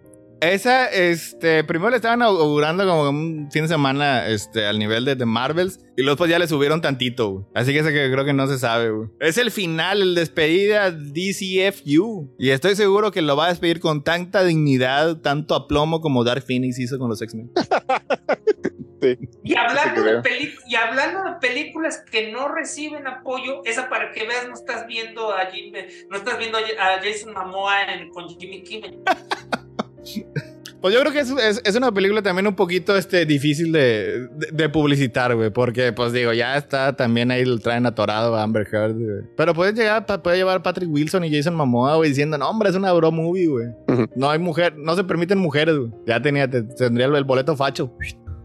Esa, 0.51 0.88
este, 0.88 1.63
primero 1.63 1.89
le 1.89 1.95
estaban 1.97 2.22
augurando 2.22 2.85
como 2.88 3.09
un 3.09 3.49
fin 3.51 3.63
de 3.63 3.67
semana, 3.67 4.27
este, 4.27 4.65
al 4.65 4.80
nivel 4.80 5.05
de 5.05 5.15
The 5.15 5.26
Marvels, 5.26 5.80
y 5.97 6.01
luego 6.03 6.17
pues 6.17 6.30
ya 6.30 6.39
le 6.39 6.47
subieron 6.47 6.81
tantito, 6.81 7.30
güey. 7.30 7.45
Así 7.53 7.72
que 7.73 7.80
ese 7.80 7.91
que 7.93 8.11
creo 8.11 8.26
que 8.26 8.34
no 8.34 8.47
se 8.47 8.57
sabe, 8.59 8.89
güey. 8.91 9.09
Es 9.19 9.38
el 9.38 9.51
final, 9.51 10.01
el 10.01 10.15
despedida 10.15 10.91
DCFU. 10.91 12.35
Y 12.38 12.49
estoy 12.49 12.76
seguro 12.76 13.11
que 13.11 13.22
lo 13.22 13.35
va 13.35 13.45
a 13.45 13.49
despedir 13.49 13.80
con 13.80 14.03
tanta 14.03 14.43
dignidad, 14.43 15.17
tanto 15.22 15.55
aplomo 15.55 16.01
como 16.01 16.23
Dark 16.23 16.43
Phoenix 16.43 16.80
hizo 16.80 16.97
con 16.99 17.09
los 17.09 17.22
X-Men. 17.22 17.51
Y 19.43 19.55
hablando, 19.55 20.01
de 20.01 20.22
peli- 20.23 20.55
y 20.67 20.73
hablando 20.76 21.23
de 21.30 21.35
películas 21.39 22.03
que 22.09 22.31
no 22.31 22.47
reciben 22.47 23.05
apoyo, 23.05 23.61
esa 23.63 23.88
para 23.88 24.11
que 24.11 24.26
veas, 24.26 24.47
no 24.47 24.55
estás 24.55 24.88
viendo 24.88 25.31
a 25.31 25.45
Jim, 25.51 25.72
no 26.09 26.17
estás 26.17 26.39
viendo 26.39 26.57
a 26.57 26.61
a 26.61 26.99
Jason 27.03 27.34
Momoa 27.34 27.84
en- 27.84 28.09
con 28.09 28.27
Jimmy 28.30 28.63
Kimmel. 28.63 28.97
Pues 30.82 30.94
yo 30.94 30.99
creo 31.02 31.11
que 31.11 31.19
es, 31.19 31.32
es- 31.32 31.61
es 31.65 31.76
una 31.76 31.91
película 31.91 32.22
también 32.22 32.45
un 32.45 32.56
poquito 32.56 32.95
este, 32.95 33.26
difícil 33.26 33.72
de, 33.72 34.27
de, 34.34 34.48
de 34.53 34.69
publicitar, 34.69 35.36
güey. 35.36 35.49
Porque, 35.49 35.91
pues 35.94 36.14
digo, 36.14 36.32
ya 36.34 36.57
está 36.57 36.95
también 36.95 37.32
ahí 37.32 37.44
lo 37.44 37.57
traen 37.57 37.88
atorado 37.88 38.36
a 38.36 38.44
Amber 38.44 38.68
Heard, 38.72 38.94
güey. 38.94 39.23
Pero 39.36 39.53
puede 39.56 39.73
llegar, 39.73 40.06
puede 40.22 40.38
llevar 40.38 40.61
Patrick 40.61 40.90
Wilson 40.91 41.23
y 41.23 41.36
Jason 41.36 41.56
Momoa, 41.56 41.95
güey, 41.95 42.10
diciendo, 42.10 42.38
no, 42.38 42.48
hombre, 42.49 42.69
es 42.69 42.76
una 42.76 42.94
bro 42.94 43.11
movie, 43.11 43.48
güey. 43.48 43.68
Ujú. 43.88 44.06
No 44.15 44.30
hay 44.30 44.38
mujer, 44.38 44.76
no 44.77 44.95
se 44.95 45.03
permiten 45.03 45.40
mujeres, 45.40 45.76
güey. 45.76 45.91
Ya 46.06 46.22
tenía, 46.22 46.48
te- 46.48 46.61
tendría 46.64 47.07
el, 47.07 47.15
el 47.15 47.23
boleto 47.23 47.56
facho. 47.56 47.91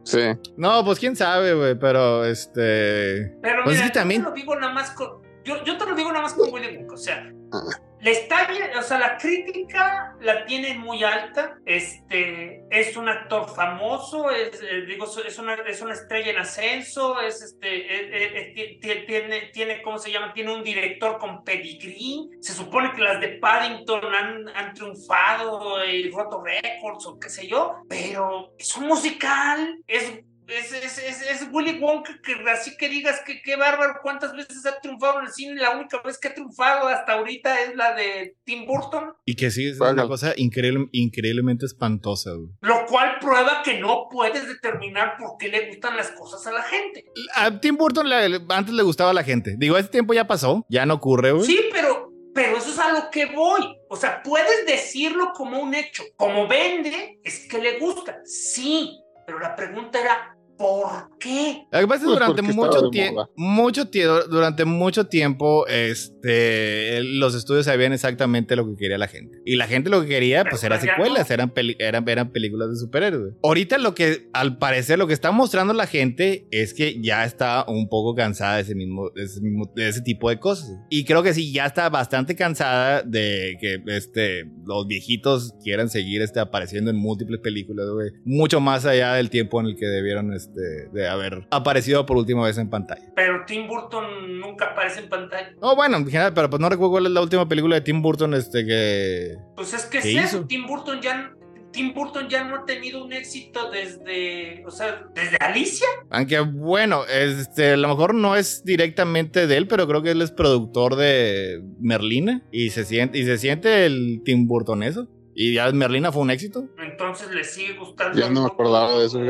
Sí. 0.04 0.20
No, 0.56 0.82
pues 0.82 0.98
quién 0.98 1.14
sabe, 1.16 1.52
güey, 1.52 1.78
pero 1.78 2.24
este. 2.24 3.34
Pero 3.42 3.64
Pues 3.64 3.76
mira, 3.76 3.86
sí, 3.88 3.92
también- 3.92 4.22
yo 4.22 4.28
te 4.28 4.30
lo 4.30 4.36
digo 4.36 4.56
nada 4.58 4.72
más 4.72 4.90
con, 4.92 5.08
yo, 5.44 5.62
yo 5.64 5.76
te 5.76 5.84
lo 5.84 5.94
digo 5.94 6.08
nada 6.10 6.22
más 6.22 6.32
con 6.32 6.50
Wonka, 6.50 6.94
o 6.94 6.96
sea, 6.96 7.30
Ah. 7.52 7.58
Está 8.02 8.46
bien, 8.46 8.70
o 8.78 8.82
sea, 8.82 8.98
la 8.98 9.16
crítica 9.18 10.14
la 10.20 10.44
tiene 10.46 10.74
muy 10.74 11.04
alta, 11.04 11.58
este, 11.66 12.62
es 12.70 12.96
un 12.96 13.08
actor 13.08 13.54
famoso, 13.54 14.30
es, 14.30 14.62
eh, 14.62 14.82
digo, 14.86 15.04
es 15.26 15.38
una, 15.38 15.54
es 15.54 15.80
una 15.82 15.92
estrella 15.94 16.30
en 16.30 16.38
ascenso, 16.38 17.20
es 17.20 17.42
este, 17.42 17.94
es- 17.94 18.22
es- 18.22 18.32
es- 18.34 18.54
ti- 18.54 18.78
ti- 18.80 19.06
tiene, 19.06 19.40
tiene, 19.52 19.82
¿cómo 19.82 19.98
se 19.98 20.10
llama? 20.10 20.32
Tiene 20.32 20.54
un 20.54 20.62
director 20.64 21.18
con 21.18 21.44
pedigrí, 21.44 22.30
se 22.40 22.52
supone 22.54 22.92
que 22.92 23.02
las 23.02 23.20
de 23.20 23.28
Paddington 23.38 24.14
han, 24.14 24.48
han 24.48 24.72
triunfado 24.72 25.84
y 25.84 26.10
roto 26.10 26.42
récords 26.42 27.06
o 27.06 27.18
qué 27.18 27.28
sé 27.28 27.46
yo, 27.46 27.76
pero 27.88 28.54
es 28.58 28.74
un 28.76 28.86
musical, 28.86 29.78
es 29.86 30.20
es, 30.50 30.72
es, 30.72 30.98
es, 30.98 31.22
es 31.42 31.48
Willy 31.52 31.78
Wonka 31.80 32.20
que 32.22 32.34
así 32.50 32.76
que 32.76 32.88
digas 32.88 33.20
que 33.26 33.40
qué 33.42 33.56
bárbaro, 33.56 34.00
cuántas 34.02 34.32
veces 34.34 34.64
ha 34.66 34.80
triunfado 34.80 35.20
en 35.20 35.26
el 35.26 35.32
cine, 35.32 35.54
la 35.60 35.70
única 35.70 36.00
vez 36.02 36.18
que 36.18 36.28
ha 36.28 36.34
triunfado 36.34 36.88
hasta 36.88 37.12
ahorita 37.14 37.60
es 37.62 37.74
la 37.76 37.94
de 37.94 38.36
Tim 38.44 38.66
Burton, 38.66 39.12
Y 39.24 39.36
que 39.36 39.50
sí, 39.50 39.68
es 39.68 39.80
una 39.80 40.06
cosa 40.06 40.32
increíble, 40.36 40.86
increíblemente 40.92 41.66
espantosa, 41.66 42.32
güey. 42.32 42.50
lo 42.62 42.86
cual 42.86 43.18
prueba 43.20 43.62
que 43.64 43.78
no 43.78 44.08
puedes 44.10 44.46
determinar 44.48 45.16
por 45.18 45.36
qué 45.38 45.48
le 45.48 45.68
gustan 45.68 45.96
las 45.96 46.10
cosas 46.12 46.46
a 46.46 46.52
la 46.52 46.62
gente. 46.62 47.04
A 47.34 47.60
Tim 47.60 47.76
Burton 47.76 48.08
le- 48.08 48.40
antes 48.50 48.74
le 48.74 48.82
gustaba 48.82 49.10
a 49.10 49.14
la 49.14 49.24
gente. 49.24 49.54
Digo, 49.58 49.76
ese 49.76 49.88
tiempo 49.88 50.14
ya 50.14 50.26
pasó, 50.26 50.66
ya 50.68 50.84
no 50.86 50.94
ocurre, 50.94 51.32
güey. 51.32 51.46
Sí, 51.46 51.60
pero, 51.72 52.12
pero 52.34 52.56
eso 52.56 52.70
es 52.70 52.78
a 52.78 52.92
lo 52.92 53.10
que 53.10 53.26
voy. 53.26 53.76
O 53.88 53.96
sea, 53.96 54.22
puedes 54.22 54.66
decirlo 54.66 55.32
como 55.34 55.58
un 55.60 55.74
hecho. 55.74 56.02
Como 56.16 56.46
vende, 56.48 57.18
es 57.24 57.46
que 57.48 57.58
le 57.58 57.78
gusta. 57.78 58.20
Sí, 58.24 58.98
pero 59.26 59.38
la 59.38 59.54
pregunta 59.56 60.00
era, 60.00 60.36
¿Por 60.60 61.16
qué? 61.18 61.64
Lo 61.72 61.80
que 61.80 61.86
pasa 61.88 61.94
es 61.94 62.00
que 62.02 62.06
Pues 62.06 62.12
durante 62.12 62.42
mucho 62.42 62.90
tiempo, 62.90 63.30
mucho 63.34 63.88
durante 64.28 64.64
mucho 64.66 65.06
tiempo, 65.06 65.66
este, 65.66 67.02
los 67.02 67.34
estudios 67.34 67.64
sabían 67.64 67.92
exactamente 67.94 68.56
lo 68.56 68.66
que 68.68 68.76
quería 68.76 68.98
la 68.98 69.08
gente. 69.08 69.38
Y 69.46 69.56
la 69.56 69.66
gente 69.66 69.88
lo 69.88 70.02
que 70.02 70.08
quería, 70.08 70.44
pues, 70.44 70.60
Pero 70.60 70.74
eran 70.74 70.86
secuelas, 70.86 71.28
no. 71.30 71.34
eran, 71.34 71.52
eran, 71.78 72.08
eran 72.08 72.30
películas 72.32 72.68
de 72.70 72.76
superhéroes. 72.76 73.34
Ahorita 73.42 73.78
lo 73.78 73.94
que, 73.94 74.28
al 74.34 74.58
parecer, 74.58 74.98
lo 74.98 75.06
que 75.06 75.14
está 75.14 75.30
mostrando 75.30 75.72
la 75.72 75.86
gente 75.86 76.46
es 76.50 76.74
que 76.74 77.00
ya 77.00 77.24
está 77.24 77.64
un 77.66 77.88
poco 77.88 78.14
cansada 78.14 78.56
de 78.56 78.62
ese 78.62 78.74
mismo, 78.74 79.10
de 79.14 79.22
ese, 79.22 79.40
mismo- 79.40 79.70
de 79.74 79.88
ese 79.88 80.02
tipo 80.02 80.28
de 80.28 80.38
cosas. 80.38 80.70
Y 80.90 81.04
creo 81.04 81.22
que 81.22 81.32
sí, 81.32 81.52
ya 81.52 81.64
está 81.66 81.88
bastante 81.88 82.36
cansada 82.36 83.02
de 83.02 83.56
que, 83.60 83.82
este, 83.96 84.44
los 84.66 84.86
viejitos 84.86 85.54
quieran 85.64 85.88
seguir, 85.88 86.20
este, 86.20 86.38
apareciendo 86.40 86.90
en 86.90 86.96
múltiples 86.96 87.40
películas, 87.40 87.86
güey. 87.92 88.10
Mucho 88.24 88.60
más 88.60 88.84
allá 88.84 89.14
del 89.14 89.30
tiempo 89.30 89.58
en 89.60 89.66
el 89.68 89.76
que 89.76 89.86
debieron, 89.86 90.34
este, 90.34 90.49
de 90.54 91.08
haber 91.08 91.46
aparecido 91.50 92.06
por 92.06 92.16
última 92.16 92.44
vez 92.44 92.58
en 92.58 92.68
pantalla. 92.68 93.12
Pero 93.14 93.44
Tim 93.46 93.66
Burton 93.68 94.40
nunca 94.40 94.66
aparece 94.66 95.00
en 95.00 95.08
pantalla. 95.08 95.52
No, 95.60 95.76
bueno, 95.76 95.98
en 95.98 96.06
general, 96.06 96.34
pero 96.34 96.50
pues 96.50 96.60
no 96.60 96.68
recuerdo 96.68 96.92
cuál 96.92 97.06
es 97.06 97.12
la 97.12 97.20
última 97.20 97.48
película 97.48 97.76
de 97.76 97.80
Tim 97.82 98.02
Burton, 98.02 98.34
este, 98.34 98.64
que... 98.64 99.36
Pues 99.56 99.74
es 99.74 99.86
que 99.86 99.98
es 99.98 100.04
¿Qué 100.04 100.18
eso. 100.18 100.46
Tim 100.46 100.66
Burton 100.66 101.00
ya. 101.00 101.32
Tim 101.72 101.94
Burton 101.94 102.28
ya 102.28 102.42
no 102.42 102.56
ha 102.56 102.64
tenido 102.64 103.04
un 103.04 103.12
éxito 103.12 103.70
desde. 103.70 104.64
O 104.66 104.72
sea, 104.72 105.06
desde 105.14 105.36
Alicia. 105.36 105.86
Aunque 106.10 106.40
bueno, 106.40 107.04
este, 107.06 107.74
a 107.74 107.76
lo 107.76 107.86
mejor 107.86 108.12
no 108.12 108.34
es 108.34 108.64
directamente 108.64 109.46
de 109.46 109.56
él, 109.56 109.68
pero 109.68 109.86
creo 109.86 110.02
que 110.02 110.10
él 110.10 110.20
es 110.20 110.32
productor 110.32 110.96
de 110.96 111.62
Merlina 111.78 112.42
y 112.50 112.70
se 112.70 112.84
siente, 112.84 113.18
y 113.18 113.24
se 113.24 113.38
siente 113.38 113.86
el 113.86 114.22
Tim 114.24 114.48
Burton 114.48 114.82
eso. 114.82 115.06
Y 115.32 115.54
ya 115.54 115.70
Merlina 115.70 116.10
fue 116.10 116.22
un 116.22 116.30
éxito. 116.30 116.68
Entonces 116.76 117.30
le 117.30 117.44
sigue 117.44 117.74
gustando. 117.78 118.18
Ya 118.18 118.28
no 118.28 118.42
me 118.42 118.46
acordaba 118.48 118.98
de 118.98 119.06
eso. 119.06 119.20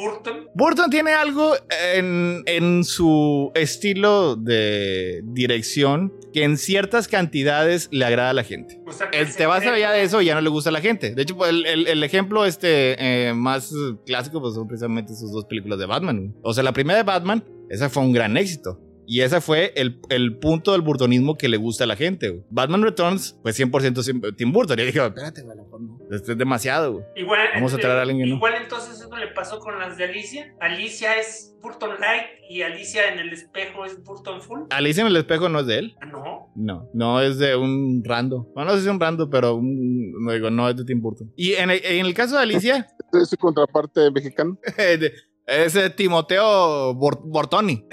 Burton. 0.00 0.48
Burton 0.54 0.90
tiene 0.90 1.12
algo 1.12 1.54
en, 1.94 2.42
en 2.46 2.84
su 2.84 3.50
estilo 3.54 4.36
de 4.36 5.20
dirección 5.24 6.12
que 6.32 6.44
en 6.44 6.56
ciertas 6.56 7.08
cantidades 7.08 7.88
le 7.92 8.04
agrada 8.04 8.30
a 8.30 8.34
la 8.34 8.44
gente. 8.44 8.80
O 8.86 8.92
sea, 8.92 9.08
El 9.12 9.34
te 9.34 9.46
vas 9.46 9.62
cree- 9.62 9.74
allá 9.74 9.90
de 9.92 10.02
eso 10.02 10.20
y 10.22 10.26
ya 10.26 10.34
no 10.34 10.40
le 10.40 10.48
gusta 10.48 10.70
a 10.70 10.72
la 10.72 10.80
gente. 10.80 11.14
De 11.14 11.22
hecho, 11.22 11.36
pues, 11.36 11.50
el, 11.50 11.66
el- 11.66 11.86
el 11.86 12.02
ejemplo 12.04 12.44
este, 12.46 12.96
eh, 13.28 13.34
más 13.34 13.72
clásico 14.06 14.40
pues, 14.40 14.54
son 14.54 14.66
precisamente 14.68 15.14
sus 15.14 15.32
dos 15.32 15.44
películas 15.46 15.78
de 15.78 15.86
Batman. 15.86 16.34
O 16.42 16.54
sea, 16.54 16.62
la 16.64 16.72
primera 16.72 16.96
de 16.98 17.04
Batman, 17.04 17.44
esa 17.68 17.88
fue 17.90 18.02
un 18.02 18.12
gran 18.12 18.36
éxito. 18.36 18.80
Y 19.12 19.22
ese 19.22 19.40
fue 19.40 19.72
el, 19.74 20.00
el 20.08 20.38
punto 20.38 20.70
del 20.70 20.82
burtonismo 20.82 21.36
que 21.36 21.48
le 21.48 21.56
gusta 21.56 21.82
a 21.82 21.86
la 21.88 21.96
gente. 21.96 22.28
güey. 22.28 22.44
Batman 22.48 22.82
Returns, 22.82 23.36
pues 23.42 23.58
100% 23.58 24.02
siempre- 24.04 24.30
Tim 24.32 24.52
Burton. 24.52 24.78
Y 24.78 24.82
yo 24.82 24.86
dije, 24.86 25.04
espérate, 25.04 25.42
güey, 25.42 25.52
a 25.52 25.56
lo 25.56 25.64
mejor 25.64 25.80
no. 25.80 25.98
Esto 26.12 26.30
es 26.30 26.38
demasiado. 26.38 26.92
güey. 26.92 27.04
Igual, 27.16 27.40
Vamos 27.54 27.74
a 27.74 27.78
traer 27.78 27.98
a 27.98 28.02
alguien 28.02 28.18
que 28.20 28.26
no. 28.26 28.36
Igual 28.36 28.54
entonces 28.62 29.00
eso 29.00 29.16
le 29.16 29.26
pasó 29.28 29.58
con 29.58 29.76
las 29.80 29.96
de 29.96 30.04
Alicia. 30.04 30.54
Alicia 30.60 31.18
es 31.18 31.56
Burton 31.60 31.90
Light 31.98 32.22
y 32.48 32.62
Alicia 32.62 33.12
en 33.12 33.18
el 33.18 33.32
espejo 33.32 33.84
es 33.84 34.00
Burton 34.04 34.40
Full. 34.42 34.60
Alicia 34.70 35.00
en 35.00 35.08
el 35.08 35.16
espejo 35.16 35.48
no 35.48 35.58
es 35.58 35.66
de 35.66 35.78
él. 35.80 35.96
Ah, 36.00 36.06
No. 36.06 36.52
No, 36.54 36.88
no 36.94 37.20
es 37.20 37.38
de 37.38 37.56
un 37.56 38.02
rando. 38.04 38.48
Bueno, 38.54 38.70
no 38.70 38.76
sé 38.76 38.82
si 38.82 38.88
es 38.88 38.92
un 38.94 39.00
rando, 39.00 39.28
pero 39.28 39.56
un- 39.56 40.12
no 40.24 40.30
digo, 40.32 40.50
no 40.50 40.68
es 40.68 40.76
de 40.76 40.84
Tim 40.84 41.00
Burton. 41.00 41.32
Y 41.36 41.54
en 41.54 41.70
el, 41.72 41.80
en 41.84 42.06
el 42.06 42.14
caso 42.14 42.36
de 42.36 42.42
Alicia, 42.42 42.86
Es 43.12 43.28
su 43.28 43.36
contraparte 43.36 44.08
mexicano. 44.12 44.56
es 45.46 45.96
Timoteo 45.96 46.94
Bor- 46.94 47.20
Bortoni. 47.24 47.84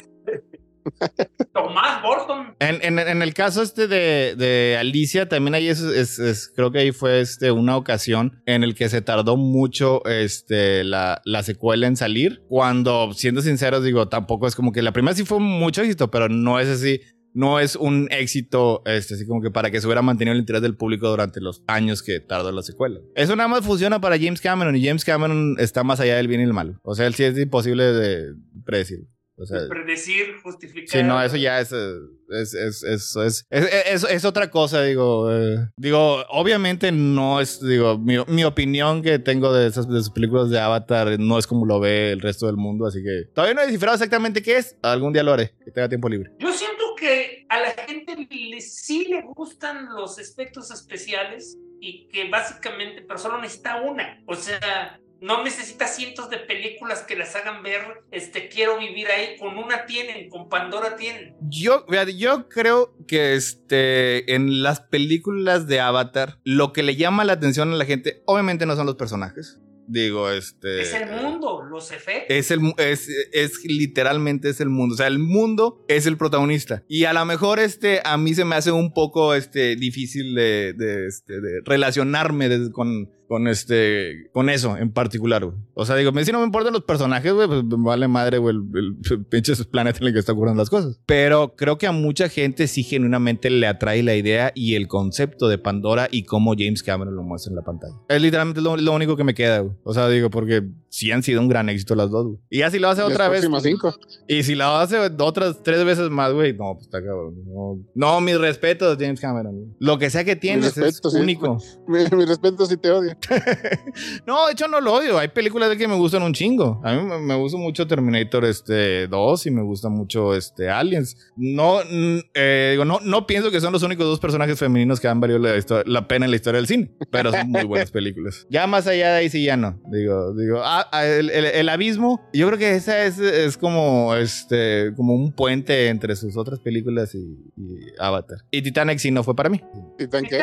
Tomás 1.53 2.01
Burton. 2.01 2.55
En, 2.59 3.21
el 3.21 3.33
caso 3.33 3.61
este 3.61 3.87
de, 3.87 4.77
Alicia, 4.79 5.29
también 5.29 5.55
ahí 5.55 5.67
es- 5.67 6.51
creo 6.55 6.71
que 6.71 6.79
ahí 6.79 6.91
fue 6.91 7.21
este, 7.21 7.51
una 7.51 7.77
ocasión 7.77 8.41
en 8.45 8.63
el 8.63 8.75
que 8.75 8.89
se 8.89 9.01
tardó 9.01 9.37
mucho 9.37 10.05
este, 10.05 10.83
la, 10.83 11.21
la 11.25 11.43
secuela 11.43 11.87
en 11.87 11.95
salir. 11.95 12.43
Cuando, 12.47 13.13
siendo 13.13 13.41
sinceros, 13.41 13.83
digo, 13.83 14.07
tampoco 14.07 14.47
es 14.47 14.55
como 14.55 14.71
que 14.71 14.81
la 14.81 14.91
primera 14.91 15.15
sí 15.15 15.23
fue 15.25 15.39
mucho 15.39 15.81
éxito, 15.81 16.09
pero 16.11 16.29
no 16.29 16.59
es 16.59 16.67
así. 16.67 17.01
No 17.33 17.59
es 17.59 17.75
un 17.75 18.07
éxito, 18.09 18.81
este, 18.87 19.13
así 19.13 19.27
como 19.27 19.43
que 19.43 19.51
para 19.51 19.69
que 19.69 19.79
se 19.79 19.85
hubiera 19.85 20.01
mantenido 20.01 20.33
el 20.33 20.39
interés 20.39 20.63
del 20.63 20.75
público 20.75 21.07
durante 21.07 21.39
los 21.39 21.61
años 21.67 22.01
que 22.01 22.19
tardó 22.19 22.51
la 22.51 22.63
secuela. 22.63 22.99
Eso 23.13 23.35
nada 23.35 23.47
más 23.47 23.63
funciona 23.63 24.01
para 24.01 24.17
James 24.17 24.41
Cameron 24.41 24.75
y 24.75 24.83
James 24.83 25.05
Cameron 25.05 25.55
está 25.59 25.83
más 25.83 25.99
allá 25.99 26.15
del 26.15 26.27
bien 26.27 26.41
y 26.41 26.45
el 26.45 26.53
mal. 26.53 26.79
O 26.81 26.95
sea, 26.95 27.05
él 27.05 27.13
sí 27.13 27.25
es 27.25 27.37
imposible 27.37 27.83
de 27.83 28.33
predecir. 28.65 29.01
O 29.39 29.45
sea, 29.45 29.59
Predecir, 29.69 30.35
justificar. 30.41 30.89
Sí, 30.89 31.03
no, 31.03 31.21
eso 31.21 31.35
ya 31.37 31.59
es, 31.59 31.71
es, 31.71 32.53
es, 32.55 32.83
es, 32.83 33.15
es, 33.15 33.45
es, 33.51 33.73
es- 33.85 34.03
es 34.09 34.25
otra 34.25 34.49
cosa, 34.49 34.81
digo. 34.83 35.31
eh, 35.31 35.69
digo, 35.77 36.23
obviamente 36.29 36.91
no 36.91 37.39
es, 37.39 37.61
digo, 37.63 37.99
mi, 37.99 38.15
mi 38.27 38.43
opinión 38.43 39.01
que 39.03 39.19
tengo 39.19 39.53
de 39.53 39.67
esas 39.67 39.87
de 39.87 39.99
sus 39.99 40.09
películas 40.09 40.49
de 40.49 40.59
Avatar 40.59 41.19
no 41.19 41.37
es 41.37 41.45
como 41.45 41.65
lo 41.67 41.79
ve 41.79 42.11
el 42.13 42.21
resto 42.21 42.47
del 42.47 42.57
mundo, 42.57 42.87
así 42.87 43.03
que 43.03 43.25
todavía 43.33 43.53
no 43.53 43.61
he 43.61 43.65
descifrado 43.65 43.93
exactamente 43.95 44.41
qué 44.41 44.57
es. 44.57 44.75
Algún 44.81 45.13
día 45.13 45.21
lo 45.23 45.33
haré, 45.33 45.53
que 45.63 45.71
tenga 45.71 45.87
tiempo 45.87 46.09
libre. 46.09 46.31
Yo 46.39 46.51
siento 46.51 46.83
que 46.99 47.45
a 47.49 47.59
la 47.61 47.69
gente 47.87 48.15
le, 48.17 48.59
sí 48.61 49.05
le 49.07 49.21
gustan 49.35 49.93
los 49.95 50.17
efectos 50.17 50.71
especiales 50.71 51.57
y 51.79 52.07
que 52.07 52.27
básicamente, 52.27 53.03
pero 53.07 53.19
solo 53.19 53.39
necesita 53.39 53.81
una. 53.83 54.19
O 54.25 54.33
sea, 54.33 54.99
no 55.21 55.43
necesita 55.43 55.87
cientos 55.87 56.29
de 56.29 56.37
películas 56.37 57.03
que 57.03 57.15
las 57.15 57.35
hagan 57.35 57.63
ver, 57.63 58.03
este, 58.11 58.49
quiero 58.49 58.77
vivir 58.77 59.07
ahí. 59.07 59.37
Con 59.37 59.57
una 59.57 59.85
tienen, 59.85 60.29
con 60.29 60.49
Pandora 60.49 60.95
tienen. 60.95 61.35
Yo, 61.41 61.85
yo 62.15 62.49
creo 62.49 62.95
que 63.07 63.35
este, 63.35 64.33
en 64.33 64.63
las 64.63 64.81
películas 64.81 65.67
de 65.67 65.79
Avatar, 65.79 66.39
lo 66.43 66.73
que 66.73 66.83
le 66.83 66.95
llama 66.95 67.25
la 67.25 67.33
atención 67.33 67.71
a 67.71 67.75
la 67.75 67.85
gente, 67.85 68.21
obviamente 68.25 68.65
no 68.65 68.75
son 68.75 68.85
los 68.85 68.95
personajes. 68.95 69.59
Digo, 69.87 70.29
este. 70.29 70.81
Es 70.81 70.93
el 70.93 71.09
mundo, 71.09 71.63
los 71.63 71.91
efectos. 71.93 72.25
Es, 72.29 72.51
el, 72.51 72.73
es, 72.77 73.07
es 73.31 73.63
literalmente 73.63 74.49
es 74.49 74.59
el 74.59 74.69
mundo. 74.69 74.95
O 74.95 74.97
sea, 74.97 75.07
el 75.07 75.17
mundo 75.17 75.85
es 75.87 76.05
el 76.05 76.17
protagonista. 76.17 76.83
Y 76.89 77.05
a 77.05 77.13
lo 77.13 77.23
mejor 77.25 77.59
este, 77.59 78.01
a 78.03 78.17
mí 78.17 78.35
se 78.35 78.43
me 78.43 78.57
hace 78.57 78.71
un 78.71 78.93
poco 78.93 79.33
este, 79.33 79.77
difícil 79.77 80.35
de, 80.35 80.73
de, 80.73 81.07
este, 81.07 81.39
de 81.39 81.61
relacionarme 81.63 82.69
con, 82.71 83.09
con, 83.27 83.47
este, 83.47 84.29
con 84.33 84.49
eso 84.49 84.77
en 84.77 84.91
particular. 84.91 85.43
güey. 85.45 85.57
O 85.73 85.85
sea, 85.85 85.95
digo, 85.95 86.11
si 86.23 86.31
no 86.31 86.39
me 86.39 86.45
importan 86.45 86.73
los 86.73 86.83
personajes, 86.83 87.33
güey, 87.33 87.47
pues 87.47 87.63
vale 87.65 88.07
madre, 88.07 88.37
güey, 88.37 88.55
el, 88.55 88.95
el 89.13 89.25
pinche 89.29 89.53
planeta 89.65 89.99
en 89.99 90.07
el 90.07 90.13
que 90.13 90.19
está 90.19 90.31
ocurriendo 90.33 90.61
las 90.61 90.69
cosas. 90.69 90.99
Pero 91.05 91.55
creo 91.55 91.77
que 91.77 91.87
a 91.87 91.91
mucha 91.91 92.29
gente 92.29 92.67
sí 92.67 92.83
genuinamente 92.83 93.49
le 93.49 93.67
atrae 93.67 94.03
la 94.03 94.15
idea 94.15 94.51
y 94.55 94.75
el 94.75 94.87
concepto 94.87 95.47
de 95.47 95.57
Pandora 95.57 96.07
y 96.11 96.23
cómo 96.23 96.53
James 96.57 96.83
Cameron 96.83 97.15
lo 97.15 97.23
muestra 97.23 97.51
en 97.51 97.55
la 97.57 97.63
pantalla. 97.63 97.93
Es 98.09 98.21
literalmente 98.21 98.61
lo, 98.61 98.77
lo 98.77 98.93
único 98.93 99.15
que 99.17 99.23
me 99.23 99.33
queda, 99.33 99.59
güey. 99.59 99.75
O 99.83 99.93
sea, 99.93 100.07
digo, 100.09 100.29
porque 100.29 100.63
sí 100.89 101.11
han 101.11 101.21
sido 101.23 101.41
un 101.41 101.47
gran 101.49 101.69
éxito 101.69 101.95
las 101.95 102.09
dos, 102.09 102.25
güey. 102.25 102.37
Y 102.49 102.59
ya 102.59 102.71
si 102.71 102.79
lo 102.79 102.89
hace 102.89 103.01
Las 103.01 103.11
otra 103.11 103.29
vez. 103.29 103.41
próximas 103.41 103.63
cinco. 103.63 103.93
Y 104.27 104.43
si 104.43 104.55
la 104.55 104.81
hace 104.81 104.97
otras 105.19 105.61
tres 105.63 105.83
veces 105.85 106.09
más, 106.09 106.31
güey, 106.33 106.53
no, 106.53 106.73
pues 106.75 106.85
está 106.85 106.99
cabrón. 107.03 107.35
No, 107.45 107.79
no 107.93 108.21
mis 108.21 108.37
respetos, 108.39 108.97
James 108.99 109.19
Cameron. 109.19 109.53
güey. 109.55 109.67
Lo 109.79 109.97
que 109.99 110.09
sea 110.09 110.23
que 110.23 110.35
tienes 110.35 110.67
es 110.67 110.77
respetos, 110.77 111.13
sí. 111.13 111.19
único. 111.19 111.57
Mi, 111.87 111.99
mi 112.15 112.25
respeto 112.25 112.65
si 112.65 112.77
te 112.77 112.89
odio. 112.91 113.16
No, 114.25 114.45
de 114.47 114.53
hecho 114.53 114.67
no 114.67 114.79
lo 114.81 114.93
odio. 114.93 115.17
Hay 115.17 115.29
películas 115.29 115.69
de 115.69 115.77
que 115.77 115.87
me 115.87 115.95
gustan 115.95 116.23
un 116.23 116.33
chingo. 116.33 116.81
A 116.83 116.93
mí 116.93 117.01
me, 117.03 117.19
me 117.19 117.35
gusta 117.35 117.57
mucho 117.57 117.87
Terminator 117.87 118.45
este, 118.45 119.07
2 119.07 119.45
y 119.47 119.51
me 119.51 119.61
gusta 119.63 119.89
mucho 119.89 120.35
este, 120.35 120.69
Aliens. 120.69 121.17
No, 121.35 121.79
mm, 121.89 122.19
eh, 122.33 122.69
digo, 122.71 122.85
no, 122.85 122.99
no 123.01 123.25
pienso 123.27 123.51
que 123.51 123.59
son 123.61 123.73
los 123.73 123.83
únicos 123.83 124.05
dos 124.05 124.19
personajes 124.19 124.57
femeninos 124.59 124.99
que 124.99 125.07
han 125.07 125.19
valido 125.19 125.39
la, 125.39 125.53
la 125.85 126.07
pena 126.07 126.25
en 126.25 126.31
la 126.31 126.35
historia 126.37 126.57
del 126.59 126.67
cine, 126.67 126.91
pero 127.11 127.31
son 127.31 127.49
muy 127.49 127.63
buenas 127.63 127.91
películas. 127.91 128.45
Ya 128.49 128.65
más 128.67 128.87
allá 128.87 129.11
de 129.11 129.17
ahí 129.19 129.29
sí 129.29 129.43
ya 129.43 129.57
no. 129.57 129.79
Digo, 129.91 130.33
digo, 130.33 130.61
ah, 130.63 130.87
ah, 130.91 131.05
el, 131.05 131.29
el- 131.29 131.45
el 131.45 131.69
abismo, 131.69 132.21
yo 132.33 132.47
creo 132.47 132.57
que 132.59 132.75
esa 132.75 133.03
es, 133.05 133.19
es 133.19 133.57
como, 133.57 134.15
este, 134.15 134.93
como 134.95 135.13
un 135.13 135.31
puente 135.33 135.87
entre 135.87 136.15
sus 136.15 136.37
otras 136.37 136.59
películas 136.59 137.13
y, 137.15 137.19
y 137.57 137.79
Avatar. 137.99 138.39
Y 138.51 138.61
Titanic 138.61 138.99
sí 138.99 139.11
no 139.11 139.23
fue 139.23 139.35
para 139.35 139.49
mí. 139.49 139.61
¿Titán 139.97 140.23
qué? 140.25 140.39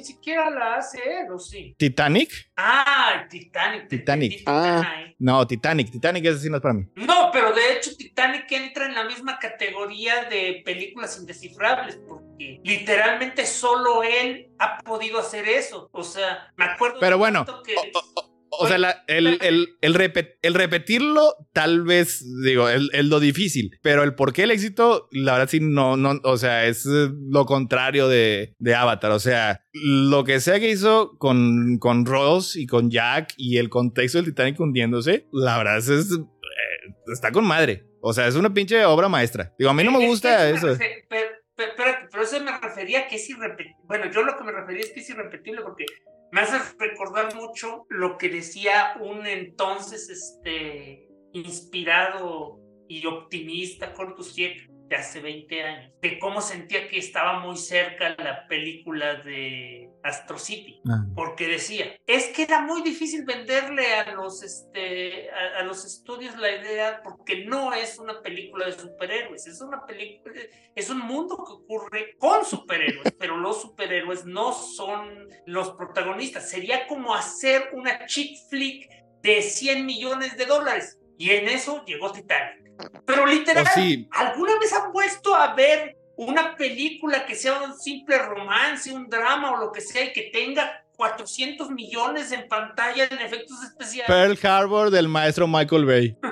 Ni 0.00 0.06
siquiera 0.06 0.48
la 0.48 0.76
hace 0.76 0.98
él, 0.98 1.30
¿o 1.30 1.38
sí? 1.38 1.74
¿Titanic? 1.76 2.30
Ah, 2.56 3.26
Titanic. 3.28 3.86
Titanic. 3.86 4.42
Ah. 4.46 4.82
No, 5.18 5.46
Titanic. 5.46 5.90
Titanic 5.90 6.24
ese 6.24 6.38
sí 6.38 6.48
no 6.48 6.56
es 6.56 6.62
para 6.62 6.72
mí. 6.72 6.84
No, 6.96 7.28
pero 7.30 7.52
de 7.52 7.74
hecho 7.74 7.94
Titanic 7.98 8.50
entra 8.50 8.86
en 8.86 8.94
la 8.94 9.04
misma 9.04 9.38
categoría 9.38 10.24
de 10.24 10.62
películas 10.64 11.18
indescifrables, 11.20 12.00
porque 12.08 12.60
literalmente 12.64 13.44
solo 13.44 14.02
él 14.02 14.48
ha 14.58 14.78
podido 14.78 15.18
hacer 15.20 15.46
eso. 15.46 15.90
O 15.92 16.02
sea, 16.02 16.50
me 16.56 16.64
acuerdo. 16.64 16.96
Pero 16.98 17.16
de 17.16 17.18
bueno, 17.18 17.44
que- 17.62 17.74
o- 17.76 18.20
o- 18.20 18.29
O 18.52 18.66
sea, 18.66 18.78
la- 18.78 19.04
el, 19.06 19.38
el, 19.42 19.68
el, 19.80 19.94
repet- 19.94 20.34
el 20.42 20.54
repetirlo, 20.54 21.34
tal 21.52 21.82
vez, 21.82 22.24
digo, 22.44 22.68
es, 22.68 22.82
es 22.92 23.04
lo 23.04 23.20
difícil, 23.20 23.78
pero 23.82 24.02
el 24.02 24.14
por 24.14 24.32
qué 24.32 24.42
el 24.42 24.50
éxito, 24.50 25.08
la 25.12 25.32
verdad 25.34 25.48
sí, 25.48 25.60
no, 25.60 25.96
no, 25.96 26.20
o 26.24 26.36
sea, 26.36 26.66
es 26.66 26.84
eh, 26.86 27.10
lo 27.28 27.46
contrario 27.46 28.08
de, 28.08 28.54
de 28.58 28.74
Avatar. 28.74 29.12
O 29.12 29.20
sea, 29.20 29.62
lo 29.72 30.24
que 30.24 30.40
sea 30.40 30.58
que 30.58 30.70
hizo 30.70 31.16
con, 31.18 31.78
con 31.78 32.06
Ross 32.06 32.56
y 32.56 32.66
con 32.66 32.90
Jack 32.90 33.34
y 33.36 33.58
el 33.58 33.68
contexto 33.68 34.18
del 34.18 34.26
Titanic 34.26 34.58
hundiéndose, 34.58 35.26
la 35.32 35.56
verdad 35.58 35.78
es, 35.78 35.88
es, 35.88 36.10
eh, 36.12 36.94
está 37.12 37.30
con 37.32 37.44
madre. 37.46 37.84
O 38.02 38.12
sea, 38.12 38.26
es 38.26 38.34
una 38.34 38.52
pinche 38.52 38.84
obra 38.84 39.08
maestra. 39.08 39.54
Digo, 39.58 39.70
a 39.70 39.74
mí 39.74 39.84
no 39.84 39.92
me 39.92 40.02
Es 40.02 40.08
gusta 40.10 40.38
que 40.50 40.56
eso. 40.56 40.76
Pero, 40.78 41.26
pero, 41.54 41.70
espérate, 41.70 42.08
pero 42.10 42.22
eso 42.24 42.40
me 42.42 42.58
refería 42.58 43.00
a 43.00 43.06
que 43.08 43.16
es 43.16 43.28
irrepetible. 43.30 43.76
Bueno, 43.84 44.10
yo 44.10 44.22
lo 44.22 44.36
que 44.36 44.44
me 44.44 44.52
refería 44.52 44.80
es 44.80 44.90
que 44.92 45.00
es 45.00 45.10
irrepetible 45.10 45.60
porque 45.62 45.84
me 46.32 46.40
hace 46.42 46.58
recordar 46.78 47.34
mucho 47.34 47.86
lo 47.88 48.16
que 48.18 48.28
decía 48.28 48.94
un 49.00 49.26
entonces, 49.26 50.08
este, 50.08 51.08
inspirado 51.32 52.58
y 52.88 53.06
optimista 53.06 53.92
Corbusier 53.92 54.69
de 54.90 54.96
hace 54.96 55.20
20 55.20 55.62
años, 55.62 55.92
de 56.02 56.18
cómo 56.18 56.40
sentía 56.40 56.88
que 56.88 56.98
estaba 56.98 57.38
muy 57.38 57.56
cerca 57.56 58.10
la 58.18 58.46
película 58.48 59.14
de 59.22 59.88
Astro 60.02 60.36
City, 60.36 60.80
Ah. 60.90 61.04
porque 61.14 61.46
decía, 61.46 61.96
es 62.06 62.26
que 62.30 62.42
era 62.42 62.60
muy 62.62 62.82
difícil 62.82 63.24
venderle 63.24 63.94
a 63.94 64.12
los, 64.12 64.42
este, 64.42 65.30
a, 65.30 65.60
a 65.60 65.62
los 65.62 65.84
estudios 65.84 66.36
la 66.38 66.50
idea, 66.50 67.02
porque 67.04 67.44
no 67.44 67.72
es 67.72 68.00
una 68.00 68.20
película 68.20 68.66
de 68.66 68.72
superhéroes, 68.72 69.46
es 69.46 69.60
una 69.60 69.86
película, 69.86 70.34
es 70.74 70.90
un 70.90 70.98
mundo 70.98 71.36
que 71.36 71.52
ocurre 71.52 72.16
con 72.18 72.44
superhéroes, 72.44 73.12
pero 73.16 73.36
los 73.36 73.62
superhéroes 73.62 74.24
no 74.26 74.52
son 74.52 75.28
los 75.46 75.70
protagonistas, 75.74 76.50
sería 76.50 76.88
como 76.88 77.14
hacer 77.14 77.70
una 77.74 78.06
chick 78.06 78.36
flick 78.48 78.90
de 79.22 79.42
100 79.42 79.86
millones 79.86 80.36
de 80.36 80.46
dólares, 80.46 80.98
y 81.20 81.30
en 81.30 81.48
eso 81.48 81.84
llegó 81.84 82.10
Titanic. 82.10 82.72
Pero 83.04 83.26
literal, 83.26 83.66
O 83.66 83.74
sí, 83.80 84.08
¿Alguna 84.12 84.58
vez 84.58 84.72
han 84.72 84.90
puesto 84.90 85.34
a 85.34 85.54
ver 85.54 85.96
una 86.16 86.56
película 86.56 87.26
que 87.26 87.34
sea 87.34 87.60
un 87.62 87.78
simple 87.78 88.18
romance, 88.18 88.90
un 88.92 89.08
drama 89.08 89.52
o 89.52 89.56
lo 89.58 89.70
que 89.72 89.80
sea 89.82 90.04
y 90.06 90.12
que 90.14 90.30
tenga 90.32 90.82
400 90.96 91.70
millones 91.70 92.30
en 92.32 92.48
pantalla 92.48 93.04
en 93.10 93.18
efectos 93.18 93.62
especiales? 93.64 94.06
Pearl 94.06 94.38
Harbor 94.46 94.90
del 94.90 95.08
maestro 95.08 95.46
Michael 95.46 95.84
Bay. 95.84 96.16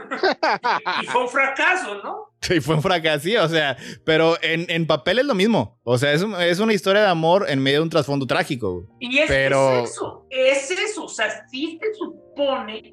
Y 1.03 1.07
fue 1.07 1.23
un 1.23 1.29
fracaso, 1.29 1.97
¿no? 2.03 2.33
Sí, 2.41 2.61
fue 2.61 2.77
un 2.77 2.83
fracaso, 2.83 3.21
sí, 3.25 3.37
o 3.37 3.49
sea, 3.49 3.77
pero 4.05 4.37
en, 4.43 4.65
en 4.71 4.87
papel 4.87 5.19
es 5.19 5.25
lo 5.27 5.35
mismo. 5.35 5.79
O 5.85 5.99
sea, 5.99 6.13
es, 6.13 6.23
un- 6.23 6.41
es 6.41 6.61
una 6.61 6.73
historia 6.73 7.03
de 7.03 7.09
amor 7.09 7.47
en 7.49 7.61
medio 7.63 7.79
de 7.79 7.83
un 7.85 7.91
trasfondo 7.91 8.27
trágico. 8.27 8.85
Y 9.01 9.19
es, 9.19 9.27
Pero- 9.29 9.85
es 9.85 9.91
eso, 9.91 10.27
es 10.31 10.71
eso. 10.71 11.05
O 11.05 11.09
sea, 11.09 11.47
sí 11.51 11.79
se 11.83 11.95
supone 11.95 12.28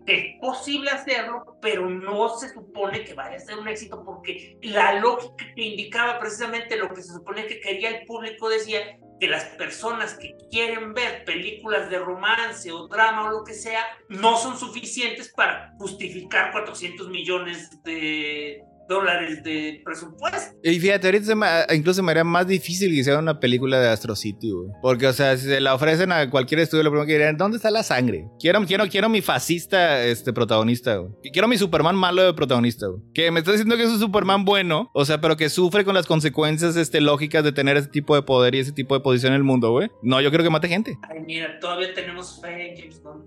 que 0.06 0.16
es 0.16 0.40
posible 0.42 0.90
hacerlo, 0.90 1.58
pero 1.62 1.88
no 1.88 2.30
se 2.38 2.50
supone 2.50 3.04
que 3.04 3.14
vaya 3.14 3.38
a 3.38 3.40
ser 3.40 3.58
un 3.58 3.68
éxito 3.68 4.04
porque 4.04 4.58
la 4.64 5.00
lógica 5.00 5.46
que 5.56 5.62
indicaba 5.62 6.20
precisamente 6.20 6.76
lo 6.76 6.90
que 6.90 7.04
se 7.04 7.14
supone 7.14 7.46
que 7.46 7.60
quería 7.60 7.90
el 7.90 8.06
público 8.06 8.50
decía 8.50 8.98
que 9.20 9.28
las 9.28 9.46
personas 9.46 10.16
que 10.16 10.36
quieren 10.50 10.94
ver 10.94 11.24
películas 11.26 11.90
de 11.90 12.00
romance 12.00 12.72
o 12.72 12.88
drama 12.88 13.28
o 13.28 13.32
lo 13.32 13.44
que 13.44 13.54
sea 13.54 13.86
no 14.10 14.36
son 14.38 14.58
suficientes 14.58 15.32
para 15.32 15.74
justificar 15.78 16.52
400 16.52 17.08
millones 17.10 17.82
de 17.84 18.64
dólares 18.88 19.44
de 19.44 19.82
presupuesto. 19.84 20.56
Y 20.64 20.80
fíjate, 20.80 21.08
ahorita 21.08 21.26
se 21.26 21.36
me- 21.36 21.48
incluso 21.76 22.02
me 22.04 22.12
haría 22.12 22.24
más 22.24 22.48
difícil 22.48 22.90
que 22.92 22.98
hiciera 22.98 23.20
una 23.20 23.40
película 23.40 23.80
de 23.80 23.90
Astro 23.90 24.16
City, 24.16 24.52
güey. 24.52 24.70
Porque, 24.82 25.08
o 25.08 25.14
sea, 25.14 25.38
si 25.38 25.46
se 25.48 25.60
la 25.60 25.74
ofrecen 25.76 26.12
a 26.12 26.30
cualquier 26.30 26.60
estudio, 26.62 26.84
lo 26.84 26.90
primero 26.92 27.06
que 27.08 27.14
dirían, 27.14 27.38
¿dónde 27.38 27.58
está 27.58 27.72
la 27.72 27.84
sangre? 27.84 28.28
Quiero, 28.40 28.64
quiero, 28.66 28.88
quiero 28.88 29.10
mi 29.10 29.22
fascista 29.22 30.04
este, 30.04 30.34
protagonista, 30.34 30.98
güey. 30.98 31.12
Quiero 31.32 31.48
mi 31.48 31.58
Superman 31.58 31.96
malo 31.96 32.24
de 32.24 32.34
protagonista, 32.34 32.88
güey. 32.88 33.02
Que 33.14 33.32
me 33.32 33.40
está 33.40 33.52
diciendo 33.52 33.76
que 33.78 33.84
es 33.84 33.90
un 33.90 34.00
Superman 34.00 34.46
bueno, 34.46 34.90
o 34.94 35.06
sea, 35.06 35.22
pero 35.22 35.38
que 35.38 35.50
sufre 35.50 35.84
con 35.86 35.96
las 35.96 36.06
consecuencias 36.08 36.76
este, 36.76 37.02
lógicas 37.02 37.44
de 37.44 37.52
tener 37.52 37.78
ese 37.78 37.90
tipo 37.90 38.16
de 38.16 38.22
poder 38.22 38.56
y 38.56 38.60
ese 38.60 38.72
tipo 38.72 38.94
de 38.96 39.02
posición 39.02 39.34
en 39.34 39.38
el 39.38 39.44
mundo, 39.44 39.72
güey. 39.72 39.90
No, 40.04 40.22
yo 40.22 40.32
creo 40.32 40.44
que 40.44 40.50
mate 40.50 40.68
gente. 40.68 40.98
Ay, 41.10 41.22
mira, 41.26 41.60
todavía 41.60 41.94
tenemos 41.94 42.40
fe 42.42 42.72
en 42.72 42.78
James 42.78 43.02
Gunn. 43.04 43.24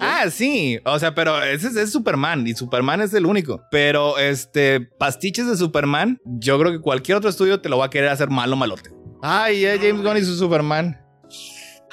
Ah, 0.00 0.24
sí. 0.30 0.78
O 0.84 0.98
sea, 0.98 1.14
pero 1.14 1.42
ese 1.42 1.68
es, 1.68 1.76
es 1.76 1.92
Superman 1.92 2.46
y 2.46 2.54
Superman 2.54 3.00
es 3.02 3.12
el 3.14 3.26
único. 3.26 3.62
Pero 3.70 4.18
este, 4.18 4.88
pastiches 4.98 5.46
de 5.46 5.56
Superman, 5.56 6.20
yo 6.24 6.58
creo 6.58 6.72
que 6.72 6.80
cualquier 6.80 7.18
otro 7.18 7.30
estudio 7.30 7.60
te 7.60 7.68
lo 7.68 7.78
va 7.78 7.86
a 7.86 7.90
querer 7.90 8.10
hacer 8.10 8.30
malo 8.30 8.56
malote. 8.56 8.90
Ay, 9.22 9.64
eh, 9.64 9.78
James 9.80 10.02
Gunn 10.02 10.16
y 10.16 10.22
su 10.22 10.36
Superman. 10.36 11.00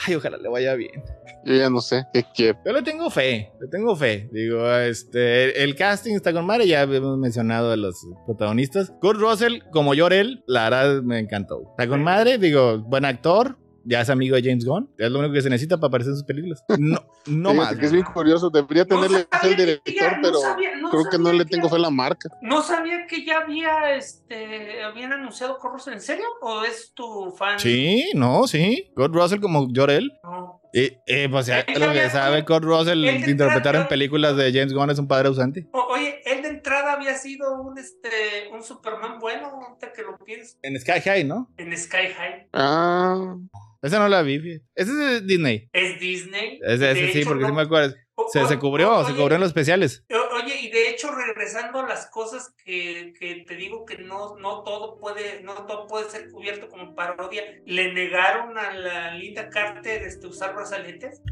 Ay, 0.05 0.15
ojalá 0.15 0.37
le 0.37 0.49
vaya 0.49 0.75
bien. 0.75 1.03
Yo 1.45 1.55
ya 1.55 1.69
no 1.69 1.81
sé 1.81 2.05
qué 2.13 2.23
quiero. 2.33 2.57
Yo 2.65 2.71
le 2.71 2.81
tengo 2.81 3.09
fe, 3.09 3.51
le 3.59 3.67
tengo 3.69 3.95
fe. 3.95 4.29
Digo, 4.31 4.69
este, 4.77 5.43
el, 5.43 5.69
el 5.69 5.75
casting 5.75 6.13
está 6.15 6.31
con 6.31 6.45
madre, 6.45 6.67
ya 6.67 6.83
hemos 6.83 7.17
mencionado 7.17 7.71
a 7.71 7.77
los 7.77 7.95
protagonistas. 8.25 8.93
Kurt 9.01 9.19
Russell, 9.19 9.59
como 9.71 9.93
Llorel, 9.93 10.43
la 10.47 10.69
verdad 10.69 11.01
me 11.01 11.19
encantó. 11.19 11.63
Está 11.71 11.87
con 11.87 12.01
madre, 12.01 12.37
digo, 12.37 12.79
buen 12.79 13.05
actor. 13.05 13.57
Ya 13.85 14.01
es 14.01 14.09
amigo 14.09 14.35
de 14.35 14.43
James 14.43 14.65
Gunn. 14.65 14.89
Es 14.97 15.11
lo 15.11 15.19
único 15.19 15.33
que 15.33 15.41
se 15.41 15.49
necesita 15.49 15.77
para 15.77 15.87
aparecer 15.89 16.11
en 16.11 16.15
sus 16.17 16.25
películas. 16.25 16.63
No, 16.79 16.99
no 17.27 17.49
Fíjate 17.51 17.53
más. 17.71 17.75
que 17.77 17.85
es 17.85 17.91
bien 17.91 18.05
curioso. 18.05 18.49
Debería 18.49 18.85
tenerle 18.85 19.27
al 19.29 19.41
que 19.41 19.55
director, 19.55 19.93
ya- 19.93 20.11
no 20.17 20.21
pero 20.21 20.39
sabía- 20.39 20.75
no 20.77 20.89
creo 20.89 21.03
que 21.11 21.17
no 21.17 21.33
le 21.33 21.45
tengo 21.45 21.69
fe 21.69 21.75
a 21.75 21.79
la 21.79 21.89
marca. 21.89 22.29
No 22.41 22.61
sabía 22.61 23.05
que 23.07 23.25
ya 23.25 23.39
había, 23.39 23.95
este, 23.95 24.83
habían 24.83 25.11
anunciado 25.13 25.57
Corros 25.59 25.87
en 25.87 25.99
serio, 26.01 26.25
o 26.41 26.63
es 26.63 26.93
tu 26.93 27.31
fan. 27.37 27.59
Sí, 27.59 28.11
no, 28.15 28.47
sí. 28.47 28.91
Kurt 28.95 29.13
Russell 29.13 29.39
como 29.41 29.67
Jorel. 29.75 30.11
No. 30.23 30.61
Y, 30.73 30.91
y, 31.05 31.27
pues 31.27 31.45
ya 31.45 31.59
Él 31.59 31.79
lo 31.79 31.89
que 31.91 31.95
ya- 31.97 32.09
sabe 32.09 32.43
Kurt 32.43 32.63
Russell 32.63 33.05
interpretar 33.05 33.53
en 33.75 33.81
entrada- 33.81 33.87
películas 33.87 34.35
de 34.35 34.51
James 34.51 34.73
Gunn 34.73 34.89
es 34.89 34.97
un 34.97 35.07
padre 35.07 35.27
ausente. 35.27 35.67
O- 35.71 35.85
oye, 35.91 36.19
él 36.25 36.41
de 36.41 36.47
entrada 36.49 36.93
había 36.93 37.15
sido 37.15 37.61
un, 37.61 37.77
este, 37.77 38.09
un 38.51 38.63
Superman 38.63 39.19
bueno, 39.19 39.47
ahorita 39.49 39.93
que 39.93 40.01
lo 40.01 40.17
pienso, 40.17 40.57
En 40.63 40.79
Sky 40.79 40.99
High, 41.01 41.25
¿no? 41.25 41.53
en 41.57 41.77
Sky 41.77 42.07
High. 42.17 42.47
Ah, 42.53 43.35
Esa 43.83 43.99
no 43.99 44.07
la 44.07 44.21
vi. 44.23 44.35
Ese 44.37 44.91
es 44.91 44.97
de 44.97 45.21
Disney. 45.21 45.69
Es 45.73 45.99
Disney. 45.99 46.59
Ese, 46.65 46.95
sí, 47.11 47.19
hecho, 47.19 47.27
porque 47.29 47.41
no- 47.43 47.49
sí 47.49 47.53
me 47.55 47.61
acuerdo. 47.63 47.93
o- 48.15 48.29
Se, 48.31 48.39
o- 48.39 48.47
se 48.47 48.57
cubrió, 48.57 48.95
o- 48.95 49.05
se 49.05 49.13
cubrió 49.13 49.35
en 49.35 49.41
los 49.41 49.49
especiales. 49.49 50.03
o- 50.11 50.35
Oye, 50.37 50.55
y 50.61 50.69
de 50.71 50.89
hecho, 50.89 51.09
regresando 51.33 51.79
a 51.79 51.87
las 51.87 52.07
cosas 52.07 52.53
que, 52.63 53.13
te 53.47 53.55
digo 53.55 53.85
que 53.85 53.97
no, 53.97 54.35
no 54.37 54.63
todo 54.63 54.99
puede, 54.99 55.41
no 55.43 55.53
todo 55.65 55.87
puede 55.87 56.09
ser 56.09 56.29
cubierto 56.29 56.69
como 56.69 56.95
parodia, 56.95 57.43
le 57.65 57.93
negaron 57.93 58.57
a 58.57 58.73
la 58.73 59.15
Linda 59.15 59.49
Carter 59.49 60.03
este, 60.03 60.27
usar 60.27 60.55
brazaletes. 60.55 61.21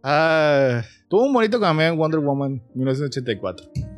Ah, 0.00 0.84
tuvo 1.08 1.26
un 1.26 1.32
bonito 1.32 1.58
cameo 1.58 1.92
en 1.92 1.98
Wonder 1.98 2.20
Woman 2.20 2.62
1984. 2.72 3.97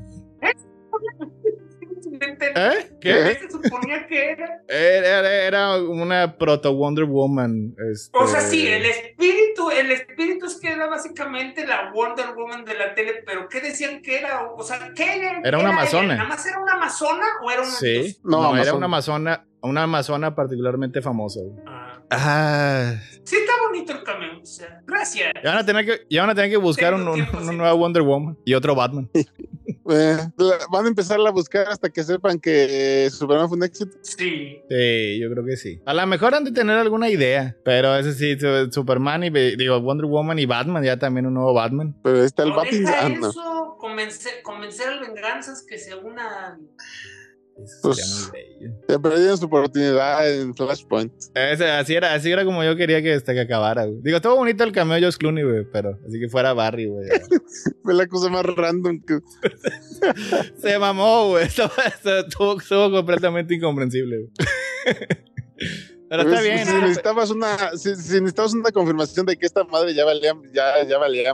¿Eh? 2.47 2.91
¿Qué? 3.01 3.39
¿Qué 3.39 3.39
se 3.41 3.51
suponía 3.51 4.07
que 4.07 4.31
era? 4.33 4.61
Era, 4.69 5.33
era- 5.47 5.77
una 5.83 6.37
proto 6.37 6.75
Wonder 6.75 7.05
Woman. 7.05 7.75
este- 7.93 8.17
O 8.19 8.27
sea, 8.27 8.41
sí, 8.41 8.67
el 8.67 8.85
espíritu, 8.87 9.71
el 9.71 9.91
espíritu 9.91 10.47
es 10.47 10.59
que 10.61 10.69
era 10.73 10.87
básicamente 10.87 11.67
la 11.67 11.91
Wonder 11.93 12.35
Woman 12.37 12.65
de 12.65 12.75
la 12.75 12.95
tele, 12.95 13.23
pero 13.27 13.49
¿qué 13.49 13.61
decían 13.61 14.03
que 14.03 14.19
era? 14.19 14.51
O 14.57 14.63
sea, 14.63 14.93
¿qué 14.95 15.17
era? 15.17 15.41
Era 15.45 15.59
una 15.59 15.71
amazona. 15.71 16.17
¿Nada 16.17 16.29
más 16.29 16.47
era 16.47 16.61
una 16.61 16.75
amazona 16.75 17.27
o 17.45 17.51
era 17.51 17.63
una 17.63 17.71
Sí. 17.71 18.19
No, 18.25 18.43
No, 18.55 18.57
era 18.63 18.75
una 18.75 18.87
amazona, 18.87 19.47
una 19.63 19.83
amazona 19.85 20.35
particularmente 20.35 21.03
famosa. 21.03 21.41
Ah. 21.67 21.80
Ah, 22.11 22.95
Sí, 23.23 23.37
está 23.37 23.53
bonito 23.69 23.93
el 23.93 24.03
cameo, 24.03 24.41
o 24.43 24.47
sea, 24.47 24.83
gracias. 24.87 25.33
ya 25.45 25.51
van 25.51 25.59
a 25.59 25.65
tener 25.67 25.85
que, 25.87 26.01
ya 26.11 26.23
van 26.23 26.31
a 26.31 26.35
tener 26.35 26.51
que 26.51 26.57
buscar 26.57 26.95
un, 26.95 27.07
un- 27.07 27.29
una 27.41 27.53
nueva 27.53 27.73
Wonder 27.75 28.03
Woman 28.03 28.37
y 28.45 28.55
otro 28.55 28.75
Batman. 28.75 29.09
eh, 29.15 30.17
van 30.73 30.85
a 30.85 30.89
empezar 30.89 31.21
a 31.25 31.31
buscar 31.31 31.69
hasta 31.69 31.91
que 31.91 32.03
sepan 32.03 32.41
que 32.41 33.09
Superman 33.13 33.49
fue 33.49 33.59
un 33.59 33.65
éxito. 33.65 33.97
Sí. 34.03 34.59
Sí, 34.69 35.21
yo 35.21 35.31
creo 35.31 35.45
que 35.45 35.57
sí. 35.57 35.81
A 35.87 35.95
lo 35.95 36.05
mejor 36.09 36.35
han 36.35 36.43
de 36.45 36.51
tener 36.51 36.77
alguna 36.79 37.09
idea, 37.09 37.57
pero 37.65 37.95
ese 37.97 38.15
sí, 38.15 38.37
su- 38.41 38.73
Superman 38.73 39.23
y 39.23 39.31
digo 39.31 39.81
Wonder 39.81 40.07
Woman 40.07 40.39
y 40.41 40.47
Batman, 40.47 40.83
ya 40.83 40.99
también 40.99 41.27
un 41.27 41.35
nuevo 41.35 41.55
Batman. 41.55 41.95
Pero 42.03 42.19
ahí 42.19 42.25
está 42.27 42.43
el 42.43 42.53
Batman. 42.53 42.85
Ah, 43.01 43.09
no. 43.09 43.31
eso, 43.31 43.77
convencer, 43.79 44.43
convencer 44.43 44.89
al 44.89 45.01
venganzas 45.01 45.65
que 45.65 45.79
se 45.79 45.95
unan. 45.95 46.69
Eso 47.65 47.79
Pues- 47.83 47.97
sería 47.99 48.15
muy 48.15 48.31
bello. 48.33 48.77
Se 48.89 48.99
perdieron 48.99 49.39
su 49.39 49.45
oportunidad 49.47 50.31
en 50.33 50.55
Flashpoint. 50.55 51.13
Ese- 51.35 51.71
así 51.71 51.95
era, 51.95 52.15
así 52.15 52.31
era 52.31 52.45
como 52.45 52.63
yo 52.65 52.77
quería 52.77 53.01
que, 53.03 53.15
este, 53.15 53.33
que 53.35 53.41
acabara, 53.41 53.85
güey. 53.87 54.01
Digo, 54.03 54.17
estuvo 54.17 54.37
bonito 54.37 54.65
el 54.65 54.73
cameo 54.73 54.97
de 54.97 55.05
Josh 55.05 55.17
Clooney, 55.17 55.45
güey, 55.45 55.65
pero 55.73 55.99
así 56.07 56.21
que 56.21 56.29
fuera 56.29 56.53
Barry, 56.53 56.87
güey. 56.87 57.09
Fue 57.83 57.95
la 57.95 58.07
cosa 58.07 58.29
más 58.29 58.45
random 58.45 59.01
que. 59.07 59.19
Se 60.61 60.79
mamó, 60.79 61.29
güey. 61.31 61.47
Estuvo, 61.47 62.91
completamente 62.91 63.55
incomprensible, 63.55 64.17
güey. 64.19 64.31
Pero 66.09 66.23
está 66.23 66.35
Pues, 66.35 66.43
bien. 66.43 66.67
Si 66.67 66.73
¿no? 66.73 66.81
necesitabas 66.81 67.31
una, 67.31 67.57
si, 67.77 67.95
si 67.95 68.15
necesitabas 68.21 68.53
una 68.55 68.71
confirmación 68.73 69.27
de 69.27 69.37
que 69.37 69.47
esta 69.47 69.63
madre 69.65 69.95
ya 69.95 70.05
valía, 70.05 70.35
ya, 70.53 70.83
ya 70.87 70.99
valía, 70.99 71.33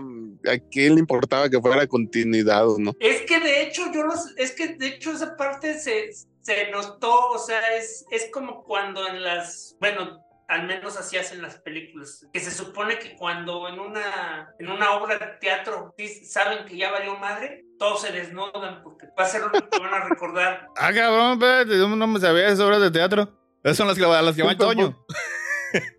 a 0.49 0.59
quién 0.71 0.95
le 0.95 1.01
importaba 1.01 1.49
que 1.49 1.61
fuera 1.61 1.87
continuidad 1.87 2.69
o 2.69 2.79
no. 2.79 2.93
Es 3.01 3.23
que 3.23 3.41
de 3.41 3.63
hecho, 3.63 3.91
yo 3.93 4.03
los, 4.05 4.33
es 4.37 4.53
que 4.53 4.69
de 4.75 4.87
hecho 4.89 5.13
esa 5.13 5.37
parte 5.37 5.79
se, 5.79 6.11
se 6.43 6.71
notó, 6.71 7.29
o 7.31 7.39
sea, 7.39 7.77
es, 7.77 8.05
es 8.11 8.29
como 8.33 8.63
cuando 8.65 9.07
en 9.09 9.23
las, 9.23 9.77
bueno, 9.81 10.23
al 10.49 10.65
menos 10.67 10.97
así 10.97 11.17
hacen 11.17 11.43
las 11.43 11.57
películas, 11.59 12.25
que 12.33 12.39
se 12.41 12.53
supone 12.53 12.99
que 13.01 13.17
cuando 13.17 13.69
en 13.69 13.81
una, 13.81 14.55
en 14.61 14.69
una 14.71 14.93
obra 14.93 15.19
de 15.19 15.27
teatro 15.41 15.93
saben 16.25 16.65
que 16.67 16.77
ya 16.77 16.91
valió 16.93 17.17
madre, 17.19 17.65
todos 17.79 18.03
se 18.03 18.13
desnudan 18.13 18.83
porque 18.85 19.07
va 19.19 19.25
a 19.25 19.29
ser 19.29 19.41
lo 19.43 19.51
que 19.51 19.79
van 19.79 19.93
a 19.95 20.09
recordar. 20.09 20.69
Ah, 20.77 20.93
cabrón, 20.93 21.33
espérate, 21.33 21.77
yo 21.79 21.89
no 21.89 22.07
me 22.07 22.21
sabía 22.21 22.47
esas 22.47 22.61
obras 22.61 22.81
de 22.81 22.91
teatro. 22.93 23.29
Esas 23.65 23.79
son 23.79 23.89
las 23.89 23.97
que, 23.97 24.03
las 24.03 24.37
que 24.37 24.43
va 24.45 24.55
Toño. 24.57 25.05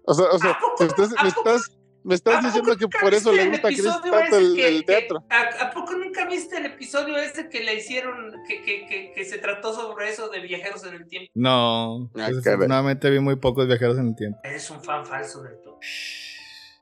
O 0.06 0.14
sea, 0.14 0.26
o 0.32 0.40
sea, 0.40 0.52
¿A 0.52 0.60
poco- 0.60 0.76
me 0.80 0.88
estás, 0.88 1.14
a 1.18 1.24
me 1.26 1.32
poco- 1.32 1.50
estás, 1.50 1.77
me 2.08 2.16
estás 2.16 2.44
¿A 2.44 2.48
diciendo 2.48 2.76
que 2.78 2.88
por 2.88 3.14
eso 3.14 3.32
le 3.34 3.50
gusta 3.50 3.68
a 3.68 3.72
Chris 3.72 3.84
tanto 3.84 4.38
el, 4.38 4.56
que- 4.56 4.68
el 4.68 4.86
que- 4.86 4.94
teatro. 4.94 5.24
¿a, 5.30 5.66
a 5.66 5.72
poco 5.72 5.94
nunca 5.94 6.26
viste 6.26 6.58
el 6.58 6.66
episodio 6.68 7.18
ese 7.18 7.50
que 7.50 7.60
le 7.64 7.76
hicieron, 7.76 8.34
que, 8.48 8.62
que, 8.64 8.86
que, 8.88 9.12
que 9.14 9.26
se 9.26 9.38
trató 9.40 9.74
sobre 9.74 10.10
eso 10.10 10.30
de 10.30 10.40
viajeros 10.40 10.84
en 10.86 10.94
el 10.96 11.08
tiempo? 11.08 11.30
No, 11.36 12.10
Ah, 12.16 12.30
desafortunadamente 12.32 13.10
vi 13.10 13.20
muy 13.20 13.36
pocos 13.36 13.68
viajeros 13.68 13.98
en 13.98 14.08
el 14.08 14.16
tiempo. 14.16 14.40
Eres 14.44 14.70
un 14.70 14.82
fan 14.84 15.06
falso 15.06 15.44
del 15.44 15.60
todo. 15.62 15.80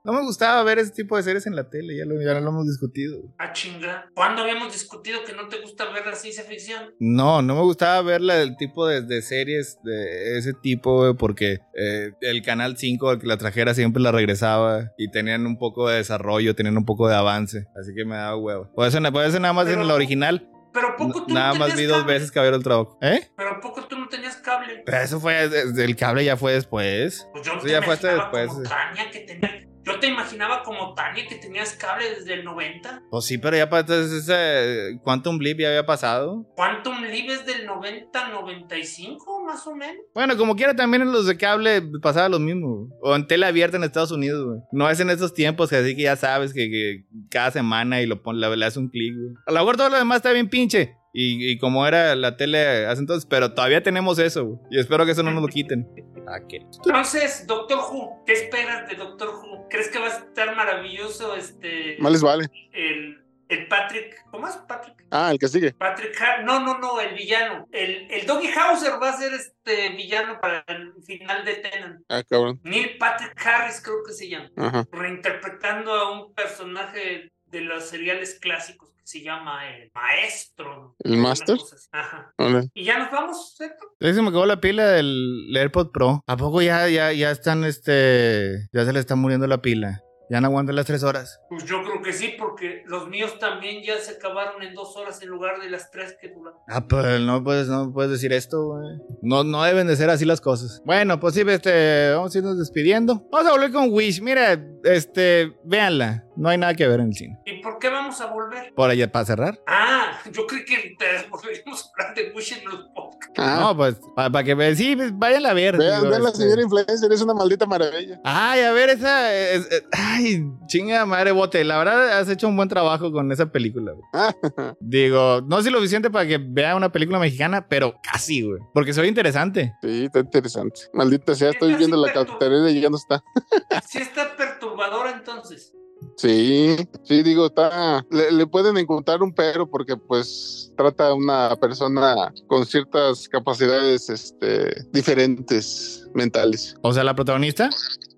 No 0.06 0.14
me 0.14 0.22
gustaba 0.22 0.62
ver 0.64 0.78
ese 0.80 0.92
tipo 0.92 1.18
de 1.18 1.24
series 1.24 1.48
en 1.48 1.56
la 1.56 1.68
tele, 1.70 1.98
ya 1.98 2.06
lo, 2.06 2.22
ya 2.22 2.40
lo 2.40 2.50
hemos 2.50 2.68
discutido. 2.68 3.24
Ah, 3.40 3.52
chinga. 3.54 4.10
¿Cuándo 4.14 4.44
habíamos 4.44 4.72
discutido 4.72 5.24
que 5.26 5.34
no 5.34 5.48
te 5.48 5.60
gusta 5.62 5.90
ver 5.92 6.06
la 6.06 6.16
ciencia 6.16 6.44
ficción? 6.44 6.94
No, 7.00 7.42
no 7.42 7.56
me 7.56 7.62
gustaba 7.62 8.02
ver 8.04 8.22
la, 8.22 8.40
el 8.42 8.56
tipo 8.56 8.86
de, 8.88 9.02
de 9.02 9.22
series 9.24 9.80
de 9.84 10.38
ese 10.38 10.54
tipo, 10.54 11.16
porque 11.18 11.60
eh, 11.74 12.12
el 12.22 12.44
Canal 12.44 12.78
5, 12.78 13.14
el 13.14 13.20
que 13.20 13.26
la 13.28 13.38
trajera, 13.38 13.74
siempre 13.74 14.02
la 14.02 14.12
regresaba 14.12 14.92
y 14.98 15.10
tenían 15.10 15.46
un 15.48 15.58
poco 15.58 15.90
de 15.90 15.98
desarrollo, 15.98 16.54
tenían 16.56 16.78
un 16.78 16.86
poco 16.86 17.08
de 17.08 17.16
avance. 17.16 17.66
Así 17.76 17.94
que 17.96 18.06
me 18.06 18.16
daba 18.16 18.38
huevo. 18.38 18.70
Por 18.76 18.88
eso, 18.88 19.02
por 19.12 19.26
eso 19.26 19.40
nada 19.40 19.54
más 19.54 19.66
Pero- 19.66 19.82
en 19.82 19.88
la 19.88 19.96
original, 19.96 20.48
Pero 20.72 20.90
¿a 20.90 20.96
poco 20.98 21.26
tú 21.26 21.34
nada 21.34 21.54
no 21.54 21.60
más 21.60 21.76
vi 21.76 21.86
dos 21.86 22.00
cable? 22.00 22.14
veces 22.14 22.32
Caballero 22.32 22.58
del 22.58 22.64
Trabajo. 22.64 22.98
¿Eh? 23.02 23.28
Pero 23.36 23.50
¿a 23.50 23.60
poco 23.62 23.84
tú 23.86 23.98
no 23.98 24.08
tenías 24.10 24.36
cable? 24.36 24.84
Pero 24.86 24.98
eso 25.02 25.20
fue, 25.20 25.42
el 25.46 25.96
cable 25.96 26.26
ya 26.26 26.36
fue 26.38 26.54
después. 26.54 27.28
Pues 27.32 27.46
yo 27.46 27.54
Eso 27.54 27.62
te 27.66 27.72
ya 27.72 27.82
fue 27.82 27.94
hasta 27.96 28.14
imaginaba 28.14 28.40
después, 28.42 28.48
como 28.50 28.64
sí. 28.66 28.70
Tania 28.70 29.10
que 29.12 29.20
tenía... 29.22 29.55
Yo 29.86 30.00
te 30.00 30.08
imaginaba 30.08 30.64
como 30.64 30.94
Tania 30.96 31.28
que 31.28 31.36
tenías 31.36 31.74
cable 31.74 32.10
desde 32.10 32.34
el 32.34 32.44
90. 32.44 33.04
Pues 33.10 33.26
sí, 33.26 33.38
pero 33.38 33.56
ya 33.56 33.70
para 33.70 33.82
entonces 33.82 34.24
ese 34.24 35.00
Quantum 35.04 35.38
Leap 35.40 35.60
ya 35.60 35.68
había 35.68 35.86
pasado. 35.86 36.46
Quantum 36.56 37.04
Leap 37.04 37.30
es 37.30 37.46
del 37.46 37.66
90 37.66 38.30
95 38.30 39.44
más 39.46 39.66
o 39.68 39.76
menos. 39.76 40.04
Bueno, 40.14 40.36
como 40.38 40.56
quiera, 40.56 40.76
también 40.76 41.04
en 41.04 41.12
los 41.12 41.28
de 41.28 41.38
cable 41.38 41.84
pasaba 42.02 42.30
lo 42.30 42.40
mismo. 42.40 42.90
O 43.02 43.16
en 43.16 43.28
tele 43.28 43.46
abierta 43.46 43.78
en 43.78 43.84
Estados 43.84 44.12
Unidos, 44.12 44.44
güey. 44.44 44.60
No 44.72 44.90
es 44.90 45.00
en 45.00 45.10
estos 45.10 45.34
tiempos 45.34 45.70
que 45.70 45.76
así 45.78 45.96
que 45.96 46.04
ya 46.04 46.16
sabes 46.16 46.54
que, 46.54 46.70
que 46.70 47.06
cada 47.30 47.52
semana 47.52 48.02
y 48.02 48.08
lo 48.08 48.24
pon, 48.24 48.40
le, 48.40 48.56
le 48.58 48.66
hace 48.66 48.80
un 48.80 48.90
clic, 48.90 49.14
güey. 49.16 49.36
A 49.46 49.52
lo 49.52 49.60
mejor 49.60 49.78
todo 49.78 49.90
lo 49.90 49.98
demás 49.98 50.18
está 50.18 50.32
bien 50.32 50.50
pinche. 50.50 50.96
Y, 51.18 51.50
y 51.52 51.58
como 51.58 51.88
era 51.88 52.14
la 52.16 52.36
tele 52.36 52.86
hace 52.88 53.00
entonces, 53.00 53.26
pero 53.26 53.54
todavía 53.54 53.82
tenemos 53.82 54.20
eso, 54.20 54.44
güey. 54.46 54.60
Y 54.70 54.80
espero 54.80 55.06
que 55.06 55.14
eso 55.14 55.24
no 55.24 55.32
nos 55.32 55.44
lo 55.44 55.48
quiten. 55.48 55.88
¿A 56.28 56.46
qué? 56.48 56.58
Entonces, 56.58 57.48
Doctor 57.48 57.80
Who, 57.80 58.24
¿qué 58.26 58.34
esperas 58.34 58.90
de 58.90 58.96
Doctor 58.96 59.30
Who? 59.30 59.68
¿Crees 59.70 59.88
que 59.88 60.00
va 60.00 60.08
a 60.08 60.10
estar 60.10 60.54
maravilloso 60.58 61.34
este 61.36 61.96
Más 62.00 62.12
les 62.12 62.22
vale. 62.22 62.48
el, 62.74 63.24
el 63.48 63.68
Patrick? 63.70 64.26
¿Cómo 64.30 64.46
es 64.46 64.58
Patrick? 64.68 65.06
Ah, 65.10 65.32
el 65.32 65.40
que 65.40 65.48
sigue. 65.48 65.72
Patrick 65.72 66.20
no, 66.44 66.60
no, 66.60 66.80
no, 66.80 67.00
el 67.00 67.16
villano. 67.16 67.66
El, 67.72 68.12
el 68.12 68.26
Doggy 68.26 68.50
Hauser 68.50 69.02
va 69.02 69.12
a 69.12 69.18
ser 69.18 69.34
este 69.34 69.92
villano 69.92 70.42
para 70.42 70.66
el 70.68 70.94
final 71.06 71.46
de 71.46 71.56
Tenant. 71.56 72.02
Ah, 72.10 72.24
cabrón. 72.24 72.60
Neil 72.64 72.98
Patrick 72.98 73.34
Harris 73.46 73.82
creo 73.82 74.04
que 74.06 74.12
se 74.12 74.28
llama. 74.28 74.52
Ajá. 74.58 74.86
Reinterpretando 74.92 75.94
a 75.94 76.12
un 76.12 76.34
personaje 76.34 77.32
de 77.46 77.62
los 77.62 77.86
seriales 77.86 78.38
clásicos 78.40 78.95
se 79.06 79.22
llama 79.22 79.70
el 79.70 79.92
Maestro. 79.94 80.96
¿El 81.00 81.18
Master? 81.18 81.58
Ajá. 81.92 82.34
Y 82.74 82.84
ya 82.84 82.98
nos 82.98 83.12
vamos, 83.12 83.54
¿cierto? 83.56 83.86
Que 84.00 84.14
se 84.14 84.22
me 84.22 84.30
acabó 84.30 84.46
la 84.48 84.60
pila 84.60 84.88
del 84.88 85.54
AirPod 85.56 85.92
Pro. 85.92 86.24
¿A 86.26 86.36
poco 86.36 86.62
ya, 86.62 86.90
ya, 86.90 87.14
ya 87.14 87.30
están, 87.30 87.64
este... 87.64 88.68
Ya 88.74 88.84
se 88.84 88.94
le 88.94 89.00
está 89.00 89.16
muriendo 89.16 89.46
la 89.46 89.62
pila? 89.62 90.02
Ya 90.30 90.42
no 90.42 90.48
aguantan 90.48 90.76
las 90.76 90.86
tres 90.86 91.04
horas. 91.04 91.40
Pues 91.50 91.64
yo 91.66 91.84
creo 91.84 92.02
que 92.02 92.12
sí, 92.14 92.34
porque 92.38 92.82
los 92.88 93.08
míos 93.10 93.38
también 93.40 93.84
ya 93.84 94.00
se 94.00 94.14
acabaron 94.14 94.62
en 94.64 94.74
dos 94.74 94.96
horas 94.98 95.22
en 95.22 95.30
lugar 95.30 95.60
de 95.62 95.70
las 95.70 95.92
tres 95.92 96.16
que 96.20 96.30
duraron. 96.30 96.60
Ah, 96.68 96.86
pues 96.88 97.22
no 97.22 97.44
puedes, 97.44 97.68
no 97.68 97.92
puedes 97.94 98.12
decir 98.12 98.34
esto, 98.34 98.64
güey. 98.66 98.98
No, 99.22 99.44
no 99.44 99.64
deben 99.64 99.86
de 99.88 99.96
ser 99.96 100.10
así 100.10 100.26
las 100.26 100.42
cosas. 100.42 100.82
Bueno, 100.86 101.20
pues 101.20 101.36
sí, 101.36 101.44
este, 101.48 102.12
vamos 102.14 102.34
a 102.34 102.38
irnos 102.40 102.58
despidiendo. 102.58 103.28
Vamos 103.32 103.48
a 103.48 103.52
volver 103.52 103.72
con 103.72 103.88
Wish. 103.92 104.22
Mira, 104.22 104.60
este, 104.84 105.56
véanla. 105.64 106.24
No 106.38 106.50
hay 106.50 106.58
nada 106.58 106.74
que 106.74 106.86
ver 106.88 107.00
en 107.00 107.08
el 107.08 107.14
cine. 107.14 107.40
¿Y 107.46 107.62
por 107.62 107.80
qué 107.80 107.88
vamos 107.90 108.20
a 108.20 108.26
volver? 108.26 108.74
Por 108.76 108.90
allá, 108.90 109.10
para 109.10 109.24
cerrar. 109.26 109.60
Ah, 109.68 110.20
yo 110.34 110.46
creí 110.46 110.66
que 110.66 110.96
te 111.00 111.30
volveríamos 111.30 111.86
a 111.86 111.90
hablar 112.04 112.16
de 112.16 112.34
Wish 112.36 112.54
en 112.60 112.66
los 112.70 112.90
podcasts. 112.94 113.34
Ah, 113.38 113.58
No, 113.62 113.78
pues, 113.78 113.96
para 114.16 114.44
que 114.44 114.54
vean. 114.54 114.76
Sí, 114.76 114.96
pues, 114.98 115.18
váyanla 115.18 115.52
a 115.52 115.54
ver. 115.54 115.78
vean, 115.78 116.10
vean 116.10 116.24
la 116.24 116.30
este. 116.32 116.42
señora 116.44 116.62
influencer, 116.62 117.12
es 117.14 117.22
una 117.22 117.34
maldita 117.34 117.66
maravilla. 117.66 118.20
Ay, 118.26 118.62
a 118.62 118.72
ver, 118.74 118.90
esa. 118.90 119.34
es- 119.34 119.66
es- 119.72 119.86
ay, 120.16 120.52
chinga 120.68 121.06
madre, 121.06 121.32
bote. 121.32 121.64
La 121.64 121.78
verdad, 121.78 122.20
has 122.20 122.30
hecho 122.30 122.48
un 122.48 122.56
buen 122.56 122.70
trabajo 122.70 123.12
con 123.12 123.32
esa 123.32 123.52
película, 123.52 123.92
güey. 123.92 124.06
Digo, 124.80 125.42
no 125.48 125.60
es 125.60 125.66
lo 125.66 125.78
suficiente 125.78 126.10
para 126.10 126.26
que 126.28 126.38
vea 126.38 126.76
una 126.76 126.92
película 126.92 127.20
mexicana, 127.20 127.68
pero 127.68 127.96
casi, 128.02 128.42
güey. 128.42 128.62
Porque 128.74 128.94
ve 128.94 129.08
interesante. 129.08 129.74
sí, 129.82 130.06
está 130.06 130.20
interesante. 130.20 130.82
Maldita 130.94 131.36
sea, 131.36 131.50
estoy 131.50 131.76
viendo 131.76 131.98
la 131.98 132.14
cartelera 132.14 132.70
y 132.72 132.82
ya 132.82 132.90
no 132.90 132.98
está. 132.98 133.24
Sí 133.86 134.00
está 134.00 134.36
perturbadora 134.36 135.12
entonces. 135.12 135.74
Sí, 136.18 136.76
sí, 137.04 137.24
digo, 137.24 137.48
está. 137.48 138.06
Le, 138.10 138.32
le 138.32 138.48
pueden 138.48 138.78
encontrar 138.78 139.22
un 139.22 139.34
pero 139.34 139.70
porque, 139.70 139.98
pues, 139.98 140.72
trata 140.78 141.08
a 141.08 141.14
una 141.14 141.56
persona 141.56 142.34
con 142.48 142.66
ciertas 142.66 143.28
capacidades 143.28 144.10
este, 144.10 144.86
diferentes 144.92 146.05
mentales. 146.16 146.76
O 146.82 146.94
sea, 146.94 147.04
la 147.04 147.16
protagonista. 147.16 147.70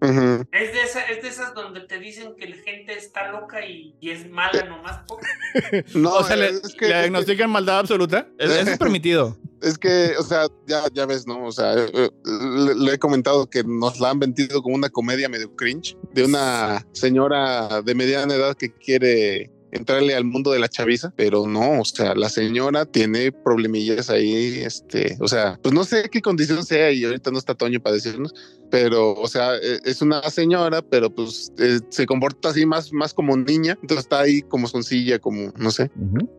Es 0.02 0.74
de, 0.74 0.82
esa, 0.84 1.02
es 1.02 1.22
de 1.24 1.28
esas 1.30 1.54
donde 1.54 1.82
te 1.82 2.00
dicen 2.00 2.36
que 2.38 2.48
la 2.48 2.56
gente 2.58 2.94
está 2.98 3.32
loca 3.32 3.66
y, 3.66 3.96
y 4.00 4.12
es 4.12 4.30
mala 4.30 4.64
nomás. 4.66 5.02
No, 5.96 6.14
o 6.14 6.24
sea, 6.24 6.36
le, 6.36 6.50
es 6.50 6.60
que, 6.60 6.62
le 6.62 6.68
es 6.68 6.76
que- 6.76 6.86
diagnostican 6.88 7.50
maldad 7.50 7.80
absoluta. 7.80 8.28
Es- 8.38 8.52
Eso 8.52 8.72
es 8.72 8.78
permitido. 8.80 9.38
Es 9.60 9.78
que, 9.80 10.12
o 10.20 10.24
sea, 10.24 10.46
ya, 10.68 10.84
ya 10.94 11.08
ves, 11.08 11.26
¿no? 11.26 11.44
O 11.46 11.52
sea, 11.52 11.74
eh, 11.74 12.12
le, 12.24 12.76
le 12.76 12.94
he 12.94 13.00
comentado 13.00 13.50
que 13.50 13.64
nos 13.64 14.00
la 14.00 14.12
han 14.12 14.20
vendido 14.20 14.62
como 14.62 14.76
una 14.76 14.90
comedia 14.90 15.28
medio 15.30 15.56
cringe 15.56 15.98
de 16.14 16.26
una 16.26 16.86
señora 16.92 17.82
de 17.82 17.96
mediana 17.96 18.36
edad 18.36 18.56
que 18.56 18.72
quiere 18.72 19.50
entrarle 19.72 20.16
al 20.16 20.26
mundo 20.26 20.52
de 20.52 20.60
la 20.60 20.70
chaviza, 20.70 21.14
pero 21.16 21.48
no, 21.48 21.82
o 21.82 21.86
sea, 21.86 22.16
la 22.16 22.30
señora 22.30 22.86
tiene 22.86 23.32
problemillas 23.32 24.10
ahí, 24.10 24.62
este, 24.64 25.18
o 25.20 25.28
sea, 25.28 25.60
pues 25.62 25.74
no 25.74 25.84
sé 25.84 26.10
qué 26.12 26.22
condición 26.22 26.66
sea 26.66 26.92
y 26.92 27.04
ahorita 27.04 27.32
no 27.32 27.38
está 27.38 27.56
Toño 27.56 27.82
para 27.82 27.96
decirnos, 27.96 28.34
pero, 28.70 29.14
o 29.14 29.28
sea, 29.28 29.56
eh, 29.56 29.80
es 29.86 30.02
una 30.02 30.22
señora, 30.30 30.82
pero 30.82 31.14
pues 31.14 31.52
eh, 31.60 31.80
se 31.90 32.06
comporta 32.06 32.50
así 32.50 32.66
más, 32.66 32.92
más 32.94 33.14
como 33.14 33.36
niña, 33.36 33.78
entonces 33.82 34.06
está 34.06 34.22
ahí 34.22 34.42
como 34.44 34.68
soncilla, 34.68 35.20
como, 35.20 35.52
no 35.58 35.72
sé, 35.72 35.90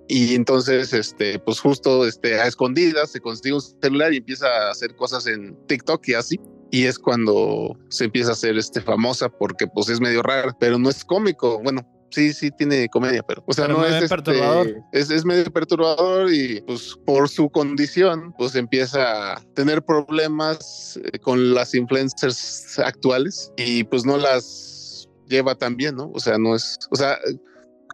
y 0.09 0.35
entonces, 0.35 0.93
este, 0.93 1.39
pues 1.39 1.61
justo 1.61 2.07
este, 2.07 2.41
a 2.41 2.47
escondidas 2.47 3.13
se 3.13 3.21
consigue 3.21 3.55
un 3.55 3.61
celular 3.61 4.13
y 4.13 4.19
empieza 4.19 4.47
a 4.47 4.71
hacer 4.71 4.97
cosas 4.97 5.27
en 5.27 5.57
TikTok 5.67 6.09
y 6.09 6.15
así. 6.15 6.41
Y 6.71 6.85
es 6.85 6.99
cuando 6.99 7.79
se 7.89 8.05
empieza 8.05 8.31
a 8.31 8.33
hacer 8.33 8.59
este, 8.59 8.81
famosa 8.81 9.29
porque 9.29 9.67
pues 9.67 9.89
es 9.89 10.01
medio 10.01 10.23
rara, 10.23 10.55
pero 10.61 10.79
no 10.79 10.91
es 10.91 11.05
cómico. 11.05 11.61
Bueno, 11.63 11.87
sí, 12.11 12.33
sí 12.33 12.51
tiene 12.51 12.89
comedia, 12.89 13.23
pero, 13.23 13.43
o 13.47 13.53
sea, 13.53 13.67
Pero 13.67 13.79
no, 13.79 13.85
es 13.85 13.91
es 13.95 14.03
este, 14.05 14.09
perturbador. 14.09 14.75
Es, 14.93 15.11
es 15.11 15.25
medio 15.25 15.45
perturbador 15.53 16.33
y 16.33 16.61
pues 16.63 16.95
por 17.05 17.29
su 17.29 17.49
condición, 17.51 18.33
pues 18.39 18.55
empieza 18.55 19.35
a 19.35 19.41
tener 19.55 19.83
problemas 19.83 20.99
eh, 21.05 21.19
con 21.19 21.55
las 21.55 21.75
influencers 21.75 22.79
actuales 22.79 23.53
y 23.57 23.85
pues 23.85 24.05
no 24.05 24.17
las 24.17 25.09
lleva 25.29 25.55
tan 25.55 25.77
bien, 25.77 25.97
¿no? 25.97 26.11
O 26.15 26.21
sea, 26.21 26.39
no 26.39 26.55
es, 26.55 26.77
o 26.91 26.97
sea, 26.97 27.19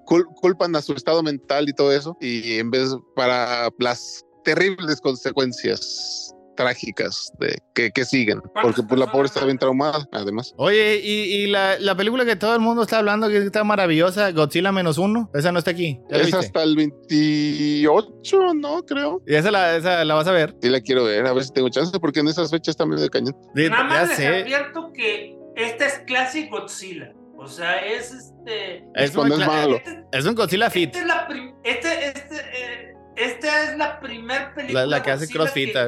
cul- 0.06 0.26
culpan 0.40 0.76
a 0.76 0.82
su 0.82 0.92
estado 0.92 1.22
mental 1.22 1.68
y 1.68 1.72
todo 1.72 1.92
eso 1.92 2.16
y 2.20 2.58
en 2.58 2.70
vez 2.70 2.90
para 3.16 3.68
las 3.78 4.22
terribles 4.44 5.00
consecuencias 5.00 6.23
trágicas 6.54 7.32
de 7.38 7.58
que, 7.74 7.90
que 7.90 8.04
siguen 8.04 8.40
porque 8.62 8.82
pues 8.82 8.98
la 8.98 9.10
pobre 9.10 9.26
está 9.26 9.44
bien 9.44 9.58
traumada 9.58 10.06
además 10.12 10.54
Oye, 10.56 11.00
y, 11.02 11.10
y 11.34 11.46
la, 11.48 11.78
la 11.78 11.96
película 11.96 12.24
que 12.24 12.36
todo 12.36 12.54
el 12.54 12.60
mundo 12.60 12.82
está 12.82 12.98
hablando 12.98 13.28
que 13.28 13.38
está 13.38 13.64
maravillosa, 13.64 14.30
Godzilla 14.32 14.72
menos 14.72 14.98
uno, 14.98 15.30
esa 15.34 15.52
no 15.52 15.58
está 15.58 15.72
aquí. 15.72 15.98
¿Ya 16.10 16.16
la 16.16 16.22
es 16.22 16.26
viste? 16.26 16.38
hasta 16.46 16.62
el 16.62 16.76
28 16.76 18.54
no 18.54 18.82
creo 18.84 19.22
Y 19.26 19.34
esa 19.34 19.50
la, 19.50 19.76
esa 19.76 20.04
la 20.04 20.14
vas 20.14 20.26
a 20.26 20.32
ver. 20.32 20.54
sí 20.60 20.68
la 20.68 20.80
quiero 20.80 21.04
ver 21.04 21.26
a 21.26 21.32
ver 21.32 21.44
si 21.44 21.52
tengo 21.52 21.68
chance 21.68 21.98
porque 22.00 22.20
en 22.20 22.28
esas 22.28 22.50
fechas 22.50 22.68
está 22.72 22.86
medio 22.86 23.02
de 23.02 23.10
cañón 23.10 23.36
Nada 23.54 23.84
más 23.84 24.08
les 24.08 24.16
sé. 24.16 24.26
advierto 24.42 24.92
que 24.92 25.36
esta 25.56 25.86
es 25.86 25.98
clase 26.00 26.48
Godzilla. 26.50 27.12
O 27.36 27.46
sea, 27.46 27.78
es 27.84 28.10
este. 28.12 28.84
Es, 28.94 29.10
cuando 29.10 29.34
es 29.38 29.46
malo. 29.46 29.76
este- 29.76 30.04
es 30.12 30.24
un 30.24 30.34
Godzilla 30.34 30.70
Fit. 30.70 30.94
Esta 30.94 31.00
es 31.00 31.06
la 31.06 31.26
prim- 31.28 31.54
este, 31.62 32.06
este, 32.08 32.36
eh, 32.36 32.94
esta 33.16 33.64
es 33.72 33.76
la 33.78 34.00
primer 34.00 34.54
película. 34.54 34.80
La, 34.80 34.86
la 34.86 35.02
que 35.02 35.10
hace 35.10 35.26
Godzilla 35.26 35.40
crossfit 35.44 35.72
que- 35.72 35.78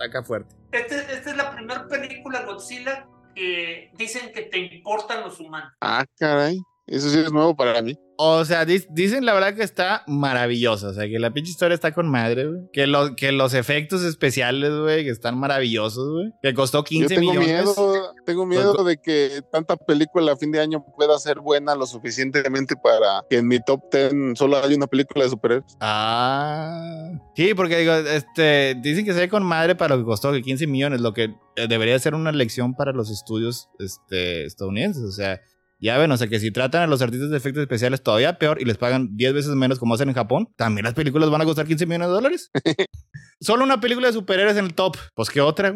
a- 0.00 0.04
acá 0.04 0.22
fuerte. 0.22 0.54
este- 0.72 0.96
esta 1.12 1.30
es 1.30 1.36
la 1.36 1.50
primera 1.54 1.86
película 1.88 2.44
Godzilla 2.44 3.06
que 3.34 3.90
dicen 3.96 4.32
que 4.32 4.42
te 4.42 4.58
importan 4.58 5.20
los 5.22 5.38
humanos. 5.40 5.72
ah 5.80 6.04
caray 6.18 6.60
eso 6.86 7.08
sí 7.10 7.18
es 7.20 7.30
nuevo 7.32 7.54
para 7.56 7.80
mí 7.82 7.96
O 8.22 8.44
sea, 8.44 8.66
dicen 8.66 9.24
la 9.24 9.32
verdad 9.32 9.54
que 9.54 9.62
está 9.62 10.02
maravillosa. 10.06 10.88
O 10.88 10.92
sea, 10.92 11.08
que 11.08 11.18
la 11.18 11.30
pinche 11.32 11.50
historia 11.52 11.74
está 11.74 11.92
con 11.92 12.06
madre, 12.08 12.46
güey. 12.46 12.60
Que, 12.72 12.86
lo- 12.86 13.16
que 13.16 13.32
los 13.32 13.54
efectos 13.54 14.02
especiales, 14.02 14.70
güey, 14.78 15.04
que 15.04 15.10
están 15.10 15.38
maravillosos, 15.38 16.06
güey. 16.10 16.32
Que 16.42 16.52
costó 16.52 16.84
15 16.84 17.14
Yo 17.14 17.20
tengo 17.20 17.32
millones. 17.32 17.64
miedo, 17.64 18.14
tengo 18.26 18.44
miedo 18.44 18.84
de 18.84 18.98
que 18.98 19.40
tanta 19.50 19.74
película 19.76 20.32
a 20.32 20.36
fin 20.36 20.52
de 20.52 20.60
año 20.60 20.84
pueda 20.96 21.18
ser 21.18 21.40
buena 21.40 21.74
lo 21.74 21.86
suficientemente 21.86 22.76
para 22.76 23.24
que 23.30 23.38
en 23.38 23.48
mi 23.48 23.58
top 23.64 23.80
10 23.90 24.12
solo 24.38 24.58
haya 24.58 24.76
una 24.76 24.86
película 24.86 25.24
de 25.24 25.30
superhéroes. 25.30 25.76
Ah. 25.80 27.12
Sí, 27.36 27.54
porque 27.54 27.78
digo, 27.78 27.94
este, 27.94 28.76
dicen 28.82 29.04
que 29.04 29.14
se 29.14 29.20
ve 29.20 29.28
con 29.28 29.42
madre 29.44 29.74
para 29.76 29.96
lo 29.96 30.02
que 30.02 30.06
costó, 30.06 30.32
que 30.32 30.42
15 30.42 30.66
millones, 30.66 31.00
lo 31.00 31.14
que 31.14 31.34
eh, 31.56 31.66
debería 31.68 31.98
ser 31.98 32.14
una 32.14 32.32
lección 32.32 32.74
para 32.74 32.92
los 32.92 33.10
estudios 33.10 33.68
este, 33.78 34.44
estadounidenses. 34.44 35.02
O 35.04 35.12
sea, 35.12 35.40
ya 35.80 35.98
ven, 35.98 36.12
o 36.12 36.16
sea, 36.16 36.28
que 36.28 36.38
si 36.40 36.50
tratan 36.50 36.82
a 36.82 36.86
los 36.86 37.02
artistas 37.02 37.30
de 37.30 37.36
efectos 37.36 37.62
especiales 37.62 38.02
todavía 38.02 38.38
peor 38.38 38.60
y 38.60 38.64
les 38.64 38.76
pagan 38.76 39.16
10 39.16 39.32
veces 39.32 39.54
menos 39.54 39.78
como 39.78 39.94
hacen 39.94 40.08
en 40.08 40.14
Japón, 40.14 40.52
también 40.56 40.84
las 40.84 40.94
películas 40.94 41.30
van 41.30 41.40
a 41.40 41.44
costar 41.44 41.66
15 41.66 41.86
millones 41.86 42.08
de 42.08 42.14
dólares. 42.14 42.50
solo 43.40 43.64
una 43.64 43.80
película 43.80 44.08
de 44.08 44.12
superhéroes 44.12 44.56
en 44.56 44.66
el 44.66 44.74
top. 44.74 44.96
Pues 45.14 45.30
qué 45.30 45.40
otra. 45.40 45.74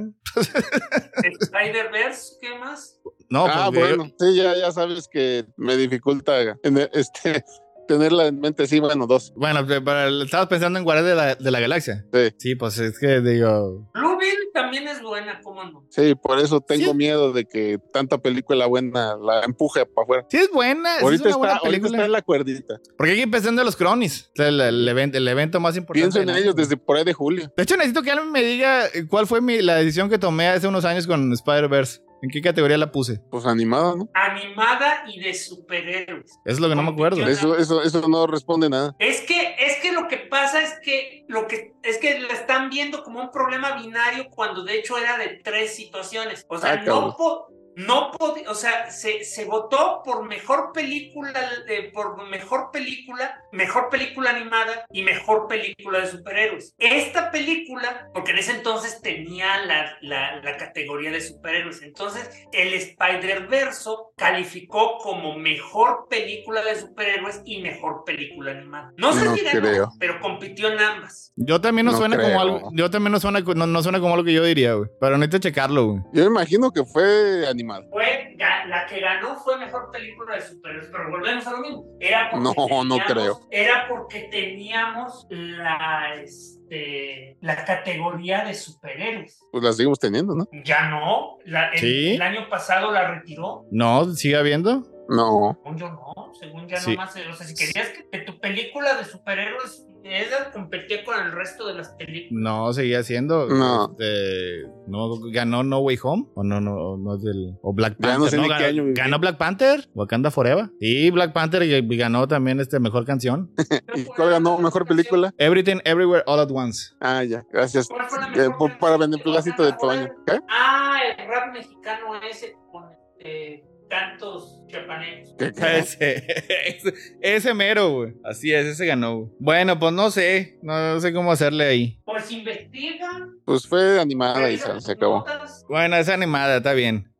Spider-Verse, 1.41 2.35
¿qué 2.41 2.59
más? 2.59 3.01
No, 3.31 3.47
ah, 3.47 3.71
pues, 3.73 3.97
bueno, 3.97 4.13
sí, 4.19 4.37
ya, 4.37 4.55
ya 4.55 4.71
sabes 4.71 5.09
que 5.11 5.47
me 5.57 5.77
dificulta 5.77 6.57
en 6.63 6.79
este 6.93 7.43
tenerla 7.87 8.27
en 8.27 8.41
mente, 8.41 8.67
sí, 8.67 8.81
bueno, 8.81 9.07
dos. 9.07 9.33
Bueno, 9.37 9.67
para, 9.85 10.09
estabas 10.23 10.47
pensando 10.49 10.79
en 10.79 10.85
Guardianes 10.85 11.11
de 11.11 11.17
la, 11.17 11.35
de 11.35 11.51
la 11.51 11.61
Galaxia. 11.61 12.05
Sí. 12.13 12.35
Sí, 12.39 12.55
pues 12.55 12.79
es 12.79 12.99
que 12.99 13.21
digo. 13.21 13.89
Bluebeard 13.95 14.53
también 14.53 14.87
es 14.89 15.03
buena, 15.03 15.41
¿cómo 15.43 15.65
no? 15.65 15.87
Sí, 15.91 16.15
por 16.15 16.39
eso 16.39 16.61
tengo 16.61 16.93
Sí. 16.93 16.95
miedo 16.95 17.33
de 17.33 17.45
que 17.45 17.79
tanta 17.93 18.19
película 18.19 18.67
buena 18.67 19.17
la 19.17 19.43
empuje 19.45 19.85
para 19.87 20.05
afuera. 20.05 20.27
Sí, 20.29 20.37
es 20.39 20.51
buena. 20.51 20.99
sí 20.99 21.05
ahorita, 21.05 21.29
es 21.29 21.35
una 21.35 21.37
buena 21.39 21.55
está, 21.55 21.65
película. 21.69 21.91
está 21.93 22.05
en 22.07 22.13
la 22.13 22.23
cuerdita. 22.23 22.81
Porque 22.97 23.13
hay 23.13 23.17
que 23.19 23.23
empezar 23.25 23.51
en 23.51 23.57
los 23.65 23.77
Cronis. 23.77 24.31
El, 24.35 24.61
el 24.61 24.89
evento, 24.89 25.19
el 25.19 25.27
evento 25.29 25.61
más 25.61 25.77
importante. 25.77 26.11
Pienso 26.13 26.31
en 26.31 26.37
ellos 26.37 26.55
desde 26.55 26.77
por 26.77 26.97
ahí 26.97 27.05
de 27.05 27.13
julio. 27.13 27.53
De 27.57 27.63
hecho, 27.63 27.77
necesito 27.77 28.03
que 28.03 28.11
alguien 28.11 28.31
me 28.33 28.43
diga 28.43 28.87
eh, 28.87 29.07
cuál 29.09 29.27
fue 29.27 29.41
mi, 29.41 29.61
la 29.63 29.77
decisión 29.77 30.09
que 30.09 30.19
tomé 30.19 30.49
hace 30.49 30.67
unos 30.69 30.85
años 30.85 31.07
con 31.07 31.33
Spider-Verse. 31.33 32.01
¿En 32.25 32.31
qué 32.31 32.41
categoría 32.41 32.79
la 32.79 32.91
puse? 32.91 33.21
Pues 33.31 33.45
animada, 33.45 33.95
¿no? 33.97 34.09
Animada 34.15 35.05
y 35.07 35.21
de 35.21 35.35
superhéroes. 35.35 36.31
Eso 36.31 36.39
es 36.47 36.59
lo 36.59 36.71
que 36.71 36.75
no 36.75 36.83
me 36.83 36.89
acuerdo. 36.91 37.27
Eso, 37.29 37.55
eso, 37.59 37.83
eso 37.83 38.09
no 38.09 38.27
responde 38.27 38.71
nada. 38.71 38.97
Es 38.99 39.21
que, 39.21 39.57
es 39.59 39.77
que 39.83 39.93
lo 39.93 40.09
que 40.09 40.17
pasa 40.17 40.63
es 40.63 40.73
que 40.83 41.27
lo 41.29 41.47
que 41.47 41.75
es 41.83 41.99
que 41.99 42.19
la 42.21 42.33
están 42.33 42.71
viendo 42.71 43.03
como 43.05 43.21
un 43.21 43.31
problema 43.31 43.73
binario 43.77 44.31
cuando 44.31 44.65
de 44.65 44.79
hecho 44.79 44.97
era 44.97 45.19
de 45.19 45.39
tres 45.45 45.77
situaciones. 45.77 46.47
O 46.49 46.57
sea, 46.57 46.73
Ah, 46.73 46.77
no 46.83 47.15
po- 47.15 47.47
no 47.77 48.11
podía, 48.13 48.51
o 48.51 48.55
sea, 48.55 48.91
se, 48.91 49.25
se 49.25 49.45
votó 49.45 50.03
por 50.05 50.25
mejor 50.27 50.73
película, 50.73 51.33
eh, 51.69 51.91
por 51.93 52.29
mejor 52.29 52.71
película, 52.73 53.41
mejor 53.53 53.89
película 53.91 54.31
animada 54.31 54.87
y 54.93 55.03
mejor 55.03 55.47
película 55.49 56.01
de 56.01 56.07
superhéroes. 56.09 56.75
Esta 56.79 57.31
película, 57.31 58.09
porque 58.15 58.33
en 58.33 58.39
ese 58.39 58.53
entonces 58.53 59.01
tenía 59.03 59.65
la, 59.65 59.97
la, 60.03 60.41
la 60.43 60.57
categoría 60.57 61.11
de 61.11 61.21
superhéroes, 61.21 61.83
entonces 61.83 62.31
el 62.53 62.75
Spider-Verso 62.75 64.13
calificó 64.17 64.99
como 64.99 65.37
mejor 65.39 66.07
película 66.09 66.63
de 66.63 66.77
superhéroes 66.81 67.43
y 67.45 67.61
mejor 67.63 68.05
película 68.05 68.53
animada. 68.53 68.93
No 68.97 69.13
sé 69.13 69.25
No 69.25 69.35
si 69.35 69.45
ganó, 69.45 69.61
creo. 69.61 69.89
pero 69.99 70.21
compitió 70.21 70.69
en 70.73 70.79
ambas. 70.81 71.33
Yo 71.37 71.61
también 71.61 71.87
no, 71.87 71.93
No 71.93 71.99
suena 71.99 72.17
creo. 72.17 72.29
como 72.29 72.41
algo. 72.41 72.71
Yo 72.75 72.91
también 72.91 73.13
no 73.13 73.21
suena, 73.21 73.41
no, 73.41 73.67
no 73.67 73.83
suena 73.83 74.01
como 74.01 74.17
lo 74.17 74.25
que 74.25 74.33
yo 74.33 74.45
diría, 74.45 74.75
güey. 74.75 74.89
Pero 75.01 75.19
necesito 75.19 75.39
checarlo, 75.49 75.87
güey. 75.87 76.01
Yo 76.13 76.23
me 76.25 76.29
imagino 76.31 76.71
que 76.71 76.85
fue 76.85 77.47
animada. 77.49 77.64
Fue, 77.91 78.35
ga- 78.39 78.67
la 78.67 78.87
que 78.87 79.01
ganó 79.01 79.37
fue 79.37 79.59
mejor 79.59 79.91
película 79.91 80.35
de 80.37 80.41
superhéroes, 80.43 80.89
pero 80.93 81.11
volvemos 81.11 81.47
a 81.47 81.51
lo 81.53 81.59
mismo. 81.59 81.85
Era 82.01 82.31
porque 82.31 82.45
No, 82.45 82.55
no 82.85 82.97
teníamos- 82.97 83.07
creo. 83.13 83.41
Era 83.51 83.87
porque 83.89 84.29
teníamos 84.31 85.27
la, 85.31 86.15
este, 86.23 87.37
la 87.41 87.65
categoría 87.65 88.45
de 88.45 88.55
superhéroes. 88.55 89.45
Pues 89.53 89.65
la 89.65 89.73
seguimos 89.73 89.99
teniendo, 89.99 90.35
¿no? 90.35 90.47
Ya 90.65 90.89
no, 90.89 91.39
la- 91.45 91.71
el, 91.71 91.79
¿Sí? 91.79 92.15
el 92.15 92.23
año 92.23 92.49
pasado 92.49 92.91
la 92.93 93.09
retiró. 93.15 93.65
No, 93.71 94.05
sigue 94.07 94.37
habiendo. 94.37 94.83
No. 95.09 95.59
Según 95.63 95.79
yo 95.79 95.91
no, 95.91 96.33
según 96.41 96.67
ya 96.69 96.77
Sí. 96.79 96.93
nomás, 96.93 97.15
eh, 97.17 97.25
o 97.31 97.35
sea, 97.35 97.47
si 97.47 97.55
querías 97.55 97.89
que, 97.91 98.09
que 98.09 98.19
tu 98.21 98.39
película 98.41 98.95
de 98.95 99.05
superhéroes 99.05 99.87
esa 100.05 100.51
competía 100.53 101.03
con 101.05 101.19
el 101.19 101.33
resto 101.33 101.67
de 101.67 101.75
las 101.75 101.89
películas. 101.91 102.31
No, 102.43 102.73
seguía 102.73 103.03
siendo. 103.03 103.49
No. 103.49 103.91
Este, 103.93 104.65
no 104.87 105.09
ganó 105.33 105.63
No 105.65 105.79
Way 105.81 105.99
Home. 106.03 106.27
O 106.35 106.45
no, 106.45 106.61
no, 106.61 106.97
no 106.99 107.17
es 107.17 107.23
del. 107.23 107.57
O 107.63 107.73
Black 107.73 107.95
Ya 107.99 108.09
Panther. 108.09 108.19
no 108.21 108.27
sé 108.29 108.37
ni 108.39 108.49
ganó, 108.49 108.59
qué 108.59 108.65
año 108.67 108.85
ganó 108.95 109.19
Black 109.19 109.39
Panther. 109.39 109.89
Wakanda 109.95 110.31
Forever. 110.31 110.71
Y 110.81 111.11
Black 111.11 111.33
Panther 111.33 111.63
y 111.63 111.97
ganó 111.97 112.29
también 112.29 112.61
este 112.61 112.79
mejor 112.81 113.05
canción. 113.05 113.51
¿Y 113.95 114.05
cuál 114.05 114.31
ganó 114.31 114.59
mejor 114.59 114.87
película? 114.87 115.33
Everything 115.39 115.79
Everywhere 115.85 116.23
All 116.27 116.41
at 116.41 116.51
Once. 116.53 116.95
Ah, 117.01 117.25
ya, 117.25 117.45
gracias. 117.53 117.89
¿Cuál 117.89 118.07
fue 118.09 118.21
la 118.21 118.27
Eh, 118.45 118.51
por- 118.59 118.79
para 118.79 118.99
canción? 118.99 119.11
beneplácito 119.11 119.65
de 119.65 119.73
Toño. 119.73 120.09
¿Qué? 120.27 120.39
Ah, 120.51 120.99
el 121.19 121.27
rap 121.29 121.53
mexicano 121.53 122.15
ese 122.31 122.55
con 122.71 122.85
este, 122.93 123.65
cantos 123.95 124.61
chapanecos. 124.69 125.35
Ese, 125.39 126.25
ese, 126.67 126.95
ese 127.21 127.55
mero, 127.55 127.91
güey. 127.93 128.15
Así 128.25 128.53
es, 128.53 128.67
ese 128.67 128.87
ganó. 128.87 129.19
güey. 129.19 129.31
Bueno, 129.39 129.79
pues 129.79 129.93
no 129.93 130.11
sé. 130.11 130.59
No 130.63 130.99
sé 131.01 131.13
cómo 131.13 131.31
hacerle 131.31 131.65
ahí. 131.65 132.01
Pues 132.05 132.31
investiga. 132.33 133.29
Pues 133.45 133.67
fue 133.67 134.01
animada 134.01 134.51
y 134.51 134.59
se, 134.59 134.93
acabó. 134.93 135.25
Bueno, 135.69 135.97
es 135.97 136.09
animada, 136.09 136.57
está 136.57 136.73
bien. 136.73 137.13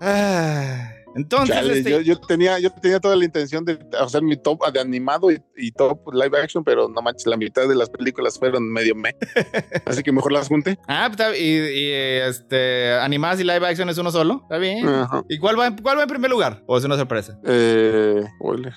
Ah, 0.00 0.92
entonces, 1.16 1.56
Chale, 1.56 1.78
este, 1.78 1.90
yo, 1.90 2.00
yo 2.00 2.20
tenía, 2.20 2.58
yo 2.58 2.70
tenía 2.70 3.00
toda 3.00 3.16
la 3.16 3.24
intención 3.24 3.64
de 3.64 3.78
hacer 3.98 4.22
mi 4.22 4.36
top 4.36 4.60
de 4.72 4.80
animado 4.80 5.30
y, 5.32 5.42
y 5.56 5.72
top 5.72 6.12
live 6.12 6.38
action, 6.40 6.62
pero 6.62 6.88
no 6.88 7.00
manches, 7.02 7.26
la 7.26 7.36
mitad 7.36 7.66
de 7.66 7.74
las 7.74 7.90
películas 7.90 8.38
fueron 8.38 8.70
medio 8.70 8.94
me. 8.94 9.14
Así 9.86 10.02
que 10.02 10.12
mejor 10.12 10.32
las 10.32 10.48
junté. 10.48 10.78
Ah, 10.86 11.08
está- 11.10 11.36
y, 11.36 11.42
y, 11.42 11.90
este, 11.90 12.92
animadas 12.94 13.40
y 13.40 13.44
live 13.44 13.66
action 13.66 13.88
es 13.88 13.98
uno 13.98 14.10
solo. 14.10 14.40
Está 14.42 14.58
bien. 14.58 14.86
Ajá. 14.88 15.22
¿Y 15.28 15.38
cuál 15.38 15.58
va, 15.58 15.66
en- 15.68 15.76
cuál 15.78 15.98
va 15.98 16.02
en 16.02 16.08
primer 16.08 16.30
lugar? 16.30 16.62
¿O 16.66 16.76
es 16.76 16.84
una 16.84 16.96
sorpresa? 16.96 17.38
Eh, 17.44 18.22
spoiler. 18.36 18.74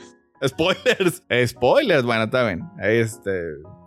Spoilers. 0.47 1.23
Spoilers, 1.47 2.03
bueno, 2.03 2.23
está 2.23 2.45
bien. 2.45 2.61
Ahí 2.81 2.97
este. 2.99 3.31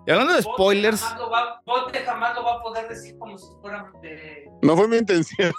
Y 0.07 0.11
hablando 0.11 0.35
de 0.35 0.41
Bote 0.43 0.53
spoilers, 0.55 1.01
jamás 1.01 1.45
Bote 1.65 1.99
jamás 2.01 2.35
lo 2.35 2.45
va 2.45 2.55
a 2.57 2.63
poder 2.63 2.89
decir 2.89 3.17
como 3.19 3.39
si 3.39 3.47
fuera 3.63 3.91
de. 4.03 4.45
No 4.61 4.77
fue 4.77 4.87
mi 4.89 4.97
intención. 4.99 5.53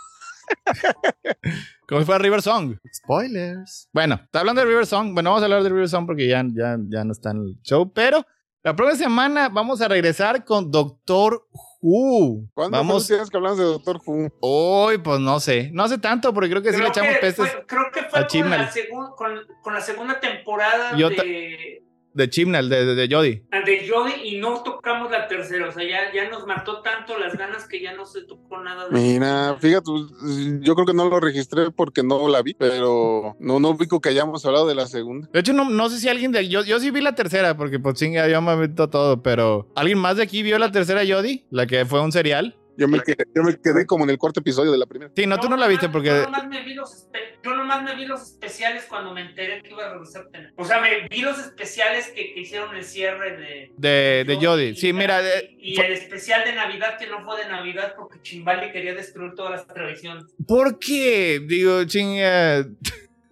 como 1.88 2.02
si 2.02 2.06
fuera 2.06 2.20
River 2.20 2.42
Song. 2.42 2.76
Spoilers. 2.94 3.90
Bueno, 3.94 4.20
está 4.24 4.40
hablando 4.40 4.62
de 4.62 4.68
River 4.68 4.86
Song. 4.86 5.14
Bueno, 5.14 5.30
vamos 5.32 5.42
a 5.44 5.46
hablar 5.46 5.64
de 5.64 5.70
River 5.70 5.90
Song 5.90 6.06
porque 6.06 6.28
ya, 6.28 6.44
ya, 6.54 6.78
ya 6.90 7.04
no 7.04 7.12
está 7.12 7.32
en 7.32 7.38
el 7.38 7.58
show. 7.64 7.92
Pero 7.94 8.26
la 8.64 8.76
próxima 8.76 8.98
semana 9.10 9.50
vamos 9.50 9.82
a 9.82 9.88
regresar 9.88 10.46
con 10.46 10.72
Doctor 10.72 11.46
Who. 11.82 12.48
¿Cuándo 12.54 12.78
Vamos. 12.78 13.08
fue 13.08 13.18
vez 13.18 13.30
que 13.30 13.38
hablamos 13.38 13.58
de 13.58 13.66
Doctor 13.66 14.00
Who? 14.06 14.30
Hoy, 14.40 14.98
pues 15.00 15.20
no 15.20 15.40
sé. 15.40 15.70
No 15.74 15.88
sé 15.88 15.98
tanto 15.98 16.34
porque 16.34 16.50
creo 16.50 16.62
que 16.62 16.72
sí 16.72 16.82
le 16.82 16.88
echamos 16.88 17.16
pestes 17.20 17.50
fue, 17.52 17.66
creo 17.68 17.84
que 17.94 18.04
fue 18.04 18.26
con 18.28 18.50
la, 18.50 18.72
segun- 18.72 19.16
con, 19.16 19.40
con 19.62 19.74
la 19.74 19.82
segunda 19.82 20.20
temporada 20.20 20.96
Yo 20.98 21.10
de, 21.10 21.84
de 22.14 22.30
Chimnal, 22.30 22.70
de, 22.70 22.86
de, 22.86 22.96
de 22.96 23.16
Jodie. 23.16 23.44
de 23.66 23.88
Jodie 23.90 24.26
y 24.26 24.38
no 24.38 24.62
tocamos 24.64 25.12
la 25.12 25.28
tercera. 25.28 25.70
O 25.70 25.72
sea, 25.72 25.84
ya, 25.84 26.14
ya 26.14 26.30
nos 26.30 26.46
mató 26.46 26.82
tanto 26.82 27.18
las 27.18 27.36
ganas 27.38 27.68
que 27.68 27.82
ya 27.82 27.94
no 27.94 28.06
se 28.06 28.24
tocó 28.24 28.60
nada 28.62 28.88
de 28.88 28.92
Mira, 28.92 29.56
fíjate, 29.60 29.90
yo 30.62 30.76
creo 30.76 30.86
que 30.86 30.94
no 30.94 31.10
lo 31.10 31.20
registré 31.20 31.72
porque 31.72 32.04
no 32.04 32.28
la 32.28 32.42
vi, 32.42 32.54
pero 32.54 33.36
no, 33.40 33.60
no 33.60 33.70
ubico 33.70 34.02
que 34.02 34.10
hayamos 34.10 34.46
hablado 34.46 34.68
de 34.68 34.76
la 34.76 34.88
segunda. 34.88 35.28
De 35.34 35.40
hecho, 35.40 35.54
no, 35.54 35.70
no 35.70 35.90
sé 35.90 36.00
si 36.00 36.10
alguien 36.10 36.32
de. 36.32 36.48
Yo, 36.48 36.64
yo 36.64 36.80
sí 36.80 36.92
vi 36.92 37.02
la 37.02 37.16
tercera, 37.16 37.58
porque 37.58 37.80
pues 37.80 37.96
chinga, 37.96 38.28
yo 38.28 38.42
me 38.42 38.56
meto 38.56 38.90
todo, 38.90 39.22
pero. 39.22 39.68
¿Alguien 39.76 39.98
más 39.98 40.18
de 40.18 40.24
aquí 40.24 40.44
vio 40.44 40.58
la 40.60 40.72
tercera 40.72 41.02
Jodie? 41.08 41.46
La 41.50 41.66
que 41.68 41.86
fue 41.86 42.02
un 42.02 42.12
serial. 42.12 42.56
Yo 42.76 42.88
me, 42.88 43.00
quedé, 43.02 43.26
yo 43.36 43.44
me 43.44 43.56
quedé 43.60 43.86
como 43.86 44.04
en 44.04 44.10
el 44.10 44.18
cuarto 44.18 44.40
episodio 44.40 44.72
de 44.72 44.78
la 44.80 44.86
primera. 44.88 45.12
Sí, 45.16 45.28
no, 45.28 45.40
tú 45.40 45.48
no 45.50 45.56
la 45.58 45.68
viste 45.68 45.90
porque. 45.90 46.10
Yo 46.10 46.24
nomás, 46.24 46.48
me 46.48 46.64
vi 46.64 46.74
los 46.74 46.90
espe- 47.08 47.40
yo 47.44 47.56
nomás 47.56 47.84
me 47.84 47.96
vi 47.96 48.06
los 48.06 48.22
especiales 48.24 48.86
cuando 48.90 49.14
me 49.14 49.22
enteré 49.22 49.62
que 49.62 49.70
iba 49.70 49.86
a 49.86 49.90
regresar. 49.94 50.28
Tena. 50.32 50.52
O 50.56 50.66
sea, 50.66 50.82
me 50.82 51.08
vi 51.08 51.22
los 51.22 51.38
especiales 51.38 52.08
que, 52.08 52.34
que 52.34 52.40
hicieron 52.40 52.76
el 52.76 52.84
cierre 52.84 53.38
de. 53.38 53.72
De, 53.78 54.24
de 54.26 54.36
Jodie. 54.44 54.70
y 54.70 54.76
Sí, 54.76 54.92
mira. 54.92 55.22
eh, 55.22 55.56
Y, 55.60 55.80
el 55.80 55.92
especial 55.94 56.44
de 56.46 56.54
Navidad 56.54 56.98
que 56.98 57.06
no 57.08 57.24
fue 57.24 57.44
de 57.44 57.50
Navidad 57.50 57.94
porque 57.96 58.20
Chimbali 58.24 58.72
quería 58.72 58.96
destruir 58.96 59.34
todas 59.36 59.52
las 59.52 59.68
tradiciones. 59.68 60.24
¿Por 60.48 60.80
qué? 60.80 61.42
Digo, 61.48 61.84
chinga. 61.86 62.66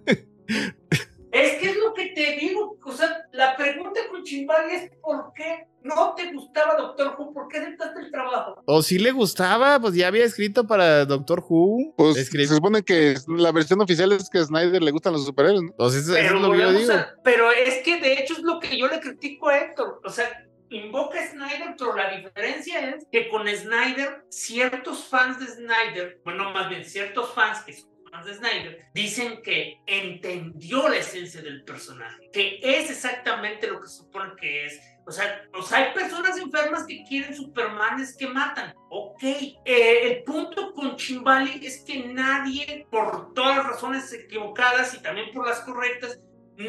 Es 1.32 1.58
que 1.60 1.70
es 1.70 1.78
lo 1.78 1.94
que 1.94 2.08
te 2.08 2.36
digo. 2.38 2.78
O 2.84 2.92
sea, 2.92 3.26
la 3.32 3.56
pregunta 3.56 4.00
con 4.10 4.24
Chimbali 4.24 4.74
es: 4.76 4.92
¿por 5.02 5.32
qué 5.34 5.68
no 5.84 6.14
te 6.16 6.32
gustaba 6.34 6.76
Doctor 6.76 7.16
Who? 7.18 7.34
¿Por 7.34 7.48
qué 7.48 7.58
aceptaste 7.60 8.02
el 8.02 8.12
trabajo? 8.12 8.62
O 8.66 8.82
si 8.82 9.00
le 9.00 9.12
gustaba, 9.12 9.80
pues 9.80 9.94
ya 9.96 10.08
había 10.08 10.26
escrito 10.26 10.68
para 10.68 11.06
Doctor 11.06 11.44
Who. 11.48 11.94
Pues 11.98 12.18
Escri- 12.18 12.46
se 12.48 12.56
supone 12.56 12.84
que 12.84 13.16
la 13.28 13.52
versión 13.52 13.82
oficial 13.82 14.12
es 14.12 14.30
que 14.30 14.40
a 14.40 14.44
Snyder 14.46 14.82
le 14.84 14.92
gustan 14.92 15.14
los 15.14 15.26
superhéroes, 15.26 15.64
¿no? 15.64 15.70
Entonces, 15.72 16.04
eso 16.04 16.14
Pero, 16.14 16.36
es 16.36 16.42
lo 16.42 16.52
que 16.52 16.58
yo 16.60 16.74
digo. 16.74 16.94
a- 16.94 17.10
pero 17.24 17.52
es 17.52 17.76
que 17.84 18.00
de 18.02 18.14
hecho 18.14 18.34
es 18.34 18.40
lo 18.44 18.60
que 18.60 18.78
yo 18.78 18.88
le 18.88 19.00
critico 19.00 19.50
a 19.50 19.58
Héctor. 19.58 20.02
O 20.04 20.10
sea, 20.10 20.48
invoca 20.70 21.20
a 21.20 21.28
Snyder, 21.28 21.76
pero 21.78 21.96
la 21.96 22.16
diferencia 22.16 22.90
es 22.92 23.06
que 23.12 23.28
con 23.30 23.46
Snyder, 23.48 24.24
ciertos 24.30 25.06
fans 25.06 25.40
de 25.40 25.48
Snyder, 25.48 26.22
bueno, 26.24 26.52
más 26.52 26.70
bien 26.70 26.86
ciertos 26.86 27.34
fans 27.34 27.60
que 27.66 27.74
son 27.74 27.91
de 28.20 28.36
Snyder, 28.36 28.86
dicen 28.94 29.42
que 29.42 29.82
entendió 29.88 30.88
la 30.90 30.98
esencia 30.98 31.42
del 31.42 31.64
personaje, 31.64 32.30
que 32.32 32.60
es 32.62 32.92
exactamente 32.92 33.68
lo 33.68 33.80
que 33.82 33.88
supone 33.88 34.34
que 34.40 34.66
es. 34.66 34.80
O 35.06 35.12
sea, 35.12 35.44
o 35.54 35.64
sea, 35.64 35.80
hay 35.80 35.94
personas 35.94 36.38
enfermas 36.38 36.86
que 36.86 37.04
quieren 37.06 37.36
Supermanes 37.36 38.16
que 38.16 38.28
matan. 38.28 38.74
Ok. 38.90 39.24
Eh, 39.24 39.58
el 39.66 40.24
punto 40.24 40.74
con 40.74 40.96
Chimbali 40.96 41.66
es 41.66 41.84
que 41.84 42.06
nadie, 42.06 42.86
por 42.92 43.34
todas 43.34 43.58
las 43.58 43.66
razones 43.66 44.14
equivocadas 44.14 44.94
y 44.94 45.02
también 45.02 45.32
por 45.34 45.48
las 45.48 45.62
correctas, 45.62 46.20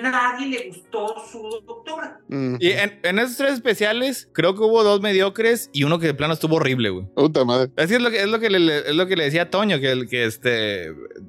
nadie 0.01 0.47
le 0.49 0.69
gustó 0.69 1.15
su 1.31 1.43
doctora. 1.67 2.19
Mm. 2.29 2.57
Y 2.61 2.71
en, 2.71 3.01
en 3.03 3.19
esos 3.19 3.37
tres 3.37 3.55
especiales, 3.55 4.29
creo 4.33 4.55
que 4.55 4.63
hubo 4.63 4.83
dos 4.85 5.01
mediocres 5.01 5.69
y 5.73 5.85
uno 5.85 5.99
que 5.99 6.07
de 6.07 6.15
plano 6.15 6.35
estuvo 6.35 6.57
horrible, 6.57 6.91
güey. 6.91 7.07
Puta 7.15 7.45
madre. 7.45 7.71
Es 7.77 7.89
que 7.89 7.97
es 7.97 8.03
lo 8.03 8.11
que, 8.11 8.21
es 8.23 8.29
lo 8.29 8.39
que, 8.41 8.51
le, 8.51 8.79
es 8.79 8.95
lo 8.95 9.07
que 9.07 9.17
le 9.17 9.25
decía 9.25 9.43
a 9.43 9.51
Toño, 9.51 9.81
que, 9.81 9.91
el- 9.91 10.09
que 10.09 10.25
este, 10.25 10.87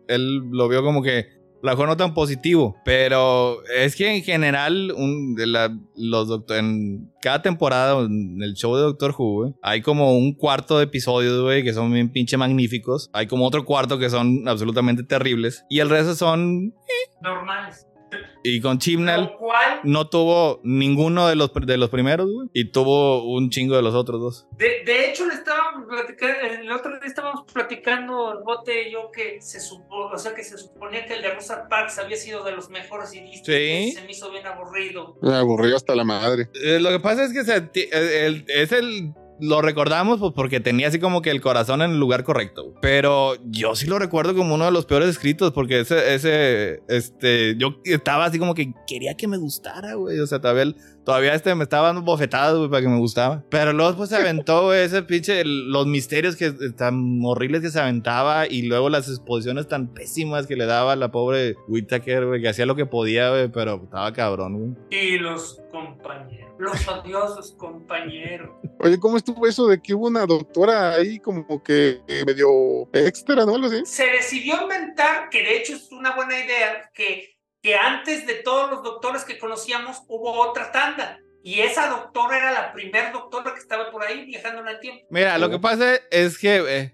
él 0.07 0.37
lo 0.51 0.67
vio 0.69 0.83
como 0.83 1.01
que 1.01 1.41
a 1.63 1.67
lo 1.67 1.71
mejor 1.71 1.87
no 1.87 1.95
tan 1.95 2.13
positivo, 2.13 2.75
pero 2.83 3.63
es 3.73 3.95
que 3.95 4.13
en 4.13 4.21
general 4.21 4.91
un, 4.97 5.33
de 5.33 5.47
la- 5.47 5.73
los 5.95 6.27
doctor, 6.27 6.57
en 6.57 7.09
cada 7.21 7.41
temporada 7.41 8.01
en 8.01 8.41
el 8.43 8.53
show 8.55 8.75
de 8.75 8.81
Doctor 8.81 9.15
Who, 9.17 9.57
hay 9.61 9.81
como 9.81 10.17
un 10.17 10.33
cuarto 10.33 10.77
de 10.77 10.83
episodios, 10.83 11.41
güey, 11.41 11.63
que 11.63 11.71
son 11.73 11.93
bien 11.93 12.11
pinche 12.11 12.35
magníficos. 12.35 13.09
Hay 13.13 13.27
como 13.27 13.47
otro 13.47 13.63
cuarto 13.63 13.97
que 13.97 14.09
son 14.09 14.45
absolutamente 14.45 15.03
terribles. 15.03 15.63
Y 15.69 15.79
el 15.79 15.89
resto 15.89 16.15
son... 16.15 16.73
Normales. 17.21 17.87
Y 18.43 18.59
con 18.61 18.77
Chibnall 18.77 19.21
Lo 19.21 19.37
cual, 19.37 19.79
no 19.83 20.09
tuvo 20.09 20.59
ninguno 20.63 21.27
de 21.27 21.35
los, 21.35 21.51
de 21.53 21.77
los 21.77 21.89
primeros, 21.89 22.29
güey. 22.31 22.49
Y 22.53 22.71
tuvo 22.71 23.23
un 23.33 23.49
chingo 23.49 23.75
de 23.75 23.81
los 23.81 23.95
otros 23.95 24.19
dos. 24.19 24.47
de, 24.57 24.83
de 24.85 25.09
hecho, 25.09 25.25
le 25.25 25.33
estábamos 25.33 25.87
platicando, 25.87 26.39
el 26.61 26.71
otro 26.71 26.91
día 26.99 27.07
estábamos 27.07 27.45
platicando, 27.51 28.31
el 28.33 28.43
bote 28.43 28.89
y 28.89 28.91
yo, 28.91 29.09
que 29.11 29.41
se 29.41 29.59
supo, 29.59 30.07
o 30.13 30.17
sea, 30.17 30.35
que 30.35 30.43
se 30.43 30.57
suponía 30.57 31.05
que 31.05 31.13
el 31.15 31.21
de 31.21 31.33
Rosa 31.33 31.67
Parks 31.69 31.99
había 31.99 32.17
sido 32.17 32.43
de 32.43 32.51
los 32.51 32.69
mejores 32.69 33.13
y 33.13 33.21
listo. 33.21 33.51
Sí. 33.51 33.91
Se 33.93 34.01
me 34.03 34.11
hizo 34.11 34.29
bien 34.31 34.45
aburrido. 34.45 35.17
Me 35.21 35.35
aburrió 35.35 35.75
hasta 35.75 35.95
la 35.95 36.03
madre. 36.03 36.49
Eh, 36.63 36.79
lo 36.79 36.89
que 36.89 36.99
pasa 36.99 37.23
es 37.23 37.33
que 37.33 37.43
se 37.43 37.55
eh, 37.75 38.25
el- 38.25 38.45
es 38.47 38.71
el. 38.71 39.13
Lo 39.39 39.61
recordamos 39.61 40.19
pues, 40.19 40.33
porque 40.35 40.59
tenía 40.59 40.87
así 40.87 40.99
como 40.99 41.21
que 41.21 41.31
el 41.31 41.41
corazón 41.41 41.81
en 41.81 41.91
el 41.91 41.99
lugar 41.99 42.23
correcto. 42.23 42.73
Pero 42.81 43.35
yo 43.45 43.75
sí 43.75 43.87
lo 43.87 43.99
recuerdo 43.99 44.35
como 44.35 44.55
uno 44.55 44.65
de 44.65 44.71
los 44.71 44.85
peores 44.85 45.09
escritos 45.09 45.51
porque 45.51 45.81
ese, 45.81 46.13
ese, 46.13 46.83
este, 46.87 47.55
yo 47.57 47.79
estaba 47.83 48.25
así 48.25 48.39
como 48.39 48.53
que 48.53 48.73
quería 48.87 49.15
que 49.15 49.27
me 49.27 49.37
gustara, 49.37 49.95
güey. 49.95 50.19
O 50.19 50.27
sea, 50.27 50.39
todavía, 50.39 50.73
todavía 51.05 51.33
este 51.33 51.53
me 51.55 51.63
estaba 51.63 51.87
dando 51.87 52.01
bofetadas, 52.01 52.55
güey, 52.57 52.69
para 52.69 52.81
que 52.81 52.87
me 52.87 52.97
gustaba. 52.99 53.43
Pero 53.49 53.73
luego 53.73 53.95
pues 53.97 54.09
se 54.09 54.15
aventó 54.15 54.65
güey, 54.65 54.83
ese 54.83 55.03
pinche, 55.03 55.41
el- 55.41 55.71
los 55.71 55.85
misterios 55.87 56.35
que 56.35 56.51
tan 56.77 57.19
horribles 57.23 57.61
que 57.61 57.69
se 57.69 57.79
aventaba 57.79 58.47
y 58.47 58.63
luego 58.63 58.89
las 58.89 59.07
exposiciones 59.09 59.67
tan 59.67 59.87
pésimas 59.93 60.47
que 60.47 60.55
le 60.55 60.65
daba 60.65 60.93
a 60.93 60.95
la 60.95 61.11
pobre 61.11 61.55
Whittaker, 61.67 62.25
güey, 62.25 62.41
que 62.41 62.49
hacía 62.49 62.65
lo 62.65 62.75
que 62.75 62.85
podía, 62.85 63.29
güey, 63.29 63.47
pero 63.49 63.81
estaba 63.83 64.11
cabrón, 64.13 64.75
güey. 64.89 65.01
Y 65.01 65.17
los 65.19 65.61
compañeros, 65.71 66.51
los 66.59 66.87
odiosos 66.87 67.51
compañeros. 67.53 68.49
Oye, 68.79 68.99
¿cómo 68.99 69.17
estuvo 69.17 69.47
eso 69.47 69.67
de 69.67 69.81
que 69.81 69.93
hubo 69.93 70.07
una 70.07 70.25
doctora 70.25 70.93
ahí 70.95 71.19
como 71.19 71.63
que 71.63 72.01
eh, 72.07 72.23
medio 72.25 72.49
extra, 72.93 73.45
¿no? 73.45 73.55
Algo 73.55 73.67
así. 73.67 73.81
Se 73.85 74.05
decidió 74.07 74.61
inventar, 74.61 75.29
que 75.29 75.39
de 75.41 75.57
hecho 75.57 75.75
es 75.75 75.91
una 75.91 76.15
buena 76.15 76.35
idea, 76.37 76.89
que, 76.93 77.35
que 77.63 77.75
antes 77.75 78.27
de 78.27 78.35
todos 78.35 78.69
los 78.69 78.83
doctores 78.83 79.23
que 79.23 79.39
conocíamos 79.39 80.03
hubo 80.07 80.33
otra 80.47 80.71
tanda. 80.71 81.19
Y 81.45 81.59
esa 81.61 81.89
doctora 81.89 82.37
era 82.37 82.51
la 82.51 82.71
primer 82.73 83.11
doctora 83.11 83.53
que 83.53 83.59
estaba 83.59 83.89
por 83.91 84.03
ahí 84.03 84.25
viajando 84.25 84.61
en 84.61 84.67
el 84.67 84.79
tiempo. 84.79 85.05
Mira, 85.09 85.37
lo 85.37 85.49
que 85.49 85.59
pasa 85.59 85.95
es 86.11 86.37
que. 86.37 86.57
eh, 86.67 86.93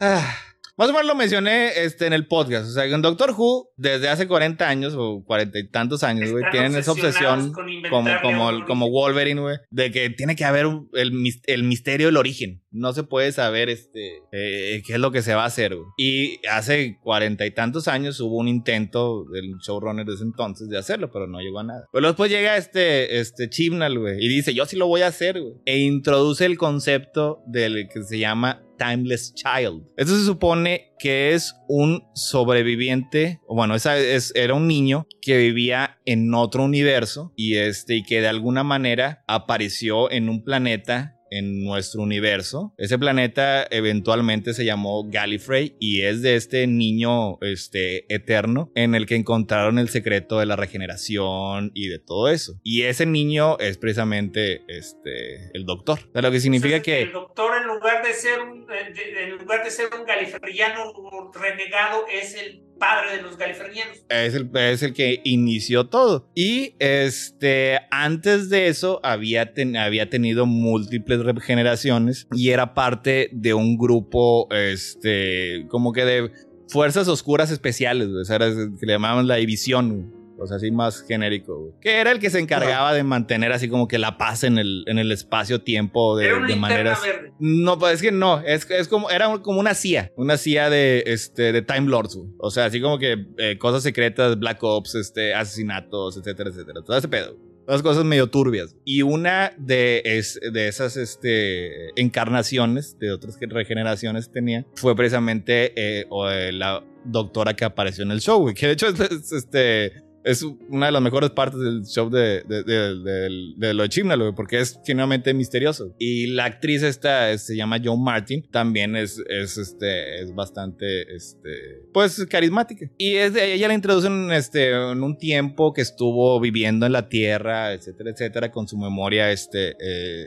ah, 0.00 0.36
más 0.78 0.90
o 0.90 0.92
menos 0.92 1.06
lo 1.06 1.14
mencioné 1.14 1.82
este, 1.84 2.06
en 2.06 2.12
el 2.12 2.26
podcast. 2.28 2.66
O 2.68 2.72
sea, 2.72 2.84
que 2.86 2.92
en 2.92 3.00
Doctor 3.00 3.30
Who, 3.34 3.70
desde 3.76 4.10
hace 4.10 4.28
40 4.28 4.68
años 4.68 4.94
o 4.98 5.22
40 5.24 5.58
y 5.58 5.68
tantos 5.70 6.02
años, 6.02 6.30
güey, 6.30 6.44
tienen 6.50 6.76
esa 6.76 6.92
obsesión 6.92 7.50
como, 7.88 8.10
como, 8.20 8.66
como 8.66 8.90
Wolverine, 8.90 9.40
güey, 9.40 9.56
de 9.70 9.90
que 9.90 10.10
tiene 10.10 10.36
que 10.36 10.44
haber 10.44 10.66
un- 10.66 10.90
el, 10.92 11.12
el 11.46 11.62
misterio 11.62 12.08
del 12.08 12.18
origen. 12.18 12.62
No 12.76 12.92
se 12.92 13.04
puede 13.04 13.32
saber 13.32 13.68
este, 13.68 14.18
eh, 14.32 14.82
qué 14.86 14.94
es 14.94 14.98
lo 14.98 15.10
que 15.10 15.22
se 15.22 15.34
va 15.34 15.44
a 15.44 15.46
hacer. 15.46 15.76
Y 15.96 16.40
hace 16.48 16.98
cuarenta 17.02 17.46
y 17.46 17.50
tantos 17.50 17.88
años 17.88 18.20
hubo 18.20 18.36
un 18.36 18.48
intento 18.48 19.24
del 19.32 19.54
showrunner 19.66 20.06
de 20.06 20.14
ese 20.14 20.24
entonces 20.24 20.68
de 20.68 20.78
hacerlo, 20.78 21.10
pero 21.12 21.26
no 21.26 21.40
llegó 21.40 21.60
a 21.60 21.64
nada. 21.64 21.88
Pero 21.92 22.06
después 22.06 22.30
llega 22.30 22.56
este, 22.56 23.18
este 23.18 23.48
Chibnall, 23.48 23.98
güey, 23.98 24.24
y 24.24 24.28
dice, 24.28 24.54
yo 24.54 24.66
sí 24.66 24.76
lo 24.76 24.86
voy 24.86 25.02
a 25.02 25.08
hacer. 25.08 25.42
E 25.64 25.78
introduce 25.78 26.44
el 26.44 26.58
concepto 26.58 27.42
del 27.46 27.88
que 27.92 28.02
se 28.02 28.18
llama 28.18 28.62
Timeless 28.78 29.34
Child. 29.34 29.84
Esto 29.96 30.16
se 30.16 30.24
supone 30.24 30.92
que 30.98 31.34
es 31.34 31.54
un 31.68 32.02
sobreviviente, 32.14 33.40
bueno, 33.48 33.74
esa 33.74 33.98
es, 33.98 34.32
era 34.34 34.54
un 34.54 34.66
niño 34.66 35.06
que 35.20 35.38
vivía 35.38 35.98
en 36.04 36.32
otro 36.34 36.64
universo 36.64 37.32
y 37.36 37.56
este 37.56 37.96
y 37.96 38.02
que 38.02 38.20
de 38.20 38.28
alguna 38.28 38.64
manera 38.64 39.24
apareció 39.26 40.10
en 40.10 40.28
un 40.28 40.44
planeta 40.44 41.15
en 41.30 41.64
nuestro 41.64 42.02
universo. 42.02 42.74
Ese 42.78 42.98
planeta 42.98 43.66
eventualmente 43.70 44.54
se 44.54 44.64
llamó 44.64 45.08
Gallifrey 45.08 45.76
y 45.80 46.02
es 46.02 46.22
de 46.22 46.36
este 46.36 46.66
niño 46.66 47.38
este 47.40 48.12
eterno 48.14 48.70
en 48.74 48.94
el 48.94 49.06
que 49.06 49.16
encontraron 49.16 49.78
el 49.78 49.88
secreto 49.88 50.38
de 50.38 50.46
la 50.46 50.56
regeneración 50.56 51.70
y 51.74 51.88
de 51.88 51.98
todo 51.98 52.28
eso. 52.28 52.58
Y 52.62 52.82
ese 52.82 53.06
niño 53.06 53.58
es 53.58 53.78
precisamente 53.78 54.62
este 54.68 55.50
el 55.54 55.64
doctor. 55.64 56.00
O 56.08 56.12
sea, 56.12 56.22
lo 56.22 56.30
que 56.30 56.40
significa 56.40 56.76
Entonces, 56.76 56.94
que 56.94 57.02
el 57.02 57.12
doctor 57.12 57.52
en 57.60 57.66
lugar 57.68 58.04
de 58.04 58.12
ser 58.12 58.40
un 58.40 58.66
en 58.70 59.30
lugar 59.38 59.64
de 59.64 59.70
ser 59.70 59.88
un 59.98 60.04
galifreyano 60.04 60.92
renegado 61.32 62.06
es 62.12 62.34
el 62.34 62.65
padre 62.78 63.16
de 63.16 63.22
los 63.22 63.36
galifrenianos. 63.36 63.98
es 64.08 64.34
el, 64.34 64.50
es 64.54 64.82
el 64.82 64.92
que 64.92 65.20
inició 65.24 65.86
todo. 65.88 66.28
Y 66.34 66.74
este, 66.78 67.78
antes 67.90 68.50
de 68.50 68.68
eso 68.68 69.00
había, 69.02 69.52
ten- 69.54 69.76
había 69.76 70.10
tenido 70.10 70.46
múltiples 70.46 71.20
regeneraciones 71.20 72.26
y 72.34 72.50
era 72.50 72.74
parte 72.74 73.30
de 73.32 73.54
un 73.54 73.76
grupo, 73.78 74.48
este, 74.54 75.66
como 75.68 75.92
que 75.92 76.04
de 76.04 76.30
fuerzas 76.68 77.08
oscuras 77.08 77.50
especiales, 77.50 78.08
o 78.08 78.24
sea, 78.24 78.38
que 78.38 78.86
le 78.86 78.92
llamaban 78.92 79.26
la 79.26 79.36
división. 79.36 80.12
Güey. 80.36 80.44
O 80.44 80.46
sea, 80.46 80.58
así 80.58 80.70
más 80.70 81.02
genérico, 81.02 81.58
güey. 81.58 81.72
Que 81.80 81.96
era 82.00 82.10
el 82.12 82.18
que 82.18 82.30
se 82.30 82.38
encargaba 82.38 82.92
de 82.92 83.02
mantener 83.02 83.52
así 83.52 83.68
como 83.68 83.88
que 83.88 83.98
la 83.98 84.18
paz 84.18 84.44
en 84.44 84.58
el, 84.58 84.84
en 84.86 84.98
el 84.98 85.10
espacio-tiempo 85.12 86.16
de, 86.16 86.26
Era 86.26 86.36
una 86.36 86.46
de 86.46 86.52
linterna 86.54 86.68
maneras. 86.76 87.02
verde. 87.02 87.32
No, 87.38 87.78
pues 87.78 87.94
es 87.94 88.02
que 88.02 88.12
no, 88.12 88.40
es, 88.40 88.70
es 88.70 88.88
como, 88.88 89.10
era 89.10 89.28
un- 89.28 89.40
como 89.40 89.60
una 89.60 89.74
CIA, 89.74 90.12
una 90.16 90.36
CIA 90.36 90.70
de, 90.70 91.04
este, 91.06 91.52
de 91.52 91.62
Time 91.62 91.88
Lords, 91.88 92.16
güey. 92.16 92.28
O 92.38 92.50
sea, 92.50 92.66
así 92.66 92.80
como 92.80 92.98
que 92.98 93.16
eh, 93.38 93.58
cosas 93.58 93.82
secretas, 93.82 94.38
Black 94.38 94.62
Ops, 94.62 94.94
este, 94.94 95.34
asesinatos, 95.34 96.16
etcétera, 96.16 96.50
etcétera. 96.50 96.80
Todo 96.84 96.96
ese 96.98 97.08
pedo. 97.08 97.36
Todas 97.66 97.82
cosas 97.82 98.04
medio 98.04 98.28
turbias. 98.28 98.76
Y 98.84 99.02
una 99.02 99.52
de, 99.58 100.00
es, 100.04 100.38
de 100.52 100.68
esas 100.68 100.96
este, 100.96 101.88
encarnaciones, 102.00 102.96
de 103.00 103.10
otras 103.10 103.36
que 103.36 103.46
regeneraciones 103.46 104.30
tenía, 104.30 104.64
fue 104.76 104.94
precisamente 104.94 105.72
eh, 105.76 106.06
eh, 106.30 106.50
la 106.52 106.84
doctora 107.04 107.54
que 107.54 107.64
apareció 107.64 108.04
en 108.04 108.12
el 108.12 108.20
show, 108.20 108.38
güey. 108.40 108.54
Que 108.54 108.66
de 108.68 108.72
hecho 108.74 108.86
es, 108.86 109.32
este, 109.32 109.92
es 110.26 110.42
una 110.42 110.86
de 110.86 110.92
las 110.92 111.00
mejores 111.00 111.30
partes 111.30 111.60
del 111.60 111.84
show 111.86 112.10
de, 112.10 112.42
de, 112.42 112.64
de, 112.64 112.94
de- 112.98 113.54
de 113.56 113.74
lo 113.74 113.84
de 113.86 114.16
güey, 114.16 114.34
porque 114.34 114.58
es 114.58 114.80
genuinamente 114.84 115.32
misterioso. 115.32 115.94
Y 116.00 116.26
la 116.26 116.46
actriz 116.46 116.82
esta 116.82 117.38
se 117.38 117.54
llama 117.56 117.78
Joan 117.82 118.02
Martin, 118.02 118.42
también 118.50 118.96
es, 118.96 119.22
es, 119.28 119.56
este, 119.56 120.20
es 120.20 120.34
bastante, 120.34 121.14
este, 121.14 121.48
pues, 121.92 122.26
carismática. 122.26 122.90
Y 122.98 123.14
es, 123.14 123.36
ella 123.36 123.68
la 123.68 123.74
introducen 123.74 124.32
este, 124.32 124.70
en 124.72 125.00
un 125.04 125.16
tiempo 125.16 125.72
que 125.72 125.82
estuvo 125.82 126.40
viviendo 126.40 126.86
en 126.86 126.92
la 126.92 127.08
Tierra, 127.08 127.72
etcétera, 127.72 128.10
etcétera, 128.10 128.50
con 128.50 128.66
su 128.66 128.76
memoria, 128.76 129.30
este, 129.30 129.76
eh, 129.78 130.26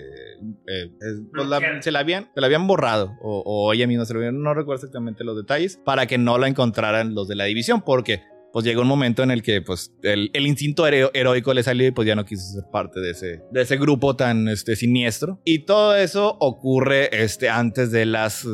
eh, 0.66 0.92
es- 1.02 1.22
pues, 1.36 1.45
la- 1.48 1.82
se 1.82 1.92
la 1.92 2.00
habían, 2.00 2.30
se 2.34 2.40
la 2.40 2.48
habían 2.48 2.66
borrado, 2.68 3.18
o, 3.22 3.44
o 3.45 3.74
ella 3.74 3.86
misma 3.86 4.06
se 4.06 4.14
lo 4.14 4.19
habían, 4.19 4.42
no 4.42 4.53
recuerdo 4.53 4.76
exactamente 4.86 5.26
los 5.26 5.36
detalles, 5.36 5.78
para 5.84 6.08
que 6.08 6.18
no 6.18 6.38
la 6.38 6.48
encontraran 6.48 7.14
los 7.14 7.28
de 7.28 7.36
la 7.36 7.44
división, 7.44 7.82
porque 7.86 8.22
pues 8.52 8.66
llegó 8.66 8.82
un 8.82 8.88
momento 8.88 9.24
en 9.24 9.32
el 9.32 9.44
que 9.44 9.61
pues 9.61 9.94
el, 10.03 10.30
instinto 10.45 10.88
hero- 10.88 11.11
heroico 11.14 11.53
le 11.53 11.64
salió 11.64 11.88
y 11.88 11.92
pues 11.92 12.08
ya 12.08 12.16
no 12.16 12.26
quiso 12.26 12.42
ser 12.53 12.64
parte 12.72 13.00
de 13.00 13.11
ese, 13.11 13.42
de 13.52 13.61
ese 13.61 13.78
grupo 13.78 14.16
tan 14.16 14.48
este, 14.48 14.76
siniestro. 14.76 15.42
Y 15.45 15.66
todo 15.66 15.95
eso 15.95 16.36
ocurre 16.40 17.24
este, 17.24 17.50
antes 17.50 17.92
de 17.92 18.06
las... 18.06 18.45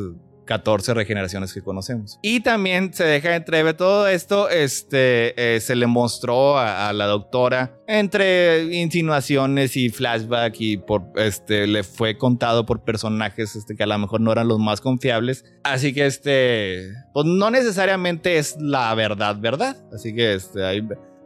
eh, 0.46 0.56
14 0.56 0.94
regeneraciones 0.94 1.52
que 1.52 1.62
conocemos. 1.62 2.18
Y 2.22 2.40
también 2.40 2.92
se 2.92 3.04
deja 3.04 3.36
entrever 3.36 3.76
todo 3.76 4.08
esto, 4.08 4.48
este, 4.48 5.56
eh, 5.56 5.60
se 5.60 5.76
le 5.76 5.86
mostró 5.86 6.58
a, 6.58 6.92
la 6.92 7.06
doctora 7.06 7.78
entre 7.86 8.64
insinuaciones 8.74 9.76
y 9.76 9.90
flashback 9.90 10.54
y 10.58 10.76
por, 10.76 11.02
este, 11.16 11.66
le 11.66 11.82
fue 11.82 12.16
contado 12.16 12.64
por 12.64 12.84
personajes 12.84 13.56
este, 13.56 13.76
que 13.76 13.82
a 13.82 13.86
lo 13.86 13.98
mejor 13.98 14.20
no 14.20 14.32
eran 14.32 14.48
los 14.48 14.58
más 14.58 14.80
confiables. 14.80 15.44
Así 15.64 15.92
que 15.92 16.06
este, 16.06 16.92
pues 17.12 17.26
no 17.26 17.50
necesariamente 17.50 18.38
es 18.38 18.56
la 18.60 18.94
verdad, 18.94 19.36
verdad. 19.38 19.76
Así 19.92 20.14
que 20.14 20.34
este, 20.34 20.64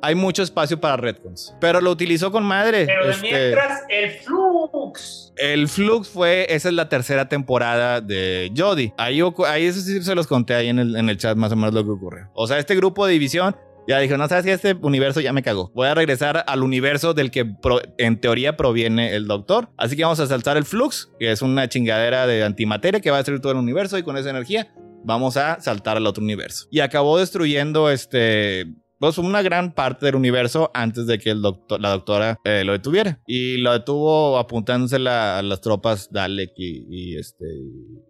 hay 0.03 0.15
mucho 0.15 0.43
espacio 0.43 0.81
para 0.81 0.97
retcons. 0.97 1.55
Pero 1.61 1.81
lo 1.81 1.91
utilizó 1.91 2.31
con 2.33 2.45
madre. 2.45 2.87
Pero 2.87 3.05
de 3.07 3.11
este, 3.13 3.23
mientras, 3.31 3.83
el 3.89 4.11
Flux. 4.21 5.33
el 5.37 5.69
Flux 5.69 6.09
fue, 6.09 6.47
esa 6.49 6.69
es 6.69 6.75
la 6.75 6.89
tercera 6.89 7.29
temporada 7.29 8.01
de 8.01 8.53
Jodie. 8.57 8.95
Ahí, 8.99 9.21
ahí 9.47 9.67
eso 9.67 9.81
sí 9.81 10.03
se 10.03 10.15
los 10.15 10.27
conté 10.27 10.55
ahí 10.55 10.69
en 10.69 10.79
el, 10.79 10.97
en 10.97 11.09
el 11.09 11.17
chat 11.17 11.37
más 11.37 11.53
o 11.53 11.57
menos 11.57 11.75
lo 11.75 11.85
que 11.85 11.91
ocurrió. 11.91 12.31
O 12.35 12.47
sea, 12.47 12.59
este 12.59 12.75
grupo 12.77 13.07
de 13.07 13.13
división 13.13 13.57
ya 13.89 13.99
dijo, 13.99 14.17
no 14.17 14.29
sabes 14.29 14.45
que 14.45 14.53
este 14.53 14.75
universo 14.83 15.21
ya 15.21 15.33
me 15.33 15.43
cagó. 15.43 15.73
Voy 15.75 15.89
a 15.89 15.95
regresar 15.95 16.45
al 16.47 16.63
universo 16.63 17.13
del 17.13 17.31
que 17.31 17.45
pro- 17.45 17.81
en 17.99 18.21
teoría 18.21 18.57
proviene 18.57 19.17
el 19.17 19.27
doctor. 19.27 19.71
Así 19.77 19.97
que 19.97 20.03
vamos 20.05 20.21
a 20.21 20.27
saltar 20.27 20.57
el 20.57 20.65
Flux, 20.65 21.11
que 21.19 21.33
es 21.33 21.43
una 21.43 21.69
chingadera 21.69 22.27
de 22.27 22.45
antimateria 22.45 23.01
que 23.01 23.11
va 23.11 23.17
a 23.17 23.21
destruir 23.21 23.41
todo 23.41 23.53
el 23.53 23.59
universo 23.59 23.99
y 23.99 24.03
con 24.03 24.17
esa 24.17 24.31
energía 24.31 24.73
vamos 25.03 25.39
a 25.39 25.61
saltar 25.61 25.97
al 25.97 26.07
otro 26.07 26.23
universo. 26.23 26.67
Y 26.71 26.81
acabó 26.81 27.19
destruyendo 27.19 27.91
este 27.91 28.67
pues, 29.01 29.19
una 29.19 29.43
gran 29.43 29.73
parte 29.75 30.07
del 30.07 30.15
universo 30.15 30.71
antes 30.75 31.07
de 31.07 31.19
que 31.19 31.31
el 31.31 31.43
doctor, 31.43 31.81
la 31.81 31.91
doctora 31.91 32.39
eh, 32.45 32.63
lo 32.65 32.73
detuviera. 32.73 33.21
Y 33.27 33.59
lo 33.59 33.73
detuvo 33.73 34.39
apuntándose 34.39 34.97
a 34.97 35.43
las 35.43 35.61
tropas 35.61 36.11
Dalek 36.13 36.53
y, 36.57 36.87
y 36.89 37.19
este 37.19 37.45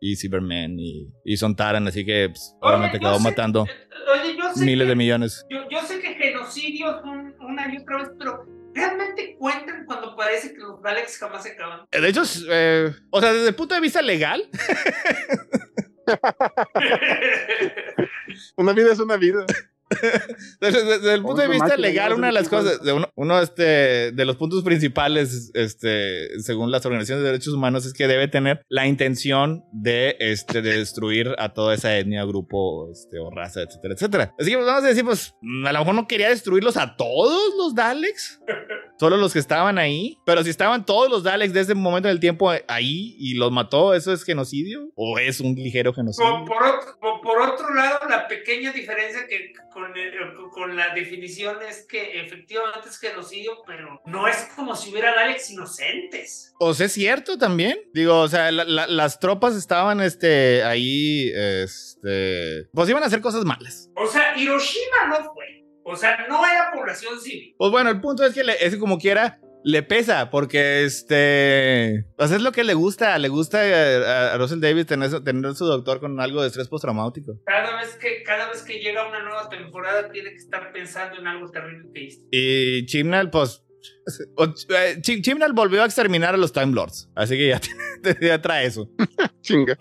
y 0.01 0.17
Cyberman 0.17 0.79
y, 0.79 1.09
y 1.25 1.37
Sontaran, 1.37 1.87
así 1.89 2.05
que 2.05 2.29
pues, 2.31 2.55
obviamente 2.61 2.97
Oye, 2.99 3.07
acabó 3.07 3.19
sé- 3.19 3.25
matando 3.25 3.63
Oye, 3.63 4.37
yo 4.37 4.53
sé 4.55 4.65
miles 4.65 4.85
que, 4.85 4.89
de 4.91 4.97
millones. 4.97 5.47
Yo, 5.49 5.59
yo 5.71 5.81
sé 5.83 6.01
que 6.01 6.15
genocidios 6.15 6.97
un- 7.05 7.35
una 7.41 7.73
y 7.73 7.79
otra 7.79 7.99
vez, 7.99 8.09
pero 8.19 8.45
realmente 8.75 9.37
cuentan 9.39 9.85
cuando 9.87 10.15
parece 10.17 10.53
que 10.53 10.59
los 10.59 10.83
Daleks 10.83 11.19
jamás 11.19 11.43
se 11.45 11.53
acaban. 11.53 11.87
De 11.91 12.09
hecho, 12.09 12.23
eh, 12.51 12.93
o 13.11 13.21
sea, 13.21 13.33
desde 13.33 13.49
el 13.49 13.55
punto 13.55 13.75
de 13.75 13.81
vista 13.81 14.03
legal, 14.03 14.43
Una 18.57 18.73
vida 18.73 18.93
es 18.93 18.99
una 18.99 19.17
vida. 19.17 19.45
Desde, 20.61 20.85
desde 20.85 21.15
el 21.15 21.23
punto 21.23 21.41
de 21.43 21.49
Otro 21.49 21.61
vista 21.65 21.77
legal, 21.77 22.13
una 22.13 22.29
de 22.29 22.33
las 22.33 22.49
cosas, 22.49 22.83
de 22.83 22.93
uno, 22.93 23.09
uno, 23.15 23.41
este, 23.41 24.13
de 24.13 24.25
los 24.25 24.37
puntos 24.37 24.63
principales, 24.65 25.51
este, 25.55 26.41
según 26.41 26.71
las 26.71 26.85
organizaciones 26.87 27.23
de 27.23 27.31
derechos 27.31 27.55
humanos, 27.55 27.87
es 27.87 27.93
que 27.93 28.07
debe 28.07 28.29
tener 28.29 28.63
la 28.69 28.87
intención 28.87 29.65
de, 29.73 30.17
este, 30.21 30.63
de 30.63 30.79
destruir 30.79 31.35
a 31.39 31.53
toda 31.53 31.75
esa 31.75 31.97
etnia, 31.97 32.25
grupo, 32.25 32.91
este, 32.93 33.19
o 33.19 33.31
raza, 33.31 33.63
etcétera, 33.63 33.95
etcétera. 33.95 34.35
Así 34.39 34.51
que 34.51 34.57
pues, 34.57 34.67
vamos 34.67 34.85
a 34.85 34.89
decir, 34.89 35.05
pues, 35.05 35.35
a 35.67 35.73
lo 35.73 35.79
mejor 35.79 35.95
no 35.95 36.07
quería 36.09 36.29
destruirlos 36.29 36.77
a 36.77 36.97
todos 36.97 37.55
los 37.57 37.75
Daleks, 37.75 38.41
solo 38.99 39.17
los 39.17 39.33
que 39.33 39.39
estaban 39.39 39.79
ahí, 39.79 40.19
pero 40.27 40.43
si 40.45 40.51
estaban 40.51 40.85
todos 40.85 41.09
los 41.11 41.23
Daleks 41.23 41.53
de 41.55 41.61
ese 41.61 41.75
momento 41.75 42.09
del 42.09 42.21
tiempo 42.21 42.51
ahí 42.69 43.17
y 43.19 43.35
los 43.35 43.51
mató, 43.51 43.95
¿eso 43.95 44.13
es 44.13 44.25
genocidio? 44.25 44.91
¿O 44.95 45.19
es 45.19 45.41
un 45.41 45.55
ligero 45.55 45.93
genocidio? 45.95 46.45
Por, 46.45 46.49
por 46.59 46.63
otro, 46.63 46.99
por- 47.01 47.21
por 47.21 47.41
otro 47.43 47.75
lado, 47.75 47.99
la 48.09 48.27
pequeña 48.29 48.73
diferencia 48.73 49.27
que 49.29 49.53
con, 49.73 49.90
el- 49.97 50.35
con 50.51 50.77
la 50.77 50.95
definición 50.95 51.57
es 51.69 51.87
que 51.87 52.21
efectivamente 52.21 52.89
es 52.89 52.99
genocidio, 52.99 53.63
pero 53.67 54.01
no 54.07 54.27
es 54.29 54.37
como 54.57 54.75
si 54.77 54.91
hubiera 54.91 55.15
Daleks 55.15 55.51
inocentes. 55.51 56.53
O 56.59 56.75
sea, 56.75 56.87
es 56.87 56.93
cierto 56.93 57.39
también. 57.39 57.79
Digo, 57.93 58.19
o 58.21 58.29
sea, 58.29 58.51
la- 58.51 58.65
la- 58.65 58.87
las 58.87 59.19
tropas 59.21 59.55
estaban 59.57 60.01
este, 60.01 60.63
ahí, 60.63 61.31
este, 61.35 62.69
pues 62.73 62.89
iban 62.89 63.03
a 63.03 63.07
hacer 63.07 63.21
cosas 63.21 63.45
malas. 63.45 63.91
O 63.97 64.07
sea, 64.07 64.37
Hiroshima 64.37 65.07
no 65.09 65.33
fue. 65.35 65.65
O 65.83 65.97
sea, 65.97 66.27
no 66.29 66.45
era 66.47 66.71
población 66.73 67.21
civil. 67.21 67.55
Pues 67.59 67.71
bueno, 67.71 67.91
el 67.91 68.01
punto 68.01 68.25
es 68.25 68.35
que 68.35 68.45
le- 68.45 68.65
es 68.65 68.77
como 68.77 68.99
quiera. 68.99 69.41
Le 69.63 69.83
pesa 69.83 70.31
porque 70.31 70.85
este. 70.85 72.07
Pues 72.17 72.31
es 72.31 72.41
lo 72.41 72.51
que 72.53 72.65
le 72.65 72.75
gusta. 72.75 73.19
Le 73.19 73.29
gusta 73.29 73.59
a, 73.61 74.33
a 74.35 74.39
Russell 74.39 74.61
Davis 74.61 74.87
tener, 74.87 75.11
su- 75.11 75.23
tener 75.23 75.55
su 75.55 75.67
doctor 75.67 76.01
con 76.01 76.19
algo 76.21 76.41
de 76.41 76.49
estrés 76.49 76.69
postraumático. 76.69 77.39
Cada 77.45 77.77
vez 77.79 77.95
que, 78.01 78.23
cada 78.23 78.49
vez 78.49 78.63
que 78.63 78.79
llega 78.81 79.07
una 79.07 79.23
nueva 79.23 79.49
temporada 79.51 80.11
tiene 80.11 80.31
que 80.31 80.37
estar 80.37 80.73
pensando 80.73 81.21
en 81.21 81.27
algo 81.27 81.51
terrible 81.51 81.89
que 81.95 82.05
hizo. 82.05 82.21
Y 82.31 82.87
Chimnal, 82.87 83.29
pues. 83.31 83.63
o- 84.37 84.45
eh, 84.45 84.97
Chim- 85.03 85.21
Chimnal 85.23 85.53
volvió 85.53 85.83
a 85.83 85.87
exterminar 85.87 86.35
a 86.35 86.39
los 86.39 86.53
Time 86.53 86.73
Lords. 86.75 87.11
Así 87.15 87.37
que 87.37 87.49
ya, 87.49 87.61
ya 88.21 88.41
trae 88.41 88.67
eso. 88.67 88.91
Chinga. 89.43 89.77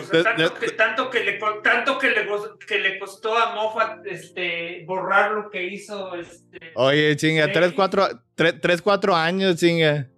O 0.00 0.04
sea, 0.04 0.22
tanto, 0.22 0.54
que, 0.54 0.70
tanto, 0.70 1.10
que, 1.10 1.24
le, 1.24 1.40
tanto 1.62 1.98
que, 1.98 2.10
le, 2.10 2.26
que 2.66 2.78
le 2.78 2.98
costó 2.98 3.36
a 3.36 3.54
Moffat 3.54 4.06
este, 4.06 4.84
borrar 4.86 5.32
lo 5.32 5.50
que 5.50 5.64
hizo. 5.64 6.14
Este, 6.14 6.72
Oye, 6.74 7.16
chinga, 7.16 7.46
Sí. 7.46 7.52
tres, 7.52 7.72
cuatro, 7.72 8.08
tres, 8.34 8.60
tres, 8.60 8.80
cuatro 8.80 9.14
años, 9.16 9.56
chinga. 9.56 10.08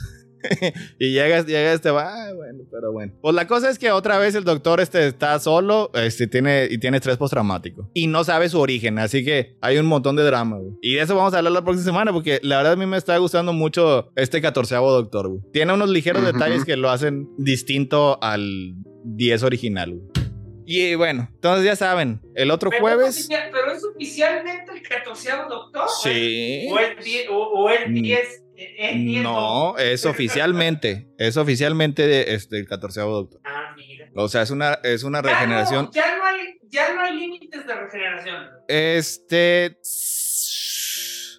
y 0.98 1.12
llegas, 1.12 1.46
llega 1.46 1.72
este, 1.72 1.88
ah, 1.90 2.30
bueno, 2.34 2.64
pero 2.70 2.92
bueno. 2.92 3.12
Pues 3.20 3.34
la 3.34 3.46
cosa 3.46 3.70
es 3.70 3.78
que 3.78 3.90
otra 3.90 4.18
vez 4.18 4.34
el 4.34 4.44
doctor 4.44 4.80
este 4.80 5.06
está 5.06 5.38
solo, 5.38 5.90
este 5.94 6.26
tiene 6.26 6.68
y 6.70 6.78
tiene 6.78 6.98
estrés 6.98 7.16
postraumático 7.16 7.90
y 7.94 8.06
no 8.06 8.24
sabe 8.24 8.48
su 8.48 8.60
origen, 8.60 8.98
así 8.98 9.24
que 9.24 9.56
hay 9.60 9.78
un 9.78 9.86
montón 9.86 10.16
de 10.16 10.22
drama, 10.24 10.58
güey. 10.58 10.72
Y 10.82 10.94
de 10.94 11.02
eso 11.02 11.16
vamos 11.16 11.34
a 11.34 11.38
hablar 11.38 11.52
la 11.52 11.62
próxima 11.64 11.84
semana 11.84 12.12
porque 12.12 12.40
la 12.42 12.58
verdad 12.58 12.72
a 12.72 12.76
mí 12.76 12.86
me 12.86 12.96
está 12.96 13.16
gustando 13.18 13.52
mucho 13.52 14.10
este 14.16 14.40
catorceavo 14.40 14.90
doctor, 14.92 15.28
güey. 15.28 15.40
Tiene 15.52 15.72
unos 15.72 15.88
ligeros 15.90 16.22
Ujú. 16.22 16.32
detalles 16.32 16.64
que 16.64 16.76
lo 16.76 16.90
hacen 16.90 17.28
distinto 17.38 18.18
al 18.22 18.74
10 19.04 19.42
original, 19.42 19.94
güey. 19.94 20.24
Y 20.66 20.94
bueno, 20.94 21.28
entonces 21.34 21.66
ya 21.66 21.76
saben, 21.76 22.22
el 22.34 22.50
otro 22.50 22.70
pero, 22.70 22.80
jueves 22.82 23.08
es 23.18 23.26
oficial- 23.26 23.50
pero 23.52 23.70
es 23.72 23.84
oficialmente 23.84 24.72
el 24.72 24.82
14 24.82 25.30
doctor. 25.46 25.82
Sí. 26.02 26.66
O 26.70 26.78
el 26.78 27.04
10. 27.04 27.28
O, 27.30 27.36
o 27.36 27.68
el 27.68 27.90
Mm. 27.90 27.94
10. 28.02 28.43
Eh, 28.56 28.90
el 28.90 29.04
10 29.04 29.22
No, 29.22 29.76
es 29.78 30.06
oficialmente. 30.06 31.08
Es 31.18 31.36
oficialmente 31.36 32.06
de, 32.06 32.34
este, 32.34 32.58
el 32.58 32.66
14 32.66 33.00
doctor. 33.00 33.40
Ah, 33.44 33.74
mira. 33.76 34.08
O 34.14 34.28
sea, 34.28 34.42
es 34.42 34.50
una, 34.50 34.74
es 34.82 35.02
una 35.02 35.22
Ya 35.22 35.30
regeneración. 35.30 35.90
Ya 35.92 36.16
no, 36.16 36.24
hay, 36.24 36.58
ya 36.68 36.94
no 36.94 37.00
hay 37.02 37.16
límites 37.16 37.66
de 37.66 37.74
regeneración. 37.74 38.46
Este. 38.68 39.78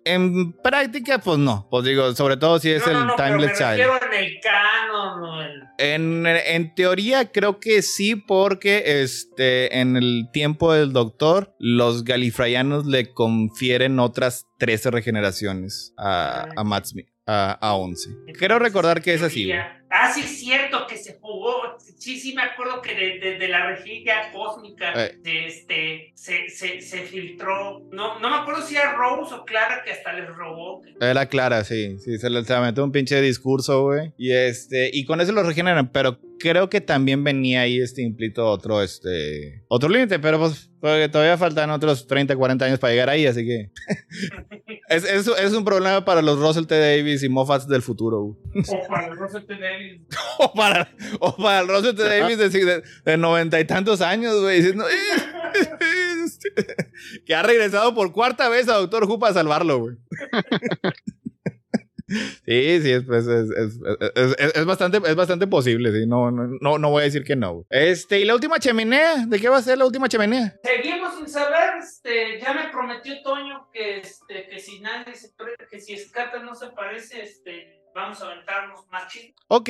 En 0.08 0.53
práctica, 0.53 1.17
pues 1.17 1.40
no. 1.40 1.67
Pues 1.72 1.84
digo, 1.84 2.14
sobre 2.14 2.38
todo 2.38 2.59
si 2.59 2.69
es 2.69 2.85
no, 2.85 2.92
el 2.92 3.08
no, 3.08 3.16
Timeless 3.16 3.58
Child. 3.58 3.80
en 3.80 4.24
el 4.24 4.40
canon. 4.40 5.51
En, 5.80 6.25
en 6.27 6.75
teoría, 6.75 7.32
creo 7.32 7.59
que 7.59 7.82
sí, 7.82 8.16
porque 8.16 9.01
este, 9.01 9.80
en 9.80 9.98
el 9.98 10.30
tiempo 10.32 10.74
del 10.74 10.93
doctor, 10.93 11.56
los 11.59 12.03
galifrayanos 12.03 12.85
le 12.85 13.14
confieren 13.14 14.00
otras 14.00 14.45
13 14.59 14.92
regeneraciones 14.92 15.93
a, 15.98 16.50
a 16.56 16.64
Matt 16.64 16.85
Smith, 16.85 17.08
a, 17.26 17.54
a 17.54 17.76
11. 17.76 18.10
Quiero 18.38 18.60
recordar 18.60 19.02
que 19.02 19.14
es 19.14 19.22
así. 19.22 19.45
güey. 19.48 19.58
Ah, 19.90 20.12
sí, 20.14 20.22
es 20.22 20.40
cierto 20.40 20.86
que 20.88 20.98
se 20.98 21.18
jugó. 21.22 21.78
Sí, 21.98 22.20
sí, 22.20 22.34
me 22.36 22.42
acuerdo 22.42 22.82
que 22.82 22.94
de, 22.94 23.20
de- 23.20 23.38
de 23.40 23.48
la 23.48 23.68
rejilla 23.68 24.32
cósmica 24.34 24.92
Eh. 24.95 25.18
este, 25.48 26.12
se, 26.16 26.50
se, 26.50 26.82
se 26.82 26.98
filtró. 27.04 27.82
No, 27.92 28.20
no 28.20 28.30
me 28.30 28.36
acuerdo 28.36 28.62
si 28.62 28.76
era 28.76 28.94
Rose 28.94 29.34
o 29.34 29.45
Clara 29.45 29.84
que 29.86 29.92
hasta 29.92 30.12
les 30.14 30.28
robó. 30.28 30.82
Era 31.00 31.28
clara, 31.28 31.64
sí. 31.64 31.98
Sí, 32.00 32.18
se 32.18 32.30
le 32.30 32.42
metió 32.42 32.84
un 32.84 32.92
pinche 32.92 33.22
discurso, 33.22 33.84
güey. 33.84 34.12
Y 34.18 34.32
este, 34.34 34.90
y 34.92 35.06
con 35.06 35.22
eso 35.22 35.32
lo 35.32 35.44
regeneran, 35.44 35.92
pero 35.92 36.20
creo 36.40 36.70
que 36.70 36.82
también 36.82 37.24
venía 37.24 37.62
ahí 37.62 37.80
este 37.80 38.02
implito 38.02 38.45
otro, 38.45 38.84
este, 38.84 39.64
otro 39.70 39.88
límite, 39.88 40.20
pero 40.20 40.38
pues 40.40 40.70
todavía 40.82 41.38
faltan 41.38 41.70
otros 41.70 42.06
30, 42.06 42.36
40 42.36 42.66
años 42.66 42.80
para 42.80 42.92
llegar 42.92 43.10
ahí, 43.10 43.26
así 43.26 43.45
que 43.45 43.70
es, 44.90 45.04
es, 45.04 45.28
es 45.28 45.54
un 45.54 45.66
problema 45.66 46.06
para 46.06 46.22
los 46.22 46.40
Russell 46.40 46.66
T. 46.66 46.78
Davis 46.78 47.24
y 47.24 47.30
Moffats 47.30 47.68
del 47.68 47.82
futuro, 47.82 48.22
güey. 48.22 48.38
O 48.70 48.88
para 48.88 49.08
el 49.08 49.18
Russell 49.18 49.46
T. 49.46 49.58
Davis. 49.58 50.02
O 50.40 50.54
para, 50.54 50.90
o 51.20 51.36
para 51.36 51.62
el 51.62 51.68
Russell 51.68 51.96
T. 51.96 52.04
Davis 52.04 52.38
de, 52.38 52.50
de, 52.50 52.84
de 53.06 53.18
noventa 53.18 53.60
y 53.60 53.66
tantos 53.66 54.02
años, 54.02 54.40
güey, 54.42 54.58
diciendo 54.58 54.86
que 57.26 57.36
ha 57.36 57.44
regresado 57.44 57.96
por 57.96 58.12
cuarta 58.12 58.50
vez 58.50 58.68
a 58.68 58.76
Doctor 58.76 59.06
Who 59.06 59.20
para 59.20 59.34
salvarlo, 59.34 59.80
güey. 59.80 59.96
Sí, 62.08 62.82
sí, 62.82 62.92
es, 62.92 63.03
pues, 63.03 63.25
es, 63.27 64.66
bastante, 64.66 65.00
es 65.06 65.16
bastante 65.16 65.48
posible, 65.48 65.92
sí. 65.92 66.06
No, 66.06 66.30
no, 66.32 66.77
no, 66.77 66.90
voy 66.90 67.01
a 67.01 67.06
decir 67.06 67.24
que 67.24 67.35
no. 67.35 67.66
Este, 67.69 68.19
y 68.19 68.25
la 68.25 68.35
última 68.35 68.59
chimenea, 68.59 69.25
¿de 69.25 69.40
qué 69.40 69.50
va 69.50 69.58
a 69.58 69.61
ser 69.61 69.77
la 69.77 69.85
última 69.85 70.08
chimenea? 70.08 70.56
Seguimos 70.64 71.16
sin 71.17 71.27
saber, 71.27 71.77
este, 71.80 72.40
ya 72.40 72.53
me 72.53 72.69
prometió 72.69 73.14
Toño 73.24 73.69
que, 73.74 74.00
este, 74.00 74.48
que 74.48 74.59
si 74.59 74.80
nadie 74.80 75.16
se 75.16 75.34
que 75.69 75.80
si 75.80 75.93
Escata 75.93 76.40
no 76.40 76.53
se 76.53 76.67
parece, 76.67 77.24
este, 77.24 77.82
vamos 77.95 78.22
a 78.22 78.27
aventarnos 78.27 78.85
más 78.92 79.11
chismes. 79.11 79.34
Ok, 79.48 79.69